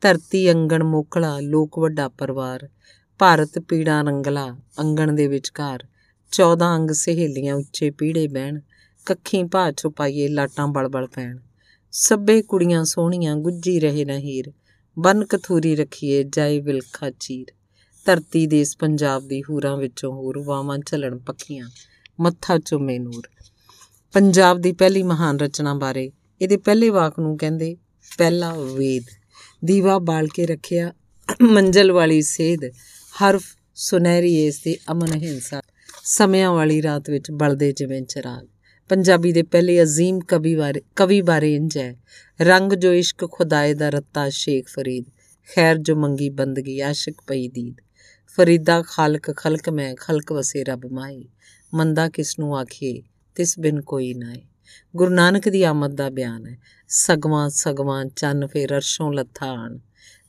ਧਰਤੀ 0.00 0.52
ਅੰਗਣ 0.52 0.82
ਮੋਕਲਾ, 0.82 1.40
ਲੋਕ 1.40 1.78
ਵੱਡਾ 1.78 2.08
ਪਰਿਵਾਰ, 2.08 2.68
ਭਾਰਤ 3.18 3.58
ਪੀੜਾ 3.58 4.02
ਰੰਗਲਾ, 4.02 4.56
ਅੰਗਣ 4.80 5.12
ਦੇ 5.12 5.26
ਵਿਚਕਾਰ 5.26 5.84
14 6.32 6.76
ਅੰਗ 6.76 6.90
ਸਹੇਲੀਆਂ 6.90 7.54
ਉੱਚੇ 7.54 7.90
ਪੀੜੇ 7.90 8.28
ਬਹਿਣ, 8.28 8.60
ਕੱਖੀ 9.06 9.44
ਭਾ 9.44 9.72
ਛੁਪਾਈਏ, 9.72 10.28
ਲਾਟਾਂ 10.28 10.68
ਬਲਬਲ 10.68 11.06
ਪੈਣ। 11.06 11.38
ਸੱਬੇ 11.92 12.42
ਕੁੜੀਆਂ 12.42 12.84
ਸੋਹਣੀਆਂ 12.84 13.36
ਗੁੱਜੀ 13.36 13.80
ਰਹੇ 13.80 14.04
ਨਾ 14.04 14.18
ਹੀਰ 14.18 14.52
ਬਨ 14.98 15.24
ਕਥੂਰੀ 15.24 15.76
ਰੱਖੀਏ, 15.76 16.22
ਜਾਏ 16.22 16.60
ਵਿਲਖਾ 16.60 17.10
ਚੀਰ। 17.10 17.46
ਧਰਤੀ 18.08 18.46
ਦੇਸ 18.46 18.76
ਪੰਜਾਬ 18.76 19.28
ਦੀ 19.28 19.42
ਹੂਰਾਂ 19.42 19.76
ਵਿੱਚੋਂ 19.76 20.12
ਹੋਰ 20.12 20.38
ਵਾਵਾਂ 20.38 20.78
ਝਲਣ 20.86 21.18
ਪੱਖੀਆਂ 21.18 21.68
ਮੱਥਾ 22.20 22.58
ਚੁੰਮੇ 22.58 22.98
ਨੂਰ। 22.98 23.28
ਪੰਜਾਬ 24.12 24.60
ਦੀ 24.60 24.72
ਪਹਿਲੀ 24.72 25.02
ਮਹਾਨ 25.02 25.40
ਰਚਨਾ 25.40 25.74
ਬਾਰੇ 25.74 26.12
ਇਹਦੇ 26.40 26.56
ਪਹਿਲੇ 26.56 26.88
ਵਾਕ 26.90 27.18
ਨੂੰ 27.18 27.38
ਕਹਿੰਦੇ, 27.38 27.76
ਪਹਿਲਾ 28.18 28.54
ਵੇਦ। 28.54 29.04
ਦੀਵਾ 29.64 29.98
ਬਾਲ 29.98 30.26
ਕੇ 30.26 30.46
ਰੱਖਿਆ, 30.46 30.92
ਮੰਜ਼ਲ 31.42 31.92
ਵਾਲੀ 31.92 32.22
ਸੇਧ, 32.22 32.64
ਹਰਫ 33.24 33.44
ਸੁਨਹਿਰੀ 33.74 34.34
ਏਸ 34.34 34.62
ਦੀ 34.62 34.76
ਅਮਨ 34.92 35.14
ਹਿੰਸਾ। 35.14 35.62
ਸਮਿਆਂ 36.04 36.52
ਵਾਲੀ 36.52 36.82
ਰਾਤ 36.82 37.10
ਵਿੱਚ 37.10 37.30
ਬਲਦੇ 37.30 37.72
ਜਿਵੇਂ 37.72 38.02
ਚਰਾਗ। 38.02 38.46
ਪੰਜਾਬੀ 38.88 39.32
ਦੇ 39.32 39.42
ਪਹਿਲੇ 39.42 39.82
ਅਜ਼ੀਮ 39.82 40.20
ਕਵੀ 40.20 40.54
ਬਾਰੇ 40.54 40.82
ਕਵੀ 40.96 41.22
ਬਾਰੇ 41.22 41.54
ਇੰਜ 41.54 41.78
ਹੈ, 41.78 41.96
ਰੰਗ 42.40 42.72
ਜੋ 42.72 42.92
ਇਸ਼ਕ 42.92 43.30
ਖੁਦਾਏ 43.32 43.74
ਦਾ 43.74 43.88
ਰੱਤਾ 43.88 44.28
ਸ਼ੇਖ 44.28 44.68
ਫਰੀਦ, 44.68 45.04
ਖੈਰ 45.54 45.76
ਜੋ 45.76 45.96
ਮੰਗੀ 45.96 46.28
ਬੰਦਗੀ 46.28 46.80
ਆਸ਼ਿਕ 46.80 47.20
ਪਈ 47.26 47.48
ਦੀਦ। 47.48 47.76
ਫਰੀਦਾ 48.38 48.82
ਖਾਲਕ, 48.82 49.36
ਖਲਕ 49.36 49.68
ਮੈਂ, 49.68 49.94
ਖਲਕ 49.94 50.32
ਵਸੇ 50.32 50.64
ਰੱਬ 50.64 50.86
ਮਾਈ 50.92 51.28
ਮੰਦਾ 51.74 52.08
ਕਿਸ 52.08 52.38
ਨੂੰ 52.38 52.58
ਆਖੀਏ, 52.58 53.02
ਤਿਸ 53.34 53.58
ਬਿਨ 53.58 53.80
ਕੋਈ 53.80 54.14
ਨਾਏ 54.14 54.42
ਗੁਰੂ 54.96 55.10
ਨਾਨਕ 55.10 55.48
ਦੀ 55.48 55.62
ਆਮਦ 55.62 55.94
ਦਾ 55.94 56.10
ਬਿਆਨ 56.10 56.46
ਹੈ, 56.46 56.58
ਸਗਵਾਂ 56.88 57.50
ਸਗਵਾਂ 57.50 58.06
ਚੰਨ 58.06 58.46
ਫੇਰ 58.46 58.74
ਅਰਸ਼ੋਂ 58.74 59.12
ਲੱਥਾਣ। 59.12 59.78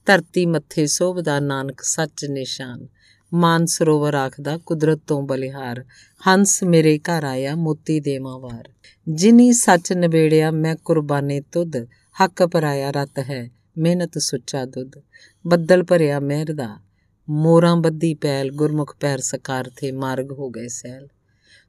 ਧਰਤੀ 0.06 0.46
ਮੱਥੇ 0.46 0.88
ਸੋਭਦਾ 0.88 1.40
ਨਾਨਕ 1.40 1.82
ਸੱਚ 1.82 2.26
ਨਿਸ਼ਾਨ। 2.26 2.88
ਮਾਨ 3.34 3.66
ਸਰੋਵਰ 3.66 4.14
ਆਖਦਾ 4.14 4.58
ਕੁਦਰਤ 4.58 5.00
ਤੋਂ 5.08 5.22
ਬਲਿਹਾਰ। 5.22 5.86
ਹੰਸ 6.28 6.64
ਮੇਰੇ 6.64 7.00
ਘਰ 7.00 7.24
ਆਇਆ, 7.24 7.56
ਮੋਤੀ 7.56 8.00
ਦੇਵਾਂ 8.00 8.40
ਵਾਰ। 8.40 8.70
ਜਿਨੀ 9.10 9.54
ਸੱਚ 9.54 9.94
ਨਿਬੇੜਿਆ, 9.94 10.52
ਮੈਂ 10.52 10.76
ਕੁਰਬਾਨੇ 10.76 11.42
ਤੁਧ। 11.42 11.76
ਹੱਕ 12.24 12.46
ਪਰਾਇਆ 12.46 12.92
ਰਤ 12.92 13.20
ਹੈ, 13.20 13.50
ਮਿਹਨਤ 13.78 14.18
ਸੁੱਚਾ 14.18 14.66
ਦੁੱਧ। 14.66 14.92
ਬੱਦਲ 15.48 15.84
ਭਰਿਆ 15.84 16.20
ਮਿਹਰ 16.20 16.54
ਦਾ 16.54 16.89
ਮੋਰਾਂ 17.32 17.78
ਬੱਦੀ 17.78 18.14
ਪੈਲ 18.14 18.52
ਗੁਰਮੁਖ 18.52 18.96
ਪੈਰ 19.00 19.20
ਸਕਾਰ 19.20 19.72
ਥੇ 19.78 19.92
ਮਾਰਗ 19.92 20.32
ਹੋ 20.32 20.50
ਗਏ 20.50 20.68
ਸੈਲ। 20.68 21.08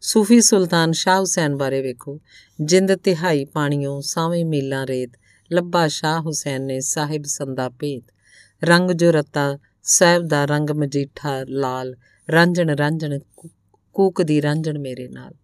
ਸੂਫੀ 0.01 0.41
ਸੁਲਤਾਨ 0.41 0.93
ਸ਼ਾਹ 0.93 1.21
ਹੁਸੈਨ 1.21 1.57
ਬਾਰੇ 1.57 1.83
ਵੇਖੋ, 1.83 2.21
ਜਿੰਦ 2.61 2.95
ਤਿਹਾਈ 2.95 3.45
ਪਾਣੀਓ 3.45 4.01
ਸਾਵੇਂ 4.01 4.45
ਮੀਲਾਂ 4.45 4.87
ਰੇਤ, 4.87 5.11
ਲੱਭਾ 5.53 5.89
ਸ਼ਾਹ 5.89 6.21
ਹੁਸੈਨ 6.21 6.63
ਨੇ 6.63 6.81
ਸਾਹਿਬ 6.81 7.23
ਸੰਦਾ 7.25 7.69
ਭੇਤ। 7.69 8.05
ਰੰਗ 8.65 8.91
ਜੋ 8.91 9.11
ਰਤਾ, 9.11 9.59
ਸਾਹਿਬ 9.83 10.23
ਦਾ 10.23 10.45
ਰੰਗ 10.45 10.71
ਮਜੀਠਾ 10.71 11.45
ਲਾਲ, 11.49 11.97
ਰਾਂਝਣ 12.33 12.71
ਰਾਂਝਣ 12.71 13.19
ਕੂਕ 13.93 14.23
ਦੀ 14.23 14.43
ਰਾਂਝਣ 14.43 14.79
ਮੇਰੇ 14.79 15.09
ਨਾਲ। 15.09 15.35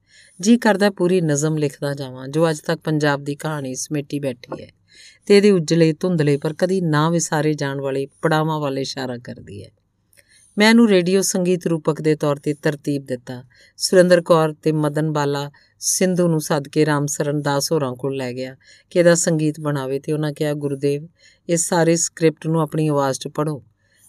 ਜੀ 0.40 0.58
ਕਰਦਾ 0.58 0.90
ਪੂਰੀ 0.90 1.20
ਨਜ਼ਮ 1.20 1.56
ਲਿਖਦਾ 1.56 1.94
ਜਾਵਾਂ, 1.94 2.28
ਜੋ 2.28 2.50
ਅੱਜ 2.50 2.60
ਤੱਕ 2.60 2.80
ਪੰਜਾਬ 2.80 3.24
ਦੀ 3.24 3.34
ਕਹਾਣੀ 3.34 3.74
ਸਮੇਟੀ 3.74 4.18
ਬੈਠੀ 4.18 4.62
ਹੈ। 4.62 4.68
ਤੇ 5.26 5.36
ਇਹਦੇ 5.36 5.50
ਉਜਲੇ 5.50 5.92
ਧੁੰਦਲੇ 5.92 6.36
ਪਰ 6.36 6.52
ਕਦੀ 6.52 6.80
ਨਾ 6.80 7.10
ਵਿਸਾਰੇ 7.10 7.54
ਜਾਣ 7.54 7.80
ਵਾਲੇ 7.80 8.06
ਪੜਾਵਾਂ 8.06 8.60
ਵਾਲੇ 8.60 8.80
ਇਸ਼ਾਰਾ 8.80 9.18
ਕਰਦੀ 9.18 9.64
ਹੈ। 9.64 9.70
ਮੈਂ 10.58 10.70
ਇਹਨੂੰ 10.70 10.88
ਰੇਡੀਓ 10.88 11.20
ਸੰਗੀਤ 11.20 11.66
ਰੂਪਕ 11.66 12.00
ਦੇ 12.00 12.14
ਤੌਰ 12.16 12.36
ਤੇ 12.36 12.54
ਤਰਤੀਬ 12.54 13.04
ਦਿੱਤਾ। 13.06 13.44
ਸੁਰਿੰਦਰ 13.76 14.20
ਕੌਰ 14.20 14.54
ਤੇ 14.62 14.72
ਮਦਨ 14.72 15.12
ਬਾਲਾ 15.12 15.50
ਸਿੰਧੂ 15.78 16.28
ਨੂੰ 16.28 16.40
ਸੱਦ 16.40 16.68
ਕੇ 16.68 16.86
ਰਾਮਸਰਨ 16.86 17.42
ਦਾਸ 17.42 17.72
ਹੋਰਾਂ 17.72 17.94
ਕੋਲ 17.94 18.16
ਲੈ 18.16 18.32
ਗਿਆ 18.32 18.56
ਕਿ 18.90 18.98
ਇਹਦਾ 18.98 19.14
ਸੰਗੀਤ 19.14 19.60
ਬਣਾਵੇ 19.60 19.98
ਤੇ 19.98 20.12
ਉਹਨਾਂ 20.12 20.32
ਕਿਹਾ, 20.32 20.52
ਗੁਰਦੇਵ, 20.52 21.08
ਇਸ 21.48 21.68
ਸਾਰੇ 21.68 21.96
ਸਕ੍ਰਿਪਟ 21.96 22.46
ਨੂੰ 22.46 22.60
ਆਪਣੀ 22.60 22.88
ਆਵਾਜ਼ 22.88 23.18
'ਚ 23.18 23.28
ਪੜੋ 23.28 23.62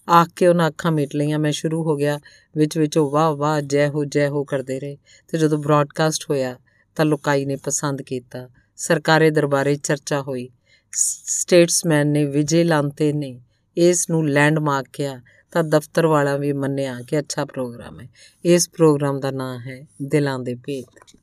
ਆਖ 0.09 0.29
ਕੇ 0.35 0.47
ਉਹਨਾਂ 0.47 0.67
ਅੱਖਾਂ 0.67 0.91
ਮੀਟ 0.91 1.15
ਲਈਆਂ। 1.15 1.39
ਮੈਂ 1.39 1.51
ਸ਼ੁਰੂ 1.51 1.83
ਹੋ 1.83 1.95
ਗਿਆ। 1.95 2.19
ਵਿੱਚ 2.57 2.77
ਵਿੱਚ 2.77 2.97
ਉਹ 2.97 3.11
ਵਾਹ 3.11 3.35
ਵਾਹ 3.35 3.61
ਜੈ 3.61 3.89
ਹੋ 3.89 4.05
ਜੈ 4.05 4.29
ਹੋ 4.29 4.43
ਕਰਦੇ 4.43 4.79
ਰਹੇ 4.79 4.97
ਤੇ 5.27 5.37
ਜਦੋਂ 5.37 5.57
ਬ੍ਰਾਡਕਾਸਟ 5.57 6.25
ਹੋਇਆ 6.29 6.59
ਤਾਂ 6.95 7.05
ਲੋਕਾਈ 7.05 7.45
ਨੇ 7.45 7.55
ਪਸੰਦ 7.55 8.01
ਕੀਤਾ। 8.01 8.49
ਸਰਕਾਰੇ 8.75 9.29
ਦਰਬਾਰੇ 9.29 9.75
ਚਰਚਾ 9.75 10.21
ਹੋਈ। 10.21 10.49
ਸਟੇਟਸਮੈਨ 10.91 12.07
ਨੇ 12.07 12.25
ਵਿਜੇ 12.25 12.63
ਲਾਂਤੇ 12.63 13.13
ਨੇ 13.13 13.41
ਇਸ 13.77 14.09
ਨੂੰ 14.09 14.29
ਲੈਂਡਮਾਰਕ 14.29 14.87
ਕਿਹਾ। 14.93 15.21
ਤਾਂ 15.51 15.63
ਦਫ਼ਤਰ 15.63 16.05
ਵਾਲਾ 16.05 16.37
ਵੀ 16.37 16.53
ਮੰਨਿਆ 16.53 17.01
ਕਿ 17.01 17.19
ਅੱਛਾ 17.19 17.45
ਪ੍ਰੋਗਰਾਮ 17.45 17.99
ਹੈ। 18.01 18.09
ਇਸ 18.45 18.69
ਪ੍ਰੋਗਰਾਮ 18.69 19.19
ਦਾ 19.19 19.31
ਨਾਮ 19.31 19.59
ਹੈ 19.59 19.85
ਦਿਲਾਂ 20.03 20.39
ਦੇ 20.39 20.55
ਭੇਤ। 20.55 21.17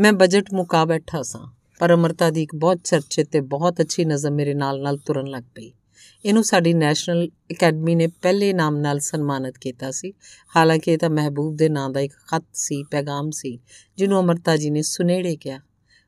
ਮੈਂ 0.00 0.12
ਬਜਟ 0.12 0.52
ਮੁਕਾ 0.52 0.84
ਬੈਠਾ 0.84 1.22
ਸਾਂ, 1.22 1.46
ਪਰ 1.78 1.94
ਅਮਰਤਾ 1.94 2.30
ਦੀ 2.30 2.42
ਇੱਕ 2.42 2.54
ਬਹੁਤ 2.54 2.78
ਚਰਚਿਤ 2.84 3.28
ਤੇ 3.30 3.40
ਬਹੁਤ 3.40 3.80
ਅੱਛੀ 3.80 4.04
ਨਜ਼ਮ 4.04 4.30
ਮੇਰੇ 4.30 4.54
ਨਾਲ 4.54 4.82
ਨਾਲ 4.82 4.96
ਤੁਰਨ 4.96 5.26
ਲੱਗ 5.26 5.42
ਪਈ। 5.42 5.72
ਇਹਨੂੰ 6.24 6.44
ਸਾਡੀ 6.44 6.74
ਨੈਸ਼ਨਲ 6.74 7.28
ਅਕੈਡਮੀ 7.52 7.94
ਨੇ 7.94 8.06
ਪਹਿਲੇ 8.06 8.52
ਨਾਮ 8.52 8.76
ਨਾਲ 8.76 8.98
ਸਨਮਾਨਿਤ 8.98 9.58
ਕੀਤਾ 9.58 9.90
ਸੀ। 9.90 10.12
ਹਾਲਾਂਕਿ 10.56 10.92
ਇਹ 10.92 10.98
ਤਾਂ 10.98 11.10
ਮਹਿਬੂਬ 11.10 11.56
ਦੇ 11.56 11.68
ਨਾਂ 11.68 11.90
ਦਾ 11.90 12.00
ਇੱਕ 12.00 12.12
ਖੱਤ 12.30 12.44
ਸੀ, 12.54 12.82
ਪੈਗਾਮ 12.82 13.30
ਸੀ, 13.30 13.58
ਜਿਹਨੂੰ 13.96 14.20
ਅਮਰਤਾ 14.20 14.56
ਜੀ 14.56 14.70
ਨੇ 14.70 14.82
ਸੁਨੇੜੇ 14.82 15.36
ਕਿਹਾ। 15.36 15.60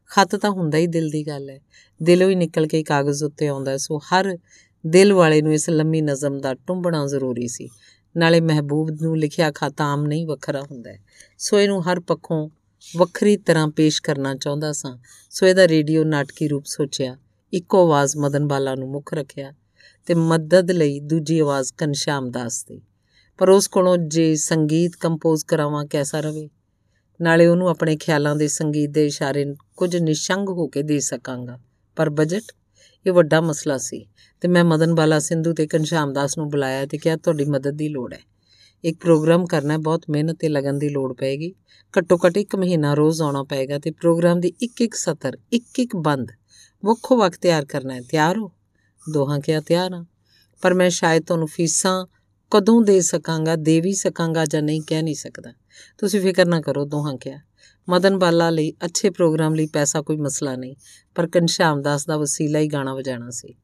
ਖੱਤ 0.09 0.37
ਤਾਂ 0.37 0.51
ਹੁੰਦਾ 0.51 0.79
ਹੀ 0.79 0.87
ਦਿਲ 0.87 1.11
ਦੀ 1.11 1.27
ਗੱਲ 1.27 1.51
ਹੈ। 1.51 1.61
ਦਿਲੋਂ 2.03 2.31
ਹੀ 2.31 2.35
ਨਿਕਲ 2.35 2.67
ਕੇ 2.67 2.83
ਕਾਗਜ਼ 2.83 3.25
ਉੱਤੇ 3.25 3.47
ਆਉਂਦਾ 3.47 3.77
ਸੋ 3.77 3.99
ਹਰ 3.99 4.39
ਦਿਲ 4.87 5.13
ਵਾਲੇ 5.13 5.43
ਨੂੰ 5.43 5.55
ਇਸ 5.55 5.71
ਲੰਮੀ 5.71 6.01
ਨਜ਼ਮ 6.01 6.41
ਦਾ 6.41 6.55
ਟੁੰਬਣਾ 6.55 7.07
ਜ਼ਰੂਰੀ 7.07 7.49
ਸੀ। 7.49 7.69
ਨਾਲੇ 8.17 8.41
ਮਹਿਬੂਬ 8.41 8.91
ਨੂੰ 9.03 9.19
ਲਿਖਿਆ 9.19 9.53
ਖਤ 9.53 9.81
ਆਮ 9.81 10.07
ਨਹੀਂ 10.07 10.27
ਵੱਖਰਾ 10.27 10.63
ਹੁੰਦਾ 10.63 10.91
ਸੋ 11.39 11.61
ਇਹਨੂੰ 11.61 11.93
ਹਰ 11.93 12.01
ਪੱਖੋਂ 12.01 12.49
ਵੱਖਰੀ 12.97 13.37
ਤਰ੍ਹਾਂ 13.37 13.69
ਪੇਸ਼ 13.69 14.03
ਕਰਨਾ 14.03 14.35
ਚਾਹੁੰਦਾ 14.35 14.73
ਸਾਂ। 14.73 14.99
ਸੋ 15.31 15.47
ਇਹਦਾ 15.47 15.69
ਰੇਡੀਓ 15.69 16.05
ਨਾਟਕੀ 16.05 16.49
ਰੂਪ 16.49 16.65
ਸੋਚਿਆ, 16.67 17.17
ਇੱਕੋ 17.53 17.87
ਆਵਾਜ਼ 17.87 18.17
ਮਦਨ 18.17 18.49
ਬਾਲਾ 18.49 18.75
ਨੂੰ 18.75 18.91
ਮੁੱਖ 18.91 19.15
ਰੱਖਿਆ 19.15 19.53
ਤੇ 20.07 20.15
ਮਦਦ 20.15 20.71
ਲਈ 20.71 21.01
ਦੂਜੀ 21.01 21.39
ਆਵਾਜ਼ 21.39 21.73
ਕਨਸ਼ਾਮ 21.73 22.31
ਦਾਸ 22.31 22.65
ਦੀ। 22.65 22.83
ਪਰ 23.39 23.49
ਉਸ 23.49 23.69
ਕੋਲੋਂ 23.69 23.99
ਜੇ 23.99 24.37
ਸੰਗੀਤ 24.37 24.93
ਕੰਪੋਜ਼ 25.01 25.45
ਕਰਾਵਾਂ 25.45 25.87
ਕੈਸਾ 25.87 26.21
ਰਵੇ? 26.21 26.51
ਨਾਲੇ 27.21 27.47
ਉਹਨੂੰ 27.47 27.69
ਆਪਣੇ 27.69 27.97
ਖਿਆਲਾਂ 27.97 28.37
ਦੇ 28.37 28.49
ਸੰਗੀਤ 28.49 28.91
ਦੇ 28.91 29.07
ਇਸ਼ਾਰੇ 29.07 29.55
ਕੁਝ 29.77 29.97
ਨਿਸ਼ੰਗ 29.97 30.49
ਹੋ 30.49 30.67
ਕੇ 30.67 30.83
ਦੇ 30.83 31.01
ਸਕਾਂਗਾ। 31.01 31.59
ਪਰ 31.97 32.11
ਬਜਟ? 32.11 32.43
ਇਹ 33.07 33.13
ਵੱਡਾ 33.13 33.41
ਮਸਲਾ 33.41 33.79
ਸੀ। 33.79 34.07
ਤੇ 34.45 34.49
ਮੈਂ 34.49 34.65
ਮਦਨ 34.65 34.95
ਬਾਲਾ 34.95 35.19
ਸਿੰਧੂ 35.19 35.53
ਤੇ 35.55 35.67
ਕਨਸ਼ਾਮ 35.67 36.13
ਦਾਸ 36.13 36.39
ਨੂੰ 36.39 36.51
ਬੁਲਾਇਆ 36.51 36.87
ਤੇ 36.87 36.99
ਕਿਹਾ, 36.99 37.17
ਤੁਹਾਡੀ 37.17 37.45
ਮਦਦ 37.45 37.71
ਦੀ 37.71 37.89
ਲੋੜ 37.89 38.15
ਹੈ। 38.15 38.19
ਇੱਕ 38.85 38.99
ਪ੍ਰੋਗਰਾਮ 39.01 39.47
ਕਰਨਾ 39.47 39.79
ਬਹੁਤ 39.79 40.03
ਮਿਹਨਤ 40.11 40.37
ਤੇ 40.41 40.49
ਲਗਨ 40.49 40.79
ਦੀ 40.79 40.89
ਲੋੜ 40.89 41.13
ਪਏਗੀ। 41.13 41.55
ਘੱਟੋ 41.99 42.19
ਘੱਟ 42.27 42.37
ਇੱਕ 42.37 42.57
ਮਹੀਨਾ 42.57 42.95
ਰੋਜ਼ 42.95 43.23
ਆਉਣਾ 43.23 43.43
ਪਏਗਾ 43.43 43.79
ਤੇ 43.79 43.91
ਪ੍ਰੋਗਰਾਮ 43.91 44.41
ਦੀ 44.41 44.53
ਇੱਕ 44.63 44.81
ਇੱਕ 44.81 44.95
ਸਤਰ 44.95 45.39
ਇੱਕ 45.53 45.79
ਇੱਕ 45.79 45.97
ਬੰਦ 45.97 46.29
ਵੱਖੋ 46.85 47.17
ਵਕਤ 47.17 47.39
ਤਿਆਰ 47.41 47.65
ਕਰਨਾ 47.65 47.95
ਹੈ। 47.95 48.01
ਤਿਆਰ 48.01 48.39
ਹੋ। 48.39 48.53
ਦੋਹਾਂ 49.11 49.41
ਕਿਹਾ, 49.41 49.61
ਤਿਆਰ 49.61 49.93
ਹਾਂ। 49.93 50.05
ਪਰ 50.63 50.75
ਮੈਂ 50.75 50.91
ਸ਼ਾਇਦ 50.91 51.25
ਤੁਹਾਨੂੰ 51.25 51.49
ਫੀਸਾਂ 51.49 52.07
ਕਦੋਂ 52.51 52.83
ਦੇ 52.83 53.01
ਸਕਾਂਗਾ, 53.01 53.57
ਦੇ 53.57 53.81
ਵੀ 53.81 53.95
ਸਕਾਂਗਾ 53.95 54.45
ਜਾਂ 54.45 54.63
ਨਹੀਂ 54.63 54.83
ਕਹਿ 54.87 55.03
ਨਹੀਂ 55.03 55.15
ਸਕਦਾ। 55.15 55.53
ਤੁਸੀਂ 55.99 56.21
ਫਿਕਰ 56.21 56.47
ਨਾ 56.47 56.61
ਕਰੋ, 56.61 56.85
ਦੋਹਾਂ 56.85 57.17
ਕਿਹਾ। 57.17 57.39
ਮਦਨ 57.89 58.19
ਬਾਲਾ 58.19 58.51
ਲਈ 58.51 58.73
ਅੱਛੇ 58.85 59.11
ਪ੍ਰੋਗਰਾਮ 59.11 59.55
ਲਈ 59.55 59.67
ਪੈਸਾ 59.67 60.03
ਕੋਈ 60.03 60.17
ਮਸਲਾ 60.17 60.57
ਨਹੀਂ, 60.57 60.77
ਪਰ 61.15 61.27
ਕਨਸ਼ਾਮ 61.27 61.83
ਦਾਸ 61.83 62.07
ਦਾ 62.07 62.17
ਵਸੀਲਾ 62.17 62.59
ਹੀ 62.59 62.67
ਗਾਣਾ 62.67 62.95
ਵਜਾਣਾ 62.95 63.31
ਸੀ। 63.31 63.55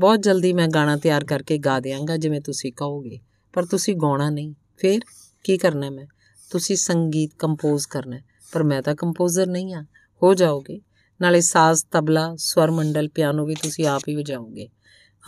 ਬਹੁਤ 0.00 0.22
ਜਲਦੀ 0.22 0.52
ਮੈਂ 0.52 0.68
ਗਾਣਾ 0.68 0.96
ਤਿਆਰ 0.96 1.24
ਕਰਕੇ 1.24 1.58
ਗਾ 1.58 1.80
ਦਿਆਂਗਾ, 1.80 2.16
ਜਿਵੇਂ 2.16 2.40
ਤੁਸੀਂ 2.40 2.72
ਕਹੋਗੇ। 2.72 3.18
ਪਰ 3.52 3.64
ਤੁਸੀਂ 3.64 3.96
ਗਾਉਣਾ 3.96 4.30
ਨਹੀਂ। 4.30 4.54
ਫਿਰ 4.76 5.00
ਕੀ 5.44 5.58
ਕਰਨਾ 5.58 5.90
ਮੈਂ? 5.90 6.06
ਤੁਸੀਂ 6.50 6.76
ਸੰਗੀਤ 6.76 7.30
ਕੰਪੋਜ਼ 7.38 7.86
ਕਰਨਾ 7.88 8.20
ਪਰ 8.52 8.62
ਮੈਂ 8.62 8.82
ਤਾਂ 8.82 8.94
ਕੰਪੋਜ਼ਰ 8.94 9.46
ਨਹੀਂ 9.46 9.74
ਆ 9.74 9.84
ਹੋ 10.22 10.34
ਜਾਓਗੇ। 10.34 10.80
ਨਾਲੇ 11.20 11.40
ਸਾਜ਼, 11.40 11.84
ਤਬਲਾ, 11.90 12.34
ਸਵਰ 12.36 12.70
ਮੰਡਲ, 12.70 13.08
ਪਿਆਨੋ 13.08 13.46
ਵੀ 13.46 13.54
ਤੁਸੀਂ 13.54 13.86
ਆਪ 13.86 14.02
ਹੀ 14.08 14.16
ਵਜਾਓਗੇ। 14.16 14.68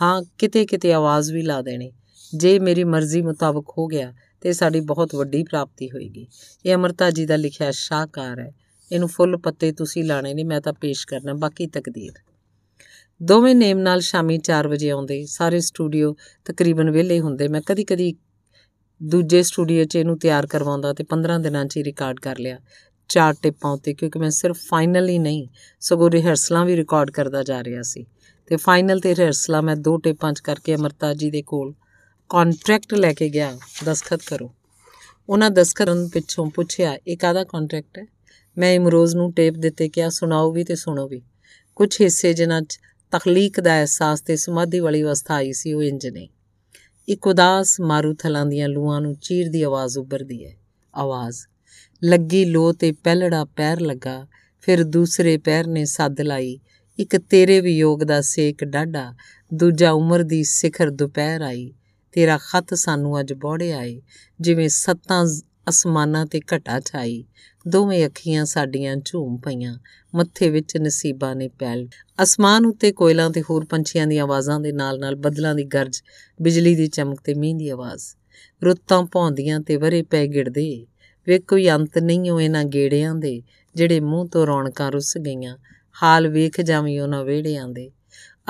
ਹਾਂ, 0.01 0.23
ਕਿਤੇ 0.37 0.65
ਕਿਤੇ 0.65 0.93
ਆਵਾਜ਼ 0.93 1.31
ਵੀ 1.31 1.41
ਲਾ 1.41 1.61
ਦੇਣੀ। 1.61 1.91
ਜੇ 2.35 2.59
ਮੇਰੀ 2.59 2.83
ਮਰਜ਼ੀ 2.83 3.21
ਮੁਤਾਬਕ 3.21 3.65
ਹੋ 3.77 3.87
ਗਿਆ, 3.87 4.13
ਤੇ 4.41 4.53
ਸਾਡੀ 4.53 4.79
ਬਹੁਤ 4.79 5.15
ਵੱਡੀ 5.15 5.43
ਪ੍ਰਾਪਤੀ 5.43 5.91
ਹੋਏਗੀ। 5.91 6.27
ਇਹ 6.65 6.75
ਅਮਰਤਾ 6.75 7.09
ਜੀ 7.09 7.25
ਦਾ 7.25 7.35
ਲਿਖਿਆ 7.35 7.71
ਸ਼ਾਹਕਾਰ 7.71 8.39
ਹੈ। 8.39 8.53
ਇਹਨੂੰ 8.91 9.09
ਫੁੱਲ 9.09 9.37
ਪੱਤੇ 9.37 9.71
ਤੁਸੀਂ 9.71 10.03
ਲਾਣੇ 10.03 10.33
ਨੇ 10.33 10.43
ਮੈਂ 10.43 10.61
ਤਾਂ 10.61 10.73
ਪੇਸ਼ 10.73 11.07
ਕਰਨਾ 11.07 11.33
ਬਾਕੀ 11.33 11.67
ਤਕਦੀਰ। 11.67 12.11
ਦੋਵੇਂ 13.23 13.55
ਨੇਮ 13.55 13.79
ਨਾਲ 13.79 13.99
ਸ਼ਾਮੀ 13.99 14.37
4 14.37 14.67
ਵਜੇ 14.67 14.89
ਆਉਂਦੇ, 14.89 15.25
ਸਾਰੇ 15.25 15.59
ਸਟੂਡੀਓ 15.59 16.15
ਤਕਰੀਬਨ 16.45 16.91
ਵਿਹਲੇ 16.91 17.19
ਹੁੰਦੇ। 17.19 17.47
ਮੈਂ 17.47 17.61
ਕਦੀ-ਕਦੀ 17.65 18.13
ਦੂਜੇ 19.03 19.43
ਸਟੂਡੀਓ 19.43 19.85
'ਚ 19.85 19.95
ਇਹਨੂੰ 19.95 20.19
ਤਿਆਰ 20.19 20.47
ਕਰਵਾਉਂਦਾ 20.47 20.93
ਤੇ 20.93 21.03
15 21.03 21.39
ਦਿਨਾਂ 21.39 21.65
'ਚ 21.65 21.77
ਹੀ 21.77 21.83
ਰਿਕਾਰਡ 21.83 22.19
ਕਰ 22.19 22.39
ਲਿਆ 22.39 22.59
ਚਾਰ 23.07 23.33
ਟਿਪਾਂ 23.43 23.71
ਉੱਤੇ, 23.71 23.93
ਕਿਉਂਕਿ 23.93 24.19
ਮੈਂ 24.19 24.29
ਸਿਰਫ 24.29 24.57
ਫਾਈਨਲ 24.57 25.09
ਹੀ 25.09 25.19
ਨਹੀਂ, 25.19 25.47
ਸਗੋਂ 25.79 26.11
ਰਿਹਰਸਲਾਂ 26.11 26.65
ਵੀ 26.65 26.75
ਰਿਕਾਰਡ 26.75 27.11
ਕਰਦਾ 27.11 27.43
ਜਾ 27.43 27.63
ਰਿਹਾ 27.63 27.81
ਸੀ। 27.81 28.05
ਤੇ 28.47 28.55
ਫਾਈਨਲ 28.55 28.99
ਤੇ 28.99 29.15
ਰਿਹਰਸਲਾਂ 29.15 29.61
ਮੈਂ 29.61 29.75
ਦੋ 29.75 29.97
ਟਿਪਾਂ 29.97 30.33
'ਚ 30.33 30.39
ਕਰਕੇ 30.39 30.75
ਅਮਰਤਾ 30.75 31.13
ਜੀ 31.13 31.31
ਦੇ 31.31 31.41
ਕੋਲ 31.41 31.73
ਕੰਟਰੈਕਟ 32.29 32.93
ਲੈ 32.93 33.13
ਕੇ 33.13 33.29
ਗਿਆ, 33.29 33.59
ਦਸਖਤ 33.85 34.21
ਕਰੋ। 34.27 34.55
ਉਹਨਾਂ 35.29 35.51
ਦਸਖਤ 35.51 35.77
ਕਰਨ 35.77 36.09
ਪਿੱਛੋਂ 36.09 36.51
ਪੁੱਛਿਆ, 36.51 36.97
ਇਹ 37.07 37.17
ਕਾਦਾ 37.17 37.43
ਕੰਟਰੈਕਟ 37.43 37.99
ਹੈ? 37.99 38.05
ਮੈਂ 38.57 38.73
ਇਮਰੋਜ਼ 38.73 39.15
ਨੂੰ 39.15 39.33
ਟੇਪ 39.33 39.53
ਦਿੱਤੇ, 39.53 39.89
ਕਿਹਾ, 39.89 40.09
ਸੁਣਾਓ 40.09 40.51
ਵੀ 40.51 40.63
ਤੇ 40.63 40.75
ਸੁਣੋ 40.75 41.07
ਵੀ। 41.07 41.21
ਕੁਝ 41.75 42.01
ਹਿੱਸੇ 42.01 42.33
ਜਿਨ੍ਹਾਂ 42.33 42.61
'ਚ 42.61 42.79
ਤਖਲੀਕ 43.11 43.59
ਦਾ 43.59 43.79
ਅਹਿਸਾਸ 43.79 44.21
ਤੇ 44.21 44.35
ਸਮਾਧੀ 44.35 44.79
ਵਾਲੀ 44.79 45.03
ਅਵਸਥਾ 45.03 45.33
ਆਈ 45.35 45.53
ਸੀ 45.53 45.73
ਉਹ 45.73 45.83
ਇੰਜ 45.83 46.07
ਨੇ 46.07 46.29
ਇੱਕ 47.07 47.27
ਉਦਾਸ 47.27 47.81
ਮਾਰੂ 47.81 48.13
ਥਲਾਂ 48.13 48.45
ਦੀਆਂ 48.45 48.69
ਲੂਆਂ 48.69 49.01
ਨੂੰ 49.01 49.15
ਚੀਰ 49.15 49.49
ਦੀ 49.49 49.63
ਆਵਾਜ਼ 49.63 49.97
ਉੱਭਰਦੀ 49.97 50.45
ਹੈ। 50.45 50.55
ਆਵਾਜ਼, 50.95 51.37
ਲੱਗੀ 52.03 52.45
ਲੋ 52.45 52.73
ਤੇ 52.73 52.91
ਪਹਿਲੜਾ 52.91 53.45
ਪੈਰ 53.45 53.79
ਲੱਗਾ, 53.79 54.27
ਫਿਰ 54.61 54.83
ਦੂਸਰੇ 54.83 55.37
ਪੈਰ 55.37 55.67
ਨੇ 55.67 55.85
ਸੱਦ 55.85 56.21
ਲਾਈ, 56.21 56.59
ਇੱਕ 56.99 57.17
ਤੇਰੇ 57.17 57.61
ਵਿਯੋਗ 57.61 58.03
ਦਾ 58.03 58.21
ਸੇਕ 58.21 58.63
ਡਾਢਾ, 58.63 59.13
ਦੂਜਾ 59.53 59.91
ਉਮਰ 59.91 60.23
ਦੀ 60.23 60.43
ਸਿਖਰ 60.43 60.89
ਦੁਪਹਿਰ 60.89 61.41
ਆਈ, 61.41 61.73
ਤੇਰਾ 62.11 62.37
ਖਤ 62.37 62.73
ਸਾਨੂੰ 62.73 63.19
ਅੱਜ 63.19 63.33
ਬੋੜੇ 63.33 63.73
ਆਏ, 63.73 64.01
ਜਿਵੇਂ 64.41 64.69
ਸੱਤਾਂ 64.69 65.25
ਅਸਮਾਨਾਂ 65.69 66.25
ਤੇ 66.25 66.39
ਘਟਾ 66.39 66.79
ਛਾਈ। 66.79 67.25
ਦੋਵੇਂ 67.67 68.05
ਅੱਖੀਆਂ 68.05 68.45
ਸਾਡੀਆਂ 68.45 68.97
ਝੂਮ 69.05 69.37
ਪਈਆਂ। 69.37 69.79
ਮੱਥੇ 70.15 70.49
ਵਿੱਚ 70.49 70.77
ਨਸੀਬਾਂ 70.77 71.35
ਨੇ 71.35 71.47
ਪੈਲ। 71.47 71.87
ਅਸਮਾਨ 72.23 72.65
ਉੱਤੇ 72.65 72.91
ਕੋਇਲਾਂ 72.91 73.29
ਤੇ 73.29 73.41
ਹੋਰ 73.49 73.65
ਪੰਛੀਆਂ 73.65 74.07
ਦੀਆਂ 74.07 74.23
ਆਵਾਜ਼ਾਂ 74.23 74.59
ਦੇ 74.59 74.71
ਨਾਲ-ਨਾਲ 74.71 75.15
ਬੱਦਲਾਂ 75.15 75.55
ਦੀ 75.55 75.63
ਗਰਜ, 75.63 76.01
ਬਿਜਲੀ 76.41 76.75
ਦੀ 76.75 76.87
ਚਮਕ 76.87 77.21
ਤੇ 77.21 77.33
ਮੀਂਹ 77.33 77.55
ਦੀ 77.55 77.69
ਆਵਾਜ਼। 77.69 78.03
ਰੁੱਤਾਂ 78.63 79.03
ਭੌਂਦੀਆਂ 79.03 79.59
ਤੇ 79.59 79.75
ਵਰੇ 79.75 80.01
ਪੈ 80.01 80.27
ਗਿੜਦੇ। 80.27 80.85
ਵੇ 81.27 81.39
ਕੋਈ 81.39 81.69
ਅੰਤ 81.69 81.97
ਨਹੀਂ 81.97 82.29
ਹੋ 82.29 82.41
ਇਹਨਾਂ 82.41 82.63
ਗੇੜਿਆਂ 82.63 83.15
ਦੇ, 83.15 83.41
ਜਿਹੜੇ 83.75 83.99
ਮੂੰਹ 83.99 84.27
ਤੋਂ 84.27 84.47
ਰੌਣਕਾਂ 84.47 84.91
ਰੁੱਸ 84.91 85.17
ਗਈਆਂ। 85.17 85.57
ਹਾਲ 86.03 86.27
ਵੇਖ 86.27 86.61
ਜਾਵੀਂ 86.61 87.01
ਉਹਨਾਂ 87.01 87.23
ਵਿਹੜਿਆਂ 87.23 87.67
ਦੇ। 87.67 87.91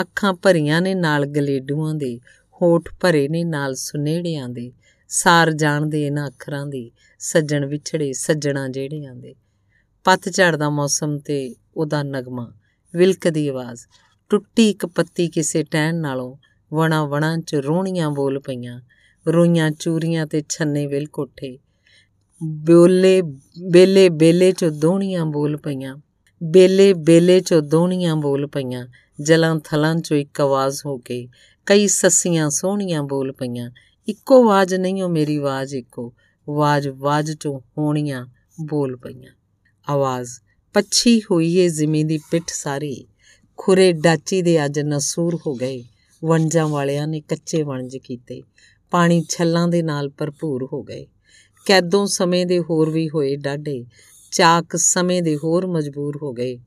ਅੱਖਾਂ 0.02 0.34
ਭਰੀਆਂ 0.34 0.82
ਨੇ 0.82 0.96
ਨਾਲ 0.96 1.26
ਗਲੇਡੂਆਂ 1.26 1.96
ਦੇ। 1.96 2.20
ਹੋਠ 2.62 2.90
ਭਰੇ 3.00 3.28
ਨੇ 3.28 3.44
ਨਾਲ 3.44 3.76
ਸੁਨੇੜਿਆਂ 3.76 4.50
ਦੇ। 4.50 4.72
ਸਾਰ 5.10 5.52
ਜਾਣਦੇ 5.52 6.08
ਇਹਨਾਂ 6.08 6.28
ਅੱਖਰਾਂ 6.28 6.68
ਦੀ, 6.68 6.92
ਸੱਜਣ 7.20 7.66
ਵਿਛੜੇ 7.66 8.14
ਸੱਜਣਾ 8.14 8.68
ਜਿਹੜਿਆਂ 8.68 9.16
ਦੇ। 9.16 9.36
ਪੱਤ 10.04 10.30
ਝੜਦਾ 10.30 10.70
ਮੌਸਮ 10.70 11.18
ਤੇ 11.20 11.56
ਉਹਦਾ 11.78 12.04
ਨਗਮਾ, 12.04 12.54
ਵਿਲਕ 12.96 13.28
ਦੀ 13.28 13.48
ਆਵਾਜ਼। 13.48 13.82
ਟੁੱਟੀ 14.30 14.70
ਇੱਕ 14.70 14.86
ਪੱਤੀ 14.86 15.28
ਕਿਸੇ 15.30 15.64
ਟਹਿਣ 15.64 15.96
ਨਾਲੋਂ 15.96 16.38
ਵਣਾ 16.74 17.06
ਵਣਾ 17.06 17.38
ਚ 17.38 17.56
ਰੋਣੀਆਂ 17.56 18.12
ਬੋਲ 18.12 18.40
ਪਈਆਂ। 18.40 18.82
ਰੋਈਆਂ 19.28 19.72
ਚੂਰੀਆਂ 19.72 20.28
ਤੇ 20.28 20.44
ਛੰਨੇ 20.50 20.88
ਵਿਲ 20.88 21.08
ਕੋਠੇ 21.08 21.60
ਬੋਲੇ, 22.44 23.22
ਬੇਲੇ 23.72 24.10
ਬੇਲੇ 24.10 24.52
ਚ 24.52 24.66
ਦੋਣੀਆਂ 24.66 25.26
ਬੋਲ 25.26 25.58
ਪਈਆਂ। 25.58 25.98
ਬੇਲੇ 26.44 26.94
ਬੇਲੇ 26.94 27.40
ਚ 27.40 27.54
ਦੋਣੀਆਂ 27.54 28.16
ਬੋਲ 28.16 28.48
ਪਈਆਂ। 28.48 28.88
ਜਲਾਂ 29.22 29.60
ਥਲਾਂ 29.64 29.96
ਚ 29.96 30.12
ਇੱਕ 30.12 30.42
ਆਵਾਜ਼ 30.42 30.82
ਹੋ 30.86 30.98
ਕੇ 30.98 31.28
ਕਈ 31.66 31.88
ਸੱਸੀਆਂ 31.88 32.50
ਸੋਹਣੀਆਂ 32.50 33.04
ਬੋਲ 33.04 33.32
ਪਈਆਂ। 33.32 33.72
ਇੱਕੋ 34.10 34.44
ਆਵਾਜ਼ 34.44 34.74
ਨਹੀਂ, 34.74 35.04
ਉਹ 35.04 35.10
ਮੇਰੀ 35.10 35.36
ਆਵਾਜ਼ 35.38 35.76
ਇੱਕੋ। 35.76 36.14
ਆਵਾਜ਼ 36.50 36.88
ਆਵਾਜ਼ 36.88 37.32
ਚੋਂ 37.32 37.60
ਹੋਣੀਆਂ 37.78 38.28
ਬੋਲ 38.62 38.96
ਪਈਆਂ। 38.96 39.32
ਆਵਾਜ਼, 39.90 40.30
ਪੱਛੀ 40.74 41.22
ਹੋਈ 41.32 41.56
ਏ 41.58 41.68
ਜ਼ਮੀਨ 41.70 42.08
ਦੀ 42.08 42.20
ਪਿੱਠ 42.32 42.44
ਸਾਰੀ। 42.50 43.08
ਖੁਰੇ 43.58 43.92
ਡਾਚੀ 43.92 44.42
ਦੇ 44.42 44.66
ਅੱਜ 44.66 44.80
ਨਸੂਰ 44.80 45.40
ਹੋ 45.48 45.56
ਗਏ। 45.56 45.84
ਵਣਜਾਂ 46.26 46.68
ਵਾਲਿਆਂ 46.68 47.08
ਨੇ 47.08 47.22
ਕੱਚੇ 47.22 47.64
ਵਣਜ 47.64 47.98
ਕੀਤੇ। 47.98 48.44
ਪਾਣੀ 48.92 49.26
ਛੱਲਾਂ 49.30 49.68
ਦੇ 49.68 49.82
ਨਾਲ 49.82 50.10
ਭਰਪੂਰ 50.10 50.68
ਹੋ 50.74 50.84
ਗਏ। 50.84 51.08
ਕੈਦੋਂ 51.66 52.08
ਸਮੇਂ 52.08 52.46
ਦੇ 52.46 52.60
ਹੋਰ 52.60 52.90
ਵੀ 52.90 53.10
ਹੋਏ 53.10 53.36
ਡਾਢੇ। 53.36 53.86
ਚਾਕ 54.32 54.76
ਸਮੇਂ 54.76 55.22
ਦੇ 55.22 55.38
ਹੋਰ 55.38 55.68
ਮਜਬੂਰ 55.68 56.20
ਹੋ 56.24 56.34
ਗਏ। 56.34 56.58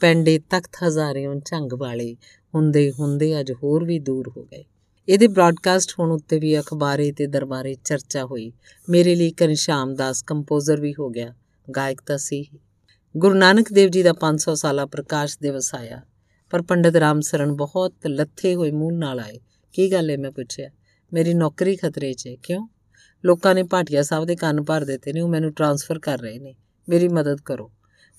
ਪੈਂਡੇ 0.00 0.38
ਤਖਤ 0.38 0.70
ਹਜ਼ਾਰਿਓਂ 0.88 1.34
ਝੰਗ 1.34 1.72
ਵਾਲੇ। 1.72 2.16
ਹੁੰਦੇ 2.54 2.92
ਹੁੰਦੇ 3.00 3.40
ਅੱਜ 3.40 3.52
ਹੋਰ 3.52 3.84
ਵੀ 3.84 3.98
ਦੂਰ 3.98 4.32
ਹੋ 4.36 4.42
ਗਏ। 4.42 4.64
ਇਹਦੇ 5.10 5.28
ਬ੍ਰਾਡਕਾਸਟ 5.28 5.92
ਹੋਣ 5.98 6.10
ਉੱਤੇ 6.10 6.38
ਵੀ 6.38 6.60
ਅਖਬਾਰੇ 6.60 7.12
ਤੇ 7.12 7.26
ਦਰਬਾਰੇ 7.26 7.74
ਚਰਚਾ 7.84 8.24
ਹੋਈ। 8.24 8.52
ਮੇਰੇ 8.88 9.14
ਲਈ 9.14 9.30
ਘਨਸ਼ਾਮ 9.30 9.94
ਦਾਸ 9.94 10.22
ਕੰਪੋਜ਼ਰ 10.22 10.80
ਵੀ 10.80 10.94
ਹੋ 10.98 11.10
ਗਿਆ। 11.10 11.34
ਗਾਇਕ 11.76 12.02
ਤਾਂ 12.06 12.18
ਸੀ 12.18 12.50
ਗੁਰੂ 13.16 13.34
ਨਾਨਕ 13.34 13.72
ਦੇਵ 13.72 13.88
ਜੀ 13.90 14.02
ਦਾ 14.02 14.12
500 14.12 14.54
ਸਾਲਾ 14.54 14.86
ਪ੍ਰਕਾਸ਼ 14.86 15.38
ਦਿਵਸ 15.42 15.74
ਆਇਆ। 15.74 16.02
ਪਰ 16.50 16.62
ਪੰਡਤ 16.62 16.96
ਰਾਮ 16.96 17.20
ਸਰਨ 17.20 17.52
ਬਹੁਤ 17.52 17.94
ਲੱਥੇ 18.06 18.54
ਹੋਏ 18.54 18.70
ਮੂੰਹ 18.70 18.92
ਨਾਲ 18.92 19.20
ਆਏ। 19.20 19.40
ਕੀ 19.72 19.92
ਗੱਲ 19.92 20.10
ਹੈ 20.10 20.16
ਮੈਂ 20.18 20.30
ਪੁੱਛਿਆ। 20.30 20.70
ਮੇਰੀ 21.12 21.34
ਨੌਕਰੀ 21.34 21.76
ਖਤਰੇ 21.76 22.12
'ਚ 22.12 22.26
ਹੈ 22.26 22.34
ਕਿਉਂ? 22.34 22.68
ਲੋਕਾਂ 23.24 23.54
ਨੇ 23.54 23.62
ਭਾਟੀਆ 23.62 24.02
ਸਾਹਿਬ 24.02 24.24
ਦੇ 24.24 24.36
ਕੰਨ 24.36 24.62
ਭਰ 24.62 24.84
ਦਿੱਤੇ 24.84 25.12
ਨੇ, 25.12 25.20
ਉਹ 25.20 25.28
ਮੈਨੂੰ 25.28 25.52
ਟਰਾਂਸਫਰ 25.52 25.98
ਕਰ 25.98 26.18
ਰਹੇ 26.18 26.38
ਨੇ। 26.38 26.56
ਮੇਰੀ 26.88 27.08
ਮਦਦ 27.08 27.40
ਕਰੋ। 27.40 27.72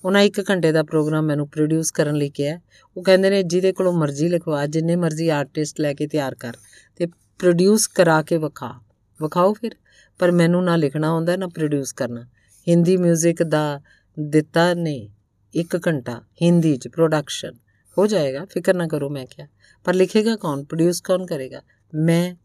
ਉਹਨਾਂ 0.06 0.22
ਇੱਕ 0.22 0.50
ਘੰਟੇ 0.50 0.72
ਦਾ 0.72 0.84
ਪ੍ਰੋਗਰਾਮ 0.84 1.26
ਮੈਨੂੰ 1.26 1.50
ਪ੍ਰੋਡਿਊਸ 1.50 1.92
ਕਰਨ 1.92 2.16
ਲਈ 2.16 2.30
ਕਿਹਾ 2.30 2.60
ਉਹ 2.98 3.04
ਕਹਿੰਦੇ 3.04 3.30
ਨੇ, 3.30 3.44
ਜਿਹਦੇ 3.44 3.74
ਕੋਲੋਂ 3.74 3.94
ਮਰਜ਼ੀ 3.94 4.30
ਲਿਖਵਾ, 4.30 4.66
ਜਿੰਨੇ 4.66 4.96
ਮਰਜ਼ੀ 4.96 5.30
ਆਰਟਿਸਟ 5.30 5.82
ਲੈ 5.82 5.94
ਕੇ 5.94 6.08
ਤਿਆਰ 6.08 6.36
ਕਰ 6.36 6.54
ਤੇ 6.96 7.06
ਪ੍ਰੋਡਿਊਸ 7.40 7.88
ਕਰਾ 7.88 8.22
ਕੇ 8.22 8.38
ਵਿਖਾ। 8.38 8.74
ਵਿਖਾਓ 9.22 9.54
ਫਿਰ, 9.54 9.72
ਪਰ 10.20 10.32
ਮੈਨੂੰ 10.32 10.64
ਨਾ 10.64 10.76
ਲਿਖਣਾ 10.76 11.10
ਆਉਂਦਾ, 11.10 11.36
ਨਾ 11.36 11.48
ਪ੍ਰੋਡਿਊਸ 11.48 11.94
ਕਰਨਾ। 11.94 12.28
ਹਿੰਦੀ 12.68 12.98
뮤직 12.98 13.44
ਦਾ 13.48 13.82
ਦਿੱਤਾ 14.20 14.74
ਨੇ 14.74 15.10
1 15.56 15.80
ਘੰਟਾ, 15.88 16.22
ਹਿੰਦੀ 16.42 16.78
ਚ 16.78 16.88
ਪ੍ਰੋਡਕਸ਼ਨ 16.88 17.54
ਹੋ 17.98 18.08
ਜਾਏਗਾ, 18.08 18.46
ਫਿਕਰ 18.46 18.74
ਨਾ 18.74 18.88
ਕਰੋ, 18.88 19.10
ਮੈਂ 19.10 19.26
ਕਿਹਾ। 19.26 19.48
ਪਰ 19.84 19.94
ਲਿਖੇਗਾ 19.94 20.36
ਕੌਣ? 20.36 20.64
ਪ੍ਰੋਡਿਊਸ 20.64 21.02
ਕੌਣ 21.02 21.26
ਕਰੇਗਾ? 21.26 21.62
ਮੈਂ 21.96 22.36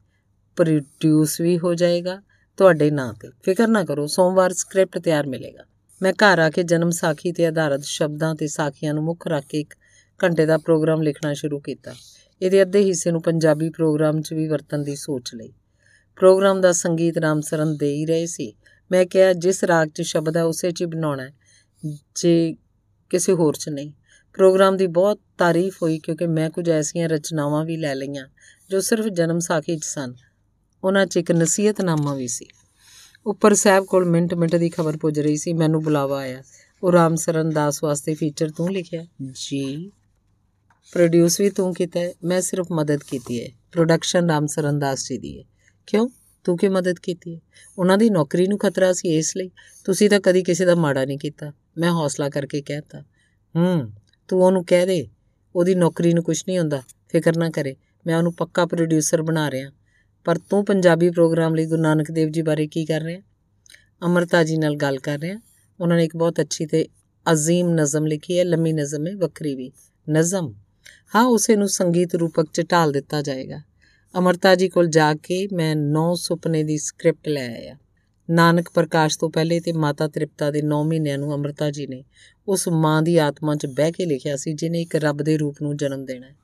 ਪ੍ਰੋਡਿਊਸ 0.56 1.40
ਵੀ 1.40 1.58
ਹੋ 1.58 1.74
ਜਾਏਗਾ, 1.74 2.22
ਤੁਹਾਡੇ 2.56 2.90
ਨਾਂ 2.90 3.14
ਤੇ। 3.14 3.28
ਫਿਕਰ 3.42 3.68
ਨਾ 3.68 3.84
ਕਰੋ, 3.84 4.06
ਸੋਮਵਾਰ 4.06 4.52
ਸਕ੍ਰਿਪਟ 4.52 4.98
ਤਿਆਰ 4.98 5.26
ਮਿਲੇਗਾ। 5.26 5.65
ਮੈਂ 6.02 6.12
ਘਰ 6.12 6.38
ਆ 6.38 6.50
ਕੇ 6.50 6.62
ਜਨਮ 6.62 6.90
ਸਾਖੀ 6.90 7.32
ਤੇ 7.32 7.46
ਆਧਾਰਿਤ 7.46 7.84
ਸ਼ਬਦਾਂ 7.84 8.34
ਤੇ 8.34 8.46
ਸਾਖੀਆਂ 8.46 8.94
ਨੂੰ 8.94 9.04
ਮੁੱਖ 9.04 9.26
ਰੱਖ 9.26 9.44
ਕੇ 9.44 9.60
ਇੱਕ 9.60 9.74
ਘੰਟੇ 10.24 10.46
ਦਾ 10.46 10.58
ਪ੍ਰੋਗਰਾਮ 10.58 11.02
ਲਿਖਣਾ 11.02 11.34
ਸ਼ੁਰੂ 11.34 11.60
ਕੀਤਾ। 11.60 11.94
ਇਹਦੇ 12.42 12.62
ਅੱਧੇ 12.62 12.82
ਹਿੱਸੇ 12.82 13.10
ਨੂੰ 13.10 13.22
ਪੰਜਾਬੀ 13.22 13.70
ਪ੍ਰੋਗਰਾਮ 13.70 14.20
'ਚ 14.20 14.32
ਵੀ 14.32 14.48
ਵਰਤਣ 14.48 14.78
ਦੀ 14.78 14.96
ਸੋਚ 14.96 15.34
ਲਈ। 15.34 15.52
ਪ੍ਰੋਗਰਾਮ 16.16 16.60
ਦਾ 16.60 16.72
ਸੰਗੀਤ 16.72 17.18
ਰਾਮ 17.18 17.40
ਸਰਨ 17.40 17.76
ਦੇ 17.76 17.94
ਹੀ 17.94 18.06
ਰਹੇ 18.06 18.26
ਸੀ। 18.26 18.54
ਮੈਂ 18.92 19.06
ਕਿਹਾ, 19.06 19.32
ਜਿਸ 19.32 19.64
ਰਾਗ 19.64 19.88
'ਚ 19.88 20.02
ਸ਼ਬਦ 20.02 20.36
ਹੈ 20.36 20.44
ਉਸੇ 20.44 20.70
'ਚ 20.70 20.84
ਬਣਾਉਣਾ 20.84 21.30
ਜੇ 22.14 22.56
ਕਿਸੇ 23.10 23.32
ਹੋਰ 23.32 23.56
'ਚ 23.56 23.68
ਨਹੀਂ। 23.68 23.92
ਪ੍ਰੋਗਰਾਮ 24.34 24.76
ਦੀ 24.76 24.86
ਬਹੁਤ 24.86 25.20
ਤਾਰੀਫ 25.38 25.82
ਹੋਈ 25.82 25.98
ਕਿਉਂਕਿ 25.98 26.26
ਮੈਂ 26.26 26.50
ਕੁਝ 26.50 26.70
ਐਸੀਆਂ 26.70 27.08
ਰਚਨਾਵਾਂ 27.08 27.64
ਵੀ 27.64 27.76
ਲੈ 27.76 27.94
ਲਈਆਂ 27.94 28.26
ਜੋ 28.70 28.80
ਸਿਰਫ 28.80 29.04
ਜਨਮ 29.04 29.38
ਸਾਖੀ 29.38 29.78
'ਚ 29.78 29.84
ਸਨ। 29.84 30.14
ਉਹਨਾਂ 30.84 31.06
'ਚ 31.06 31.16
ਇੱਕ 31.16 31.32
ਨਸੀਹਤਨਾਮਾ 31.32 32.14
ਵੀ 32.14 32.28
ਸੀ। 32.28 32.46
ਉੱਪਰ 33.26 33.54
ਸਾਹਿਬ 33.54 33.84
ਕੋਲ 33.84 34.04
ਮਿੰਟ 34.04 34.34
ਮਿੰਟ 34.34 34.56
ਦੀ 34.56 34.68
ਖਬਰ 34.68 34.96
ਪੁੱਜ 34.96 35.20
ਰਹੀ 35.20 35.36
ਸੀ 35.36 35.52
ਮੈਨੂੰ 35.52 35.82
ਬੁਲਾਵਾ 35.82 36.18
ਆਇਆ। 36.18 36.42
ਉਹ 36.82 36.92
ਰਾਮ 36.92 37.16
ਸਰਨ 37.16 37.50
ਦਾਸ 37.50 37.84
ਵਾਸਤੇ 37.84 38.14
ਫੀਚਰ 38.14 38.50
ਤੂੰ 38.50 38.72
ਲਿਖਿਆ? 38.72 39.06
ਜੀ। 39.32 39.90
ਪ੍ਰੋਡਿਊਸ 40.92 41.40
ਵੀ 41.40 41.50
ਤੂੰ 41.50 41.74
ਕੀਤਾ 41.74 42.00
ਹੈ 42.00 42.12
ਮੈਂ 42.24 42.40
ਸਿਰਫ 42.40 42.66
ਮਦਦ 42.72 42.98
ਕੀਤੀ 43.10 43.42
ਹੈ। 43.42 43.48
ਪ੍ਰੋਡਕਸ਼ਨ 43.72 44.30
ਰਾਮ 44.30 44.46
ਸਰਨ 44.46 44.78
ਦਾਸ 44.78 45.08
ਜੀ 45.08 45.18
ਦੀ 45.18 45.38
ਹੈ। 45.38 45.44
ਕਿਉਂ? 45.86 46.08
ਤੂੰ 46.44 46.56
ਕੀ 46.56 46.68
ਮਦਦ 46.68 46.94
ਕੀਤੀ 46.98 47.34
ਹੈ? 47.34 47.40
ਉਹਨਾਂ 47.78 47.98
ਦੀ 47.98 48.10
ਨੌਕਰੀ 48.10 48.46
ਨੂੰ 48.46 48.58
ਖਤਰਾ 48.58 48.92
ਸੀ 48.92 49.16
ਇਸ 49.16 49.36
ਲਈ। 49.36 49.50
ਤੁਸੀਂ 49.84 50.10
ਤਾਂ 50.10 50.20
ਕਦੀ 50.20 50.42
ਕਿਸੇ 50.42 50.64
ਦਾ 50.64 50.74
ਮਾੜਾ 50.74 51.04
ਨਹੀਂ 51.04 51.18
ਕੀਤਾ। 51.18 51.52
ਮੈਂ 51.78 51.90
ਹੌਸਲਾ 51.92 52.28
ਕਰਕੇ 52.28 52.62
ਕਹਿਤਾ 52.62 53.00
ਹੂੰ 53.56 53.92
ਤੂੰ 54.28 54.42
ਉਹਨੂੰ 54.42 54.64
ਕਹਿ 54.64 54.86
ਦੇ। 54.86 55.08
ਉਹਦੀ 55.56 55.74
ਨੌਕਰੀ 55.74 56.12
ਨੂੰ 56.12 56.24
ਕੁਝ 56.24 56.42
ਨਹੀਂ 56.48 56.58
ਹੁੰਦਾ। 56.58 56.82
ਫਿਕਰ 57.08 57.36
ਨਾ 57.36 57.50
ਕਰੇ। 57.50 57.76
ਮੈਂ 58.06 58.16
ਉਹਨੂੰ 58.16 58.32
ਪੱਕਾ 58.34 58.66
ਪ੍ਰੋਡਿਊਸਰ 58.66 59.22
ਬਣਾ 59.22 59.50
ਰਿਹਾ। 59.50 59.70
ਪਰ 60.26 60.38
ਤੂੰ 60.38 60.64
ਪੰਜਾਬੀ 60.64 61.10
ਪ੍ਰੋਗਰਾਮ 61.10 61.54
ਲਈ 61.54 61.66
ਗੁਰੂ 61.66 61.82
ਨਾਨਕ 61.82 62.10
ਦੇਵ 62.10 62.28
ਜੀ 62.28 62.42
ਬਾਰੇ 62.42 62.66
ਕੀ 62.66 62.84
ਕਰ 62.84 63.00
ਰਿਹਾ? 63.00 63.20
ਅਮਰਤਾ 64.06 64.44
ਜੀ 64.44 64.56
ਨਾਲ 64.56 64.76
ਗੱਲ 64.76 64.98
ਕਰ 64.98 65.18
ਰਿਹਾ। 65.18 65.38
ਉਹਨਾਂ 65.80 65.96
ਨੇ 65.96 66.04
ਇੱਕ 66.04 66.16
ਬਹੁਤ 66.16 66.40
ਅੱਛੀ 66.40 66.66
ਤੇ 66.66 66.86
ਅਜ਼ੀਮ 67.32 67.68
ਨਜ਼ਮ 67.68 68.06
ਲਿਖੀ 68.06 68.38
ਹੈ, 68.38 68.44
ਲੰਮੀ 68.44 68.72
ਨਜ਼ਮ 68.72 69.06
ਹੈ, 69.06 69.16
ਵੱਖਰੀ 69.16 69.54
ਵੀ। 69.54 69.72
ਨਜ਼ਮ। 70.10 70.54
ਹਾਂ, 71.14 71.24
ਉਸੇ 71.24 71.56
ਨੂੰ 71.56 71.68
ਸੰਗੀਤ 71.68 72.14
ਰੂਪਕ 72.14 72.46
ਚ 72.52 72.62
ਢਾਲ 72.72 72.92
ਦਿੱਤਾ 72.92 73.22
ਜਾਏਗਾ। 73.22 73.60
ਅਮਰਤਾ 74.18 74.54
ਜੀ 74.54 74.68
ਕੋਲ 74.68 74.86
ਜਾ 74.86 75.14
ਕੇ 75.14 75.48
ਮੈਂ 75.52 75.76
ਨੌ 75.76 76.14
ਸੁਪਨੇ 76.14 76.64
ਦੀ 76.64 76.78
ਸਕ੍ਰਿਪਟ 76.78 77.28
ਲੈ 77.28 77.46
ਆਇਆ। 77.46 77.76
ਨਾਨਕ 78.30 78.68
ਪ੍ਰਕਾਸ਼ 78.74 79.18
ਤੋਂ 79.18 79.30
ਪਹਿਲੇ 79.30 79.60
ਤੇ 79.60 79.72
ਮਾਤਾ 79.72 80.08
ਤ੍ਰਿਪਤਾ 80.08 80.50
ਦੇ 80.50 80.62
9 80.62 80.84
ਮਹੀਨਿਆਂ 80.84 81.18
ਨੂੰ 81.18 81.34
ਅਮਰਤਾ 81.34 81.70
ਜੀ 81.70 81.86
ਨੇ 81.86 82.04
ਉਸ 82.48 82.68
ਮਾਂ 82.68 83.02
ਦੀ 83.02 83.16
ਆਤਮਾ 83.16 83.54
'ਚ 83.54 83.66
ਬਹਿ 83.66 83.92
ਕੇ 83.92 84.04
ਲਿਖਿਆ 84.04 84.36
ਸੀ 84.36 84.52
ਜਿਨੇ 84.52 84.82
ਇੱਕ 84.82 84.96
ਰੱਬ 84.96 85.22
ਦੇ 85.22 85.36
ਰੂਪ 85.36 85.56
ਨੂੰ 85.62 85.76
ਜਨਮ 85.76 86.04
ਦੇਣਾ 86.04 86.26
ਹੈ। 86.26 86.36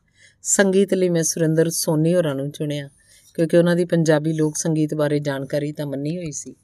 ਸੰਗੀਤ 0.43 0.95
ਲਈ 0.95 1.09
ਮੈਂ 1.09 1.23
ਸੁਰਿੰਦਰ 1.23 1.71
ਸੋਨੀ 1.71 2.15
ਹੋਰਾਂ 2.15 2.35
ਨੂੰ 2.35 2.51
ਚੁਣਿਆ। 2.51 2.89
ਕਿਉਂਕਿ 3.35 3.57
ਉਹਨਾਂ 3.57 3.77
ਦੀ 3.77 3.85
ਪੰਜਾਬੀ 3.85 4.33
ਲੋਕ 4.33 4.57
ਸੰਗੀਤ 4.57 4.95
ਬਾਰੇ 4.95 5.19
ਜਾਣਕਾਰੀ 5.19 5.73
ਤਾਂ 5.73 5.87
ਮੰਨੀ 5.87 6.17
ਹੋਈ 6.17 6.33
ਸੀ। 6.33 6.55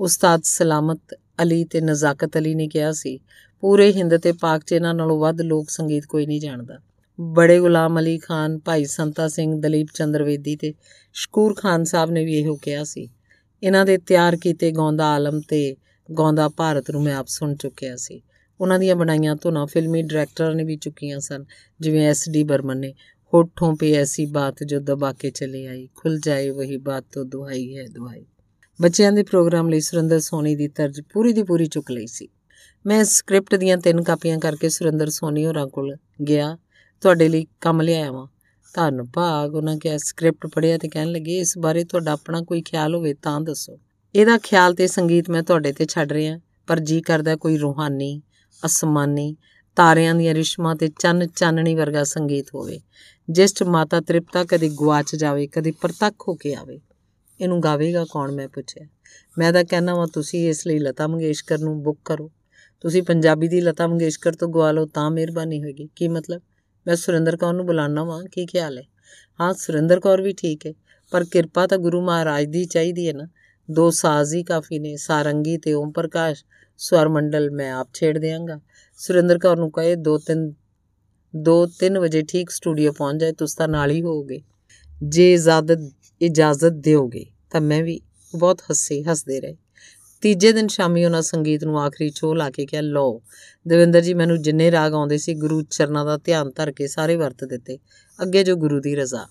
ਉਸਤਾਦ 0.00 0.40
ਸਲਾਮਤ 0.44 1.14
ਅਲੀ 1.42 1.64
ਤੇ 1.64 1.80
ਨਜ਼ਾਕਤ 1.80 2.36
ਅਲੀ 2.36 2.54
ਨੇ 2.54 2.68
ਕਿਹਾ 2.68 2.92
ਸੀ, 2.92 3.18
ਪੂਰੇ 3.60 3.92
ਹਿੰਦ 3.92 4.16
ਤੇ 4.16 4.32
ਪਾਕ 4.32 4.64
'ਚ 4.64 4.72
ਇਹਨਾਂ 4.72 4.94
ਨਾਲੋਂ 4.94 5.18
ਵੱਧ 5.20 5.40
ਲੋਕ 5.40 5.70
ਸੰਗੀਤ 5.70 6.06
ਕੋਈ 6.06 6.26
ਨਹੀਂ 6.26 6.40
ਜਾਣਦਾ। 6.40 6.78
ਬੜੇ 7.20 7.58
ਗੁਲਾਮ 7.58 7.98
ਅਲੀ 7.98 8.18
ਖਾਨ, 8.18 8.58
ਭਾਈ 8.58 8.84
ਸੰਤਾ 8.84 9.28
ਸਿੰਘ, 9.28 9.60
ਦਲੀਪ 9.60 9.88
ਚੰਦਰਵੇਦੀ 9.94 10.56
ਤੇ 10.56 10.74
ਸ਼ਕੂਰ 11.14 11.54
ਖਾਨ 11.54 11.84
ਸਾਹਿਬ 11.84 12.10
ਨੇ 12.10 12.24
ਵੀ 12.24 12.34
ਇਹੋ 12.34 12.56
ਕਿਹਾ 12.56 12.84
ਸੀ। 12.84 13.08
ਇਹਨਾਂ 13.62 13.86
ਦੇ 13.86 13.98
ਤਿਆਰ 13.98 14.36
ਕੀਤੇ 14.36 14.70
ਗਾਉਂਦਾ 14.70 15.06
ਆਲਮ 15.14 15.40
ਤੇ 15.40 15.76
ਗਾਉਂਦਾ 16.18 16.48
ਭਾਰਤ 16.48 16.90
ਨੂੰ 16.90 17.02
ਮੈਂ 17.02 17.14
ਆਪ 17.14 17.26
ਸੁਣ 17.26 17.54
ਚੁੱਕਿਆ 17.54 17.96
ਸੀ। 17.96 18.22
ਉਹਨਾਂ 18.60 18.78
ਦੀਆਂ 18.78 18.96
ਬਣਾਈਆਂ 18.96 19.36
ਧੁਨਾਂ 19.36 19.66
ਫਿਲਮੀ 19.66 20.02
ਡਾਇਰੈਕਟਰ 20.02 20.54
ਨੇ 20.54 20.64
ਵੀ 20.64 20.76
ਚੁੱਕੀਆਂ 20.76 21.20
ਸਨ, 21.20 21.44
ਜਿਵੇਂ 21.80 22.08
ਐਸ 22.08 22.28
ਡੀ 22.28 22.42
ਬਰਮਨ 22.42 22.78
ਨੇ। 22.78 22.94
ਹੋਠੋਂ 23.36 23.72
पे 23.72 23.94
ਐਸੀ 23.94 24.26
ਬਾਤ 24.26 24.64
ਜੋ 24.64 24.80
ਦਬਾ 24.80 25.12
ਕੇ 25.12 25.30
ਚਲੇ 25.30 25.66
ਆਈ। 25.66 25.88
ਖੁੱਲ 25.96 26.20
ਜਾਏ 26.20 26.50
ਵਹੀ 26.50 26.76
ਬਾਤ 26.76 27.04
ਤੋਂ 27.12 27.24
ਦੁਹਾਈ 27.24 27.76
ਹੈ 27.76 27.86
ਦੁਹਾਈ। 27.86 28.24
ਬੱਚਿਆਂ 28.82 29.12
ਦੇ 29.12 29.22
ਪ੍ਰੋਗਰਾਮ 29.22 29.68
ਲਈ 29.68 29.80
ਸੁਰਿੰਦਰ 29.80 30.20
ਸੋਨੀ 30.20 30.56
ਦੀ 30.56 30.68
ਤਰਜ 30.68 31.00
ਪੂਰੀ 31.12 31.32
ਦੀ 31.32 31.42
ਪੂਰੀ 31.42 31.66
ਚੁੱਕ 31.66 31.90
ਲਈ 31.90 32.06
ਸੀ। 32.06 32.28
ਮੈਂ 32.86 33.04
ਸਕ੍ਰਿਪਟ 33.04 33.54
ਦੀਆਂ 33.54 33.76
ਤਿੰਨ 33.76 34.02
ਕਾਪੀਆਂ 34.02 34.38
ਕਰਕੇ 34.38 34.68
ਸੁਰਿੰਦਰ 34.68 35.10
ਸੋਨੀ 35.10 35.46
ਹੋਰਾਂ 35.46 35.66
ਕੋਲ 35.66 35.96
ਗਿਆ, 36.28 36.58
ਤੁਹਾਡੇ 37.00 37.28
ਲਈ 37.28 37.46
ਕੰਮ 37.60 37.80
ਲਿਆਇਆ 37.80 38.12
ਵਾਂ। 38.12 38.26
ਧੰਨ 38.74 39.02
ਭਾਗ, 39.02 39.54
ਉਹਨਾਂ 39.54 39.76
ਕਿਹਾ, 39.76 39.98
ਸਕ੍ਰਿਪਟ 39.98 40.46
ਪੜਿਆ 40.46 40.78
ਤੇ 40.78 40.88
ਕਹਿਣ 40.88 41.12
ਲੱਗੇ, 41.12 41.38
ਇਸ 41.38 41.58
ਬਾਰੇ 41.58 41.84
ਤੁਹਾਡਾ 41.84 42.12
ਆਪਣਾ 42.12 42.40
ਕੋਈ 42.40 42.62
ਖਿਆਲ 42.62 42.94
ਹੋਵੇ 42.94 43.14
ਤਾਂ 43.14 43.40
ਦੱਸੋ। 43.40 43.78
ਇਹਦਾ 44.14 44.38
ਖਿਆਲ 44.38 44.74
ਤੇ 44.74 44.86
ਸੰਗੀਤ 44.86 45.30
ਮੈਂ 45.30 45.42
ਤੁਹਾਡੇ 45.42 45.72
ਤੇ 45.72 45.86
ਛੱਡ 45.88 46.12
ਰਿਹਾ, 46.12 46.40
ਪਰ 46.66 46.80
ਜੀ 46.80 47.00
ਕਰਦਾ 47.00 47.36
ਕੋਈ 47.36 47.56
ਰੂਹਾਨੀ, 47.56 48.22
ਅਸਮਾਨੀ 48.64 49.36
ਤਾਰਿਆਂ 49.76 50.14
ਦੀਆਂ 50.14 50.34
ਰਿਸ਼ਮਾਂ 50.34 50.76
ਤੇ 50.76 50.88
ਚੰਨ 51.00 51.26
ਚਾਨਣੀ 51.26 51.74
ਵਰਗਾ 51.74 52.04
ਸੰਗੀਤ 52.04 52.46
ਹੋਵੇ। 52.54 52.80
ਜਿਸ 53.30 53.54
'ਚ 53.54 53.62
ਮਾਤਾ 53.62 54.00
ਤ੍ਰਿਪਤਾ 54.00 54.44
ਕਦੀ 54.44 54.68
ਗਵਾਚ 54.68 55.16
ਜਾਵੇ, 55.16 55.46
ਕਦੀ 55.46 55.70
ਪ੍ਰਤੱਖ 55.70 56.14
ਹੋ 56.28 56.34
ਕੇ 56.34 56.54
ਆਵੇ। 56.54 56.80
ਇਹਨੂੰ 57.40 57.62
ਗਾਵੇਗਾ 57.62 58.04
ਕੌਣ, 58.04 58.32
ਮੈਂ 58.32 58.48
ਪੁੱਛਿਆ। 58.48 58.86
ਮੈਂ 59.38 59.52
ਤਾਂ 59.52 59.64
ਕਹਿਣਾ 59.64 59.94
ਵਾ, 59.94 60.06
ਤੁਸੀਂ 60.06 60.48
ਇਸ 60.48 60.66
ਲਈ 60.66 60.78
ਲਤਾ 60.78 61.06
ਮੰਗੇਸ਼ਕਰ 61.06 61.58
ਨੂੰ 61.58 61.82
ਬੁੱਕ 61.82 61.98
ਕਰੋ। 62.04 62.30
ਤੁਸੀਂ 62.80 63.02
ਪੰਜਾਬੀ 63.02 63.48
ਦੀ 63.48 63.60
ਲਤਾ 63.60 63.86
ਮੰਗੇਸ਼ਕਰ 63.86 64.32
ਤੋਂ 64.32 64.48
ਗਵਾ 64.48 64.72
ਲਓ, 64.72 64.86
ਤਾਂ 64.86 65.10
ਮਿਹਰਬਾਨੀ 65.10 65.62
ਹੋਏਗੀ। 65.62 65.88
ਕੀ 65.96 66.08
ਮਤਲਬ? 66.08 66.42
ਮੈਂ 66.86 66.96
ਸੁਰਿੰਦਰ 66.96 67.36
ਕੌਰ 67.36 67.52
ਨੂੰ 67.52 67.66
ਬੁਲਾਣਾ 67.66 68.04
ਵਾਂ, 68.04 68.24
ਕੀ 68.24 68.46
ਖਿਆਲ 68.46 68.78
ਹੈ? 68.78 68.82
ਹਾਂ, 69.40 69.54
ਸੁਰਿੰਦਰ 69.54 70.00
ਕੌਰ 70.00 70.22
ਵੀ 70.22 70.32
ਠੀਕ 70.32 70.66
ਹੈ, 70.66 70.72
ਪਰ 71.10 71.24
ਕਿਰਪਾ 71.24 71.66
ਤਾਂ 71.66 71.78
ਗੁਰੂ 71.78 72.00
ਮਹਾਰਾਜ 72.00 72.44
ਦੀ 72.44 72.64
ਚਾਹੀਦੀ 72.64 73.08
ਹੈ 73.08 73.12
ਨਾ। 73.12 73.28
ਦੋ 73.70 73.90
ਸਾਜ਼ 73.90 74.34
ਹੀ 74.34 74.42
ਕਾਫੀ 74.42 74.78
ਨੇ, 74.78 74.96
ਸਾਰੰਗੀ 74.96 75.58
ਤੇ 75.58 75.72
ਓਮ 75.72 75.92
ਪ੍ਰਕਾਸ਼। 75.92 76.44
ਸਵਰ 76.78 77.08
ਮੰਡਲ 77.08 77.50
ਮੈਂ 77.50 77.72
ਆਪ 77.72 77.88
ਛੇੜ 77.94 78.18
ਦਿਆਂਗਾ। 78.18 78.60
ਸੁਰਿੰਦਰ 78.96 79.38
ਕੌਰ 79.38 79.56
ਨੂੰ 79.56 79.70
ਕਹੇ, 79.70 79.94
ਦੋ 79.94 80.18
ਤਿੰਨ 80.18 80.52
ਦੋ 81.36 81.66
ਤਿੰਨ 81.66 81.98
ਵਜੇ 81.98 82.22
ਠੀਕ 82.22 82.50
ਸਟੂਡੀਓ 82.50 82.92
ਪਹੁੰਚ 82.92 83.20
ਜਾਏ, 83.20 83.32
ਤੁਸੀਂ 83.32 83.56
ਤਾਂ 83.56 83.68
ਨਾਲ 83.68 83.90
ਹੀ 83.90 84.02
ਹੋਗੇ 84.02 84.42
ਜੇ 85.02 85.32
ਇਜਾਜ਼ਤ 85.34 85.92
ਇਜਾਜ਼ਤ 86.20 86.72
ਦਿਓਗੇ, 86.72 87.26
ਤਾਂ 87.50 87.60
ਮੈਂ 87.60 87.82
ਵੀ 87.82 88.00
ਬਹੁਤ 88.36 88.60
ਹੱਸੇ, 88.60 89.02
ਹੱਸਦੇ 89.02 89.40
ਰਹੇ। 89.40 89.56
ਤੀਜੇ 90.20 90.52
ਦਿਨ 90.52 90.66
ਸ਼ਾਮੀ 90.66 91.04
ਉਹਨਾਂ 91.04 91.22
ਸੰਗੀਤ 91.22 91.64
ਨੂੰ 91.64 91.80
ਆਖਰੀ 91.82 92.10
ਛੋਹ 92.10 92.34
ਲਾ 92.34 92.50
ਕੇ 92.50 92.66
ਕਿਹਾ, 92.66 92.82
ਲਓ, 92.82 93.22
ਦਵਿੰਦਰ 93.68 94.00
ਜੀ, 94.00 94.14
ਮੈਨੂੰ 94.14 94.42
ਜਿੰਨੇ 94.42 94.70
ਰਾਗ 94.70 94.94
ਆਉਂਦੇ 94.94 95.18
ਸੀ, 95.18 95.34
ਗੁਰੂ 95.34 95.62
ਚਰਨਾਂ 95.62 96.04
ਦਾ 96.04 96.16
ਧਿਆਨ 96.16 96.50
ਧਰ 96.50 96.72
ਕੇ 96.72 96.86
ਸਾਰੇ 96.86 97.16
ਵਰਤ 97.16 97.44
ਦਿੱਤੇ। 97.44 97.78
ਅੱਗੇ 98.22 98.44
ਜੋ 98.44 98.56
ਗੁਰੂ 98.56 98.80
ਦੀ 98.80 98.94
ਰਜ਼ਾ। 98.94 99.26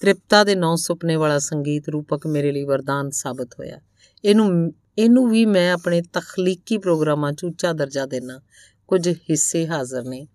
ਤ੍ਰਿਪਤਾ 0.00 0.44
ਦੇ 0.44 0.54
ਨੌ 0.54 0.76
ਸੁਪਨੇ 0.76 1.16
ਵਾਲਾ 1.16 1.38
ਸੰਗੀਤ 1.38 1.88
ਰੂਪਕ 1.88 2.26
ਮੇਰੇ 2.26 2.52
ਲਈ 2.52 2.64
ਵਰਦਾਨ 2.64 3.10
ਸਾਬਤ 3.10 3.54
ਹੋਇਆ। 3.58 3.78
ਇਹਨੂੰ 4.24 4.74
ਇਹਨੂੰ 4.98 5.30
ਵੀ 5.30 5.46
ਮੈਂ 5.46 5.72
ਆਪਣੇ 5.72 6.02
ਤਖਲੀਕੀ 6.02 6.78
ਪ੍ਰੋਗਰਾਮਾਂ 6.78 7.32
'ਚ 7.32 7.44
ਉੱਚਾ 7.44 7.72
ਦਰਜਾ 7.72 8.06
ਦੇਣਾ 8.06 8.40
ਕੁਝ 8.86 9.08
ਹਿੱਸੇ 9.08 9.66
ਹਾਜ਼ਰ 9.66 10.04
ਨੇ। 10.04 10.26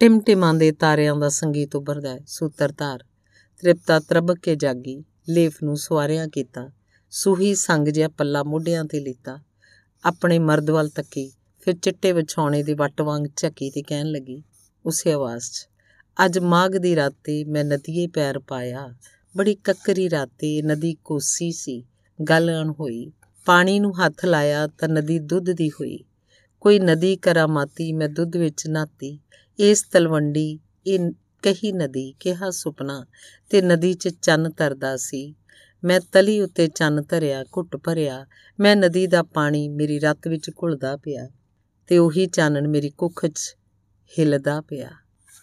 ਟਿਮਟਿਮਾਂ 0.00 0.54
ਦੇ 0.54 0.72
ਤਾਰਿਆਂ 0.72 1.16
ਦਾ 1.16 1.28
ਸੰਗੀਤ 1.28 1.76
ਉੱਭਰਦਾ 1.76 2.08
ਹੈ। 2.08 2.20
ਸੂਤਰਧਾਰ 2.26 3.04
ਤ੍ਰਿਪਤਾ 3.58 4.00
ਤਰਬਕ 4.00 4.38
ਕੇ 4.38 4.56
ਜਾਗੀ। 4.56 5.04
ਲੇਫ 5.28 5.62
ਨੂੰ 5.62 5.76
ਸਵਾਰਿਆਂ 5.76 6.28
ਕੀਤਾ। 6.28 6.70
ਸੂਹੀ 7.10 7.54
ਸੰਗ 7.54 7.88
ਜਿਹਾ 7.88 8.08
ਪੱਲਾ 8.08 8.42
ਮੋਢਿਆਂ 8.42 8.84
ਤੇ 8.84 9.00
ਲੀਤਾ। 9.00 9.40
ਆਪਣੇ 10.04 10.38
ਮਰਦ 10.38 10.70
ਵੱਲ 10.70 10.88
ਤੱਕੀ। 10.88 11.32
ਫਿਰ 11.60 11.74
ਚਿੱਟੇ 11.74 12.12
ਵਿਛਾਉਣੇ 12.12 12.62
ਦੀ 12.62 12.74
ਵੱਟ 12.74 13.00
ਵਾਂਗ 13.00 13.26
ਝੱਕੀ 13.36 13.70
ਤੇ 13.70 13.82
ਕਹਿਣ 13.82 14.06
ਲੱਗੀ, 14.06 14.42
ਉਸੇ 14.86 15.12
ਆਵਾਜ਼ 15.12 15.44
'ਚ। 15.44 15.68
ਅੱਜ 16.24 16.38
ਮਾਘ 16.38 16.68
ਦੀ 16.68 16.96
ਰਾਤੇ 16.96 17.44
ਮੈਂ 17.44 17.64
ਨਦੀਏ 17.64 18.06
ਪੈਰ 18.06 18.38
ਪਾਇਆ। 18.38 18.94
ਬੜੀ 19.36 19.54
ਕੱਕਰੀ 19.54 20.10
ਰਾਤੇ 20.10 20.62
ਨਦੀ 20.62 20.96
ਕੋਸੀ 21.04 21.52
ਸੀ। 21.52 21.84
ਗੱਲ 22.28 22.62
ਅਣ 22.62 22.70
ਹੋਈ। 22.70 23.12
ਪਾਣੀ 23.44 23.80
ਨੂੰ 23.80 24.06
ਹੱਥ 24.06 24.24
ਲਾਇਆ 24.24 24.66
ਤਾਂ 24.66 24.88
ਨਦੀ 24.88 25.18
ਦੁੱਧ 25.18 25.50
ਦੀ 25.50 25.70
ਹੋਈ। 25.70 26.04
ਕੋਈ 26.60 26.78
ਨਦੀ 26.78 27.16
ਕਰਾਮਾਤੀ 27.16 27.92
ਮੈਂ 27.92 28.08
ਦੁੱਧ 28.08 28.36
ਵਿੱਚ 28.36 28.66
ਨਾਤੀ। 28.66 29.20
ਇਸ 29.58 29.82
ਤਲਵੰਡੀ, 29.82 30.58
ਇਹ 30.86 31.10
ਕਹੀ 31.42 31.72
ਨਦੀ 31.72 32.14
ਕਿਹਾ 32.20 32.50
ਸੁਪਨਾ 32.50 33.06
ਤੇ 33.50 33.62
ਨਦੀ 33.62 33.94
'ਚ 33.94 34.08
ਚੰਨ 34.08 34.50
ਤਰਦਾ 34.50 34.96
ਸੀ। 34.96 35.34
ਮੈਂ 35.84 36.00
ਤਲੀ 36.12 36.40
ਉੱਤੇ 36.40 36.68
ਚੰਨ 36.68 37.02
ਧਰਿਆ, 37.02 37.44
ਘੁੱਟ 37.44 37.76
ਭਰਿਆ। 37.76 38.26
ਮੈਂ 38.60 38.76
ਨਦੀ 38.76 39.06
ਦਾ 39.06 39.22
ਪਾਣੀ 39.22 39.68
ਮੇਰੀ 39.68 39.98
ਰੱਤ 39.98 40.28
ਵਿੱਚ 40.28 40.50
ਘੁਲਦਾ 40.50 40.96
ਪਿਆ 40.96 41.28
ਤੇ 41.86 41.98
ਉਹੀ 41.98 42.26
ਚਾਨਣ 42.26 42.68
ਮੇਰੀ 42.68 42.90
ਕੁੱਖ 42.90 43.26
'ਚ 43.26 43.56
ਹਿਲਦਾ 44.18 44.60
ਪਿਆ। 44.60 44.90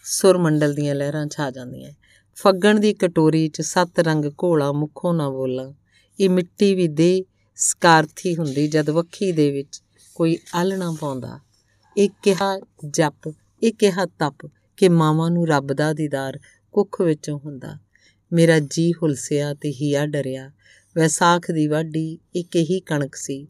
ਸੁਰ 0.03 0.37
ਮੰਡਲ 0.37 0.73
ਦੀਆਂ 0.73 0.95
ਲਹਿਰਾਂ 0.95 1.27
ਛਾ 1.27 1.51
ਜਾਂਦੀਆਂ। 1.51 1.91
ਫੱਗਣ 2.35 2.79
ਦੀ 2.79 2.93
ਕਟੋਰੀ 2.93 3.49
'ਚ 3.49 3.61
ਸੱਤ 3.61 3.99
ਰੰਗ 3.99 4.25
ਘੋਲਾ 4.25 4.71
ਮੁਖੋਂ 4.71 5.13
ਨਾ 5.13 5.29
ਬੋਲਾਂ। 5.29 5.73
ਇਹ 6.19 6.29
ਮਿੱਟੀ 6.29 6.75
ਵੀ 6.75 6.87
ਦੇ 6.87 7.25
ਸਕਾਰਥੀ 7.57 8.35
ਹੁੰਦੀ 8.35 8.67
ਜਦ 8.67 8.89
ਵੱਖੀ 8.89 9.31
ਦੇ 9.31 9.51
ਵਿੱਚ 9.51 9.81
ਕੋਈ 10.15 10.37
ਆਲਣਾ 10.55 10.95
ਪਾਉਂਦਾ। 11.01 11.39
ਇਹ 11.97 12.09
ਕਿਹਾ 12.23 12.59
ਜਪ, 12.89 13.33
ਇਹ 13.63 13.73
ਕਿਹਾ 13.73 14.05
ਤਪ 14.05 14.49
ਕਿ 14.77 14.89
ਮਾਵਾਂ 14.89 15.31
ਨੂੰ 15.31 15.47
ਰੱਬ 15.47 15.73
ਦਾ 15.73 15.93
ਦੀਦਾਰ 15.93 16.39
ਕੁੱਖ 16.71 17.01
ਵਿੱਚੋਂ 17.01 17.39
ਹੁੰਦਾ। 17.39 17.79
ਮੇਰਾ 18.33 18.59
ਜੀ 18.59 18.91
ਹੁਲਸਿਆ 18.91 19.53
ਤੇ 19.53 19.71
ਹੀਆ 19.71 20.05
ਡਰਿਆ। 20.05 20.51
ਵੈਸਾਖ 20.95 21.51
ਦੀ 21.51 21.67
ਵਾਢੀ 21.67 22.19
ਇੱਕ 22.35 22.55
ਹੀ 22.55 22.79
ਕਣਕ 22.79 23.15
ਸੀ। 23.15 23.47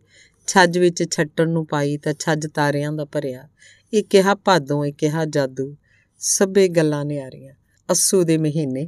ਛੱਜ 0.48 0.78
ਵਿੱਚ 0.78 1.04
ਛੱਟਣ 1.12 1.50
ਨੂੰ 1.50 1.68
ਪਾਈ 1.68 1.98
ਤਾਂ 1.98 2.14
ਛੱਜ 2.20 2.48
ਤਾਰਿਆਂ 2.48 2.92
ਦਾ 2.92 3.06
ਭਰਿਆ। 3.06 3.50
ਇਹ 3.94 4.04
ਕਿਹਾ 4.04 4.36
ਭਾਦੋਂ, 4.36 4.86
ਇਹ 4.86 4.94
ਕਿਹਾ 4.94 5.26
ਜਾਦੂ। 5.26 5.76
ਸਭੇ 6.20 6.68
ਗੱਲਾਂ 6.68 7.06
ਨਿਆਰੀਆਂ। 7.06 7.54
ਅਸੂ 7.92 8.24
ਦੇ 8.24 8.38
ਮਹੀਨੇ 8.38 8.88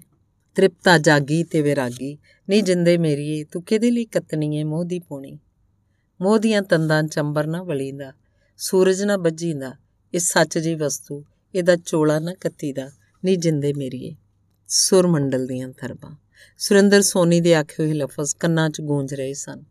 ਤ੍ਰਿਪਤਾ 0.55 0.97
ਜਾਗੀ 0.97 1.43
ਤੇ 1.43 1.61
ਵਿਰਾਗੀ। 1.61 2.17
ਨਹੀਂ 2.49 2.63
ਜਿੰਦੇ 2.63 2.97
ਮੇਰੀਏ, 2.97 3.43
ਤੂੰ 3.43 3.63
ਕਿਹਦੇ 3.63 3.91
ਲਈ 3.91 4.05
ਕਤਨੀ 4.05 4.57
ਏ 4.57 4.63
ਮੋਹ 4.63 4.85
ਦੀ 4.85 4.99
ਪੋਣੀ? 4.99 5.39
ਮੋਹ 6.21 6.39
ਦੀਆਂ 6.39 6.61
ਤੰਦਾਂ 6.61 7.03
ਚੰਬਰ 7.03 7.47
ਨਾ 7.47 7.63
ਵਲੀਂਦਾ, 7.63 8.13
ਸੂਰਜ 8.57 9.03
ਨਾ 9.03 9.17
ਬੱਜੀਂਦਾ 9.17 9.76
ਇਹ 10.13 10.19
ਸੱਚ 10.19 10.57
ਜੀ 10.57 10.76
ਵਸਤੂ, 10.76 11.23
ਇਹਦਾ 11.55 11.76
ਚੋਲਾ 11.76 12.19
ਨਾ 12.19 12.34
ਕੱਤੀਦਾ 12.34 12.91
ਨਹੀਂ 13.26 13.38
ਜਿੰਦੇ 13.38 13.73
ਮੇਰੀਏ। 13.73 14.15
ਸੁਰ 14.67 15.07
ਮੰਡਲ 15.07 15.47
ਦੀਆਂ 15.47 15.69
ਥਰਬਾਂ 15.69 16.15
ਸੁਰਿੰਦਰ 16.57 17.01
ਸੋਨੀ 17.01 17.41
ਦੇ 17.41 17.55
ਆਖੇ 17.55 17.84
ਹੋਏ 17.84 17.93
ਲਫ਼ਜ਼ 17.93 18.35
ਕੰਨਾਂ 18.35 18.69
'ਚ 18.69 18.81
ਗੂੰਜ 18.81 19.13
ਰਹੇ 19.13 19.34
ਸਨ। 19.34 19.63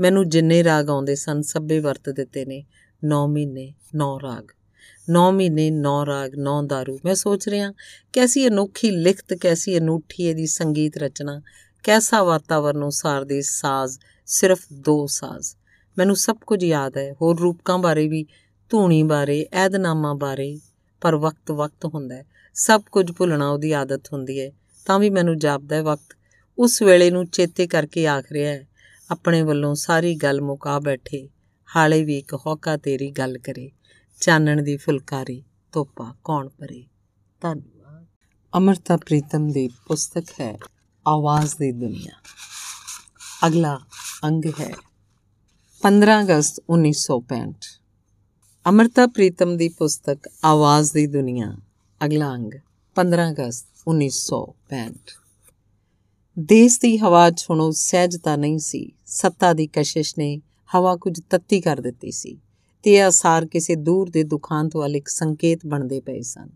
ਮੈਨੂੰ 0.00 0.28
ਜਿੰਨੇ 0.28 0.64
ਰਾਗ 0.64 0.90
ਆਉਂਦੇ 0.90 1.14
ਸਨ, 1.14 1.42
ਸਭੇ 1.42 1.80
ਵਰਤ 1.80 2.10
ਦਿੱਤੇ 2.10 2.44
ਨੇ 2.44 2.64
9 3.04 3.26
ਮਹੀਨੇ 3.28 3.74
9 3.94 4.18
ਰਾਗ। 4.20 4.44
9 5.08 5.32
ਮਹੀਨੇ 5.32 5.70
9 5.70 6.06
ਰਾਗ 6.06 6.34
9 6.34 6.66
दारू 6.66 6.98
ਮੈਂ 7.04 7.14
ਸੋਚ 7.14 7.48
ਰਿਹਾ 7.48 7.72
ਕੈਸੀ 8.12 8.48
ਅਨੋਖੀ 8.48 8.90
ਲਿਖਤ 8.90 9.34
ਕੈਸੀ 9.34 9.78
ਅਨੂਠੀ 9.78 10.22
ਇਹਦੀ 10.22 10.46
ਸੰਗੀਤ 10.46 10.96
ਰਚਨਾ 10.96 11.42
ਕੈਸਾ 11.82 12.22
ਵਾਤਾਵਰਨ 12.22 12.82
ਉਸਾਰਦੇ 12.82 13.42
ਸਾਜ਼, 13.42 13.98
ਸਿਰਫ 14.26 14.60
ਦੋ 14.72 15.06
ਸਾਜ਼। 15.06 15.56
ਮੈਨੂੰ 15.98 16.16
ਸਭ 16.16 16.36
ਕੁਝ 16.46 16.64
ਯਾਦ 16.64 16.96
ਹੈ। 16.96 17.12
ਹੋਰ 17.22 17.40
ਰੂਪਕਾਂ 17.40 17.78
ਬਾਰੇ 17.78 18.08
ਵੀ, 18.08 18.26
ਧੂਣੀ 18.68 19.02
ਬਾਰੇ, 19.02 19.46
ਐਦਨਾਮਾ 19.52 20.14
ਬਾਰੇ, 20.14 20.60
ਪਰ 21.00 21.16
ਵਕਤ 21.16 21.50
ਵਕਤ 21.50 21.84
ਹੁੰਦਾ 21.84 22.14
ਹੈ। 22.14 22.26
ਸਭ 22.54 22.82
ਕੁਝ 22.92 23.12
ਭੁੱਲਣਾ 23.12 23.50
ਉਹਦੀ 23.50 23.72
ਆਦਤ 23.72 24.12
ਹੁੰਦੀ 24.12 24.40
ਹੈ। 24.40 24.50
ਤਾਂ 24.86 24.98
ਵੀ 24.98 25.10
ਮੈਨੂੰ 25.10 25.38
ਜਾਪਦਾ 25.38 25.76
ਹੈ 25.76 25.82
ਵਕਤ। 25.82 26.16
ਉਸ 26.58 26.82
ਵੇਲੇ 26.82 27.10
ਨੂੰ 27.10 27.26
ਚੇਤੇ 27.26 27.66
ਕਰਕੇ 27.66 28.06
ਆਖ 28.06 28.32
ਰਿਹਾ 28.32 28.52
ਹੈ, 28.52 28.68
ਆਪਣੇ 29.10 29.42
ਵੱਲੋਂ 29.42 29.74
ਸਾਰੀ 29.74 30.14
ਗੱਲ 30.14 30.40
ਮੁਕਾ 30.40 30.78
ਬੈਠੇ, 30.78 31.28
ਹਾਲੇ 31.76 32.04
ਵੀ 32.04 32.18
ਇੱਕ 32.18 32.34
ਹੌਕਾ 32.34 32.76
ਤੇਰੀ 32.76 33.10
ਗੱਲ 33.10 33.38
ਕਰੇ। 33.38 33.70
ਚਾਨਣ 34.22 34.62
ਦੀ 34.62 34.76
ਫੁਲਕਾਰੀ, 34.76 35.44
ਤੋਪਾ 35.72 36.14
ਕੌਣ 36.24 36.48
ਪਰੇ? 36.48 36.86
ਧੰਨਵਾਦ। 37.40 38.06
ਅਮਰਤਾ 38.56 38.96
ਪ੍ਰੀਤਮ 38.96 39.52
ਦੀ 39.52 39.68
ਪੁਸਤਕ 39.68 40.24
ਹੈ, 40.40 40.58
ਆਵਾਜ਼ 41.08 41.54
ਦੀ 41.54 41.72
ਦੁਨੀਆ। 41.72 42.10
ਅਗਲਾ 43.46 43.80
ਅੰਗ 44.24 44.44
ਹੈ 44.60 44.72
15 45.82 46.20
ਅਗਸਤ 46.20 46.62
1965 46.70 47.80
ਅਮਰਤਾ 48.68 49.06
ਪ੍ਰੀਤਮ 49.06 49.56
ਦੀ 49.56 49.68
ਪੁਸਤਕ, 49.68 50.18
ਆਵਾਜ਼ 50.44 50.92
ਦੀ 50.92 51.06
ਦੁਨੀਆ। 51.06 51.56
ਅਗਲਾ 52.04 52.34
ਅੰਗ 52.34 52.50
15 52.94 53.30
ਅਗਸਤ 53.30 53.66
1965 53.88 55.18
ਦੇਸ਼ 56.38 56.80
ਦੀ 56.80 56.98
ਹਵਾ 56.98 57.30
'ਚ 57.30 57.46
ਹੁਣ 57.50 57.70
ਸਹਿਜਤਾ 57.70 58.36
ਨਹੀਂ 58.36 58.58
ਸੀ। 58.58 58.92
ਸੱਤਾ 59.06 59.52
ਦੀ 59.52 59.66
ਕਸ਼ਿਸ਼ 59.66 60.14
ਨੇ 60.18 60.40
ਹਵਾ 60.74 60.96
ਕੁਝ 60.96 61.20
ਤੱਤੀ 61.30 61.60
ਕਰ 61.60 61.76
ਦਿੱਤੀ 61.76 62.10
ਸੀ। 62.10 62.38
ਤੇ 62.82 62.94
ਇਹ 62.94 63.08
ਅਸਾਰ 63.08 63.46
ਕਿਸੇ 63.46 63.74
ਦੂਰ 63.74 64.10
ਦੇ 64.10 64.24
ਦੁਖਾਂਤ 64.24 64.76
ਵਾਲੇ 64.76 64.98
ਇੱਕ 64.98 65.08
ਸੰਕੇਤ 65.08 65.60
ਬਣਦੇ 65.66 66.00
ਪਏ 66.00 66.20
ਸਨ। 66.20 66.48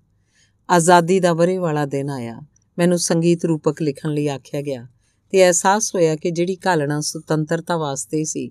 ਆਜ਼ਾਦੀ 0.71 1.21
ਦਾ 1.21 1.33
ਵਰੇ 1.33 1.59
ਵਾਲਾ 1.59 1.87
ਦਿਨ 1.87 2.11
ਆਇਆ। 2.11 2.41
ਮੈਨੂੰ 2.79 2.99
ਸੰਗੀਤ 2.99 3.45
ਰੂਪਕ 3.45 3.83
ਲਿਖਣ 3.83 4.11
ਲਈ 4.11 4.29
ਆਖਿਆ 4.29 4.63
ਗਿਆ 4.63 4.87
ਤੇ 5.31 5.45
ਅਹਿਸਾਸ 5.45 5.95
ਹੋਇਆ 5.95 6.17
ਕਿ 6.17 6.31
ਜਿਹੜੀ 6.31 6.57
ਘਾਲਣਾ 6.67 7.01
ਸੁਤੰਤਰਤਾ 7.01 7.77
ਵਾਸਤੇ 7.77 8.25
ਸੀ, 8.25 8.51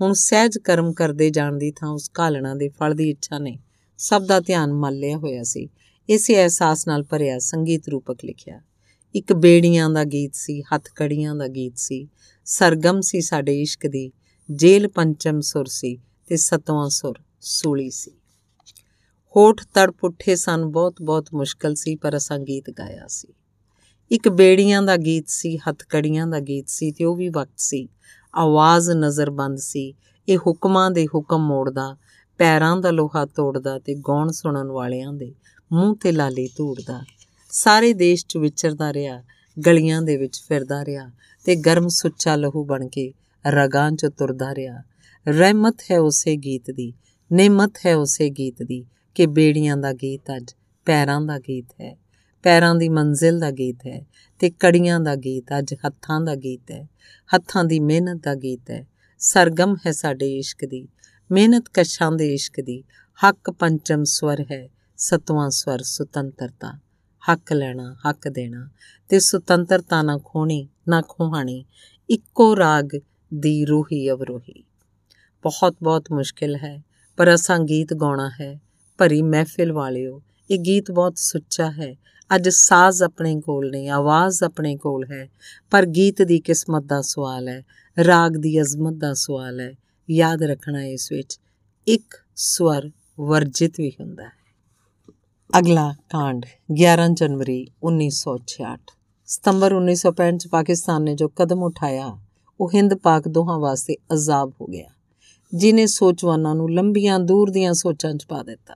ਹੁਣ 0.00 0.12
ਸਹਿਜ 0.12 0.58
ਕਰਮ 0.58 0.92
ਕਰਦੇ 0.92 1.30
ਜਾਣ 1.30 1.56
ਦੀ 1.56 1.70
ਥਾਂ 1.70 1.88
ਉਸ 1.88 2.10
ਘਾਲਣਾ 2.18 2.54
ਦੇ 2.54 2.68
ਫਲ 2.68 2.94
ਦੀ 2.94 3.10
ਇੱਛਾ 3.10 3.38
ਨੇ 3.38 3.58
ਸਭ 3.98 4.22
ਦਾ 4.26 4.40
ਧਿਆਨ 4.40 4.72
ਮੱਲ 4.72 4.94
ਲਿਆ 4.94 5.16
ਹੋਇਆ 5.16 5.42
ਸੀ। 5.42 5.68
ਇਸੇ 6.08 6.34
ਅਹਿਸਾਸ 6.34 6.88
ਨਾਲ 6.88 7.02
ਭਰਿਆ 7.02 7.38
ਸੰਗੀਤ 7.38 7.88
ਰੂਪਕ 7.88 8.24
ਲਿਖਿਆ। 8.24 8.60
ਇੱਕ 9.14 9.32
ਬੇੜੀਆਂ 9.32 9.90
ਦਾ 9.90 10.04
ਗੀਤ 10.04 10.34
ਸੀ, 10.34 10.62
ਹੱਥ 10.62 10.88
ਕੜੀਆਂ 10.96 11.34
ਦਾ 11.34 11.48
ਗੀਤ 11.48 11.72
ਸੀ, 11.76 12.08
ਸਰਗਮ 12.44 13.00
ਸੀ 13.00 13.20
ਸਾਡੇ 13.20 13.60
ਇਸ਼ਕ 13.60 13.86
ਦੀ, 13.86 14.12
ਜੇਲ 14.50 14.88
ਪੰਚਮ 14.88 15.40
ਸੁਰ 15.40 15.64
ਸੀ 15.64 15.98
ਤੇ 16.32 16.36
ਸਤਵਾਂ 16.36 16.88
ਸੁਰ 16.88 17.18
ਸੂਲੀ 17.40 17.90
ਸੀ। 17.90 18.10
ਹੋਠ 19.36 19.60
ਤੜਪ 19.74 20.04
ਉੱਠੇ 20.04 20.36
ਸਨ, 20.36 20.64
ਬਹੁਤ 20.64 20.94
ਬਹੁਤ 21.02 21.26
ਮੁਸ਼ਕਲ 21.34 21.74
ਸੀ, 21.74 21.96
ਪਰ 21.96 22.16
ਅਸਾਂ 22.16 22.38
ਗੀਤ 22.38 22.70
ਗਾਇਆ 22.70 23.06
ਸੀ। 23.08 23.28
ਇੱਕ 24.10 24.28
ਬੇੜੀਆਂ 24.28 24.82
ਦਾ 24.82 24.96
ਗੀਤ 24.96 25.24
ਸੀ 25.28 25.56
ਹੱਥ 25.56 25.82
ਕੜੀਆਂ 25.88 26.26
ਦਾ 26.26 26.40
ਗੀਤ 26.40 26.68
ਸੀ 26.68 26.92
ਤੇ 26.92 27.04
ਉਹ 27.04 27.16
ਵੀ 27.16 27.28
ਵਕਤ 27.28 27.58
ਸੀ। 27.58 27.88
ਆਵਾਜ਼ 28.34 28.90
ਨਜ਼ਰਬੰਦ 28.90 29.58
ਸੀ। 29.58 29.94
ਇਹ 30.28 30.38
ਹੁਕਮਾਂ 30.38 30.90
ਦੇ 30.90 31.06
ਹੁਕਮ 31.06 31.38
ਮੋੜਦਾ, 31.38 31.96
ਪੈਰਾਂ 32.38 32.76
ਦਾ 32.76 32.90
ਲੋਹਾ 32.90 33.26
ਤੋੜਦਾ 33.26 33.78
ਤੇ 33.78 33.94
ਗਾਉਣ 33.94 34.30
ਸੁਣਨ 34.30 34.66
ਵਾਲਿਆਂ 34.66 35.12
ਦੇ 35.12 35.34
ਮੂੰਹ 35.72 35.96
ਤੇ 35.96 36.12
ਲਾਲੀ 36.12 36.48
ਧੂੜਦਾ। 36.56 37.02
ਸਾਰੇ 37.50 37.92
ਦੇਸ਼ 37.92 38.26
'ਚ 38.26 38.36
ਵਿਚਰਦਾ 38.36 38.92
ਰਿਹਾ, 38.92 39.22
ਗਲੀਆਂ 39.66 40.02
ਦੇ 40.02 40.16
ਵਿੱਚ 40.16 40.42
ਫਿਰਦਾ 40.48 40.84
ਰਿਹਾ 40.84 41.10
ਤੇ 41.44 41.56
ਗਰਮ 41.56 41.88
ਸੁੱਚਾ 41.88 42.36
ਲਹੂ 42.36 42.64
ਬਣ 42.64 42.88
ਕੇ 42.88 43.12
ਰਗਾਂ 43.46 43.92
'ਚ 43.92 44.06
ਤੁਰਦਾ 44.06 44.54
ਰਿਹਾ। 44.54 44.82
ਰਹਿਮਤ 45.28 45.82
ਹੈ 45.90 45.98
ਉਸੇ 46.00 46.36
ਗੀਤ 46.36 46.70
ਦੀ, 46.70 46.92
ਨਿਮਤ 47.32 47.72
ਹੈ 47.86 47.96
ਉਸੇ 47.96 48.30
ਗੀਤ 48.30 48.62
ਦੀ 48.62 48.84
ਕਿ 49.14 49.26
ਬੇੜੀਆਂ 49.26 49.76
ਦਾ 49.76 49.92
ਗੀਤ 49.92 50.22
ਅੱਜ 50.36 50.54
ਪੈਰਾਂ 50.84 51.20
ਦਾ 51.20 51.38
ਗੀਤ 51.38 51.66
ਹੈ, 51.80 51.96
ਪੈਰਾਂ 52.42 52.74
ਦੀ 52.74 52.88
ਮੰਜ਼ਿਲ 52.88 53.40
ਦਾ 53.40 53.50
ਗੀਤ 53.50 53.86
ਹੈ 53.86 54.06
ਤੇ 54.40 54.50
ਕੜੀਆਂ 54.50 55.00
ਦਾ 55.00 55.14
ਗੀਤ 55.14 55.44
ਅੱਜ 55.58 55.74
ਹੱਥਾਂ 55.74 56.20
ਦਾ 56.20 56.34
ਗੀਤ 56.34 56.70
ਹੈ, 56.70 56.88
ਹੱਥਾਂ 57.34 57.64
ਦੀ 57.64 57.80
ਮਿਹਨਤ 57.80 58.22
ਦਾ 58.22 58.34
ਗੀਤ 58.34 58.70
ਹੈ, 58.70 58.86
ਸਰਗਮ 59.18 59.76
ਹੈ 59.86 59.92
ਸਾਡੇ 59.92 60.38
ਇਸ਼ਕ 60.38 60.64
ਦੀ, 60.64 60.88
ਮਿਹਨਤ 61.30 61.64
ਕਸ਼ਾਂ 61.74 62.12
ਦੇ 62.12 62.34
ਇਸ਼ਕ 62.34 62.60
ਦੀ, 62.60 62.84
ਹੱਕ 63.18 63.50
ਪੰਚਮ 63.50 64.04
ਸਵਰ 64.04 64.44
ਹੈ, 64.52 64.68
ਸਤਵਾਂ 64.96 65.50
ਸਵਰ 65.50 65.82
ਸੁਤੰਤਰਤਾ, 65.82 66.78
ਹੱਕ 67.32 67.52
ਲੈਣਾ, 67.52 67.96
ਹੱਕ 68.10 68.28
ਦੇਣਾ, 68.28 68.68
ਤੇ 69.08 69.20
ਸੁਤੰਤਰਤਾ 69.20 70.02
ਨਾ 70.02 70.18
ਖੋਣੀ, 70.24 70.68
ਨਾ 70.88 71.02
ਖੋਹਾਣੀ, 71.08 71.64
ਇੱਕੋ 72.10 72.56
ਰਾਗ 72.56 72.88
ਦੀ 73.34 73.64
ਰੂਹੀ 73.64 74.10
ਅਵਰੋਹੀ। 74.10 74.64
ਬਹੁਤ 75.42 75.76
ਬਹੁਤ 75.82 76.12
ਮੁਸ਼ਕਿਲ 76.12 76.56
ਹੈ, 76.56 76.82
ਪਰ 77.16 77.34
ਅਸਾਂ 77.34 77.58
ਗੀਤ 77.58 77.94
ਗਾਉਣਾ 77.94 78.30
ਹੈ। 78.40 78.60
ਭਰੀ 78.98 79.22
ਮਹਿਫਿਲ 79.22 79.72
ਵਾਲਿਓ, 79.72 80.22
ਇਹ 80.50 80.58
ਗੀਤ 80.58 80.90
ਬਹੁਤ 80.90 81.18
ਸੁੱਚਾ 81.18 81.70
ਹੈ। 81.70 81.96
ਅੱਜ 82.36 82.48
ਸਾਜ਼ 82.48 83.02
ਆਪਣੇ 83.02 83.40
ਕੋਲ 83.40 83.70
ਨਹੀਂ, 83.70 83.90
ਆਵਾਜ਼ 83.90 84.42
ਆਪਣੇ 84.42 84.76
ਕੋਲ 84.76 85.04
ਹੈ। 85.12 85.28
ਪਰ 85.70 85.86
ਗੀਤ 85.86 86.22
ਦੀ 86.22 86.40
ਕਿਸਮਤ 86.40 86.82
ਦਾ 86.82 87.00
ਸਵਾਲ 87.00 87.48
ਹੈ, 87.48 87.64
ਰਾਗ 88.06 88.32
ਦੀ 88.32 88.60
ਅਜ਼ਮਤ 88.60 88.92
ਦਾ 88.92 89.14
ਸਵਾਲ 89.14 89.60
ਹੈ। 89.60 89.74
ਯਾਦ 90.10 90.42
ਰੱਖਣਾ 90.42 90.84
ਇਸ 90.84 91.12
ਵਿੱਚ, 91.12 91.40
ਇੱਕ 91.86 92.14
ਸਵਰ 92.36 92.90
ਵਰਜਿਤ 93.20 93.72
ਵੀ 93.78 93.90
ਹੁੰਦਾ 94.00 94.24
ਹੈ। 94.24 94.42
ਅਗਲਾ 95.58 95.94
ਕਾਂਡ 96.08 96.46
11 96.72 97.08
ਜਨਵਰੀ 97.12 97.66
1966 97.82 98.80
ਸਤੰਬਰ 99.26 99.72
1965 99.72 100.38
ਚ 100.38 100.48
ਪਾਕਿਸਤਾਨ 100.48 101.02
ਨੇ 101.02 101.14
ਜੋ 101.14 101.28
ਕਦਮ 101.28 101.62
ਉਠਾਇਆ, 101.62 102.18
ਉਹ 102.60 102.70
ਹਿੰਦ 102.74 102.94
ਪਾਕ 102.94 103.28
ਦੋਹਾਂ 103.28 103.58
ਵਾਸਤੇ 103.58 103.96
ਅਜ਼ਾਬ 104.12 104.52
ਹੋ 104.60 104.66
ਗਿਆ। 104.66 104.88
ਜਿਨੇ 105.52 105.86
ਸੋਚਵਾਨਾਂ 105.86 106.54
ਨੂੰ 106.54 106.70
ਲੰਬੀਆਂ 106.72 107.18
ਦੂਰ 107.18 107.50
ਦੀਆਂ 107.50 107.72
ਸੋਚਾਂ 107.74 108.14
'ਚ 108.14 108.26
ਪਾ 108.26 108.42
ਦਿੱਤਾ। 108.42 108.74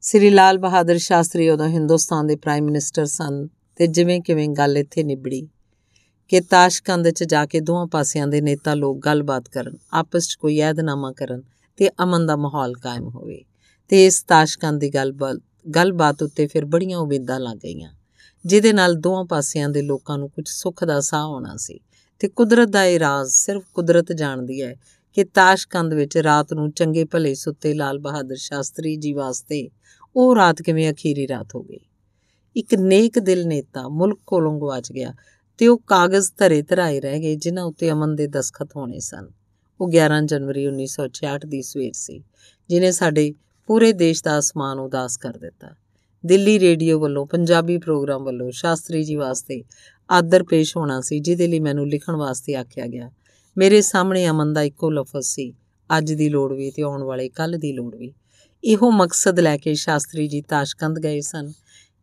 ਸ੍ਰੀ 0.00 0.30
ਲਾਲ 0.30 0.58
ਬਹਾਦਰ 0.58 0.98
ਸ਼ਾਸਤਰੀ 0.98 1.48
ਉਦੋਂ 1.48 1.68
ਹਿੰਦੁਸਤਾਨ 1.68 2.26
ਦੇ 2.26 2.36
ਪ੍ਰਾਈਮ 2.36 2.64
ਮਿਨਿਸਟਰ 2.64 3.06
ਸਨ 3.06 3.46
ਤੇ 3.76 3.86
ਜਿਵੇਂ 3.86 4.20
ਕਿਵੇਂ 4.20 4.48
ਗੱਲ 4.48 4.76
ਇੱਥੇ 4.76 5.02
ਨਿਬੜੀ 5.02 5.48
ਕਿ 6.28 6.40
ਤਾਸ਼ਕੰਦ 6.40 7.08
'ਚ 7.10 7.24
ਜਾ 7.24 7.44
ਕੇ 7.46 7.60
ਦੋਹਾਂ 7.60 7.86
ਪਾਸਿਆਂ 7.86 8.26
ਦੇ 8.26 8.40
ਨੇਤਾ 8.40 8.74
ਲੋਕ 8.74 8.98
ਗੱਲਬਾਤ 8.98 9.48
ਕਰਨ, 9.48 9.76
ਆਪਸ 9.92 10.28
'ਚ 10.28 10.34
ਕੋਈ 10.34 10.58
ਐਦਨਾਮਾ 10.60 11.12
ਕਰਨ 11.12 11.42
ਤੇ 11.76 11.90
ਅਮਨ 12.02 12.26
ਦਾ 12.26 12.36
ਮਾਹੌਲ 12.36 12.74
ਕਾਇਮ 12.74 13.08
ਹੋਵੇ 13.08 13.44
ਤੇ 13.88 14.06
ਇਸ 14.06 14.22
ਤਾਸ਼ਕੰਦ 14.22 14.80
ਦੀ 14.80 14.94
ਗੱਲਬਾਤ 14.94 15.40
ਗੱਲਬਾਤ 15.74 16.22
ਉੱਤੇ 16.22 16.46
ਫਿਰ 16.46 16.64
ਬੜੀਆਂ 16.64 16.98
ਉਮੀਦਾਂ 16.98 17.40
ਲੱਗ 17.40 17.56
ਗਈਆਂ, 17.56 17.90
ਜਿਹਦੇ 18.44 18.72
ਨਾਲ 18.72 18.94
ਦੋਹਾਂ 18.94 19.24
ਪਾਸਿਆਂ 19.24 19.68
ਦੇ 19.68 19.82
ਲੋਕਾਂ 19.82 20.18
ਨੂੰ 20.18 20.28
ਕੁਝ 20.30 20.48
ਸੁੱਖ 20.48 20.84
ਦਾ 20.84 21.00
ਸਾਹ 21.00 21.26
ਹੋਣਾ 21.26 21.56
ਸੀ 21.56 21.80
ਤੇ 22.20 22.28
ਕੁਦਰਤ 22.28 22.68
ਦਾ 22.68 22.84
ਇਹ 22.84 22.98
ਰਾਜ਼ 22.98 23.30
ਸਿਰਫ 23.30 23.62
ਕੁਦਰਤ 23.74 24.12
ਜਾਣਦੀ 24.12 24.62
ਹੈ 24.62 24.74
ਕਿ 25.14 25.24
ਤਾਸ਼ਕੰਦ 25.24 25.94
ਵਿੱਚ 25.94 26.18
ਰਾਤ 26.18 26.52
ਨੂੰ 26.52 26.70
ਚੰਗੇ 26.70 27.04
ਭਲੇ 27.04 27.34
ਸੁੱਤੇ 27.34 27.74
ਲਾਲ 27.74 27.98
ਬਹਾਦਰ 27.98 28.36
ਸ਼ਾਸਤਰੀ 28.36 28.96
ਜੀ 28.96 29.12
ਵਾਸਤੇ 29.12 29.70
ਉਹ 30.16 30.36
ਰਾਤ 30.36 30.62
ਕਿਵੇਂ 30.62 30.92
ਅਖੀਰੀ 30.92 31.28
ਰਾਤ 31.28 31.54
ਹੋ 31.54 31.62
ਗਈ? 31.62 31.78
ਇੱਕ 32.56 32.74
ਨੇਕ 32.74 33.18
ਦਿਲ 33.18 33.46
ਨੇਤਾ 33.46 33.88
ਮੁਲਕ 33.88 34.18
ਕੋਲੋਂ 34.26 34.60
ਗਵਾਚ 34.60 34.92
ਗਿਆ 34.92 35.14
ਤੇ 35.58 35.68
ਉਹ 35.68 35.78
ਕਾਗਜ਼ 35.78 36.30
ਧਰੇ 36.38 36.62
ਧਰਾਏ 36.62 37.00
ਰਹਿ 37.00 37.20
ਗਏ 37.20 37.36
ਜਿਨ੍ਹਾਂ 37.36 37.64
ਉੱਤੇ 37.64 37.90
ਅਮਨ 37.90 38.16
ਦੇ 38.16 38.26
ਦਸਖਤ 38.26 38.68
ਹੋਣੇ 38.76 38.98
ਸਨ। 38.98 39.28
ਉਹ 39.80 39.88
11 39.88 40.26
ਜਨਵਰੀ 40.26 40.66
1966 40.66 41.46
ਦੀ 41.46 41.62
ਸਵੇਰ 41.62 41.92
ਸੀ, 41.94 42.22
ਜਿਨੇ 42.68 42.90
ਸਾਡੇ 42.90 43.32
ਪੂਰੇ 43.66 43.92
ਦੇਸ਼ 43.92 44.24
ਦਾ 44.24 44.38
ਅਸਮਾਨ 44.38 44.78
ਉਦਾਸ 44.78 45.16
ਕਰ 45.16 45.36
ਦਿੱਤਾ। 45.36 45.68
ਦਿੱਲੀ 46.26 46.58
ਰੇਡੀਓ 46.58 47.00
ਵੱਲੋਂ, 47.00 47.26
ਪੰਜਾਬੀ 47.26 47.78
ਪ੍ਰੋਗਰਾਮ 47.78 48.24
ਵੱਲੋਂ 48.24 48.50
ਸ਼ਾਸਤਰੀ 48.50 49.04
ਜੀ 49.04 49.16
ਵਾਸਤੇ 49.16 49.62
ਆਦਰ 50.10 50.42
ਪੇਸ਼ 50.42 50.76
ਹੋਣਾ 50.76 51.00
ਸੀ, 51.00 51.20
ਜਿਹਦੇ 51.20 51.46
ਲਈ 51.46 51.60
ਮੈਨੂੰ 51.60 51.88
ਲਿਖਣ 51.88 52.16
ਵਾਸਤੇ 52.16 52.54
ਆਖਿਆ 52.54 52.86
ਗਿਆ। 52.86 53.10
ਮੇਰੇ 53.56 53.80
ਸਾਹਮਣੇ 53.80 54.28
ਅਮਨ 54.28 54.52
ਦਾ 54.52 54.62
ਇੱਕੋ 54.62 54.90
ਲਫ਼ਜ਼ 54.90 55.26
ਸੀ, 55.26 55.52
ਅੱਜ 55.98 56.12
ਦੀ 56.12 56.28
ਲੋੜ 56.28 56.52
ਵੀ 56.52 56.70
ਤੇ 56.70 56.82
ਆਉਣ 56.82 57.02
ਵਾਲੇ 57.02 57.28
ਕੱਲ 57.28 57.56
ਦੀ 57.58 57.72
ਲੋੜ 57.72 57.94
ਵੀ। 57.96 58.14
ਇਹੋ 58.64 58.90
ਮਕਸਦ 58.90 59.40
ਲੈ 59.40 59.56
ਕੇ 59.56 59.74
ਸ਼ਾਸਤਰੀ 59.74 60.28
ਜੀ 60.28 60.42
ਤਾਸ਼ਕੰਦ 60.42 60.98
ਗਏ 60.98 61.20
ਸਨ। 61.20 61.52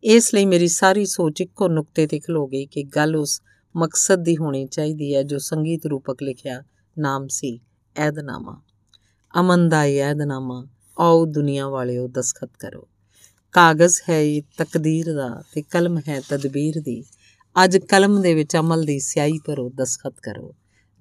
ਇਸ 0.04 0.34
ਲਈ 0.34 0.44
ਮੇਰੀ 0.44 0.68
ਸਾਰੀ 0.68 1.06
ਸੋਚ 1.06 1.40
ਇੱਕੋ 1.40 1.68
ਨੁਕਤੇ 1.68 2.06
ਤੇ 2.06 2.18
ਖਲੋ 2.18 2.46
ਗਈ 2.46 2.66
ਕਿ 2.66 2.82
ਗੱਲ 2.82 3.16
ਉਸ 3.16 3.40
ਮਕਸਦ 3.76 4.22
ਦੀ 4.22 4.36
ਹੋਣੀ 4.36 4.66
ਚਾਹੀਦੀ 4.66 5.14
ਹੈ, 5.14 5.22
ਜੋ 5.22 5.38
ਸੰਗੀਤ 5.38 5.86
ਰੂਪਕ 5.86 6.22
ਲਿਖਿਆ 6.22 6.62
ਨਾਮ 6.98 7.28
ਸੀ, 7.28 7.60
ਐਦਨਾਮਾ। 7.96 8.62
ਅਮਨ 9.40 9.68
ਦਾ 9.68 9.82
ਐਦਨਾਮਾ, 9.82 10.66
ਆਓ 10.98 11.24
ਦੁਨੀਆ 11.26 11.68
ਵਾਲਿਓ 11.68 12.08
ਦਸਖਤ 12.08 12.50
ਕਰੋ। 12.58 12.88
ਕਾਗਜ਼ 13.52 14.00
ਹੈ 14.10 14.22
ਇਹ 14.22 14.42
ਤਕਦੀਰ 14.58 15.12
ਦਾ 15.14 15.42
ਤੇ 15.54 15.62
ਕਲਮ 15.62 15.98
ਹੈ 16.08 16.20
ਤਦਬੀਰ 16.28 16.80
ਦੀ। 16.80 17.04
ਅੱਜ 17.64 17.76
ਕਲਮ 17.76 18.20
ਦੇ 18.22 18.34
ਵਿੱਚ 18.34 18.56
ਅਮਲ 18.56 18.84
ਦੀ 18.84 18.98
ਸਿਆਹੀ 19.00 19.38
ਭਰੋ, 19.46 19.70
ਦਸਖਤ 19.74 20.14
ਕਰੋ। 20.22 20.54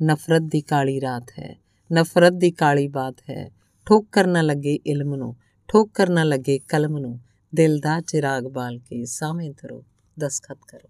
ਨਫ਼ਰਤ 0.03 0.41
ਦੀ 0.41 0.61
ਕਾਲੀ 0.61 1.01
ਰਾਤ 1.01 1.31
ਹੈ, 1.39 1.55
ਨਫ਼ਰਤ 1.93 2.33
ਦੀ 2.33 2.51
ਕਾਲੀ 2.51 2.87
ਬਾਤ 2.87 3.15
ਹੈ। 3.29 3.51
ਠੋਕਰ 3.85 4.27
ਨਾ 4.27 4.41
ਲੱਗੇ 4.41 4.79
ਇਲਮ 4.85 5.15
ਨੂੰ, 5.15 5.35
ਠੋਕਰ 5.67 6.09
ਨਾ 6.09 6.23
ਲੱਗੇ 6.23 6.59
ਕਲਮ 6.59 6.97
ਨੂੰ। 6.97 7.19
ਦਿਲ 7.55 7.79
ਦਾ 7.79 8.01
ਚਿਰਾਗ 8.01 8.43
ਬਾਲ 8.43 8.77
ਕੇ 8.77 9.05
ਸਾਵੇਂ 9.05 9.51
ਧਰੋ, 9.51 9.83
ਦਸਖਤ 10.19 10.57
ਕਰੋ। 10.67 10.89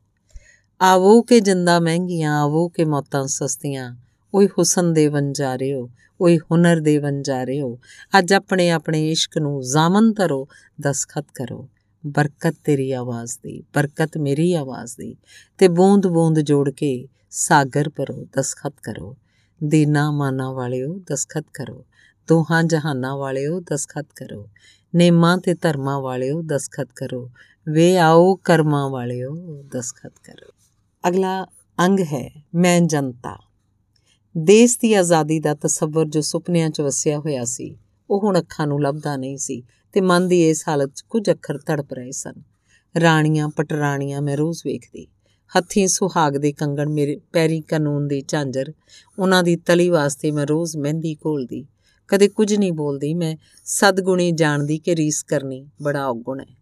ਆਵੋ 0.82 1.22
ਕੇ 1.22 1.40
ਜਿੰਦਾ 1.40 1.80
ਮਹਿੰਗੀਆਂ, 1.80 2.42
ਆਵੋ 2.42 2.68
ਕੇ 2.68 2.86
ਮੌਤਾਂ 2.86 3.28
ਸਸਤੀਆਂ। 3.28 3.96
ਓਏ 4.34 4.48
ਹੁਸਨ 4.48 4.94
ਦੇ 4.94 5.08
ਵੰਜਾਰਿਓ 5.08 5.90
ਓਏ 6.22 6.38
ਹੁਨਰ 6.38 6.80
ਦੇ 6.80 6.98
ਵੰਜਾਰਿਓ 6.98 7.80
ਅੱਜ 8.20 8.34
ਆਪਣੇ 8.34 8.70
ਆਪਣੇ 8.70 9.12
ਇਸ਼ਕ 9.12 9.38
ਨੂੰ 9.38 9.62
ਜ਼ਾਮਨ 9.62 10.14
ਧਰੋ, 10.14 10.48
ਦਸਖਤ 10.82 11.26
ਕਰੋ। 11.34 11.70
ਬਰਕਤ 12.08 12.56
ਤੇਰੀ 12.64 12.92
ਆਵਾਜ਼ 12.92 13.38
ਦੀ, 13.44 13.64
ਬਰਕਤ 13.74 14.18
ਮੇਰੀ 14.18 14.54
ਆਵਾਜ਼ 14.54 14.98
ਦੀ। 14.98 15.16
ਤੇ 15.58 15.68
ਬੂੰਦ 15.68 16.08
ਬੂੰਦ 16.08 16.40
ਜੋੜ 16.40 16.70
ਕੇ 16.70 17.08
ਸਾਗਰ 17.30 17.90
ਭਰੋ, 17.90 18.28
ਦਸਖਤ 18.38 18.74
ਕਰੋ। 18.84 19.18
ਦੀਨਾ 19.64 20.12
ਮਾਨਾ 20.12 20.52
ਵਾਲਿਓ, 20.52 21.00
ਦਸਖਤ 21.10 21.46
ਕਰੋ। 21.54 21.86
ਦੋਹਾਂ 22.28 22.64
ਜਹਾਨਾਂ 22.64 23.18
ਵਾਲਿਓ, 23.18 23.60
ਦਸਖਤ 23.60 24.08
ਕਰੋ। 24.16 24.50
ਨੇਮਾਂ 24.96 25.38
ਤੇ 25.38 25.54
ਧਰਮਾਂ 25.54 26.00
ਵਾਲਿਓ, 26.00 26.42
ਦਸਖਤ 26.42 26.88
ਕਰੋ। 26.96 27.32
ਵੇ 27.70 27.98
ਆਓ 27.98 28.36
ਕਰਮਾਂ 28.36 28.90
ਵਾਲਿਓ, 28.90 29.64
ਦਸਖਤ 29.64 30.14
ਕਰੋ। 30.24 30.52
ਅਗਲਾ 31.08 31.48
ਅੰਗ 31.80 32.00
ਹੈ, 32.00 32.44
ਮੈਂ 32.56 32.82
ਜਨਤਾ। 32.82 33.38
ਦੇਸ਼ 34.38 34.80
ਦੀ 34.80 34.94
ਆਜ਼ਾਦੀ 34.94 35.40
ਦਾ 35.40 35.54
ਤਸੱਵਰ 35.54 36.06
ਜੋ 36.06 36.22
ਸੁਪਨਿਆਂ 36.22 36.70
'ਚ 36.70 36.82
ਵਸਿਆ 36.82 37.20
ਹੋਇਆ 37.20 37.46
ਸੀ, 37.46 37.78
ਉਹ 38.10 38.20
ਹੁਣ 38.20 38.40
ਅੱਖਾਂ 38.40 38.68
ਨੂੰ 38.68 38.82
ਲੱਭਦਾ 38.82 39.18
ਨਹੀਂ 39.18 39.38
ਸੀ 39.38 39.64
ਤੇ 39.94 40.02
ਮਨ 40.02 40.28
ਦੀ 40.28 40.50
ਇਸ 40.50 40.64
ਹਾਲਤ 40.68 40.92
'ਚ 40.96 41.02
ਕੁਝ 41.02 41.30
ਅੱਖਰ 41.32 41.58
ਤੜਪ 41.58 41.94
ਰਹੇ 41.94 42.12
ਸਨ। 42.12 42.34
ਰਾਣੀਆਂ, 43.02 43.50
ਪਟਰਾਣੀਆਂ, 43.50 44.22
ਮੈਂ 44.22 44.38
ਰੋਜ਼ 44.38 44.62
ਵੇਖਦੀ। 44.66 45.08
ਹੱਥੀਂ 45.58 45.88
ਸੁਹਾਗ 45.88 46.34
ਦੇ 46.34 46.52
ਕੰਗਣ 46.52 46.90
ਮੇਰੇ 46.90 47.20
ਪੈਰੀ 47.34 47.62
ਕਾਨੂੰਨ 47.62 48.08
ਦੀ 48.08 48.24
ਝਾਂਜਰ। 48.28 48.74
ਉਹਨਾਂ 49.20 49.44
ਦੀ 49.44 49.56
ਤਲੀ 49.56 49.90
ਵਾਸਤੇ 49.90 50.32
ਮੈਂ 50.32 50.48
ਰੋਜ਼ 50.48 50.78
ਮਹਿੰਦੀ 50.78 51.16
ਘੋਲਦੀ। 51.16 51.66
ਕਦੇ 52.08 52.28
ਕੁਝ 52.28 52.54
ਨਹੀਂ 52.54 52.72
ਬੋਲਦੀ 52.72 53.14
ਮੈਂ। 53.14 53.38
ਸਦਗੁਣੀ 53.66 54.32
ਜਾਣਦੀ 54.32 54.78
ਕਿ 54.78 54.96
ਰੀਸ 54.96 55.24
ਕਰਨੀ 55.24 55.68
ਬੜਾ 55.84 56.08
ਔਗੁਣ 56.08 56.40
ਹੈ। 56.40 56.58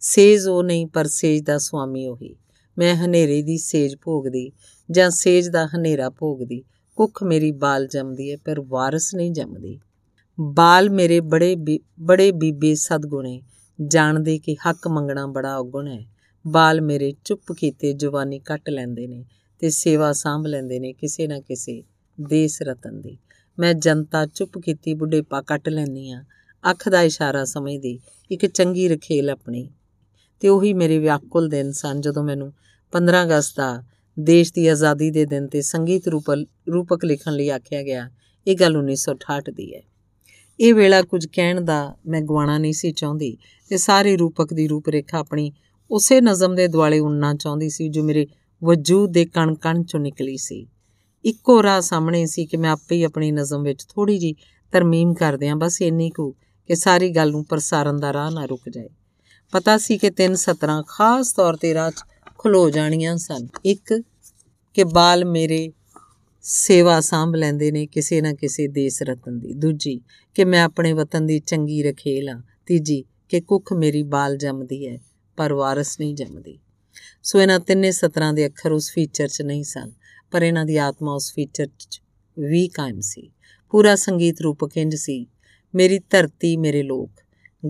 ਸੇਜ 0.00 0.46
ਉਹ 0.46 0.62
ਨਹੀਂ, 0.62 0.86
ਪਰ 0.86 1.06
ਸੇਜ 1.06 1.42
ਦਾ 1.42 1.58
ਸੁਆਮੀ 1.58 2.06
ਉਹੀ। 2.06 2.36
ਮੈਂ 2.78 2.96
ਹਨੇਰੇ 2.96 3.42
ਦੀ 3.42 3.58
ਸੇਜ 3.58 3.96
ਭੋਗਦੀ 4.02 4.52
ਜਾਂ 4.90 5.10
ਸੇਜ 5.10 5.48
ਦਾ 5.48 5.66
ਹਨੇਰਾ 5.66 6.10
ਭੋਗਦੀ। 6.10 6.62
ਕੁੱਖ 6.96 7.22
ਮੇਰੀ 7.22 7.52
ਬਾਲ 7.52 7.86
ਜੰਮਦੀ 7.86 8.32
ਹੈ, 8.32 8.36
ਪਰ 8.36 8.60
ਵਾਰਿਸ 8.60 9.14
ਨਹੀਂ 9.14 9.32
ਜੰਮਦੀ। 9.32 9.80
ਬਾਲ 10.40 10.90
ਮੇਰੇ 10.90 11.20
ਬੜੇ 11.20 11.56
ਬੜੇ 12.00 12.32
ਬੀਬੇ 12.32 12.74
ਸਦਗੁਣੇ। 12.74 13.42
ਜਾਣਦੇ 13.86 14.38
ਕਿ 14.38 14.54
ਹੱਕ 14.54 14.88
ਮੰਗਣਾ 14.88 15.26
ਬੜਾ 15.26 15.58
ਔਗੁਣ 15.58 15.88
ਹੈ। 15.88 16.17
ਬਾਲ 16.46 16.80
ਮੇਰੇ 16.80 17.14
ਚੁੱਪ 17.24 17.52
ਕੀਤੇ 17.52 17.92
ਜਵਾਨੀ 17.92 18.38
ਕੱਟ 18.38 18.70
ਲੈਂਦੇ 18.70 19.06
ਨੇ 19.06 19.24
ਤੇ 19.58 19.70
ਸੇਵਾ 19.70 20.12
ਸਾਂਭ 20.12 20.46
ਲੈਂਦੇ 20.46 20.78
ਨੇ 20.78 20.92
ਕਿਸੇ 20.92 21.26
ਨਾ 21.26 21.40
ਕਿਸੇ 21.40 21.82
ਦੇਸ 22.20 22.62
ਰਤਨ 22.62 23.00
ਦੀ। 23.00 23.18
ਮੈਂ 23.58 23.74
ਜਨਤਾ 23.74 24.26
ਚੁੱਪ 24.26 24.58
ਕੀਤੀ 24.58 24.94
ਬੁੱਢੇਪਾ 24.94 25.42
ਕੱਟ 25.42 25.68
ਲੈਂਦੀ 25.68 26.10
ਆ। 26.10 26.24
ਅੱਖ 26.70 26.88
ਦਾ 26.88 27.02
ਇਸ਼ਾਰਾ 27.02 27.44
ਸਮਝਦੀ, 27.44 28.00
ਇੱਕ 28.30 28.46
ਚੰਗੀ 28.46 28.88
ਰਖੇਲ 28.88 29.30
ਆਪਣੀ। 29.30 29.70
ਤੇ 30.40 30.48
ਉਹੀ 30.48 30.72
ਮੇਰੇ 30.72 30.98
ਵਿਆਕੁਲ 30.98 31.48
ਦਿਨ 31.48 31.72
ਸਨ 31.72 32.00
ਜਦੋਂ 32.00 32.24
ਮੈਨੂੰ 32.24 32.52
15 32.92 33.22
ਅਗਸਤ 33.22 33.56
ਦਾ 33.56 33.84
ਦੇਸ਼ 34.20 34.52
ਦੀ 34.54 34.66
ਆਜ਼ਾਦੀ 34.68 35.10
ਦੇ 35.10 35.26
ਦਿਨ 35.26 35.46
ਤੇ 35.46 35.62
ਸੰਗੀਤ 35.62 36.08
ਰੂਪਕ 36.68 37.04
ਲਿਖਣ 37.04 37.32
ਲਈ 37.32 37.48
ਆਖਿਆ 37.48 37.82
ਗਿਆ, 37.82 38.10
ਇਹ 38.46 38.56
ਗੱਲ 38.56 38.76
1968 38.76 39.52
ਦੀ 39.52 39.74
ਹੈ। 39.74 39.82
ਇਹ 40.60 40.74
ਵੇਲਾ 40.74 41.02
ਕੁਝ 41.02 41.26
ਕਹਿਣ 41.26 41.60
ਦਾ 41.60 41.96
ਮੈਂ 42.06 42.20
ਗਵਾਣਾ 42.20 42.58
ਨਹੀਂ 42.58 42.72
ਸੀ 42.72 42.92
ਚਾਹੁੰਦੀ 42.92 43.38
ਤੇ 43.68 43.76
ਸਾਰੇ 43.76 44.16
ਰੂਪਕ 44.16 44.54
ਦੀ 44.54 44.68
ਰੂਪਰੇਖਾ 44.68 45.18
ਆਪਣੀ 45.18 45.52
ਉਸੇ 45.90 46.20
ਨਜ਼ਮ 46.20 46.54
ਦੇ 46.54 46.68
ਦੁਆਲੇ 46.68 46.98
ਉਣਨਾ 46.98 47.34
ਚਾਹੁੰਦੀ 47.34 47.68
ਸੀ, 47.68 47.88
ਜੋ 47.88 48.02
ਮੇਰੇ 48.02 48.26
ਵਜੂਦ 48.64 49.12
ਦੇ 49.12 49.24
ਕਣ 49.24 49.54
ਕਣ 49.54 49.82
ਚੋਂ 49.82 50.00
ਨਿਕਲੀ 50.00 50.36
ਸੀ। 50.36 50.66
ਇੱਕੋ 51.24 51.62
ਰਾਹ 51.62 51.80
ਸਾਹਮਣੇ 51.80 52.26
ਸੀ 52.26 52.46
ਕਿ 52.46 52.56
ਮੈਂ 52.56 52.70
ਆਪੇ 52.70 52.96
ਹੀ 52.96 53.02
ਆਪਣੀ 53.02 53.32
ਨਜ਼ਮ 53.32 53.62
ਵਿੱਚ 53.62 53.84
ਥੋੜੀ 53.84 54.18
ਜੀ 54.18 54.34
ਤਰਮੀਮ 54.72 55.14
ਕਰ 55.14 55.36
ਦਿਆਂ, 55.36 55.56
ਬਸ 55.56 55.82
ਇੰਨੀ 55.82 56.10
ਕੁ 56.10 56.34
ਕਿ 56.66 56.74
ਸਾਰੀ 56.74 57.10
ਗੱਲ 57.10 57.30
ਨੂੰ 57.30 57.44
ਪ੍ਰਸਾਰਨ 57.44 57.96
ਦਾ 57.96 58.12
ਰਾਹ 58.12 58.30
ਨਾ 58.30 58.44
ਰੁਕ 58.44 58.68
ਜਾਏ। 58.68 58.88
ਪਤਾ 59.52 59.78
ਸੀ 59.78 59.98
ਕਿ 59.98 60.10
ਤਿੰਨ 60.10 60.34
ਸਤਰਾਂ 60.34 60.82
ਖਾਸ 60.88 61.32
ਤੌਰ 61.32 61.56
ਤੇ 61.56 61.74
ਰਾਹ 61.74 61.90
ਖਲੋ 62.38 62.70
ਜਾਣੀਆਂ 62.70 63.16
ਸਨ। 63.16 63.48
ਇੱਕ, 63.64 64.02
ਕਿ 64.74 64.84
ਬਾਲ 64.84 65.24
ਮੇਰੇ 65.24 65.72
ਸੇਵਾ 66.42 67.00
ਸੰਭ 67.00 67.34
ਲੈਂਦੇ 67.34 67.70
ਨੇ 67.70 67.86
ਕਿਸੇ 67.86 68.20
ਨਾ 68.20 68.32
ਕਿਸੇ 68.32 68.68
ਦੇਸ 68.68 69.02
ਰਤਨ 69.02 69.38
ਦੀ। 69.38 69.52
ਦੂਜੀ, 69.52 70.00
ਕਿ 70.34 70.44
ਮੈਂ 70.44 70.62
ਆਪਣੇ 70.62 70.92
ਵਤਨ 70.92 71.26
ਦੀ 71.26 71.38
ਚੰਗੀ 71.38 71.82
ਰਖੇਲ 71.82 72.28
ਆ 72.28 72.42
ਤੀਜੀ, 72.66 73.04
ਕਿ 73.28 73.40
ਕੁੱਖ 73.40 73.72
ਮੇਰੀ 73.72 74.02
ਬਾਲ 74.02 74.36
ਜੰਮਦੀ 74.36 74.88
ਹੈ। 74.88 74.98
ਪਰ 75.38 75.52
ਵਾਰਿਸ 75.52 76.00
ਨਹੀਂ 76.00 76.14
ਜੰਮਦੀ। 76.14 76.58
ਸੋ 77.22 77.40
ਇਹਨਾਂ 77.40 77.60
ਤਿੰਨੇ 77.60 77.90
ਸਤਰਾਂ 77.90 78.32
ਦੇ 78.32 78.46
ਅੱਖਰ 78.46 78.72
ਉਸ 78.72 78.92
ਫੀਚਰ 78.92 79.28
'ਚ 79.28 79.42
ਨਹੀਂ 79.42 79.64
ਸਨ, 79.64 79.92
ਪਰ 80.30 80.42
ਇਹਨਾਂ 80.42 80.64
ਦੀ 80.64 80.76
ਆਤਮਾ 80.76 81.14
ਉਸ 81.14 81.32
ਫੀਚਰ 81.34 81.66
'ਚ 81.66 82.02
ਵੀ 82.36 82.68
ਕਾਇਮ 82.68 83.00
ਸੀ। 83.00 83.30
ਪੂਰਾ 83.70 83.96
ਸੰਗੀਤ 83.96 84.40
ਰੂਪਕ 84.40 84.76
ਇੰਜ 84.76 84.96
ਸੀ? 84.96 85.26
ਮੇਰੀ 85.74 85.98
ਧਰਤੀ 85.98 86.56
ਮੇਰੇ 86.56 86.82
ਲੋਕ, 86.82 87.10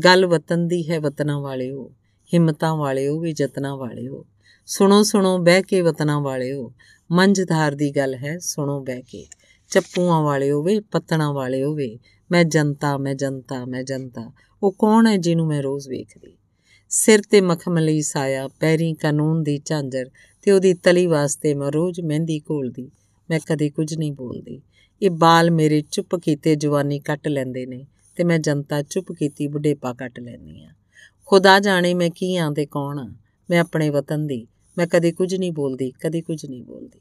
ਗੱਲ 0.05 0.27
ਵਤਨ 0.27 0.69
ਦੀ 0.69 0.91
ਹੈ 0.91 1.01
ਵਤਨਾਂ 1.01 1.41
ਵਾਲਿਓ, 1.41 1.95
ਹਿੰਮਤਾਂ 2.35 2.77
ਵਾਲਿਓ 2.77 3.21
ਵੀ 3.21 3.33
ਜਤਨਾਂ 3.33 3.77
ਵਾਲਿਓ। 3.77 4.27
ਸੁਣੋ 4.67 5.03
ਸੁਣੋ, 5.03 5.39
ਬਹਿ 5.39 5.63
ਕੇ 5.63 5.81
ਵਤਨਾਂ 5.81 6.21
ਵਾਲਿਓ, 6.21 6.73
ਮੰਝਧਾਰ 7.13 7.75
ਦੀ 7.75 7.97
ਗੱਲ 7.97 8.15
ਹੈ, 8.15 8.39
ਸੁਣੋ 8.39 8.81
ਬਹਿ 8.81 9.03
ਕੇ। 9.03 9.27
ਚੱਪੂਆਂ 9.71 10.23
ਵਾਲਿਓ 10.23 10.63
ਵੇ, 10.63 10.81
ਪੱਤਣਾ 10.81 11.33
ਵਾਲਿਓ 11.33 11.75
ਵੇ, 11.75 11.99
ਮੈਂ 12.31 12.45
ਜਨਤਾ 12.45 12.99
ਮੈਂ 12.99 13.15
ਜਨਤਾ 13.15 13.65
ਮੈਂ 13.65 13.83
ਜਨਤਾ, 13.83 14.33
ਉਹ 14.63 14.73
ਕੌਣ 14.73 15.07
ਹੈ 15.07 15.17
ਜਿਹਨੂੰ 15.17 15.47
ਮੈਂ 15.47 15.63
ਰੋਜ਼ 15.63 15.89
ਵੇਖਦੀ? 15.89 16.38
ਸਿਰ 16.91 17.23
ਤੇ 17.31 17.41
ਮਖਮਲੀ 17.41 18.03
ਸਾਇਆ, 18.03 18.49
ਪੈਰੀ 18.49 18.95
ਕਾਨੂੰਨ 18.95 19.43
ਦੀ 19.43 19.61
ਝਾਂਜਰ 19.65 20.11
ਤੇ 20.43 20.51
ਉਹਦੀ 20.51 20.75
ਤਲੀ 20.75 21.07
ਵਾਸਤੇ 21.07 21.55
ਮੈਂ 21.55 21.73
ਰੋਜ਼ 21.73 22.01
ਮਹਿੰਦੀ 22.01 22.39
ਘੋਲਦੀ, 22.39 22.91
ਮੈਂ 23.31 23.41
ਕਦੇ 23.49 23.71
ਕੁਝ 23.71 23.95
ਨਹੀਂ 23.95 24.13
ਬੋਲਦੀ। 24.13 24.63
ਇਹ 25.03 25.11
ਬਾਲ 25.11 25.51
ਮੇਰੇ 25.51 25.85
ਚੁੱਪ 25.91 26.17
ਕੀਤੇ 26.17 26.57
ਜਵਾਨੀ 26.57 26.99
ਕੱਟ 26.99 27.29
ਲੈਂਦੇ 27.29 27.67
ਨੇ 27.67 27.87
ਤੇ 28.17 28.25
ਮੈਂ 28.25 28.39
ਜਨਤਾ 28.39 28.83
ਚੁੱਪ 28.83 29.13
ਕੀਤੀ 29.13 29.47
ਬੁਢੇਪਾ 29.47 29.93
ਕੱਟ 29.93 30.21
ਲੈਂਦੀ 30.21 30.65
ਆ 30.65 30.69
ਖੁਦਾ 31.27 31.61
ਜਾਣੇ 31.61 31.95
ਮੈਂ 31.95 32.11
ਕੀ 32.11 32.37
ਆਂ 32.37 32.53
ਤੇ 32.53 32.67
ਕੌਣ 32.67 32.99
ਆ? 32.99 33.13
ਮੈਂ 33.51 33.61
ਆਪਣੇ 33.61 33.91
ਵਤਨ 33.91 34.27
ਦੀ, 34.27 34.47
ਮੈਂ 34.79 34.87
ਕਦੇ 34.87 35.13
ਕੁਝ 35.13 35.35
ਨਹੀਂ 35.35 35.53
ਬੋਲਦੀ, 35.53 35.91
ਕਦੇ 35.91 36.23
ਕੁਝ 36.23 36.47
ਨਹੀਂ 36.47 36.63
ਬੋਲਦੀ। 36.63 37.01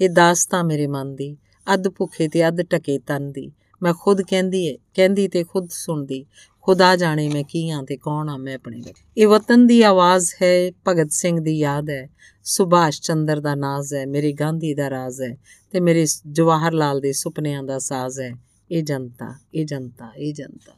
ਇਹ 0.00 0.10
ਦਾਸਤਾਂ 0.10 0.64
ਮੇਰੇ 0.64 0.86
ਮਨ 0.86 1.16
ਦੀ, 1.16 1.36
ਅੱਧ 1.74 1.88
ਭੁੱਖੇ 1.88 2.28
ਤੇ 2.28 2.48
ਅੱਧ 2.48 2.62
ਟਕੇ 2.62 2.98
ਤਨ 2.98 3.32
ਦੀ। 3.32 3.52
ਮੈਂ 3.82 3.94
ਖੁਦ 4.00 4.22
ਕਹਿੰਦੀ 4.22 4.66
ਏ, 4.66 4.78
ਕਹਿੰਦੀ 4.94 5.28
ਤੇ 5.28 5.44
ਖੁਦ 5.44 5.68
ਸੁਣਦੀ 5.70 6.26
ਖੁਦਾ 6.68 6.96
ਜਾਣੇ 6.96 7.28
ਮੈਂ 7.28 7.44
ਕੀ 7.44 7.70
ਆਂ 7.70 7.82
ਤੇ 7.82 7.96
ਕੌਣ 7.96 8.28
ਆ 8.28 8.36
ਮੈਂ 8.36 8.54
ਆਪਣੇ 8.54 8.82
ਇਹ 9.16 9.26
ਵਤਨ 9.26 9.66
ਦੀ 9.66 9.82
ਆਵਾਜ਼ 9.82 10.30
ਹੈ, 10.42 10.72
ਭਗਤ 10.88 11.12
ਸਿੰਘ 11.12 11.40
ਦੀ 11.40 11.58
ਯਾਦ 11.58 11.90
ਹੈ। 11.90 12.10
ਸੁਭਾਸ਼ 12.44 13.02
ਚੰਦਰ 13.02 13.40
ਦਾ 13.40 13.54
ਨਾਜ਼ 13.54 13.94
ਹੈ, 13.94 14.06
ਮੇਰੀ 14.06 14.32
ਗਾਂਧੀ 14.32 14.74
ਦਾ 14.74 14.90
ਰਾਜ਼ 14.90 15.22
ਹੈ 15.22 15.36
ਤੇ 15.70 15.80
ਮੇਰੇ 15.80 16.06
ਜਵਾਹਰ 16.32 16.72
ਲਾਲ 16.72 17.00
ਦੇ 17.00 17.12
ਸੁਪਨਿਆਂ 17.12 17.62
ਦਾ 17.62 17.78
ਸਾਜ਼ 17.78 18.20
ਹੈ। 18.20 18.32
ਇਹ 18.70 18.82
ਜਨਤਾ 18.82 19.34
ਇਹ 19.54 19.66
ਜਨਤਾ 19.66 20.12
ਇਹ 20.16 20.34
ਜਨਤਾ। 20.34 20.72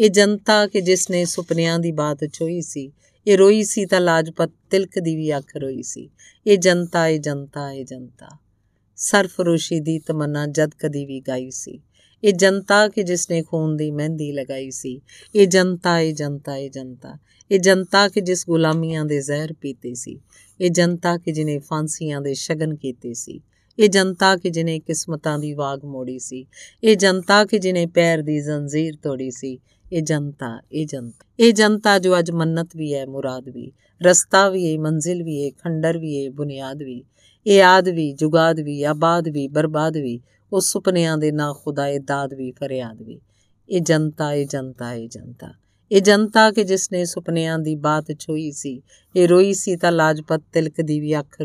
ਇਹ 0.00 0.10
ਜਨਤਾ 0.10 0.66
ਕਿ 0.66 0.80
ਜਿਸ 0.80 1.10
ਨੇ 1.10 1.24
ਸੁਪਨਿਆਂ 1.24 1.78
ਦੀ 1.78 1.92
ਬਾਤ 1.92 2.24
ਚੋਈ 2.24 2.60
ਸੀ, 2.60 2.92
ਇਹ 3.26 3.38
ਰੋਈ 3.38 3.64
ਸੀ 3.64 3.86
ਤਾਂ 3.86 4.00
ਲਾਜਪਤ 4.00 4.50
ਤਿਲਕ 4.70 4.98
ਦੀ 4.98 5.16
ਵੀ 5.16 5.36
ਅੱਖ 5.36 5.56
ਰੋਈ 5.56 5.82
ਸੀ। 5.82 6.10
ਇਹ 6.46 6.58
ਜਨਤਾ 6.58 7.08
ਇਹ 7.08 7.20
ਜਨਤਾ 7.20 7.72
ਇਹ 7.72 7.84
ਜਨਤਾ। 7.84 8.38
ਸਰਫਰੋਸ਼ੀ 8.96 9.80
ਦੀ 9.80 9.98
ਤਮੰਨਾ 9.98 10.46
ਜਦ 10.46 10.70
ਕਦੀ 10.78 11.06
ਵੀ 11.06 11.20
ਗਾਈ 11.20 11.50
ਸੀ। 11.50 11.80
ਇਹ 12.24 12.32
ਜਨਤਾ 12.32 12.88
ਕਿ 12.88 13.02
ਜਿਸ 13.02 13.30
ਨੇ 13.30 13.42
ਖੂਨ 13.42 13.76
ਦੀ 13.76 13.90
ਮਹਿੰਦੀ 13.90 14.32
ਲਗਾਈ 14.32 14.70
ਸੀ, 14.70 15.00
ਇਹ 15.34 15.46
ਜਨਤਾ 15.46 16.00
ਇਹ 16.00 16.14
ਜਨਤਾ 16.14 16.56
ਇਹ 16.56 16.70
ਜਨਤਾ। 16.70 17.18
ਇਹ 17.50 17.60
ਜਨਤਾ 17.60 18.08
ਕਿ 18.08 18.20
ਜਿਸ 18.20 18.46
ਗੁਲਾਮੀਆਂ 18.46 19.04
ਦੇ 19.04 19.20
ਜ਼ਹਿਰ 19.20 19.52
ਪੀਤੇ 19.52 19.94
ਸੀ, 19.94 20.20
ਇਹ 20.60 20.70
ਜਨਤਾ 20.70 21.16
ਕਿ 21.16 21.32
ਜਿਨੇ 21.32 21.58
ਫਾਂਸੀਆਂ 21.58 22.20
ਦੇ 22.20 22.34
ਸ਼ਗਨ 22.34 22.74
ਕੀਤੇ 22.74 23.14
ਸੀ। 23.14 23.40
ਇਹ 23.78 23.88
ਜਨਤਾ 23.88 24.36
ਕਿ 24.36 24.50
ਜਿਨੇ 24.50 24.78
ਕਿਸਮਤਾਂ 24.78 25.38
ਦੀ 25.38 25.54
ਵਾਗ 25.54 25.84
ਮੋੜੀ 25.84 26.18
ਸੀ, 26.18 26.46
ਇਹ 26.84 26.96
ਜਨਤਾ 26.96 27.44
ਕਿ 27.44 27.58
ਜਿਨੇ 27.58 27.86
ਪੈਰ 27.86 28.22
ਦੀ 28.22 28.40
ਜ਼ੰਜੀਰ 28.40 28.94
ਤੋੜੀ 29.02 29.30
ਸੀ, 29.30 29.58
ਇਹ 29.92 30.02
ਜਨਤਾ 30.02 30.60
ਇਹ 30.72 30.86
ਜਨਤਾ। 30.86 31.26
ਇਹ 31.40 31.52
ਜਨਤਾ 31.52 31.98
ਜੋ 31.98 32.18
ਅੱਜ 32.18 32.30
ਮੰਨਤ 32.30 32.76
ਵੀ 32.76 32.94
ਹੈ, 32.94 33.06
ਮੁਰਾਦ 33.06 33.48
ਵੀ, 33.48 33.72
ਰਸਤਾ 34.02 34.50
ਵੀ 34.50 34.72
ਹੈ, 34.72 34.78
ਮੰਜ਼ਿਲ 34.78 35.22
ਵੀ 35.22 35.44
ਹੈ, 35.44 35.50
ਖੰਡਰ 35.50 35.98
ਵੀ 35.98 36.24
ਹੈ, 36.24 36.30
ਬੁਨਿਆਦ 36.30 36.82
ਵੀ, 36.82 37.04
ਇਹ 37.46 37.62
ਆਦ 37.62 37.88
ਵੀ, 37.88 38.12
ਜੁਗਾਦ 38.12 38.60
ਵੀ, 38.60 38.82
ਆਬਾਦ 38.82 39.28
ਵੀ, 39.28 39.48
ਬਰਬਾਦ 39.48 39.96
ਵੀ 39.96 40.20
ਉਹ 40.52 40.60
ਸੁਪਨਿਆਂ 40.60 41.18
ਦੇ 41.18 41.32
ਨਾ 41.32 41.52
ਖੁਦਾ, 41.52 41.88
ਇਹ 41.88 42.00
ਦਾਦ 42.00 42.34
ਵੀ, 42.34 42.52
ਫਰਿਆਦ 42.52 43.02
ਵੀ। 43.02 43.20
ਇਹ 43.68 43.80
ਜਨਤਾ 43.80 44.32
ਇਹ 44.32 44.46
ਜਨਤਾ 44.46 44.94
ਇਹ 44.94 45.08
ਜਨਤਾ। 45.08 45.54
ਇਹ 45.92 46.00
ਜਨਤਾ 46.00 46.50
ਕਿ 46.50 46.64
ਜਿਸ 46.64 46.92
ਨੇ 46.92 47.04
ਸੁਪਨਿਆਂ 47.04 47.58
ਦੀ 47.58 47.74
ਬਾਤ 47.74 48.04
ਛੋਈ 48.18 48.50
ਸੀ, 48.50 48.82
ਇਹ 49.16 49.28
ਰੋਈ 49.28 49.52
ਸੀ 49.52 49.76
ਤਾਂ 49.76 49.92
ਲਾਜਪਤ 49.92 50.42
ਤਿਲਕ 50.52 50.80
ਦੀ 50.80 51.00
ਵੀ 51.00 51.18
ਅੱਖ 51.18 51.42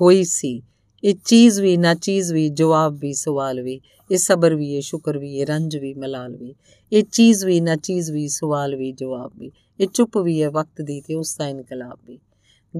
ਹੋਈ 0.00 0.24
ਸੀ। 0.24 0.62
ਇਹ 1.04 1.14
ਚੀਜ਼ 1.24 1.60
ਵੀ, 1.60 1.76
ਨਾ 1.76 1.94
ਚੀਜ਼ 1.94 2.32
ਵੀ, 2.32 2.48
ਜਵਾਬ 2.48 2.98
ਵੀ, 2.98 3.12
ਸਵਾਲ 3.12 3.60
ਵੀ, 3.60 3.80
ਇਹ 4.10 4.16
ਸਬਰ 4.16 4.54
ਵੀ, 4.54 4.74
ਇਹ 4.74 4.80
ਸ਼ੁਕਰ 4.80 5.18
ਵੀ, 5.18 5.36
ਇਹ 5.36 5.46
ਰੰਜ 5.46 5.76
ਵੀ, 5.76 5.94
ਮਲਾਲ 5.94 6.36
ਵੀ। 6.36 6.54
ਇਹ 6.92 7.02
ਚੀਜ਼ 7.02 7.44
ਵੀ, 7.44 7.60
ਨਾ 7.60 7.76
ਚੀਜ਼ 7.76 8.10
ਵੀ, 8.10 8.28
ਸਵਾਲ 8.28 8.76
ਵੀ, 8.76 8.92
ਜਵਾਬ 8.92 9.32
ਵੀ। 9.38 9.52
ਇਹ 9.80 9.86
ਚੁੱਪ 9.86 10.18
ਵੀ 10.18 10.42
ਹੈ 10.42 10.50
ਵਕਤ 10.50 10.82
ਦੀ 10.82 11.00
ਤੇ 11.00 11.14
ਉਸ 11.14 11.36
ਦਾ 11.36 11.48
ਇਨਕਲਾਬ 11.48 11.98
ਵੀ। 12.06 12.18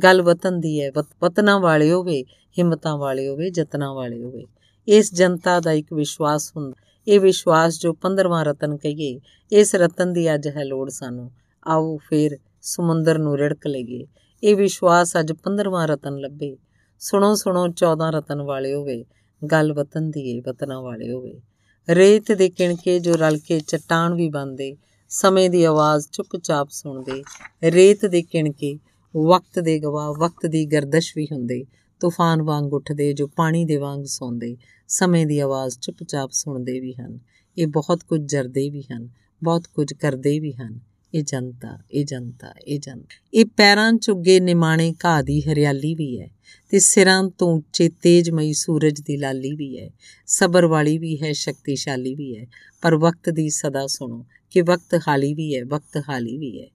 ਗੱਲ 0.02 0.22
ਵਤਨ 0.22 0.60
ਦੀ 0.60 0.80
ਹੈ 0.80 0.90
ਵਤਨਾਂ 1.22 1.60
ਵਾਲੇ 1.60 1.92
ਹੋਵੇ, 1.92 2.22
ਹਿੰਮਤਾਂ 2.58 2.96
ਵਾਲੇ 2.96 3.28
ਹੋਵੇ 3.28 3.50
ਜਤਨਾਂ 3.50 3.94
ਵਾਲੇ 3.94 4.22
ਹੋਵੇ। 4.22 4.44
ਇਸ 4.88 5.14
ਜਨਤਾ 5.14 5.60
ਦਾ 5.60 5.72
ਇੱਕ 5.72 5.92
ਵਿਸ਼ਵਾਸ 5.92 6.52
ਹੁੰਦਾ। 6.56 6.72
ਇਹ 7.08 7.20
ਵਿਸ਼ਵਾਸ 7.20 7.80
ਜੋ 7.80 7.92
15ਵਾਂ 7.92 8.44
ਰਤਨ 8.44 8.76
ਕਹੀਏ, 8.76 9.20
ਇਸ 9.52 9.74
ਰਤਨ 9.74 10.12
ਦੀ 10.12 10.34
ਅੱਜ 10.34 10.48
ਹੈ 10.48 10.64
ਲੋੜ 10.64 10.90
ਸਾਨੂੰ। 10.90 11.30
ਆਓ 11.66 11.96
ਫੇਰ 11.96 12.38
ਸਮੁੰਦਰ 12.62 13.18
ਨੂੰ 13.18 13.38
ਰੜਕ 13.38 13.66
ਲਈਏ। 13.66 14.06
ਇਹ 14.44 14.56
ਵਿਸ਼ਵਾਸ 14.56 15.16
ਅੱਜ 15.20 15.32
15ਵਾਂ 15.32 15.88
ਰਤਨ 15.88 16.18
ਲੱਭੇ। 16.18 16.56
ਸੁਣੋ 16.98 17.34
ਸੁਣੋ 17.34 17.68
14 17.68 18.10
ਰਤਨ 18.10 18.42
ਵਾਲੇ 18.42 18.74
ਹੋਵੇ। 18.74 19.04
ਗੱਲ 19.50 19.72
ਵਤਨ 19.72 20.10
ਦੀ 20.10 20.36
ਏ, 20.36 20.40
ਵਤਨਾਂ 20.40 20.82
ਵਾਲੇ 20.82 21.12
ਹੋਵੇ। 21.12 21.40
ਰੇਤ 21.88 22.32
ਦੇ 22.32 22.50
ਕਿਣਕੇ 22.50 23.00
ਜੋ 23.00 23.16
ਰਲ 23.16 23.38
ਕੇ 23.38 23.60
ਚਟਾਨ 23.60 24.14
ਵੀ 24.14 24.28
ਬੰਦੇ 24.28 24.76
ਸਮੇਂ 25.08 25.50
ਦੀ 25.50 25.64
ਆਵਾਜ਼ 25.64 26.08
ਚੁੱਪਚਾਪ 26.12 26.68
ਸੁਣਦੇ। 26.70 27.24
ਰੇਤ 27.62 28.06
ਦੇ 28.06 28.22
ਕਿਣਕੇ, 28.22 28.78
ਵਕਤ 29.16 29.58
ਦੇ 29.58 29.78
ਗਵਾਹ, 29.78 30.12
ਵਕਤ 30.12 30.46
ਦੀ 30.46 30.66
ਗਰਦਸ਼ 30.66 31.12
ਵੀ 31.16 31.24
ਹੁੰਦੇ। 31.24 31.64
ਤੂਫਾਨ 32.02 32.42
ਵਾਂਗ 32.42 32.74
ਉੱਠਦੇ, 32.74 33.12
ਜੋ 33.12 33.26
ਪਾਣੀ 33.26 33.64
ਦੇ 33.64 33.76
ਵਾਂਗ 33.76 34.04
ਸੌਂਦੇ, 34.04 34.56
ਸਮੇਂ 34.88 35.26
ਦੀ 35.26 35.38
ਆਵਾਜ਼ 35.38 35.78
ਚੁੱਪਚਾਪ 35.78 36.30
ਸੁਣਦੇ 36.32 36.80
ਵੀ 36.80 36.94
ਹਨ। 37.00 37.18
ਇਹ 37.58 37.66
ਬਹੁਤ 37.66 38.02
ਕੁਝ 38.02 38.20
ਜਰਦੇ 38.20 38.70
ਵੀ 38.70 38.82
ਹਨ, 38.82 39.08
ਬਹੁਤ 39.44 39.66
ਕੁਝ 39.74 39.92
ਕਰਦੇ 39.92 40.40
ਵੀ 40.40 40.52
ਹਨ। 40.52 40.80
ਇਹ 41.14 41.22
ਜਨਤਾ 41.22 41.78
ਇਹ 41.90 42.04
ਜਨਤਾ 42.04 42.54
ਇਹ 42.66 42.80
ਜਨਤਾ। 42.80 43.20
ਇਹ 43.34 43.44
ਪੈਰਾਂ 43.44 43.92
ਚੁੱਗੇ 43.92 44.40
ਨਿਮਾਣੇ 44.40 44.94
ਘਾਹ 45.04 45.22
ਦੀ 45.22 45.40
ਹਰਿਆਲੀ 45.40 45.94
ਵੀ 45.94 46.20
ਹੈ 46.20 46.30
ਤੇ 46.70 46.78
ਸਿਰਾਂ 46.78 47.30
ਤੋਂ 47.38 47.56
ਉੱਚੇ 47.56 47.88
ਤੇਜਮਈ 47.88 48.52
ਸੂਰਜ 48.52 49.00
ਦੀ 49.00 49.16
ਲਾਲੀ 49.16 49.54
ਵੀ 49.54 49.78
ਹੈ। 49.78 49.90
ਸਬਰ 50.26 50.66
ਵਾਲੀ 50.66 50.98
ਵੀ 50.98 51.22
ਹੈ, 51.22 51.32
ਸ਼ਕਤੀਸ਼ਾਲੀ 51.32 52.14
ਵੀ 52.14 52.36
ਹੈ। 52.36 52.46
ਪਰ 52.82 52.96
ਵਕਤ 52.96 53.30
ਦੀ 53.30 53.50
ਸਦਾ 53.50 53.86
ਸੁਣੋ 53.86 54.26
ਕਿ 54.50 54.60
ਵਕਤ 54.60 55.00
ਹਾਲੀ 55.08 55.34
ਵੀ 55.34 55.56
ਹੈ, 55.56 55.64
ਵਕਤ 55.64 56.02
ਹਾਲੀ 56.08 56.38
ਵੀ 56.38 56.62
ਹੈ। 56.62 56.66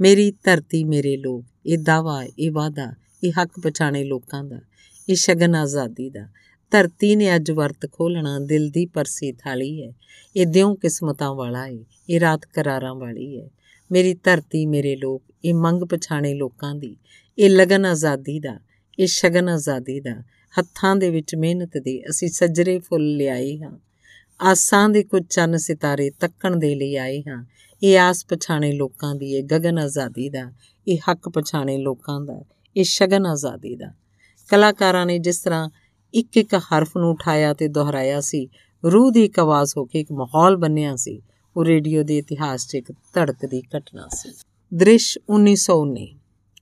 ਮੇਰੀ 0.00 0.30
ਧਰਤੀ 0.30 0.84
ਮੇਰੇ 0.84 1.16
ਲੋਕ, 1.16 1.44
ਇਹ 1.66 1.78
ਦਾਵਾ 1.78 2.24
ਇਹ 2.38 2.52
ਵਾਦਾ 2.52 2.94
ਇਹ 3.24 3.32
ਹੱਕ 3.42 3.60
ਪਛਾਣੇ 3.60 4.04
ਲੋਕਾਂ 4.04 4.44
ਦਾ। 4.44 4.60
ਇਹ 5.08 5.14
ਸ਼ਗਨ 5.14 5.54
ਆਜ਼ਾਦੀ 5.54 6.10
ਦਾ। 6.10 6.28
ਧਰਤੀ 6.70 7.16
ਨੇ 7.16 7.36
ਅੱਜ 7.36 7.50
ਵਰਤ 7.50 7.92
ਖੋਲਣਾ 7.92 8.38
ਦਿਲ 8.38 8.70
ਦੀ 8.70 8.86
ਪਰਸੀ 8.86 9.32
ਥਾਲੀ 9.32 9.82
ਹੈ। 9.82 9.92
ਇਹ 10.36 10.46
ਦਿਉ 10.46 10.74
ਕਿਸਮਤਾਂ 10.74 11.34
ਵਾਲਾ 11.34 11.66
ਹੈ 11.66 11.78
ਇਹ 12.10 12.20
ਰਾਤ 12.20 12.44
ਕਰਾਰਾਂ 12.44 12.94
ਵਾਲੀ 12.94 13.40
ਹੈ। 13.40 13.50
ਮੇਰੀ 13.92 14.14
ਧਰਤੀ, 14.14 14.66
ਮੇਰੇ 14.66 14.96
ਲੋਕ, 14.96 15.22
ਇਹ 15.44 15.54
ਮੰਗ 15.54 15.82
ਪਛਾਣੇ 15.82 16.34
ਲੋਕਾਂ 16.34 16.74
ਦੀ। 16.74 16.96
ਇਹ 17.38 17.50
ਲਗਨ 17.50 17.86
ਆਜ਼ਾਦੀ 17.86 18.40
ਦਾ, 18.40 18.60
ਇਹ 18.98 19.06
ਸ਼ਗਨ 19.06 19.48
ਆਜ਼ਾਦੀ 19.48 20.00
ਦਾ। 20.00 20.22
ਹੱਥਾਂ 20.58 20.96
ਦੇ 20.96 21.10
ਵਿੱਚ 21.10 21.34
ਮਿਹਨਤ 21.34 21.78
ਦੇ, 21.78 22.02
ਅਸੀਂ 22.10 22.28
ਸੱਜਰੇ 22.28 22.78
ਫੁੱਲ 22.78 23.16
ਲਿਆਏ 23.16 23.58
ਹਾਂ। 23.58 23.78
ਆਸਾਂ 24.40 24.88
ਦੇ 24.88 25.02
ਕੁਝ 25.02 25.22
ਚੰਨ 25.30 25.56
ਸਿਤਾਰੇ 25.56 26.10
ਤੱਕਣ 26.10 26.56
ਦੇ 26.56 26.74
ਲਈ 26.74 26.96
ਆਏ 26.96 27.20
ਹਾਂ। 27.20 27.46
ਇਹ 27.82 28.00
ਆਸ 28.00 28.26
ਪਛਾਣੇ 28.26 28.72
ਲੋਕਾਂ 28.72 29.14
ਦੀ, 29.14 29.34
ਇਹ 29.34 29.44
ਗगन 29.44 29.78
ਆਜ਼ਾਦੀ 29.80 30.28
ਦਾ। 30.28 30.52
ਇਹ 30.88 30.98
ਹੱਕ 31.10 31.28
ਪਛਾਣੇ 31.28 31.78
ਲੋਕਾਂ 31.78 32.20
ਦਾ, 32.20 32.44
ਇਹ 32.76 32.84
ਸ਼ਗਨ 32.84 33.26
ਆਜ਼ਾਦੀ 33.26 33.76
ਦਾ। 33.76 33.92
ਕਲਾਕਾਰਾਂ 34.50 35.06
ਨੇ 35.06 35.18
ਜਿਸ 35.18 35.38
ਤਰ੍ਹਾਂ 35.38 35.68
ਇੱਕ 36.14 36.36
ਇੱਕ 36.36 36.54
ਹਰਫ 36.54 36.96
ਨੂੰ 36.96 37.10
ਉਠਾਇਆ 37.10 37.54
ਤੇ 37.54 37.68
ਦੁਹਰਾਇਆ 37.68 38.20
ਸੀ, 38.20 38.48
ਰੂਹ 38.84 39.10
ਦੀ 39.12 39.24
ਇੱਕ 39.24 39.38
ਆਵਾਜ਼ 39.38 39.72
ਹੋ 39.76 39.84
ਕੇ 39.84 40.00
ਇੱਕ 40.00 40.12
ਮਾਹੌਲ 40.12 40.56
ਬਣਿਆ 40.56 40.96
ਸੀ, 40.96 41.22
ਉਹ 41.56 41.64
ਰੇਡੀਓ 41.64 42.02
ਦੇ 42.02 42.18
ਇਤਿਹਾਸ 42.18 42.66
'ਚ 42.68 42.74
ਇੱਕ 42.74 42.92
ਧੜਕਦੀ 43.14 43.62
ਘਟਨਾ 43.76 44.08
ਸੀ। 44.14 44.32
ਦ੍ਰਿਸ਼ 44.74 45.18
1919 45.30 46.06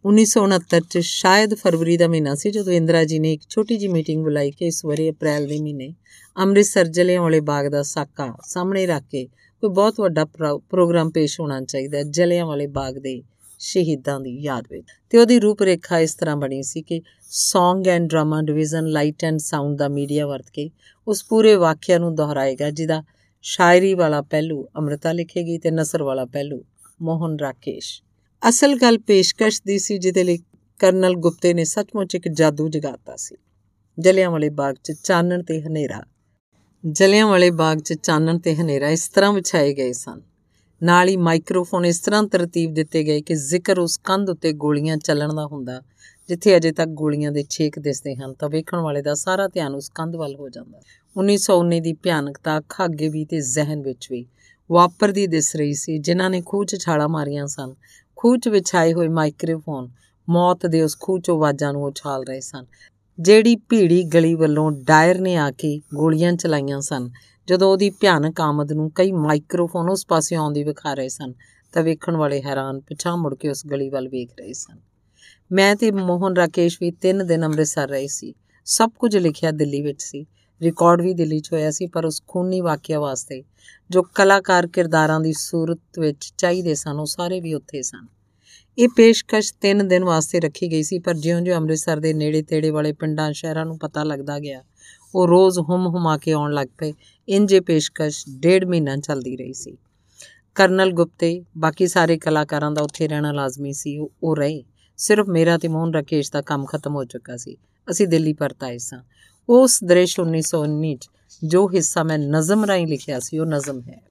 1969 0.05 0.81
ਚ 0.90 0.98
ਸ਼ਾਇਦ 0.98 1.55
ਫਰਵਰੀ 1.55 1.97
ਦਾ 1.97 2.09
ਮਹੀਨਾ 2.09 2.35
ਸੀ 2.35 2.51
ਜਦੋਂ 2.51 2.73
ਇੰਦਰਾ 2.73 3.05
ਜੀ 3.05 3.19
ਨੇ 3.19 3.32
ਇੱਕ 3.32 3.43
ਛੋਟੀ 3.48 3.77
ਜੀ 3.77 3.89
ਮੀਟਿੰਗ 3.89 4.24
ਬੁਲਾਈ 4.24 4.51
ਕਿ 4.51 4.66
ਇਸ 4.66 4.85
ਵਾਰੀ 4.85 5.11
ਅਪ੍ਰੈਲ 5.11 5.47
ਦੇ 5.47 5.61
ਮਹੀਨੇ 5.61 5.94
ਅੰਮ੍ਰਿਤਸਰ 6.36 6.86
ਜਲਿਆਂ 6.89 7.20
ਵਾਲੇ 7.20 7.40
ਬਾਗ 7.40 7.66
ਦਾ 7.66 7.82
ਸਾਕਾ 7.82 8.32
ਸਾਹਮਣੇ 8.47 8.86
ਰੱਖ 8.86 9.05
ਕੇ 9.11 9.24
ਕੋਈ 9.62 9.70
ਬਹੁਤ 9.70 10.01
ਵੱਡਾ 10.01 10.24
ਪ੍ਰੋਗਰਾਮ 10.70 11.11
ਪੇਸ਼ 11.11 11.40
ਹੋਣਾ 11.40 11.61
ਚਾਹੀਦਾ 11.61 12.02
ਜਲਿਆਂ 12.02 12.47
ਵਾਲੇ 12.47 12.66
ਬਾਗ 12.66 12.98
ਦੇ 12.98 13.23
ਸ਼ਹੀਦਾਂ 13.59 14.21
ਦੀ 14.21 14.41
ਯਾਦ 14.41 14.65
ਵਿੱਚ। 14.71 14.87
ਤੇ 15.11 15.19
ਉਹਦੀ 15.19 15.41
ਰੂਪਰੇਖਾ 15.41 15.99
ਇਸ 15.99 16.15
ਤਰ੍ਹਾਂ 16.15 16.37
ਬਣੀ 16.37 16.63
ਸੀ 16.63 16.83
ਕਿ 16.83 17.03
Song 17.23 17.89
and 17.89 18.09
drama 18.09 18.43
division 18.43 18.87
light 18.87 19.25
and 19.25 19.39
sound 19.39 19.79
the 19.79 19.89
media 19.89 20.27
ਵਰਤ 20.27 20.51
ਕੇ 20.53 20.71
ਉਸ 21.09 21.25
ਪੂਰੇ 21.25 21.55
ਵਾਕਿਆ 21.55 21.99
ਨੂੰ 21.99 22.15
ਦੁਹਰਾਏਗਾ, 22.15 22.71
ਜਿਹਦਾ 22.71 23.03
ਸ਼ਾਇਰੀ 23.43 23.95
ਵਾਲਾ 23.95 24.23
ਪਹਿਲੂ 24.23 24.69
ਅਮ੍ਰਿਤਾ 24.79 25.13
ਲਿਖੇਗੀ 25.13 25.59
ਤੇ 25.59 25.71
ਨਸਰ 25.71 26.03
ਵਾਲਾ 26.03 26.25
ਪਹਿਲੂ 26.25 26.65
ਮੋਹਨ 27.03 27.39
ਰਾਕੇਸ਼। 27.39 28.03
ਅਸਲ 28.49 28.79
ਗੱਲ 28.79 28.99
ਪੇਸ਼ਕਸ਼ 28.99 29.63
ਦੀ 29.67 29.79
ਸੀ, 29.79 29.99
ਜਿਹਦੇ 29.99 30.25
ਲਈ 30.25 30.39
ਕਰਨਲ 30.79 31.15
ਗੁਪਤੇ 31.15 31.55
ਨੇ 31.55 31.65
ਸੱਚਮੁੱਚ 31.65 32.15
ਇੱਕ 32.15 32.29
ਜਾਦੂ 32.29 32.69
ਜਗਾਤਾ 32.69 33.17
ਸੀ। 33.17 33.37
ਜਲਿਆਂ 33.99 34.31
ਵਾਲੇ 34.31 34.49
ਬਾਗ 34.49 34.75
'ਚ 34.85 34.93
ਚਾਨਣ 35.05 35.43
ਤੇ 35.43 35.63
ਹਨੇਰਾ। 35.63 36.03
ਜਲਿਆਂ 36.87 37.27
ਵਾਲੇ 37.27 37.51
ਬਾਗ 37.51 37.79
'ਚ 37.79 37.93
ਚਾਨਣ 37.93 38.39
ਤੇ 38.39 38.57
ਹਨੇਰਾ 38.57 38.89
ਇਸ 38.89 39.09
ਤਰ੍ਹਾਂ 39.09 39.33
ਵਿਛਾਏ 39.33 39.75
ਗਏ 39.75 39.93
ਸਨ। 39.93 40.21
ਨਾਲ 40.83 41.09
ਹੀ 41.09 41.17
ਮਾਈਕ੍ਰੋਫੋਨ 41.17 41.85
ਇਸ 41.85 42.01
ਤਰ੍ਹਾਂ 42.01 42.23
ਤਰਤੀਬ 42.23 42.73
ਦਿੱਤੇ 42.75 43.03
ਗਏ 43.05 43.21
ਕਿ 43.21 43.35
ਜ਼ਿਕਰ 43.35 43.79
ਉਸ 43.79 43.97
ਕੰਧ 44.05 44.31
ਉੱਤੇ 44.31 44.53
ਗੋਲੀਆਂ 44.53 44.97
ਚੱਲਣ 44.97 45.35
ਦਾ 45.35 45.47
ਹੁੰਦਾ, 45.47 45.81
ਜਿੱਥੇ 46.29 46.57
ਅਜੇ 46.57 46.73
ਤੱਕ 46.73 46.89
ਗੋਲੀਆਂ 46.91 47.33
ਦੇ 47.33 47.45
ਛੇਕ 47.51 47.79
ਦਿਸਦੇ 47.79 48.15
ਹਨ, 48.15 48.33
ਤਾਂ 48.33 48.49
ਵੇਖਣ 48.49 48.81
ਵਾਲੇ 48.81 49.03
ਦਾ 49.03 49.15
ਸਾਰਾ 49.15 49.49
ਧਿਆਨ 49.49 49.75
ਉਸ 49.75 49.89
ਕੰਧ 49.95 50.17
ਵੱਲ 50.17 50.35
ਹੋ 50.35 50.49
ਜਾਂਦਾ। 50.49 50.81
1919 51.17 51.81
ਦੀ 51.81 51.93
ਭਿਆਨਕਤਾ 51.93 52.59
ਅੱਖਾਂ 52.59 52.87
ਅੱਗੇ 52.87 53.09
ਵੀ 53.09 53.25
ਤੇ 53.25 53.41
ਜ਼ਿਹਨ 53.41 53.83
ਵਿੱਚ 53.83 54.09
ਵੀ 54.11 54.25
ਵਾਪਰਦੀ 54.71 55.27
ਦਿਸ 55.27 55.55
ਰਹੀ 55.57 55.75
ਸੀ, 55.75 55.99
ਜਿਨ੍ਹਾਂ 55.99 56.31
ਨੇ 56.31 56.43
ਖੂਹ 56.47 56.65
'ਚ 56.65 56.77
ਛਾਲਾ 56.77 57.07
ਮਾਰੀਆਂ 57.09 57.47
ਸਨ। 57.47 57.75
ਖੂਹ 58.17 58.37
'ਚ 58.37 58.49
ਵਿਛਾਏ 58.49 58.93
ਹੋਏ 58.93 59.09
ਮਾਈਕ੍ਰੋਫੋਨ 59.09 59.91
ਮੌਤ 60.29 60.67
ਦੇ 60.67 60.83
ਉਸ 60.83 60.97
ਖੂਹ 61.01 61.19
'ਚੋਂ 61.19 61.37
ਆਵਾਜ਼ਾਂ 61.37 61.73
ਨੂੰ 61.73 61.85
ਉਛਾਲ 61.85 62.25
ਰਹੇ 62.25 62.41
ਸਨ, 62.41 62.67
ਜਿਹੜੀ 63.19 63.57
ਭੀੜੀ 63.69 64.03
ਗਲੀ 64.05 64.35
ਵੱਲੋਂ 64.35 64.71
ਡਾਇਰ 64.73 65.21
ਨੇ 65.21 65.37
ਆ 65.37 65.51
ਕੇ 65.51 65.81
ਗੋਲੀਆਂ 65.95 66.33
ਚਲਾਈਆਂ 66.33 66.81
ਸਨ। 66.81 67.11
ਜਦੋਂ 67.49 67.73
ਉਹਦੀ 67.73 67.91
ਭਿਆਨਕ 67.91 68.41
ਆਮਦ 68.41 68.73
ਨੂੰ 68.73 68.91
ਕਈ 68.95 69.12
ਮਾਈਕ੍ਰੋਫੋਨ 69.12 69.91
ਉਸ 69.91 70.07
ਪਾਸੇ 70.07 70.37
ਆਉਂਦੀ 70.37 70.65
ਵਿਖਾ 70.65 70.95
ਰਹੇ 70.95 71.09
ਸਨ, 71.09 71.35
ਤਾਂ 71.73 71.83
ਵੇਖਣ 71.83 72.16
ਵਾਲੇ 72.16 72.43
ਹੈਰਾਨ 72.43 72.81
ਪਿਛਾਂ 72.81 73.16
ਮੁੜ 73.16 73.35
ਕੇ 73.35 73.49
ਉਸ 73.49 73.66
ਗਲੀ 73.66 73.89
ਵੱਲ 73.89 74.09
ਵੇਖ 74.09 74.31
ਰਹੇ 74.41 74.53
ਸਨ। 74.53 74.81
ਮੈਂ 75.53 75.77
ਤੇ 75.77 75.91
ਮੋਹਨ 75.91 76.37
ਰਾਕੇਸ਼ 76.37 76.79
ਵੀ 76.81 76.91
3 76.91 77.27
ਦਿਨ 77.27 77.45
ਅੰਮ੍ਰਿਤਸਰ 77.45 77.89
ਰਹੇ 77.89 78.07
ਸੀ। 78.07 78.35
ਸਭ 78.65 78.91
ਕੁਝ 78.99 79.16
ਲਿਖਿਆ 79.16 79.51
ਦਿੱਲੀ 79.51 79.83
ਵਿੱਚ 79.83 80.03
ਸੀ। 80.03 80.27
ਰਿਕਾਰਡ 80.62 81.01
ਵੀ 81.01 81.15
ਦਿੱਲੀ 81.15 81.41
'ਚ 81.41 81.53
ਹੋਇਆ 81.53 81.71
ਸੀ, 81.71 81.87
ਪਰ 81.87 82.05
ਉਸ 82.05 82.23
ਖੂਨੀ 82.27 82.61
ਵਾਕਿਆ 82.61 83.01
ਵਾਸਤੇ 83.01 83.43
ਜੋ 83.91 84.03
ਕਲਾਕਾਰ 84.03 84.66
ਕਿਰਦਾਰਾਂ 84.66 85.21
ਦੀ 85.21 85.33
ਸੂਰਤ 85.33 85.99
ਵਿੱਚ 85.99 86.35
ਚਾਹੀਦੇ 86.39 86.75
ਸਨ, 86.75 87.01
ਉਹ 87.01 87.07
ਸਾਰੇ 87.07 87.41
ਵੀ 87.41 87.55
ਉੱਥੇ 87.55 87.83
ਸਨ। 87.83 88.07
ਇਹ 88.79 88.89
ਪੇਸ਼ਕਸ਼ 88.97 89.55
3 89.61 89.89
ਦਿਨ 89.89 90.05
ਵਾਸਤੇ 90.05 90.41
ਰੱਖੀ 90.41 90.71
ਗਈ 90.71 90.83
ਸੀ, 90.83 90.99
ਪਰ 90.99 91.15
ਜਿਉਂ-ਜਿਉਂ 91.15 91.57
ਅੰਮ੍ਰਿਤਸਰ 91.57 92.01
ਦੇ 92.01 92.15
ਨੇੜੇ-ਤੇੜੇ 92.15 92.71
ਵਾਲੇ 92.71 92.93
ਪਿੰਡਾਂ, 92.93 93.33
ਸ਼ਹਿਰਾਂ 93.33 93.66
ਨੂੰ 93.66 93.79
ਪਤਾ 93.79 94.05
ਲੱਗਦਾ 94.05 94.39
ਗਿਆ, 94.39 94.62
ਉਹ 95.15 95.29
ਰੋਜ਼ 95.29 95.59
ਹੁਮ-ਹੁਮਾ 95.59 96.16
ਕੇ 96.16 96.33
ਆਉਣ 96.33 96.53
ਲੱਗ 96.53 96.66
ਪਏ। 96.79 96.93
ਇੰਜੇ 97.29 97.61
ਪੇਸ਼ਕਸ਼ 97.61 98.25
ਡੇਢ 98.39 98.65
ਮਹੀਨਾ 98.65 98.97
ਚੱਲਦੀ 98.97 99.37
ਰਹੀ 99.37 99.53
ਸੀ। 99.53 99.77
ਕਰਨਲ 100.55 100.93
ਗੁਪਤੇ, 100.93 101.45
ਬਾਕੀ 101.59 101.87
ਸਾਰੇ 101.87 102.19
ਕਲਾਕਾਰਾਂ 102.19 102.71
ਦਾ 102.71 102.83
ਉੱਥੇ 102.83 103.09
ਰਹਿਣਾ 103.09 103.33
ਲਾਜ਼ਮੀ 103.33 103.73
ਸੀ, 103.73 103.99
ਉਹ 104.23 104.37
ਰਹੇ। 104.37 104.65
ਸਿਰਫ 104.97 105.29
ਮੇਰਾ 105.29 105.59
ਤੇ 105.59 105.69
ਮੋਹਨ 105.69 105.95
ਰਾਕੇਸ਼ 105.95 106.33
ਦਾ 106.33 106.43
ਕੰਮ 106.43 106.65
ਖਤਮ 106.65 106.95
ਹੋ 106.95 107.05
ਚੁੱਕਾ 107.05 107.37
ਸੀ। 107.37 107.57
ਅਸੀਂ 107.91 108.09
ਦਿੱਲੀ 108.09 108.33
ਪਰਤ 108.33 108.65
ਆਏ 108.65 108.79
ਸਾਂ। 108.79 109.03
ਉਸ 109.49 109.85
ਦ੍ਰਿਸ਼ 109.85 110.21
1919 110.21 110.97
ਚ 110.97 111.09
ਜੋ 111.45 111.69
ਹਿੱਸਾ 111.69 112.03
ਮੈਂ 112.03 112.19
ਨਜ਼ਮ 112.19 112.65
ਰਾਹੀਂ 112.65 112.87
ਲਿਖਿਆ 112.87 113.21
ਸੀ, 113.21 113.39
ਉਹ 113.39 113.47
ਨਜ਼ਮ 113.47 113.81
ਹੈ। 113.81 114.03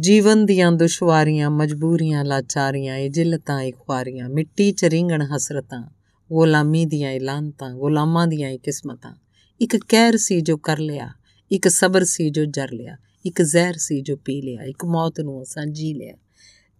ਜੀਵਨ 0.00 0.46
ਦੀਆਂ 0.46 0.72
ਦੁਸ਼ਵਾਰੀਆਂ, 0.72 1.50
ਮਜਬੂਰੀਆਂ, 1.50 2.24
ਲਾਚਾਰੀਆਂ, 2.24 2.96
ਇਹ 2.96 3.10
ਜਿਲਤਾਂ, 3.10 3.60
ਇਹ 3.60 3.72
ਖੁਆਰੀਆਂ, 3.72 4.28
ਮਿੱਟੀ 4.28 4.72
ਚ 4.72 4.84
ਰਿੰਗਣ 4.84 5.22
ਹਸਰਤਾਂ, 5.22 5.90
ਗੁਲਾਮੀ 6.32 6.84
ਦੀਆਂ 6.84 7.10
ਇਲਾਨਤਾਂ 7.10 7.74
ਗੁਲਾਮਾਂ 7.74 8.26
ਦੀਆਂ 8.26 8.50
ਇਹ 8.50 8.58
ਕਿਸਮਤਾਂ। 8.58 9.14
ਇੱਕ 9.60 9.76
ਕਹਿਰ 9.88 10.16
ਸੀ 10.16 10.40
ਜੋ 10.40 10.56
ਕਰ 10.56 10.78
ਲਿਆ। 10.78 11.10
ਇੱਕ 11.52 11.68
ਸਬਰ 11.68 12.04
ਸੀ 12.04 12.30
ਜੋ 12.30 12.44
ਜਰ 12.44 12.72
ਲਿਆ, 12.72 12.96
ਇੱਕ 13.26 13.42
ਜ਼ਹਿਰ 13.42 13.74
ਸੀ 13.76 14.00
ਜੋ 14.00 14.16
ਪੀ 14.16 14.42
ਲਿਆ, 14.42 14.62
ਇੱਕ 14.62 14.84
ਮੌਤ 14.84 15.20
ਨੂੰ 15.20 15.42
ਅਸਾਂ 15.42 15.66
ਜੀ 15.66 15.94
ਲਿਆ। 15.94 16.14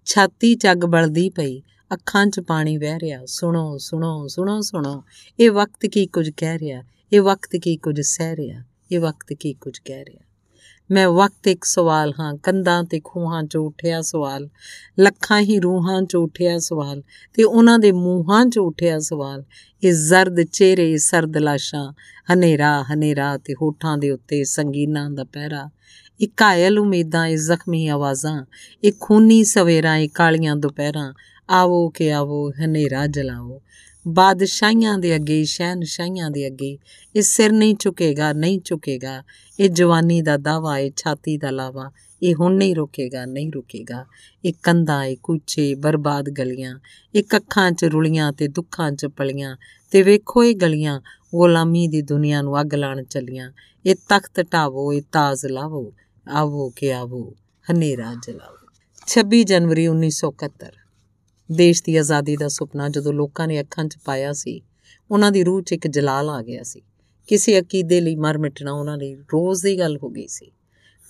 ਛਾਤੀ 0.04 0.54
ਚੱਗ 0.54 0.76
ਬਲਦੀ 0.76 1.30
ਪਈ, 1.30 1.62
ਅੱਖਾਂ 1.94 2.26
'ਚ 2.26 2.40
ਪਾਣੀ 2.40 2.76
ਵਹਿ 2.76 2.98
ਰਿਹਾ, 2.98 3.24
ਸੁਣੋ 3.26 3.78
ਸੁਣੋ 3.78 4.26
ਸੁਣੋ 4.28 4.60
ਸੁਣੋ, 4.60 5.04
ਇਹ 5.40 5.50
ਵਕਤ 5.50 5.86
ਕੀ 5.86 6.06
ਕੁਝ 6.06 6.30
ਕਹਿ 6.30 6.58
ਰਿਹਾ, 6.58 6.82
ਇਹ 7.12 7.20
ਵਕਤ 7.20 7.56
ਕੀ 7.56 7.76
ਕੁਝ 7.76 8.00
ਸਹਿ 8.00 8.36
ਰਿਹਾ, 8.36 8.64
ਇਹ 8.92 9.00
ਵਕਤ 9.00 9.32
ਕੀ 9.32 9.52
ਕੁਝ 9.52 9.78
ਕਹਿ 9.78 10.04
ਰਿਹਾ। 10.04 10.25
ਮੈਂ 10.90 11.08
ਵਕਤ 11.08 11.48
ਇੱਕ 11.48 11.64
ਸਵਾਲ 11.64 12.12
ਹਾਂ, 12.20 12.34
ਕੰਧਾਂ 12.34 12.84
ਤੇ 12.84 13.00
ਖੂਹਾਂ 13.04 13.42
'ਚ 13.42 13.56
ਉੱਠਿਆ 13.56 14.00
ਸਵਾਲ, 14.02 14.48
ਲੱਖਾਂ 14.98 15.40
ਹੀ 15.40 15.58
ਰੂਹਾਂ 15.58 16.02
'ਚ 16.02 16.16
ਉੱਠਿਆ 16.16 16.58
ਸਵਾਲ 16.58 17.02
ਤੇ 17.34 17.42
ਉਹਨਾਂ 17.42 17.78
ਦੇ 17.78 17.92
ਮੂੰਹਾਂ 17.92 18.46
'ਚ 18.46 18.58
ਉੱਠਿਆ 18.58 18.98
ਸਵਾਲ। 18.98 19.44
ਇਹ 19.84 19.92
ਜ਼ਰਦ 19.92 20.42
ਚਿਹਰੇ, 20.42 20.96
ਸਰਦ 20.96 21.36
ਲਾਸ਼ਾਂ, 21.36 21.92
ਹਨੇਰਾ 22.32 22.84
ਹਨੇਰਾ 22.94 23.38
ਤੇ 23.38 23.54
ਹੋਠਾਂ 23.54 23.98
ਦੇ 23.98 24.10
ਉੱਤੇ 24.10 24.44
ਸੰਗੀਨਾਂ 24.44 25.10
ਦਾ 25.10 25.24
ਪਹਿਰਾ। 25.24 25.70
ਇਹ 26.20 26.28
ਕਾਇਲ 26.36 26.78
ਉਮੀਦਾਂ, 26.78 27.26
ਇਹ 27.26 27.36
ਜ਼ਖਮੀ 27.36 27.88
ਆਵਾਜ਼ਾਂ, 27.88 28.44
ਇਹ 28.84 28.92
ਖੂਨੀ 29.00 29.44
ਸਵੇਰਾਂ, 29.44 29.96
ਇਹ 29.96 30.08
ਕਾਲੀਆਂ 30.14 30.56
ਦੁਪਹਿਰਾਂ, 30.56 31.12
ਆਵੋ 31.50 31.88
ਕਿ 31.88 32.12
ਆਵੋ, 32.12 32.50
ਹਨੇਰਾ 32.50 33.06
ਜਲਾਓ। 33.06 33.62
ਬਾਦਸ਼ਾਹੀਆਂ 34.08 34.98
ਦੇ 34.98 35.16
ਅੱਗੇ, 35.16 35.44
ਸ਼ਹਿਨਸ਼ਾਹੀਆਂ 35.44 36.30
ਦੇ 36.30 36.46
ਅੱਗੇ। 36.46 36.78
ਇਹ 37.16 37.22
ਸਿਰ 37.22 37.52
ਨਹੀਂ 37.52 37.74
ਝੁਕੇਗਾ 37.78 38.32
ਨਹੀਂ 38.32 38.60
ਝੁਕੇਗਾ। 38.64 39.22
ਇਹ 39.60 39.70
ਜਵਾਨੀ 39.70 40.22
ਦਾ 40.22 40.36
ਦਾਵਾ, 40.36 40.78
ਇਹ 40.78 40.90
ਛਾਤੀ 40.96 41.36
ਦਾ 41.36 41.50
ਲਾਵਾ। 41.50 41.90
ਇਹ 42.22 42.34
ਹੁਣ 42.34 42.54
ਨਹੀਂ 42.54 42.76
ਰੁਕੇਗਾ 42.76 43.24
ਨਹੀਂ 43.24 43.52
ਰੁਕੇਗਾ। 43.54 44.06
ਇਹ 44.44 44.52
ਕੰਧਾਂ, 44.62 45.04
ਇਹ 45.04 45.16
ਕੂਚੇ, 45.22 45.74
ਬਰਬਾਦ 45.74 46.30
ਗਲੀਆਂ। 46.30 46.78
ਇਹ 47.14 47.22
ਅੱਖਾਂ 47.36 47.72
'ਚ 47.72 47.84
ਰੁਲੀਆਂ 47.84 48.32
ਤੇ 48.32 48.48
ਦੁੱਖਾਂ 48.48 48.92
'ਚ 48.92 49.06
ਪਲੀਆਂ। 49.06 49.56
ਤੇ 49.90 50.02
ਵੇਖੋ 50.02 50.44
ਇਹ 50.44 50.56
ਗਲੀਆਂ, 50.56 51.00
ਗੁਲਾਮੀ 51.34 51.88
ਦੀ 51.88 52.02
ਦੁਨੀਆ 52.02 52.42
ਨੂੰ 52.42 52.60
ਅੱਗ 52.60 52.74
ਲਾਣ 52.74 53.02
ਚੱਲੀਆਂ। 53.02 53.52
ਇਹ 53.86 53.94
ਤਖਤ 54.08 54.52
ਢਾਵੋ, 54.52 54.92
ਇਹ 54.92 55.02
ਤਾਜ਼ 55.12 55.46
ਲਾਵੋ। 55.46 55.92
ਆਵੋ 56.28 56.72
ਕਿ 56.76 56.94
ਆਵੋ, 56.94 57.34
ਹਨੇਰਾ 57.70 58.14
ਜਲਾਵੋ 58.26 58.66
26 59.06 59.44
ਜਨਵਰੀ 59.44 59.86
1971 59.86 60.85
ਦੇਸ਼ 61.52 61.82
ਦੀ 61.84 61.96
ਆਜ਼ਾਦੀ 61.96 62.36
ਦਾ 62.36 62.48
ਸੁਪਨਾ 62.48 62.88
ਜਦੋਂ 62.88 63.12
ਲੋਕਾਂ 63.12 63.48
ਨੇ 63.48 63.60
ਅੱਖਾਂ 63.60 63.84
'ਚ 63.84 63.98
ਪਾਇਆ 64.04 64.32
ਸੀ, 64.32 64.60
ਉਹਨਾਂ 65.10 65.32
ਦੀ 65.32 65.44
ਰੂਹ 65.44 65.62
'ਚ 65.62 65.72
ਇੱਕ 65.72 65.86
ਜਲਾਲ 65.86 66.30
ਆ 66.30 66.42
ਗਿਆ 66.42 66.62
ਸੀ। 66.62 66.82
ਕਿਸੇ 67.26 67.60
ਅਕੀਦੇ 67.60 68.00
ਲਈ 68.00 68.16
ਮਰ 68.16 68.38
ਮਿਟਣਾ 68.38 68.72
ਉਹਨਾਂ 68.72 68.96
ਲਈ 68.96 69.14
ਰੋਜ਼ 69.14 69.62
ਦੀ 69.62 69.78
ਗੱਲ 69.78 69.96
ਹੋ 69.96 70.10
ਗਈ 70.10 70.26
ਸੀ। 70.26 70.52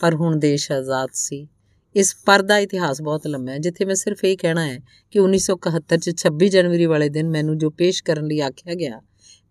ਪਰ 0.01 0.15
ਹੁਣ 0.15 0.37
ਦੇਸ਼ 0.37 0.73
ਆਜ਼ਾਦ 0.73 1.09
ਸੀ। 1.13 1.49
ਇਸ 1.97 2.17
ਪਰ 2.27 2.43
ਦਾ 2.43 2.59
ਇਤਿਹਾਸ 2.59 3.03
ਬਹੁਤ 3.03 3.27
ਲੰਮਾ 3.27 3.53
ਹੈ, 3.53 3.59
ਜਿੱਥੇ 3.59 3.85
ਮੈਂ 3.85 3.95
ਸਿਰਫ 3.95 4.25
ਇਹ 4.25 4.37
ਕਹਿਣਾ 4.37 4.67
ਹੈ 4.67 4.81
ਕਿ 5.11 5.21
1971 5.21 5.97
ਚ 5.97 6.11
26 6.17 6.49
ਜਨਵਰੀ 6.49 6.87
ਵਾਲੇ 6.87 7.09
ਦਿਨ 7.09 7.29
ਮੈਨੂੰ 7.29 7.59
ਜੋ 7.59 7.71
ਪੇਸ਼ 7.71 8.05
ਕਰਨ 8.05 8.27
ਲਈ 8.27 8.41
ਆਖਿਆ 8.41 8.75
ਗਿਆ 8.75 9.01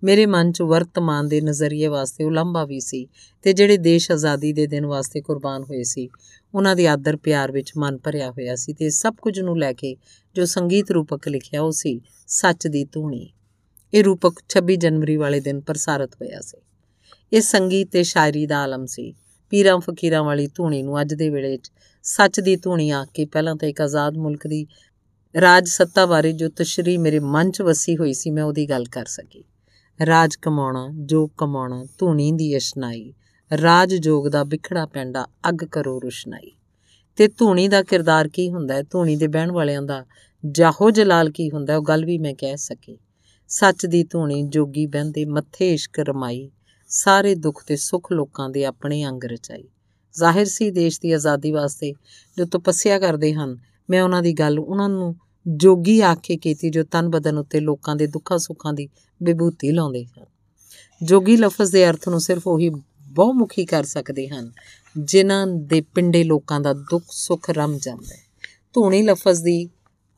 ਮੇਰੇ 0.03 0.25
ਮਨ 0.25 0.51
'ਚ 0.51 0.61
ਵਰਤਮਾਨ 0.61 1.27
ਦੇ 1.27 1.41
ਨਜ਼ਰੀਏ 1.41 1.87
ਵਾਸਤੇ 1.87 2.23
ਉਲੰਭਾ 2.23 2.65
ਵੀ 2.65 2.79
ਸੀ 2.79 3.07
ਤੇ 3.43 3.53
ਜਿਹੜੇ 3.53 3.77
ਦੇਸ਼ 3.77 4.11
ਆਜ਼ਾਦੀ 4.11 4.53
ਦੇ 4.53 4.67
ਦਿਨ 4.67 4.85
ਵਾਸਤੇ 4.85 5.21
ਕੁਰਬਾਨ 5.21 5.63
ਹੋਏ 5.63 5.83
ਸੀ, 5.83 6.09
ਉਹਨਾਂ 6.53 6.75
ਦੇ 6.75 6.87
ਆਦਰ 6.87 7.17
ਪਿਆਰ 7.17 7.51
ਵਿੱਚ 7.51 7.71
ਮਨ 7.77 7.97
ਭਰਿਆ 7.97 8.31
ਹੋਇਆ 8.31 8.55
ਸੀ 8.55 8.73
ਤੇ 8.73 8.89
ਸਭ 8.89 9.15
ਕੁਝ 9.21 9.39
ਨੂੰ 9.39 9.59
ਲੈ 9.59 9.73
ਕੇ 9.73 9.95
ਜੋ 10.35 10.45
ਸੰਗੀਤ 10.45 10.91
ਰੂਪਕ 10.91 11.27
ਲਿਖਿਆ 11.27 11.61
ਉਹ 11.61 11.71
ਸੀ, 11.71 12.01
ਸੱਚ 12.27 12.67
ਦੀ 12.67 12.85
ਧੂਣੀ। 12.85 13.29
ਇਹ 13.93 14.03
ਰੂਪਕ 14.03 14.39
26 14.49 14.75
ਜਨਵਰੀ 14.75 15.15
ਵਾਲੇ 15.17 15.39
ਦਿਨ 15.39 15.59
ਪ੍ਰਸਾਰਿਤ 15.59 16.15
ਹੋਇਆ 16.15 16.41
ਸੀ। 16.41 16.57
ਇਹ 17.33 17.41
ਸੰਗੀਤ 17.41 17.91
ਤੇ 17.91 18.03
ਸ਼ਾਇਰੀ 18.03 18.45
ਦਾ 18.45 18.57
ਆਲਮ 18.63 18.85
ਸੀ। 18.85 19.13
ਪੀਰਾਂ 19.49 19.79
ਫਕੀਰਾਂ 19.79 20.23
ਵਾਲੀ 20.23 20.47
ਧੂਣੀ 20.47 20.83
ਨੂੰ 20.83 21.01
ਅੱਜ 21.01 21.13
ਦੇ 21.13 21.29
ਵੇਲੇ 21.29 21.57
'ਚ 21.57 21.71
ਸੱਚ 22.03 22.39
ਦੀ 22.39 22.55
ਧੂਣੀ 22.55 22.89
ਆ 22.89 23.05
ਕੇ 23.13 23.25
ਪਹਿਲਾਂ 23.25 23.55
ਤਾਂ 23.55 23.69
ਇੱਕ 23.69 23.81
ਆਜ਼ਾਦ 23.81 24.17
ਮੁਲਕ 24.17 24.47
ਦੀ 24.47 24.67
ਰਾਜ 25.41 25.67
ਸੱਤਾ 25.67 26.05
ਬਾਰੇ 26.05 26.31
ਜੋ 26.33 26.49
ਤਸ਼ਰੀ 26.49 26.97
ਮੇਰੇ 26.97 27.19
ਮਨ 27.19 27.51
'ਚ 27.51 27.61
ਵਸੀ 27.61 27.97
ਹੋਈ 27.97 28.13
ਸੀ, 28.13 28.29
ਮੈਂ 28.29 28.43
ਉਹਦੀ 28.43 28.69
ਗੱਲ 28.69 28.85
ਕਰ 28.85 29.05
ਸਕੀ। 29.05 29.43
ਰਾਜ 30.05 30.35
ਕਮਾਉਣਾ 30.35 30.89
ਜੋ 30.99 31.27
ਕਮਾਉਣਾ 31.27 31.85
ਧੂਣੀ 31.97 32.31
ਦੀ 32.31 32.57
ਅਸ਼ਨਾਈ, 32.57 33.13
ਰਾਜ 33.61 33.95
ਜੋਗ 33.95 34.27
ਦਾ 34.27 34.43
ਵਿਖੜਾ 34.43 34.85
ਪੈਂਡਾ, 34.85 35.27
ਅੱਗ 35.49 35.65
ਕਰੋ 35.65 36.01
ਰੁਸ਼ਨਾਈ। 36.01 36.51
ਤੇ 37.15 37.27
ਧੂਣੀ 37.27 37.67
ਦਾ 37.67 37.83
ਕਿਰਦਾਰ 37.83 38.27
ਕੀ 38.27 38.51
ਹੁੰਦਾ? 38.51 38.73
ਹੈ 38.73 38.81
ਧੂਣੀ 38.81 39.15
ਦੇ 39.15 39.27
ਬਹਿਣ 39.27 39.51
ਵਾਲਿਆਂ 39.51 39.81
ਦਾ 39.81 40.05
ਜਾਹੋ 40.51 40.91
ਜਲਾਲ 40.91 41.29
ਕੀ 41.29 41.51
ਹੁੰਦਾ? 41.51 41.77
ਉਹ 41.77 41.83
ਗੱਲ 41.83 42.05
ਵੀ 42.05 42.17
ਮੈਂ 42.17 42.33
ਕਹਿ 42.33 42.57
ਸਕੀ। 42.57 42.97
ਸੱਚ 43.47 43.85
ਦੀ 43.85 44.03
ਧੂਣੀ 44.03 44.43
ਜੋਗੀ 44.43 44.85
ਬਹਿੰਦੇ 44.85 45.25
ਮੱਥੇ 45.25 45.73
ਇਸ਼ਕ 45.73 45.99
ਰਮਾਈ, 45.99 46.51
ਸਾਰੇ 46.87 47.35
ਦੁੱਖ 47.35 47.63
ਤੇ 47.67 47.75
ਸੁੱਖ 47.75 48.11
ਲੋਕਾਂ 48.11 48.49
ਦੇ 48.49 48.65
ਆਪਣੇ 48.65 49.05
ਅੰਗ 49.05 49.23
ਰਚਾਈ। 49.23 49.63
ਜ਼ਾਹਿਰ 50.13 50.45
ਸੀ 50.45 50.71
ਦੇਸ਼ 50.71 51.01
ਦੀ 51.01 51.11
ਆਜ਼ਾਦੀ 51.11 51.51
ਵਾਸਤੇ 51.51 51.93
ਜੋ 52.37 52.45
ਤਪੱਸਿਆ 52.45 52.99
ਕਰਦੇ 52.99 53.33
ਹਨ, 53.33 53.57
ਮੈਂ 53.89 54.03
ਉਹਨਾਂ 54.03 54.21
ਦੀ 54.21 54.33
ਗੱਲ 54.33 54.59
ਉਹਨਾਂ 54.59 54.89
ਨੂੰ 54.89 55.15
ਜੋਗੀ 55.47 56.01
ਆਖ 56.01 56.19
ਕੇ 56.23 56.37
ਕੀਤੀ 56.37 56.69
ਜੋ 56.69 56.83
ਤਨ 56.83 57.09
ਬਦਨ 57.09 57.37
ਉੱਤੇ 57.37 57.59
ਲੋਕਾਂ 57.59 57.95
ਦੇ 57.95 58.07
ਦੁੱਖਾਂ 58.07 58.37
ਸੁੱਖਾਂ 58.37 58.73
ਦੀ 58.73 58.89
ਵਿਭੂਤੀ 59.23 59.71
ਲਾਉਂਦੇ 59.71 60.05
ਹਨ। 60.05 60.25
ਜੋਗੀ 61.03 61.37
ਲਫ਼ਜ਼ 61.37 61.71
ਦੇ 61.71 61.89
ਅਰਥ 61.89 62.09
ਨੂੰ 62.09 62.19
ਸਿਰਫ 62.19 62.47
ਉਹੀ 62.47 62.69
ਬਹੁਮੁਖੀ 63.01 63.65
ਕਰ 63.65 63.83
ਸਕਦੇ 63.83 64.27
ਹਨ, 64.27 64.51
ਜਿਨ੍ਹਾਂ 64.97 65.47
ਦੇ 65.47 65.81
ਪਿੰਡੇ 65.81 66.23
ਲੋਕਾਂ 66.23 66.59
ਦਾ 66.59 66.73
ਦੁੱਖ 66.73 67.05
ਸੁੱਖ 67.09 67.49
ਰਮ 67.49 67.77
ਜਾਂਦਾ 67.77 68.15
ਹੈ। 68.15 68.21
ਧੂਣੀ 68.73 69.01
ਲਫ਼ਜ਼ 69.01 69.43
ਦੀ 69.43 69.69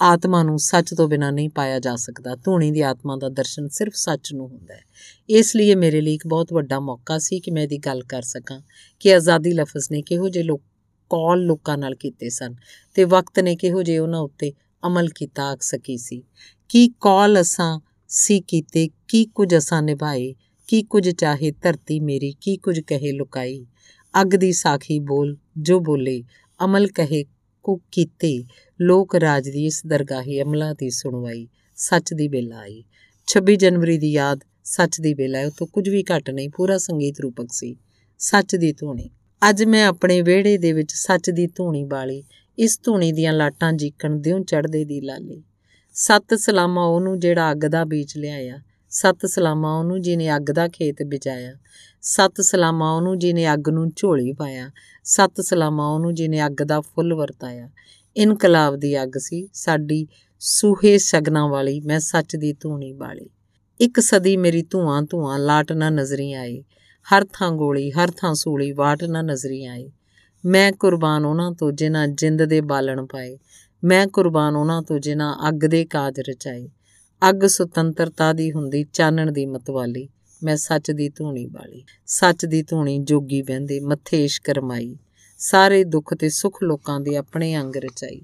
ਆਤਮਾ 0.01 0.43
ਨੂੰ 0.43 0.59
ਸੱਚ 0.59 0.93
ਤੋਂ 0.93 1.07
ਬਿਨਾ 1.07 1.31
ਨਹੀਂ 1.31 1.49
ਪਾਇਆ 1.49 1.79
ਜਾ 1.79 1.95
ਸਕਦਾ। 1.95 2.35
ਧੂਣੀ 2.35 2.71
ਦੀ 2.71 2.81
ਆਤਮਾ 2.81 3.17
ਦਾ 3.17 3.29
ਦਰਸ਼ਨ 3.29 3.67
ਸਿਰਫ 3.67 3.93
ਸੱਚ 3.93 4.33
ਨੂੰ 4.33 4.47
ਹੁੰਦਾ 4.47 4.73
ਹੈ। 4.73 4.81
ਇਸ 5.29 5.55
ਲਈ 5.55 5.75
ਮੇਰੇ 5.75 6.01
ਲਈ 6.01 6.13
ਇੱਕ 6.13 6.27
ਬਹੁਤ 6.27 6.53
ਵੱਡਾ 6.53 6.79
ਮੌਕਾ 6.79 7.17
ਸੀ 7.17 7.39
ਕਿ 7.39 7.51
ਮੈਂ 7.51 7.63
ਇਹਦੀ 7.63 7.77
ਗੱਲ 7.77 8.03
ਕਰ 8.03 8.21
ਸਕਾਂ 8.21 8.61
ਕਿ 8.99 9.15
ਆਜ਼ਾਦੀ 9.15 9.51
ਲਫ਼ਜ਼ 9.51 9.87
ਨੇ 9.91 10.01
ਕਿਹੋ 10.01 10.29
ਜਿਹੇ 10.29 10.43
ਲੋਕ 10.43 10.61
ਕੌਲ 11.09 11.39
ਲੋਕਾਂ 11.39 11.77
ਨਾਲ 11.77 11.95
ਕੀਤੇ 11.95 12.29
ਸਨ 12.29 12.55
ਤੇ 12.93 13.03
ਵਕਤ 13.03 13.39
ਨੇ 13.39 13.55
ਕਿਹੋ 13.55 13.83
ਜਿਹੇ 13.83 13.97
ਉਹਨਾਂ 13.97 14.19
ਉੱਤੇ 14.19 14.53
ਅਮਲ 14.85 15.09
ਕੀਤਾ 15.09 15.43
ਆਖ 15.43 15.61
ਸਕੀ 15.61 15.97
ਸੀ। 15.97 16.23
ਕੀ 16.69 16.87
ਕੌਲ 16.87 17.41
ਅਸਾਂ 17.41 17.79
ਸੀ 18.07 18.41
ਕੀਤੇ, 18.41 18.89
ਕੀ 19.07 19.25
ਕੁਝ 19.25 19.57
ਅਸਾਂ 19.57 19.81
ਨਿਭਾਏ, 19.81 20.35
ਕੀ 20.67 20.83
ਕੁਝ 20.83 21.09
ਚਾਹੇ 21.09 21.51
ਧਰਤੀ 21.51 21.99
ਮੇਰੀ, 21.99 22.35
ਕੀ 22.41 22.57
ਕੁਝ 22.57 22.79
ਕਹੇ 22.79 23.11
ਲੁਕਾਈ। 23.11 23.65
ਅੱਗ 24.21 24.27
ਦੀ 24.27 24.51
ਸਾਖੀ 24.51 24.99
ਬੋਲ, 24.99 25.37
ਜੋ 25.57 25.79
ਬੋਲੇ, 25.79 26.23
ਅਮਲ 26.65 26.87
ਕਹੇ 26.87 27.25
ਕੋ 27.63 27.81
ਕੀਤੇ, 27.91 28.45
ਲੋਕ 28.81 29.15
ਰਾਜ 29.15 29.49
ਦੀ 29.49 29.65
ਇਸ 29.65 29.85
ਦਰਗਾਹੇ 29.85 30.41
ਅਮਲਾ 30.41 30.73
ਦੀ 30.73 30.89
ਸੁਣਵਾਈ, 30.89 31.47
ਸੱਚ 31.75 32.13
ਦੀ 32.13 32.27
ਬੇਲਾ 32.27 32.57
ਆਈ। 32.57 32.83
26 33.27 33.55
ਜਨਵਰੀ 33.55 33.97
ਦੀ 33.97 34.11
ਯਾਦ, 34.11 34.39
ਸੱਚ 34.63 35.01
ਦੀ 35.01 35.13
ਬੇਲਾ 35.13 35.39
ਹੈ 35.39 35.49
ਤੋਂ 35.49 35.67
ਕੁਝ 35.67 35.89
ਵੀ 35.89 36.03
ਘਟ 36.03 36.29
ਨਹੀਂ, 36.29 36.49
ਪੂਰਾ 36.49 36.77
ਸੰਗੀਤ 36.77 37.19
ਰੂਪਕ 37.19 37.47
ਸੀ। 37.51 37.75
ਸੱਚ 38.17 38.55
ਦੀ 38.55 38.71
ਧੂਣੀ 38.71 39.09
ਅੱਜ 39.49 39.63
ਮੈਂ 39.63 39.85
ਆਪਣੇ 39.87 40.21
ਵਿਹੜੇ 40.21 40.57
ਦੇ 40.57 40.73
ਵਿੱਚ 40.73 40.91
ਸੱਚ 40.91 41.29
ਦੀ 41.29 41.47
ਧੂਣੀ 41.47 41.83
ਬਾਲੀ 41.83 42.23
ਇਸ 42.59 42.79
ਧੂਣੀ 42.83 43.11
ਦੀਆਂ 43.11 43.33
ਲਾਟਾਂ 43.33 43.73
ਜੀਕਣ 43.73 44.15
ਦਿਉ 44.15 44.43
ਚੜਦੇ 44.43 44.85
ਦੀ 44.85 45.01
ਲਾਲੀ। 45.01 45.43
ਸੱਤ 45.93 46.33
ਸਲਾਮਾ 46.33 46.85
ਉਹਨੂੰ 46.85 47.19
ਜਿਹੜਾ 47.19 47.51
ਅੱਗ 47.51 47.57
ਦਾ 47.57 47.85
ਬੀਜ 47.85 48.17
ਲਿਆਇਆ। 48.17 48.59
ਸੱਤ 48.89 49.25
ਸਲਾਮਾ 49.25 49.79
ਉਹਨੂੰ 49.79 50.01
ਜਿਹਨੇ 50.01 50.35
ਅੱਗ 50.35 50.51
ਦਾ 50.51 50.67
ਖੇਤ 50.67 51.03
ਬਿਜਾਇਆ। 51.03 51.53
ਸੱਤ 52.01 52.41
ਸਲਾਮਾ 52.41 52.95
ਉਹਨੂੰ 52.95 53.19
ਜਿਹਨੇ 53.19 53.53
ਅੱਗ 53.53 53.69
ਨੂੰ 53.69 53.91
ਝੋਲੀ 53.95 54.33
ਪਾਇਆ। 54.33 54.71
ਸੱਤ 55.03 55.41
ਸਲਾਮਾ 55.41 55.87
ਉਹਨੂੰ 55.87 56.13
ਜਿਹਨੇ 56.13 56.45
ਅੱਗ 56.45 56.63
ਦਾ 56.63 56.81
ਫੁੱਲ 56.81 57.13
ਵਰਤਾਇਆ। 57.13 57.69
ਇਨਕਲਾਬ 58.17 58.75
ਦੀ 58.75 59.03
ਅੱਗ 59.03 59.11
ਸੀ 59.17 59.49
ਸਾਡੀ 59.53 60.07
ਸੂਹੇ 60.39 60.97
ਸਗਨਾ 60.97 61.47
ਵਾਲੀ, 61.47 61.79
ਮੈਂ 61.79 61.99
ਸੱਚ 61.99 62.35
ਦੀ 62.35 62.53
ਧੂਣੀ 62.53 62.93
ਵਾਲੀ। 62.93 63.29
ਇੱਕ 63.81 63.99
ਸਦੀ 63.99 64.37
ਮੇਰੀ 64.37 64.61
ਧੂਆਂ 64.61 65.01
ਧੂਆਂ 65.01 65.39
ਲਾਟ 65.39 65.71
ਨਾ 65.71 65.89
ਨਜ਼ਰੀ 65.89 66.33
ਆਈ। 66.33 66.63
ਹਰ 67.13 67.25
ਥਾਂ 67.33 67.51
ਗੋਲੀ, 67.51 67.91
ਹਰ 67.91 68.11
ਥਾਂ 68.17 68.33
ਸੂਲੀ 68.33 68.71
ਵਾਟ 68.71 69.03
ਨਾ 69.03 69.21
ਨਜ਼ਰੀ 69.21 69.65
ਆਈ। 69.65 69.91
ਮੈਂ 70.45 70.71
ਕੁਰਬਾਨ 70.71 71.25
ਉਹਨਾਂ 71.25 71.51
ਤੋਂ 71.51 71.71
ਜਿਨ੍ਹਾਂ 71.71 72.07
ਜਿੰਦ 72.07 72.43
ਦੇ 72.43 72.61
ਬਾਲਣ 72.61 73.05
ਪਾਏ। 73.05 73.39
ਮੈਂ 73.83 74.07
ਕੁਰਬਾਨ 74.07 74.55
ਉਹਨਾਂ 74.55 74.81
ਤੋਂ 74.81 74.99
ਜਿਨ੍ਹਾਂ 74.99 75.49
ਅੱਗ 75.49 75.55
ਦੇ 75.55 75.85
ਕਾਜ 75.85 76.19
ਰਚਾਏ। 76.19 76.69
ਅੱਗ 77.29 77.45
ਸੁਤੰਤਰਤਾ 77.45 78.33
ਦੀ 78.33 78.51
ਹੁੰਦੀ, 78.51 78.85
ਚਾਨਣ 78.93 79.31
ਦੀ 79.31 79.45
ਮਤਵਾਲੀ। 79.45 80.09
ਮੈਂ 80.43 80.55
ਸੱਚ 80.55 80.91
ਦੀ 80.91 81.09
ਧੂਣੀ 81.09 81.45
ਵਾਲੀ 81.45 81.83
ਸੱਚ 82.05 82.45
ਦੀ 82.45 82.63
ਧੂਣੀ 82.63 82.97
ਜੋਗੀ 82.97 83.41
ਬਹਿੰਦੇ 83.41 83.79
ਮੱਥੇ 83.79 84.25
ਇਸ਼ਕ 84.25 84.49
ਰਮਾਈ। 84.49 84.97
ਸਾਰੇ 85.37 85.83
ਦੁੱਖ 85.83 86.13
ਤੇ 86.13 86.29
ਸੁੱਖ 86.29 86.63
ਲੋਕਾਂ 86.63 86.99
ਦੇ 86.99 87.15
ਆਪਣੇ 87.15 87.57
ਅੰਗ 87.57 87.75
ਰਚਾਈ। 87.75 88.21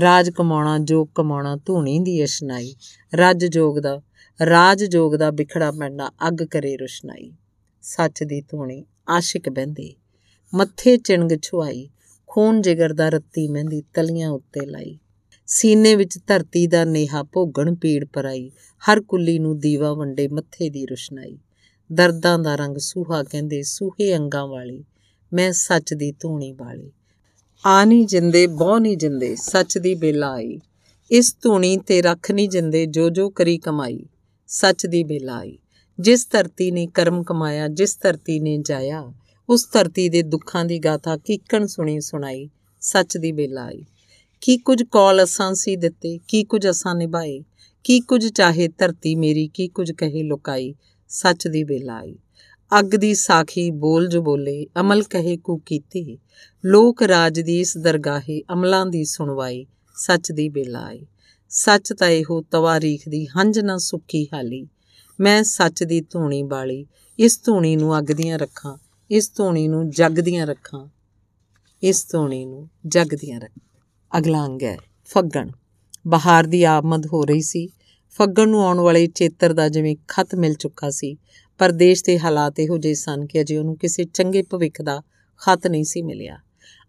ਰਾਜ 0.00 0.30
ਕਮਾਉਣਾ 0.30 0.78
ਜੋ 0.78 1.04
ਕਮਾਉਣਾ, 1.04 1.56
ਧੂਣੀ 1.56 1.98
ਦੀ 1.98 2.24
ਅਸ਼ਨਾਈ। 2.24 2.76
ਰੱਜ 3.14 3.46
ਜੋਗ 3.46 3.78
ਦਾ, 3.78 4.02
ਰਾਜ 4.46 4.84
ਜੋਗ 4.84 5.14
ਦਾ 5.14 5.30
ਵਿਖੜਾ 5.30 5.70
ਪੈਂਦਾ 5.70 6.08
ਅੱਗ 6.28 6.42
ਕਰੇ 6.42 6.76
ਰੁਸ਼ਨਾਈ। 6.76 7.32
ਸੱਚ 7.82 8.22
ਦੀ 8.22 8.40
ਧੂਣੀ, 8.40 8.84
ਆਸ਼ਿਕ 9.08 9.48
ਬਹਿੰਦੇ 9.48 9.94
ਮੱਥੇ 10.54 10.96
ਚਿਣਗ 10.96 11.38
ਛੁਆਈ 11.42 11.88
ਖੂਨ 12.26 12.62
ਜਿਗਰ 12.62 12.92
ਦਾ 12.92 13.08
ਰੱਤੀ 13.08 13.48
ਮਹਿੰਦੀ 13.48 13.82
ਤਲੀਆਂ 13.94 14.30
ਉੱਤੇ 14.30 14.66
ਲਾਈ। 14.66 14.98
ਸੀਨੇ 15.46 15.96
ਵਿੱਚ 15.96 16.18
ਧਰਤੀ 16.26 16.66
ਦਾ 16.66 16.84
ਨੇਹਾ 16.84 17.22
ਭੋਗਣ 17.22 17.74
ਪੀੜ 17.74 18.04
ਪਰਾਈ, 18.04 18.50
ਹਰ 18.82 19.00
ਕੁੱਲੀ 19.00 19.38
ਨੂੰ 19.38 19.58
ਦੀਵਾ 19.58 19.92
ਵੰਡੇ 19.92 20.28
ਮੱਥੇ 20.28 20.70
ਦੀ 20.70 20.86
ਰੁਸ਼ਨਾਈ। 20.86 21.38
ਦਰਦਾਂ 21.92 22.38
ਦਾ 22.38 22.56
ਰੰਗ 22.56 22.76
ਸੂਹਾ 22.76 23.22
ਕਹਿੰਦੇ 23.22 23.62
ਸੂਹੇ 23.62 24.16
ਅੰਗਾਂ 24.16 24.46
ਵਾਲੀ, 24.46 24.84
ਮੈਂ 25.32 25.52
ਸੱਚ 25.52 25.94
ਦੀ 25.94 26.12
ਧੂਣੀ 26.12 26.52
ਵਾਲੀ। 26.52 26.92
ਆ 27.66 27.84
ਨਹੀਂ 27.84 28.06
ਜਿੰਦੇ, 28.06 28.46
ਬਹੁ 28.46 28.78
ਨਹੀਂ 28.78 28.96
ਜਿੰਦੇ, 28.96 29.36
ਸੱਚ 29.36 29.78
ਦੀ 29.78 29.94
ਬੇਲਾ 29.94 30.32
ਆਈ। 30.32 30.58
ਇਸ 31.10 31.36
ਧੂਣੀ 31.42 31.76
ਤੇ 31.76 32.02
ਰੱਖ 32.02 32.30
ਨਹੀਂ 32.30 32.48
ਜਿੰਦੇ, 32.48 32.86
ਜੋ 32.86 33.10
ਜੋ 33.10 33.30
ਕਰੀ 33.30 33.58
ਕਮਾਈ, 33.58 34.06
ਸੱਚ 34.46 34.86
ਦੀ 34.86 35.04
ਬੇਲਾਈ 35.04 35.58
ਜਿਸ 36.00 36.28
ਧਰਤੀ 36.30 36.70
ਨੇ 36.70 36.86
ਕਰਮ 36.86 37.22
ਕਮਾਇਆ, 37.22 37.68
ਜਿਸ 37.68 37.98
ਧਰਤੀ 38.02 38.40
ਨੇ 38.40 38.58
ਜਾਇਆ 38.58 39.12
ਉਸ 39.52 39.66
ਧਰਤੀ 39.72 40.08
ਦੇ 40.08 40.22
ਦੁੱਖਾਂ 40.22 40.64
ਦੀ 40.64 40.78
ਗਾਥਾ 40.78 41.16
ਕੀਕਣ 41.16 41.66
ਸੁਣੀ 41.66 42.00
ਸੁਣਾਈ, 42.00 42.48
ਸੱਚ 42.80 43.16
ਦੀ 43.16 43.32
ਬੇਲਾਈ 43.32 43.84
ਕੀ 44.42 44.56
ਕੁਝ 44.56 44.82
ਕੌਲ 44.82 45.22
ਅਸਾਂ 45.22 45.54
ਸੀ 45.54 45.76
ਦਿੱਤੇ, 45.76 46.18
ਕੀ 46.28 46.44
ਕੁਝ 46.44 46.70
ਅਸਾਂ 46.70 46.94
ਨਿਭਾਏ, 46.94 47.40
ਕੀ 47.84 48.00
ਕੁਝ 48.00 48.26
ਚਾਹੇ 48.26 48.68
ਧਰਤੀ 48.68 49.14
ਮੇਰੀ, 49.14 49.46
ਕੀ 49.48 49.68
ਕੁਝ 49.68 49.92
ਕਹੇ 49.92 50.22
ਲੁਕਾਈ, 50.22 50.74
ਸੱਚ 51.10 51.48
ਦੀ 51.48 51.64
ਬੇਲਾਈ 51.64 52.14
ਅੱਗ 52.78 52.94
ਦੀ 52.94 53.14
ਸਾਖੀ 53.14 53.70
ਬੋਲ 53.70 54.08
ਜੋ 54.08 54.22
ਬੋਲੇ, 54.22 54.66
ਅਮਲ 54.80 55.02
ਕਹੇ 55.02 55.36
ਕੋ 55.36 55.56
ਕੀਤੀ। 55.56 56.18
ਲੋਕ 56.64 57.02
ਰਾਜ 57.02 57.40
ਦੀ 57.40 57.60
ਇਸ 57.60 57.76
ਦਰਗਾਹੇ 57.76 58.42
ਅਮਲਾਂ 58.52 58.86
ਦੀ 58.86 59.04
ਸੁਣਵਾਈ, 59.04 59.66
ਸੱਚ 59.96 60.32
ਦੀ 60.32 60.48
ਬੇਲਾਈ 60.48 61.06
ਸੱਚ 61.50 61.92
ਤਾਂ 61.92 62.08
ਇਹੋ 62.08 62.40
ਤਵਾਰੀਖ 62.50 63.08
ਦੀ 63.08 63.26
ਹੰਝ 63.26 63.58
ਨਾ 63.58 63.76
ਸੁੱਕੀ 63.78 64.26
ਹਾਲੀ। 64.34 64.66
ਮੈਂ 65.20 65.42
ਸੱਚ 65.42 65.84
ਦੀ 65.84 66.00
ਧੂਣੀ 66.00 66.42
ਬਾਲੀ, 66.42 66.86
ਇਸ 67.18 67.40
ਧੂਣੀ 67.44 67.76
ਨੂੰ 67.76 67.98
ਅੱਗ 67.98 68.04
ਦੀਆਂ 68.04 68.38
ਰੱਖਾਂ 68.38 68.76
ਇਸ 69.12 69.32
ਧੂਣੀ 69.36 69.68
ਨੂੰ 69.68 69.90
ਜਗ 69.90 70.20
ਦੀਆਂ 70.20 70.46
ਰੱਖਾਂ। 70.46 70.88
ਇਸ 71.82 72.06
ਧੂਣੀ 72.12 72.44
ਨੂੰ 72.44 72.70
ਜਗ 72.86 73.06
ਦੀਆਂ 73.14 73.40
ਰੱਖਾਂ। 73.40 74.18
ਅਗਲਾ 74.18 74.46
ਅੰਗ 74.46 74.62
ਹੈ 74.62 74.78
ਫੱਗਣ। 75.04 75.50
ਬਹਾਰ 76.06 76.44
ਦੀ 76.44 76.64
ਆਮਦ 76.64 77.06
ਹੋ 77.06 77.24
ਰਹੀ 77.24 77.42
ਸੀ। 77.42 77.68
ਫੱਗਣ 78.10 78.48
ਨੂੰ 78.48 78.66
ਆਉਣ 78.66 78.80
ਵਾਲੇ 78.80 79.06
ਚੇਤਰ 79.06 79.52
ਦਾ 79.52 79.68
ਜਿਵੇਂ 79.68 79.96
ਖਤ 80.08 80.34
ਮਿਲ 80.34 80.54
ਚੁੱਕਾ 80.54 80.90
ਸੀ। 80.90 81.16
ਪਰ 81.58 81.72
ਦੇਸ਼ 81.72 82.04
ਦੇ 82.04 82.18
ਹਾਲਾਤ 82.18 82.60
ਇਹੋ 82.60 82.78
ਜਿਹੇ 82.78 82.94
ਸਨ 82.94 83.26
ਕਿ 83.26 83.40
ਅਜੇ 83.40 83.56
ਉਹਨੂੰ 83.56 83.76
ਕਿਸੇ 83.76 84.04
ਚੰਗੇ 84.04 84.42
ਭਵਿੱਖ 84.42 84.82
ਦਾ 84.82 85.02
ਖਤ 85.38 85.66
ਨਹੀਂ 85.66 85.84
ਸੀ 85.84 86.02
ਮਿਲਿਆ। 86.02 86.38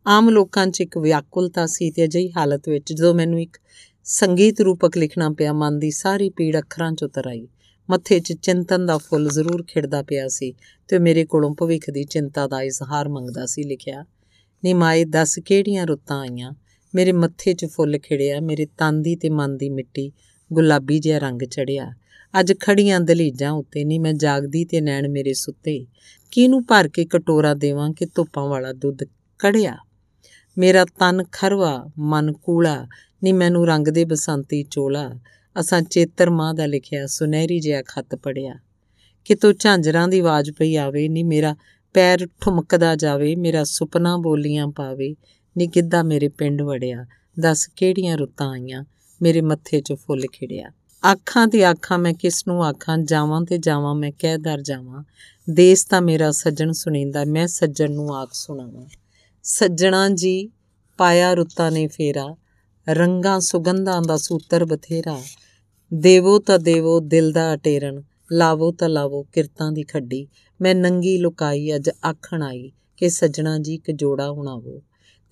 ਆਮ 0.08 0.30
ਲੋਕਾਂ 0.30 0.68
'ਚ 0.68 0.82
ਇੱਕ 0.82 0.98
ਵਿਆਕੁਲਤਾ 0.98 1.66
ਸੀ 1.66 1.92
ਤੇ 1.92 2.04
ਅਜਿਹੀ 2.04 2.32
ਹਾਲਤ 2.38 2.70
ਵਿੱਚ 2.70 2.94
ਜਦੋਂ 2.94 3.14
ਮੈਨੂੰ 3.14 3.42
ਇੱਕ 3.42 3.58
ਸੰਗੀਤ 4.04 4.62
ਰੂਪਕ 4.62 4.98
ਲਿਖਣਾ 4.98 5.30
ਪਿਆ, 5.30 5.54
ਮਨ 5.54 5.80
ਦੀ 5.80 5.92
ਸਾਰੀ 5.92 6.30
ਪੀੜ 6.30 6.58
ਅੱਖਰਾਂ 6.58 6.92
'ਚ 6.92 7.04
ਉਤਰ 7.04 7.28
ਆਈ। 7.28 7.48
ਮੱਥੇ 7.90 8.20
'ਚ 8.20 8.34
ਚਿੰਤਨ 8.34 8.86
ਦਾ 8.86 8.98
ਫੁੱਲ 8.98 9.30
ਜ਼ਰੂਰ 9.30 9.64
ਖਿੜਦਾ 9.64 10.04
ਪਿਆ 10.04 10.28
ਸੀ 10.28 10.54
ਤੇ 10.88 11.00
ਮੇਰੇ 11.00 11.26
ਕੋਲੋਂ 11.26 11.56
ਭਵਿੱਖ 11.56 11.90
ਦੀ 11.90 12.04
ਚਿੰਤਾ 12.04 12.48
ਦਾ 12.48 12.62
ਇਜ਼ਹਾਰ 12.62 13.10
ਮੰਗਦਾ 13.10 13.46
ਸੀ, 13.46 13.64
ਲਿਖਿਆ 13.64 14.06
ਨਿਮਾਏ 14.64 15.06
ਦੱਸ 15.06 15.40
ਕਿਹੜੀਆਂ 15.40 15.88
ਰੁੱਤਾਂ 15.88 16.20
ਆਈਆਂ? 16.20 16.54
ਮੇਰੇ 16.96 17.12
ਮੱਥੇ 17.12 17.54
'ਚ 17.54 17.66
ਫੁੱਲ 17.66 18.00
ਖਿੜਿਆ, 18.00 18.40
ਮੇਰੇ 18.40 18.66
ਤਨ 18.66 19.02
ਦੀ 19.02 19.16
ਤੇ 19.16 19.30
ਮਨ 19.30 19.58
ਦੀ 19.58 19.70
ਮਿੱਟੀ, 19.70 20.12
ਗੁਲਾਬੀ 20.54 21.00
ਜਿਹਾ 21.00 21.20
ਰੰਗ 21.20 21.42
ਚੜਿਆ। 21.42 21.94
ਅੱਜ 22.40 22.54
ਖੜੀਆਂ 22.60 23.00
ਦਲੀਜਾਂ 23.00 23.52
ਉੱਤੇ 23.52 23.84
ਨਹੀਂ 23.84 24.00
ਮੈਂ 24.00 24.14
ਜਾਗਦੀ 24.14 24.66
ਤੇ 24.66 24.82
ਨੈਣ 24.82 25.08
ਮੇਰੇ 25.08 25.34
ਸੁੱਤੇ। 25.34 25.88
ਕਿਹਨੂੰ 26.32 26.66
ਭਰ 26.66 26.88
ਕੇ 26.88 27.06
ਕਟੋਰਾ 27.06 27.54
ਦੇਵਾਂ 27.54 27.92
ਕਿ 27.92 28.06
ਧੁੱਪਾਂ 28.06 28.46
ਵਾਲਾ 28.46 28.74
ਦੁੱਧ 28.74 29.04
ਕੜਿਆ? 29.40 29.78
ਮੇਰਾ 30.58 30.86
ਤਨ 30.86 31.24
ਖਰਵਾ, 31.32 31.92
ਮਨ 32.00 32.34
ਕੂਲਾ 32.34 32.88
ਨਹੀਂ 33.24 33.34
ਮੈਨੂੰ 33.34 33.68
ਰੰਗ 33.68 33.88
ਦੇ 33.88 34.06
ਬਸੰਤੀ 34.06 34.64
ਚੋਲਾ। 34.64 35.12
ਅਸਾਂ 35.60 35.82
ਚੇਤਰ 35.82 36.30
ਮਾਂ 36.30 36.54
ਦਾ 36.54 36.66
ਲਿਖਿਆ, 36.66 37.08
ਸੁਨਹਿਰੀ 37.08 37.60
ਜਿਹਾ 37.60 37.82
ਖੱਤ 37.82 38.16
ਪੜਿਆ 38.16 38.56
ਕਿ 39.26 39.36
ਤੂੰ 39.36 39.54
ਝਾਂਜਰਾਂ 39.60 40.08
ਦੀ 40.08 40.20
ਆਵਾਜ਼ 40.20 40.52
ਪਈ 40.52 40.76
ਆਵੇ 40.76 41.10
ਨਹੀਂ 41.10 41.26
ਮੇਰਾ 41.26 41.56
ਪੈਰ 41.94 42.28
ਠੁਮਕਦਾ 42.42 42.96
ਜਾਵੇ, 42.96 43.36
ਮੇਰਾ 43.36 43.64
ਸੁਪਨਾ 43.64 44.18
ਬੋਲੀਆਂ 44.18 44.68
ਪਾਵੇ, 44.68 45.16
ਨੀ 45.58 45.68
ਕਿੱਦਾਂ 45.68 46.04
ਮੇਰੇ 46.04 46.30
ਪਿੰਡ 46.30 46.62
ਵੜਿਆ। 46.62 47.06
ਦੱਸ 47.40 47.68
ਕਿਹੜੀਆਂ 47.68 48.18
ਰੁੱਤਾਂ 48.18 48.50
ਆਈਆਂ, 48.50 48.86
ਮੇਰੇ 49.22 49.42
ਮੱਥੇ 49.42 49.82
'ਚ 49.82 49.94
ਫੁੱਲ 49.94 50.22
ਖਿੜਿਆ। 50.34 50.72
ਆਖਾਂ 51.12 51.48
ਤੇ 51.48 51.66
ਆਖਾਂ 51.66 52.00
ਮੈਂ 52.00 52.14
ਕਿਸ 52.14 52.48
ਨੂੰ 52.48 52.66
ਆਖਾਂ, 52.66 52.98
ਜਾਵਾਂ 52.98 53.42
ਤੇ 53.42 53.58
ਜਾਵਾਂ, 53.58 53.96
ਮੈਂ 53.96 54.12
ਕਹਿ 54.20 54.38
ਦਰ 54.38 54.62
ਜਾਵਾਂ। 54.62 55.04
ਦੇਸ 55.50 55.86
ਤਾਂ 55.86 56.02
ਮੇਰਾ 56.02 56.32
ਸੱਜਣ 56.32 56.72
ਸੁਣੀਂਦਾ, 56.72 57.26
ਮੈਂ 57.26 57.48
ਸੱਜਣ 57.48 57.92
ਨੂੰ 57.92 58.16
ਆਖ 58.16 58.30
ਸੁਣਾਵਾਂ। 58.34 58.86
ਸੱਜਣਾ 59.44 60.10
ਜੀ 60.10 60.50
ਪਾਇਆ 60.98 61.34
ਰੁੱਤਾਂ 61.34 61.72
ਨੇ 61.72 61.88
ਫੇਰਾ 61.88 62.36
ਰੰਗਾਂ 62.90 63.40
ਸੁਗੰਧਾਂ 63.40 64.02
ਦਾ 64.02 64.18
ਸੂਤਰ 64.18 64.66
ਬਥੇਰਾ। 64.66 65.22
ਦੇਵੋ 65.94 66.40
ਤਾਂ 66.40 66.60
ਦੇਵੋ, 66.60 67.00
ਦਿਲ 67.00 67.32
ਦਾ 67.32 67.54
ਅਟੇਰਨ 67.54 68.04
ਲਾਵੋ 68.32 68.72
ਤਾਂ 68.72 68.90
ਲਾਵੋ, 68.90 69.24
ਕਿਰਤਾਂ 69.24 69.72
ਦੀ 69.72 69.84
ਖੱਡੀ। 69.84 70.28
ਮੈਂ 70.62 70.76
ਨੰਗੀ 70.76 71.18
ਲੁਕਾਈ, 71.18 71.76
ਅੱਜ 71.76 71.90
ਆਖਣ 72.10 72.44
ਆਈ 72.44 72.72
ਕਿ 72.98 73.10
ਸੱਜਣਾ 73.10 73.58
ਜੀ, 73.58 73.74
ਇੱਕ 73.74 73.92
ਜੋੜਾ 73.92 74.32
ਹੁਣਾਵੋ 74.32 74.82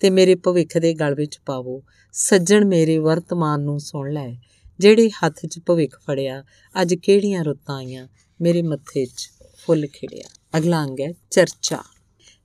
ਤੇ 0.00 0.10
ਮੇਰੇ 0.10 0.34
ਭਵਿੱਖ 0.34 0.78
ਦੇ 0.78 0.94
ਗਲ 0.94 1.14
ਵਿੱਚ 1.14 1.38
ਪਾਵੋ। 1.46 1.82
ਸੱਜਣ 2.12 2.64
ਮੇਰੇ 2.64 2.98
ਵਰਤਮਾਨ 2.98 3.60
ਨੂੰ 3.60 3.80
ਸੁਣ 3.80 4.12
ਲੈ, 4.12 4.34
ਜਿਹੜੇ 4.80 5.10
ਹੱਥ 5.10 5.46
'ਚ 5.46 5.60
ਭਵਿੱਖ 5.66 6.00
ਫੜਿਆ, 6.00 6.44
ਅੱਜ 6.82 6.94
ਕਿਹੜੀਆਂ 6.94 7.44
ਰੁੱਤਾਂ 7.44 7.76
ਆਈਆਂ, 7.76 8.08
ਮੇਰੇ 8.40 8.62
ਮੱਥੇ 8.62 9.06
'ਚ 9.06 9.30
ਫੁੱਲ 9.66 9.86
ਖਿੜਿਆ। 9.86 10.58
ਅਗਲਾ 10.58 10.84
ਅੰਗ 10.84 11.00
ਹੈ 11.00 11.12
ਚਰਚਾ। 11.30 11.78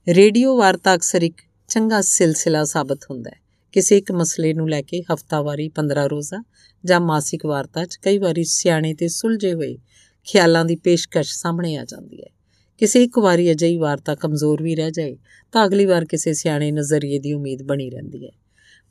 ਰੇਡੀਓ 0.08 0.56
ਵਾਰਤਾ 0.56 0.94
ਅਕਸਰ 0.94 1.22
ਇੱਕ 1.22 1.42
ਚੰਗਾ 1.68 2.00
ਸਿਲਸਿਲਾ 2.00 2.64
ਸਾਬਤ 2.64 3.00
ਹੁੰਦਾ 3.10 3.30
ਹੈ। 3.30 3.47
ਕਿਸੇ 3.72 3.98
ਇੱਕ 3.98 4.12
ਮਸਲੇ 4.12 4.54
ਨੂੰ 4.54 4.70
ਲੈ 4.70 4.82
ਕੇ 4.82 5.02
ਹਫਤਾਵਾਰੀ 5.02 5.70
15 5.74 6.08
ਰੋਜ਼ਾ 6.08 6.44
ਜਾਂ 6.84 7.00
ਮਾਸਿਕ 7.00 7.46
ਵਾਰਤਾ 7.46 7.84
'ਚ 7.84 7.96
ਕਈ 7.96 8.18
ਵਾਰੀ 8.18 8.44
ਸਿਆਣੇ 8.44 8.94
ਤੇ 8.94 9.08
ਸੁਲਝੇ 9.08 9.54
ਹੋਏ 9.54 9.78
ਖਿਆਲਾਂ 10.24 10.64
ਦੀ 10.64 10.76
ਪੇਸ਼ਕਸ਼ 10.76 11.36
ਸਾਹਮਣੇ 11.36 11.76
ਆ 11.76 11.84
ਜਾਂਦੀ 11.84 12.20
ਹੈ। 12.20 12.30
ਕਿਸੇ 12.78 13.04
ਇੱਕ 13.04 13.18
ਵਾਰੀ 13.18 13.52
ਅਜਿਹੀ 13.52 13.76
ਵਾਰਤਾ 13.76 14.14
ਕਮਜ਼ੋਰ 14.14 14.62
ਵੀ 14.62 14.74
ਰਹਿ 14.74 14.90
ਜਾਏ 14.90 15.16
ਤਾਂ 15.52 15.66
ਅਗਲੀ 15.66 15.86
ਵਾਰ 15.86 16.04
ਕਿਸੇ 16.04 16.32
ਸਿਆਣੇ 16.32 16.70
ਨਜ਼ਰੀਏ 16.72 17.18
ਦੀ 17.18 17.32
ਉਮੀਦ 17.32 17.62
ਬਣੀ 17.62 17.90
ਰਹਿੰਦੀ 17.90 18.26
ਹੈ। 18.26 18.30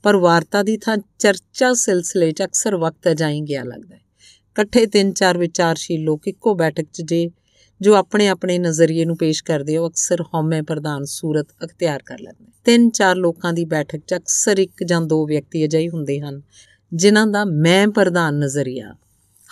ਪਰ 0.03 0.15
ਵਾਰਤਾ 0.15 0.63
ਦੀ 0.63 0.77
ਥਾਂ 0.77 0.97
ਚਰਚਾ 1.19 1.73
ਸਿਲਸਿਲੇ 1.73 2.31
'ਚ 2.31 2.43
ਅਕਸਰ 2.43 2.75
ਵਕਤ 2.75 3.11
ਅਜਾਈ 3.11 3.41
ਗਿਆ 3.41 3.63
ਲੱਗਦਾ 3.63 3.95
ਹੈ। 3.95 4.01
ਇਕੱਠੇ 4.51 4.85
ਤਿੰਨ 4.85 5.13
ਚਾਰ 5.13 5.37
ਵਿਚਾਰਸ਼ੀਲ 5.37 6.01
ਲੋਕ 6.01 6.27
ਇੱਕੋ 6.27 6.55
ਬੈਠਕ 6.55 6.85
'ਚ 6.93 7.01
ਜੇ 7.01 7.29
ਜੋ 7.81 7.93
ਆਪਣੇ 7.93 8.27
ਆਪਣੇ 8.27 8.59
ਨਜ਼ਰੀਏ 8.59 9.05
ਨੂੰ 9.05 9.17
ਪੇਸ਼ 9.17 9.43
ਕਰਦੇ 9.43 9.77
ਉਹ 9.77 9.89
ਅਕਸਰ 9.89 10.21
ਹਉਮੈ 10.21 10.61
ਪ੍ਰਧਾਨ 10.61 11.03
ਸੂਰਤ 11.03 11.47
ਅਖਤਿਆਰ 11.65 12.03
ਕਰ 12.05 12.19
ਲੈਂਦੇ 12.19 12.45
ਤਿੰਨ 12.63 12.89
ਚਾਰ 12.89 13.15
ਲੋਕਾਂ 13.15 13.53
ਦੀ 13.53 13.65
ਬੈਠਕ 13.65 13.99
'ਚ 14.07 14.15
ਅਕਸਰ 14.15 14.57
ਇੱਕ 14.57 14.83
ਜਾਂ 14.83 15.01
ਦੋ 15.01 15.25
ਵਿਅਕਤੀ 15.25 15.65
ਅਜਿਹੇ 15.65 15.89
ਹੁੰਦੇ 15.89 16.19
ਹਨ, 16.19 16.41
ਜਿਨ੍ਹਾਂ 16.93 17.27
ਦਾ 17.27 17.45
ਮੈਂ 17.45 17.87
ਪ੍ਰਧਾਨ 17.87 18.35
ਨਜ਼ਰੀਆ 18.35 18.95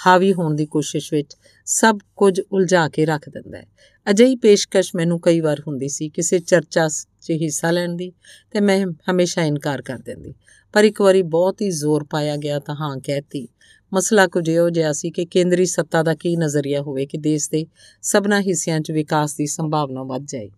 ਹਾਵੀ 0.07 0.33
ਹੋਣ 0.33 0.55
ਦੀ 0.55 0.65
ਕੋਸ਼ਿਸ਼ 0.65 1.13
ਵਿੱਚ 1.13 1.35
ਸਭ 1.65 1.99
ਕੁਝ 2.15 2.41
ਉਲਝਾ 2.51 2.89
ਕੇ 2.89 3.05
ਰੱਖ 3.05 3.29
ਦਿੰਦਾ 3.29 3.57
ਹੈ। 3.57 3.67
ਅਜਿਹੀ 4.09 4.35
ਪੇਸ਼ਕਸ਼ 4.35 4.91
ਮੈਨੂੰ 4.95 5.19
ਕਈ 5.19 5.39
ਵਾਰ 5.39 5.59
ਹੁੰਦੀ 5.59 5.87
ਸੀ, 5.87 6.09
ਕਿਸੇ 6.09 6.39
ਚਰਚਾ 6.39 6.87
'ਚ 6.87 7.31
ਹਿੱਸਾ 7.31 7.71
ਲੈਣ 7.71 7.95
ਦੀ 7.95 8.11
ਤੇ 8.51 8.59
ਮੈਂ 8.59 8.85
ਹਮੇਸ਼ਾ 9.11 9.43
ਇਨਕਾਰ 9.43 9.81
ਕਰ 9.81 9.97
ਦਿੰਦੀ। 9.97 10.33
ਪਰ 10.73 10.83
ਇੱਕ 10.83 11.01
ਵਾਰੀ 11.01 11.21
ਬਹੁਤ 11.21 11.61
ਹੀ 11.61 11.69
ਜ਼ੋਰ 11.69 12.03
ਪਾਇਆ 12.03 12.35
ਗਿਆ 12.35 12.59
ਤਾਂ 12.59 12.75
ਹਾਂ 12.75 12.97
ਕਹਿਤੀ 12.97 13.47
ਮਸਲਾ 13.93 14.27
ਕੁਝ 14.27 14.49
ਇਹੋ 14.49 14.69
ਜਿਹਾ 14.69 14.91
ਸੀ 14.93 15.11
ਕਿ 15.11 15.25
ਕੇਂਦਰੀ 15.25 15.65
ਸੱਤਾ 15.65 16.03
ਦਾ 16.03 16.15
ਕੀ 16.15 16.35
ਨਜ਼ਰੀਆ 16.35 16.81
ਹੋਵੇ 16.81 17.05
ਕਿ 17.05 17.17
ਦੇਸ਼ 17.17 17.49
ਦੇ 17.51 17.67
ਸਭਨਾ 18.01 18.41
ਹਿੱਸਿਆਂ 18.41 18.79
'ਚ 18.79 18.91
ਵਿਕਾਸ 18.91 19.35
ਦੀ 19.35 19.47
ਸੰਭਾਵਨਾ 19.47 20.03
ਵੱਧ 20.03 20.25
ਜਾਏ। 20.25 20.49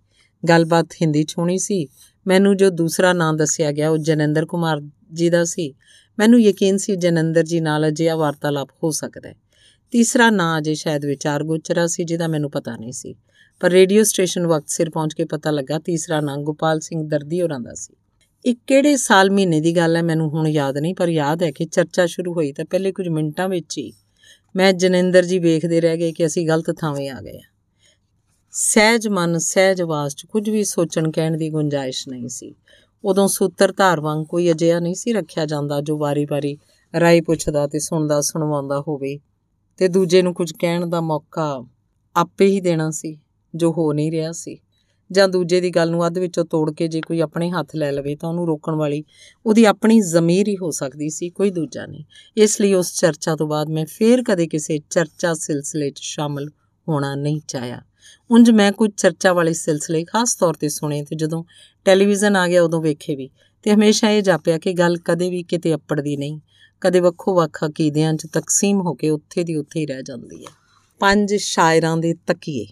ਗੱਲਬਾਤ 0.49 0.85
ਹਿੰਦੀ 1.01 1.23
'ਚ 1.23 1.33
ਹੋਣੀ 1.37 1.57
ਸੀ। 1.57 1.87
ਮੈਨੂੰ 2.27 2.57
ਜੋ 2.57 2.69
ਦੂਸਰਾ 2.69 3.13
ਨਾਂ 3.13 3.33
ਦੱਸਿਆ 3.33 3.71
ਗਿਆ 3.71 3.89
ਉਹ 3.89 3.97
ਜਨਿੰਦਰ 3.97 4.45
ਕੁਮਾਰ 4.45 4.81
ਜੀ 5.13 5.29
ਦਾ 5.29 5.43
ਸੀ। 5.43 5.75
ਮੈਨੂੰ 6.19 6.41
ਯਕੀਨ 6.41 6.77
ਸੀ 6.77 6.95
ਜਨਿੰਦਰ 6.95 7.43
ਜੀ 7.43 7.59
ਨਾਲ 7.59 7.87
ਅਜਿਹਾ 7.87 8.15
ਵਾਰਤਾਲਾਪ 8.15 8.69
ਹੋ 8.83 8.91
ਸਕਦਾ 8.91 9.29
ਹੈ। 9.29 9.35
ਤੀਸਰਾ 9.91 10.29
ਨਾਂ 10.29 10.57
ਅਜੇ 10.57 10.75
ਸ਼ਾਇਦ 10.75 11.05
ਵਿਚਾਰ 11.05 11.43
ਗੋਚਰਾ 11.43 11.87
ਸੀ, 11.87 12.03
ਜਿਹਦਾ 12.03 12.27
ਮੈਨੂੰ 12.27 12.51
ਪਤਾ 12.51 12.75
ਨਹੀਂ 12.75 12.91
ਸੀ। 12.91 13.15
ਪਰ 13.59 13.71
ਰੇਡੀਓ 13.71 14.03
ਸਟੇਸ਼ਨ 14.03 14.47
ਵਕਤ 14.47 14.69
ਸਿਰ 14.69 14.89
ਪਹੁੰਚ 14.89 15.13
ਕੇ 15.13 15.25
ਪਤਾ 15.25 15.51
ਲੱਗਾ, 15.51 15.79
ਤੀਸਰਾ 15.79 16.21
ਨਾਂ 16.21 16.37
ਗੋਪਾਲ 16.37 16.79
ਸਿੰਘ 16.79 17.07
ਦਰਦੀ 17.07 17.41
ਹੋਰਾਂ 17.41 17.59
ਦਾ 17.59 17.73
ਸੀ। 17.73 17.95
ਇਹ 18.47 18.55
ਕਿਹੜੇ 18.67 18.95
ਸਾਲ 18.95 19.31
ਮਹੀਨੇ 19.31 19.61
ਦੀ 19.61 19.75
ਗੱਲ 19.75 19.95
ਹੈ? 19.95 20.01
ਮੈਨੂੰ 20.01 20.29
ਹੁਣ 20.29 20.47
ਯਾਦ 20.47 20.77
ਨਹੀਂ, 20.77 20.95
ਪਰ 20.95 21.09
ਯਾਦ 21.09 21.43
ਹੈ 21.43 21.51
ਕਿ 21.51 21.65
ਚਰਚਾ 21.65 22.05
ਸ਼ੁਰੂ 22.05 22.33
ਹੋਈ 22.33 22.51
ਤਾਂ 22.51 22.65
ਪਹਿਲੇ 22.65 22.91
ਕੁਝ 22.91 23.07
ਮਿੰਟਾਂ 23.07 23.49
ਵਿੱਚ 23.49 23.77
ਹੀ 23.77 23.93
ਮੈਂ 24.55 24.73
ਜਨਿੰਦਰ 24.73 25.25
ਜੀ 25.25 25.39
ਵੇਖਦੇ 25.39 25.81
ਰਹਿ 25.81 25.97
ਗਏ 25.97 26.11
ਕਿ 26.11 26.25
ਅਸੀਂ 26.25 26.47
ਗਲਤ 26.47 26.75
ਥਾਵੇਂ 26.79 27.09
ਆ 27.09 27.21
ਗਏ 27.21 27.39
ਸਹਿਜ 28.51 29.07
ਮਨ, 29.07 29.37
ਸਹਿਜ 29.37 29.81
ਆਵਾਜ਼ 29.81 30.15
'ਚ 30.15 30.25
ਕੁਝ 30.25 30.49
ਵੀ 30.49 30.63
ਸੋਚਣ 30.63 31.11
ਕਹਿਣ 31.11 31.37
ਦੀ 31.37 31.49
ਗੁੰਜਾਇਸ਼ 31.49 32.09
ਨਹੀਂ 32.09 32.29
ਸੀ। 32.29 32.55
ਉਦੋਂ 33.03 33.27
ਸੂਤਰਧਾਰ 33.27 34.01
ਵਾਂਗ 34.01 34.25
ਕੋਈ 34.25 34.51
ਅਜਿਹਾ 34.51 34.79
ਨਹੀਂ 34.79 34.95
ਸੀ 34.95 35.13
ਰੱਖਿਆ 35.13 35.45
ਜਾਂਦਾ 35.45 35.81
ਜੋ 35.81 35.97
ਵਾਰੀ-ਵਾਰੀ 35.97 36.57
ਰਾਏ 36.99 37.21
ਪੁੱਛਦਾ 37.21 37.67
ਤੇ 37.67 37.79
ਸੁਣਦਾ, 37.79 38.21
ਸੁਣਵਾਉਂਦਾ 38.21 38.83
ਹੋਵੇ। 38.87 39.19
ਤੇ 39.77 39.87
ਦੂਜੇ 39.87 40.21
ਨੂੰ 40.21 40.33
ਕੁਝ 40.33 40.53
ਕਹਿਣ 40.59 40.87
ਦਾ 40.87 41.01
ਮੌਕਾ 41.01 41.65
ਆਪੇ 42.15 42.45
ਹੀ 42.45 42.61
ਦੇਣਾ 42.61 42.91
ਸੀ, 42.91 43.19
ਜੋ 43.55 43.71
ਹੋ 43.71 43.93
ਨਹੀਂ 43.93 44.11
ਰਿਹਾ 44.11 44.31
ਸੀ। 44.31 44.57
ਜਾਂ 45.11 45.27
ਦੂਜੇ 45.29 45.61
ਦੀ 45.61 45.69
ਗੱਲ 45.69 45.91
ਨੂੰ 45.91 46.07
ਅੱਧ 46.07 46.17
ਵਿੱਚੋਂ 46.17 46.45
ਤੋੜ 46.45 46.73
ਕੇ 46.73 46.87
ਜੇ 46.87 47.01
ਕੋਈ 47.01 47.19
ਆਪਣੇ 47.19 47.49
ਹੱਥ 47.49 47.75
ਲੈ 47.75 47.91
ਲਵੇ 47.91 48.15
ਤਾਂ 48.15 48.29
ਉਹਨੂੰ 48.29 48.47
ਰੋਕਣ 48.47 48.75
ਵਾਲੀ 48.75 49.03
ਉਹਦੀ 49.45 49.65
ਆਪਣੀ 49.65 49.99
ਜ਼ਮੀਰ 49.99 50.47
ਹੀ 50.47 50.57
ਹੋ 50.57 50.71
ਸਕਦੀ 50.71 51.09
ਸੀ, 51.09 51.29
ਕੋਈ 51.29 51.49
ਦੂਜਾ 51.49 51.85
ਨਹੀਂ। 51.85 52.03
ਇਸ 52.37 52.61
ਲਈ 52.61 52.73
ਉਸ 52.73 52.99
ਚਰਚਾ 52.99 53.35
ਤੋਂ 53.35 53.47
ਬਾਅਦ 53.47 53.69
ਮੈਂ 53.69 53.85
ਫੇਰ 53.85 54.23
ਕਦੇ 54.23 54.47
ਕਿਸੇ 54.47 54.79
ਚਰਚਾ 54.89 55.33
ਸਿਲਸਿਲੇ 55.33 55.89
'ਚ 55.89 55.99
ਸ਼ਾਮਲ 55.99 56.49
ਹੋਣਾ 56.89 57.15
ਨਹੀਂ 57.15 57.41
ਚਾਹਿਆ। 57.47 57.81
ਉਂਝ 58.31 58.51
ਮੈਂ 58.51 58.71
ਕੁਝ 58.71 58.91
ਚਰਚਾ 58.97 59.33
ਵਾਲੇ 59.33 59.53
ਸਿਲਸਿਲੇ 59.53 60.03
ਖਾਸ 60.03 60.35
ਤੌਰ 60.35 60.53
ਤੇ 60.53 60.69
ਸੁਣੇ 60.69 61.03
ਤੇ 61.03 61.15
ਜਦੋਂ 61.15 61.43
ਟੈਲੀਵਿਜ਼ਨ 61.85 62.35
ਆ 62.35 62.47
ਗਿਆ 62.47 62.63
ਉਦੋਂ 62.63 62.81
ਵੇਖੇ 62.81 63.15
ਵੀ 63.15 63.29
ਤੇ 63.63 63.71
ਹਮੇਸ਼ਾ 63.71 64.09
ਇਹ 64.09 64.21
ਜਾਪਿਆ 64.21 64.57
ਕਿ 64.57 64.73
ਗੱਲ 64.73 64.97
ਕਦੇ 64.97 65.29
ਵੀ 65.29 65.43
ਕਿਤੇ 65.43 65.73
ਅੱਪੜਦੀ 65.73 66.17
ਨਹੀਂ, 66.17 66.39
ਕਦੇ 66.81 66.99
ਵੱਖੋ 66.99 67.35
ਵੱਖ 67.35 67.65
ਅਕੀਦਿਆਂ 67.65 68.13
'ਚ 68.13 68.27
ਤਕਸੀਮ 68.33 68.81
ਹੋ 68.81 68.93
ਕੇ 68.93 69.09
ਉੱਥੇ 69.09 69.43
ਦੀ 69.43 69.55
ਉੱਥੇ 69.55 69.79
ਹੀ 69.79 69.85
ਰਹਿ 69.85 70.01
ਜਾਂਦੀ 70.03 70.45
ਹੈ। 70.45 70.51
ਪੰਜ 70.99 71.35
ਸ਼ਾਇਰਾਂ 71.35 71.97
ਦੇ 71.97 72.13
ਤਕੀਏ। 72.13 72.65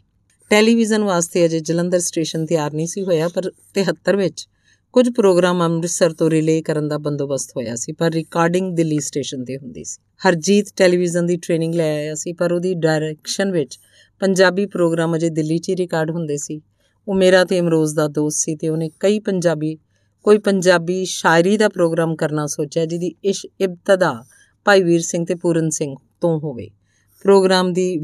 ਟੈਲੀਵਿਜ਼ਨ 0.49 1.03
ਵਾਸਤੇ 1.03 1.45
ਅਜੇ 1.45 1.59
ਜਲੰਧਰ 1.59 1.99
ਸਟੇਸ਼ਨ 1.99 2.45
ਤਿਆਰ 2.45 2.73
ਨਹੀਂ 2.73 2.87
ਸੀ 2.87 3.03
ਹੋਇਆ, 3.03 3.27
ਪਰ 3.27 3.51
73 3.73 4.15
ਵਿੱਚ 4.15 4.47
ਕੁਝ 4.93 5.09
ਪ੍ਰੋਗਰਾਮ 5.09 5.63
ਅੰਮ੍ਰਿਤਸਰ 5.63 6.13
ਤੋਂ 6.13 6.29
ਰਿਲੇ 6.29 6.61
ਕਰਨ 6.61 6.87
ਦਾ 6.87 6.97
ਬੰਦੋਬਸਤ 6.97 7.51
ਹੋਇਆ 7.57 7.75
ਸੀ, 7.75 7.91
ਪਰ 7.91 8.11
ਰਿਕਾਰਡਿੰਗ 8.11 8.75
ਦਿੱਲੀ 8.75 8.99
ਸਟੇਸ਼ਨ 8.99 9.45
ਤੇ 9.45 9.57
ਹੁੰਦੀ 9.57 9.83
ਸੀ। 9.83 10.01
ਹਰਜੀਤ 10.27 10.65
ਟੈਲੀਵਿਜ਼ਨ 10.75 11.25
ਦੀ 11.25 11.37
ਟ੍ਰੇਨਿੰਗ 11.37 11.75
ਲੈ 11.75 11.95
ਆਇਆ 11.95 12.15
ਸੀ, 12.15 12.33
ਪਰ 12.33 12.53
ਉਹਦੀ 12.53 12.73
ਡਾਇਰੈਕਸ਼ਨ 12.73 13.51
ਵਿੱਚ 13.51 13.79
ਪੰਜਾਬੀ 14.19 14.65
ਪ੍ਰੋਗਰਾਮ 14.65 15.15
ਅਜੇ 15.15 15.29
ਦਿੱਲੀ 15.29 15.57
'ਚ 15.57 15.69
ਹੀ 15.69 15.75
ਰਿਕਾਰਡ 15.75 16.11
ਹੁੰਦੇ 16.11 16.37
ਸੀ। 16.37 16.61
ਉਹ 17.07 17.15
ਮੇਰਾ 17.15 17.43
ਤੇ 17.45 17.57
ਇਮਰੋਜ਼ 17.57 17.95
ਦਾ 17.95 18.07
ਦੋਸਤ 18.07 18.37
ਸੀ 18.37 18.55
ਤੇ 18.55 18.69
ਉਹਨੇ 18.69 18.89
ਕਈ 18.99 19.19
ਪੰਜਾਬੀ, 19.19 19.77
ਕੋਈ 20.23 20.37
ਪੰਜਾਬੀ 20.37 21.05
ਸ਼ਾਇਰੀ 21.05 21.57
ਦਾ 21.57 21.69
ਪ੍ਰੋਗਰਾਮ 21.69 22.15
ਕਰਨਾ 22.15 22.47
ਸੋਚਿਆ, 22.47 22.85
ਜਿਹਦੀ 22.85 23.15
ਇਸ਼ 23.23 23.45
ਇਬਤਦਾ 23.61 24.25
ਭਾਈ 24.65 24.83
ਵੀਰ 24.83 25.01
ਸਿੰਘ 25.01 25.25
ਤੇ 25.25 25.35
ਪੂਰਨ 25.35 25.69
ਸਿੰਘ 25.69 25.95
ਤੋਂ 26.21 26.39
ਹੋਵੇ। 26.39 26.69
ਪ੍ਰੋਗਰਾਮ 27.23 27.73
ਦੀ 27.73 27.97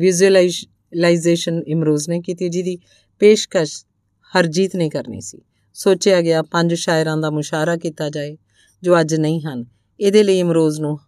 ਵਿਜ਼ੂਅਲਾਈਜੇਸ਼ਨ 0.91 1.61
ਇਮਰੋਜ਼ 1.67 2.09
ਨੇ 2.09 2.21
ਕੀਤੀ 2.21 2.49
ਜਿਹਦੀ 2.49 2.77
ਪੇਸ਼ਕਸ਼ 3.19 3.85
ਹਰਜੀਤ 4.37 4.75
ਨੇ 4.75 4.89
ਕਰਨੀ 4.89 5.21
ਸੀ। 5.21 5.41
ਸੋਚਿਆ 5.73 6.21
ਗਿਆ 6.21 6.41
ਪੰਜ 6.41 6.73
ਸ਼ਾਇਰਾਂ 6.73 7.17
ਦਾ 7.17 7.29
ਮੁਸ਼ਾਰਾ 7.29 7.77
ਕੀਤਾ 7.77 8.09
ਜਾਏ, 8.09 8.37
ਜੋ 8.83 8.99
ਅੱਜ 8.99 9.15
ਨਹੀਂ 9.15 9.41
ਹਨ। 9.41 9.65
ਇਹਦੇ 9.99 10.23
ਲਈ 10.23 10.39
ਇਮਰੋਜ਼ 10.39 10.81
ਨੂੰ, 10.81 10.99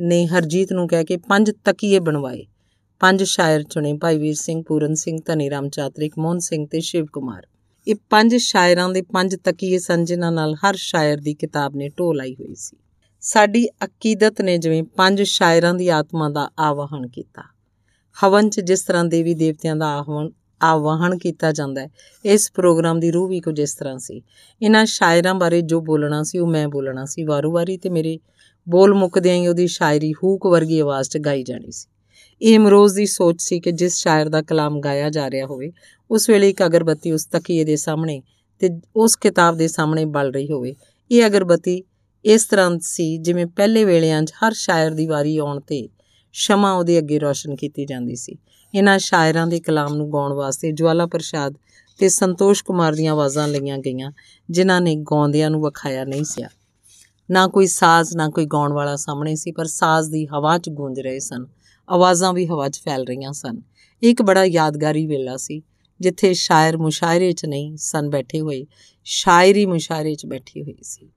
ਨੇ 0.00 0.26
ਹਰਜੀਤ 0.26 0.72
ਨੂੰ 0.72 0.88
ਕਹਿ 0.88 1.04
ਕੇ 1.04 1.16
ਪੰਜ 1.16 1.50
ਤਕੀਏ 1.64 1.98
ਬਣਵਾਏ। 1.98 2.46
ਪੰਜ 3.00 3.22
ਸ਼ਾਇਰ 3.22 3.62
ਚੁਣੇ 3.62 3.94
ਭਾਈ 3.94 4.18
ਵੀਰ 4.18 4.34
ਸਿੰਘ, 4.34 4.62
ਪੂਰਨ 4.68 4.94
ਸਿੰਘ, 4.94 5.18
ਧਨੀ 5.26 5.50
ਰਾਮ 5.50 5.68
ਚਾਤਰਿਕ, 5.68 6.18
ਮੋਹਨ 6.18 6.38
ਸਿੰਘ 6.38 6.66
ਤੇ 6.70 6.80
ਸ਼ਿਵ 6.80 7.06
ਕੁਮਾਰ। 7.06 7.46
ਇਹ 7.88 7.94
ਪੰਜ 8.10 8.34
ਸ਼ਾਇਰਾਂ 8.34 8.88
ਦੇ 8.88 9.02
ਪੰਜ 9.02 9.36
ਤਕੀਏ 9.44 9.78
ਸਨ, 9.78 10.04
ਜਿਨ੍ਹਾਂ 10.04 10.32
ਨਾਲ 10.32 10.54
ਹਰ 10.54 10.74
ਸ਼ਾਇਰ 10.76 11.20
ਦੀ 11.20 11.34
ਕਿਤਾਬ 11.34 11.76
ਨੇ 11.76 11.88
ਢੋ 11.88 12.12
ਲਾਈ 12.12 12.34
ਹੋਈ 12.34 12.54
ਸੀ। 12.54 12.76
ਸਾਡੀ 13.20 13.66
ਅਕੀਦਤ 13.84 14.42
ਨੇ 14.42 14.58
ਜਿਵੇਂ 14.58 14.82
ਪੰਜ 14.82 15.22
ਸ਼ਾਇਰਾਂ 15.22 15.74
ਦੀ 15.74 15.88
ਆਤਮਾ 15.88 16.28
ਦਾ 16.28 16.50
ਆਵਾਹਨ 16.58 17.08
ਕੀਤਾ। 17.08 17.55
ਹਵਨ 18.24 18.50
'ਚ 18.50 18.60
ਜਿਸ 18.60 18.82
ਤਰ੍ਹਾਂ 18.82 19.04
ਦੇਵੀ 19.04 19.34
ਦੇਵਤਿਆਂ 19.34 19.76
ਦਾ 19.76 19.86
ਆਹਵਨ 19.86 20.30
ਆਵਾਹਨ 20.62 21.18
ਕੀਤਾ 21.18 21.52
ਜਾਂਦਾ 21.52 21.80
ਹੈ, 21.80 21.90
ਇਸ 22.24 22.52
ਪ੍ਰੋਗਰਾਮ 22.52 23.00
ਦੀ 23.00 23.10
ਰੂਹ 23.10 23.28
ਵੀ 23.28 23.40
ਕੁਝ 23.40 23.60
ਇਸ 23.60 23.74
ਤਰ੍ਹਾਂ 23.74 23.98
ਸੀ। 23.98 24.22
ਇਹਨਾਂ 24.62 24.86
ਸ਼ਾਇਰਾਂ 24.86 25.34
ਬਾਰੇ 25.34 25.60
ਜੋ 25.62 25.80
ਬੋਲਣਾ 25.80 26.22
ਸੀ, 26.22 26.38
ਉਹ 26.38 26.46
ਮੈਂ 26.46 26.68
ਬੋਲਣਾ 26.68 27.04
ਸੀ। 27.04 27.24
ਵਾਰੂ-ਵਾਰੀ 27.24 27.76
ਤੇ 27.76 27.88
ਮੇਰੇ 27.88 28.18
ਬੋਲ 28.68 28.94
ਮੁੱਕਦਿਆਂ 28.94 29.36
ਹੀ 29.36 29.46
ਉਹਦੀ 29.46 29.66
ਸ਼ਾਇਰੀ 29.66 30.12
ਹੂਕ 30.12 30.46
ਵਰਗੀ 30.46 30.80
ਆਵਾਜ਼ 30.80 31.08
'ਚ 31.08 31.18
ਗਾਈ 31.18 31.42
ਜਾਣੀ 31.42 31.70
ਸੀ। 31.70 31.88
ਇਹ 32.42 32.54
ਇਮਰੋਜ਼ 32.54 32.94
ਦੀ 32.94 33.06
ਸੋਚ 33.06 33.42
ਸੀ 33.42 33.60
ਕਿ 33.60 33.72
ਜਿਸ 33.72 33.94
ਸ਼ਾਇਰ 33.94 34.28
ਦਾ 34.28 34.42
ਕਲਾਮ 34.42 34.80
ਗਾਇਆ 34.80 35.10
ਜਾ 35.10 35.30
ਰਿਹਾ 35.30 35.46
ਹੋਵੇ, 35.46 35.72
ਉਸ 36.10 36.30
ਵੇਲੇ 36.30 36.50
ਇੱਕ 36.50 36.66
ਅਗਰਬੱਤੀ 36.66 37.12
ਉਸ 37.12 37.24
ਤਕੀਏ 37.24 37.64
ਦੇ 37.64 37.76
ਸਾਹਮਣੇ 37.76 38.22
ਤੇ 38.58 38.70
ਉਸ 38.96 39.16
ਕਿਤਾਬ 39.16 39.56
ਦੇ 39.56 39.68
ਸਾਹਮਣੇ 39.68 40.04
ਬਲ 40.04 40.30
ਰਹੀ 40.30 40.50
ਹੋਵੇ। 40.50 40.74
ਇਹ 41.10 41.26
ਅਗਰਬੱਤੀ 41.26 41.82
ਇਸ 42.24 42.44
ਤਰ੍ਹਾਂ 42.44 42.78
ਸੀ 42.82 43.18
ਜਿਵੇਂ 43.18 43.46
ਪਹਿਲੇ 43.46 43.84
ਵੇਲਿਆਂ 43.84 44.22
'ਚ 44.22 44.32
ਹਰ 44.32 44.52
ਸ਼ਾਇਰ 44.52 44.90
ਦੀ 44.90 45.06
ਵਾਰੀ 45.06 45.38
ਆਉਣ 45.38 45.60
ਤੇ 45.60 45.88
ਸ਼ਮਾ 46.38 46.72
ਉਹਦੇ 46.72 46.98
ਅੱਗੇ 46.98 47.18
ਰੋਸ਼ਨ 47.18 47.56
ਕੀਤੀ 47.56 47.84
ਜਾਂਦੀ 47.84 48.16
ਸੀ। 48.16 48.36
ਇਹਨਾਂ 48.74 48.98
ਸ਼ਾਇਰਾਂ 48.98 49.46
ਦੇ 49.46 49.60
ਕਲਾਮ 49.60 49.94
ਨੂੰ 49.94 50.12
ਗਾਉਣ 50.12 50.32
ਵਾਸਤੇ 50.32 50.72
ਜਵਾਲਾ 50.72 51.06
ਪ੍ਰਸ਼ਾਦ 51.06 51.54
ਤੇ 51.98 52.08
ਸੰਤੋਸ਼ 52.08 52.64
ਕੁਮਾਰ 52.64 52.94
ਦੀਆਂ 52.94 53.12
ਆਵਾਜ਼ਾਂ 53.12 53.48
ਲਈਆਂ 53.48 53.78
ਗਈਆਂ, 53.78 54.12
ਜਿਨ੍ਹਾਂ 54.50 54.80
ਨੇ 54.80 54.94
ਗਾਉਂਦਿਆਂ 54.96 55.50
ਨੂੰ 55.50 55.62
ਵਿਖਾਇਆ 55.62 56.04
ਨਹੀਂ 56.04 56.24
ਸਿਆ 56.24 56.48
ਨਾ 57.30 57.46
ਕੋਈ 57.46 57.66
ਸਾਜ਼, 57.66 58.16
ਨਾ 58.16 58.28
ਕੋਈ 58.28 58.46
ਗਾਉਣ 58.46 58.72
ਵਾਲਾ 58.72 58.96
ਸਾਹਮਣੇ 58.96 59.34
ਸੀ, 59.34 59.52
ਪਰ 59.52 59.64
ਸਾਜ਼ 59.64 60.10
ਦੀ 60.10 60.26
ਹਵਾ 60.26 60.58
'ਚ 60.58 60.68
ਗੂੰਜ 60.68 61.00
ਰਹੇ 61.00 61.18
ਸਨ। 61.18 61.46
ਆਵਾਜ਼ਾਂ 61.90 62.32
ਵੀ 62.32 62.46
ਹਵਾ 62.46 62.68
'ਚ 62.68 62.80
ਫੈਲ 62.80 63.04
ਰਹੀਆਂ 63.04 63.32
ਸਨ। 63.32 63.62
ਇੱਕ 64.02 64.22
ਬੜਾ 64.22 64.44
ਯਾਦਗਾਰੀ 64.44 65.06
ਵੇਲਾ 65.06 65.36
ਸੀ, 65.36 65.62
ਜਿੱਥੇ 66.00 66.34
ਸ਼ਾਇਰ 66.34 66.76
ਮੁਸ਼ਾਇਰੇ 66.76 67.32
'ਚ 67.32 67.46
ਨਹੀਂ, 67.46 67.76
ਸਨ 67.76 68.10
ਬੈਠੇ 68.10 68.40
ਹੋਏ। 68.40 68.66
ਸ਼ਾਇਰੀ 69.04 69.66
ਮੁਸ਼ਾਇਰੇ 69.66 70.14
'ਚ 70.14 70.26
ਬੈਠੀ 70.26 70.62
ਹੋਈ 70.62 70.78
ਸੀ। 70.82 71.10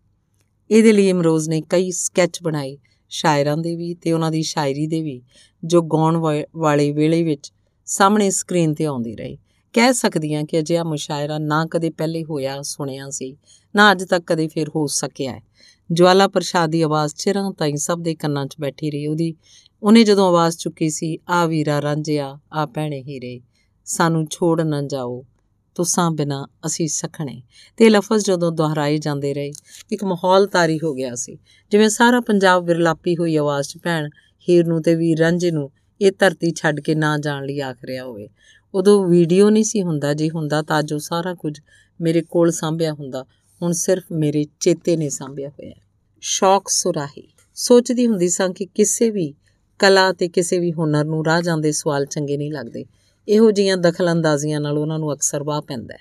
ਇਹਦੇ 0.71 0.93
ਲਈ 0.93 1.09
ਇਮਰੋਜ਼ 1.09 1.49
ਨੇ 1.49 1.61
ਕਈ 1.61 1.91
ਸਕੈਚ 1.91 2.43
ਬਣਾਏ 2.43 2.77
ਸ਼ਾਇਰਾਂ 3.09 3.57
ਦੇ 3.57 3.75
ਵੀ 3.75 3.93
ਤੇ 3.93 4.11
ਉਹਨਾਂ 4.11 4.31
ਦੀ 4.31 4.41
ਸ਼ਾਇਰੀ 4.43 4.87
ਦੇ 4.87 5.01
ਵੀ, 5.01 5.21
ਜੋ 5.63 5.81
ਗਾਉਣ 5.81 6.45
ਵਾਲੇ, 6.55 6.91
ਵੇਲੇ 6.91 7.23
ਵਿੱਚ 7.23 7.53
ਸਾਹਮਣੇ 7.85 8.29
ਸਕਰੀਨ 8.29 8.73
ਤੇ 8.73 8.85
ਆਉਂਦੀ 8.85 9.15
ਰਹੀ। 9.15 9.37
ਕਹਿ 9.73 9.93
ਸਕਦੀਆਂ 9.93 10.43
ਕਿ 10.43 10.59
ਅਜਿਹਾ 10.59 10.83
ਮੁਸ਼ਾਇਰਾ 10.83 11.37
ਨਾ 11.37 11.65
ਕਦੇ 11.65 11.89
ਪਹਿਲੇ 11.89 12.23
ਹੋਇਆ, 12.23 12.61
ਸੁਣਿਆ 12.61 13.09
ਸੀ, 13.09 13.37
ਨਾ 13.75 13.91
ਅੱਜ 13.91 14.03
ਤੱਕ 14.03 14.23
ਕਦੇ 14.27 14.47
ਫਿਰ 14.47 14.69
ਹੋ 14.69 14.87
ਸਕਿਆ 14.87 15.31
ਹੈ। 15.31 15.43
ਜਵਾਲਾ 15.91 16.27
ਪ੍ਰਸ਼ਾਦ 16.27 16.69
ਦੀ 16.69 16.81
ਆਵਾਜ਼ 16.81 17.15
ਚਿਰਾਂ 17.15 17.51
ਤਾਈਂ 17.51 17.75
ਸਭ 17.75 17.99
ਦੇ 17.99 18.15
ਕੰਨਾਂ 18.15 18.45
'ਚ 18.45 18.55
ਬੈਠੀ 18.61 18.91
ਰਹੀ। 18.91 19.07
ਉਹਦੀ, 19.07 19.35
ਉਹਨੇ 19.83 20.03
ਜਦੋਂ 20.03 20.27
ਆਵਾਜ਼ 20.27 20.57
ਚੁੱਕੀ 20.57 20.89
ਸੀ, 20.89 21.19
ਆ 21.29 21.45
ਵੀਰਾ, 21.45 21.81
ਰਾਂਝਿਆ, 21.81 22.39
ਆ 22.53 22.65
ਭੈਣੇ 22.65 23.01
ਹੀਰੇ, 23.01 23.41
ਸਾਨੂੰ 23.85 24.27
ਛੋੜ 24.31 24.61
ਨਾ 24.61 24.81
ਜਾਓ। 24.81 25.25
ਤੁਸਾਂ 25.75 26.11
ਬਿਨਾ 26.11 26.47
ਅਸੀਂ 26.65 26.87
ਸਖਣੇ। 26.87 27.41
ਤੇ 27.77 27.89
ਲਫ਼ਜ਼ 27.89 28.25
ਜਦੋਂ 28.25 28.51
ਦੁਹਰਾਏ 28.51 28.97
ਜਾਂਦੇ 28.97 29.33
ਰਹੇ, 29.33 29.51
ਇੱਕ 29.91 30.03
ਮਾਹੌਲ 30.03 30.47
ਤਾਰੀ 30.47 30.79
ਹੋ 30.83 30.93
ਗਿਆ 30.93 31.15
ਸੀ। 31.15 31.37
ਜਿਵੇਂ 31.71 31.89
ਸਾਰਾ 31.89 32.19
ਪੰਜਾਬ 32.19 32.65
ਵਿਰਲਾਪੀ 32.65 33.15
ਹੋਈ 33.15 33.35
ਆਵਾਜ਼ 33.35 33.69
'ਚ, 33.69 33.77
ਭੈਣ 33.83 34.09
ਹੀਰ 34.49 34.65
ਨੂੰ 34.65 34.81
ਤੇ 34.81 34.95
ਵੀਰ 34.95 35.19
ਰਾਂਝੇ 35.19 35.51
ਨੂੰ 35.51 35.71
ਇਹ 36.01 36.11
ਧਰਤੀ 36.19 36.51
ਛੱਡ 36.51 36.79
ਕੇ 36.79 36.95
ਨਾ 36.95 37.17
ਜਾਣ 37.17 37.45
ਲਈ 37.45 37.59
ਆਖ 37.59 37.77
ਰਿਹਾ 37.85 38.03
ਹੋਵੇ। 38.03 38.29
ਉਦੋਂ 38.73 39.07
ਵੀਡੀਓ 39.07 39.49
ਨਹੀਂ 39.49 39.63
ਸੀ 39.63 39.83
ਹੁੰਦਾ, 39.83 40.13
ਜੀ 40.13 40.29
ਹੁੰਦਾ 40.29 40.61
ਤਾਂ 40.61 40.83
ਜੋ 40.83 40.97
ਸਾਰਾ 40.97 41.33
ਕੁਝ 41.33 41.59
ਮੇਰੇ 42.01 42.21
ਕੋਲ 42.21 42.51
ਸਾਂਭਿਆ 42.51 42.93
ਹੁੰਦਾ। 42.93 43.25
ਹੁਣ 43.61 43.71
ਸਿਰਫ 43.71 44.03
ਮੇਰੇ 44.11 44.45
ਚੇਤੇ 44.59 44.97
ਨੇ 44.97 45.09
ਸਾਂਭਿਆ 45.09 45.49
ਹੋਇਆ 45.49 45.73
ਸ਼ੌਕ 46.21 46.67
ਸੁਰਾਹੀ। 46.67 47.33
ਸੋਚਦੀ 47.55 48.07
ਹੁੰਦੀ 48.07 48.29
ਸਾਂ 48.29 48.49
ਕਿ 48.49 48.65
ਕਿਸੇ 48.65 49.09
ਵੀ 49.09 49.33
ਕਲਾ 49.79 50.13
ਤੇ 50.13 50.27
ਕਿਸੇ 50.27 50.59
ਵੀ 50.59 50.73
ਹੁਨਰ 50.73 51.05
ਨੂੰ 51.05 51.25
ਰਾਹ 51.25 51.41
ਜਾਂਦੇ 51.41 51.71
ਸਵਾਲ 51.71 52.05
ਚੰਗੇ 52.05 52.37
ਨਹੀਂ 52.37 52.51
ਲੱਗਦੇ। 52.51 52.85
ਇਹੋ 53.29 53.51
ਜੀਆਂ 53.51 53.77
ਦਖਲਅੰਦਾਜ਼ੀਆਂ 53.77 54.59
ਨਾਲ 54.59 54.77
ਉਹਨਾਂ 54.77 54.99
ਨੂੰ 54.99 55.13
ਅਕਸਰ 55.13 55.43
ਵਾਹ 55.43 55.61
ਪੈਂਦਾ 55.61 55.93
ਹੈ। 55.93 55.99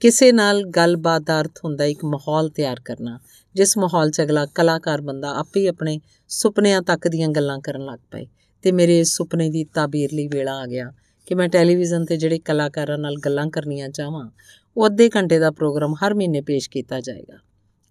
ਕਿਸੇ 0.00 0.32
ਨਾਲ 0.32 0.62
ਗੱਲਬਾਤ 0.64 1.22
ਦਾ 1.22 1.40
ਅਰਥ 1.40 1.58
ਹੁੰਦਾ 1.64 1.84
ਇੱਕ 1.84 2.04
ਮਾਹੌਲ 2.04 2.50
ਤਿਆਰ 2.50 2.80
ਕਰਨਾ, 2.80 3.18
ਜਿਸ 3.54 3.78
ਮਾਹੌਲ 3.78 4.10
'ਚ 4.10 4.20
ਅਗਲਾ 4.22 4.44
ਕਲਾਕਾਰ 4.46 5.00
ਬੰਦਾ 5.00 5.30
ਆਪੇ 5.30 5.66
ਆਪਣੇ 5.68 6.00
ਸੁਪਨਿਆਂ 6.28 6.82
ਤੱਕ 6.82 7.08
ਦੀਆਂ 7.08 7.28
ਗੱਲਾਂ 7.28 7.58
ਕਰਨ 7.58 7.84
ਲੱਗ 7.84 7.98
ਪਏ 8.10 8.26
ਤੇ 8.62 8.72
ਮੇਰੇ 8.72 9.00
ਇਸ 9.00 9.16
ਸੁਪਨੇ 9.16 9.48
ਦੀ 9.50 9.64
ਤਾਬੀਰ 9.64 10.12
ਲਈ 10.12 10.26
ਵੇਲਾ 10.26 10.58
ਆ 10.58 10.66
ਗਿਆ 10.66 10.92
ਕਿ 11.26 11.34
ਮੈਂ 11.34 11.48
ਟੈਲੀਵਿਜ਼ਨ 11.48 12.04
ਤੇ 12.04 12.16
ਜਿਹੜੇ 12.16 12.38
ਕਲਾਕਾਰਾਂ 12.38 12.98
ਨਾਲ 12.98 13.16
ਗੱਲਾਂ 13.16 13.46
ਕਰਨੀਆਂ 13.46 13.88
ਚਾਹਾਂ, 13.88 14.30
ਉਹ 14.76 14.86
ਅੱਧੇ 14.86 15.10
ਘੰਟੇ 15.16 15.38
ਦਾ 15.38 15.50
ਪ੍ਰੋਗਰਾਮ 15.50 15.94
ਹਰ 15.94 16.14
ਮਹੀਨੇ 16.14 16.40
ਪੇਸ਼ 16.40 16.70
ਕੀਤਾ 16.70 17.00
ਜਾਏਗਾ। 17.00 17.38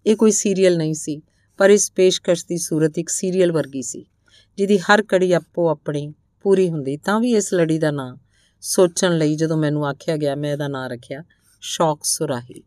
ਇਹ 0.06 0.16
ਕੋਈ 0.16 0.30
ਸੀਰੀਅਲ 0.30 0.76
ਨਹੀਂ 0.76 0.94
ਸੀ, 0.94 1.22
ਪਰ 1.58 1.70
ਇਸ 1.70 1.92
ਪੇਸ਼ਕਸ਼ 1.92 2.46
ਦੀ 2.46 2.58
ਸੂਰਤ 2.58 2.98
ਇੱਕ 2.98 3.08
ਸੀਰੀਅਲ 3.08 3.52
ਵਰਗੀ 3.52 3.82
ਸੀ, 3.82 4.06
ਜਿਹਦੀ 4.58 4.78
ਹਰ 4.78 5.02
ਕੜੀ 5.02 5.32
ਆਪੋ 5.32 5.68
ਆਪਣੀ 5.68 6.12
ਪੂਰੀ 6.44 6.70
ਹੁੰਦੀ, 6.70 6.96
ਤਾਂ 6.96 7.20
ਵੀ 7.20 7.34
ਇਸ 7.34 7.54
ਲੜੀ 7.54 7.78
ਦਾ 7.78 7.90
ਨਾਂ 7.90 8.16
ਸੋਚਣ 8.62 9.18
ਲਈ 9.18 9.36
ਜਦੋਂ 9.36 9.56
ਮੈਨੂੰ 9.56 9.86
ਆਖਿਆ 9.86 10.16
ਗਿਆ, 10.16 10.34
ਮੈਂ 10.34 10.52
ਇਹਦਾ 10.52 10.68
ਨਾਂ 10.68 10.90
ਰੱਖਿਆ, 10.90 11.24
ਸ਼ੌਕ 11.60 12.00
ਸੁਰਾਹੀ। 12.04 12.62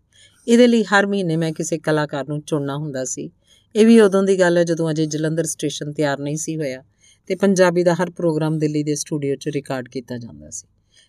ਇਹਦੇ 0.47 0.67
ਲਈ 0.67 0.83
ਹਰ 0.83 1.07
ਮਹੀਨੇ 1.07 1.35
ਮੈਂ 1.35 1.53
ਕਿਸੇ 1.53 1.77
ਕਲਾਕਾਰ 1.77 2.27
ਨੂੰ 2.27 2.41
ਚੁਣਨਾ 2.41 2.77
ਹੁੰਦਾ 2.77 3.03
ਸੀ। 3.03 3.31
ਇਹ 3.75 3.85
ਵੀ 3.85 3.99
ਉਦੋਂ 3.99 4.23
ਦੀ 4.23 4.39
ਗੱਲ 4.39 4.57
ਹੈ 4.57 4.63
ਜਦੋਂ 4.63 4.91
ਅਜੇ 4.91 5.05
ਜਲੰਧਰ 5.05 5.43
ਸਟੇਸ਼ਨ 5.43 5.93
ਤਿਆਰ 5.93 6.19
ਨਹੀਂ 6.19 6.37
ਸੀ 6.37 6.57
ਹੋਇਆ 6.57 6.83
ਤੇ 7.27 7.35
ਪੰਜਾਬੀ 7.35 7.83
ਦਾ 7.83 7.93
ਹਰ 7.93 8.09
ਪ੍ਰੋਗਰਾਮ 8.09 8.57
ਦਿੱਲੀ 8.59 8.83
ਦੇ 8.83 8.95
ਸਟੂਡੀਓ 8.95 9.35
'ਚ 9.35 9.47
ਰਿਕਾਰਡ 9.47 9.89
ਕੀਤਾ 9.89 10.17
ਜਾਂਦਾ 10.17 10.49
ਸੀ। 10.49 10.67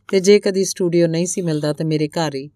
ਤੇ 0.08 0.20
ਜੇ 0.20 0.40
ਕਦੀ 0.40 0.64
ਸਟੂਡੀਓ 0.64 1.06
ਨਹੀਂ 1.06 1.26
ਸੀ 1.26 1.42
ਮਿਲਦਾ 1.42 1.72
ਤਾਂ 1.72 1.86
ਮੇਰੇ 1.86 2.08
ਘਰ 2.08 2.34
ਹੀ 2.34 2.50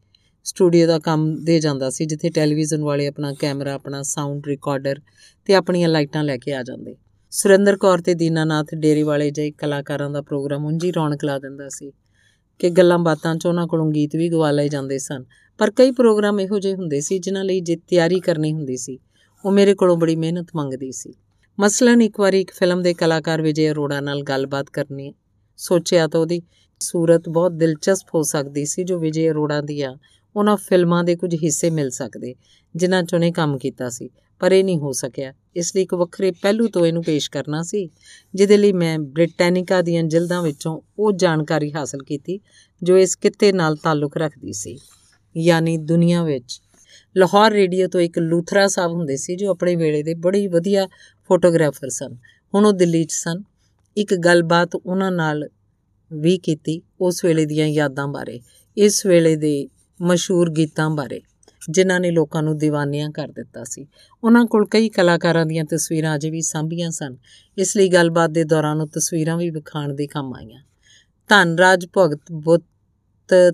ਸਟੂਡੀਓ 0.44 0.86
ਦਾ 0.86 0.98
ਕੰਮ 0.98 1.44
ਦੇ 1.44 1.60
ਜਾਂਦਾ 1.60 1.90
ਸੀ, 1.90 2.04
ਜਿੱਥੇ 2.04 2.30
ਟੈਲੀਵਿਜ਼ਨ 2.30 2.82
ਵਾਲੇ 2.82 3.06
ਆਪਣਾ 3.06 3.32
ਕੈਮਰਾ, 3.34 3.74
ਆਪਣਾ 3.74 4.02
ਸਾਊਂਡ 4.02 4.46
ਰਿਕਾਰਡਰ 4.46 5.00
ਤੇ 5.44 5.54
ਆਪਣੀਆਂ 5.54 5.88
ਲਾਈਟਾਂ 5.88 6.24
ਲੈ 6.24 6.36
ਕੇ 6.36 6.54
ਆ 6.54 6.62
ਜਾਂਦੇ। 6.62 6.96
ਸੁਰਿੰਦਰ 7.30 7.76
ਕੌਰ 7.76 8.00
ਤੇ 8.00 8.14
ਦੀਨਾਨਾਥ 8.14 8.74
ਡੇਰੀ 8.74 9.02
ਵਾਲੇ 9.02 9.30
ਜਿਹੇ 9.30 9.50
ਕਲਾਕਾਰਾਂ 9.50 10.10
ਦਾ 10.10 10.22
ਪ੍ਰੋਗਰਾਮ 10.22 10.64
ਉਂਝੀ 10.64 10.92
ਰੌਣਕ 10.92 11.24
ਲਾ 11.24 11.38
ਦਿੰਦਾ 11.38 11.68
ਸੀ। 11.68 11.92
ਕਿ 12.60 12.70
ਗੱਲਾਂ 12.70 12.98
ਬਾਤਾਂ 12.98 13.36
'ਚ 13.36 13.46
ਉਹਨਾਂ 13.46 13.66
ਕੋਲੋਂ 13.66 13.90
ਗੀਤ 13.92 14.16
ਵੀ 14.16 14.28
ਗਵਾ 14.28 14.50
ਲਏ 14.50 14.68
ਜਾਂਦੇ 14.68 14.98
ਸਨ। 14.98 15.24
ਪਰ 15.58 15.70
ਕਈ 15.70 15.90
ਪ੍ਰੋਗਰਾਮ 15.90 16.40
ਇਹੋ 16.40 16.58
ਜਿਹੇ 16.58 16.74
ਹੁੰਦੇ 16.74 17.00
ਸੀ 17.00 17.18
ਜਿਨ੍ਹਾਂ 17.18 17.44
ਲਈ 17.44 17.60
ਜੇ 17.60 17.76
ਤਿਆਰੀ 17.76 18.20
ਕਰਨੀ 18.20 18.52
ਹੁੰਦੀ 18.52 18.76
ਸੀ। 18.76 18.98
ਉਹ 19.44 19.52
ਮੇਰੇ 19.52 19.74
ਕੋਲੋਂ 19.74 19.96
ਬੜੀ 19.96 20.16
ਮਿਹਨਤ 20.16 20.46
ਮੰਗਦੀ 20.56 20.92
ਸੀ। 20.92 21.14
ਮਸਲਨ 21.60 22.02
ਇੱਕ 22.02 22.20
ਵਾਰੀ 22.20 22.40
ਇੱਕ 22.40 22.50
ਫਿਲਮ 22.50 22.82
ਦੇ 22.82 22.94
ਕਲਾਕਾਰ 22.94 23.42
ਵਿਜੇ 23.42 23.70
ਅਰੋੜਾ 23.70 24.00
ਨਾਲ 24.00 24.22
ਗੱਲਬਾਤ 24.22 24.70
ਕਰਨੀ 24.70 25.14
ਸੋਚਿਆ 25.56 26.06
ਤਾਂ 26.06 26.20
ਉਹਦੀ 26.20 26.42
ਸੂਰਤ 26.80 27.28
ਬਹੁਤ 27.28 27.52
ਦਿਲਚਸਪ 27.52 28.06
ਹੋ 28.14 28.22
ਸਕਦੀ 28.22 28.64
ਸੀ 28.64 28.84
ਜੋ 28.84 28.98
ਵਿਜੇ 28.98 29.30
ਅਰੋੜਾ 29.30 29.60
ਦੀਆਂ 29.60 29.96
ਉਹਨਾਂ 30.36 30.56
ਫਿਲਮਾਂ 30.56 31.04
ਦੇ 31.04 31.16
ਕੁਝ 31.16 31.34
ਹਿੱਸੇ 31.34 31.70
ਮਿਲ 31.70 31.90
ਸਕਦੇ, 31.90 32.34
ਜਿਨ੍ਹਾਂ 32.76 33.02
'ਚ 33.02 33.14
ਉਹਨੇ 33.14 33.32
ਕੰਮ 33.32 33.58
ਕੀਤਾ 33.58 33.88
ਸੀ। 33.88 34.10
ਪਰ 34.40 34.52
ਇਹ 34.52 34.64
ਨਹੀਂ 34.64 34.78
ਹੋ 34.78 34.92
ਸਕਿਆ। 34.92 35.32
ਇਸ 35.56 35.76
ਲਈ 35.76 35.82
ਇੱਕ 35.82 35.94
ਵੱਖਰੇ 35.94 36.30
ਪਹਿਲੂ 36.30 36.68
ਤੋਂ 36.68 36.86
ਇਹਨੂੰ 36.86 37.02
ਪੇਸ਼ 37.02 37.30
ਕਰਨਾ 37.30 37.62
ਸੀ, 37.62 37.88
ਜਿਹਦੇ 38.34 38.56
ਲਈ 38.56 38.72
ਮੈਂ 38.72 38.98
ਬ੍ਰਿਟੈਨਿਕਾ 38.98 39.82
ਦੀਆਂ 39.82 40.02
ਜਿਲਦਾਂ 40.02 40.42
ਵਿੱਚੋਂ 40.42 40.80
ਉਹ 40.98 41.12
ਜਾਣਕਾਰੀ 41.12 41.72
ਹਾਸਲ 41.72 42.02
ਕੀਤੀ, 42.02 42.40
ਜੋ 42.82 42.98
ਇਸ 42.98 43.16
ਕਿੱਤੇ 43.16 43.52
ਨਾਲ 43.52 43.76
ਤਾਲੁਕ 43.76 44.16
ਰੱਖਦੀ 44.16 44.52
ਸੀ। 44.52 44.78
ਯਾਨੀ 45.36 45.76
ਦੁਨੀਆ 45.76 46.22
ਵਿੱਚ 46.22 46.60
ਲਾਹੌਰ 47.16 47.52
ਰੇਡੀਓ 47.52 47.88
ਤੋਂ 47.88 48.00
ਇੱਕ 48.00 48.18
ਲੂਥਰਾ 48.18 48.68
ਸਾਹਿਬ 48.68 48.92
ਹੁੰਦੇ 48.92 49.16
ਸੀ, 49.16 49.36
ਜੋ 49.36 49.50
ਆਪਣੇ 49.50 49.76
ਵੇਲੇ 49.76 50.02
ਦੇ 50.02 50.14
ਬੜੀ 50.14 50.46
ਵਧੀਆ 50.46 50.86
ਫੋਟੋਗ੍ਰਾਫਰ 51.28 51.88
ਸਨ। 51.88 52.16
ਹੁਣ 52.54 52.66
ਉਹ 52.66 52.72
ਦਿੱਲੀ 52.72 53.04
'ਚ 53.04 53.12
ਸਨ। 53.12 53.42
ਇੱਕ 53.96 54.14
ਗੱਲਬਾਤ 54.14 54.74
ਉਹਨਾਂ 54.74 55.12
ਨਾਲ 55.12 55.48
ਵੀ 56.12 56.38
ਕੀਤੀ 56.38 56.82
ਉਸ 57.00 57.24
ਵੇਲੇ 57.24 57.46
ਦੀਆਂ 57.46 57.66
ਯਾਦਾਂ 57.66 58.08
ਬਾਰੇ, 58.08 58.40
ਇਸ 58.76 59.06
ਵੇਲੇ 59.06 59.36
ਦੇ 59.36 59.68
ਮਸ਼ਹੂਰ 60.00 60.50
ਗੀਤਾਂ 60.50 60.90
ਬਾਰੇ। 60.90 61.20
ਜਿਨ੍ਹਾਂ 61.70 62.00
ਨੇ 62.00 62.10
ਲੋਕਾਂ 62.10 62.42
ਨੂੰ 62.42 62.58
دیਵਾਨੀਆਂ 62.66 63.10
ਕਰ 63.10 63.28
ਦਿੱਤਾ 63.28 63.64
ਸੀ। 63.64 63.86
ਉਹਨਾਂ 64.24 64.46
ਕੋਲ 64.46 64.66
ਕਈ 64.66 64.88
ਕਲਾਕਾਰਾਂ 64.88 65.46
ਦੀਆਂ 65.46 65.64
ਤਸਵੀਰਾਂ 65.64 66.14
ਅਜੇ 66.14 66.30
ਵੀ 66.30 66.40
ਸਾਂਭੀਆਂ 66.40 66.90
ਸਨ। 66.90 67.16
ਇਸ 67.58 67.76
ਲਈ 67.76 67.88
ਗੱਲਬਾਤ 67.88 68.30
ਦੇ 68.30 68.44
ਦੌਰਾਨ 68.44 68.80
ਉਹ 68.80 68.86
ਤਸਵੀਰਾਂ 68.86 69.36
ਵੀ 69.36 69.50
ਵਿਖਾਣ 69.50 69.94
ਦੇ 69.94 70.06
ਕੰਮ 70.06 70.34
ਆਈਆਂ। 70.34 70.62
ਧਨਰਾਜ 71.28 71.86
ਭਗਤ 71.96 72.20
ਬੁੱਤ 72.32 72.64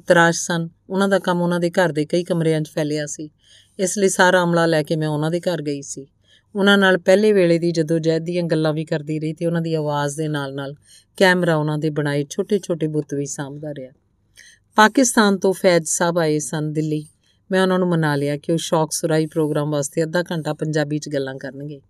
ਤਰਾਸ਼ 0.06 0.40
ਸਨ। 0.40 0.68
ਉਹਨਾਂ 0.90 1.08
ਦਾ 1.08 1.18
ਕੰਮ 1.18 1.42
ਉਹਨਾਂ 1.42 1.60
ਦੇ 1.60 1.70
ਘਰ 1.70 1.92
ਦੇ 1.92 2.06
ਕਈ 2.06 2.24
ਕਮਰਿਆਂ 2.24 2.60
'ਚ 2.60 2.68
ਫੈਲਿਆ 2.68 3.06
ਸੀ। 3.06 3.30
ਇਸ 3.78 3.98
ਲਈ 3.98 4.08
ਸਾਰਾ 4.08 4.42
ਅਮਲਾ 4.42 4.66
ਲੈ 4.66 4.82
ਕੇ 4.82 4.96
ਮੈਂ 4.96 5.08
ਉਹਨਾਂ 5.08 5.30
ਦੇ 5.30 5.40
ਘਰ 5.40 5.62
ਗਈ 5.62 5.82
ਸੀ। 5.82 6.06
ਉਹਨਾਂ 6.54 6.78
ਨਾਲ 6.78 6.98
ਪਹਿਲੇ 6.98 7.32
ਵੇਲੇ 7.32 7.58
ਦੀ 7.58 7.72
ਜਦੋਂ 7.72 7.98
ਜੈਦ 7.98 8.22
ਦੀਆਂ 8.22 8.42
ਗੱਲਾਂ 8.42 8.72
ਵੀ 8.72 8.84
ਕਰਦੀ 8.84 9.18
ਰਹੀ 9.18 9.32
ਤੇ 9.32 9.46
ਉਹਨਾਂ 9.46 9.62
ਦੀ 9.62 9.74
ਆਵਾਜ਼ 9.74 10.16
ਦੇ 10.16 10.28
ਨਾਲ-ਨਾਲ 10.28 10.74
ਕੈਮਰਾ 11.16 11.56
ਉਹਨਾਂ 11.56 11.78
ਦੇ 11.78 11.90
ਬਣਾਏ 11.90 12.26
ਛੋਟੇ-ਛੋਟੇ 12.30 12.86
ਬੁੱਤ 12.86 13.14
ਵੀ 13.14 13.26
ਸਾਂਭਦਾ 13.26 13.70
ਰਿਹਾ। 13.70 13.92
ਪਾਕਿਸਤਾਨ 14.76 15.38
ਤੋਂ 15.38 15.52
ਫੈਜ਼ 15.52 15.86
ਸਾਹਿਬ 15.86 16.18
ਆਏ 16.18 16.38
ਸਨ 16.38 16.72
ਦਿੱਲੀ। 16.72 17.06
ਮੈਂ 17.52 17.62
ਉਹਨਾਂ 17.62 17.78
ਨੂੰ 17.78 17.88
ਮਨਾ 17.88 18.16
ਲਿਆ 18.16 18.36
ਕਿ 18.36 18.52
ਉਹ 18.52 18.58
ਸ਼ੌਕ 18.58 18.92
ਸੁਰਾਈ 18.92 19.26
ਪ੍ਰੋਗਰਾਮ 19.26 19.70
ਵਾਸਤੇ 19.70 20.02
ਅੱਧਾ 20.02 20.22
ਘੰਟਾ 20.22 20.54
ਪੰਜਾਬੀ 20.54 20.98
'ਚ 20.98 21.08
ਗੱਲਾਂ 21.08 21.34
ਕਰਨਗੇ। 21.34 21.80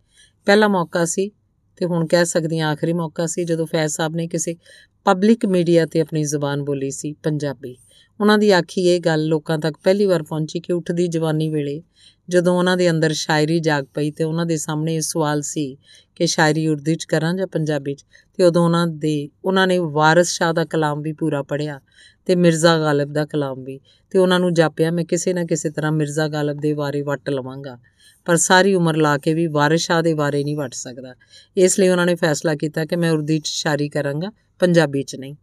ਪਹਿਲਾ 0.46 0.68
ਮੌਕਾ 0.68 1.04
ਸੀ 1.04 1.30
ਤੇ 1.76 1.86
ਹੁਣ 1.86 2.06
ਕਹਿ 2.06 2.24
ਸਕਦੀ 2.24 2.58
ਹਾਂ 2.58 2.70
ਆਖਰੀ 2.72 2.92
ਮੌਕਾ 2.92 3.26
ਸੀ 3.26 3.44
ਜਦੋਂ 3.44 3.66
ਫੈਜ਼ 3.66 3.92
ਸਾਹਿਬ 3.92 4.16
ਨੇ 4.16 4.26
ਕਿਸੇ 4.26 4.56
ਪਬਲਿਕ 5.04 5.46
ਮੀਡੀਆ 5.46 5.86
ਤੇ 5.86 6.00
ਆਪਣੀ 6.00 6.24
ਜ਼ੁਬਾਨ 6.24 6.62
ਬੋਲੀ 6.62 6.90
ਸੀ 6.90 7.12
ਪੰਜਾਬੀ। 7.12 7.76
ਉਹਨਾਂ 8.20 8.38
ਦੀ 8.38 8.50
ਆਖੀ 8.50 8.82
ਇਹ 8.88 9.00
ਗੱਲ 9.00 9.24
ਲੋਕਾਂ 9.24 9.58
ਤੱਕ 9.58 9.76
ਪਹਿਲੀ 9.84 10.06
ਵਾਰ 10.06 10.22
ਪਹੁੰਚੀ 10.22 10.60
ਕਿ 10.60 10.72
ਉੱਠਦੀ 10.72 11.06
ਜਵਾਨੀ 11.06 11.48
ਵੇਲੇ 11.48 11.82
ਜਦੋਂ 12.28 12.58
ਉਹਨਾਂ 12.58 12.76
ਦੇ 12.76 12.90
ਅੰਦਰ 12.90 13.12
ਸ਼ਾਇਰੀ 13.12 13.60
ਜਾਗ 13.60 13.84
ਪਈ 13.94 14.10
ਤੇ 14.10 14.24
ਉਹਨਾਂ 14.24 14.46
ਦੇ 14.46 14.56
ਸਾਹਮਣੇ 14.56 14.94
ਇਹ 14.94 15.00
ਸਵਾਲ 15.00 15.42
ਸੀ 15.42 15.76
ਕਿ 16.14 16.26
ਸ਼ਾਇਰੀ 16.26 16.66
ਉਰਦੂ 16.66 16.94
'ਚ 16.94 17.04
ਕਰਾਂ 17.04 17.34
ਜਾਂ 17.34 17.46
ਪੰਜਾਬੀ 17.46 17.94
'ਚ? 17.94 18.04
ਤੇ 18.36 18.44
ਉਦੋਂ 18.44 18.64
ਉਹਨਾਂ 18.64 18.86
ਦੇ, 18.86 19.28
ਉਹਨਾਂ 19.44 19.66
ਨੇ 19.66 19.78
ਵਾਰਿਸ 19.78 20.28
ਸ਼ਾਹ 20.28 20.52
ਦਾ 20.52 20.64
ਕਲਾਮ 20.64 21.02
ਵੀ 21.02 21.12
ਪੂਰਾ 21.12 21.42
ਪੜਿਆ 21.42 21.80
ਤੇ 22.26 22.36
ਮਿਰਜ਼ਾ 22.36 22.78
ਗਾਲਿਬ 22.78 23.12
ਦਾ 23.12 23.26
ਕਲਾਮ 23.26 23.64
ਵੀ 23.64 23.80
ਤੇ 24.10 24.18
ਉਹਨਾਂ 24.18 24.40
ਨੂੰ 24.40 24.54
ਜਾਪਿਆ, 24.54 24.90
ਮੈਂ 24.90 25.04
ਕਿਸੇ 25.04 25.32
ਨਾ 25.32 25.44
ਕਿਸੇ 25.44 25.70
ਤਰ੍ਹਾਂ 25.70 25.92
ਮਿਰਜ਼ਾ 25.92 26.28
ਗਾਲਿਬ 26.28 26.56
ਦੇ 26.56 26.74
ਬਾਰੇ 26.74 27.02
ਵੱਟ 27.02 27.30
ਲਵਾਂਗਾ, 27.30 27.78
ਪਰ 28.24 28.36
ਸਾਰੀ 28.36 28.74
ਉਮਰ 28.74 28.96
ਲਾ 28.96 29.18
ਕੇ 29.18 29.34
ਵੀ 29.34 29.46
ਵਾਰਿਸ 29.46 29.80
ਸ਼ਾਹ 29.80 30.02
ਦੇ 30.02 30.14
ਬਾਰੇ 30.14 30.44
ਨਹੀਂ 30.44 30.56
ਵੱਟ 30.56 30.74
ਸਕਦਾ। 30.74 31.14
ਇਸ 31.56 31.80
ਲਈ 31.80 31.88
ਉਹਨਾਂ 31.88 32.06
ਨੇ 32.06 32.14
ਫੈਸਲਾ 32.14 32.54
ਕੀਤਾ 32.54 32.84
ਕਿ 32.84 32.96
ਮੈਂ 32.96 33.10
ਉਰਦੂ 33.10 33.38
'ਚ 33.38 33.46
ਸ਼ਾਇਰੀ 33.46 33.88
ਕਰਾਂਗਾ, 33.88 34.32
ਪੰਜਾਬੀ 34.58 35.02
'ਚ 35.02 35.16
ਨਹੀਂ। 35.16 35.36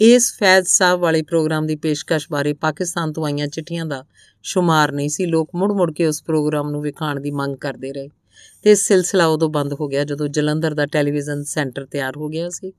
ਇਸ 0.00 0.34
ਫੈਜ਼ 0.38 0.66
ਸਾਹਿਬ 0.66 1.00
ਵਾਲੇ 1.00 1.22
ਪ੍ਰੋਗਰਾਮ 1.22 1.66
ਦੀ 1.66 1.76
ਪੇਸ਼ਕਸ਼ 1.76 2.28
ਬਾਰੇ 2.30 2.52
ਪਾਕਿਸਤਾਨ 2.52 3.12
ਤੋਂ 3.12 3.24
ਆਈਆਂ 3.26 3.46
ਚਿੱਠੀਆਂ 3.46 3.86
ਦਾ 3.86 4.04
ਸ਼ੁਮਾਰ 4.42 4.92
ਨਹੀਂ 4.92 5.08
ਸੀ। 5.08 5.26
ਲੋਕ 5.26 5.50
ਮੁੜ-ਮੁੜ 5.54 5.92
ਕੇ 5.92 6.06
ਉਸ 6.06 6.22
ਪ੍ਰੋਗਰਾਮ 6.22 6.70
ਨੂੰ 6.70 6.82
ਵਿਖਾਣ 6.82 7.20
ਦੀ 7.20 7.30
ਮੰਗ 7.30 7.56
ਕਰਦੇ 7.56 7.92
ਰਹੇ। 7.92 8.08
ਤੇ 8.62 8.70
ਇਸ 8.70 8.86
ਸਿਲਸਿਲਾ 8.86 9.26
ਉਦੋਂ 9.26 9.48
ਬੰਦ 9.48 9.72
ਹੋ 9.72 9.88
ਗਿਆ 9.88 10.04
ਜਦੋਂ 10.04 10.28
ਜਲੰਧਰ 10.28 10.74
ਦਾ 10.74 10.86
ਟੈਲੀਵਿਜ਼ਨ 10.86 11.42
ਸੈਂਟਰ 11.42 11.86
ਤਿਆਰ 11.86 12.16
ਹੋ 12.16 12.28
ਗਿਆ 12.28 12.48
ਸੀ 12.48 12.72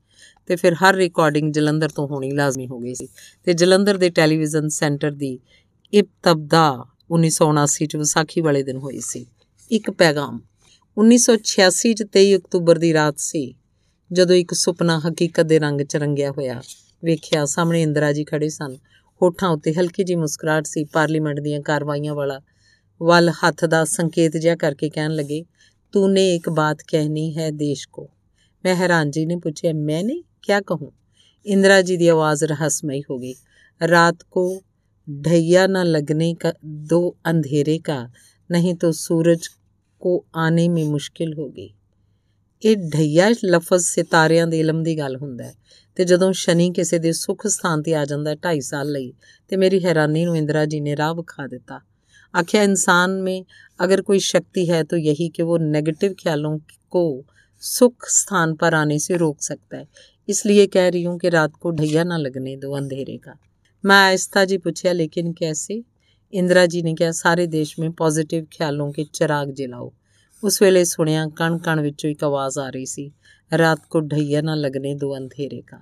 ਤੇ 0.46 0.56
ਫਿਰ 0.56 0.74
ਹਰ 0.74 0.94
ਰਿਕਾਰਡਿੰਗ 0.94 1.52
ਜਲੰਧਰ 1.52 1.88
ਤੋਂ 1.88 2.08
ਹੋਣੀ 2.08 2.30
ਲਾਜ਼ਮੀ 2.30 2.68
ਹੋ 2.68 2.78
ਗਈ 2.78 2.94
ਸੀ। 2.94 3.08
ਤੇ 3.44 3.52
ਜਲੰਧਰ 3.52 3.96
ਦੇ 3.96 4.10
ਟੈਲੀਵਿਜ਼ਨ 4.10 4.68
ਸੈਂਟਰ 4.68 5.10
ਦੀ 5.10 5.38
ਇਬਤਦਾ 5.94 6.86
1979 7.10 7.86
ਚ 7.86 7.96
ਵਿਸਾਖੀ 7.96 8.40
ਵਾਲੇ 8.40 8.62
ਦਿਨ 8.62 8.76
ਹੋਈ 8.76 9.00
ਸੀ। 9.00 9.26
ਇੱਕ 9.70 9.90
ਪੈਗਾਮ 9.90 10.40
1986 10.98 11.92
ਚ 11.92 12.04
23 12.16 12.36
ਅਕਤੂਬਰ 12.36 12.78
ਦੀ 12.78 12.92
ਰਾਤ 12.92 13.14
ਸੀ 13.18 13.54
ਜਦੋਂ 14.12 14.36
ਇੱਕ 14.36 14.54
ਸੁਪਨਾ 14.54 15.00
ਹਕੀਕਤ 15.08 15.44
ਦੇ 15.44 15.58
ਰੰਗ 15.58 15.80
ਚ 15.80 15.96
ਰੰਗਿਆ 15.96 16.30
ਹੋਇਆ 16.30 16.62
ਵੇਖਿਆ 17.04 17.44
ਸਾਹਮਣੇ 17.44 17.82
ਇੰਦਰਾ 17.82 18.12
ਜੀ 18.12 18.24
ਖੜੇ 18.24 18.48
ਸਨ। 18.48 18.76
ਹੋਠਾਂ 19.22 19.48
ਉੱਤੇ 19.48 19.74
ਹਲਕੀ 19.74 20.04
ਜੀ 20.04 20.14
ਮੁਸਕਰਾਹਟ 20.14 20.66
ਸੀ। 20.66 20.84
ਪਾਰਲੀਮੈਂਟ 20.84 21.40
ਦੀਆਂ 21.40 21.60
ਕਾਰਵਾਈਆਂ 21.60 22.14
ਵਾਲਾ 22.14 22.40
ਵੱਲ 23.01 23.29
ਹੱਥ 23.43 23.65
ਦਾ 23.65 23.83
ਸੰਕੇਤ 23.87 24.37
ਜਿਹਾ 24.37 24.55
ਕਰਕੇ 24.55 24.89
ਕਹਿਣ 24.89 25.11
ਲੱਗੇ 25.11 25.43
तूने 25.93 26.23
एक 26.29 26.49
बात 26.51 26.81
कहनी 26.83 27.29
है 27.31 27.51
देश 27.53 27.83
को 27.87 28.09
मैं 28.63 28.73
हैरान 28.75 29.11
जी 29.11 29.25
ने 29.25 29.35
पूछा 29.37 29.71
मैंने 29.75 30.21
क्या 30.43 30.59
कहूँ 30.63 30.91
इंदिरा 31.45 31.79
जी 31.81 31.97
की 31.97 32.07
आवाज़ 32.07 32.43
रहस्यमयी 32.45 33.01
हो 33.09 33.17
गई 33.17 33.33
रात 33.81 34.21
को 34.31 34.43
ढैया 35.07 35.65
न 35.67 35.83
लगने 35.87 36.33
का 36.35 36.51
दो 36.85 37.01
अंधेरे 37.25 37.77
का 37.79 37.99
नहीं 38.49 38.75
तो 38.75 38.91
सूरज 38.93 39.47
को 40.01 40.15
आने 40.37 40.67
में 40.69 40.83
मुश्किल 40.91 41.33
होगी 41.33 41.69
ਇਹ 42.63 42.77
ਢਈਆ 42.93 43.27
ਲਫ਼ਜ਼ 43.45 43.83
ਸਿਤਾਰਿਆਂ 43.83 44.45
ਦੇ 44.47 44.59
ਇਲਮ 44.59 44.81
ਦੀ 44.83 44.97
ਗੱਲ 44.97 45.15
ਹੁੰਦਾ 45.15 45.43
ਹੈ 45.43 45.53
ਤੇ 45.97 46.05
ਜਦੋਂ 46.05 46.31
ਸ਼ਨੀ 46.33 46.69
ਕਿਸੇ 46.69 46.97
ਦੇ 46.99 47.11
ਸੁੱਖ 47.11 47.45
ਸਥਾਨ 47.47 47.81
ਤੇ 47.81 47.93
ਆ 47.95 48.03
ਜਾਂਦਾ 48.05 48.31
2.5 48.39 48.59
ਸਾਲ 48.61 48.91
ਲਈ 48.91 49.11
ਤੇ 49.51 49.57
ਮੇਰੀ 49.57 49.83
ਹੈਰਾਨੀ 49.85 50.25
ਨੂੰ 50.25 50.35
ਇੰਦਰਾ 50.37 50.65
ਜੀ 50.65 50.79
ਨੇ 50.79 50.95
ਰਾਹ 50.97 51.13
ਵਿਖਾ 51.15 51.45
ਦਿੱਤਾ 51.47 51.79
आखिर 52.33 52.63
इंसान 52.63 53.11
में 53.11 53.45
अगर 53.79 54.01
कोई 54.01 54.19
शक्ति 54.19 54.65
है 54.65 54.83
तो 54.83 54.97
यही 54.97 55.29
कि 55.29 55.43
वो 55.43 55.57
नेगेटिव 55.57 56.13
ख्यालों 56.13 56.57
को 56.89 57.03
सुख 57.63 58.07
स्थान 58.07 58.55
पर 58.55 58.73
आने 58.73 58.99
से 58.99 59.17
रोक 59.17 59.41
सकता 59.41 59.77
है 59.77 59.87
इसलिए 60.27 60.65
कह 60.67 60.89
रही 60.89 61.03
हूँ 61.03 61.17
कि 61.19 61.29
रात 61.29 61.53
को 61.59 61.71
ढैया 61.71 62.03
ना 62.03 62.17
लगने 62.17 62.55
दो 62.55 62.71
अंधेरे 62.71 63.17
का 63.17 63.37
मैं 63.83 63.95
आहिस्ता 63.95 64.45
जी 64.45 64.57
पूछा 64.57 64.91
लेकिन 64.91 65.33
कैसे 65.33 65.83
इंदिरा 66.33 66.65
जी 66.65 66.81
ने 66.81 66.93
कहा 66.93 67.11
सारे 67.11 67.47
देश 67.47 67.79
में 67.79 67.91
पॉजिटिव 67.91 68.47
ख्यालों 68.53 68.91
के 68.91 69.03
चिराग 69.03 69.53
जलाओ 69.53 69.91
ਉਸ 70.43 70.61
ਵੇਲੇ 70.61 70.83
ਸੁਣਿਆ 70.83 71.27
ਕਣ 71.35 71.57
ਕਣ 71.57 71.81
ਵਿੱਚੋਂ 71.81 72.09
ਇੱਕ 72.09 72.23
ਆਵਾਜ਼ 72.23 72.57
ਆ 72.59 72.69
ਰਹੀ 72.69 72.85
ਸੀ 72.85 73.11
ਰਾਤ 73.51 73.79
ਕੋ 73.89 73.99
ਢਈਆ 74.01 74.41
ਨਾ 74.41 74.55
ਲੱਗਨੇ 74.55 74.93
ਦੋ 74.95 75.15
ਅੰਧੇਰੇ 75.17 75.61
ਕਾ 75.61 75.79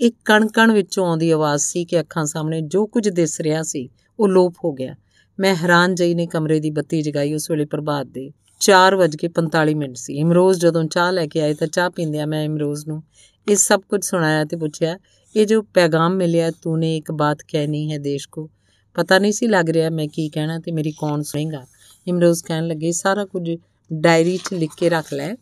ਇੱਕ 0.00 0.16
ਕਣ 0.24 0.46
ਕਣ 0.48 0.72
ਵਿੱਚੋਂ 0.72 1.06
ਆਉਂਦੀ 1.06 1.30
ਆਵਾਜ਼ 1.30 1.62
ਸੀ 1.62 1.84
ਕਿ 1.84 2.00
ਅੱਖਾਂ 2.00 2.24
ਸਾਹਮਣੇ 2.26 2.60
ਜੋ 2.60 2.86
ਕੁਝ 2.86 3.08
ਦਿਸ 3.08 3.40
ਰਿਹਾ 3.40 3.62
ਸੀ 3.62 3.88
ਉਹ 4.18 4.28
ਲੋਪ 4.28 4.54
ਹੋ 4.64 4.72
ਗਿਆ 4.72 4.94
ਮੈਂ 5.41 5.55
ਹੈਰਾਨ 5.55 5.95
ਜਈ 5.95 6.13
ਨੇ 6.13 6.27
ਕਮਰੇ 6.27 6.59
ਦੀ 6.59 6.69
ਬੱਤੀ 6.69 7.01
ਜਗਾਈ 7.01 7.33
ਉਸ 7.33 7.51
ਵੇਲੇ 7.51 7.65
ਪ੍ਰਭਾਤ 7.65 8.07
ਦੇ। 8.07 8.31
4:45 8.59 9.73
ਮਿੰਟ 9.73 9.97
ਸੀ। 9.97 10.13
ਇਮਰੋਜ਼ 10.13 10.59
ਜਦੋਂ 10.59 10.83
ਚਾਹ 10.83 11.11
ਲੈ 11.11 11.27
ਕੇ 11.27 11.41
ਆਏ 11.41 11.53
ਤਾਂ 11.53 11.67
ਚਾਹ 11.67 11.89
ਪੀਂਦਿਆਂ 11.89 12.27
ਮੈਂ 12.27 12.43
ਇਮਰੋਜ਼ 12.43 12.87
ਨੂੰ। 12.87 13.03
ਇਹ 13.49 13.55
ਸਭ 13.55 13.81
ਕੁਝ 13.89 14.05
ਸੁਣਾਇਆ 14.05 14.45
ਤੇ 14.45 14.57
ਪੁੱਛਿਆ, 14.57 14.99
ਇਹ 15.35 15.45
ਜੋ 15.45 15.61
ਪੈਗਾਮ 15.61 16.15
ਮਿਲਿਆ 16.15 16.51
ਤੂਨੇ 16.51 16.97
ਇੱਕ 16.97 17.11
ਬਾਤ 17.11 17.37
ਕਹਿਣੀ 17.47 17.91
ਹੈ 17.91 17.97
ਦੇਸ਼ 17.97 18.29
ਕੋ? 18.29 18.49
ਪਤਾ 18.93 19.19
ਨਹੀਂ 19.19 19.31
ਸੀ 19.31 19.47
ਲੱਗ 19.47 19.69
ਰਿਹਾ 19.69 19.89
ਮੈਂ 19.89 20.07
ਕੀ 20.07 20.29
ਕਹਿਣਾ 20.29 20.59
ਤੇ 20.59 20.71
ਮੇਰੀ 20.71 20.91
ਕੌਣ 20.91 21.21
ਸੁਣੇਗਾ? 21.21 21.67
ਇਮਰੋਜ਼ 22.07 22.43
ਕਹਿਣ 22.43 22.67
ਲੱਗੇ, 22.67 22.91
ਸਾਰਾ 22.91 23.25
ਕੁਝ 23.25 23.51
ਡਾਇਰੀ 23.93 24.37
'ਚ 24.37 24.53
ਲਿਖ 24.53 24.71
ਕੇ 24.77 24.89
ਰੱਖ 24.89 25.13
ਲੈ। 25.13 25.35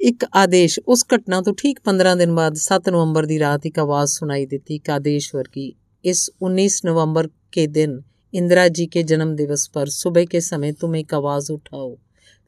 ਇੱਕ 0.00 0.26
ਆਦੇਸ਼ 0.34 0.80
ਉਸ 0.88 1.04
ਘਟਨਾ 1.16 1.40
ਤੋਂ 1.40 1.54
ਠੀਕ 1.58 1.78
15 1.84 2.14
ਦਿਨ 2.14 2.34
ਬਾਅਦ 2.34 2.54
7 2.54 2.88
ਨਵੰਬਰ 2.88 3.26
ਦੀ 3.26 3.38
ਰਾਤ 3.38 3.66
ਇੱਕ 3.66 3.78
ਆਵਾਜ਼ 3.78 4.10
ਸੁਣਾਈ 4.10 4.46
ਦਿੱਤੀ, 4.46 4.74
ਇੱਕ 4.74 4.90
ਆਦੇਸ਼ 4.90 5.34
ਵਰਗੀ, 5.34 5.74
ਇਸ 6.04 6.30
19 6.42 6.80
ਨਵੰਬਰ 6.84 7.28
ਕੇ 7.52 7.66
ਦਿਨ 7.66 8.02
इंदिरा 8.35 8.67
जी 8.67 8.85
के 8.85 9.03
जन्म 9.03 9.35
दिवस 9.35 9.67
पर 9.67 9.89
सुबह 9.89 10.25
के 10.25 10.41
समय 10.41 10.71
तुम 10.71 10.95
एक 10.95 11.13
आवाज़ 11.13 11.51
उठाओ 11.51 11.91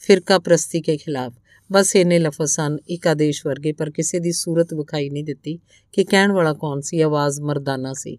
ਫਿਰਕਾ 0.02 0.38
ਪ੍ਰਸਤੀ 0.40 0.82
ਕੇ 0.82 0.98
ਖਿਲਾਫ 0.98 1.34
ਬਸ 1.72 1.96
ਇਹਨੇ 1.96 2.18
ਲਫ਼ਜ਼ 2.20 2.52
ਸਨ 2.52 2.78
ਇੱਕ 2.88 3.08
ਆਦੇਸ਼ 3.08 3.46
ਵਰਗੇ 3.48 3.72
ਪਰ 3.72 3.90
ਕਿਸੇ 3.90 4.20
ਦੀ 4.20 4.32
ਸੂਰਤ 4.32 4.74
ਵਿਖਾਈ 4.74 5.10
ਨਹੀਂ 5.10 5.24
ਦਿੱਤੀ 5.24 5.58
ਕਿ 5.94 6.04
ਕਹਿਣ 6.04 6.32
ਵਾਲਾ 6.32 6.54
ਕੌਣ 6.54 6.82
ਸੀ 6.82 7.00
ਆਵਾਜ਼ 7.02 7.40
ਮਰਦਾਨਾ 7.42 7.94
ਸੀ 7.94 8.18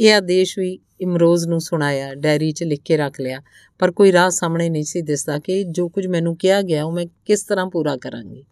ਇਹ 0.00 0.12
ਆਦੇਸ਼ 0.14 0.58
ਵੀ 0.58 0.78
ਇਮਰੋਜ਼ 1.00 1.46
ਨੂੰ 1.48 1.60
ਸੁਣਾਇਆ 1.60 2.14
ਡਾਇਰੀ 2.14 2.50
'ਚ 2.52 2.64
ਲਿਖ 2.64 2.80
ਕੇ 2.84 2.96
ਰੱਖ 2.96 3.20
ਲਿਆ 3.20 3.40
ਪਰ 3.78 3.90
ਕੋਈ 3.90 4.12
ਰਾਹ 4.12 4.30
ਸਾਹਮਣੇ 4.30 4.68
ਨਹੀਂ 4.68 4.84
ਸੀ 4.84 5.02
ਦਿਸਦਾ 5.02 5.38
ਕਿ 5.38 5.62
ਜੋ 5.64 5.88
ਕੁਝ 5.88 6.06
ਮੈਨੂੰ 6.06 6.36
ਕਿਹਾ 6.36 6.60
ਗਿਆ 6.62 6.84
ਉਹ 6.84 6.92
ਮੈਂ 6.92 7.06
ਕਿਸ 7.26 7.42
ਤਰ੍ਹਾਂ 7.42 7.66
ਪੂਰਾ 7.66 7.96
ਕਰਾਂਗੀ 7.96 8.44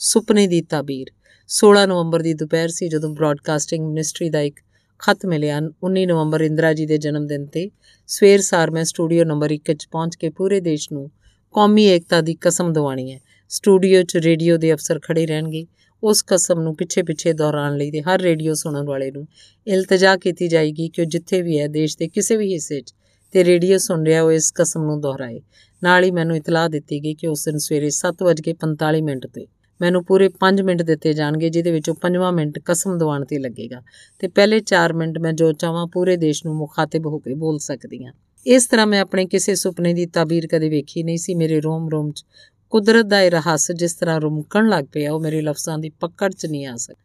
ਸੁਪਨੇ 0.00 0.46
ਦੀ 0.46 0.60
ਤਾਬੀਰ 0.62 1.10
16 1.48 1.86
ਨਵੰਬਰ 1.86 2.22
ਦੀ 2.22 2.34
ਦੁਪਹਿਰ 2.34 2.68
ਸੀ 2.68 2.88
ਜਦੋਂ 2.88 3.14
ਬ੍ਰਾਡਕਾਸਟਿੰਗ 3.14 3.86
ਮਿਨਿਸਟਰੀ 3.86 4.30
ਦਾ 4.30 4.40
ਇੱਕ 4.40 4.60
ਖਤ 5.01 5.25
ਮਿਲਿਆ 5.25 5.57
19 5.83 6.05
ਨਵੰਬਰ 6.05 6.41
ਇੰਦਰਾ 6.41 6.73
ਜੀ 6.73 6.85
ਦੇ 6.85 6.97
ਜਨਮ 6.97 7.27
ਦਿਨ 7.27 7.45
ਤੇ। 7.45 7.69
ਸਵੇਰ 8.07 8.41
ਸਾਰ 8.41 8.71
ਮੈਂ 8.71 8.83
ਸਟੂਡੀਓ 8.83 9.23
ਨੰਬਰ 9.23 9.51
1 9.51 9.73
'ਚ 9.73 9.87
ਪਹੁੰਚ 9.91 10.15
ਕੇ 10.15 10.29
ਪੂਰੇ 10.29 10.59
ਦੇਸ਼ 10.59 10.87
ਨੂੰ 10.91 11.11
ਕੌਮੀ 11.51 11.85
ਏਕਤਾ 11.85 12.21
ਦੀ 12.21 12.35
ਕਸਮ 12.41 12.73
ਦਿਵਾਣੀ 12.73 13.13
ਹੈ। 13.13 13.19
ਸਟੂਡੀਓ 13.49 14.03
'ਚ 14.03 14.17
ਰੇਡੀਓ 14.17 14.57
ਦੇ 14.57 14.73
ਅਫਸਰ 14.73 14.99
ਖੜੇ 14.99 15.25
ਰਹਿਣਗੇ। 15.25 15.65
ਉਸ 16.03 16.23
ਕਸਮ 16.27 16.61
ਨੂੰ 16.61 16.75
ਪਿੱਛੇ-ਪਿੱਛੇ 16.75 17.33
ਦੁਹਰਾਉਣ 17.33 17.77
ਲਈ 17.77 17.91
ਤੇ 17.91 18.01
ਹਰ 18.01 18.21
ਰੇਡੀਓ 18.21 18.53
ਸੁਣਨ 18.53 18.85
ਵਾਲੇ 18.85 19.11
ਨੂੰ 19.11 19.27
ਇਲਤਜਾ 19.67 20.15
ਕੀਤੀ 20.17 20.47
ਜਾਏਗੀ 20.47 20.89
ਕਿ 20.89 21.01
ਉਹ 21.01 21.05
ਜਿੱਥੇ 21.05 21.41
ਵੀ 21.41 21.59
ਹੈ 21.59 21.67
ਦੇਸ਼ 21.67 21.97
ਦੇ 21.97 22.07
ਕਿਸੇ 22.07 22.37
ਵੀ 22.37 22.53
ਹਿੱਸੇ 22.53 22.81
'ਚ 22.81 22.93
ਤੇ 23.31 23.43
ਰੇਡੀਓ 23.43 23.77
ਸੁਣ 23.77 24.05
ਰਿਹਾ 24.05 24.23
ਉਹ 24.23 24.31
ਇਸ 24.31 24.51
ਕਸਮ 24.55 24.85
ਨੂੰ 24.85 25.01
ਦੁਹਰਾਏ। 25.01 25.41
ਨਾਲ 25.83 26.03
ਹੀ 26.03 26.11
ਮੈਨੂੰ 26.11 26.37
ਇਤਲਾਹ 26.37 26.69
ਦਿੱਤੀ 26.69 27.03
ਗਈ 27.03 27.13
ਕਿ 27.13 27.27
ਉਸ 27.27 27.45
ਦਿਨ 27.45 27.57
ਸਵੇਰੇ 27.57 27.89
7:45 27.89 29.01
ਮਿੰਟ 29.01 29.27
ਤੇ 29.27 29.45
ਮੈਨੂੰ 29.81 30.05
ਪੂਰੇ 30.05 30.29
5 30.29 30.61
ਮਿੰਟ 30.61 30.81
ਦਿੱਤੇ 30.81 31.13
ਜਾਣਗੇ, 31.13 31.49
ਜਿਹਦੇ 31.49 31.71
ਵਿੱਚੋਂ 31.71 31.95
5ਵਾਂ 31.95 32.31
ਮਿੰਟ 32.31 32.59
ਕਸਮ 32.65 32.97
ਦਿਵਾਉਣ 32.97 33.25
ਤੇ 33.25 33.39
ਲੱਗੇਗਾ। 33.39 33.81
ਤੇ 34.19 34.27
ਪਹਿਲੇ 34.27 34.59
4 34.59 34.93
ਮਿੰਟ 34.93 35.17
ਮੈਂ 35.17 35.33
ਜੋ 35.33 35.53
ਚਾਹਾਂ 35.53 35.87
ਪੂਰੇ 35.87 36.17
ਦੇਸ਼ 36.17 36.45
ਨੂੰ 36.45 36.55
ਮੁਖਾਤਿਬ 36.55 37.05
ਹੋ 37.05 37.19
ਕੇ 37.19 37.33
ਬੋਲ 37.33 37.59
ਸਕਦੀ 37.59 38.05
ਹਾਂ। 38.05 38.13
ਇਸ 38.47 38.67
ਤਰ੍ਹਾਂ 38.67 38.87
ਮੈਂ 38.87 39.01
ਆਪਣੇ 39.01 39.25
ਕਿਸੇ 39.25 39.55
ਸੁਪਨੇ 39.55 39.93
ਦੀ 39.93 40.05
ਤਾਬੀਰ 40.05 40.47
ਕਦੇ 40.47 40.69
ਵੇਖੀ 40.69 41.03
ਨਹੀਂ 41.03 41.17
ਸੀ। 41.17 41.35
ਮੇਰੇ 41.35 41.61
ਰੋਮ-ਰੋਮ 41.61 42.11
'ਚ 42.11 42.25
ਕੁਦਰਤ 42.69 43.05
ਦਾ 43.05 43.21
ਇਹ 43.21 43.31
ਰਹੱਸ 43.31 43.71
ਜਿਸ 43.71 43.93
ਤਰ੍ਹਾਂ 43.93 44.21
ਰੁਮਕਣ 44.21 44.69
ਲੱਗ 44.69 44.85
ਪਿਆ, 44.93 45.13
ਉਹ 45.13 45.19
ਮੇਰੇ 45.19 45.41
ਲਫ਼ਜ਼ਾਂ 45.41 45.77
ਦੀ 45.77 45.89
ਪਕੜ 45.89 46.33
'ਚ 46.33 46.45
ਨਹੀਂ 46.45 46.65
ਆ 46.65 46.75
ਸਕ। 46.75 46.95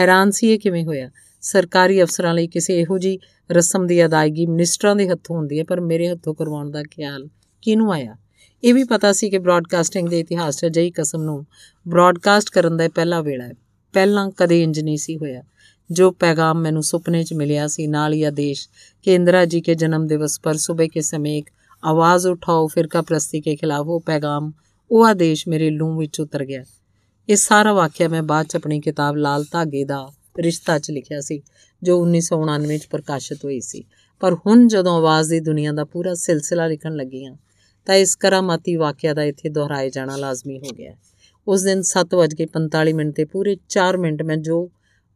ਹੈਰਾਨ 0.00 0.30
ਸੀ 0.30 0.50
ਇਹ 0.50 0.58
ਕਿਵੇਂ 0.58 0.84
ਹੋਇਆ? 0.84 1.10
ਸਰਕਾਰੀ 1.40 2.02
ਅਫਸਰਾਂ 2.02 2.34
ਲਈ 2.34 2.46
ਕਿਸੇ 2.46 2.80
ਇਹੋ 2.80 2.98
ਜੀ 2.98 3.18
ਰਸਮ 3.50 3.86
ਦੀ 3.86 4.04
ਅਦਾਇਗੀ 4.04 4.46
ਮਿਨਿਸਟਰਾਂ 4.46 4.96
ਦੇ 4.96 5.08
ਹੱਥੋਂ 5.08 5.36
ਹੁੰਦੀ 5.36 5.58
ਹੈ, 5.58 5.64
ਪਰ 5.64 5.80
ਮੇਰੇ 5.80 6.08
ਹੱਥੋਂ 6.08 6.34
ਕਰਵਾਉਣ 6.34 6.70
ਦਾ 6.70 6.82
ਖਿਆਲ 6.82 7.28
ਕਿਹਨੂੰ 7.62 7.92
ਆਇਆ? 7.92 8.16
ਇਹ 8.64 8.74
ਵੀ 8.74 8.84
ਪਤਾ 8.84 9.12
ਸੀ 9.12 9.30
ਕਿ 9.30 9.38
ਬ੍ਰਾਡਕਾਸਟਿੰਗ 9.38 10.08
ਦੇ 10.08 10.20
ਇਤਿਹਾਸ 10.20 10.56
'ਚ 10.56 10.66
ਅਜਿਹੀ 10.66 10.90
ਕਸਮ 10.90 11.22
ਨੂੰ 11.22 11.46
ਬ੍ਰਾਡਕਾਸਟ 11.88 12.50
ਕਰਨ 12.50 12.76
ਦਾ 12.76 12.88
ਪਹਿਲਾ 12.88 13.20
ਵੇਲਾ 13.20 13.44
ਹੈ। 13.44 13.52
ਪਹਿਲਾਂ 13.92 14.30
ਕਦੇ 14.30 14.62
ਇੰਜ 14.62 14.80
ਨਹੀਂ 14.80 14.96
ਸੀ 14.96 15.16
ਹੋਇਆ। 15.16 15.42
ਜੋ 15.90 16.10
ਪੈਗਾਮ 16.10 16.60
ਮੈਨੂੰ 16.60 16.82
ਸੁਪਨੇ 16.82 17.24
'ਚ 17.24 17.32
ਮਿਲਿਆ 17.32 17.66
ਸੀ, 17.66 17.86
ਨਾਲ 17.86 18.12
ਹੀ 18.12 18.22
ਆਦੇਸ਼ 18.22 18.68
ਕਿ 19.02 19.14
ਇੰਦਰਾ 19.14 19.44
ਜੀ 19.44 19.60
ਕੇ 19.60 19.74
ਜਨਮ 19.74 20.06
ਦਿਵਸ 20.06 20.40
ਪਰ 20.40 20.54
ਸਵੇਰ 20.54 20.88
ਕੇ 20.88 21.00
ਸਮੇਂ 21.00 21.38
ਇੱਕ 21.38 21.50
ਆਵਾਜ਼ 21.84 22.26
ਉਠਾਓ, 22.26 22.66
ਫਿਰਕਾ 22.66 23.02
ਪ੍ਰਸਤੀ 23.02 23.40
ਕੇ 23.40 23.56
ਖਿਲਾਫ 23.56 23.86
ਉਹ 23.86 24.00
ਪੈਗਾਮ, 24.00 24.52
ਉਹ 24.90 25.06
ਆਦੇਸ਼ 25.06 25.48
ਮੇਰੇ 25.48 25.70
ਲੂੰ 25.70 25.98
ਵਿੱਚ 25.98 26.20
ਉਤਰ 26.20 26.44
ਗਿਆ। 26.44 26.64
ਇਹ 27.28 27.36
ਸਾਰਾ 27.36 27.72
ਵਾਕਿਆ 27.72 28.08
ਮੈਂ 28.08 28.22
ਬਾਅਦ 28.22 28.46
'ਚ 28.46 28.56
ਆਪਣੀ 28.56 28.80
ਕਿਤਾਬ 28.80 29.16
ਲਾਲ 29.16 29.44
ਧਾਗੇ 29.52 29.84
ਦਾ 29.84 30.12
ਰਿਸ਼ਤਾ 30.38 30.78
'ਚ 30.78 30.90
ਲਿਖਿਆ 30.90 31.20
ਸੀ, 31.20 31.42
ਜੋ 31.82 32.00
1999 32.00 32.78
'ਚ 32.78 32.86
ਪ੍ਰਕਾਸ਼ਿਤ 32.86 33.44
ਹੋਈ 33.44 33.60
ਸੀ। 33.60 33.84
ਪਰ 34.20 34.34
ਹੁਣ 34.34 34.68
ਜਦੋਂ 34.68 34.96
ਆਵਾਜ਼ 34.96 35.30
ਦੀ 35.30 35.40
ਦੁਨੀਆ 35.40 35.72
ਦਾ 35.72 35.84
ਪੂਰਾ 35.84 36.14
ਸਿਲਸਿਲਾ 36.14 36.66
ਲਿਖਣ 36.66 36.96
ਲੱਗੀ 36.96 37.26
ਹਾਂ 37.26 37.36
ਤਾਂ 37.85 37.95
ਇਸ 37.95 38.15
ਕਰਾਮਾਤੀ 38.15 38.75
ਵਾਕਿਆ 38.75 39.13
ਦਾ 39.13 39.23
ਇੱਥੇ 39.23 39.49
ਦੁਹਰਾਏ 39.49 39.89
ਜਾਣਾ 39.89 40.17
ਲਾਜ਼ਮੀ 40.17 40.57
ਹੋ 40.57 40.75
ਗਿਆ 40.77 40.95
ਉਸ 41.47 41.63
ਦਿਨ 41.63 41.81
7:45 41.89 42.93
ਮਿੰਟ 42.93 43.15
ਤੇ 43.15 43.25
ਪੂਰੇ 43.25 43.57
4 43.69 43.97
ਮਿੰਟ 43.97 44.23
ਮੈਂ 44.23 44.37
ਜੋ 44.37 44.69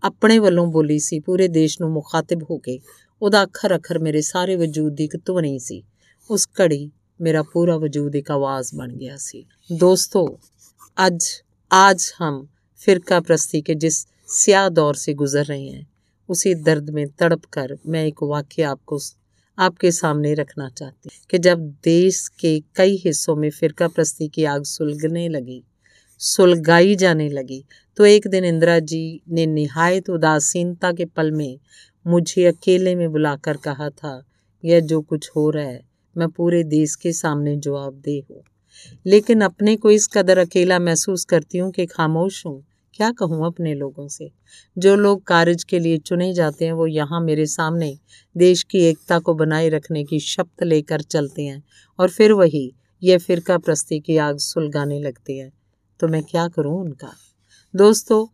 ਆਪਣੇ 0.03 0.39
ਵੱਲੋਂ 0.39 0.67
ਬੋਲੀ 0.67 0.99
ਸੀ 0.99 1.19
ਪੂਰੇ 1.19 1.47
ਦੇਸ਼ 1.47 1.81
ਨੂੰ 1.81 1.91
ਮੁਖਾਤਿਬ 1.91 2.43
ਹੋ 2.43 2.57
ਕੇ 2.57 2.79
ਉਹਦਾ 3.21 3.43
ਅੱਖਰ 3.43 3.75
ਅੱਖਰ 3.75 3.99
ਮੇਰੇ 3.99 4.21
ਸਾਰੇ 4.21 4.55
ਵਜੂਦ 4.55 4.95
ਦੀ 4.95 5.03
ਇੱਕ 5.03 5.17
ਧੁਨੀ 5.25 5.59
ਸੀ 5.59 5.83
ਉਸ 6.29 6.47
ਘੜੀ 6.61 6.89
ਮੇਰਾ 7.19 7.41
पूरा 7.43 7.75
वजूद 7.75 8.15
एक 8.15 8.29
आवाज़ 8.31 8.69
बन 8.75 8.93
गया 8.95 9.15
सी 9.17 9.43
दोस्तों 9.69 10.25
आज 10.97 11.25
आज 11.71 12.05
हम 12.19 12.39
फिरका 12.79 13.19
प्रस्ती 13.19 13.61
के 13.61 13.75
जिस 13.75 13.97
स्याह 14.27 14.69
दौर 14.69 14.95
से 14.95 15.13
गुजर 15.13 15.45
रहे 15.45 15.67
हैं 15.67 15.85
उसी 16.29 16.53
दर्द 16.61 16.89
में 16.89 17.05
तड़प 17.19 17.45
कर 17.53 17.75
मैं 17.87 18.05
एक 18.05 18.23
वाक्य 18.23 18.63
आपको 18.63 18.99
आपके 19.58 19.90
सामने 19.92 20.32
रखना 20.34 20.68
चाहती 20.68 21.08
हूँ 21.08 21.26
कि 21.30 21.38
जब 21.38 21.58
देश 21.84 22.26
के 22.40 22.58
कई 22.76 22.96
हिस्सों 23.04 23.36
में 23.36 23.50
फिरका 23.50 23.88
प्रस्ती 23.88 24.28
की 24.28 24.44
आग 24.44 24.64
सुलगने 24.64 25.28
लगी, 25.28 25.62
सुलगाई 26.20 26.94
जाने 26.96 27.28
लगी 27.28 27.64
तो 27.98 28.04
एक 28.06 28.26
दिन 28.28 28.44
इंदिरा 28.44 28.78
जी 28.78 29.20
ने 29.30 29.46
निहायत 29.46 30.10
उदासीनता 30.10 30.92
के 30.92 31.04
पल 31.04 31.30
में 31.30 31.58
मुझे 32.06 32.44
अकेले 32.46 32.94
में 32.94 33.10
बुलाकर 33.12 33.56
कहा 33.56 33.88
था, 33.90 34.22
यह 34.64 34.80
जो 34.80 35.00
कुछ 35.00 35.30
हो 35.36 35.50
रहा 35.50 35.64
है, 35.64 35.80
मैं 36.16 36.28
पूरे 36.28 36.62
देश 36.64 36.94
के 36.94 37.12
सामने 37.12 37.56
जवाबदेह 37.56 38.22
हूँ। 38.30 38.42
लेकिन 39.06 39.40
अपने 39.40 39.76
को 39.76 39.90
इस 39.90 40.06
कदर 40.06 40.38
अकेला 40.38 40.78
महसूस 40.78 41.24
करती 41.24 41.58
हूँ 41.58 41.70
कि 41.72 41.86
खामोश 41.86 42.46
हूँ। 42.46 42.62
क्या 42.96 43.10
कहूँ 43.10 43.46
अपने 43.46 43.74
लोगों 43.74 44.08
से? 44.08 44.32
जो 44.78 44.96
लोग 44.96 45.24
कार्य 45.24 45.56
के 45.68 45.78
लिए 45.78 45.98
चुने 45.98 46.34
जाते 46.34 46.64
हैं, 46.64 46.72
वो 46.72 46.86
यहाँ 46.86 47.20
मेरे 47.20 47.46
सामने 47.46 47.98
देश 48.36 48.62
की 48.62 48.78
एकता 48.78 49.18
को 49.18 49.34
बनाए 49.34 49.68
रखने 49.68 50.04
की 50.04 50.20
शपथ 50.20 50.62
लेकर 50.62 51.00
चलते 51.00 51.42
हैं 51.42 51.64
और 51.98 52.10
फिर 52.10 52.32
वही 52.32 52.74
ये 53.02 53.18
फिरका 53.18 53.58
प्रस्ती 53.58 54.00
की 54.00 54.16
आग 54.16 54.38
सुलगाने 54.38 55.00
लगती 55.00 55.38
है। 55.38 55.52
तो 56.00 56.08
मैं 56.08 56.22
क्या 56.22 56.48
करूँ 56.48 56.80
उनका? 56.80 57.12
दोस्तों, 57.76 58.26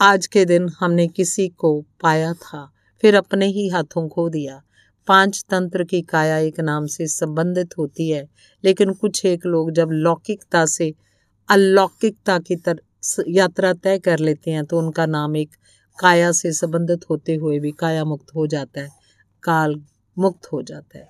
आज 0.00 0.26
के 0.26 0.44
दिन 0.44 0.68
हमने 0.80 1.08
किसी 1.08 1.48
को 1.48 1.80
पाया 1.80 2.32
था, 2.32 2.72
फिर 3.00 3.14
अपने 3.14 3.46
ही 3.46 3.68
हाथों 3.68 4.08
खो 4.08 4.28
दिया। 4.28 4.62
पाँच 5.06 5.44
तंत्र 5.50 5.84
की 5.84 6.02
काया 6.02 6.38
एक 6.38 6.60
नाम 6.60 6.86
से 6.86 7.06
संबंधित 7.06 7.78
होती 7.78 8.10
है, 8.10 8.28
लेकिन 8.64 8.92
कुछ 8.92 9.26
एक 9.26 9.46
लोग 9.46 9.70
जब 9.70 9.88
लौकिकता 9.90 10.66
से 10.66 10.94
अलौकिकता 11.48 12.38
की 12.38 12.56
तरह 12.56 12.78
यात्रा 13.28 13.72
तय 13.74 13.98
कर 13.98 14.18
लेते 14.18 14.50
हैं 14.50 14.64
तो 14.64 14.78
उनका 14.78 15.06
नाम 15.06 15.36
एक 15.36 15.50
काया 15.98 16.30
से 16.32 16.52
संबंधित 16.52 17.04
होते 17.10 17.34
हुए 17.34 17.58
भी 17.58 17.70
काया 17.72 18.04
मुक्त 18.04 18.34
हो 18.34 18.46
जाता 18.46 18.80
है, 18.80 18.88
काल 19.42 19.80
मुक्त 20.16 20.52
हो 20.52 20.62
जाता 20.62 20.98
है। 20.98 21.08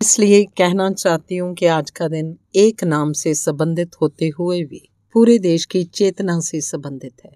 इसलिए 0.00 0.44
कहना 0.58 0.90
चाहती 0.92 1.36
हूँ 1.36 1.54
कि 1.54 1.66
आज 1.68 1.90
का 1.90 2.08
दिन 2.08 2.36
एक 2.56 2.84
नाम 2.84 3.12
से 3.14 3.34
संबंधित 3.34 4.00
होते 4.00 4.30
हुए 4.38 4.62
भी 4.64 4.82
पूरे 5.14 5.38
देश 5.40 5.64
की 5.64 5.82
चेतना 5.84 6.38
से 6.40 6.60
संबंधित 6.62 7.24
है, 7.24 7.32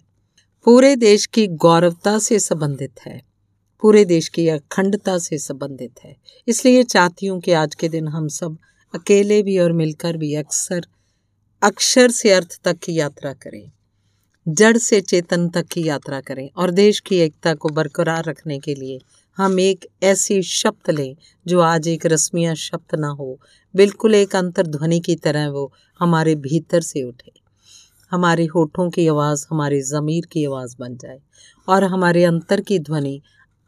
पूरे 0.66 0.94
देश 0.96 1.26
की 1.26 1.46
गौरवता 1.46 2.18
से 2.18 2.38
संबंधित 2.40 3.00
है, 3.06 3.20
पूरे 3.82 4.04
देश 4.04 4.28
की 4.28 4.48
अखंडता 4.48 5.16
से 5.18 5.38
संबंधित 5.38 6.04
है। 6.04 6.14
इसलिए 6.48 6.82
चाहती 6.84 7.26
हूँ 7.26 7.40
कि 7.40 7.52
आज 7.54 7.74
के 7.74 7.88
दिन 7.88 8.08
हम 8.08 8.28
सब 8.30 8.56
अकेले 8.94 9.42
भी 9.42 9.58
और 9.58 9.72
मिलकर 9.74 10.16
भी 10.16 10.34
अक्सर 10.34 10.86
अक्षर 11.62 12.10
से 12.10 12.30
अर्थ 12.32 12.58
तक 12.64 12.76
की 12.78 12.92
यात्रा 12.94 13.32
करें, 13.34 13.70
जड़ 14.46 14.76
से 14.76 15.00
चेतन 15.00 15.48
तक 15.48 15.66
की 15.66 15.82
यात्रा 15.84 16.20
करें 16.20 16.48
और 16.56 16.70
देश 16.70 17.00
की 17.00 17.16
एकता 17.16 17.54
को 17.54 17.68
बरकरार 17.68 18.24
रखने 18.24 18.58
के 18.58 18.74
लिए 18.74 18.98
हम 19.38 19.58
एक 19.60 19.86
ऐसी 20.02 20.40
शब्द 20.42 20.90
लें 20.90 21.16
जो 21.46 21.60
आज 21.60 21.88
एक 21.88 22.06
रस्मिया 22.06 22.54
शब्द 22.56 22.98
ना 23.00 23.08
हो, 23.10 23.38
बिल्कुल 23.74 24.14
एक 24.14 24.36
अंतर्ध्वनि 24.36 25.00
की 25.00 25.16
तरह 25.16 25.48
वो 25.48 25.72
हमारे 26.00 26.34
भीतर 26.36 26.80
से 26.82 27.02
उठे। 27.02 27.32
हमारे 28.12 28.44
होठों 28.46 28.88
की 28.90 29.08
आवाज़, 29.08 29.46
हमारे 29.50 29.80
ज़मीर 29.82 30.26
की 30.32 30.44
आवाज़ 30.44 30.76
बन 30.80 30.96
जाए 30.96 31.20
और 31.68 31.84
हमारे 31.86 32.24
अंतर 32.24 32.60
की 32.60 32.78
ध्वनि 32.80 33.20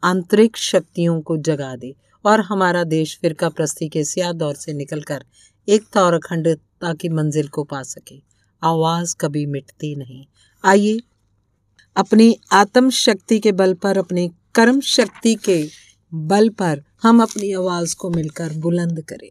आंतरिक 0.03 0.57
शक्तियों 0.59 1.21
को 1.21 1.37
जगा 1.39 1.75
दे 1.75 1.95
और 2.25 2.39
हमारा 2.41 2.83
देश 2.85 3.17
फिरका 3.21 3.49
प्रस्ती 3.49 3.89
के 3.89 4.03
सिया 4.05 4.31
दौर 4.33 4.55
से 4.55 4.73
निकलकर 4.73 5.23
एकता 5.68 6.02
और 6.02 6.14
अखंडता 6.14 6.92
की 6.94 7.08
मंजिल 7.10 7.48
को 7.48 7.64
पा 7.64 7.82
सके 7.84 8.20
आवाज़ 8.62 9.14
कभी 9.20 9.44
मिटती 9.46 9.94
नहीं 9.96 10.24
आइए 10.64 10.98
अपनी 11.96 12.36
आत्म 12.54 12.90
शक्ति 12.96 13.38
के 13.40 13.52
बल 13.52 13.74
पर 13.74 13.98
अपनी 13.98 14.28
कर्म 14.54 14.80
शक्ति 14.88 15.34
के 15.44 15.62
बल 16.12 16.48
पर 16.58 16.82
हम 17.02 17.22
अपनी 17.22 17.52
आवाज़ 17.54 17.96
को 17.96 18.10
मिलकर 18.10 18.58
बुलंद 18.58 19.00
करें 19.08 19.30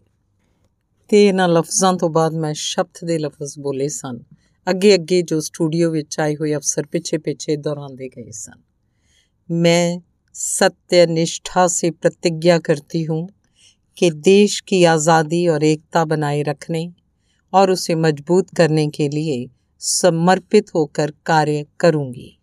ਤੇ 1.09 1.25
ਇਹਨਾਂ 1.25 1.47
ਲਫ਼ਜ਼ਾਂ 1.49 1.93
ਤੋਂ 1.93 2.09
ਬਾਅਦ 2.09 2.33
ਮੈਂ 2.35 2.53
ਸ਼ਬਦ 2.53 3.05
ਦੇ 3.05 3.17
ਲਫ਼ਜ਼ 3.19 3.59
ਬੋਲੇ 3.59 3.87
ਸਨ 3.89 4.19
ਅੱਗੇ 4.67 4.93
ਅੱਗੇ 4.95 5.21
ਜੋ 5.21 5.39
ਸਟੂਡੀਓ 5.39 5.89
ਵਿੱਚ 5.91 6.19
ਆਏ 6.19 6.35
ਹੋਏ 6.35 6.55
ਅਫਸਰ 6.55 6.85
ਪਿੱਛੇ 6.85 7.17
ਪਿੱਛੇ 7.17 7.55
ਦੁਹਰਾਉਂਦੇ 7.57 8.09
ਗਏ 8.09 8.31
ਸਨ 8.31 8.61
ਮੈਂ 9.49 9.97
सत्य 10.35 11.05
निष्ठा 11.07 11.65
से 11.67 11.89
प्रतिज्ञा 11.93 12.57
करती 12.59 13.03
हूँ 13.03 13.27
कि 13.96 14.10
देश 14.10 14.60
की 14.60 14.84
आज़ादी 14.84 15.46
और 15.48 15.64
एकता 15.64 16.04
बनाए 16.04 16.42
रखने 16.42 16.92
और 17.52 17.70
उसे 17.70 17.94
मज़बूत 17.94 18.54
करने 18.56 18.88
के 18.88 19.08
लिए 19.08 19.46
समर्पित 19.78 20.74
होकर 20.74 21.12
कार्य 21.26 21.64
करूँगी। 21.80 22.38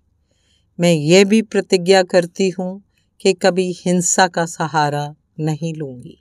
मैं 0.80 0.94
ये 0.94 1.26
भी 1.26 1.42
प्रतिज्ञा 1.42 2.04
करती 2.04 2.50
हूँ 2.50 2.84
कि 3.22 3.34
कभी 3.34 3.72
हिंसा 3.86 4.28
का 4.28 4.46
सहारा 4.46 5.16
नहीं 5.40 5.74
लूँगी। 5.74 6.18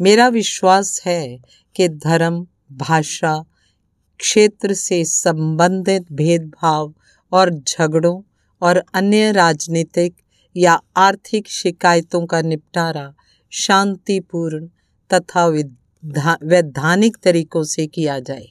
मेरा 0.00 0.28
विश्वास 0.28 1.00
है 1.06 1.38
कि 1.76 1.88
धर्म, 1.88 2.46
भाषा, 2.72 3.44
क्षेत्र 4.20 4.74
से 4.74 5.04
संबंधित 5.04 6.12
भेदभाव 6.12 6.94
और 7.32 7.50
झगड़ों 7.50 8.20
और 8.62 8.82
अन्य 8.94 9.32
राजनीतिक 9.32 10.16
या 10.56 10.80
आर्थिक 10.96 11.48
शिकायतों 11.48 12.26
का 12.26 12.42
निपटारा 12.42 13.12
शांतिपूर्ण 13.51 14.67
तथा 15.09 15.45
वैधानिक 16.45 17.17
तरीकों 17.17 17.63
से 17.63 17.87
किया 17.87 18.19
जाए 18.19 18.47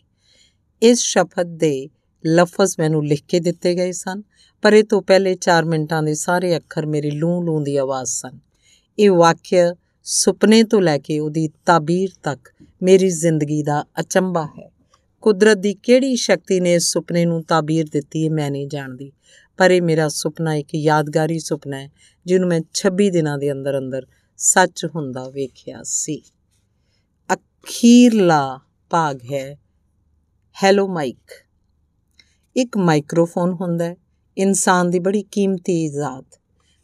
ਇਸ 0.82 1.00
ਸ਼ਪਥ 1.00 1.46
ਦੇ 1.46 1.88
ਲਫ਼ਜ਼ 2.26 2.74
ਮੈਨੂੰ 2.78 3.06
ਲਿਖ 3.06 3.22
ਕੇ 3.28 3.40
ਦਿੱਤੇ 3.40 3.74
ਗਏ 3.74 3.92
ਸਨ 3.92 4.22
ਪਰ 4.62 4.72
ਇਹ 4.72 4.84
ਤੋਂ 4.84 5.02
ਪਹਿਲੇ 5.02 5.36
4 5.48 5.64
ਮਿੰਟਾਂ 5.64 6.02
ਦੇ 6.02 6.14
ਸਾਰੇ 6.14 6.56
ਅੱਖਰ 6.56 6.86
ਮੇਰੀ 6.86 7.10
ਲੂੰ 7.10 7.44
ਲੂੰ 7.44 7.62
ਦੀ 7.64 7.76
ਆਵਾਜ਼ 7.76 8.10
ਸਨ 8.10 8.38
ਇਹ 8.98 9.10
ਵਾਕਿਆ 9.10 9.74
ਸੁਪਨੇ 10.02 10.62
ਤੋਂ 10.62 10.80
ਲੈ 10.82 10.98
ਕੇ 10.98 11.18
ਉਹਦੀ 11.18 11.48
ਤਾਬੀਰ 11.66 12.10
ਤੱਕ 12.22 12.48
ਮੇਰੀ 12.82 13.08
ਜ਼ਿੰਦਗੀ 13.10 13.62
ਦਾ 13.62 13.84
ਅਚੰਭਾ 14.00 14.44
ਹੈ 14.58 14.70
ਕੁਦਰਤ 15.20 15.58
ਦੀ 15.58 15.74
ਕਿਹੜੀ 15.74 16.16
ਸ਼ਕਤੀ 16.16 16.60
ਨੇ 16.60 16.74
ਇਸ 16.74 16.92
ਸੁਪਨੇ 16.92 17.24
ਨੂੰ 17.24 17.42
ਤਾਬੀਰ 17.44 17.88
ਦਿੱਤੀ 17.92 18.24
ਹੈ 18.24 18.30
ਮੈਂ 18.30 18.50
ਨਹੀਂ 18.50 18.68
ਜਾਣਦੀ 18.68 19.12
ਪਰ 19.56 19.70
ਇਹ 19.70 19.82
ਮੇਰਾ 19.82 20.08
ਸੁਪਨਾ 20.08 20.54
ਇੱਕ 20.54 20.74
ਯਾਦਗਾਰੀ 20.74 21.38
ਸੁਪਨਾ 21.38 21.76
ਹੈ 21.76 21.90
ਜਿਹਨੂੰ 22.26 22.48
ਮੈਂ 22.48 22.60
26 22.74 23.10
ਦਿਨਾਂ 23.10 23.38
ਦੇ 23.38 23.52
ਅੰਦਰ 23.52 23.78
ਅੰਦਰ 23.78 24.06
ਸੱਚ 24.37 24.85
ਹੁੰਦਾ 24.85 25.29
ਵੇਖਿਆ 25.29 25.81
ਸੀ। 25.83 26.21
ਅਖੀਰਲਾ 27.33 28.59
ਭਾਗ 28.89 29.19
ਹੈ 29.33 29.59
ਹੈਲੋ 30.63 30.87
ਮਾਈਕ 30.87 31.31
ਇੱਕ 32.55 32.77
ਮਾਈਕ੍ਰੋਫੋਨ 32.77 33.53
ਹੁੰਦਾ 33.53 33.85
ਹੈ, 33.85 33.95
ਇਨਸਾਨ 34.37 34.89
ਦੀ 34.89 34.99
ਬੜੀ 34.99 35.23
ਕੀਮਤੀ 35.23 35.85
ਇਜਾਦ 35.85 36.25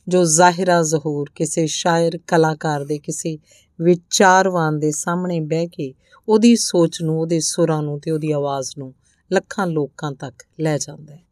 ਜੋ 0.07 0.23
ਜ਼ਾਹਿਰਾ 0.23 0.81
ਜ਼ਹੂਰ 0.81 1.31
ਕਿਸੇ 1.35 1.67
ਸ਼ਾਇਰ, 1.67 2.19
ਕਲਾਕਾਰ 2.27 2.85
ਦੇ 2.85 2.99
ਕਿਸੇ 2.99 3.39
ਵਿਚਾਰਵਾਨ 3.81 4.79
ਦੇ 4.79 4.91
ਸਾਹਮਣੇ 4.91 5.39
ਬਹਿ 5.39 5.67
ਕੇ 5.67 5.93
ਉਹਦੀ 6.29 6.55
ਸੋਚ 6.55 7.01
ਨੂੰ, 7.01 7.19
ਉਹਦੇ 7.19 7.39
ਸੁਰਾਂ 7.39 7.81
ਨੂੰ 7.83 7.99
ਤੇ 7.99 8.11
ਉਹਦੀ 8.11 8.31
ਆਵਾਜ਼ 8.31 8.71
ਨੂੰ 8.77 8.93
ਲੱਖਾਂ 9.33 9.67
ਲੋਕਾਂ 9.67 10.11
ਤੱਕ 10.11 10.43
ਲੈ 10.59 10.77
ਜਾਂਦਾ 10.77 11.15
ਹੈ। 11.15 11.23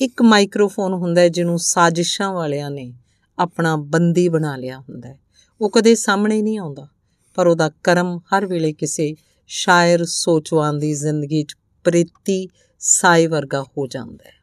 ਇੱਕ 0.00 0.22
ਮਾਈਕ੍ਰੋਫੋਨ 0.22 0.92
ਹੁੰਦਾ 0.92 1.20
ਹੈ 1.20 1.28
ਜਿਹਨੂੰ 1.28 1.58
ਸਾਜ਼ਿਸ਼ਾਂ 1.58 2.32
ਵਾਲਿਆਂ 2.32 2.70
ਨੇ 2.70 2.94
ਆਪਣਾ 3.38 3.76
ਬੰਦੀ 3.76 4.28
ਬਣਾ 4.28 4.56
ਲਿਆ 4.56 4.78
ਹੁੰਦਾ 4.80 5.08
ਹੈ। 5.08 5.18
ਉਹ 5.60 5.70
ਕਦੇ 5.70 5.94
ਸਾਹਮਣੇ 5.94 6.42
ਨਹੀਂ 6.42 6.58
ਆਉਂਦਾ, 6.58 6.88
ਪਰ 7.34 7.46
ਉਹਦਾ 7.46 7.70
ਕਰਮ 7.82 8.18
ਹਰ 8.18 8.46
ਵੇਲੇ 8.46 8.72
ਕਿਸੇ 8.72 9.14
ਸ਼ਾਇਰ 9.46 10.04
ਸੋਚਵਾਨ 10.04 10.78
ਦੀ 10.78 10.94
ਜ਼ਿੰਦਗੀ 10.94 11.42
'ਚ 11.42 11.54
ਪ੍ਰੀਤੀ 11.84 12.48
ਸਾਈ 12.78 13.26
ਵਰਗਾ 13.26 13.62
ਹੋ 13.62 13.86
ਜਾਂਦਾ 13.86 14.28
ਹੈ। 14.28 14.34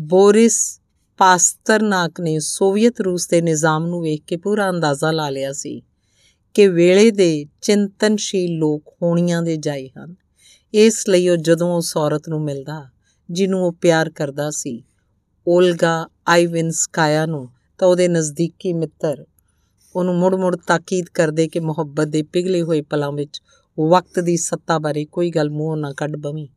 ਬੋਰਿਸ 0.00 0.80
ਪਾਸਤਰਨਾਕ 1.16 2.20
ਨੇ 2.20 2.38
ਸੋਵੀਅਤ 2.38 3.00
ਰੂਸ 3.00 3.28
ਦੇ 3.28 3.40
ਨਿਜ਼ਾਮ 3.42 3.86
ਨੂੰ 3.86 4.02
ਵੇਖ 4.02 4.22
ਕੇ 4.26 4.36
ਪੂਰਾ 4.36 4.70
ਅੰਦਾਜ਼ਾ 4.70 5.10
ਲਾ 5.10 5.30
ਲਿਆ 5.30 5.52
ਸੀ 5.52 5.82
ਕਿ 6.54 6.68
ਵੇਲੇ 6.68 7.10
ਦੇ 7.10 7.46
ਚਿੰਤਨਸ਼ੀਲ 7.60 8.58
ਲੋਕ 8.58 8.96
ਹੋਣੀਆਂ 9.02 9.42
ਦੇ 9.42 9.56
ਜਾਈ 9.56 9.88
ਹਨ। 9.88 10.14
ਇਸ 10.74 11.08
ਲਈ 11.08 11.28
ਉਹ 11.28 11.36
ਜਦੋਂ 11.36 11.76
ਉਸ 11.76 11.96
ਔਰਤ 11.96 12.28
ਨੂੰ 12.28 12.40
ਮਿਲਦਾ, 12.42 12.90
ਜਿਹਨੂੰ 13.30 13.64
ਉਹ 13.64 13.72
ਪਿਆਰ 13.72 14.10
ਕਰਦਾ 14.10 14.50
ਸੀ, 14.50 14.84
ਓਲਗਾ 15.48 16.08
ਆਈਵਿਨਸਕਾਇਆ 16.28 17.26
ਨੂੰ, 17.26 17.48
ਤਾਂ 17.78 17.88
ਉਹਦੇ 17.88 18.08
ਨਜ਼ਦੀਕੀ 18.08 18.72
ਮਿੱਤਰ 18.72 19.24
ਉਹਨੂੰ 19.96 20.14
ਮੁੜ-ਮੁੜ 20.14 20.56
ਤਾਕੀਦ 20.56 21.06
ਕਰਦੇ 21.14 21.48
ਕਿ 21.48 21.60
ਮੁਹੱਬਤ 21.60 22.06
ਦੇ 22.08 22.22
ਪਿਘਲੇ 22.22 22.62
ਹੋਏ 22.62 22.80
ਪਲਾਂ 22.80 23.12
ਵਿੱਚ 23.12 23.42
ਵਕਤ 23.80 24.20
ਦੀ 24.20 24.36
ਸੱਤਾ 24.36 24.78
ਬਾਰੇ 24.78 25.04
ਕੋਈ 25.04 25.30
ਗੱਲ 25.30 25.50
ਮੂੰਹ 25.50 25.76
ਨਾ 25.76 25.92
ਕੱਢ 25.92 26.16
ਬਵੀਂ। 26.16 26.48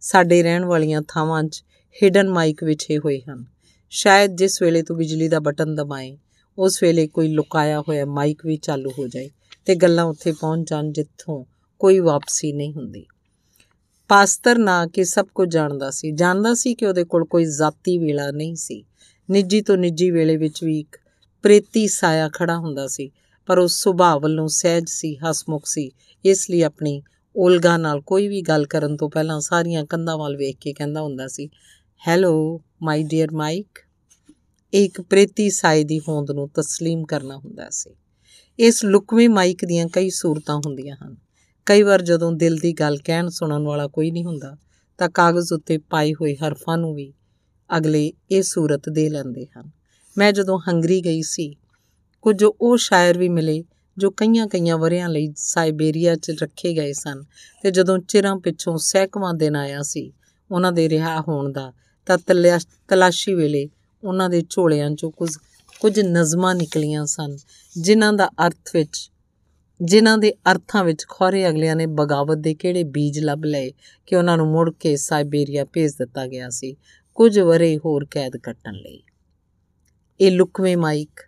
ਸਾਡੇ 0.00 0.42
ਰਹਿਣ 0.42 0.64
ਵਾਲੀਆਂ 0.64 1.02
ਥਾਵਾਂ 1.08 1.44
'ਚ 1.44 1.64
ਹਿਡਨ 2.02 2.28
ਮਾਈਕ 2.28 2.64
ਵਿਛੇ 2.64 2.98
ਹੋਏ 2.98 3.20
ਹਨ। 3.20 3.44
ਸ਼ਾਇਦ 3.90 4.36
ਜਿਸ 4.36 4.62
ਵੇਲੇ 4.62 4.82
ਤੂੰ 4.82 4.96
ਬਿਜਲੀ 4.96 5.28
ਦਾ 5.28 5.40
ਬਟਨ 5.40 5.74
ਦਬਾਏ, 5.74 6.18
ਉਸ 6.58 6.82
ਵੇਲੇ 6.82 7.06
ਕੋਈ 7.06 7.28
ਲੁਕਾਇਆ 7.28 7.80
ਹੋਇਆ 7.80 8.04
ਮਾਈਕ 8.04 8.46
ਵੀ 8.46 8.56
ਚਾਲੂ 8.56 8.90
ਹੋ 8.90 9.08
ਜਾਏ 9.08 9.30
ਤੇ 9.64 9.74
ਗੱਲਾਂ 9.74 10.04
ਉੱਥੇ 10.04 10.32
ਪਹੁੰਚ 10.32 10.70
ਜਾਣ 10.70 10.92
ਜਿੱਥੋਂ 10.92 11.44
ਕੋਈ 11.78 11.98
ਵਾਪਸੀ 11.98 12.52
ਨਹੀਂ 12.52 12.74
ਹੁੰਦੀ। 12.74 13.06
ਪਾਸਤਰ 14.08 14.58
ਨਾ 14.58 14.86
ਕਿ 14.86 15.04
ਸਭ 15.04 15.26
ਕੁਝ 15.34 15.52
ਜਾਣਦਾ 15.52 15.90
ਸੀ। 15.90 16.12
ਜਾਣਦਾ 16.12 16.54
ਸੀ 16.54 16.74
ਕਿ 16.74 16.86
ਉਹਦੇ 16.86 17.04
ਕੋਲ 17.04 17.24
ਕੋਈ 17.24 17.44
ਜ਼ਾਤੀ 17.44 17.98
ਵੇਲਾ 17.98 18.30
ਨਹੀਂ 18.30 18.54
ਸੀ। 18.54 18.84
ਨਿੱਜੀ 19.30 19.60
ਤੋਂ 19.60 19.76
ਨਿੱਜੀ 19.76 20.10
ਵੇਲੇ 20.10 20.36
ਵਿੱਚ 20.36 20.64
ਵੀ 20.64 20.80
ਇੱਕ 20.80 20.96
ਪ੍ਰੇਤੀ 21.43 21.87
ਸਾਇਆ 21.87 22.29
ਖੜਾ 22.29 22.57
ਹੁੰਦਾ 22.57 22.87
ਸੀ 22.87 23.11
ਪਰ 23.45 23.57
ਉਹ 23.57 23.67
ਸੁਭਾਅ 23.67 24.19
ਵੱਲੋਂ 24.19 24.47
ਸਹਿਜ 24.47 24.87
ਸੀ 24.87 25.15
ਹਸਮੁਖ 25.15 25.65
ਸੀ 25.65 25.91
ਇਸ 26.25 26.49
ਲਈ 26.49 26.61
ਆਪਣੀ 26.61 27.01
ਓਲਗਾ 27.35 27.77
ਨਾਲ 27.77 28.01
ਕੋਈ 28.01 28.27
ਵੀ 28.27 28.41
ਗੱਲ 28.41 28.65
ਕਰਨ 28.65 28.97
ਤੋਂ 28.97 29.09
ਪਹਿਲਾਂ 29.09 29.39
ਸਾਰੀਆਂ 29.39 29.85
ਕੰਧਾਂ 29.85 30.17
ਵੱਲ 30.17 30.37
ਵੇਖ 30.37 30.57
ਕੇ 30.61 30.73
ਕਹਿੰਦਾ 30.73 31.01
ਹੁੰਦਾ 31.01 31.27
ਸੀ 31.27 31.49
ਹੈਲੋ 32.07 32.61
ਮਾਈ 32.83 33.03
ਡੀਅਰ 33.03 33.31
ਮਾਈਕ 33.31 33.79
ਇੱਕ 34.73 35.01
ਪ੍ਰੇਤੀ 35.01 35.49
ਸਾਈ 35.49 35.83
ਦੀ 35.83 35.99
ਹੋਂਦ 35.99 36.31
ਨੂੰ 36.31 36.49
تسلیم 36.59 37.03
ਕਰਨਾ 37.05 37.37
ਹੁੰਦਾ 37.37 37.69
ਸੀ 37.69 37.95
ਇਸ 38.59 38.85
ਲੁਕਵੇਂ 38.85 39.29
ਮਾਈਕ 39.29 39.65
ਦੀਆਂ 39.65 39.87
ਕਈ 39.93 40.09
ਸੂਰਤਾਂ 40.09 40.55
ਹੁੰਦੀਆਂ 40.55 40.95
ਹਨ 41.03 41.15
ਕਈ 41.65 41.83
ਵਾਰ 41.83 42.01
ਜਦੋਂ 42.01 42.31
ਦਿਲ 42.31 42.57
ਦੀ 42.57 42.73
ਗੱਲ 42.73 42.97
ਕਹਿਣ 42.97 43.29
ਸੁਣਨ 43.29 43.63
ਵਾਲਾ 43.63 43.87
ਕੋਈ 43.87 44.11
ਨਹੀਂ 44.11 44.25
ਹੁੰਦਾ 44.25 44.57
ਤਾਂ 44.97 45.09
ਕਾਗਜ਼ 45.09 45.53
ਉੱਤੇ 45.53 45.77
ਪਾਈ 45.77 46.13
ਹੋਈ 46.13 46.35
ਹਰਫਾਂ 46.35 46.77
ਨੂੰ 46.77 46.95
ਵੀ 46.95 47.13
ਅਗਲੇ 47.77 48.13
ਇਹ 48.31 48.43
ਸੂਰਤ 48.43 48.89
ਦੇ 48.89 49.09
ਲੈਂਦੇ 49.09 49.45
ਹਨ 49.57 49.71
ਮੈਂ 50.16 50.32
ਜਦੋਂ 50.32 50.58
ਹੰਗਰੀ 50.68 51.00
ਗਈ 51.00 51.22
ਸੀ, 51.22 51.54
ਕੁਝ 52.22 52.44
ਉਹ 52.44 52.76
ਸ਼ਾਇਰ 52.76 53.18
ਵੀ 53.18 53.28
ਮਿਲੇ 53.28 53.62
ਜੋ 53.96 54.10
ਕਈਆਂ 54.10 54.46
ਕਈਆਂ 54.46 54.76
ਵਰਿਆਂ 54.78 55.08
ਲਈ 55.08 55.32
ਸਾਈਬੇਰੀਆ 55.36 56.14
'ਚ 56.16 56.30
ਰੱਖੇ 56.42 56.72
ਗਏ 56.74 56.92
ਸਨ 56.92 57.22
ਤੇ 57.64 57.70
ਜਦੋਂ 57.70 57.98
ਚਿਰਾਂ 57.98 58.36
ਪਿੱਛੋਂ 58.36 58.76
ਸਹਿਕਵਾਂ 58.78 59.32
ਦਿਨ 59.34 59.56
ਆਇਆ 59.56 59.82
ਸੀ, 59.82 60.12
ਉਹਨਾਂ 60.50 60.72
ਦੇ 60.72 60.88
ਰਿਹਾ 60.88 61.20
ਹੋਣ 61.20 61.52
ਦਾ, 61.52 61.72
ਤਾਂ 62.06 62.18
ਤਲਾਸ਼ੀ 62.88 63.34
ਵੇਲੇ 63.34 63.68
ਉਹਨਾਂ 64.02 64.28
ਦੇ 64.30 64.42
ਝੋਲਿਆਂ 64.50 64.90
'ਚੋਂ 64.90 65.10
ਕੁਝ 65.10 65.30
ਕੁਝ 65.80 66.00
ਨਜ਼ਮਾਂ 66.00 66.54
ਨਿਕਲੀਆਂ 66.54 67.06
ਸਨ, 67.06 67.36
ਜਿਨ੍ਹਾਂ 67.76 68.12
ਦਾ 68.12 68.28
ਅਰਥ 68.46 68.74
ਵਿੱਚ, 68.74 69.10
ਜਿਨ੍ਹਾਂ 69.80 70.18
ਦੇ 70.18 70.32
ਅਰਥਾਂ 70.50 70.84
ਵਿੱਚ 70.84 71.04
ਖੋਰੇ 71.08 71.48
ਅਗਲਿਆਂ 71.48 71.76
ਨੇ 71.76 71.86
ਬਗਾਵਤ 71.86 72.38
ਦੇ 72.38 72.54
ਕਿਹੜੇ 72.54 72.84
ਬੀਜ 72.84 73.18
ਲੱਭ 73.18 73.44
ਲਏ 73.44 73.72
ਕਿ 74.06 74.16
ਉਹਨਾਂ 74.16 74.36
ਨੂੰ 74.36 74.46
ਮੁੜ 74.46 74.70
ਕੇ 74.70 74.96
ਸਾਈਬੇਰੀਆ 74.96 75.64
ਭੇਜ 75.64 75.92
ਦਿੱਤਾ 75.92 76.26
ਗਿਆ 76.26 76.50
ਸੀ, 76.50 76.76
ਕੁਝ 77.14 77.38
ਵਰੇ 77.38 77.76
ਹੋਰ 77.78 78.06
ਕੈਦ 78.10 78.36
ਕੱਟਣ 78.36 78.72
ਲਈ। 78.72 79.02
ਇਹ 80.20 80.32
ਲੁਕਵੇਂ 80.32 80.76
ਮਾਈਕ 80.76 81.20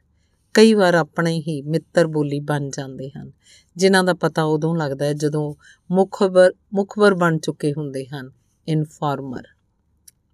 ਕਈ 0.54 0.74
ਵਾਰ 0.74 0.94
ਆਪਣੇ 0.94 1.42
ਹੀ 1.48 1.62
ਮਿੱਤਰ 1.62 2.06
ਬੋਲੀ 2.06 2.40
ਬਣ 2.40 2.70
ਜਾਂਦੇ 2.70 3.10
ਹਨ, 3.10 3.32
ਜਿਨ੍ਹਾਂ 3.76 4.04
ਦਾ 4.04 4.14
ਪਤਾ 4.14 4.42
ਉਦੋਂ 4.42 4.76
ਲੱਗਦਾ 4.76 5.04
ਹੈ 5.04 5.12
ਜਦੋਂ 5.12 5.54
ਮੁਖਬਰ 5.90 6.52
ਮੁਖਬਰ 6.74 7.14
ਬਣ 7.14 7.38
ਚੁੱਕੇ 7.38 7.72
ਹੁੰਦੇ 7.72 8.06
ਹਨ, 8.06 8.30
ਇਨਫਾਰਮਰ। 8.68 9.42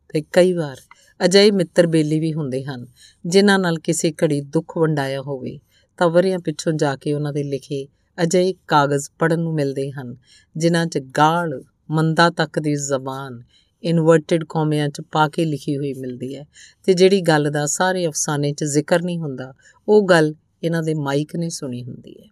ਤੇ 0.08 0.22
ਕਈ 0.32 0.52
ਵਾਰ 0.52 0.76
ਅਜਿਹੇ 1.24 1.50
ਮਿੱਤਰ 1.50 1.86
ਬੇਲੀ 1.86 2.20
ਵੀ 2.20 2.34
ਹੁੰਦੇ 2.34 2.64
ਹਨ, 2.64 2.86
ਜਿਨ੍ਹਾਂ 3.26 3.58
ਨਾਲ 3.58 3.78
ਕਿਸੇ 3.78 4.12
ਘੜੀ 4.12 4.40
ਦੁੱਖ 4.40 4.78
ਵੰਡਾਇਆ 4.78 5.20
ਹੋਵੇ, 5.20 5.60
ਤਾਂ 5.96 6.08
ਵਰਿਆਂ 6.08 6.38
ਪਿੱਛੋਂ 6.38 6.72
ਜਾ 6.72 6.96
ਕੇ 6.96 7.14
ਉਹਨਾਂ 7.14 7.32
ਦੇ 7.32 7.42
ਲਿਖੇ 7.42 7.88
ਅਜਿਹੇ 8.22 8.54
ਕਾਗਜ਼ 8.68 9.10
ਪੜਨ 9.18 9.40
ਨੂੰ 9.40 9.54
ਮਿਲਦੇ 9.54 9.90
ਹਨ, 9.90 10.16
ਜਿਨ੍ਹਾਂ 10.56 10.86
'ਚ 10.86 10.98
ਗਾਲ 10.98 11.64
ਮੰਦਾ 11.90 12.30
ਤੱਕ 12.30 12.58
ਦੀ 12.58 12.74
ਜ਼ਬਾਨ 12.74 13.42
ਇਨਵਰਟਡ 13.82 14.44
ਕੋਮਿਆਂ 14.44 14.88
'ਚ 14.88 15.00
ਪਾ 15.00 15.28
ਕੇ 15.28 15.44
ਲਿਖੀ 15.44 15.76
ਹੋਈ 15.76 15.94
ਮਿਲਦੀ 15.94 16.36
ਹੈ। 16.36 16.46
ਤੇ 16.84 16.94
ਜਿਹੜੀ 16.94 17.20
ਗੱਲ 17.20 17.50
ਦਾ 17.50 17.66
ਸਾਰੇ 17.66 18.06
ਅਫਸਾਨੇ 18.06 18.52
'ਚ 18.52 18.64
ਜ਼ਿਕਰ 18.64 19.02
ਨਹੀਂ 19.02 19.18
ਹੁੰਦਾ, 19.18 19.54
ਉਹ 19.88 20.06
ਗੱਲ 20.06 20.34
ਇਹਨਾਂ 20.62 20.82
ਦੇ 20.82 20.94
ਮਾਈਕ 20.94 21.36
ਨੇ 21.36 21.48
ਸੁਣੀ 21.48 21.84
ਹੁੰਦੀ 21.84 22.16
ਹੈ। 22.20 22.26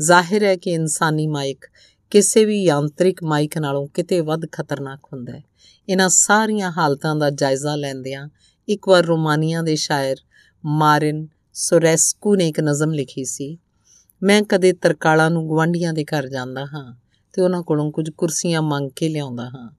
ਜ਼ਾਹਿਰ 0.00 0.42
ਹੈ 0.42 0.56
ਕਿ 0.56 0.70
ਇਨਸਾਨੀ 0.70 1.26
ਮਾਈਕ 1.26 1.64
ਕਿਸੇ 2.10 2.44
ਵੀ 2.44 2.62
ਯਾਂਤਰਿਕ 2.62 3.24
ਮਾਈਕ 3.24 3.58
ਨਾਲੋਂ 3.58 3.88
ਕਿਤੇ 3.88 4.20
ਵੱਧ 4.20 4.42
ਖਤਰਨਾਕ 4.52 5.00
ਹੁੰਦਾ 5.12 5.32
ਹੈ। 5.32 5.42
ਇਹਨਾਂ 5.88 6.08
ਸਾਰੀਆਂ 6.08 6.72
ਹਾਲਤਾਂ 6.72 7.16
ਦਾ 7.16 7.30
ਜਾਇਜ਼ਾ 7.30 7.76
ਲੈਂਦਿਆਂ 7.76 8.28
ਇੱਕ 8.68 8.88
ਵਾਰ 8.88 9.04
ਰੋਮਾਨੀਆ 9.04 9.62
ਦੇ 9.62 9.76
ਸ਼ਾਇਰ 9.76 10.16
ਮਾਰਿਨ 10.66 11.28
ਸੋਰੈਸਕੂ 11.52 12.36
ਨੇ 12.36 12.48
ਇੱਕ 12.48 12.60
ਨਜ਼ਮ 12.60 12.92
ਲਿਖੀ 12.92 13.24
ਸੀ, 13.24 13.58
ਮੈਂ 14.22 14.42
ਕਦੇ 14.42 14.72
ਤਰਕਾਲਾਂ 14.72 15.30
ਨੂੰ 15.30 15.48
ਗਵਾਂਢੀਆਂ 15.48 15.92
ਦੇ 15.92 16.04
ਘਰ 16.04 16.28
ਜਾਂਦਾ 16.28 16.64
ਹਾਂ 16.64 16.96
ਤੇ 17.32 17.42
ਉਹਨਾਂ 17.42 17.62
ਕੋਲੋਂ 17.62 17.92
ਕੁਝ 17.92 18.10
ਕੁਰਸੀਆਂ 18.10 18.62
ਮੰਗ 18.62 18.90
ਕੇ 18.96 19.08
ਲਿਆਉਂਦਾ 19.08 19.48
ਹਾਂ। 19.48 19.70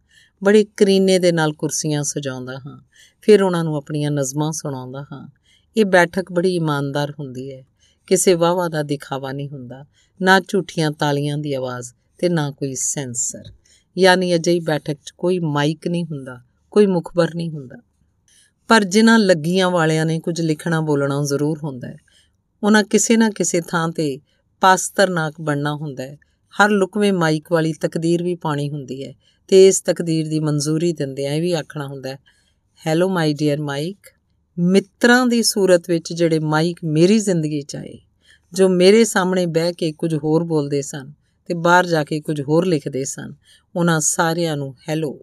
ਬੜੇ 0.44 0.66
ਕਰੀਨੇ 0.78 1.20
ਦੇ 1.20 1.32
ਨਾਲ 1.32 1.54
ਕੁਰਸੀਆਂ 1.54 2.04
ਸਜਾਉਂਦਾ 2.04 2.58
ਹਾਂ, 2.58 2.82
ਫਿਰ 3.22 3.44
ਉਹਨਾਂ 3.44 3.64
ਨੂੰ 3.64 3.76
ਆਪਣੀਆਂ 3.76 4.12
ਨਜ਼ਮਾਂ 4.12 4.52
ਸੁਣਾਉਂਦਾ 4.52 5.02
ਹਾਂ। 5.02 5.30
ਇਹ 5.78 5.86
ਬੈਠਕ 5.86 6.32
ਬੜੀ 6.32 6.56
ਇਮਾਨਦਾਰ 6.56 7.12
ਹੁੰਦੀ 7.12 7.54
ਹੈ। 7.54 7.66
ਕਿਸੇ 8.08 8.34
ਵਾਵਾ 8.34 8.68
ਦਾ 8.68 8.84
ਦਿਖਾਵਾ 8.84 9.32
ਨਹੀਂ 9.32 9.50
ਹੁੰਦਾ, 9.50 9.86
ਨਾ 10.22 10.40
ਝੂਠੀਆਂ 10.40 10.92
ਤਾਲੀਆਂ 10.92 11.38
ਦੀ 11.38 11.54
ਆਵਾਜ਼ 11.54 11.94
ਤੇ 12.18 12.30
ਨਾ 12.30 12.52
ਕੋਈ 12.52 12.76
ਸੈਂਸਰ। 12.76 13.44
ਯਾਨੀ 13.98 14.36
ਅਜਿਹੀ 14.36 14.60
ਬੈਠਕ 14.60 14.98
'ਚ 15.06 15.12
ਕੋਈ 15.18 15.40
ਮਾਈਕ 15.40 15.88
ਨਹੀਂ 15.88 16.06
ਹੁੰਦਾ, 16.06 16.42
ਕੋਈ 16.72 16.86
ਮੁਖਬਰ 16.86 17.36
ਨਹੀਂ 17.36 17.52
ਹੁੰਦਾ। 17.52 17.76
ਪਰ 18.68 18.84
ਜਿਨ੍ਹਾਂ 18.84 19.20
ਲੱਗੀਆਂ 19.20 19.70
ਵਾਲਿਆਂ 19.70 20.06
ਨੇ 20.06 20.20
ਕੁਝ 20.20 20.42
ਲਿਖਣਾ 20.42 20.82
ਬੋਲਣਾ 20.82 21.24
ਜ਼ਰੂਰ 21.24 21.60
ਹੁੰਦਾ 21.64 21.88
ਹੈ। 21.88 21.98
ਉਹਨਾਂ 22.64 22.84
ਕਿਸੇ 22.84 23.18
ਨਾ 23.18 23.30
ਕਿਸੇ 23.30 23.62
ਥਾਂ 23.62 23.90
ਤੇ 23.90 24.20
ਪਾਸਤਰਨਾਕ 24.62 25.34
ਬਣਨਾ 25.42 25.76
ਹੁੰਦਾ 25.76 26.04
ਹੈ। 26.04 26.18
ਹਰ 26.54 26.70
ਲੁਕਵੇਂ 26.70 27.14
ਮਾਈਕ 27.14 27.52
ਵਾਲੀ 27.52 27.74
ਤਕਦੀਰ 27.74 28.24
ਵੀ 28.24 28.36
ਪਾਣੀ 28.36 28.70
ਹੁੰਦੀ 28.70 29.06
ਹੈ। 29.06 29.14
ਤੇ 29.50 29.68
ਇਸ 29.68 29.82
ਤਕਦੀਰ 29.82 30.28
ਦੀ 30.28 30.40
ਮਨਜ਼ੂਰੀ 30.40 30.92
ਦਿੰਦਿਆਂ 30.94 31.34
ਇਹ 31.34 31.42
ਵੀ 31.42 31.52
ਆਖਣਾ 31.52 31.88
ਹੁੰਦਾ 31.88 32.10
ਹੈ 32.10 32.18
ਹੈਲੋ 32.82 33.10
ਮਾਈ 33.10 33.34
ਡੀਅਰ 33.34 33.62
ਮਾਈਕ 33.62 34.10
ਮਿੱਤਰਾਂ 34.58 35.26
ਦੀ 35.28 35.42
ਸੂਰਤ 35.44 35.90
ਵਿੱਚ 35.90 36.14
ਜਿਹੜੇ 36.14 36.40
ਮਾਈਕ 36.40 36.78
ਮੇਰੀ 36.84 37.20
ਜ਼ਿੰਦਗੀ 37.20 37.62
'ਚ 37.62 37.76
ਆਏ, 37.76 37.98
ਜੋ 38.54 38.68
ਮੇਰੇ 38.70 39.04
ਸਾਹਮਣੇ 39.04 39.46
ਬਹਿ 39.46 39.74
ਕੇ 39.74 39.92
ਕੁਝ 39.92 40.14
ਹੋਰ 40.16 40.44
ਬੋਲਦੇ 40.44 40.82
ਸਨ 40.82 41.12
ਤੇ 41.50 41.54
ਬਾਹਰ 41.54 41.86
ਜਾ 41.86 42.04
ਕੇ 42.04 42.20
ਕੁਝ 42.22 42.42
ਹੋਰ 42.42 42.66
ਲਿਖਦੇ 42.66 43.04
ਸਨ, 43.06 43.34
ਉਹਨਾਂ 43.76 44.00
ਸਾਰਿਆਂ 44.00 44.58
ਨੂੰ 44.58 44.74
ਹੈਲੋ 44.90 45.18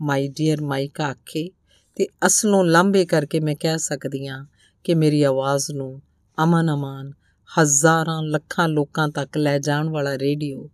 ਮਾਈ 0.00 0.28
ਡੀਅਰ 0.28 0.60
ਮਾਈਕ 0.60 1.00
ਆਖੇ 1.00 1.48
ਤੇ 1.96 2.06
ਅਸਲੋਂ 2.26 2.64
ਲੰਬੇ 2.64 3.04
ਕਰਕੇ 3.04 3.40
ਮੈਂ 3.40 3.54
ਕਹਿ 3.60 3.78
ਸਕਦੀ 3.78 4.26
ਹਾਂ 4.28 4.44
ਕਿ 4.84 4.94
ਮੇਰੀ 4.94 5.22
ਆਵਾਜ਼ 5.22 5.70
ਨੂੰ 5.70 6.00
ਅਮਨ 6.38 6.72
ਅਮਾਨ 6.74 7.12
ਹਜ਼ਾਰਾਂ 7.50 8.22
ਲੱਖਾਂ 8.22 8.68
ਲੋਕਾਂ 8.68 9.08
ਤੱਕ 9.08 9.38
ਲੈ 9.38 9.58
ਜਾਣ 9.58 9.88
ਵਾਲਾ 9.88 10.16
ਰੇਡੀਓ 10.18 10.68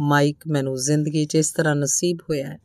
ਮਾਈਕ 0.00 0.36
ਮੈਨੂੰ 0.46 0.76
ਜ਼ਿੰਦਗੀ 0.76 1.24
'ਚ 1.24 1.34
ਇਸ 1.34 1.52
ਤਰ੍ਹਾਂ 1.52 1.76
ਨਸੀਬ 1.76 2.18
ਹੋਇਆ 2.30 2.48
ਹੈ, 2.48 2.58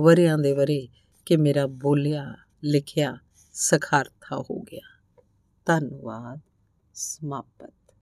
ਵਰਿਆਂ 0.00 0.38
ਦੇ 0.38 0.52
ਵਰੇ, 0.52 0.88
ਕਿ 1.26 1.36
ਮੇਰਾ 1.36 1.66
ਬੋਲਿਆ, 1.66 2.34
ਲਿਖਿਆ, 2.64 3.18
ਸਖਾਰਥਾ 3.52 4.44
ਹੋ 4.50 4.60
ਗਿਆ। 4.60 5.02
ਧੰਨਵਾਦ। 5.66 6.40
ਸਮਾਪਤ। 6.94 7.85